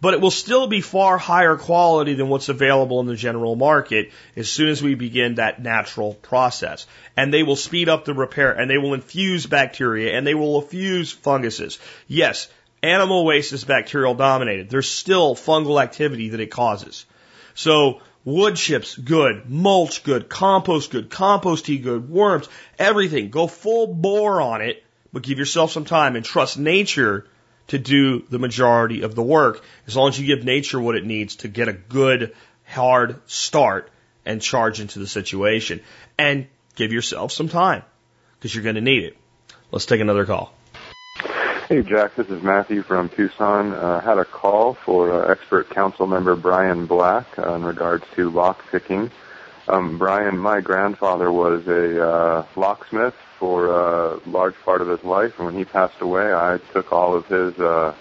but 0.00 0.14
it 0.14 0.20
will 0.20 0.30
still 0.30 0.66
be 0.66 0.80
far 0.80 1.18
higher 1.18 1.56
quality 1.56 2.14
than 2.14 2.28
what's 2.28 2.48
available 2.48 3.00
in 3.00 3.06
the 3.06 3.14
general 3.14 3.54
market 3.54 4.10
as 4.34 4.48
soon 4.48 4.68
as 4.68 4.82
we 4.82 4.94
begin 4.94 5.34
that 5.34 5.62
natural 5.62 6.14
process. 6.14 6.86
And 7.16 7.32
they 7.32 7.42
will 7.42 7.56
speed 7.56 7.88
up 7.88 8.04
the 8.04 8.14
repair 8.14 8.52
and 8.52 8.70
they 8.70 8.78
will 8.78 8.94
infuse 8.94 9.46
bacteria 9.46 10.16
and 10.16 10.26
they 10.26 10.34
will 10.34 10.62
infuse 10.62 11.12
funguses. 11.12 11.78
Yes, 12.08 12.48
animal 12.82 13.24
waste 13.24 13.52
is 13.52 13.64
bacterial 13.64 14.14
dominated. 14.14 14.70
There's 14.70 14.90
still 14.90 15.34
fungal 15.34 15.82
activity 15.82 16.30
that 16.30 16.40
it 16.40 16.50
causes. 16.50 17.04
So 17.54 18.00
wood 18.24 18.56
chips, 18.56 18.96
good. 18.96 19.48
Mulch, 19.48 20.02
good. 20.02 20.28
Compost, 20.28 20.90
good. 20.90 21.10
Compost 21.10 21.66
tea, 21.66 21.78
good. 21.78 22.08
Worms, 22.08 22.48
everything. 22.78 23.30
Go 23.30 23.46
full 23.46 23.86
bore 23.86 24.40
on 24.40 24.62
it, 24.62 24.82
but 25.12 25.22
give 25.22 25.38
yourself 25.38 25.72
some 25.72 25.84
time 25.84 26.16
and 26.16 26.24
trust 26.24 26.58
nature 26.58 27.26
to 27.68 27.78
do 27.78 28.24
the 28.30 28.38
majority 28.38 29.02
of 29.02 29.14
the 29.14 29.22
work 29.22 29.62
as 29.86 29.96
long 29.96 30.08
as 30.08 30.18
you 30.18 30.26
give 30.26 30.44
nature 30.44 30.80
what 30.80 30.96
it 30.96 31.04
needs 31.04 31.36
to 31.36 31.48
get 31.48 31.68
a 31.68 31.72
good, 31.72 32.34
hard 32.66 33.20
start 33.26 33.90
and 34.26 34.42
charge 34.42 34.80
into 34.80 34.98
the 34.98 35.06
situation. 35.06 35.80
And 36.18 36.46
give 36.74 36.92
yourself 36.92 37.32
some 37.32 37.48
time 37.48 37.82
because 38.38 38.54
you're 38.54 38.64
going 38.64 38.76
to 38.76 38.80
need 38.80 39.04
it. 39.04 39.16
Let's 39.70 39.86
take 39.86 40.00
another 40.00 40.24
call. 40.24 40.52
Hey, 41.70 41.82
Jack, 41.82 42.16
this 42.16 42.26
is 42.26 42.42
Matthew 42.42 42.82
from 42.82 43.10
Tucson. 43.10 43.72
Uh, 43.72 44.00
had 44.00 44.18
a 44.18 44.24
call 44.24 44.74
for 44.84 45.12
uh, 45.12 45.30
expert 45.30 45.70
council 45.70 46.08
member 46.08 46.34
Brian 46.34 46.86
Black 46.86 47.38
uh, 47.38 47.54
in 47.54 47.62
regards 47.62 48.02
to 48.16 48.28
lock 48.28 48.64
picking. 48.72 49.08
Um, 49.68 49.96
Brian, 49.96 50.36
my 50.36 50.60
grandfather 50.60 51.30
was 51.30 51.64
a 51.68 52.04
uh, 52.04 52.46
locksmith 52.56 53.14
for 53.38 53.66
a 53.68 54.18
large 54.26 54.56
part 54.64 54.80
of 54.80 54.88
his 54.88 55.04
life, 55.04 55.34
and 55.38 55.46
when 55.46 55.54
he 55.54 55.64
passed 55.64 56.00
away, 56.00 56.32
I 56.32 56.58
took 56.72 56.90
all 56.90 57.14
of 57.14 57.26
his 57.26 57.56
uh, 57.60 57.94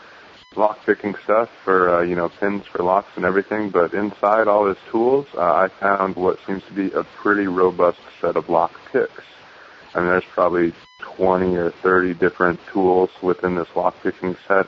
lock 0.56 0.80
picking 0.84 1.14
stuff 1.24 1.52
for 1.64 1.98
uh, 1.98 2.02
you 2.02 2.16
know 2.16 2.30
pins 2.40 2.66
for 2.66 2.82
locks 2.82 3.12
and 3.18 3.24
everything. 3.24 3.70
But 3.70 3.94
inside 3.94 4.48
all 4.48 4.68
his 4.68 4.80
tools, 4.92 5.28
uh, 5.36 5.42
I 5.42 5.68
found 5.80 6.16
what 6.16 6.40
seems 6.48 6.64
to 6.64 6.74
be 6.74 6.92
a 6.92 7.04
pretty 7.04 7.46
robust 7.46 8.00
set 8.20 8.36
of 8.36 8.50
lock 8.50 8.72
picks. 8.92 9.22
I 9.94 10.00
mean, 10.00 10.08
there's 10.10 10.24
probably 10.26 10.74
20 11.00 11.56
or 11.56 11.72
30 11.72 12.14
different 12.14 12.60
tools 12.72 13.10
within 13.22 13.56
this 13.56 13.68
lock 13.76 13.96
picking 14.02 14.36
set. 14.48 14.68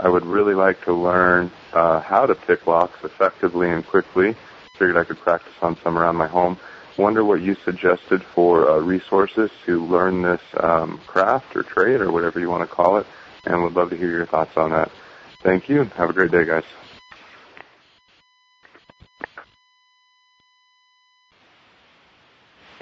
I 0.00 0.08
would 0.08 0.24
really 0.24 0.54
like 0.54 0.84
to 0.84 0.92
learn 0.92 1.50
uh, 1.72 2.00
how 2.00 2.26
to 2.26 2.34
pick 2.34 2.66
locks 2.66 3.04
effectively 3.04 3.70
and 3.70 3.86
quickly. 3.86 4.34
Figured 4.78 4.96
I 4.96 5.04
could 5.04 5.18
practice 5.18 5.52
on 5.60 5.76
some 5.82 5.98
around 5.98 6.16
my 6.16 6.26
home. 6.26 6.58
Wonder 6.98 7.24
what 7.24 7.40
you 7.40 7.54
suggested 7.64 8.22
for 8.22 8.70
uh, 8.70 8.78
resources 8.78 9.50
to 9.66 9.84
learn 9.84 10.22
this 10.22 10.42
um, 10.58 10.98
craft 11.06 11.56
or 11.56 11.62
trade 11.62 12.00
or 12.00 12.10
whatever 12.10 12.40
you 12.40 12.50
want 12.50 12.68
to 12.68 12.74
call 12.74 12.98
it, 12.98 13.06
and 13.44 13.62
would 13.62 13.74
love 13.74 13.90
to 13.90 13.96
hear 13.96 14.10
your 14.10 14.26
thoughts 14.26 14.56
on 14.56 14.70
that. 14.70 14.90
Thank 15.42 15.68
you. 15.68 15.84
Have 15.96 16.10
a 16.10 16.12
great 16.12 16.30
day, 16.30 16.44
guys. 16.44 16.64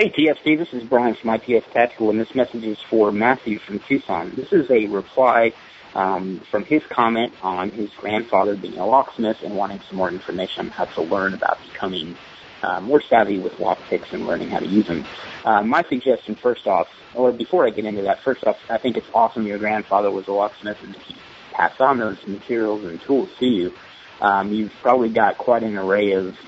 Hey 0.01 0.09
TSP, 0.09 0.57
this 0.57 0.73
is 0.73 0.83
Brian 0.83 1.15
from 1.15 1.29
ITS 1.29 1.67
Tactical, 1.75 2.09
and 2.09 2.19
this 2.19 2.35
message 2.35 2.65
is 2.65 2.79
for 2.81 3.13
Matthew 3.13 3.59
from 3.59 3.81
Tucson. 3.81 4.33
This 4.35 4.51
is 4.51 4.71
a 4.71 4.87
reply 4.87 5.53
um, 5.95 6.41
from 6.51 6.65
his 6.65 6.83
comment 6.87 7.35
on 7.43 7.71
his 7.71 7.91
grandfather 7.91 8.57
being 8.57 8.79
a 8.79 8.87
locksmith 8.87 9.43
and 9.43 9.55
wanting 9.55 9.79
some 9.91 9.99
more 9.99 10.09
information 10.09 10.65
on 10.65 10.71
how 10.71 10.87
to 10.87 11.03
learn 11.03 11.35
about 11.35 11.59
becoming 11.71 12.17
uh, 12.63 12.81
more 12.81 13.03
savvy 13.03 13.41
with 13.41 13.61
lock 13.61 13.79
picks 13.91 14.11
and 14.15 14.27
learning 14.27 14.49
how 14.49 14.61
to 14.61 14.67
use 14.67 14.87
them. 14.87 15.05
Uh, 15.45 15.63
my 15.63 15.83
suggestion, 15.83 16.35
first 16.35 16.67
off, 16.67 16.89
or 17.15 17.31
before 17.31 17.67
I 17.67 17.69
get 17.71 17.85
into 17.85 18.01
that, 18.01 18.23
first 18.23 18.43
off, 18.47 18.57
I 18.71 18.79
think 18.79 18.97
it's 18.97 19.11
awesome 19.13 19.47
your 19.47 19.59
grandfather 19.59 20.11
was 20.11 20.27
a 20.29 20.33
locksmith 20.33 20.83
and 20.83 20.97
he 20.97 21.15
passed 21.53 21.83
on 21.83 21.99
those 21.99 22.27
materials 22.27 22.85
and 22.85 23.03
tools 23.03 23.29
to 23.39 23.47
you. 23.47 23.75
Um, 24.23 24.51
you've 24.51 24.73
probably 24.81 25.11
got 25.11 25.37
quite 25.37 25.63
an 25.63 25.77
array 25.77 26.13
of, 26.13 26.39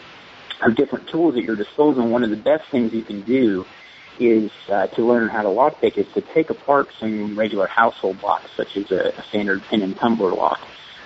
of 0.64 0.76
different 0.76 1.08
tools 1.08 1.36
at 1.36 1.42
your 1.42 1.56
disposal. 1.56 2.06
One 2.08 2.24
of 2.24 2.30
the 2.30 2.36
best 2.36 2.64
things 2.70 2.92
you 2.92 3.02
can 3.02 3.22
do 3.22 3.64
is 4.18 4.50
uh, 4.68 4.86
to 4.88 5.04
learn 5.04 5.28
how 5.28 5.42
to 5.42 5.48
lockpick 5.48 5.96
is 5.96 6.06
to 6.14 6.20
take 6.20 6.50
apart 6.50 6.88
some 7.00 7.38
regular 7.38 7.66
household 7.66 8.22
locks, 8.22 8.50
such 8.56 8.76
as 8.76 8.90
a, 8.90 9.12
a 9.18 9.22
standard 9.28 9.62
pin 9.70 9.82
and 9.82 9.96
tumbler 9.96 10.32
lock. 10.32 10.60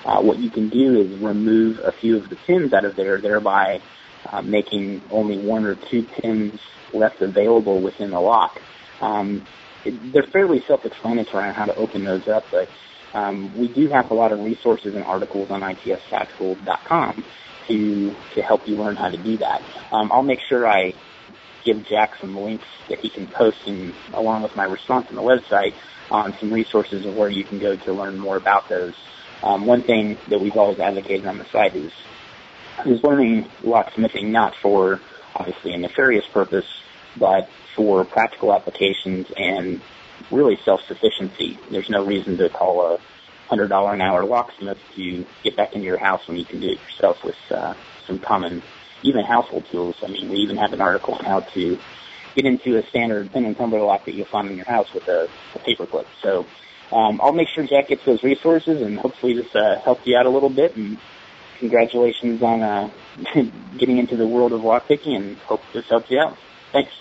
Uh, 0.05 0.21
what 0.21 0.39
you 0.39 0.51
can 0.51 0.69
do 0.69 1.01
is 1.01 1.21
remove 1.21 1.79
a 1.81 1.93
few 1.93 2.17
of 2.17 2.29
the 2.29 2.37
pins 2.47 2.73
out 2.73 2.85
of 2.85 2.97
there, 2.97 3.21
thereby 3.21 3.81
uh, 4.31 4.43
making 4.43 5.03
only 5.11 5.39
one 5.39 5.65
or 5.65 5.77
two 5.91 6.03
pins 6.03 6.61
left 6.93 7.21
available 7.23 7.81
within 7.81 8.11
the 8.11 8.21
lock. 8.21 8.61
Um, 9.01 9.47
it, 9.85 10.13
they're 10.13 10.27
fairly 10.33 10.63
self-explanatory 10.67 11.49
on 11.49 11.55
how 11.55 11.67
to 11.67 11.75
open 11.77 12.05
those 12.05 12.29
up, 12.29 12.45
but 12.51 12.69
um, 13.15 13.57
we 13.59 13.69
do 13.69 13.89
have 13.89 14.11
a 14.11 14.15
lot 14.15 14.33
of 14.33 14.41
resources 14.41 14.95
and 14.95 15.05
articles 15.05 15.51
on 15.51 15.63
itstactical.com 15.63 17.25
to 17.69 18.15
to 18.35 18.43
help 18.43 18.67
you 18.69 18.77
learn 18.77 18.97
how 18.97 19.09
to 19.09 19.17
do 19.17 19.37
that. 19.39 19.63
Um, 19.93 20.11
I'll 20.13 20.23
make 20.23 20.41
sure 20.49 20.67
I 20.67 20.95
give 21.65 21.85
Jack 21.87 22.17
some 22.21 22.37
links 22.37 22.67
that 22.89 23.01
he 23.01 23.09
can 23.09 23.27
post 23.27 23.67
in, 23.67 23.93
along 24.13 24.43
with 24.43 24.55
my 24.57 24.65
response 24.65 25.09
on 25.11 25.17
the 25.17 25.23
website 25.23 25.75
on 26.11 26.37
some 26.39 26.53
resources 26.53 27.05
of 27.05 27.17
where 27.17 27.29
you 27.29 27.45
can 27.45 27.59
go 27.59 27.75
to 27.77 27.93
learn 27.93 28.19
more 28.19 28.37
about 28.37 28.69
those. 28.69 28.95
Um, 29.43 29.67
one 29.67 29.83
thing 29.83 30.19
that 30.29 30.41
we've 30.41 30.57
always 30.57 30.79
advocated 30.79 31.27
on 31.27 31.39
the 31.39 31.45
site 31.47 31.75
is 31.75 31.93
is 32.85 33.03
learning 33.03 33.49
locksmithing 33.63 34.31
not 34.31 34.55
for 34.57 35.01
obviously 35.35 35.73
a 35.73 35.79
nefarious 35.79 36.27
purpose, 36.27 36.67
but 37.19 37.49
for 37.75 38.05
practical 38.05 38.55
applications 38.55 39.27
and 39.37 39.81
really 40.31 40.59
self-sufficiency. 40.65 41.59
There's 41.71 41.91
no 41.91 42.05
reason 42.05 42.37
to 42.39 42.49
call 42.49 42.95
a 42.95 42.99
hundred 43.49 43.69
dollar 43.69 43.95
an 43.95 44.01
hour 44.01 44.25
locksmith 44.25 44.79
to 44.95 45.25
get 45.43 45.57
back 45.57 45.75
into 45.75 45.87
your 45.87 45.99
house 45.99 46.27
when 46.27 46.37
you 46.37 46.45
can 46.45 46.61
do 46.61 46.69
it 46.69 46.81
yourself 46.81 47.23
with 47.25 47.37
uh, 47.51 47.75
some 48.07 48.19
common, 48.19 48.63
even 49.03 49.25
household 49.25 49.65
tools. 49.71 49.97
I 50.03 50.09
mean, 50.09 50.29
we 50.29 50.39
even 50.39 50.57
have 50.57 50.73
an 50.73 50.81
article 50.81 51.15
on 51.15 51.25
how 51.25 51.41
to 51.41 51.79
get 52.35 52.45
into 52.45 52.77
a 52.77 52.87
standard 52.87 53.33
pin 53.33 53.45
and 53.45 53.57
tumbler 53.57 53.81
lock 53.81 54.05
that 54.05 54.15
you'll 54.15 54.27
find 54.27 54.49
in 54.51 54.57
your 54.57 54.67
house 54.67 54.93
with 54.93 55.09
a, 55.09 55.29
a 55.55 55.59
paper 55.61 55.87
clip. 55.87 56.07
So 56.23 56.47
um, 56.93 57.21
I'll 57.23 57.33
make 57.33 57.49
sure 57.49 57.65
Jack 57.65 57.89
gets 57.89 58.05
those 58.05 58.23
resources, 58.23 58.83
and 58.83 58.99
hopefully 58.99 59.35
this 59.35 59.55
uh, 59.55 59.81
helped 59.85 60.07
you 60.07 60.17
out 60.17 60.27
a 60.27 60.31
little 60.31 60.51
bit. 60.51 60.77
And 60.77 60.99
congratulations 61.59 62.43
on 62.43 62.63
uh, 62.63 62.91
getting 63.79 63.99
into 63.99 64.17
the 64.17 64.27
world 64.27 64.53
of 64.53 64.61
lockpicking, 64.61 65.17
and 65.17 65.39
hope 65.39 65.63
this 65.73 65.89
helps 65.89 66.11
you 66.11 66.21
out. 66.21 66.37
Thanks. 66.73 66.93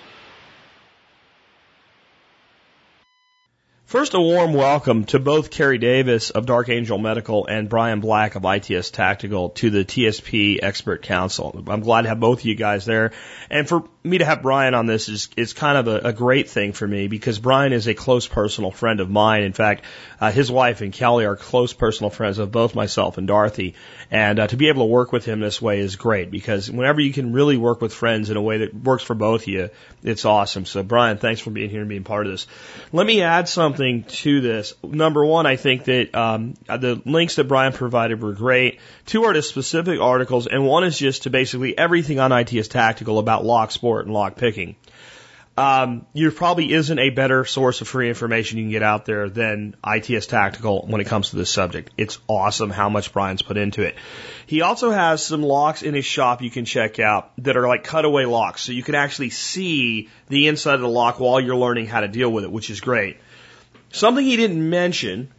First, 3.86 4.16
a 4.16 4.20
warm 4.20 4.54
welcome 4.54 5.06
to 5.06 5.20
both 5.20 5.52
Kerry 5.52 5.78
Davis 5.78 6.32
of 6.32 6.48
Dark 6.48 6.70
Angel 6.70 6.98
Medical 6.98 7.46
and 7.46 7.70
Brian 7.70 8.00
Black 8.00 8.34
of 8.34 8.44
ITS 8.44 8.90
Tactical 8.90 9.50
to 9.50 9.70
the 9.70 9.86
TSP 9.86 10.58
Expert 10.60 11.04
Council. 11.04 11.64
I'm 11.68 11.82
glad 11.82 12.02
to 12.02 12.10
have 12.10 12.20
both 12.20 12.40
of 12.40 12.46
you 12.46 12.56
guys 12.56 12.86
there. 12.86 13.12
And 13.48 13.70
for 13.70 13.84
me 14.06 14.20
to 14.20 14.26
have 14.26 14.42
Brian 14.42 14.74
on 14.74 14.86
this 14.86 15.10
is, 15.10 15.30
is 15.36 15.54
kind 15.54 15.78
of 15.78 15.88
a, 15.88 16.10
a 16.10 16.14
great 16.14 16.50
thing 16.50 16.74
for 16.74 16.88
me 16.88 17.08
because 17.08 17.40
Brian 17.40 17.74
is 17.74 17.88
a 17.88 17.94
close 17.94 18.28
personal 18.28 18.72
friend 18.72 19.00
of 19.00 19.10
mine. 19.10 19.44
In 19.44 19.54
fact, 19.54 19.84
uh, 20.22 20.32
his 20.32 20.52
wife 20.52 20.82
and 20.82 20.94
Kelly 20.94 21.26
are 21.26 21.36
close 21.36 21.74
personal 21.74 22.10
friends 22.10 22.38
of 22.38 22.52
both 22.52 22.76
myself 22.76 23.18
and 23.18 23.28
Dorothy. 23.28 23.74
And 24.12 24.40
uh, 24.40 24.48
to 24.48 24.58
be 24.58 24.70
able 24.70 24.84
to 24.84 24.92
work 24.92 25.12
with 25.12 25.26
him 25.26 25.40
this 25.40 25.62
way 25.62 25.80
is 25.80 25.96
great 25.96 26.30
because 26.30 26.70
whenever 26.70 27.02
you 27.02 27.12
can 27.12 27.34
really 27.34 27.58
work 27.58 27.82
with 27.82 27.94
friends 27.94 28.30
in 28.30 28.38
a 28.38 28.42
way 28.42 28.60
that 28.60 28.74
works 28.76 29.04
for 29.04 29.16
both 29.16 29.42
of 29.42 29.48
you, 29.48 29.70
it's 30.04 30.24
awesome. 30.24 30.66
So 30.66 30.84
Brian, 30.84 31.18
thanks 31.18 31.42
for 31.42 31.50
being 31.50 31.72
here 31.72 31.80
and 31.80 31.90
being 31.90 32.04
part 32.04 32.28
of 32.28 32.34
this. 32.34 32.46
Let 32.92 33.08
me 33.08 33.24
add 33.24 33.50
something 33.50 34.04
to 34.04 34.42
this. 34.42 34.74
Number 34.84 35.26
one, 35.26 35.48
I 35.48 35.56
think 35.56 35.86
that 35.86 36.14
um, 36.14 36.54
the 36.68 37.02
links 37.06 37.38
that 37.38 37.46
Brian 37.46 37.74
provided 37.74 38.22
were 38.22 38.34
great. 38.34 38.80
Two 39.08 39.24
are 39.24 39.34
to 39.34 39.42
specific 39.42 40.00
articles, 40.00 40.46
and 40.46 40.66
one 40.66 40.84
is 40.84 40.98
just 40.98 41.24
to 41.24 41.32
basically 41.32 41.76
everything 41.76 42.20
on 42.20 42.32
ITS 42.32 42.68
Tactical 42.68 43.18
about 43.18 43.44
lock 43.44 43.72
and 44.02 44.14
lock 44.14 44.36
picking. 44.36 44.76
Um, 45.58 46.06
there 46.14 46.32
probably 46.32 46.74
isn't 46.74 47.00
a 47.00 47.12
better 47.12 47.46
source 47.46 47.80
of 47.80 47.88
free 47.88 48.10
information 48.10 48.58
you 48.58 48.66
can 48.66 48.72
get 48.72 48.84
out 48.84 49.06
there 49.06 49.30
than 49.30 49.76
ITS 49.88 50.28
Tactical 50.28 50.86
when 50.86 51.00
it 51.00 51.06
comes 51.08 51.30
to 51.30 51.38
this 51.38 51.50
subject. 51.50 51.92
It's 51.98 52.20
awesome 52.28 52.70
how 52.70 52.90
much 52.90 53.14
Brian's 53.14 53.42
put 53.42 53.56
into 53.56 53.82
it. 53.82 53.96
He 54.48 54.62
also 54.62 54.92
has 54.92 55.26
some 55.26 55.42
locks 55.42 55.82
in 55.82 55.94
his 55.94 56.04
shop 56.04 56.42
you 56.42 56.50
can 56.50 56.66
check 56.66 57.00
out 57.00 57.32
that 57.38 57.56
are 57.56 57.70
like 57.70 57.86
cutaway 57.86 58.26
locks, 58.26 58.64
so 58.64 58.74
you 58.74 58.84
can 58.84 58.96
actually 58.96 59.30
see 59.30 60.10
the 60.28 60.48
inside 60.48 60.76
of 60.76 60.82
the 60.82 60.90
lock 60.90 61.22
while 61.22 61.40
you're 61.40 61.56
learning 61.56 61.88
how 61.88 62.02
to 62.02 62.10
deal 62.10 62.30
with 62.30 62.44
it, 62.44 62.52
which 62.52 62.70
is 62.70 62.82
great. 62.82 63.18
Something 63.94 64.26
he 64.26 64.36
didn't 64.36 64.70
mention, 64.70 65.32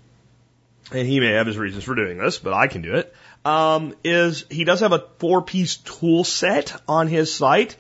and 0.93 1.07
he 1.07 1.21
may 1.21 1.33
have 1.33 1.47
his 1.47 1.59
reasons 1.59 1.85
for 1.85 1.95
doing 1.95 2.17
this, 2.17 2.39
but 2.39 2.55
I 2.55 2.69
can 2.69 2.81
do 2.81 2.95
it, 2.95 3.15
um, 3.45 3.95
is 4.03 4.47
he 4.51 4.65
does 4.65 4.81
have 4.81 4.93
a 4.93 5.05
four 5.19 5.43
piece 5.43 5.77
tool 5.77 6.25
set 6.25 6.75
on 6.89 7.07
his 7.07 7.35
site 7.35 7.77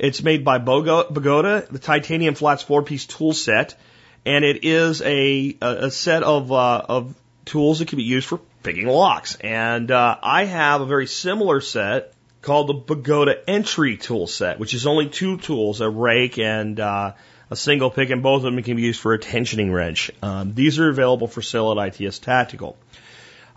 it's 0.00 0.22
made 0.22 0.44
by 0.46 0.56
Bogota, 0.58 1.60
the 1.70 1.78
titanium 1.78 2.34
flats 2.34 2.62
four 2.62 2.82
piece 2.82 3.04
tool 3.04 3.34
set, 3.34 3.78
and 4.24 4.44
it 4.44 4.64
is 4.64 5.02
a 5.02 5.56
a 5.60 5.90
set 5.90 6.22
of 6.22 6.50
uh, 6.50 6.82
of 6.88 7.14
tools 7.44 7.80
that 7.80 7.88
can 7.88 7.98
be 7.98 8.02
used 8.02 8.26
for 8.26 8.40
picking 8.62 8.86
locks. 8.86 9.36
And 9.36 9.90
uh, 9.90 10.16
I 10.22 10.44
have 10.44 10.80
a 10.80 10.86
very 10.86 11.06
similar 11.06 11.60
set 11.60 12.14
called 12.40 12.68
the 12.68 12.74
Bogota 12.74 13.34
Entry 13.46 13.98
Tool 13.98 14.26
Set, 14.26 14.58
which 14.58 14.72
is 14.72 14.86
only 14.86 15.10
two 15.10 15.36
tools, 15.36 15.82
a 15.82 15.90
rake 15.90 16.38
and 16.38 16.80
uh, 16.80 17.12
a 17.50 17.56
single 17.56 17.90
pick, 17.90 18.08
and 18.08 18.22
both 18.22 18.38
of 18.38 18.42
them 18.44 18.62
can 18.62 18.76
be 18.76 18.82
used 18.82 19.00
for 19.00 19.12
a 19.12 19.18
tensioning 19.18 19.70
wrench. 19.70 20.10
Um, 20.22 20.54
these 20.54 20.78
are 20.78 20.88
available 20.88 21.28
for 21.28 21.42
sale 21.42 21.78
at 21.78 22.00
ITS 22.00 22.20
Tactical. 22.20 22.78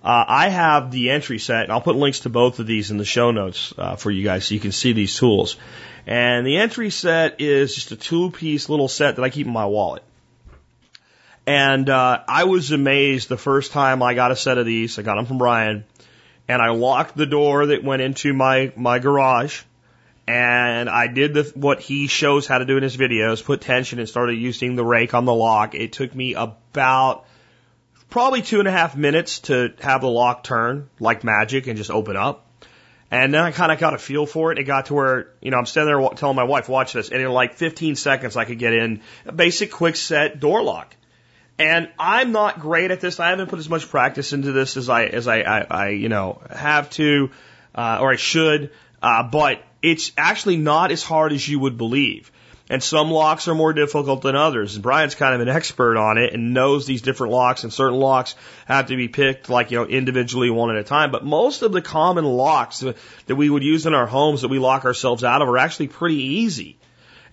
Uh, 0.04 0.26
I 0.28 0.50
have 0.50 0.92
the 0.92 1.12
entry 1.12 1.40
set, 1.40 1.64
and 1.64 1.72
I'll 1.72 1.80
put 1.80 1.96
links 1.96 2.22
to 2.22 2.30
both 2.30 2.60
of 2.60 2.68
these 2.68 2.92
in 2.92 2.98
the 2.98 3.06
show 3.06 3.32
notes 3.32 3.74
uh, 3.78 3.96
for 3.96 4.12
you 4.12 4.26
guys 4.26 4.46
so 4.46 4.54
you 4.54 4.60
can 4.60 4.74
see 4.74 4.92
these 4.92 5.16
tools. 5.16 5.56
And 6.06 6.46
the 6.46 6.58
entry 6.58 6.90
set 6.90 7.40
is 7.40 7.76
just 7.76 7.92
a 7.92 7.96
two 7.96 8.32
piece 8.32 8.70
little 8.70 8.88
set 8.88 9.16
that 9.16 9.24
I 9.24 9.30
keep 9.30 9.48
in 9.48 9.54
my 9.54 9.66
wallet. 9.66 10.04
And 11.46 11.90
uh, 11.90 12.24
I 12.28 12.46
was 12.46 12.72
amazed 12.72 13.30
the 13.30 13.38
first 13.38 13.72
time 13.72 14.02
I 14.02 14.14
got 14.14 14.32
a 14.32 14.36
set 14.36 14.58
of 14.58 14.66
these. 14.66 14.98
I 14.98 15.02
got 15.02 15.16
them 15.16 15.26
from 15.26 15.38
Brian, 15.38 15.84
and 16.48 16.62
I 16.62 16.70
locked 16.70 17.18
the 17.18 17.26
door 17.26 17.68
that 17.68 17.84
went 17.84 18.02
into 18.02 18.34
my 18.34 18.72
my 18.76 19.00
garage. 19.00 19.62
And 20.26 20.90
I 20.90 21.08
did 21.08 21.34
the, 21.34 21.52
what 21.54 21.82
he 21.82 22.08
shows 22.08 22.48
how 22.48 22.60
to 22.60 22.66
do 22.66 22.78
in 22.78 22.84
his 22.84 22.96
videos, 22.96 23.44
put 23.44 23.60
tension 23.60 24.00
and 24.00 24.08
started 24.08 24.36
using 24.36 24.78
the 24.78 24.86
rake 24.86 25.14
on 25.14 25.26
the 25.26 25.34
lock. 25.34 25.76
It 25.76 25.92
took 25.92 26.16
me 26.16 26.34
about 26.34 27.26
probably 28.10 28.42
two 28.42 28.60
and 28.60 28.68
a 28.68 28.72
half 28.72 28.96
minutes 28.96 29.40
to 29.40 29.74
have 29.82 30.00
the 30.00 30.08
lock 30.08 30.46
turn 30.46 30.90
like 30.98 31.26
magic 31.26 31.68
and 31.68 31.76
just 31.76 31.92
open 31.92 32.16
up. 32.16 32.46
And 33.12 33.34
then 33.34 33.44
I 33.44 33.52
kind 33.52 33.72
of 33.72 33.80
got 33.80 33.94
a 33.94 33.98
feel 33.98 34.26
for 34.26 34.52
it. 34.52 34.58
It 34.58 34.64
got 34.64 34.88
to 34.88 34.96
where, 34.96 35.28
you 35.42 35.52
know, 35.52 35.58
I'm 35.58 35.66
standing 35.66 35.96
there 35.96 36.10
telling 36.16 36.36
my 36.36 36.44
wife, 36.44 36.68
watch 36.68 36.94
this. 36.94 37.10
And 37.10 37.22
in 37.22 37.30
like 37.30 37.54
15 37.54 37.96
seconds, 37.96 38.36
I 38.36 38.46
could 38.46 38.58
get 38.58 38.74
in 38.74 39.02
a 39.26 39.32
basic 39.32 39.72
Kwikset 39.72 40.40
door 40.40 40.64
lock. 40.64 40.96
And 41.60 41.90
I'm 42.00 42.32
not 42.32 42.60
great 42.60 42.90
at 42.90 43.00
this. 43.00 43.20
I 43.20 43.30
haven't 43.30 43.48
put 43.48 43.60
as 43.60 43.70
much 43.70 43.88
practice 43.90 44.34
into 44.34 44.52
this 44.52 44.76
as 44.78 44.90
I, 44.90 45.06
as 45.06 45.28
I, 45.28 45.42
I, 45.42 45.60
I 45.70 45.90
you 45.90 46.10
know, 46.10 46.42
have 46.50 46.90
to, 46.92 47.30
uh, 47.76 48.00
or 48.02 48.12
I 48.12 48.16
should. 48.16 48.72
Uh, 49.02 49.24
but 49.24 49.62
it's 49.84 50.12
actually 50.18 50.58
not 50.58 50.92
as 50.92 51.04
hard 51.04 51.34
as 51.34 51.48
you 51.48 51.60
would 51.60 51.78
believe. 51.78 52.32
And 52.70 52.82
some 52.82 53.12
locks 53.12 53.50
are 53.50 53.56
more 53.56 53.74
difficult 53.74 54.22
than 54.22 54.38
others. 54.38 54.76
And 54.76 54.84
Brian's 54.84 55.16
kind 55.16 55.36
of 55.36 55.42
an 55.42 55.50
expert 55.50 55.98
on 55.98 56.18
it 56.18 56.34
and 56.34 56.54
knows 56.54 56.86
these 56.86 57.02
different 57.02 57.34
locks 57.34 57.64
and 57.64 57.74
certain 57.74 58.00
locks 58.00 58.36
have 58.66 58.88
to 58.88 58.96
be 58.96 59.10
picked 59.10 59.50
like, 59.50 59.72
you 59.72 59.80
know, 59.80 59.86
individually 59.86 60.50
one 60.50 60.70
at 60.70 60.78
a 60.78 60.84
time. 60.84 61.12
But 61.12 61.26
most 61.26 61.62
of 61.62 61.74
the 61.74 61.82
common 61.82 62.24
locks 62.24 62.80
that 62.80 63.36
we 63.36 63.50
would 63.50 63.64
use 63.64 63.86
in 63.86 63.94
our 63.94 64.08
homes 64.08 64.42
that 64.42 64.48
we 64.48 64.60
lock 64.60 64.86
ourselves 64.86 65.26
out 65.26 65.42
of 65.42 65.50
are 65.50 65.58
actually 65.58 65.90
pretty 65.90 66.24
easy. 66.24 66.78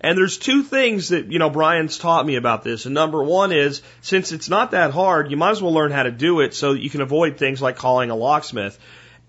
And 0.01 0.17
there's 0.17 0.37
two 0.37 0.63
things 0.63 1.09
that, 1.09 1.31
you 1.31 1.39
know, 1.39 1.49
Brian's 1.49 1.97
taught 1.97 2.25
me 2.25 2.35
about 2.35 2.63
this. 2.63 2.85
And 2.85 2.95
number 2.95 3.23
one 3.23 3.51
is, 3.51 3.83
since 4.01 4.31
it's 4.31 4.49
not 4.49 4.71
that 4.71 4.91
hard, 4.91 5.31
you 5.31 5.37
might 5.37 5.51
as 5.51 5.61
well 5.61 5.73
learn 5.73 5.91
how 5.91 6.03
to 6.03 6.11
do 6.11 6.41
it 6.41 6.55
so 6.55 6.73
that 6.73 6.81
you 6.81 6.89
can 6.89 7.01
avoid 7.01 7.37
things 7.37 7.61
like 7.61 7.77
calling 7.77 8.09
a 8.09 8.15
locksmith. 8.15 8.77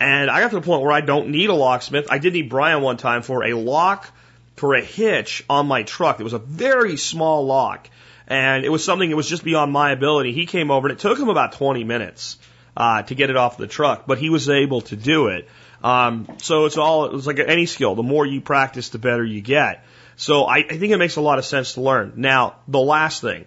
And 0.00 0.30
I 0.30 0.40
got 0.40 0.48
to 0.50 0.56
the 0.56 0.62
point 0.62 0.82
where 0.82 0.90
I 0.90 1.02
don't 1.02 1.28
need 1.28 1.50
a 1.50 1.54
locksmith. 1.54 2.08
I 2.10 2.18
did 2.18 2.32
need 2.32 2.48
Brian 2.48 2.82
one 2.82 2.96
time 2.96 3.22
for 3.22 3.44
a 3.44 3.54
lock 3.54 4.08
for 4.56 4.74
a 4.74 4.80
hitch 4.80 5.44
on 5.48 5.66
my 5.66 5.82
truck. 5.82 6.20
It 6.20 6.24
was 6.24 6.32
a 6.32 6.38
very 6.38 6.96
small 6.96 7.46
lock, 7.46 7.88
and 8.26 8.64
it 8.64 8.68
was 8.68 8.84
something 8.84 9.10
that 9.10 9.16
was 9.16 9.28
just 9.28 9.44
beyond 9.44 9.72
my 9.72 9.92
ability. 9.92 10.32
He 10.32 10.46
came 10.46 10.70
over, 10.70 10.88
and 10.88 10.96
it 10.96 11.00
took 11.00 11.18
him 11.18 11.28
about 11.28 11.52
20 11.52 11.84
minutes 11.84 12.38
uh, 12.76 13.02
to 13.02 13.14
get 13.14 13.30
it 13.30 13.36
off 13.36 13.56
the 13.56 13.66
truck, 13.66 14.06
but 14.06 14.18
he 14.18 14.30
was 14.30 14.48
able 14.48 14.82
to 14.82 14.96
do 14.96 15.28
it. 15.28 15.48
Um, 15.82 16.28
so 16.38 16.66
it's 16.66 16.76
all 16.76 17.16
it's 17.16 17.26
like 17.26 17.38
any 17.38 17.66
skill. 17.66 17.94
The 17.94 18.02
more 18.02 18.24
you 18.24 18.40
practice, 18.40 18.90
the 18.90 18.98
better 18.98 19.24
you 19.24 19.40
get. 19.40 19.84
So 20.16 20.44
I, 20.44 20.58
I 20.58 20.76
think 20.78 20.92
it 20.92 20.98
makes 20.98 21.16
a 21.16 21.20
lot 21.20 21.38
of 21.38 21.44
sense 21.44 21.74
to 21.74 21.80
learn. 21.80 22.12
Now, 22.16 22.56
the 22.68 22.80
last 22.80 23.20
thing, 23.20 23.44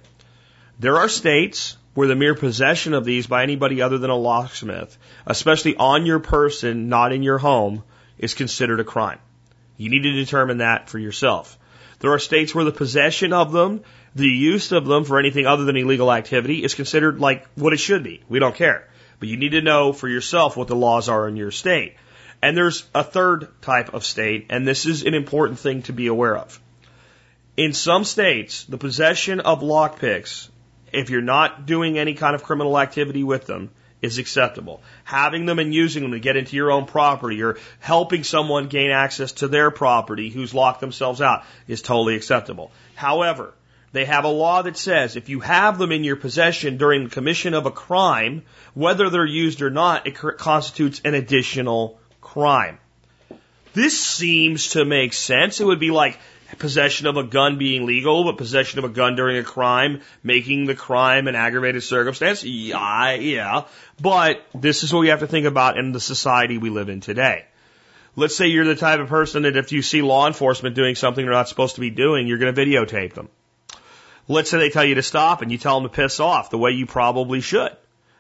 there 0.80 0.98
are 0.98 1.08
states 1.08 1.78
where 1.94 2.08
the 2.08 2.16
mere 2.16 2.36
possession 2.36 2.94
of 2.94 3.06
these 3.06 3.28
by 3.28 3.44
anybody 3.44 3.82
other 3.82 3.98
than 3.98 4.10
a 4.10 4.16
locksmith, 4.16 4.98
especially 5.26 5.78
on 5.78 6.06
your 6.06 6.20
person, 6.20 6.90
not 6.90 7.14
in 7.14 7.24
your 7.24 7.38
home, 7.38 7.84
is 8.18 8.34
considered 8.34 8.82
a 8.82 8.84
crime. 8.84 9.20
You 9.78 9.90
need 9.90 10.04
to 10.04 10.12
determine 10.14 10.60
that 10.60 10.90
for 10.90 11.00
yourself. 11.00 11.58
There 12.00 12.12
are 12.12 12.20
states 12.20 12.54
where 12.54 12.66
the 12.66 12.72
possession 12.72 13.34
of 13.34 13.52
them, 13.52 13.82
the 14.16 14.28
use 14.28 14.72
of 14.72 14.86
them 14.86 15.06
for 15.06 15.20
anything 15.20 15.46
other 15.46 15.66
than 15.66 15.78
illegal 15.78 16.12
activity 16.12 16.64
is 16.64 16.76
considered 16.76 17.20
like 17.20 17.48
what 17.56 17.74
it 17.74 17.80
should 17.80 18.04
be. 18.04 18.22
We 18.30 18.40
don't 18.40 18.56
care. 18.56 18.88
But 19.20 19.30
you 19.30 19.38
need 19.38 19.52
to 19.52 19.62
know 19.62 19.94
for 19.94 20.08
yourself 20.08 20.58
what 20.58 20.68
the 20.68 20.76
laws 20.76 21.10
are 21.10 21.28
in 21.28 21.36
your 21.36 21.52
state. 21.52 21.96
And 22.42 22.56
there's 22.56 22.86
a 22.94 23.04
third 23.04 23.48
type 23.62 23.94
of 23.94 24.06
state, 24.06 24.48
and 24.50 24.68
this 24.68 24.86
is 24.86 25.04
an 25.04 25.14
important 25.14 25.60
thing 25.60 25.84
to 25.84 25.94
be 25.94 26.08
aware 26.08 26.38
of. 26.38 26.60
In 27.58 27.74
some 27.74 28.04
states, 28.04 28.66
the 28.66 28.78
possession 28.78 29.40
of 29.40 29.62
lockpicks, 29.62 30.50
if 30.92 31.10
you're 31.10 31.22
not 31.22 31.66
doing 31.66 31.98
any 31.98 32.14
kind 32.14 32.36
of 32.36 32.44
criminal 32.44 32.78
activity 32.78 33.24
with 33.24 33.46
them, 33.46 33.72
is 34.02 34.18
acceptable. 34.18 34.82
Having 35.04 35.46
them 35.46 35.60
and 35.60 35.74
using 35.74 36.04
them 36.04 36.12
to 36.12 36.20
get 36.20 36.36
into 36.36 36.56
your 36.56 36.72
own 36.72 36.86
property 36.86 37.42
or 37.42 37.58
helping 37.80 38.24
someone 38.24 38.68
gain 38.68 38.92
access 38.92 39.32
to 39.34 39.48
their 39.48 39.72
property 39.72 40.30
who's 40.30 40.54
locked 40.54 40.82
themselves 40.82 41.22
out 41.22 41.44
is 41.68 41.82
totally 41.82 42.16
acceptable. 42.16 42.72
However, 42.96 43.54
they 43.92 44.06
have 44.06 44.26
a 44.26 44.30
law 44.30 44.62
that 44.62 44.78
says 44.78 45.16
if 45.16 45.30
you 45.30 45.40
have 45.40 45.78
them 45.78 45.92
in 45.92 46.04
your 46.04 46.18
possession 46.18 46.78
during 46.78 47.06
the 47.06 47.10
commission 47.10 47.54
of 47.54 47.66
a 47.66 47.72
crime, 47.72 48.44
whether 48.74 49.10
they're 49.10 49.26
used 49.26 49.62
or 49.62 49.70
not, 49.70 50.06
it 50.06 50.16
constitutes 50.16 51.02
an 51.06 51.14
additional 51.14 51.98
crime. 52.20 52.78
This 53.74 53.98
seems 53.98 54.70
to 54.70 54.86
make 54.86 55.14
sense. 55.14 55.60
It 55.60 55.66
would 55.66 55.80
be 55.80 55.92
like 55.92 56.18
possession 56.58 57.08
of 57.08 57.18
a 57.18 57.24
gun 57.24 57.58
being 57.58 57.86
legal, 57.86 58.24
but 58.24 58.38
possession 58.38 58.80
of 58.80 58.86
a 58.86 58.90
gun 58.90 59.16
during 59.16 59.38
a 59.38 59.44
crime 59.44 60.02
making 60.24 60.66
the 60.66 60.76
crime 60.76 61.28
an 61.28 61.36
aggravated 61.36 61.84
circumstance. 61.84 62.44
Yeah, 62.44 63.14
yeah. 63.14 63.64
But 64.00 64.46
this 64.54 64.84
is 64.84 64.94
what 64.94 65.00
we 65.00 65.08
have 65.08 65.22
to 65.22 65.28
think 65.28 65.46
about 65.48 65.78
in 65.78 65.92
the 65.92 66.00
society 66.00 66.58
we 66.58 66.70
live 66.70 66.90
in 66.90 67.02
today. 67.02 67.46
Let's 68.16 68.36
say 68.36 68.48
you're 68.48 68.66
the 68.66 68.76
type 68.76 69.00
of 69.00 69.10
person 69.10 69.44
that 69.44 69.58
if 69.58 69.72
you 69.72 69.82
see 69.82 70.02
law 70.02 70.28
enforcement 70.28 70.76
doing 70.76 70.96
something 70.96 71.26
they're 71.26 71.34
not 71.34 71.50
supposed 71.50 71.76
to 71.76 71.82
be 71.82 71.90
doing, 71.90 72.28
you're 72.28 72.38
going 72.38 72.54
to 72.54 72.66
videotape 72.66 73.14
them. 73.14 73.28
Let's 74.28 74.50
say 74.50 74.58
they 74.58 74.70
tell 74.70 74.86
you 74.86 74.96
to 74.96 75.04
stop 75.04 75.42
and 75.42 75.52
you 75.52 75.58
tell 75.58 75.80
them 75.80 75.90
to 75.90 75.96
piss 75.96 76.20
off 76.20 76.50
the 76.50 76.58
way 76.58 76.72
you 76.72 76.86
probably 76.86 77.42
should 77.42 77.76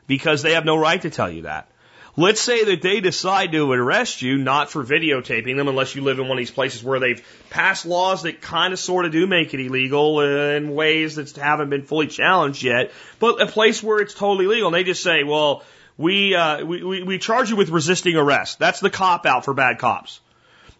because 0.07 0.41
they 0.41 0.53
have 0.53 0.65
no 0.65 0.77
right 0.77 1.01
to 1.01 1.09
tell 1.09 1.31
you 1.31 1.43
that. 1.43 1.69
Let's 2.17 2.39
say 2.39 2.63
that 2.63 2.81
they 2.81 3.01
decide 3.01 3.51
to 3.51 3.69
arrest 3.69 4.21
you, 4.21 4.37
not 4.37 4.69
for 4.69 4.85
videotaping 4.85 5.57
them, 5.57 5.67
unless 5.67 5.95
you 5.95 6.01
live 6.01 6.17
in 6.17 6.29
one 6.29 6.37
of 6.37 6.41
these 6.41 6.51
places 6.51 6.81
where 6.81 6.99
they've 6.99 7.21
passed 7.49 7.85
laws 7.85 8.23
that 8.23 8.39
kind 8.39 8.71
of 8.71 8.79
sort 8.79 9.05
of 9.05 9.11
do 9.11 9.27
make 9.27 9.53
it 9.53 9.59
illegal 9.59 10.21
in 10.21 10.73
ways 10.73 11.15
that 11.15 11.29
haven't 11.35 11.69
been 11.69 11.83
fully 11.83 12.07
challenged 12.07 12.63
yet, 12.63 12.93
but 13.19 13.41
a 13.41 13.47
place 13.47 13.83
where 13.83 13.99
it's 13.99 14.13
totally 14.13 14.47
legal. 14.47 14.67
And 14.67 14.75
they 14.75 14.85
just 14.85 15.03
say, 15.03 15.25
well, 15.25 15.63
we, 15.97 16.33
uh, 16.35 16.63
we, 16.63 16.83
we, 16.83 17.03
we 17.03 17.17
charge 17.17 17.49
you 17.49 17.57
with 17.57 17.69
resisting 17.69 18.15
arrest. 18.15 18.59
That's 18.59 18.79
the 18.79 18.89
cop 18.89 19.25
out 19.25 19.43
for 19.43 19.53
bad 19.53 19.79
cops. 19.79 20.21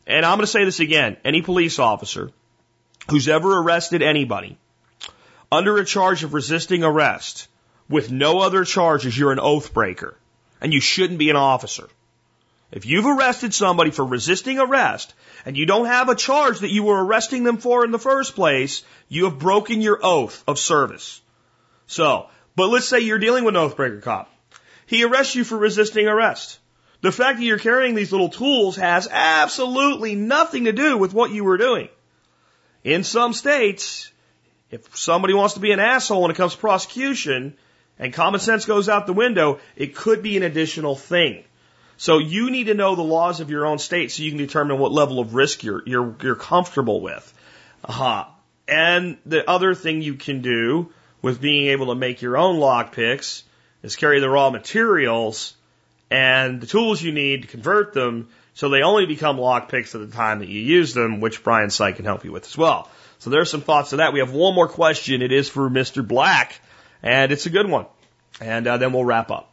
And 0.08 0.26
I'm 0.26 0.38
going 0.38 0.46
to 0.46 0.52
say 0.52 0.64
this 0.64 0.80
again. 0.80 1.18
Any 1.26 1.42
police 1.42 1.80
officer 1.80 2.32
who's 3.10 3.28
ever 3.28 3.60
arrested 3.60 4.02
anybody 4.02 4.58
under 5.52 5.78
a 5.78 5.86
charge 5.86 6.24
of 6.24 6.34
resisting 6.34 6.86
arrest 6.86 7.50
with 7.90 8.10
no 8.10 8.40
other 8.40 8.64
charges, 8.64 9.18
you're 9.18 9.34
an 9.34 9.40
oath 9.40 9.74
breaker 9.74 10.16
and 10.66 10.74
you 10.74 10.82
shouldn't 10.82 11.20
be 11.20 11.30
an 11.30 11.36
officer. 11.36 11.88
If 12.72 12.88
you've 12.88 13.06
arrested 13.06 13.54
somebody 13.54 13.92
for 13.92 14.04
resisting 14.04 14.58
arrest 14.58 15.14
and 15.46 15.56
you 15.56 15.68
don't 15.68 15.86
have 15.86 16.10
a 16.10 16.16
charge 16.16 16.62
that 16.62 16.72
you 16.72 16.82
were 16.82 17.06
arresting 17.06 17.44
them 17.44 17.58
for 17.58 17.86
in 17.86 17.92
the 17.92 18.00
first 18.00 18.34
place, 18.34 18.84
you 19.08 19.26
have 19.26 19.38
broken 19.38 19.80
your 19.80 20.00
oath 20.02 20.44
of 20.48 20.58
service. 20.58 21.22
So, 21.86 22.30
but 22.56 22.70
let's 22.70 22.88
say 22.88 23.02
you're 23.02 23.20
dealing 23.20 23.44
with 23.44 23.56
an 23.56 23.62
oathbreaker 23.62 24.02
cop. 24.02 24.34
He 24.88 25.04
arrests 25.04 25.36
you 25.36 25.44
for 25.44 25.56
resisting 25.56 26.08
arrest. 26.08 26.58
The 27.02 27.12
fact 27.12 27.38
that 27.38 27.46
you're 27.46 27.60
carrying 27.60 27.94
these 27.94 28.12
little 28.12 28.30
tools 28.30 28.78
has 28.78 29.08
absolutely 29.12 30.16
nothing 30.16 30.66
to 30.66 30.72
do 30.72 30.98
with 30.98 31.14
what 31.14 31.30
you 31.30 31.44
were 31.44 31.60
doing. 31.60 31.90
In 32.84 33.04
some 33.04 33.34
states, 33.34 34.12
if 34.72 34.98
somebody 34.98 35.36
wants 35.36 35.54
to 35.54 35.60
be 35.60 35.74
an 35.74 35.80
asshole 35.80 36.24
when 36.24 36.32
it 36.32 36.38
comes 36.38 36.54
to 36.54 36.60
prosecution, 36.60 37.56
and 38.00 38.14
common 38.14 38.40
sense 38.40 38.66
goes 38.66 38.90
out 38.90 39.08
the 39.08 39.14
window, 39.14 39.60
it 39.76 39.96
could 39.96 40.22
be 40.22 40.38
an 40.38 40.44
additional 40.44 40.96
thing. 40.96 41.44
So 41.98 42.18
you 42.18 42.50
need 42.50 42.66
to 42.66 42.74
know 42.74 42.96
the 42.96 43.04
laws 43.04 43.40
of 43.40 43.50
your 43.50 43.66
own 43.66 43.80
state 43.80 44.12
so 44.12 44.24
you 44.24 44.32
can 44.32 44.38
determine 44.38 44.80
what 44.80 44.92
level 44.92 45.20
of 45.20 45.34
risk 45.34 45.64
you're 45.64 45.82
you're 45.86 46.16
you're 46.22 46.36
comfortable 46.36 47.00
with. 47.00 47.34
Uh-huh. 47.84 48.26
And 48.68 49.18
the 49.26 49.50
other 49.50 49.76
thing 49.76 50.02
you 50.02 50.16
can 50.16 50.42
do 50.42 50.92
with 51.22 51.40
being 51.40 51.68
able 51.68 51.88
to 51.88 51.96
make 51.96 52.22
your 52.22 52.38
own 52.38 52.58
lock 52.58 52.94
picks 52.94 53.44
is 53.82 53.96
carry 53.96 54.20
the 54.20 54.30
raw 54.30 54.50
materials 54.50 55.56
and 56.12 56.60
the 56.60 56.68
tools 56.68 57.02
you 57.02 57.12
need 57.12 57.44
to 57.44 57.48
convert 57.48 57.94
them 57.94 58.28
so 58.56 58.70
they 58.70 58.82
only 58.82 59.06
become 59.06 59.38
lock 59.38 59.70
picks 59.70 59.96
at 59.96 60.02
the 60.02 60.16
time 60.16 60.40
that 60.40 60.48
you 60.48 60.62
use 60.62 60.94
them, 60.94 61.20
which 61.20 61.44
Brian 61.44 61.70
Site 61.70 61.98
can 61.98 62.06
help 62.06 62.24
you 62.24 62.32
with 62.32 62.46
as 62.46 62.58
well. 62.58 62.90
So 63.20 63.30
there's 63.30 63.52
some 63.52 63.62
thoughts 63.62 63.90
to 63.90 63.98
that. 63.98 64.14
We 64.14 64.20
have 64.20 64.32
one 64.32 64.56
more 64.56 64.68
question. 64.68 65.22
It 65.22 65.32
is 65.32 65.50
for 65.50 65.70
Mr. 65.70 66.08
Black 66.08 66.60
and 67.06 67.32
it's 67.32 67.46
a 67.46 67.50
good 67.50 67.70
one. 67.70 67.86
And 68.42 68.68
uh, 68.68 68.78
then 68.78 68.92
we'll 68.92 69.06
wrap 69.06 69.32
up. 69.32 69.52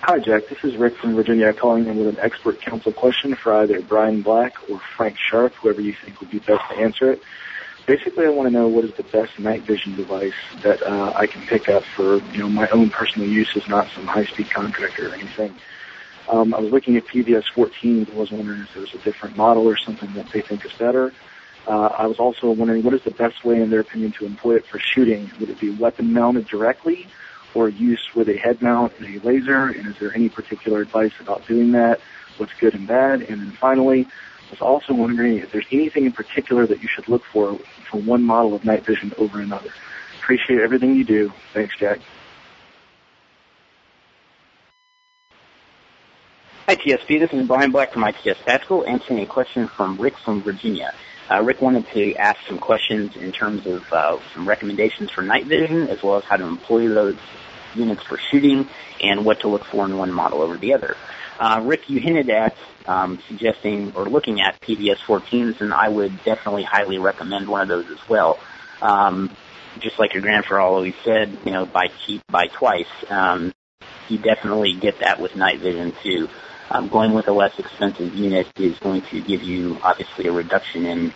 Hi, 0.00 0.18
Jack. 0.18 0.48
This 0.48 0.58
is 0.64 0.76
Rick 0.76 0.96
from 0.96 1.14
Virginia 1.14 1.52
calling 1.52 1.86
in 1.86 1.98
with 1.98 2.08
an 2.08 2.18
expert 2.20 2.60
council 2.60 2.92
question 2.92 3.34
for 3.34 3.52
either 3.54 3.80
Brian 3.82 4.22
Black 4.22 4.54
or 4.70 4.80
Frank 4.96 5.16
Sharp, 5.18 5.54
whoever 5.54 5.80
you 5.80 5.92
think 5.92 6.20
would 6.20 6.30
be 6.30 6.38
best 6.38 6.62
to 6.70 6.76
answer 6.76 7.12
it. 7.12 7.22
Basically, 7.86 8.24
I 8.24 8.30
want 8.30 8.48
to 8.48 8.52
know 8.52 8.66
what 8.66 8.84
is 8.84 8.94
the 8.94 9.04
best 9.04 9.38
night 9.38 9.62
vision 9.62 9.94
device 9.94 10.34
that 10.62 10.82
uh, 10.82 11.12
I 11.14 11.26
can 11.26 11.42
pick 11.46 11.68
up 11.68 11.84
for 11.84 12.16
you 12.16 12.38
know 12.38 12.48
my 12.48 12.68
own 12.68 12.90
personal 12.90 13.28
use, 13.28 13.54
is 13.54 13.68
not 13.68 13.88
some 13.94 14.06
high-speed 14.06 14.50
contractor 14.50 15.10
or 15.10 15.14
anything. 15.14 15.54
Um, 16.28 16.52
I 16.54 16.58
was 16.60 16.72
looking 16.72 16.96
at 16.96 17.06
PVS 17.06 17.44
14 17.54 17.98
and 17.98 18.08
was 18.16 18.32
wondering 18.32 18.62
if 18.62 18.72
there 18.72 18.82
was 18.82 18.94
a 18.94 18.98
different 18.98 19.36
model 19.36 19.66
or 19.66 19.76
something 19.76 20.12
that 20.14 20.30
they 20.30 20.40
think 20.40 20.64
is 20.64 20.72
better. 20.72 21.12
Uh, 21.66 21.90
I 21.98 22.06
was 22.06 22.18
also 22.18 22.50
wondering 22.50 22.84
what 22.84 22.94
is 22.94 23.02
the 23.02 23.10
best 23.10 23.44
way, 23.44 23.60
in 23.60 23.70
their 23.70 23.80
opinion, 23.80 24.12
to 24.12 24.26
employ 24.26 24.56
it 24.56 24.66
for 24.66 24.78
shooting? 24.78 25.30
Would 25.40 25.50
it 25.50 25.58
be 25.58 25.70
weapon 25.70 26.12
mounted 26.12 26.46
directly, 26.46 27.08
or 27.54 27.68
use 27.68 28.08
with 28.14 28.28
a 28.28 28.36
head 28.36 28.62
mount 28.62 28.92
and 28.98 29.16
a 29.16 29.26
laser? 29.26 29.66
And 29.66 29.88
is 29.88 29.98
there 29.98 30.14
any 30.14 30.28
particular 30.28 30.80
advice 30.80 31.12
about 31.18 31.46
doing 31.46 31.72
that? 31.72 32.00
What's 32.36 32.52
good 32.60 32.74
and 32.74 32.86
bad? 32.86 33.22
And 33.22 33.40
then 33.40 33.50
finally, 33.50 34.06
I 34.46 34.50
was 34.50 34.60
also 34.60 34.94
wondering 34.94 35.38
if 35.38 35.50
there's 35.50 35.66
anything 35.72 36.04
in 36.04 36.12
particular 36.12 36.66
that 36.66 36.82
you 36.82 36.88
should 36.88 37.08
look 37.08 37.24
for 37.24 37.58
for 37.90 37.98
one 37.98 38.22
model 38.22 38.54
of 38.54 38.64
night 38.64 38.84
vision 38.84 39.12
over 39.18 39.40
another. 39.40 39.70
Appreciate 40.20 40.60
everything 40.60 40.94
you 40.94 41.04
do. 41.04 41.32
Thanks, 41.52 41.76
Jack. 41.76 41.98
Hi, 46.68 46.74
TSP. 46.74 47.20
This 47.20 47.32
is 47.32 47.46
Brian 47.46 47.70
Black 47.70 47.92
from 47.92 48.04
ITS 48.04 48.40
Tactical 48.44 48.84
answering 48.86 49.20
a 49.20 49.26
question 49.26 49.68
from 49.68 49.96
Rick 49.98 50.18
from 50.18 50.42
Virginia. 50.42 50.92
Uh, 51.30 51.42
Rick 51.42 51.60
wanted 51.60 51.86
to 51.88 52.14
ask 52.14 52.38
some 52.46 52.58
questions 52.58 53.16
in 53.16 53.32
terms 53.32 53.66
of 53.66 53.82
uh, 53.92 54.18
some 54.32 54.48
recommendations 54.48 55.10
for 55.10 55.22
night 55.22 55.46
vision, 55.46 55.88
as 55.88 56.02
well 56.02 56.16
as 56.16 56.24
how 56.24 56.36
to 56.36 56.44
employ 56.44 56.88
those 56.88 57.16
units 57.74 58.02
for 58.04 58.18
shooting, 58.30 58.68
and 59.02 59.24
what 59.24 59.40
to 59.40 59.48
look 59.48 59.64
for 59.64 59.84
in 59.84 59.96
one 59.96 60.12
model 60.12 60.40
over 60.40 60.56
the 60.56 60.74
other. 60.74 60.96
Uh, 61.38 61.60
Rick, 61.62 61.90
you 61.90 62.00
hinted 62.00 62.30
at 62.30 62.56
um, 62.86 63.18
suggesting 63.28 63.92
or 63.94 64.06
looking 64.06 64.40
at 64.40 64.60
PVS 64.60 64.98
14s, 65.06 65.60
and 65.60 65.74
I 65.74 65.88
would 65.88 66.24
definitely 66.24 66.62
highly 66.62 66.98
recommend 66.98 67.48
one 67.48 67.60
of 67.62 67.68
those 67.68 67.90
as 67.90 68.08
well. 68.08 68.38
Um, 68.80 69.34
just 69.80 69.98
like 69.98 70.14
your 70.14 70.22
grandfather 70.22 70.60
always 70.60 70.94
said, 71.04 71.36
you 71.44 71.52
know, 71.52 71.66
buy 71.66 71.88
cheap, 72.06 72.22
buy 72.28 72.46
twice. 72.46 72.86
Um, 73.10 73.52
you 74.08 74.18
definitely 74.18 74.74
get 74.74 75.00
that 75.00 75.20
with 75.20 75.36
night 75.36 75.60
vision 75.60 75.92
too. 76.02 76.28
Um, 76.70 76.88
going 76.88 77.14
with 77.14 77.28
a 77.28 77.32
less 77.32 77.52
expensive 77.58 78.12
unit 78.14 78.46
is 78.58 78.76
going 78.80 79.02
to 79.02 79.20
give 79.20 79.42
you 79.42 79.78
obviously 79.82 80.26
a 80.26 80.32
reduction 80.32 80.84
in 80.84 81.12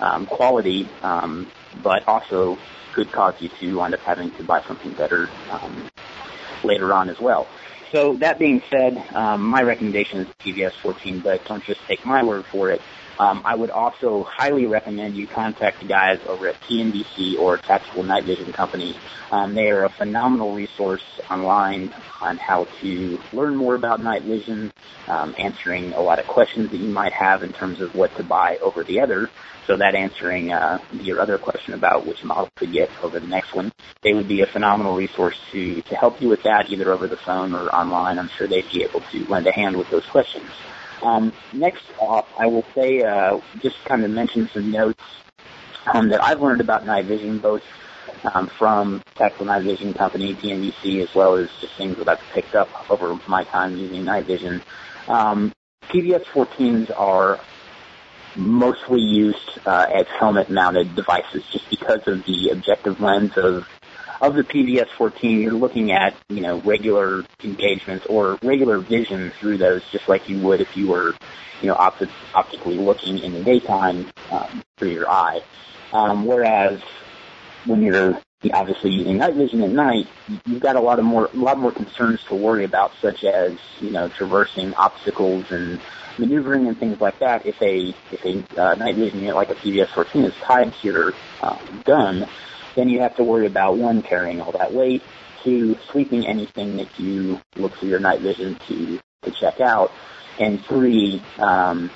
um, 0.00 0.26
quality, 0.26 0.88
um, 1.02 1.50
but 1.82 2.06
also 2.06 2.58
could 2.94 3.10
cause 3.12 3.34
you 3.40 3.48
to 3.60 3.76
wind 3.76 3.94
up 3.94 4.00
having 4.04 4.30
to 4.32 4.42
buy 4.44 4.60
something 4.66 4.92
better 4.92 5.30
um, 5.50 5.90
later 6.64 6.92
on 6.92 7.08
as 7.08 7.16
well. 7.20 7.46
So 7.92 8.16
that 8.20 8.38
being 8.38 8.62
said, 8.70 8.96
um, 9.14 9.42
my 9.50 9.62
recommendation 9.62 10.20
is 10.20 10.28
PVS 10.44 10.72
14, 10.82 11.20
but 11.20 11.44
don't 11.46 11.64
just 11.64 11.80
take 11.88 12.04
my 12.04 12.22
word 12.22 12.44
for 12.52 12.70
it. 12.70 12.80
Um, 13.20 13.42
I 13.44 13.54
would 13.54 13.68
also 13.68 14.22
highly 14.22 14.64
recommend 14.64 15.14
you 15.14 15.26
contact 15.26 15.80
the 15.80 15.86
guys 15.86 16.20
over 16.26 16.48
at 16.48 16.58
TNVC 16.62 17.38
or 17.38 17.58
Tactical 17.58 18.02
Night 18.02 18.24
Vision 18.24 18.50
Company. 18.50 18.96
Um, 19.30 19.54
they 19.54 19.68
are 19.68 19.84
a 19.84 19.90
phenomenal 19.90 20.54
resource 20.54 21.04
online 21.30 21.92
on 22.22 22.38
how 22.38 22.64
to 22.80 23.20
learn 23.34 23.56
more 23.56 23.74
about 23.74 24.02
night 24.02 24.22
vision, 24.22 24.72
um, 25.06 25.34
answering 25.36 25.92
a 25.92 26.00
lot 26.00 26.18
of 26.18 26.26
questions 26.28 26.70
that 26.70 26.78
you 26.78 26.88
might 26.88 27.12
have 27.12 27.42
in 27.42 27.52
terms 27.52 27.82
of 27.82 27.94
what 27.94 28.16
to 28.16 28.24
buy 28.24 28.56
over 28.56 28.84
the 28.84 29.00
other. 29.02 29.28
So 29.66 29.76
that 29.76 29.94
answering 29.94 30.50
uh, 30.50 30.78
your 30.94 31.20
other 31.20 31.36
question 31.36 31.74
about 31.74 32.06
which 32.06 32.24
model 32.24 32.48
to 32.56 32.66
get 32.66 32.90
over 33.02 33.20
the 33.20 33.26
next 33.26 33.54
one, 33.54 33.70
they 34.00 34.14
would 34.14 34.28
be 34.28 34.40
a 34.40 34.46
phenomenal 34.46 34.96
resource 34.96 35.38
to 35.52 35.82
to 35.82 35.94
help 35.94 36.22
you 36.22 36.30
with 36.30 36.44
that 36.44 36.70
either 36.70 36.90
over 36.90 37.06
the 37.06 37.18
phone 37.18 37.52
or 37.52 37.68
online. 37.68 38.18
I'm 38.18 38.30
sure 38.30 38.48
they'd 38.48 38.70
be 38.72 38.82
able 38.82 39.00
to 39.12 39.26
lend 39.26 39.46
a 39.46 39.52
hand 39.52 39.76
with 39.76 39.90
those 39.90 40.06
questions. 40.06 40.50
Um, 41.02 41.32
next 41.52 41.84
off, 41.98 42.28
I 42.38 42.46
will 42.46 42.64
say, 42.74 43.02
uh, 43.02 43.40
just 43.60 43.82
kind 43.84 44.04
of 44.04 44.10
mention 44.10 44.48
some 44.48 44.70
notes 44.70 45.02
um, 45.94 46.08
that 46.10 46.22
I've 46.22 46.40
learned 46.40 46.60
about 46.60 46.84
night 46.84 47.06
vision, 47.06 47.38
both 47.38 47.62
um, 48.34 48.48
from 48.48 49.02
Tactical 49.16 49.46
Night 49.46 49.62
Vision 49.62 49.94
Company, 49.94 50.34
TNVC, 50.34 51.02
as 51.02 51.14
well 51.14 51.36
as 51.36 51.48
just 51.60 51.74
things 51.76 51.96
that 51.96 52.08
I've 52.08 52.22
picked 52.32 52.54
up 52.54 52.90
over 52.90 53.18
my 53.26 53.44
time 53.44 53.76
using 53.76 54.04
night 54.04 54.24
vision. 54.24 54.62
Um, 55.08 55.52
PVS 55.84 56.24
14s 56.24 56.90
are 56.98 57.40
mostly 58.36 59.00
used 59.00 59.58
uh, 59.66 59.86
as 59.92 60.06
helmet-mounted 60.18 60.94
devices 60.94 61.44
just 61.50 61.68
because 61.68 62.06
of 62.06 62.24
the 62.24 62.50
objective 62.50 63.00
lens 63.00 63.36
of 63.36 63.66
of 64.20 64.34
the 64.34 64.42
PVS 64.42 64.88
14, 64.98 65.40
you're 65.40 65.52
looking 65.52 65.92
at, 65.92 66.14
you 66.28 66.40
know, 66.40 66.60
regular 66.60 67.24
engagements 67.42 68.06
or 68.06 68.38
regular 68.42 68.78
vision 68.78 69.32
through 69.40 69.58
those 69.58 69.82
just 69.90 70.08
like 70.08 70.28
you 70.28 70.38
would 70.40 70.60
if 70.60 70.76
you 70.76 70.88
were, 70.88 71.14
you 71.62 71.68
know, 71.68 71.74
opt- 71.74 72.04
optically 72.34 72.76
looking 72.76 73.18
in 73.18 73.32
the 73.32 73.42
daytime 73.42 74.10
um, 74.30 74.62
through 74.78 74.90
your 74.90 75.10
eye. 75.10 75.40
Um, 75.92 76.26
whereas 76.26 76.80
when 77.64 77.82
you're 77.82 78.20
obviously 78.52 78.90
using 78.90 79.18
night 79.18 79.34
vision 79.34 79.62
at 79.62 79.70
night, 79.70 80.06
you've 80.46 80.60
got 80.60 80.76
a 80.76 80.80
lot 80.80 80.98
of 80.98 81.04
more, 81.04 81.30
a 81.32 81.36
lot 81.36 81.58
more 81.58 81.72
concerns 81.72 82.22
to 82.24 82.34
worry 82.34 82.64
about, 82.64 82.92
such 83.00 83.24
as, 83.24 83.56
you 83.80 83.90
know, 83.90 84.08
traversing 84.08 84.74
obstacles 84.74 85.50
and 85.50 85.80
maneuvering 86.18 86.68
and 86.68 86.78
things 86.78 87.00
like 87.00 87.18
that. 87.20 87.46
If 87.46 87.60
a, 87.62 87.94
if 88.12 88.24
a 88.24 88.60
uh, 88.60 88.74
night 88.74 88.96
vision 88.96 89.20
unit 89.20 89.34
like 89.34 89.48
a 89.48 89.54
PVS 89.54 89.88
14 89.94 90.24
is 90.24 90.34
tied 90.42 90.74
to 90.74 90.86
your 90.86 91.14
um, 91.42 91.82
gun, 91.84 92.28
then 92.74 92.88
you 92.88 93.00
have 93.00 93.16
to 93.16 93.24
worry 93.24 93.46
about 93.46 93.76
one, 93.76 94.02
carrying 94.02 94.40
all 94.40 94.52
that 94.52 94.72
weight, 94.72 95.02
two, 95.42 95.76
sweeping 95.90 96.26
anything 96.26 96.76
that 96.76 96.98
you 96.98 97.40
look 97.56 97.74
through 97.74 97.88
your 97.88 98.00
night 98.00 98.20
vision 98.20 98.56
to, 98.68 99.00
to 99.22 99.30
check 99.30 99.60
out, 99.60 99.92
and 100.38 100.64
three, 100.64 101.22
um, 101.38 101.90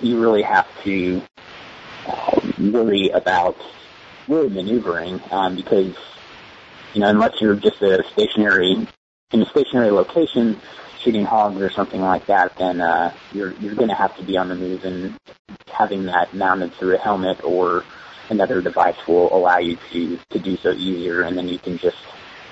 you 0.00 0.20
really 0.20 0.42
have 0.42 0.68
to 0.84 1.22
uh, 2.06 2.40
worry 2.58 3.08
about 3.10 3.56
really 4.28 4.48
maneuvering 4.48 5.20
um, 5.30 5.56
because, 5.56 5.94
you 6.94 7.00
know, 7.00 7.08
unless 7.08 7.40
you're 7.40 7.54
just 7.54 7.80
a 7.82 8.02
stationary, 8.12 8.86
in 9.32 9.42
a 9.42 9.46
stationary 9.46 9.90
location, 9.90 10.60
shooting 11.00 11.24
hogs 11.24 11.60
or 11.60 11.70
something 11.70 12.00
like 12.00 12.26
that, 12.26 12.56
then 12.56 12.80
uh, 12.80 13.12
you're 13.32 13.52
you're 13.54 13.74
going 13.74 13.88
to 13.88 13.94
have 13.94 14.16
to 14.16 14.22
be 14.22 14.36
on 14.36 14.48
the 14.48 14.54
move, 14.54 14.84
and 14.84 15.18
having 15.72 16.04
that 16.04 16.34
mounted 16.34 16.72
through 16.74 16.94
a 16.94 16.98
helmet 16.98 17.42
or 17.44 17.84
another 18.30 18.60
device 18.60 18.96
will 19.06 19.34
allow 19.34 19.58
you 19.58 19.76
to, 19.92 20.18
to 20.30 20.38
do 20.38 20.56
so 20.56 20.72
easier, 20.72 21.22
and 21.22 21.36
then 21.36 21.48
you 21.48 21.58
can 21.58 21.78
just, 21.78 21.98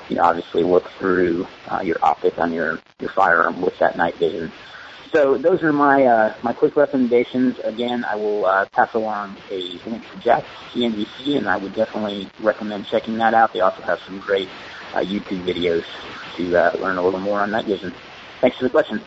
you 0.08 0.16
know, 0.16 0.22
obviously 0.22 0.62
look 0.62 0.88
through 0.98 1.46
uh, 1.68 1.80
your 1.80 1.96
optic 2.02 2.38
on 2.38 2.52
your, 2.52 2.80
your 2.98 3.10
firearm 3.10 3.60
with 3.60 3.78
that 3.78 3.96
night 3.96 4.16
vision. 4.16 4.52
So 5.12 5.36
those 5.36 5.62
are 5.64 5.72
my 5.72 6.04
uh, 6.04 6.34
my 6.42 6.52
quick 6.52 6.76
recommendations. 6.76 7.58
Again, 7.58 8.04
I 8.04 8.14
will 8.14 8.46
uh, 8.46 8.66
pass 8.66 8.94
along 8.94 9.36
a 9.50 9.60
link 9.84 10.08
to 10.08 10.18
Jack's 10.20 10.46
TNVC, 10.72 11.36
and 11.36 11.48
I 11.48 11.56
would 11.56 11.74
definitely 11.74 12.30
recommend 12.38 12.86
checking 12.86 13.18
that 13.18 13.34
out. 13.34 13.52
They 13.52 13.58
also 13.58 13.82
have 13.82 13.98
some 14.06 14.20
great 14.20 14.48
uh, 14.94 15.00
YouTube 15.00 15.44
videos 15.44 15.84
to 16.36 16.56
uh, 16.56 16.76
learn 16.78 16.96
a 16.96 17.02
little 17.02 17.18
more 17.18 17.40
on 17.40 17.50
night 17.50 17.64
vision. 17.64 17.92
Thanks 18.40 18.56
for 18.56 18.64
the 18.64 18.70
question. 18.70 19.02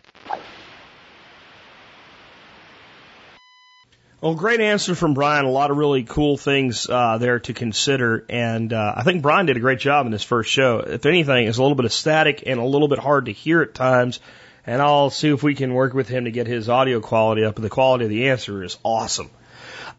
Well, 4.23 4.35
great 4.35 4.61
answer 4.61 4.95
from 4.95 5.15
Brian. 5.15 5.43
A 5.43 5.49
lot 5.49 5.69
of 5.69 5.75
really 5.75 6.03
cool 6.03 6.37
things 6.37 6.89
uh, 6.89 7.17
there 7.17 7.41
to 7.41 7.53
consider, 7.53 8.25
and 8.29 8.71
uh, 8.71 8.93
I 8.95 9.03
think 9.03 9.21
Brian 9.21 9.47
did 9.47 9.57
a 9.57 9.59
great 9.59 9.79
job 9.79 10.05
in 10.05 10.13
this 10.13 10.23
first 10.23 10.49
show. 10.49 10.77
If 10.79 11.05
anything, 11.05 11.45
it's 11.45 11.57
a 11.57 11.61
little 11.61 11.75
bit 11.75 11.83
of 11.83 11.91
static 11.91 12.41
and 12.45 12.57
a 12.57 12.63
little 12.63 12.87
bit 12.87 12.99
hard 12.99 13.25
to 13.25 13.33
hear 13.33 13.61
at 13.61 13.73
times. 13.73 14.21
And 14.65 14.81
I'll 14.81 15.09
see 15.09 15.27
if 15.27 15.43
we 15.43 15.55
can 15.55 15.73
work 15.73 15.93
with 15.93 16.07
him 16.07 16.23
to 16.23 16.31
get 16.31 16.47
his 16.47 16.69
audio 16.69 17.01
quality 17.01 17.43
up. 17.43 17.55
But 17.55 17.63
the 17.63 17.69
quality 17.69 18.05
of 18.05 18.11
the 18.11 18.29
answer 18.29 18.63
is 18.63 18.77
awesome. 18.81 19.29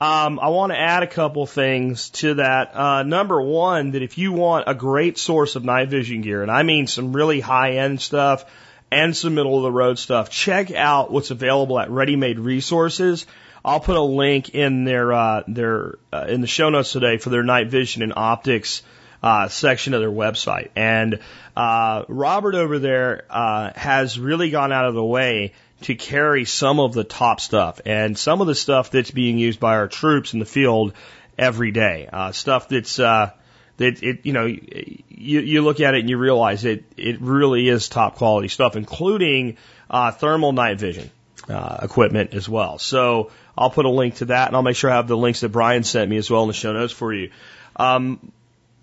Um, 0.00 0.40
I 0.40 0.48
want 0.48 0.72
to 0.72 0.80
add 0.80 1.02
a 1.02 1.06
couple 1.06 1.44
things 1.44 2.08
to 2.20 2.36
that. 2.36 2.74
Uh, 2.74 3.02
number 3.02 3.42
one, 3.42 3.90
that 3.90 4.00
if 4.00 4.16
you 4.16 4.32
want 4.32 4.64
a 4.66 4.74
great 4.74 5.18
source 5.18 5.54
of 5.54 5.64
night 5.64 5.90
vision 5.90 6.22
gear, 6.22 6.40
and 6.40 6.50
I 6.50 6.62
mean 6.62 6.86
some 6.86 7.12
really 7.12 7.40
high 7.40 7.72
end 7.72 8.00
stuff 8.00 8.46
and 8.90 9.14
some 9.14 9.34
middle 9.34 9.58
of 9.58 9.64
the 9.64 9.70
road 9.70 9.98
stuff, 9.98 10.30
check 10.30 10.72
out 10.72 11.12
what's 11.12 11.30
available 11.30 11.78
at 11.78 11.90
Ready 11.90 12.16
Made 12.16 12.38
Resources. 12.38 13.26
I'll 13.64 13.80
put 13.80 13.96
a 13.96 14.02
link 14.02 14.50
in 14.50 14.84
their 14.84 15.12
uh, 15.12 15.42
their 15.48 15.98
uh, 16.12 16.26
in 16.28 16.42
the 16.42 16.46
show 16.46 16.68
notes 16.68 16.92
today 16.92 17.16
for 17.16 17.30
their 17.30 17.42
night 17.42 17.68
vision 17.68 18.02
and 18.02 18.12
optics 18.14 18.82
uh, 19.22 19.48
section 19.48 19.94
of 19.94 20.00
their 20.00 20.10
website. 20.10 20.68
And 20.76 21.20
uh, 21.56 22.04
Robert 22.08 22.54
over 22.54 22.78
there 22.78 23.24
uh, 23.30 23.72
has 23.74 24.18
really 24.18 24.50
gone 24.50 24.70
out 24.70 24.84
of 24.84 24.94
the 24.94 25.04
way 25.04 25.54
to 25.82 25.94
carry 25.94 26.44
some 26.44 26.78
of 26.78 26.92
the 26.92 27.04
top 27.04 27.40
stuff 27.40 27.80
and 27.86 28.18
some 28.18 28.42
of 28.42 28.46
the 28.46 28.54
stuff 28.54 28.90
that's 28.90 29.10
being 29.10 29.38
used 29.38 29.60
by 29.60 29.76
our 29.76 29.88
troops 29.88 30.34
in 30.34 30.40
the 30.40 30.46
field 30.46 30.92
every 31.38 31.70
day. 31.70 32.06
Uh, 32.12 32.32
stuff 32.32 32.68
that's 32.68 32.98
uh, 32.98 33.30
that 33.78 34.02
it 34.02 34.26
you 34.26 34.34
know 34.34 34.44
you 34.44 35.40
you 35.40 35.62
look 35.62 35.80
at 35.80 35.94
it 35.94 36.00
and 36.00 36.10
you 36.10 36.18
realize 36.18 36.66
it 36.66 36.84
it 36.98 37.18
really 37.22 37.66
is 37.66 37.88
top 37.88 38.16
quality 38.16 38.48
stuff, 38.48 38.76
including 38.76 39.56
uh, 39.88 40.10
thermal 40.10 40.52
night 40.52 40.78
vision 40.78 41.10
uh, 41.48 41.78
equipment 41.82 42.34
as 42.34 42.48
well. 42.48 42.78
So 42.78 43.30
I'll 43.56 43.70
put 43.70 43.84
a 43.84 43.90
link 43.90 44.16
to 44.16 44.26
that, 44.26 44.48
and 44.48 44.56
I'll 44.56 44.62
make 44.62 44.76
sure 44.76 44.90
I 44.90 44.96
have 44.96 45.08
the 45.08 45.16
links 45.16 45.40
that 45.40 45.50
Brian 45.50 45.84
sent 45.84 46.10
me 46.10 46.16
as 46.16 46.30
well 46.30 46.42
in 46.42 46.48
the 46.48 46.54
show 46.54 46.72
notes 46.72 46.92
for 46.92 47.12
you. 47.12 47.30
Um, 47.76 48.32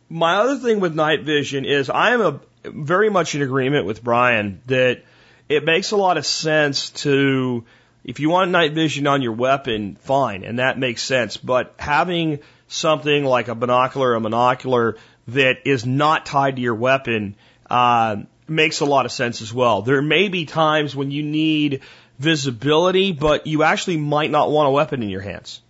my 0.09 0.35
other 0.35 0.57
thing 0.57 0.79
with 0.79 0.93
night 0.93 1.23
vision 1.23 1.65
is 1.65 1.89
I 1.89 2.11
am 2.11 2.21
a, 2.21 2.39
very 2.63 3.09
much 3.09 3.33
in 3.35 3.41
agreement 3.41 3.85
with 3.85 4.03
Brian 4.03 4.61
that 4.67 5.03
it 5.49 5.63
makes 5.63 5.91
a 5.91 5.97
lot 5.97 6.17
of 6.17 6.25
sense 6.25 6.91
to, 6.91 7.63
if 8.03 8.19
you 8.19 8.29
want 8.29 8.51
night 8.51 8.73
vision 8.73 9.07
on 9.07 9.21
your 9.21 9.33
weapon, 9.33 9.97
fine, 10.01 10.43
and 10.43 10.59
that 10.59 10.77
makes 10.77 11.01
sense. 11.01 11.37
But 11.37 11.73
having 11.79 12.39
something 12.67 13.25
like 13.25 13.47
a 13.47 13.55
binocular, 13.55 14.15
a 14.15 14.19
monocular 14.19 14.97
that 15.29 15.59
is 15.65 15.85
not 15.85 16.25
tied 16.25 16.57
to 16.57 16.61
your 16.61 16.75
weapon, 16.75 17.35
uh, 17.69 18.17
makes 18.47 18.81
a 18.81 18.85
lot 18.85 19.05
of 19.05 19.11
sense 19.11 19.41
as 19.41 19.53
well. 19.53 19.81
There 19.81 20.01
may 20.01 20.27
be 20.27 20.45
times 20.45 20.95
when 20.95 21.11
you 21.11 21.23
need 21.23 21.81
visibility, 22.21 23.11
but 23.11 23.47
you 23.47 23.63
actually 23.63 23.97
might 23.97 24.31
not 24.31 24.51
want 24.51 24.67
a 24.67 24.71
weapon 24.71 25.01
in 25.03 25.09
your 25.09 25.21
hands. 25.21 25.61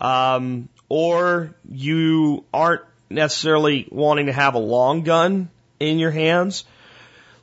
Um, 0.00 0.68
or 0.88 1.54
you 1.68 2.44
aren't 2.52 2.82
necessarily 3.10 3.88
wanting 3.90 4.26
to 4.26 4.32
have 4.32 4.54
a 4.54 4.58
long 4.58 5.02
gun 5.02 5.50
in 5.80 5.98
your 5.98 6.10
hands. 6.10 6.64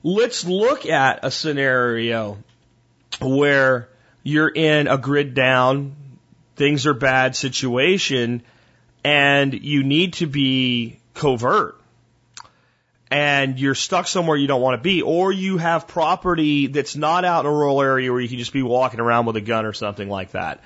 Let's 0.04 0.46
look 0.46 0.86
at 0.86 1.26
a 1.26 1.32
scenario 1.32 2.38
where 3.20 3.90
you're 4.24 4.50
in 4.50 4.88
a 4.88 4.98
grid 4.98 5.34
down, 5.34 5.96
things 6.56 6.86
are 6.86 6.94
bad 6.94 7.36
situation, 7.36 8.44
and 9.04 9.54
you 9.54 9.84
need 9.84 10.14
to 10.14 10.28
be 10.28 11.00
covert. 11.14 11.80
And 13.12 13.60
you're 13.60 13.76
stuck 13.76 14.08
somewhere 14.08 14.36
you 14.36 14.48
don't 14.48 14.62
want 14.62 14.80
to 14.80 14.84
be, 14.84 15.04
or 15.04 15.32
you 15.32 15.58
have 15.58 15.88
property 15.88 16.68
that's 16.68 16.96
not 16.96 17.24
out 17.24 17.46
in 17.46 17.52
a 17.52 17.54
rural 17.54 17.82
area 17.82 18.12
where 18.12 18.20
you 18.20 18.28
can 18.28 18.40
just 18.40 18.52
be 18.52 18.64
walking 18.64 19.00
around 19.00 19.28
with 19.28 19.36
a 19.36 19.42
gun 19.42 19.66
or 19.66 19.74
something 19.74 20.10
like 20.10 20.32
that 20.32 20.62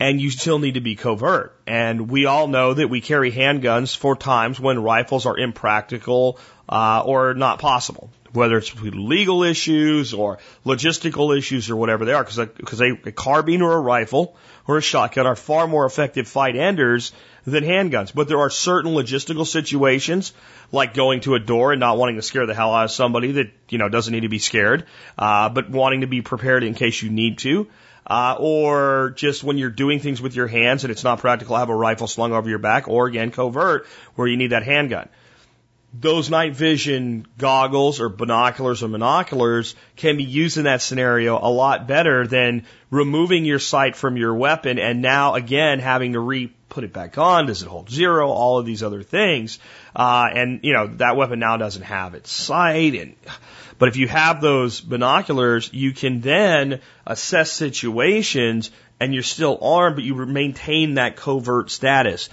and 0.00 0.20
you 0.20 0.30
still 0.30 0.58
need 0.58 0.74
to 0.74 0.80
be 0.80 0.94
covert. 0.94 1.58
And 1.66 2.08
we 2.08 2.26
all 2.26 2.46
know 2.46 2.74
that 2.74 2.88
we 2.88 3.00
carry 3.00 3.32
handguns 3.32 3.96
for 3.96 4.16
times 4.16 4.60
when 4.60 4.82
rifles 4.82 5.26
are 5.26 5.36
impractical 5.36 6.38
uh, 6.68 7.02
or 7.04 7.34
not 7.34 7.58
possible, 7.58 8.10
whether 8.32 8.58
it's 8.58 8.74
legal 8.80 9.42
issues 9.42 10.14
or 10.14 10.38
logistical 10.64 11.36
issues 11.36 11.70
or 11.70 11.76
whatever 11.76 12.04
they 12.04 12.12
are, 12.12 12.22
because 12.22 12.80
a, 12.80 12.92
a 13.06 13.12
carbine 13.12 13.62
or 13.62 13.72
a 13.72 13.80
rifle 13.80 14.36
or 14.68 14.76
a 14.76 14.82
shotgun 14.82 15.26
are 15.26 15.34
far 15.34 15.66
more 15.66 15.86
effective 15.86 16.28
fight 16.28 16.54
enders 16.54 17.10
than 17.44 17.64
handguns. 17.64 18.14
But 18.14 18.28
there 18.28 18.38
are 18.38 18.50
certain 18.50 18.92
logistical 18.92 19.46
situations, 19.46 20.32
like 20.70 20.94
going 20.94 21.20
to 21.22 21.34
a 21.34 21.40
door 21.40 21.72
and 21.72 21.80
not 21.80 21.98
wanting 21.98 22.16
to 22.16 22.22
scare 22.22 22.46
the 22.46 22.54
hell 22.54 22.72
out 22.72 22.84
of 22.84 22.90
somebody 22.92 23.32
that 23.32 23.50
you 23.68 23.78
know 23.78 23.88
doesn't 23.88 24.12
need 24.12 24.20
to 24.20 24.28
be 24.28 24.38
scared, 24.38 24.86
uh, 25.18 25.48
but 25.48 25.68
wanting 25.68 26.02
to 26.02 26.06
be 26.06 26.22
prepared 26.22 26.62
in 26.62 26.74
case 26.74 27.02
you 27.02 27.10
need 27.10 27.38
to 27.38 27.66
uh, 28.08 28.36
or 28.38 29.12
just 29.16 29.44
when 29.44 29.58
you're 29.58 29.70
doing 29.70 30.00
things 30.00 30.20
with 30.20 30.34
your 30.34 30.46
hands 30.46 30.84
and 30.84 30.90
it's 30.90 31.04
not 31.04 31.18
practical 31.18 31.54
to 31.54 31.58
have 31.58 31.68
a 31.68 31.74
rifle 31.74 32.06
slung 32.06 32.32
over 32.32 32.48
your 32.48 32.58
back, 32.58 32.88
or 32.88 33.06
again, 33.06 33.30
covert, 33.30 33.86
where 34.14 34.26
you 34.26 34.36
need 34.36 34.48
that 34.52 34.62
handgun. 34.62 35.08
Those 35.94 36.28
night 36.28 36.54
vision 36.54 37.26
goggles 37.38 37.98
or 37.98 38.08
binoculars 38.10 38.82
or 38.82 38.88
monoculars 38.88 39.74
can 39.96 40.18
be 40.18 40.24
used 40.24 40.58
in 40.58 40.64
that 40.64 40.82
scenario 40.82 41.38
a 41.38 41.48
lot 41.48 41.88
better 41.88 42.26
than 42.26 42.66
removing 42.90 43.46
your 43.46 43.58
sight 43.58 43.96
from 43.96 44.16
your 44.16 44.34
weapon 44.34 44.78
and 44.78 45.00
now 45.00 45.34
again 45.34 45.78
having 45.78 46.12
to 46.12 46.20
re 46.20 46.52
put 46.68 46.84
it 46.84 46.92
back 46.92 47.16
on. 47.16 47.46
Does 47.46 47.62
it 47.62 47.68
hold 47.68 47.90
zero? 47.90 48.28
All 48.28 48.58
of 48.58 48.66
these 48.66 48.82
other 48.82 49.02
things. 49.02 49.58
Uh, 49.96 50.28
and 50.32 50.60
you 50.62 50.74
know, 50.74 50.88
that 50.88 51.16
weapon 51.16 51.38
now 51.38 51.56
doesn't 51.56 51.82
have 51.82 52.14
its 52.14 52.30
sight 52.30 52.94
and 52.94 53.16
but 53.78 53.88
if 53.88 53.96
you 53.96 54.08
have 54.08 54.40
those 54.40 54.80
binoculars, 54.80 55.70
you 55.72 55.92
can 55.92 56.20
then 56.20 56.80
assess 57.06 57.52
situations 57.52 58.70
and 59.00 59.14
you're 59.14 59.22
still 59.22 59.58
armed, 59.62 59.96
but 59.96 60.04
you 60.04 60.14
maintain 60.26 60.94
that 60.94 61.16
covert 61.16 61.70
status. 61.70 62.28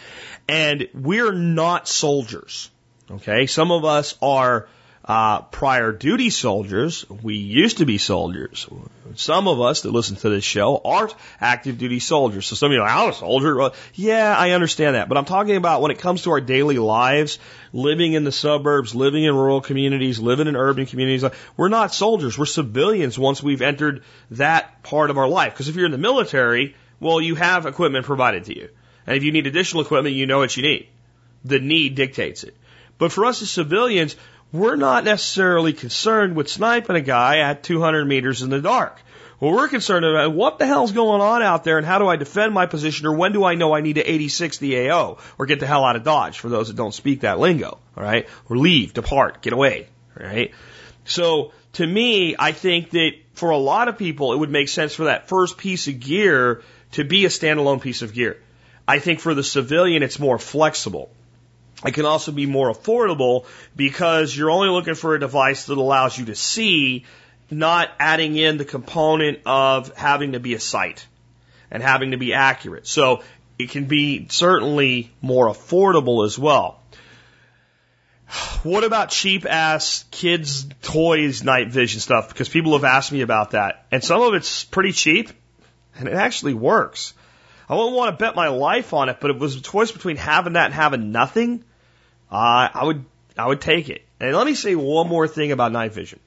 And 0.47 0.87
we're 0.93 1.31
not 1.31 1.87
soldiers. 1.87 2.71
Okay. 3.11 3.45
Some 3.45 3.71
of 3.71 3.85
us 3.85 4.17
are 4.21 4.67
uh, 5.07 5.41
prior 5.41 5.91
duty 5.91 6.31
soldiers. 6.31 7.05
We 7.09 7.35
used 7.35 7.77
to 7.77 7.85
be 7.85 7.99
soldiers. 7.99 8.67
Some 9.13 9.47
of 9.47 9.61
us 9.61 9.81
that 9.81 9.91
listen 9.91 10.15
to 10.17 10.29
this 10.29 10.43
show 10.43 10.81
aren't 10.83 11.13
active 11.39 11.77
duty 11.77 11.99
soldiers. 11.99 12.47
So 12.47 12.55
some 12.55 12.71
of 12.71 12.73
you 12.73 12.81
are 12.81 12.87
like, 12.87 12.95
I'm 12.95 13.09
a 13.09 13.13
soldier. 13.13 13.55
Well, 13.55 13.75
yeah, 13.93 14.35
I 14.35 14.51
understand 14.51 14.95
that. 14.95 15.07
But 15.07 15.19
I'm 15.19 15.25
talking 15.25 15.57
about 15.57 15.81
when 15.81 15.91
it 15.91 15.99
comes 15.99 16.23
to 16.23 16.31
our 16.31 16.41
daily 16.41 16.79
lives, 16.79 17.37
living 17.71 18.13
in 18.13 18.23
the 18.23 18.31
suburbs, 18.31 18.95
living 18.95 19.23
in 19.23 19.35
rural 19.35 19.61
communities, 19.61 20.19
living 20.19 20.47
in 20.47 20.55
urban 20.55 20.87
communities. 20.87 21.23
We're 21.55 21.69
not 21.69 21.93
soldiers. 21.93 22.37
We're 22.37 22.45
civilians 22.47 23.19
once 23.19 23.43
we've 23.43 23.61
entered 23.61 24.03
that 24.31 24.81
part 24.81 25.11
of 25.11 25.19
our 25.19 25.27
life. 25.27 25.53
Because 25.53 25.69
if 25.69 25.75
you're 25.75 25.85
in 25.85 25.91
the 25.91 25.99
military, 25.99 26.75
well, 26.99 27.21
you 27.21 27.35
have 27.35 27.67
equipment 27.67 28.05
provided 28.07 28.45
to 28.45 28.57
you. 28.57 28.69
And 29.05 29.15
if 29.15 29.23
you 29.23 29.31
need 29.31 29.45
additional 29.45 29.83
equipment, 29.83 30.15
you 30.15 30.25
know 30.25 30.39
what 30.39 30.57
you 30.57 30.63
need. 30.63 30.87
The 31.43 31.59
need 31.59 31.93
dictates 31.93 32.43
it. 32.43 32.57
But 32.97 33.11
for 33.11 33.25
us 33.25 33.41
as 33.41 33.49
civilians, 33.49 34.15
we're 34.51 34.75
not 34.75 35.03
necessarily 35.03 35.73
concerned 35.73 36.35
with 36.35 36.49
sniping 36.49 36.95
a 36.95 37.01
guy 37.01 37.39
at 37.39 37.63
200 37.63 38.05
meters 38.05 38.41
in 38.41 38.49
the 38.49 38.61
dark. 38.61 38.99
What 39.39 39.53
we're 39.53 39.67
concerned 39.67 40.05
about 40.05 40.33
what 40.33 40.59
the 40.59 40.65
hell's 40.65 40.93
going 40.93 41.19
on 41.19 41.41
out 41.41 41.65
there 41.65 41.77
and 41.77 41.85
how 41.85 41.99
do 41.99 42.07
I 42.07 42.15
defend 42.15 42.53
my 42.53 42.67
position 42.67 43.05
or 43.05 43.13
when 43.13 43.33
do 43.33 43.43
I 43.43 43.55
know 43.55 43.75
I 43.75 43.81
need 43.81 43.95
to 43.95 44.09
86 44.09 44.59
the 44.59 44.89
AO 44.89 45.17
or 45.37 45.45
get 45.45 45.59
the 45.59 45.67
hell 45.67 45.83
out 45.83 45.97
of 45.97 46.03
Dodge 46.03 46.39
for 46.39 46.47
those 46.47 46.69
that 46.69 46.77
don't 46.77 46.93
speak 46.93 47.21
that 47.21 47.37
lingo, 47.37 47.77
all 47.97 48.03
right? 48.03 48.29
Or 48.49 48.57
leave, 48.57 48.93
depart, 48.93 49.41
get 49.41 49.51
away, 49.51 49.89
all 50.17 50.25
right? 50.25 50.51
So 51.03 51.51
to 51.73 51.85
me, 51.85 52.35
I 52.39 52.53
think 52.53 52.91
that 52.91 53.11
for 53.33 53.49
a 53.49 53.57
lot 53.57 53.89
of 53.89 53.97
people, 53.97 54.31
it 54.31 54.37
would 54.37 54.49
make 54.49 54.69
sense 54.69 54.95
for 54.95 55.05
that 55.05 55.27
first 55.27 55.57
piece 55.57 55.89
of 55.89 55.99
gear 55.99 56.63
to 56.93 57.03
be 57.03 57.25
a 57.25 57.29
standalone 57.29 57.81
piece 57.81 58.01
of 58.01 58.13
gear. 58.13 58.37
I 58.87 58.99
think 58.99 59.19
for 59.19 59.33
the 59.33 59.43
civilian, 59.43 60.01
it's 60.01 60.17
more 60.17 60.39
flexible. 60.39 61.11
It 61.83 61.93
can 61.93 62.05
also 62.05 62.31
be 62.31 62.45
more 62.45 62.71
affordable 62.71 63.45
because 63.75 64.35
you're 64.35 64.51
only 64.51 64.69
looking 64.69 64.95
for 64.95 65.15
a 65.15 65.19
device 65.19 65.65
that 65.65 65.77
allows 65.77 66.17
you 66.17 66.25
to 66.25 66.35
see, 66.35 67.05
not 67.51 67.89
adding 67.99 68.37
in 68.37 68.57
the 68.57 68.65
component 68.65 69.39
of 69.45 69.95
having 69.95 70.33
to 70.33 70.39
be 70.39 70.53
a 70.53 70.59
sight 70.59 71.05
and 71.69 71.83
having 71.83 72.11
to 72.11 72.17
be 72.17 72.33
accurate. 72.33 72.87
So 72.87 73.23
it 73.59 73.69
can 73.71 73.85
be 73.85 74.27
certainly 74.29 75.11
more 75.21 75.47
affordable 75.47 76.25
as 76.25 76.39
well. 76.39 76.81
What 78.63 78.83
about 78.83 79.09
cheap 79.09 79.45
ass 79.45 80.05
kids 80.11 80.65
toys 80.81 81.43
night 81.43 81.69
vision 81.69 81.99
stuff? 81.99 82.29
Because 82.29 82.49
people 82.49 82.73
have 82.73 82.83
asked 82.83 83.11
me 83.11 83.21
about 83.21 83.51
that. 83.51 83.85
And 83.91 84.03
some 84.03 84.21
of 84.21 84.33
it's 84.33 84.63
pretty 84.63 84.91
cheap 84.91 85.29
and 85.97 86.07
it 86.07 86.15
actually 86.15 86.53
works. 86.53 87.13
I 87.67 87.75
wouldn't 87.75 87.95
want 87.95 88.17
to 88.17 88.23
bet 88.23 88.35
my 88.35 88.49
life 88.49 88.93
on 88.93 89.09
it, 89.09 89.17
but 89.19 89.31
it 89.31 89.39
was 89.39 89.55
a 89.55 89.61
choice 89.61 89.91
between 89.91 90.17
having 90.17 90.53
that 90.53 90.65
and 90.65 90.73
having 90.73 91.11
nothing. 91.11 91.63
Uh, 92.31 92.69
I 92.73 92.83
would, 92.83 93.05
I 93.37 93.47
would 93.47 93.61
take 93.61 93.89
it. 93.89 94.03
And 94.19 94.35
let 94.35 94.45
me 94.45 94.53
say 94.53 94.75
one 94.75 95.07
more 95.07 95.27
thing 95.27 95.51
about 95.51 95.71
night 95.71 95.93
vision. 95.93 96.19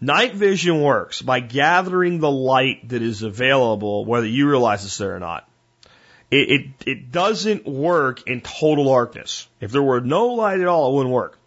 Night 0.00 0.34
vision 0.34 0.80
works 0.80 1.20
by 1.20 1.40
gathering 1.40 2.20
the 2.20 2.30
light 2.30 2.88
that 2.88 3.02
is 3.02 3.22
available, 3.22 4.04
whether 4.04 4.26
you 4.26 4.48
realize 4.48 4.84
it's 4.84 4.98
there 4.98 5.14
or 5.14 5.20
not. 5.20 5.46
It, 6.30 6.50
it, 6.50 6.66
it 6.86 7.12
doesn't 7.12 7.66
work 7.66 8.26
in 8.26 8.40
total 8.40 8.86
darkness. 8.86 9.46
If 9.60 9.72
there 9.72 9.82
were 9.82 10.00
no 10.00 10.28
light 10.28 10.60
at 10.60 10.66
all, 10.66 10.90
it 10.90 10.96
wouldn't 10.96 11.12
work. 11.12 11.38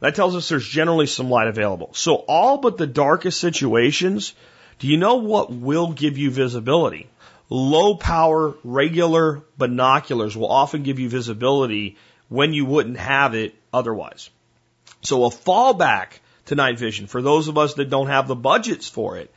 That 0.00 0.14
tells 0.14 0.36
us 0.36 0.48
there's 0.48 0.66
generally 0.66 1.06
some 1.06 1.28
light 1.28 1.48
available. 1.48 1.90
So 1.92 2.14
all 2.14 2.58
but 2.58 2.76
the 2.76 2.86
darkest 2.86 3.40
situations, 3.40 4.34
do 4.78 4.86
you 4.86 4.96
know 4.96 5.16
what 5.16 5.50
will 5.52 5.92
give 5.92 6.18
you 6.18 6.30
visibility? 6.30 7.08
Low 7.50 7.94
power, 7.94 8.54
regular 8.62 9.42
binoculars 9.56 10.36
will 10.36 10.50
often 10.50 10.82
give 10.82 10.98
you 10.98 11.08
visibility 11.08 11.96
when 12.28 12.52
you 12.52 12.66
wouldn't 12.66 12.98
have 12.98 13.34
it 13.34 13.54
otherwise. 13.72 14.28
So 15.00 15.24
a 15.24 15.30
fallback 15.30 16.20
to 16.46 16.54
night 16.54 16.78
vision 16.78 17.06
for 17.06 17.22
those 17.22 17.48
of 17.48 17.56
us 17.56 17.74
that 17.74 17.90
don't 17.90 18.08
have 18.08 18.28
the 18.28 18.34
budgets 18.34 18.88
for 18.88 19.16
it 19.16 19.32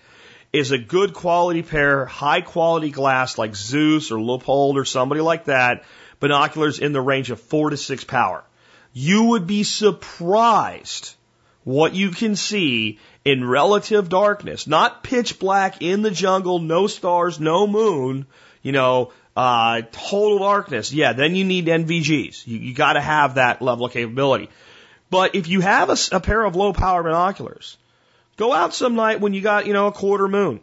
is 0.51 0.71
a 0.71 0.77
good 0.77 1.13
quality 1.13 1.61
pair, 1.61 2.05
high 2.05 2.41
quality 2.41 2.91
glass 2.91 3.37
like 3.37 3.55
Zeiss 3.55 4.11
or 4.11 4.17
Leupold 4.17 4.75
or 4.75 4.83
somebody 4.83 5.21
like 5.21 5.45
that, 5.45 5.83
binoculars 6.19 6.79
in 6.79 6.91
the 6.91 7.01
range 7.01 7.31
of 7.31 7.39
four 7.39 7.69
to 7.69 7.77
six 7.77 8.03
power. 8.03 8.43
You 8.91 9.25
would 9.29 9.47
be 9.47 9.63
surprised 9.63 11.15
what 11.63 11.93
you 11.93 12.09
can 12.09 12.35
see 12.35 12.99
in 13.23 13.47
relative 13.47 14.09
darkness, 14.09 14.67
not 14.67 15.03
pitch 15.03 15.39
black 15.39 15.81
in 15.81 16.01
the 16.01 16.11
jungle, 16.11 16.59
no 16.59 16.87
stars, 16.87 17.39
no 17.39 17.67
moon, 17.67 18.25
you 18.63 18.71
know, 18.71 19.11
uh, 19.35 19.81
total 19.91 20.39
darkness. 20.39 20.91
Yeah, 20.91 21.13
then 21.13 21.35
you 21.35 21.45
need 21.45 21.67
NVGs. 21.67 22.47
You, 22.47 22.57
you 22.57 22.73
got 22.73 22.93
to 22.93 23.01
have 23.01 23.35
that 23.35 23.61
level 23.61 23.85
of 23.85 23.93
capability. 23.93 24.49
But 25.09 25.35
if 25.35 25.47
you 25.47 25.61
have 25.61 25.89
a, 25.89 25.97
a 26.13 26.19
pair 26.19 26.43
of 26.43 26.55
low 26.55 26.73
power 26.73 27.03
binoculars, 27.03 27.77
go 28.37 28.53
out 28.53 28.73
some 28.73 28.95
night 28.95 29.19
when 29.19 29.33
you 29.33 29.41
got, 29.41 29.67
you 29.67 29.73
know, 29.73 29.87
a 29.87 29.91
quarter 29.91 30.27
moon, 30.27 30.61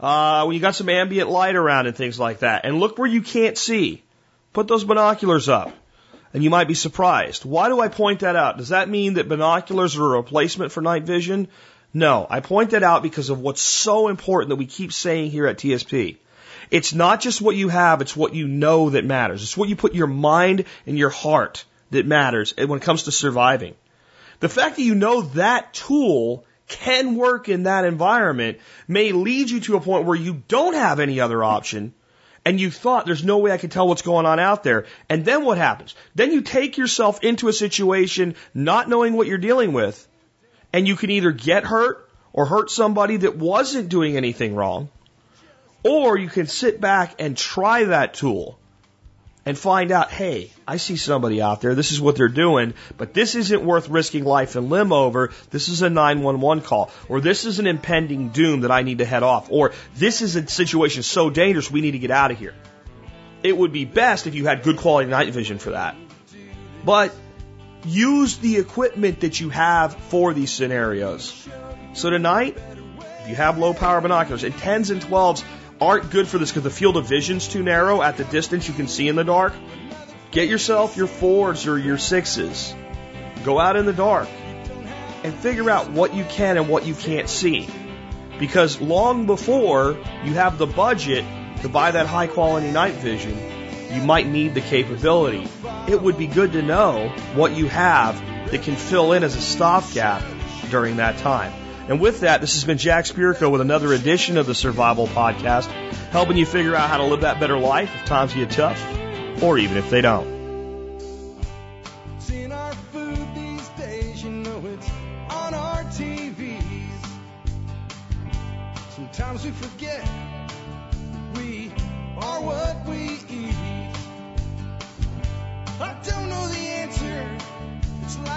uh, 0.00 0.44
when 0.44 0.54
you 0.54 0.60
got 0.60 0.74
some 0.74 0.88
ambient 0.88 1.30
light 1.30 1.56
around 1.56 1.86
and 1.86 1.96
things 1.96 2.18
like 2.18 2.40
that, 2.40 2.64
and 2.64 2.80
look 2.80 2.98
where 2.98 3.08
you 3.08 3.22
can't 3.22 3.56
see. 3.56 4.02
Put 4.52 4.68
those 4.68 4.84
binoculars 4.84 5.50
up 5.50 5.74
and 6.32 6.42
you 6.42 6.50
might 6.50 6.68
be 6.68 6.74
surprised. 6.74 7.44
Why 7.44 7.68
do 7.68 7.80
I 7.80 7.88
point 7.88 8.20
that 8.20 8.36
out? 8.36 8.58
Does 8.58 8.70
that 8.70 8.88
mean 8.88 9.14
that 9.14 9.28
binoculars 9.28 9.96
are 9.96 10.04
a 10.04 10.16
replacement 10.18 10.72
for 10.72 10.80
night 10.80 11.04
vision? 11.04 11.48
No, 11.96 12.26
I 12.28 12.40
point 12.40 12.72
that 12.72 12.82
out 12.82 13.02
because 13.02 13.30
of 13.30 13.40
what's 13.40 13.62
so 13.62 14.08
important 14.08 14.50
that 14.50 14.56
we 14.56 14.66
keep 14.66 14.92
saying 14.92 15.30
here 15.30 15.46
at 15.46 15.56
TSP. 15.56 16.18
It's 16.70 16.92
not 16.92 17.22
just 17.22 17.40
what 17.40 17.56
you 17.56 17.70
have, 17.70 18.02
it's 18.02 18.14
what 18.14 18.34
you 18.34 18.46
know 18.46 18.90
that 18.90 19.06
matters. 19.06 19.42
It's 19.42 19.56
what 19.56 19.70
you 19.70 19.76
put 19.76 19.94
your 19.94 20.06
mind 20.06 20.66
and 20.86 20.98
your 20.98 21.08
heart 21.08 21.64
that 21.92 22.04
matters 22.04 22.52
when 22.54 22.78
it 22.78 22.82
comes 22.82 23.04
to 23.04 23.12
surviving. 23.12 23.76
The 24.40 24.50
fact 24.50 24.76
that 24.76 24.82
you 24.82 24.94
know 24.94 25.22
that 25.22 25.72
tool 25.72 26.44
can 26.68 27.14
work 27.14 27.48
in 27.48 27.62
that 27.62 27.86
environment 27.86 28.58
may 28.86 29.12
lead 29.12 29.48
you 29.48 29.60
to 29.60 29.76
a 29.76 29.80
point 29.80 30.04
where 30.04 30.18
you 30.18 30.42
don't 30.48 30.74
have 30.74 31.00
any 31.00 31.20
other 31.20 31.42
option 31.42 31.94
and 32.44 32.60
you 32.60 32.70
thought 32.70 33.06
there's 33.06 33.24
no 33.24 33.38
way 33.38 33.52
I 33.52 33.56
can 33.56 33.70
tell 33.70 33.88
what's 33.88 34.02
going 34.02 34.26
on 34.26 34.38
out 34.38 34.64
there. 34.64 34.84
And 35.08 35.24
then 35.24 35.46
what 35.46 35.56
happens? 35.56 35.94
Then 36.14 36.30
you 36.30 36.42
take 36.42 36.76
yourself 36.76 37.24
into 37.24 37.48
a 37.48 37.54
situation 37.54 38.34
not 38.52 38.86
knowing 38.86 39.14
what 39.14 39.28
you're 39.28 39.38
dealing 39.38 39.72
with 39.72 40.06
And 40.72 40.86
you 40.86 40.96
can 40.96 41.10
either 41.10 41.32
get 41.32 41.64
hurt 41.64 42.08
or 42.32 42.46
hurt 42.46 42.70
somebody 42.70 43.18
that 43.18 43.36
wasn't 43.36 43.88
doing 43.88 44.16
anything 44.16 44.54
wrong, 44.54 44.90
or 45.82 46.18
you 46.18 46.28
can 46.28 46.46
sit 46.46 46.80
back 46.80 47.14
and 47.18 47.36
try 47.36 47.84
that 47.84 48.14
tool 48.14 48.58
and 49.46 49.56
find 49.56 49.92
out, 49.92 50.10
hey, 50.10 50.50
I 50.66 50.76
see 50.76 50.96
somebody 50.96 51.40
out 51.40 51.60
there, 51.60 51.76
this 51.76 51.92
is 51.92 52.00
what 52.00 52.16
they're 52.16 52.28
doing, 52.28 52.74
but 52.98 53.14
this 53.14 53.36
isn't 53.36 53.64
worth 53.64 53.88
risking 53.88 54.24
life 54.24 54.56
and 54.56 54.68
limb 54.68 54.92
over. 54.92 55.32
This 55.50 55.68
is 55.68 55.82
a 55.82 55.88
911 55.88 56.64
call, 56.64 56.90
or 57.08 57.20
this 57.20 57.44
is 57.44 57.60
an 57.60 57.68
impending 57.68 58.30
doom 58.30 58.62
that 58.62 58.72
I 58.72 58.82
need 58.82 58.98
to 58.98 59.04
head 59.04 59.22
off, 59.22 59.50
or 59.50 59.72
this 59.94 60.20
is 60.20 60.34
a 60.34 60.46
situation 60.48 61.04
so 61.04 61.30
dangerous 61.30 61.70
we 61.70 61.80
need 61.80 61.92
to 61.92 62.00
get 62.00 62.10
out 62.10 62.32
of 62.32 62.38
here. 62.38 62.54
It 63.44 63.56
would 63.56 63.72
be 63.72 63.84
best 63.84 64.26
if 64.26 64.34
you 64.34 64.46
had 64.46 64.64
good 64.64 64.78
quality 64.78 65.08
night 65.08 65.32
vision 65.32 65.58
for 65.58 65.70
that. 65.70 65.94
But 66.84 67.14
use 67.86 68.38
the 68.38 68.56
equipment 68.58 69.20
that 69.20 69.40
you 69.40 69.50
have 69.50 69.94
for 69.94 70.34
these 70.34 70.50
scenarios. 70.50 71.48
So 71.94 72.10
tonight, 72.10 72.58
if 73.22 73.28
you 73.28 73.34
have 73.36 73.58
low 73.58 73.74
power 73.74 74.00
binoculars, 74.00 74.44
and 74.44 74.54
10s 74.54 74.90
and 74.90 75.00
12s 75.00 75.44
aren't 75.80 76.10
good 76.10 76.26
for 76.26 76.38
this 76.38 76.50
because 76.50 76.64
the 76.64 76.70
field 76.70 76.96
of 76.96 77.08
vision's 77.08 77.48
too 77.48 77.62
narrow 77.62 78.02
at 78.02 78.16
the 78.16 78.24
distance 78.24 78.66
you 78.68 78.74
can 78.74 78.88
see 78.88 79.08
in 79.08 79.16
the 79.16 79.24
dark. 79.24 79.52
Get 80.30 80.48
yourself 80.48 80.96
your 80.96 81.06
fours 81.06 81.66
or 81.66 81.78
your 81.78 81.98
sixes. 81.98 82.74
Go 83.44 83.58
out 83.58 83.76
in 83.76 83.86
the 83.86 83.92
dark 83.92 84.28
and 85.22 85.34
figure 85.34 85.70
out 85.70 85.90
what 85.90 86.14
you 86.14 86.24
can 86.24 86.56
and 86.56 86.68
what 86.68 86.86
you 86.86 86.94
can't 86.94 87.28
see. 87.28 87.68
Because 88.38 88.80
long 88.80 89.26
before 89.26 89.96
you 90.24 90.34
have 90.34 90.58
the 90.58 90.66
budget 90.66 91.24
to 91.62 91.68
buy 91.68 91.90
that 91.90 92.06
high 92.06 92.26
quality 92.26 92.70
night 92.70 92.94
vision, 92.94 93.55
you 93.90 94.02
might 94.02 94.26
need 94.26 94.54
the 94.54 94.60
capability. 94.60 95.48
It 95.88 96.00
would 96.00 96.18
be 96.18 96.26
good 96.26 96.52
to 96.52 96.62
know 96.62 97.08
what 97.34 97.56
you 97.56 97.66
have 97.68 98.20
that 98.50 98.62
can 98.62 98.76
fill 98.76 99.12
in 99.12 99.24
as 99.24 99.34
a 99.36 99.40
stopgap 99.40 100.22
during 100.70 100.96
that 100.96 101.18
time. 101.18 101.52
And 101.88 102.00
with 102.00 102.20
that, 102.20 102.40
this 102.40 102.54
has 102.54 102.64
been 102.64 102.78
Jack 102.78 103.04
Spirko 103.04 103.50
with 103.50 103.60
another 103.60 103.92
edition 103.92 104.38
of 104.38 104.46
the 104.46 104.54
Survival 104.54 105.06
Podcast, 105.06 105.66
helping 106.10 106.36
you 106.36 106.44
figure 106.44 106.74
out 106.74 106.90
how 106.90 106.98
to 106.98 107.04
live 107.04 107.20
that 107.20 107.38
better 107.38 107.58
life 107.58 107.94
if 107.94 108.04
times 108.06 108.34
get 108.34 108.50
tough, 108.50 108.82
or 109.42 109.56
even 109.58 109.76
if 109.76 109.88
they 109.88 110.00
don't. 110.00 110.35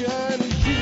Is 0.00 0.06
you. 0.06 0.74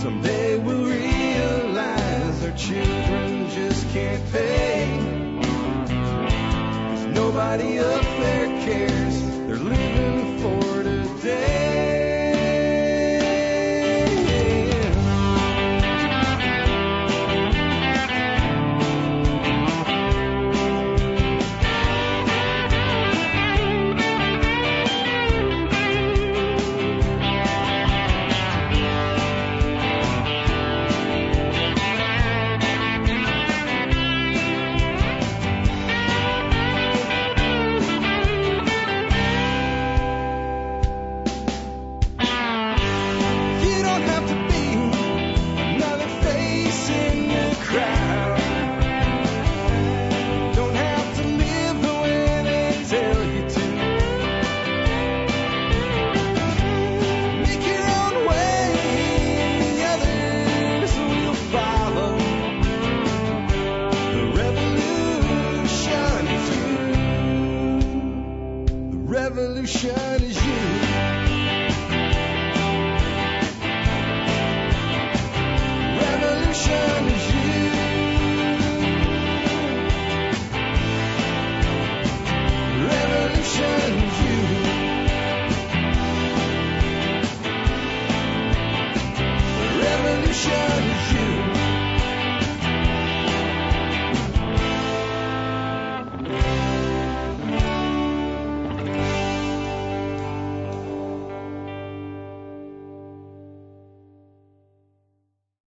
Someday 0.00 0.56
we'll 0.58 0.84
realize 0.84 2.44
our 2.44 2.56
children 2.56 3.50
just 3.50 3.88
can't 3.88 4.22
pay. 4.30 4.86
Nobody 7.12 7.80
up 7.80 8.02
there 8.20 8.46
cares. 8.64 9.03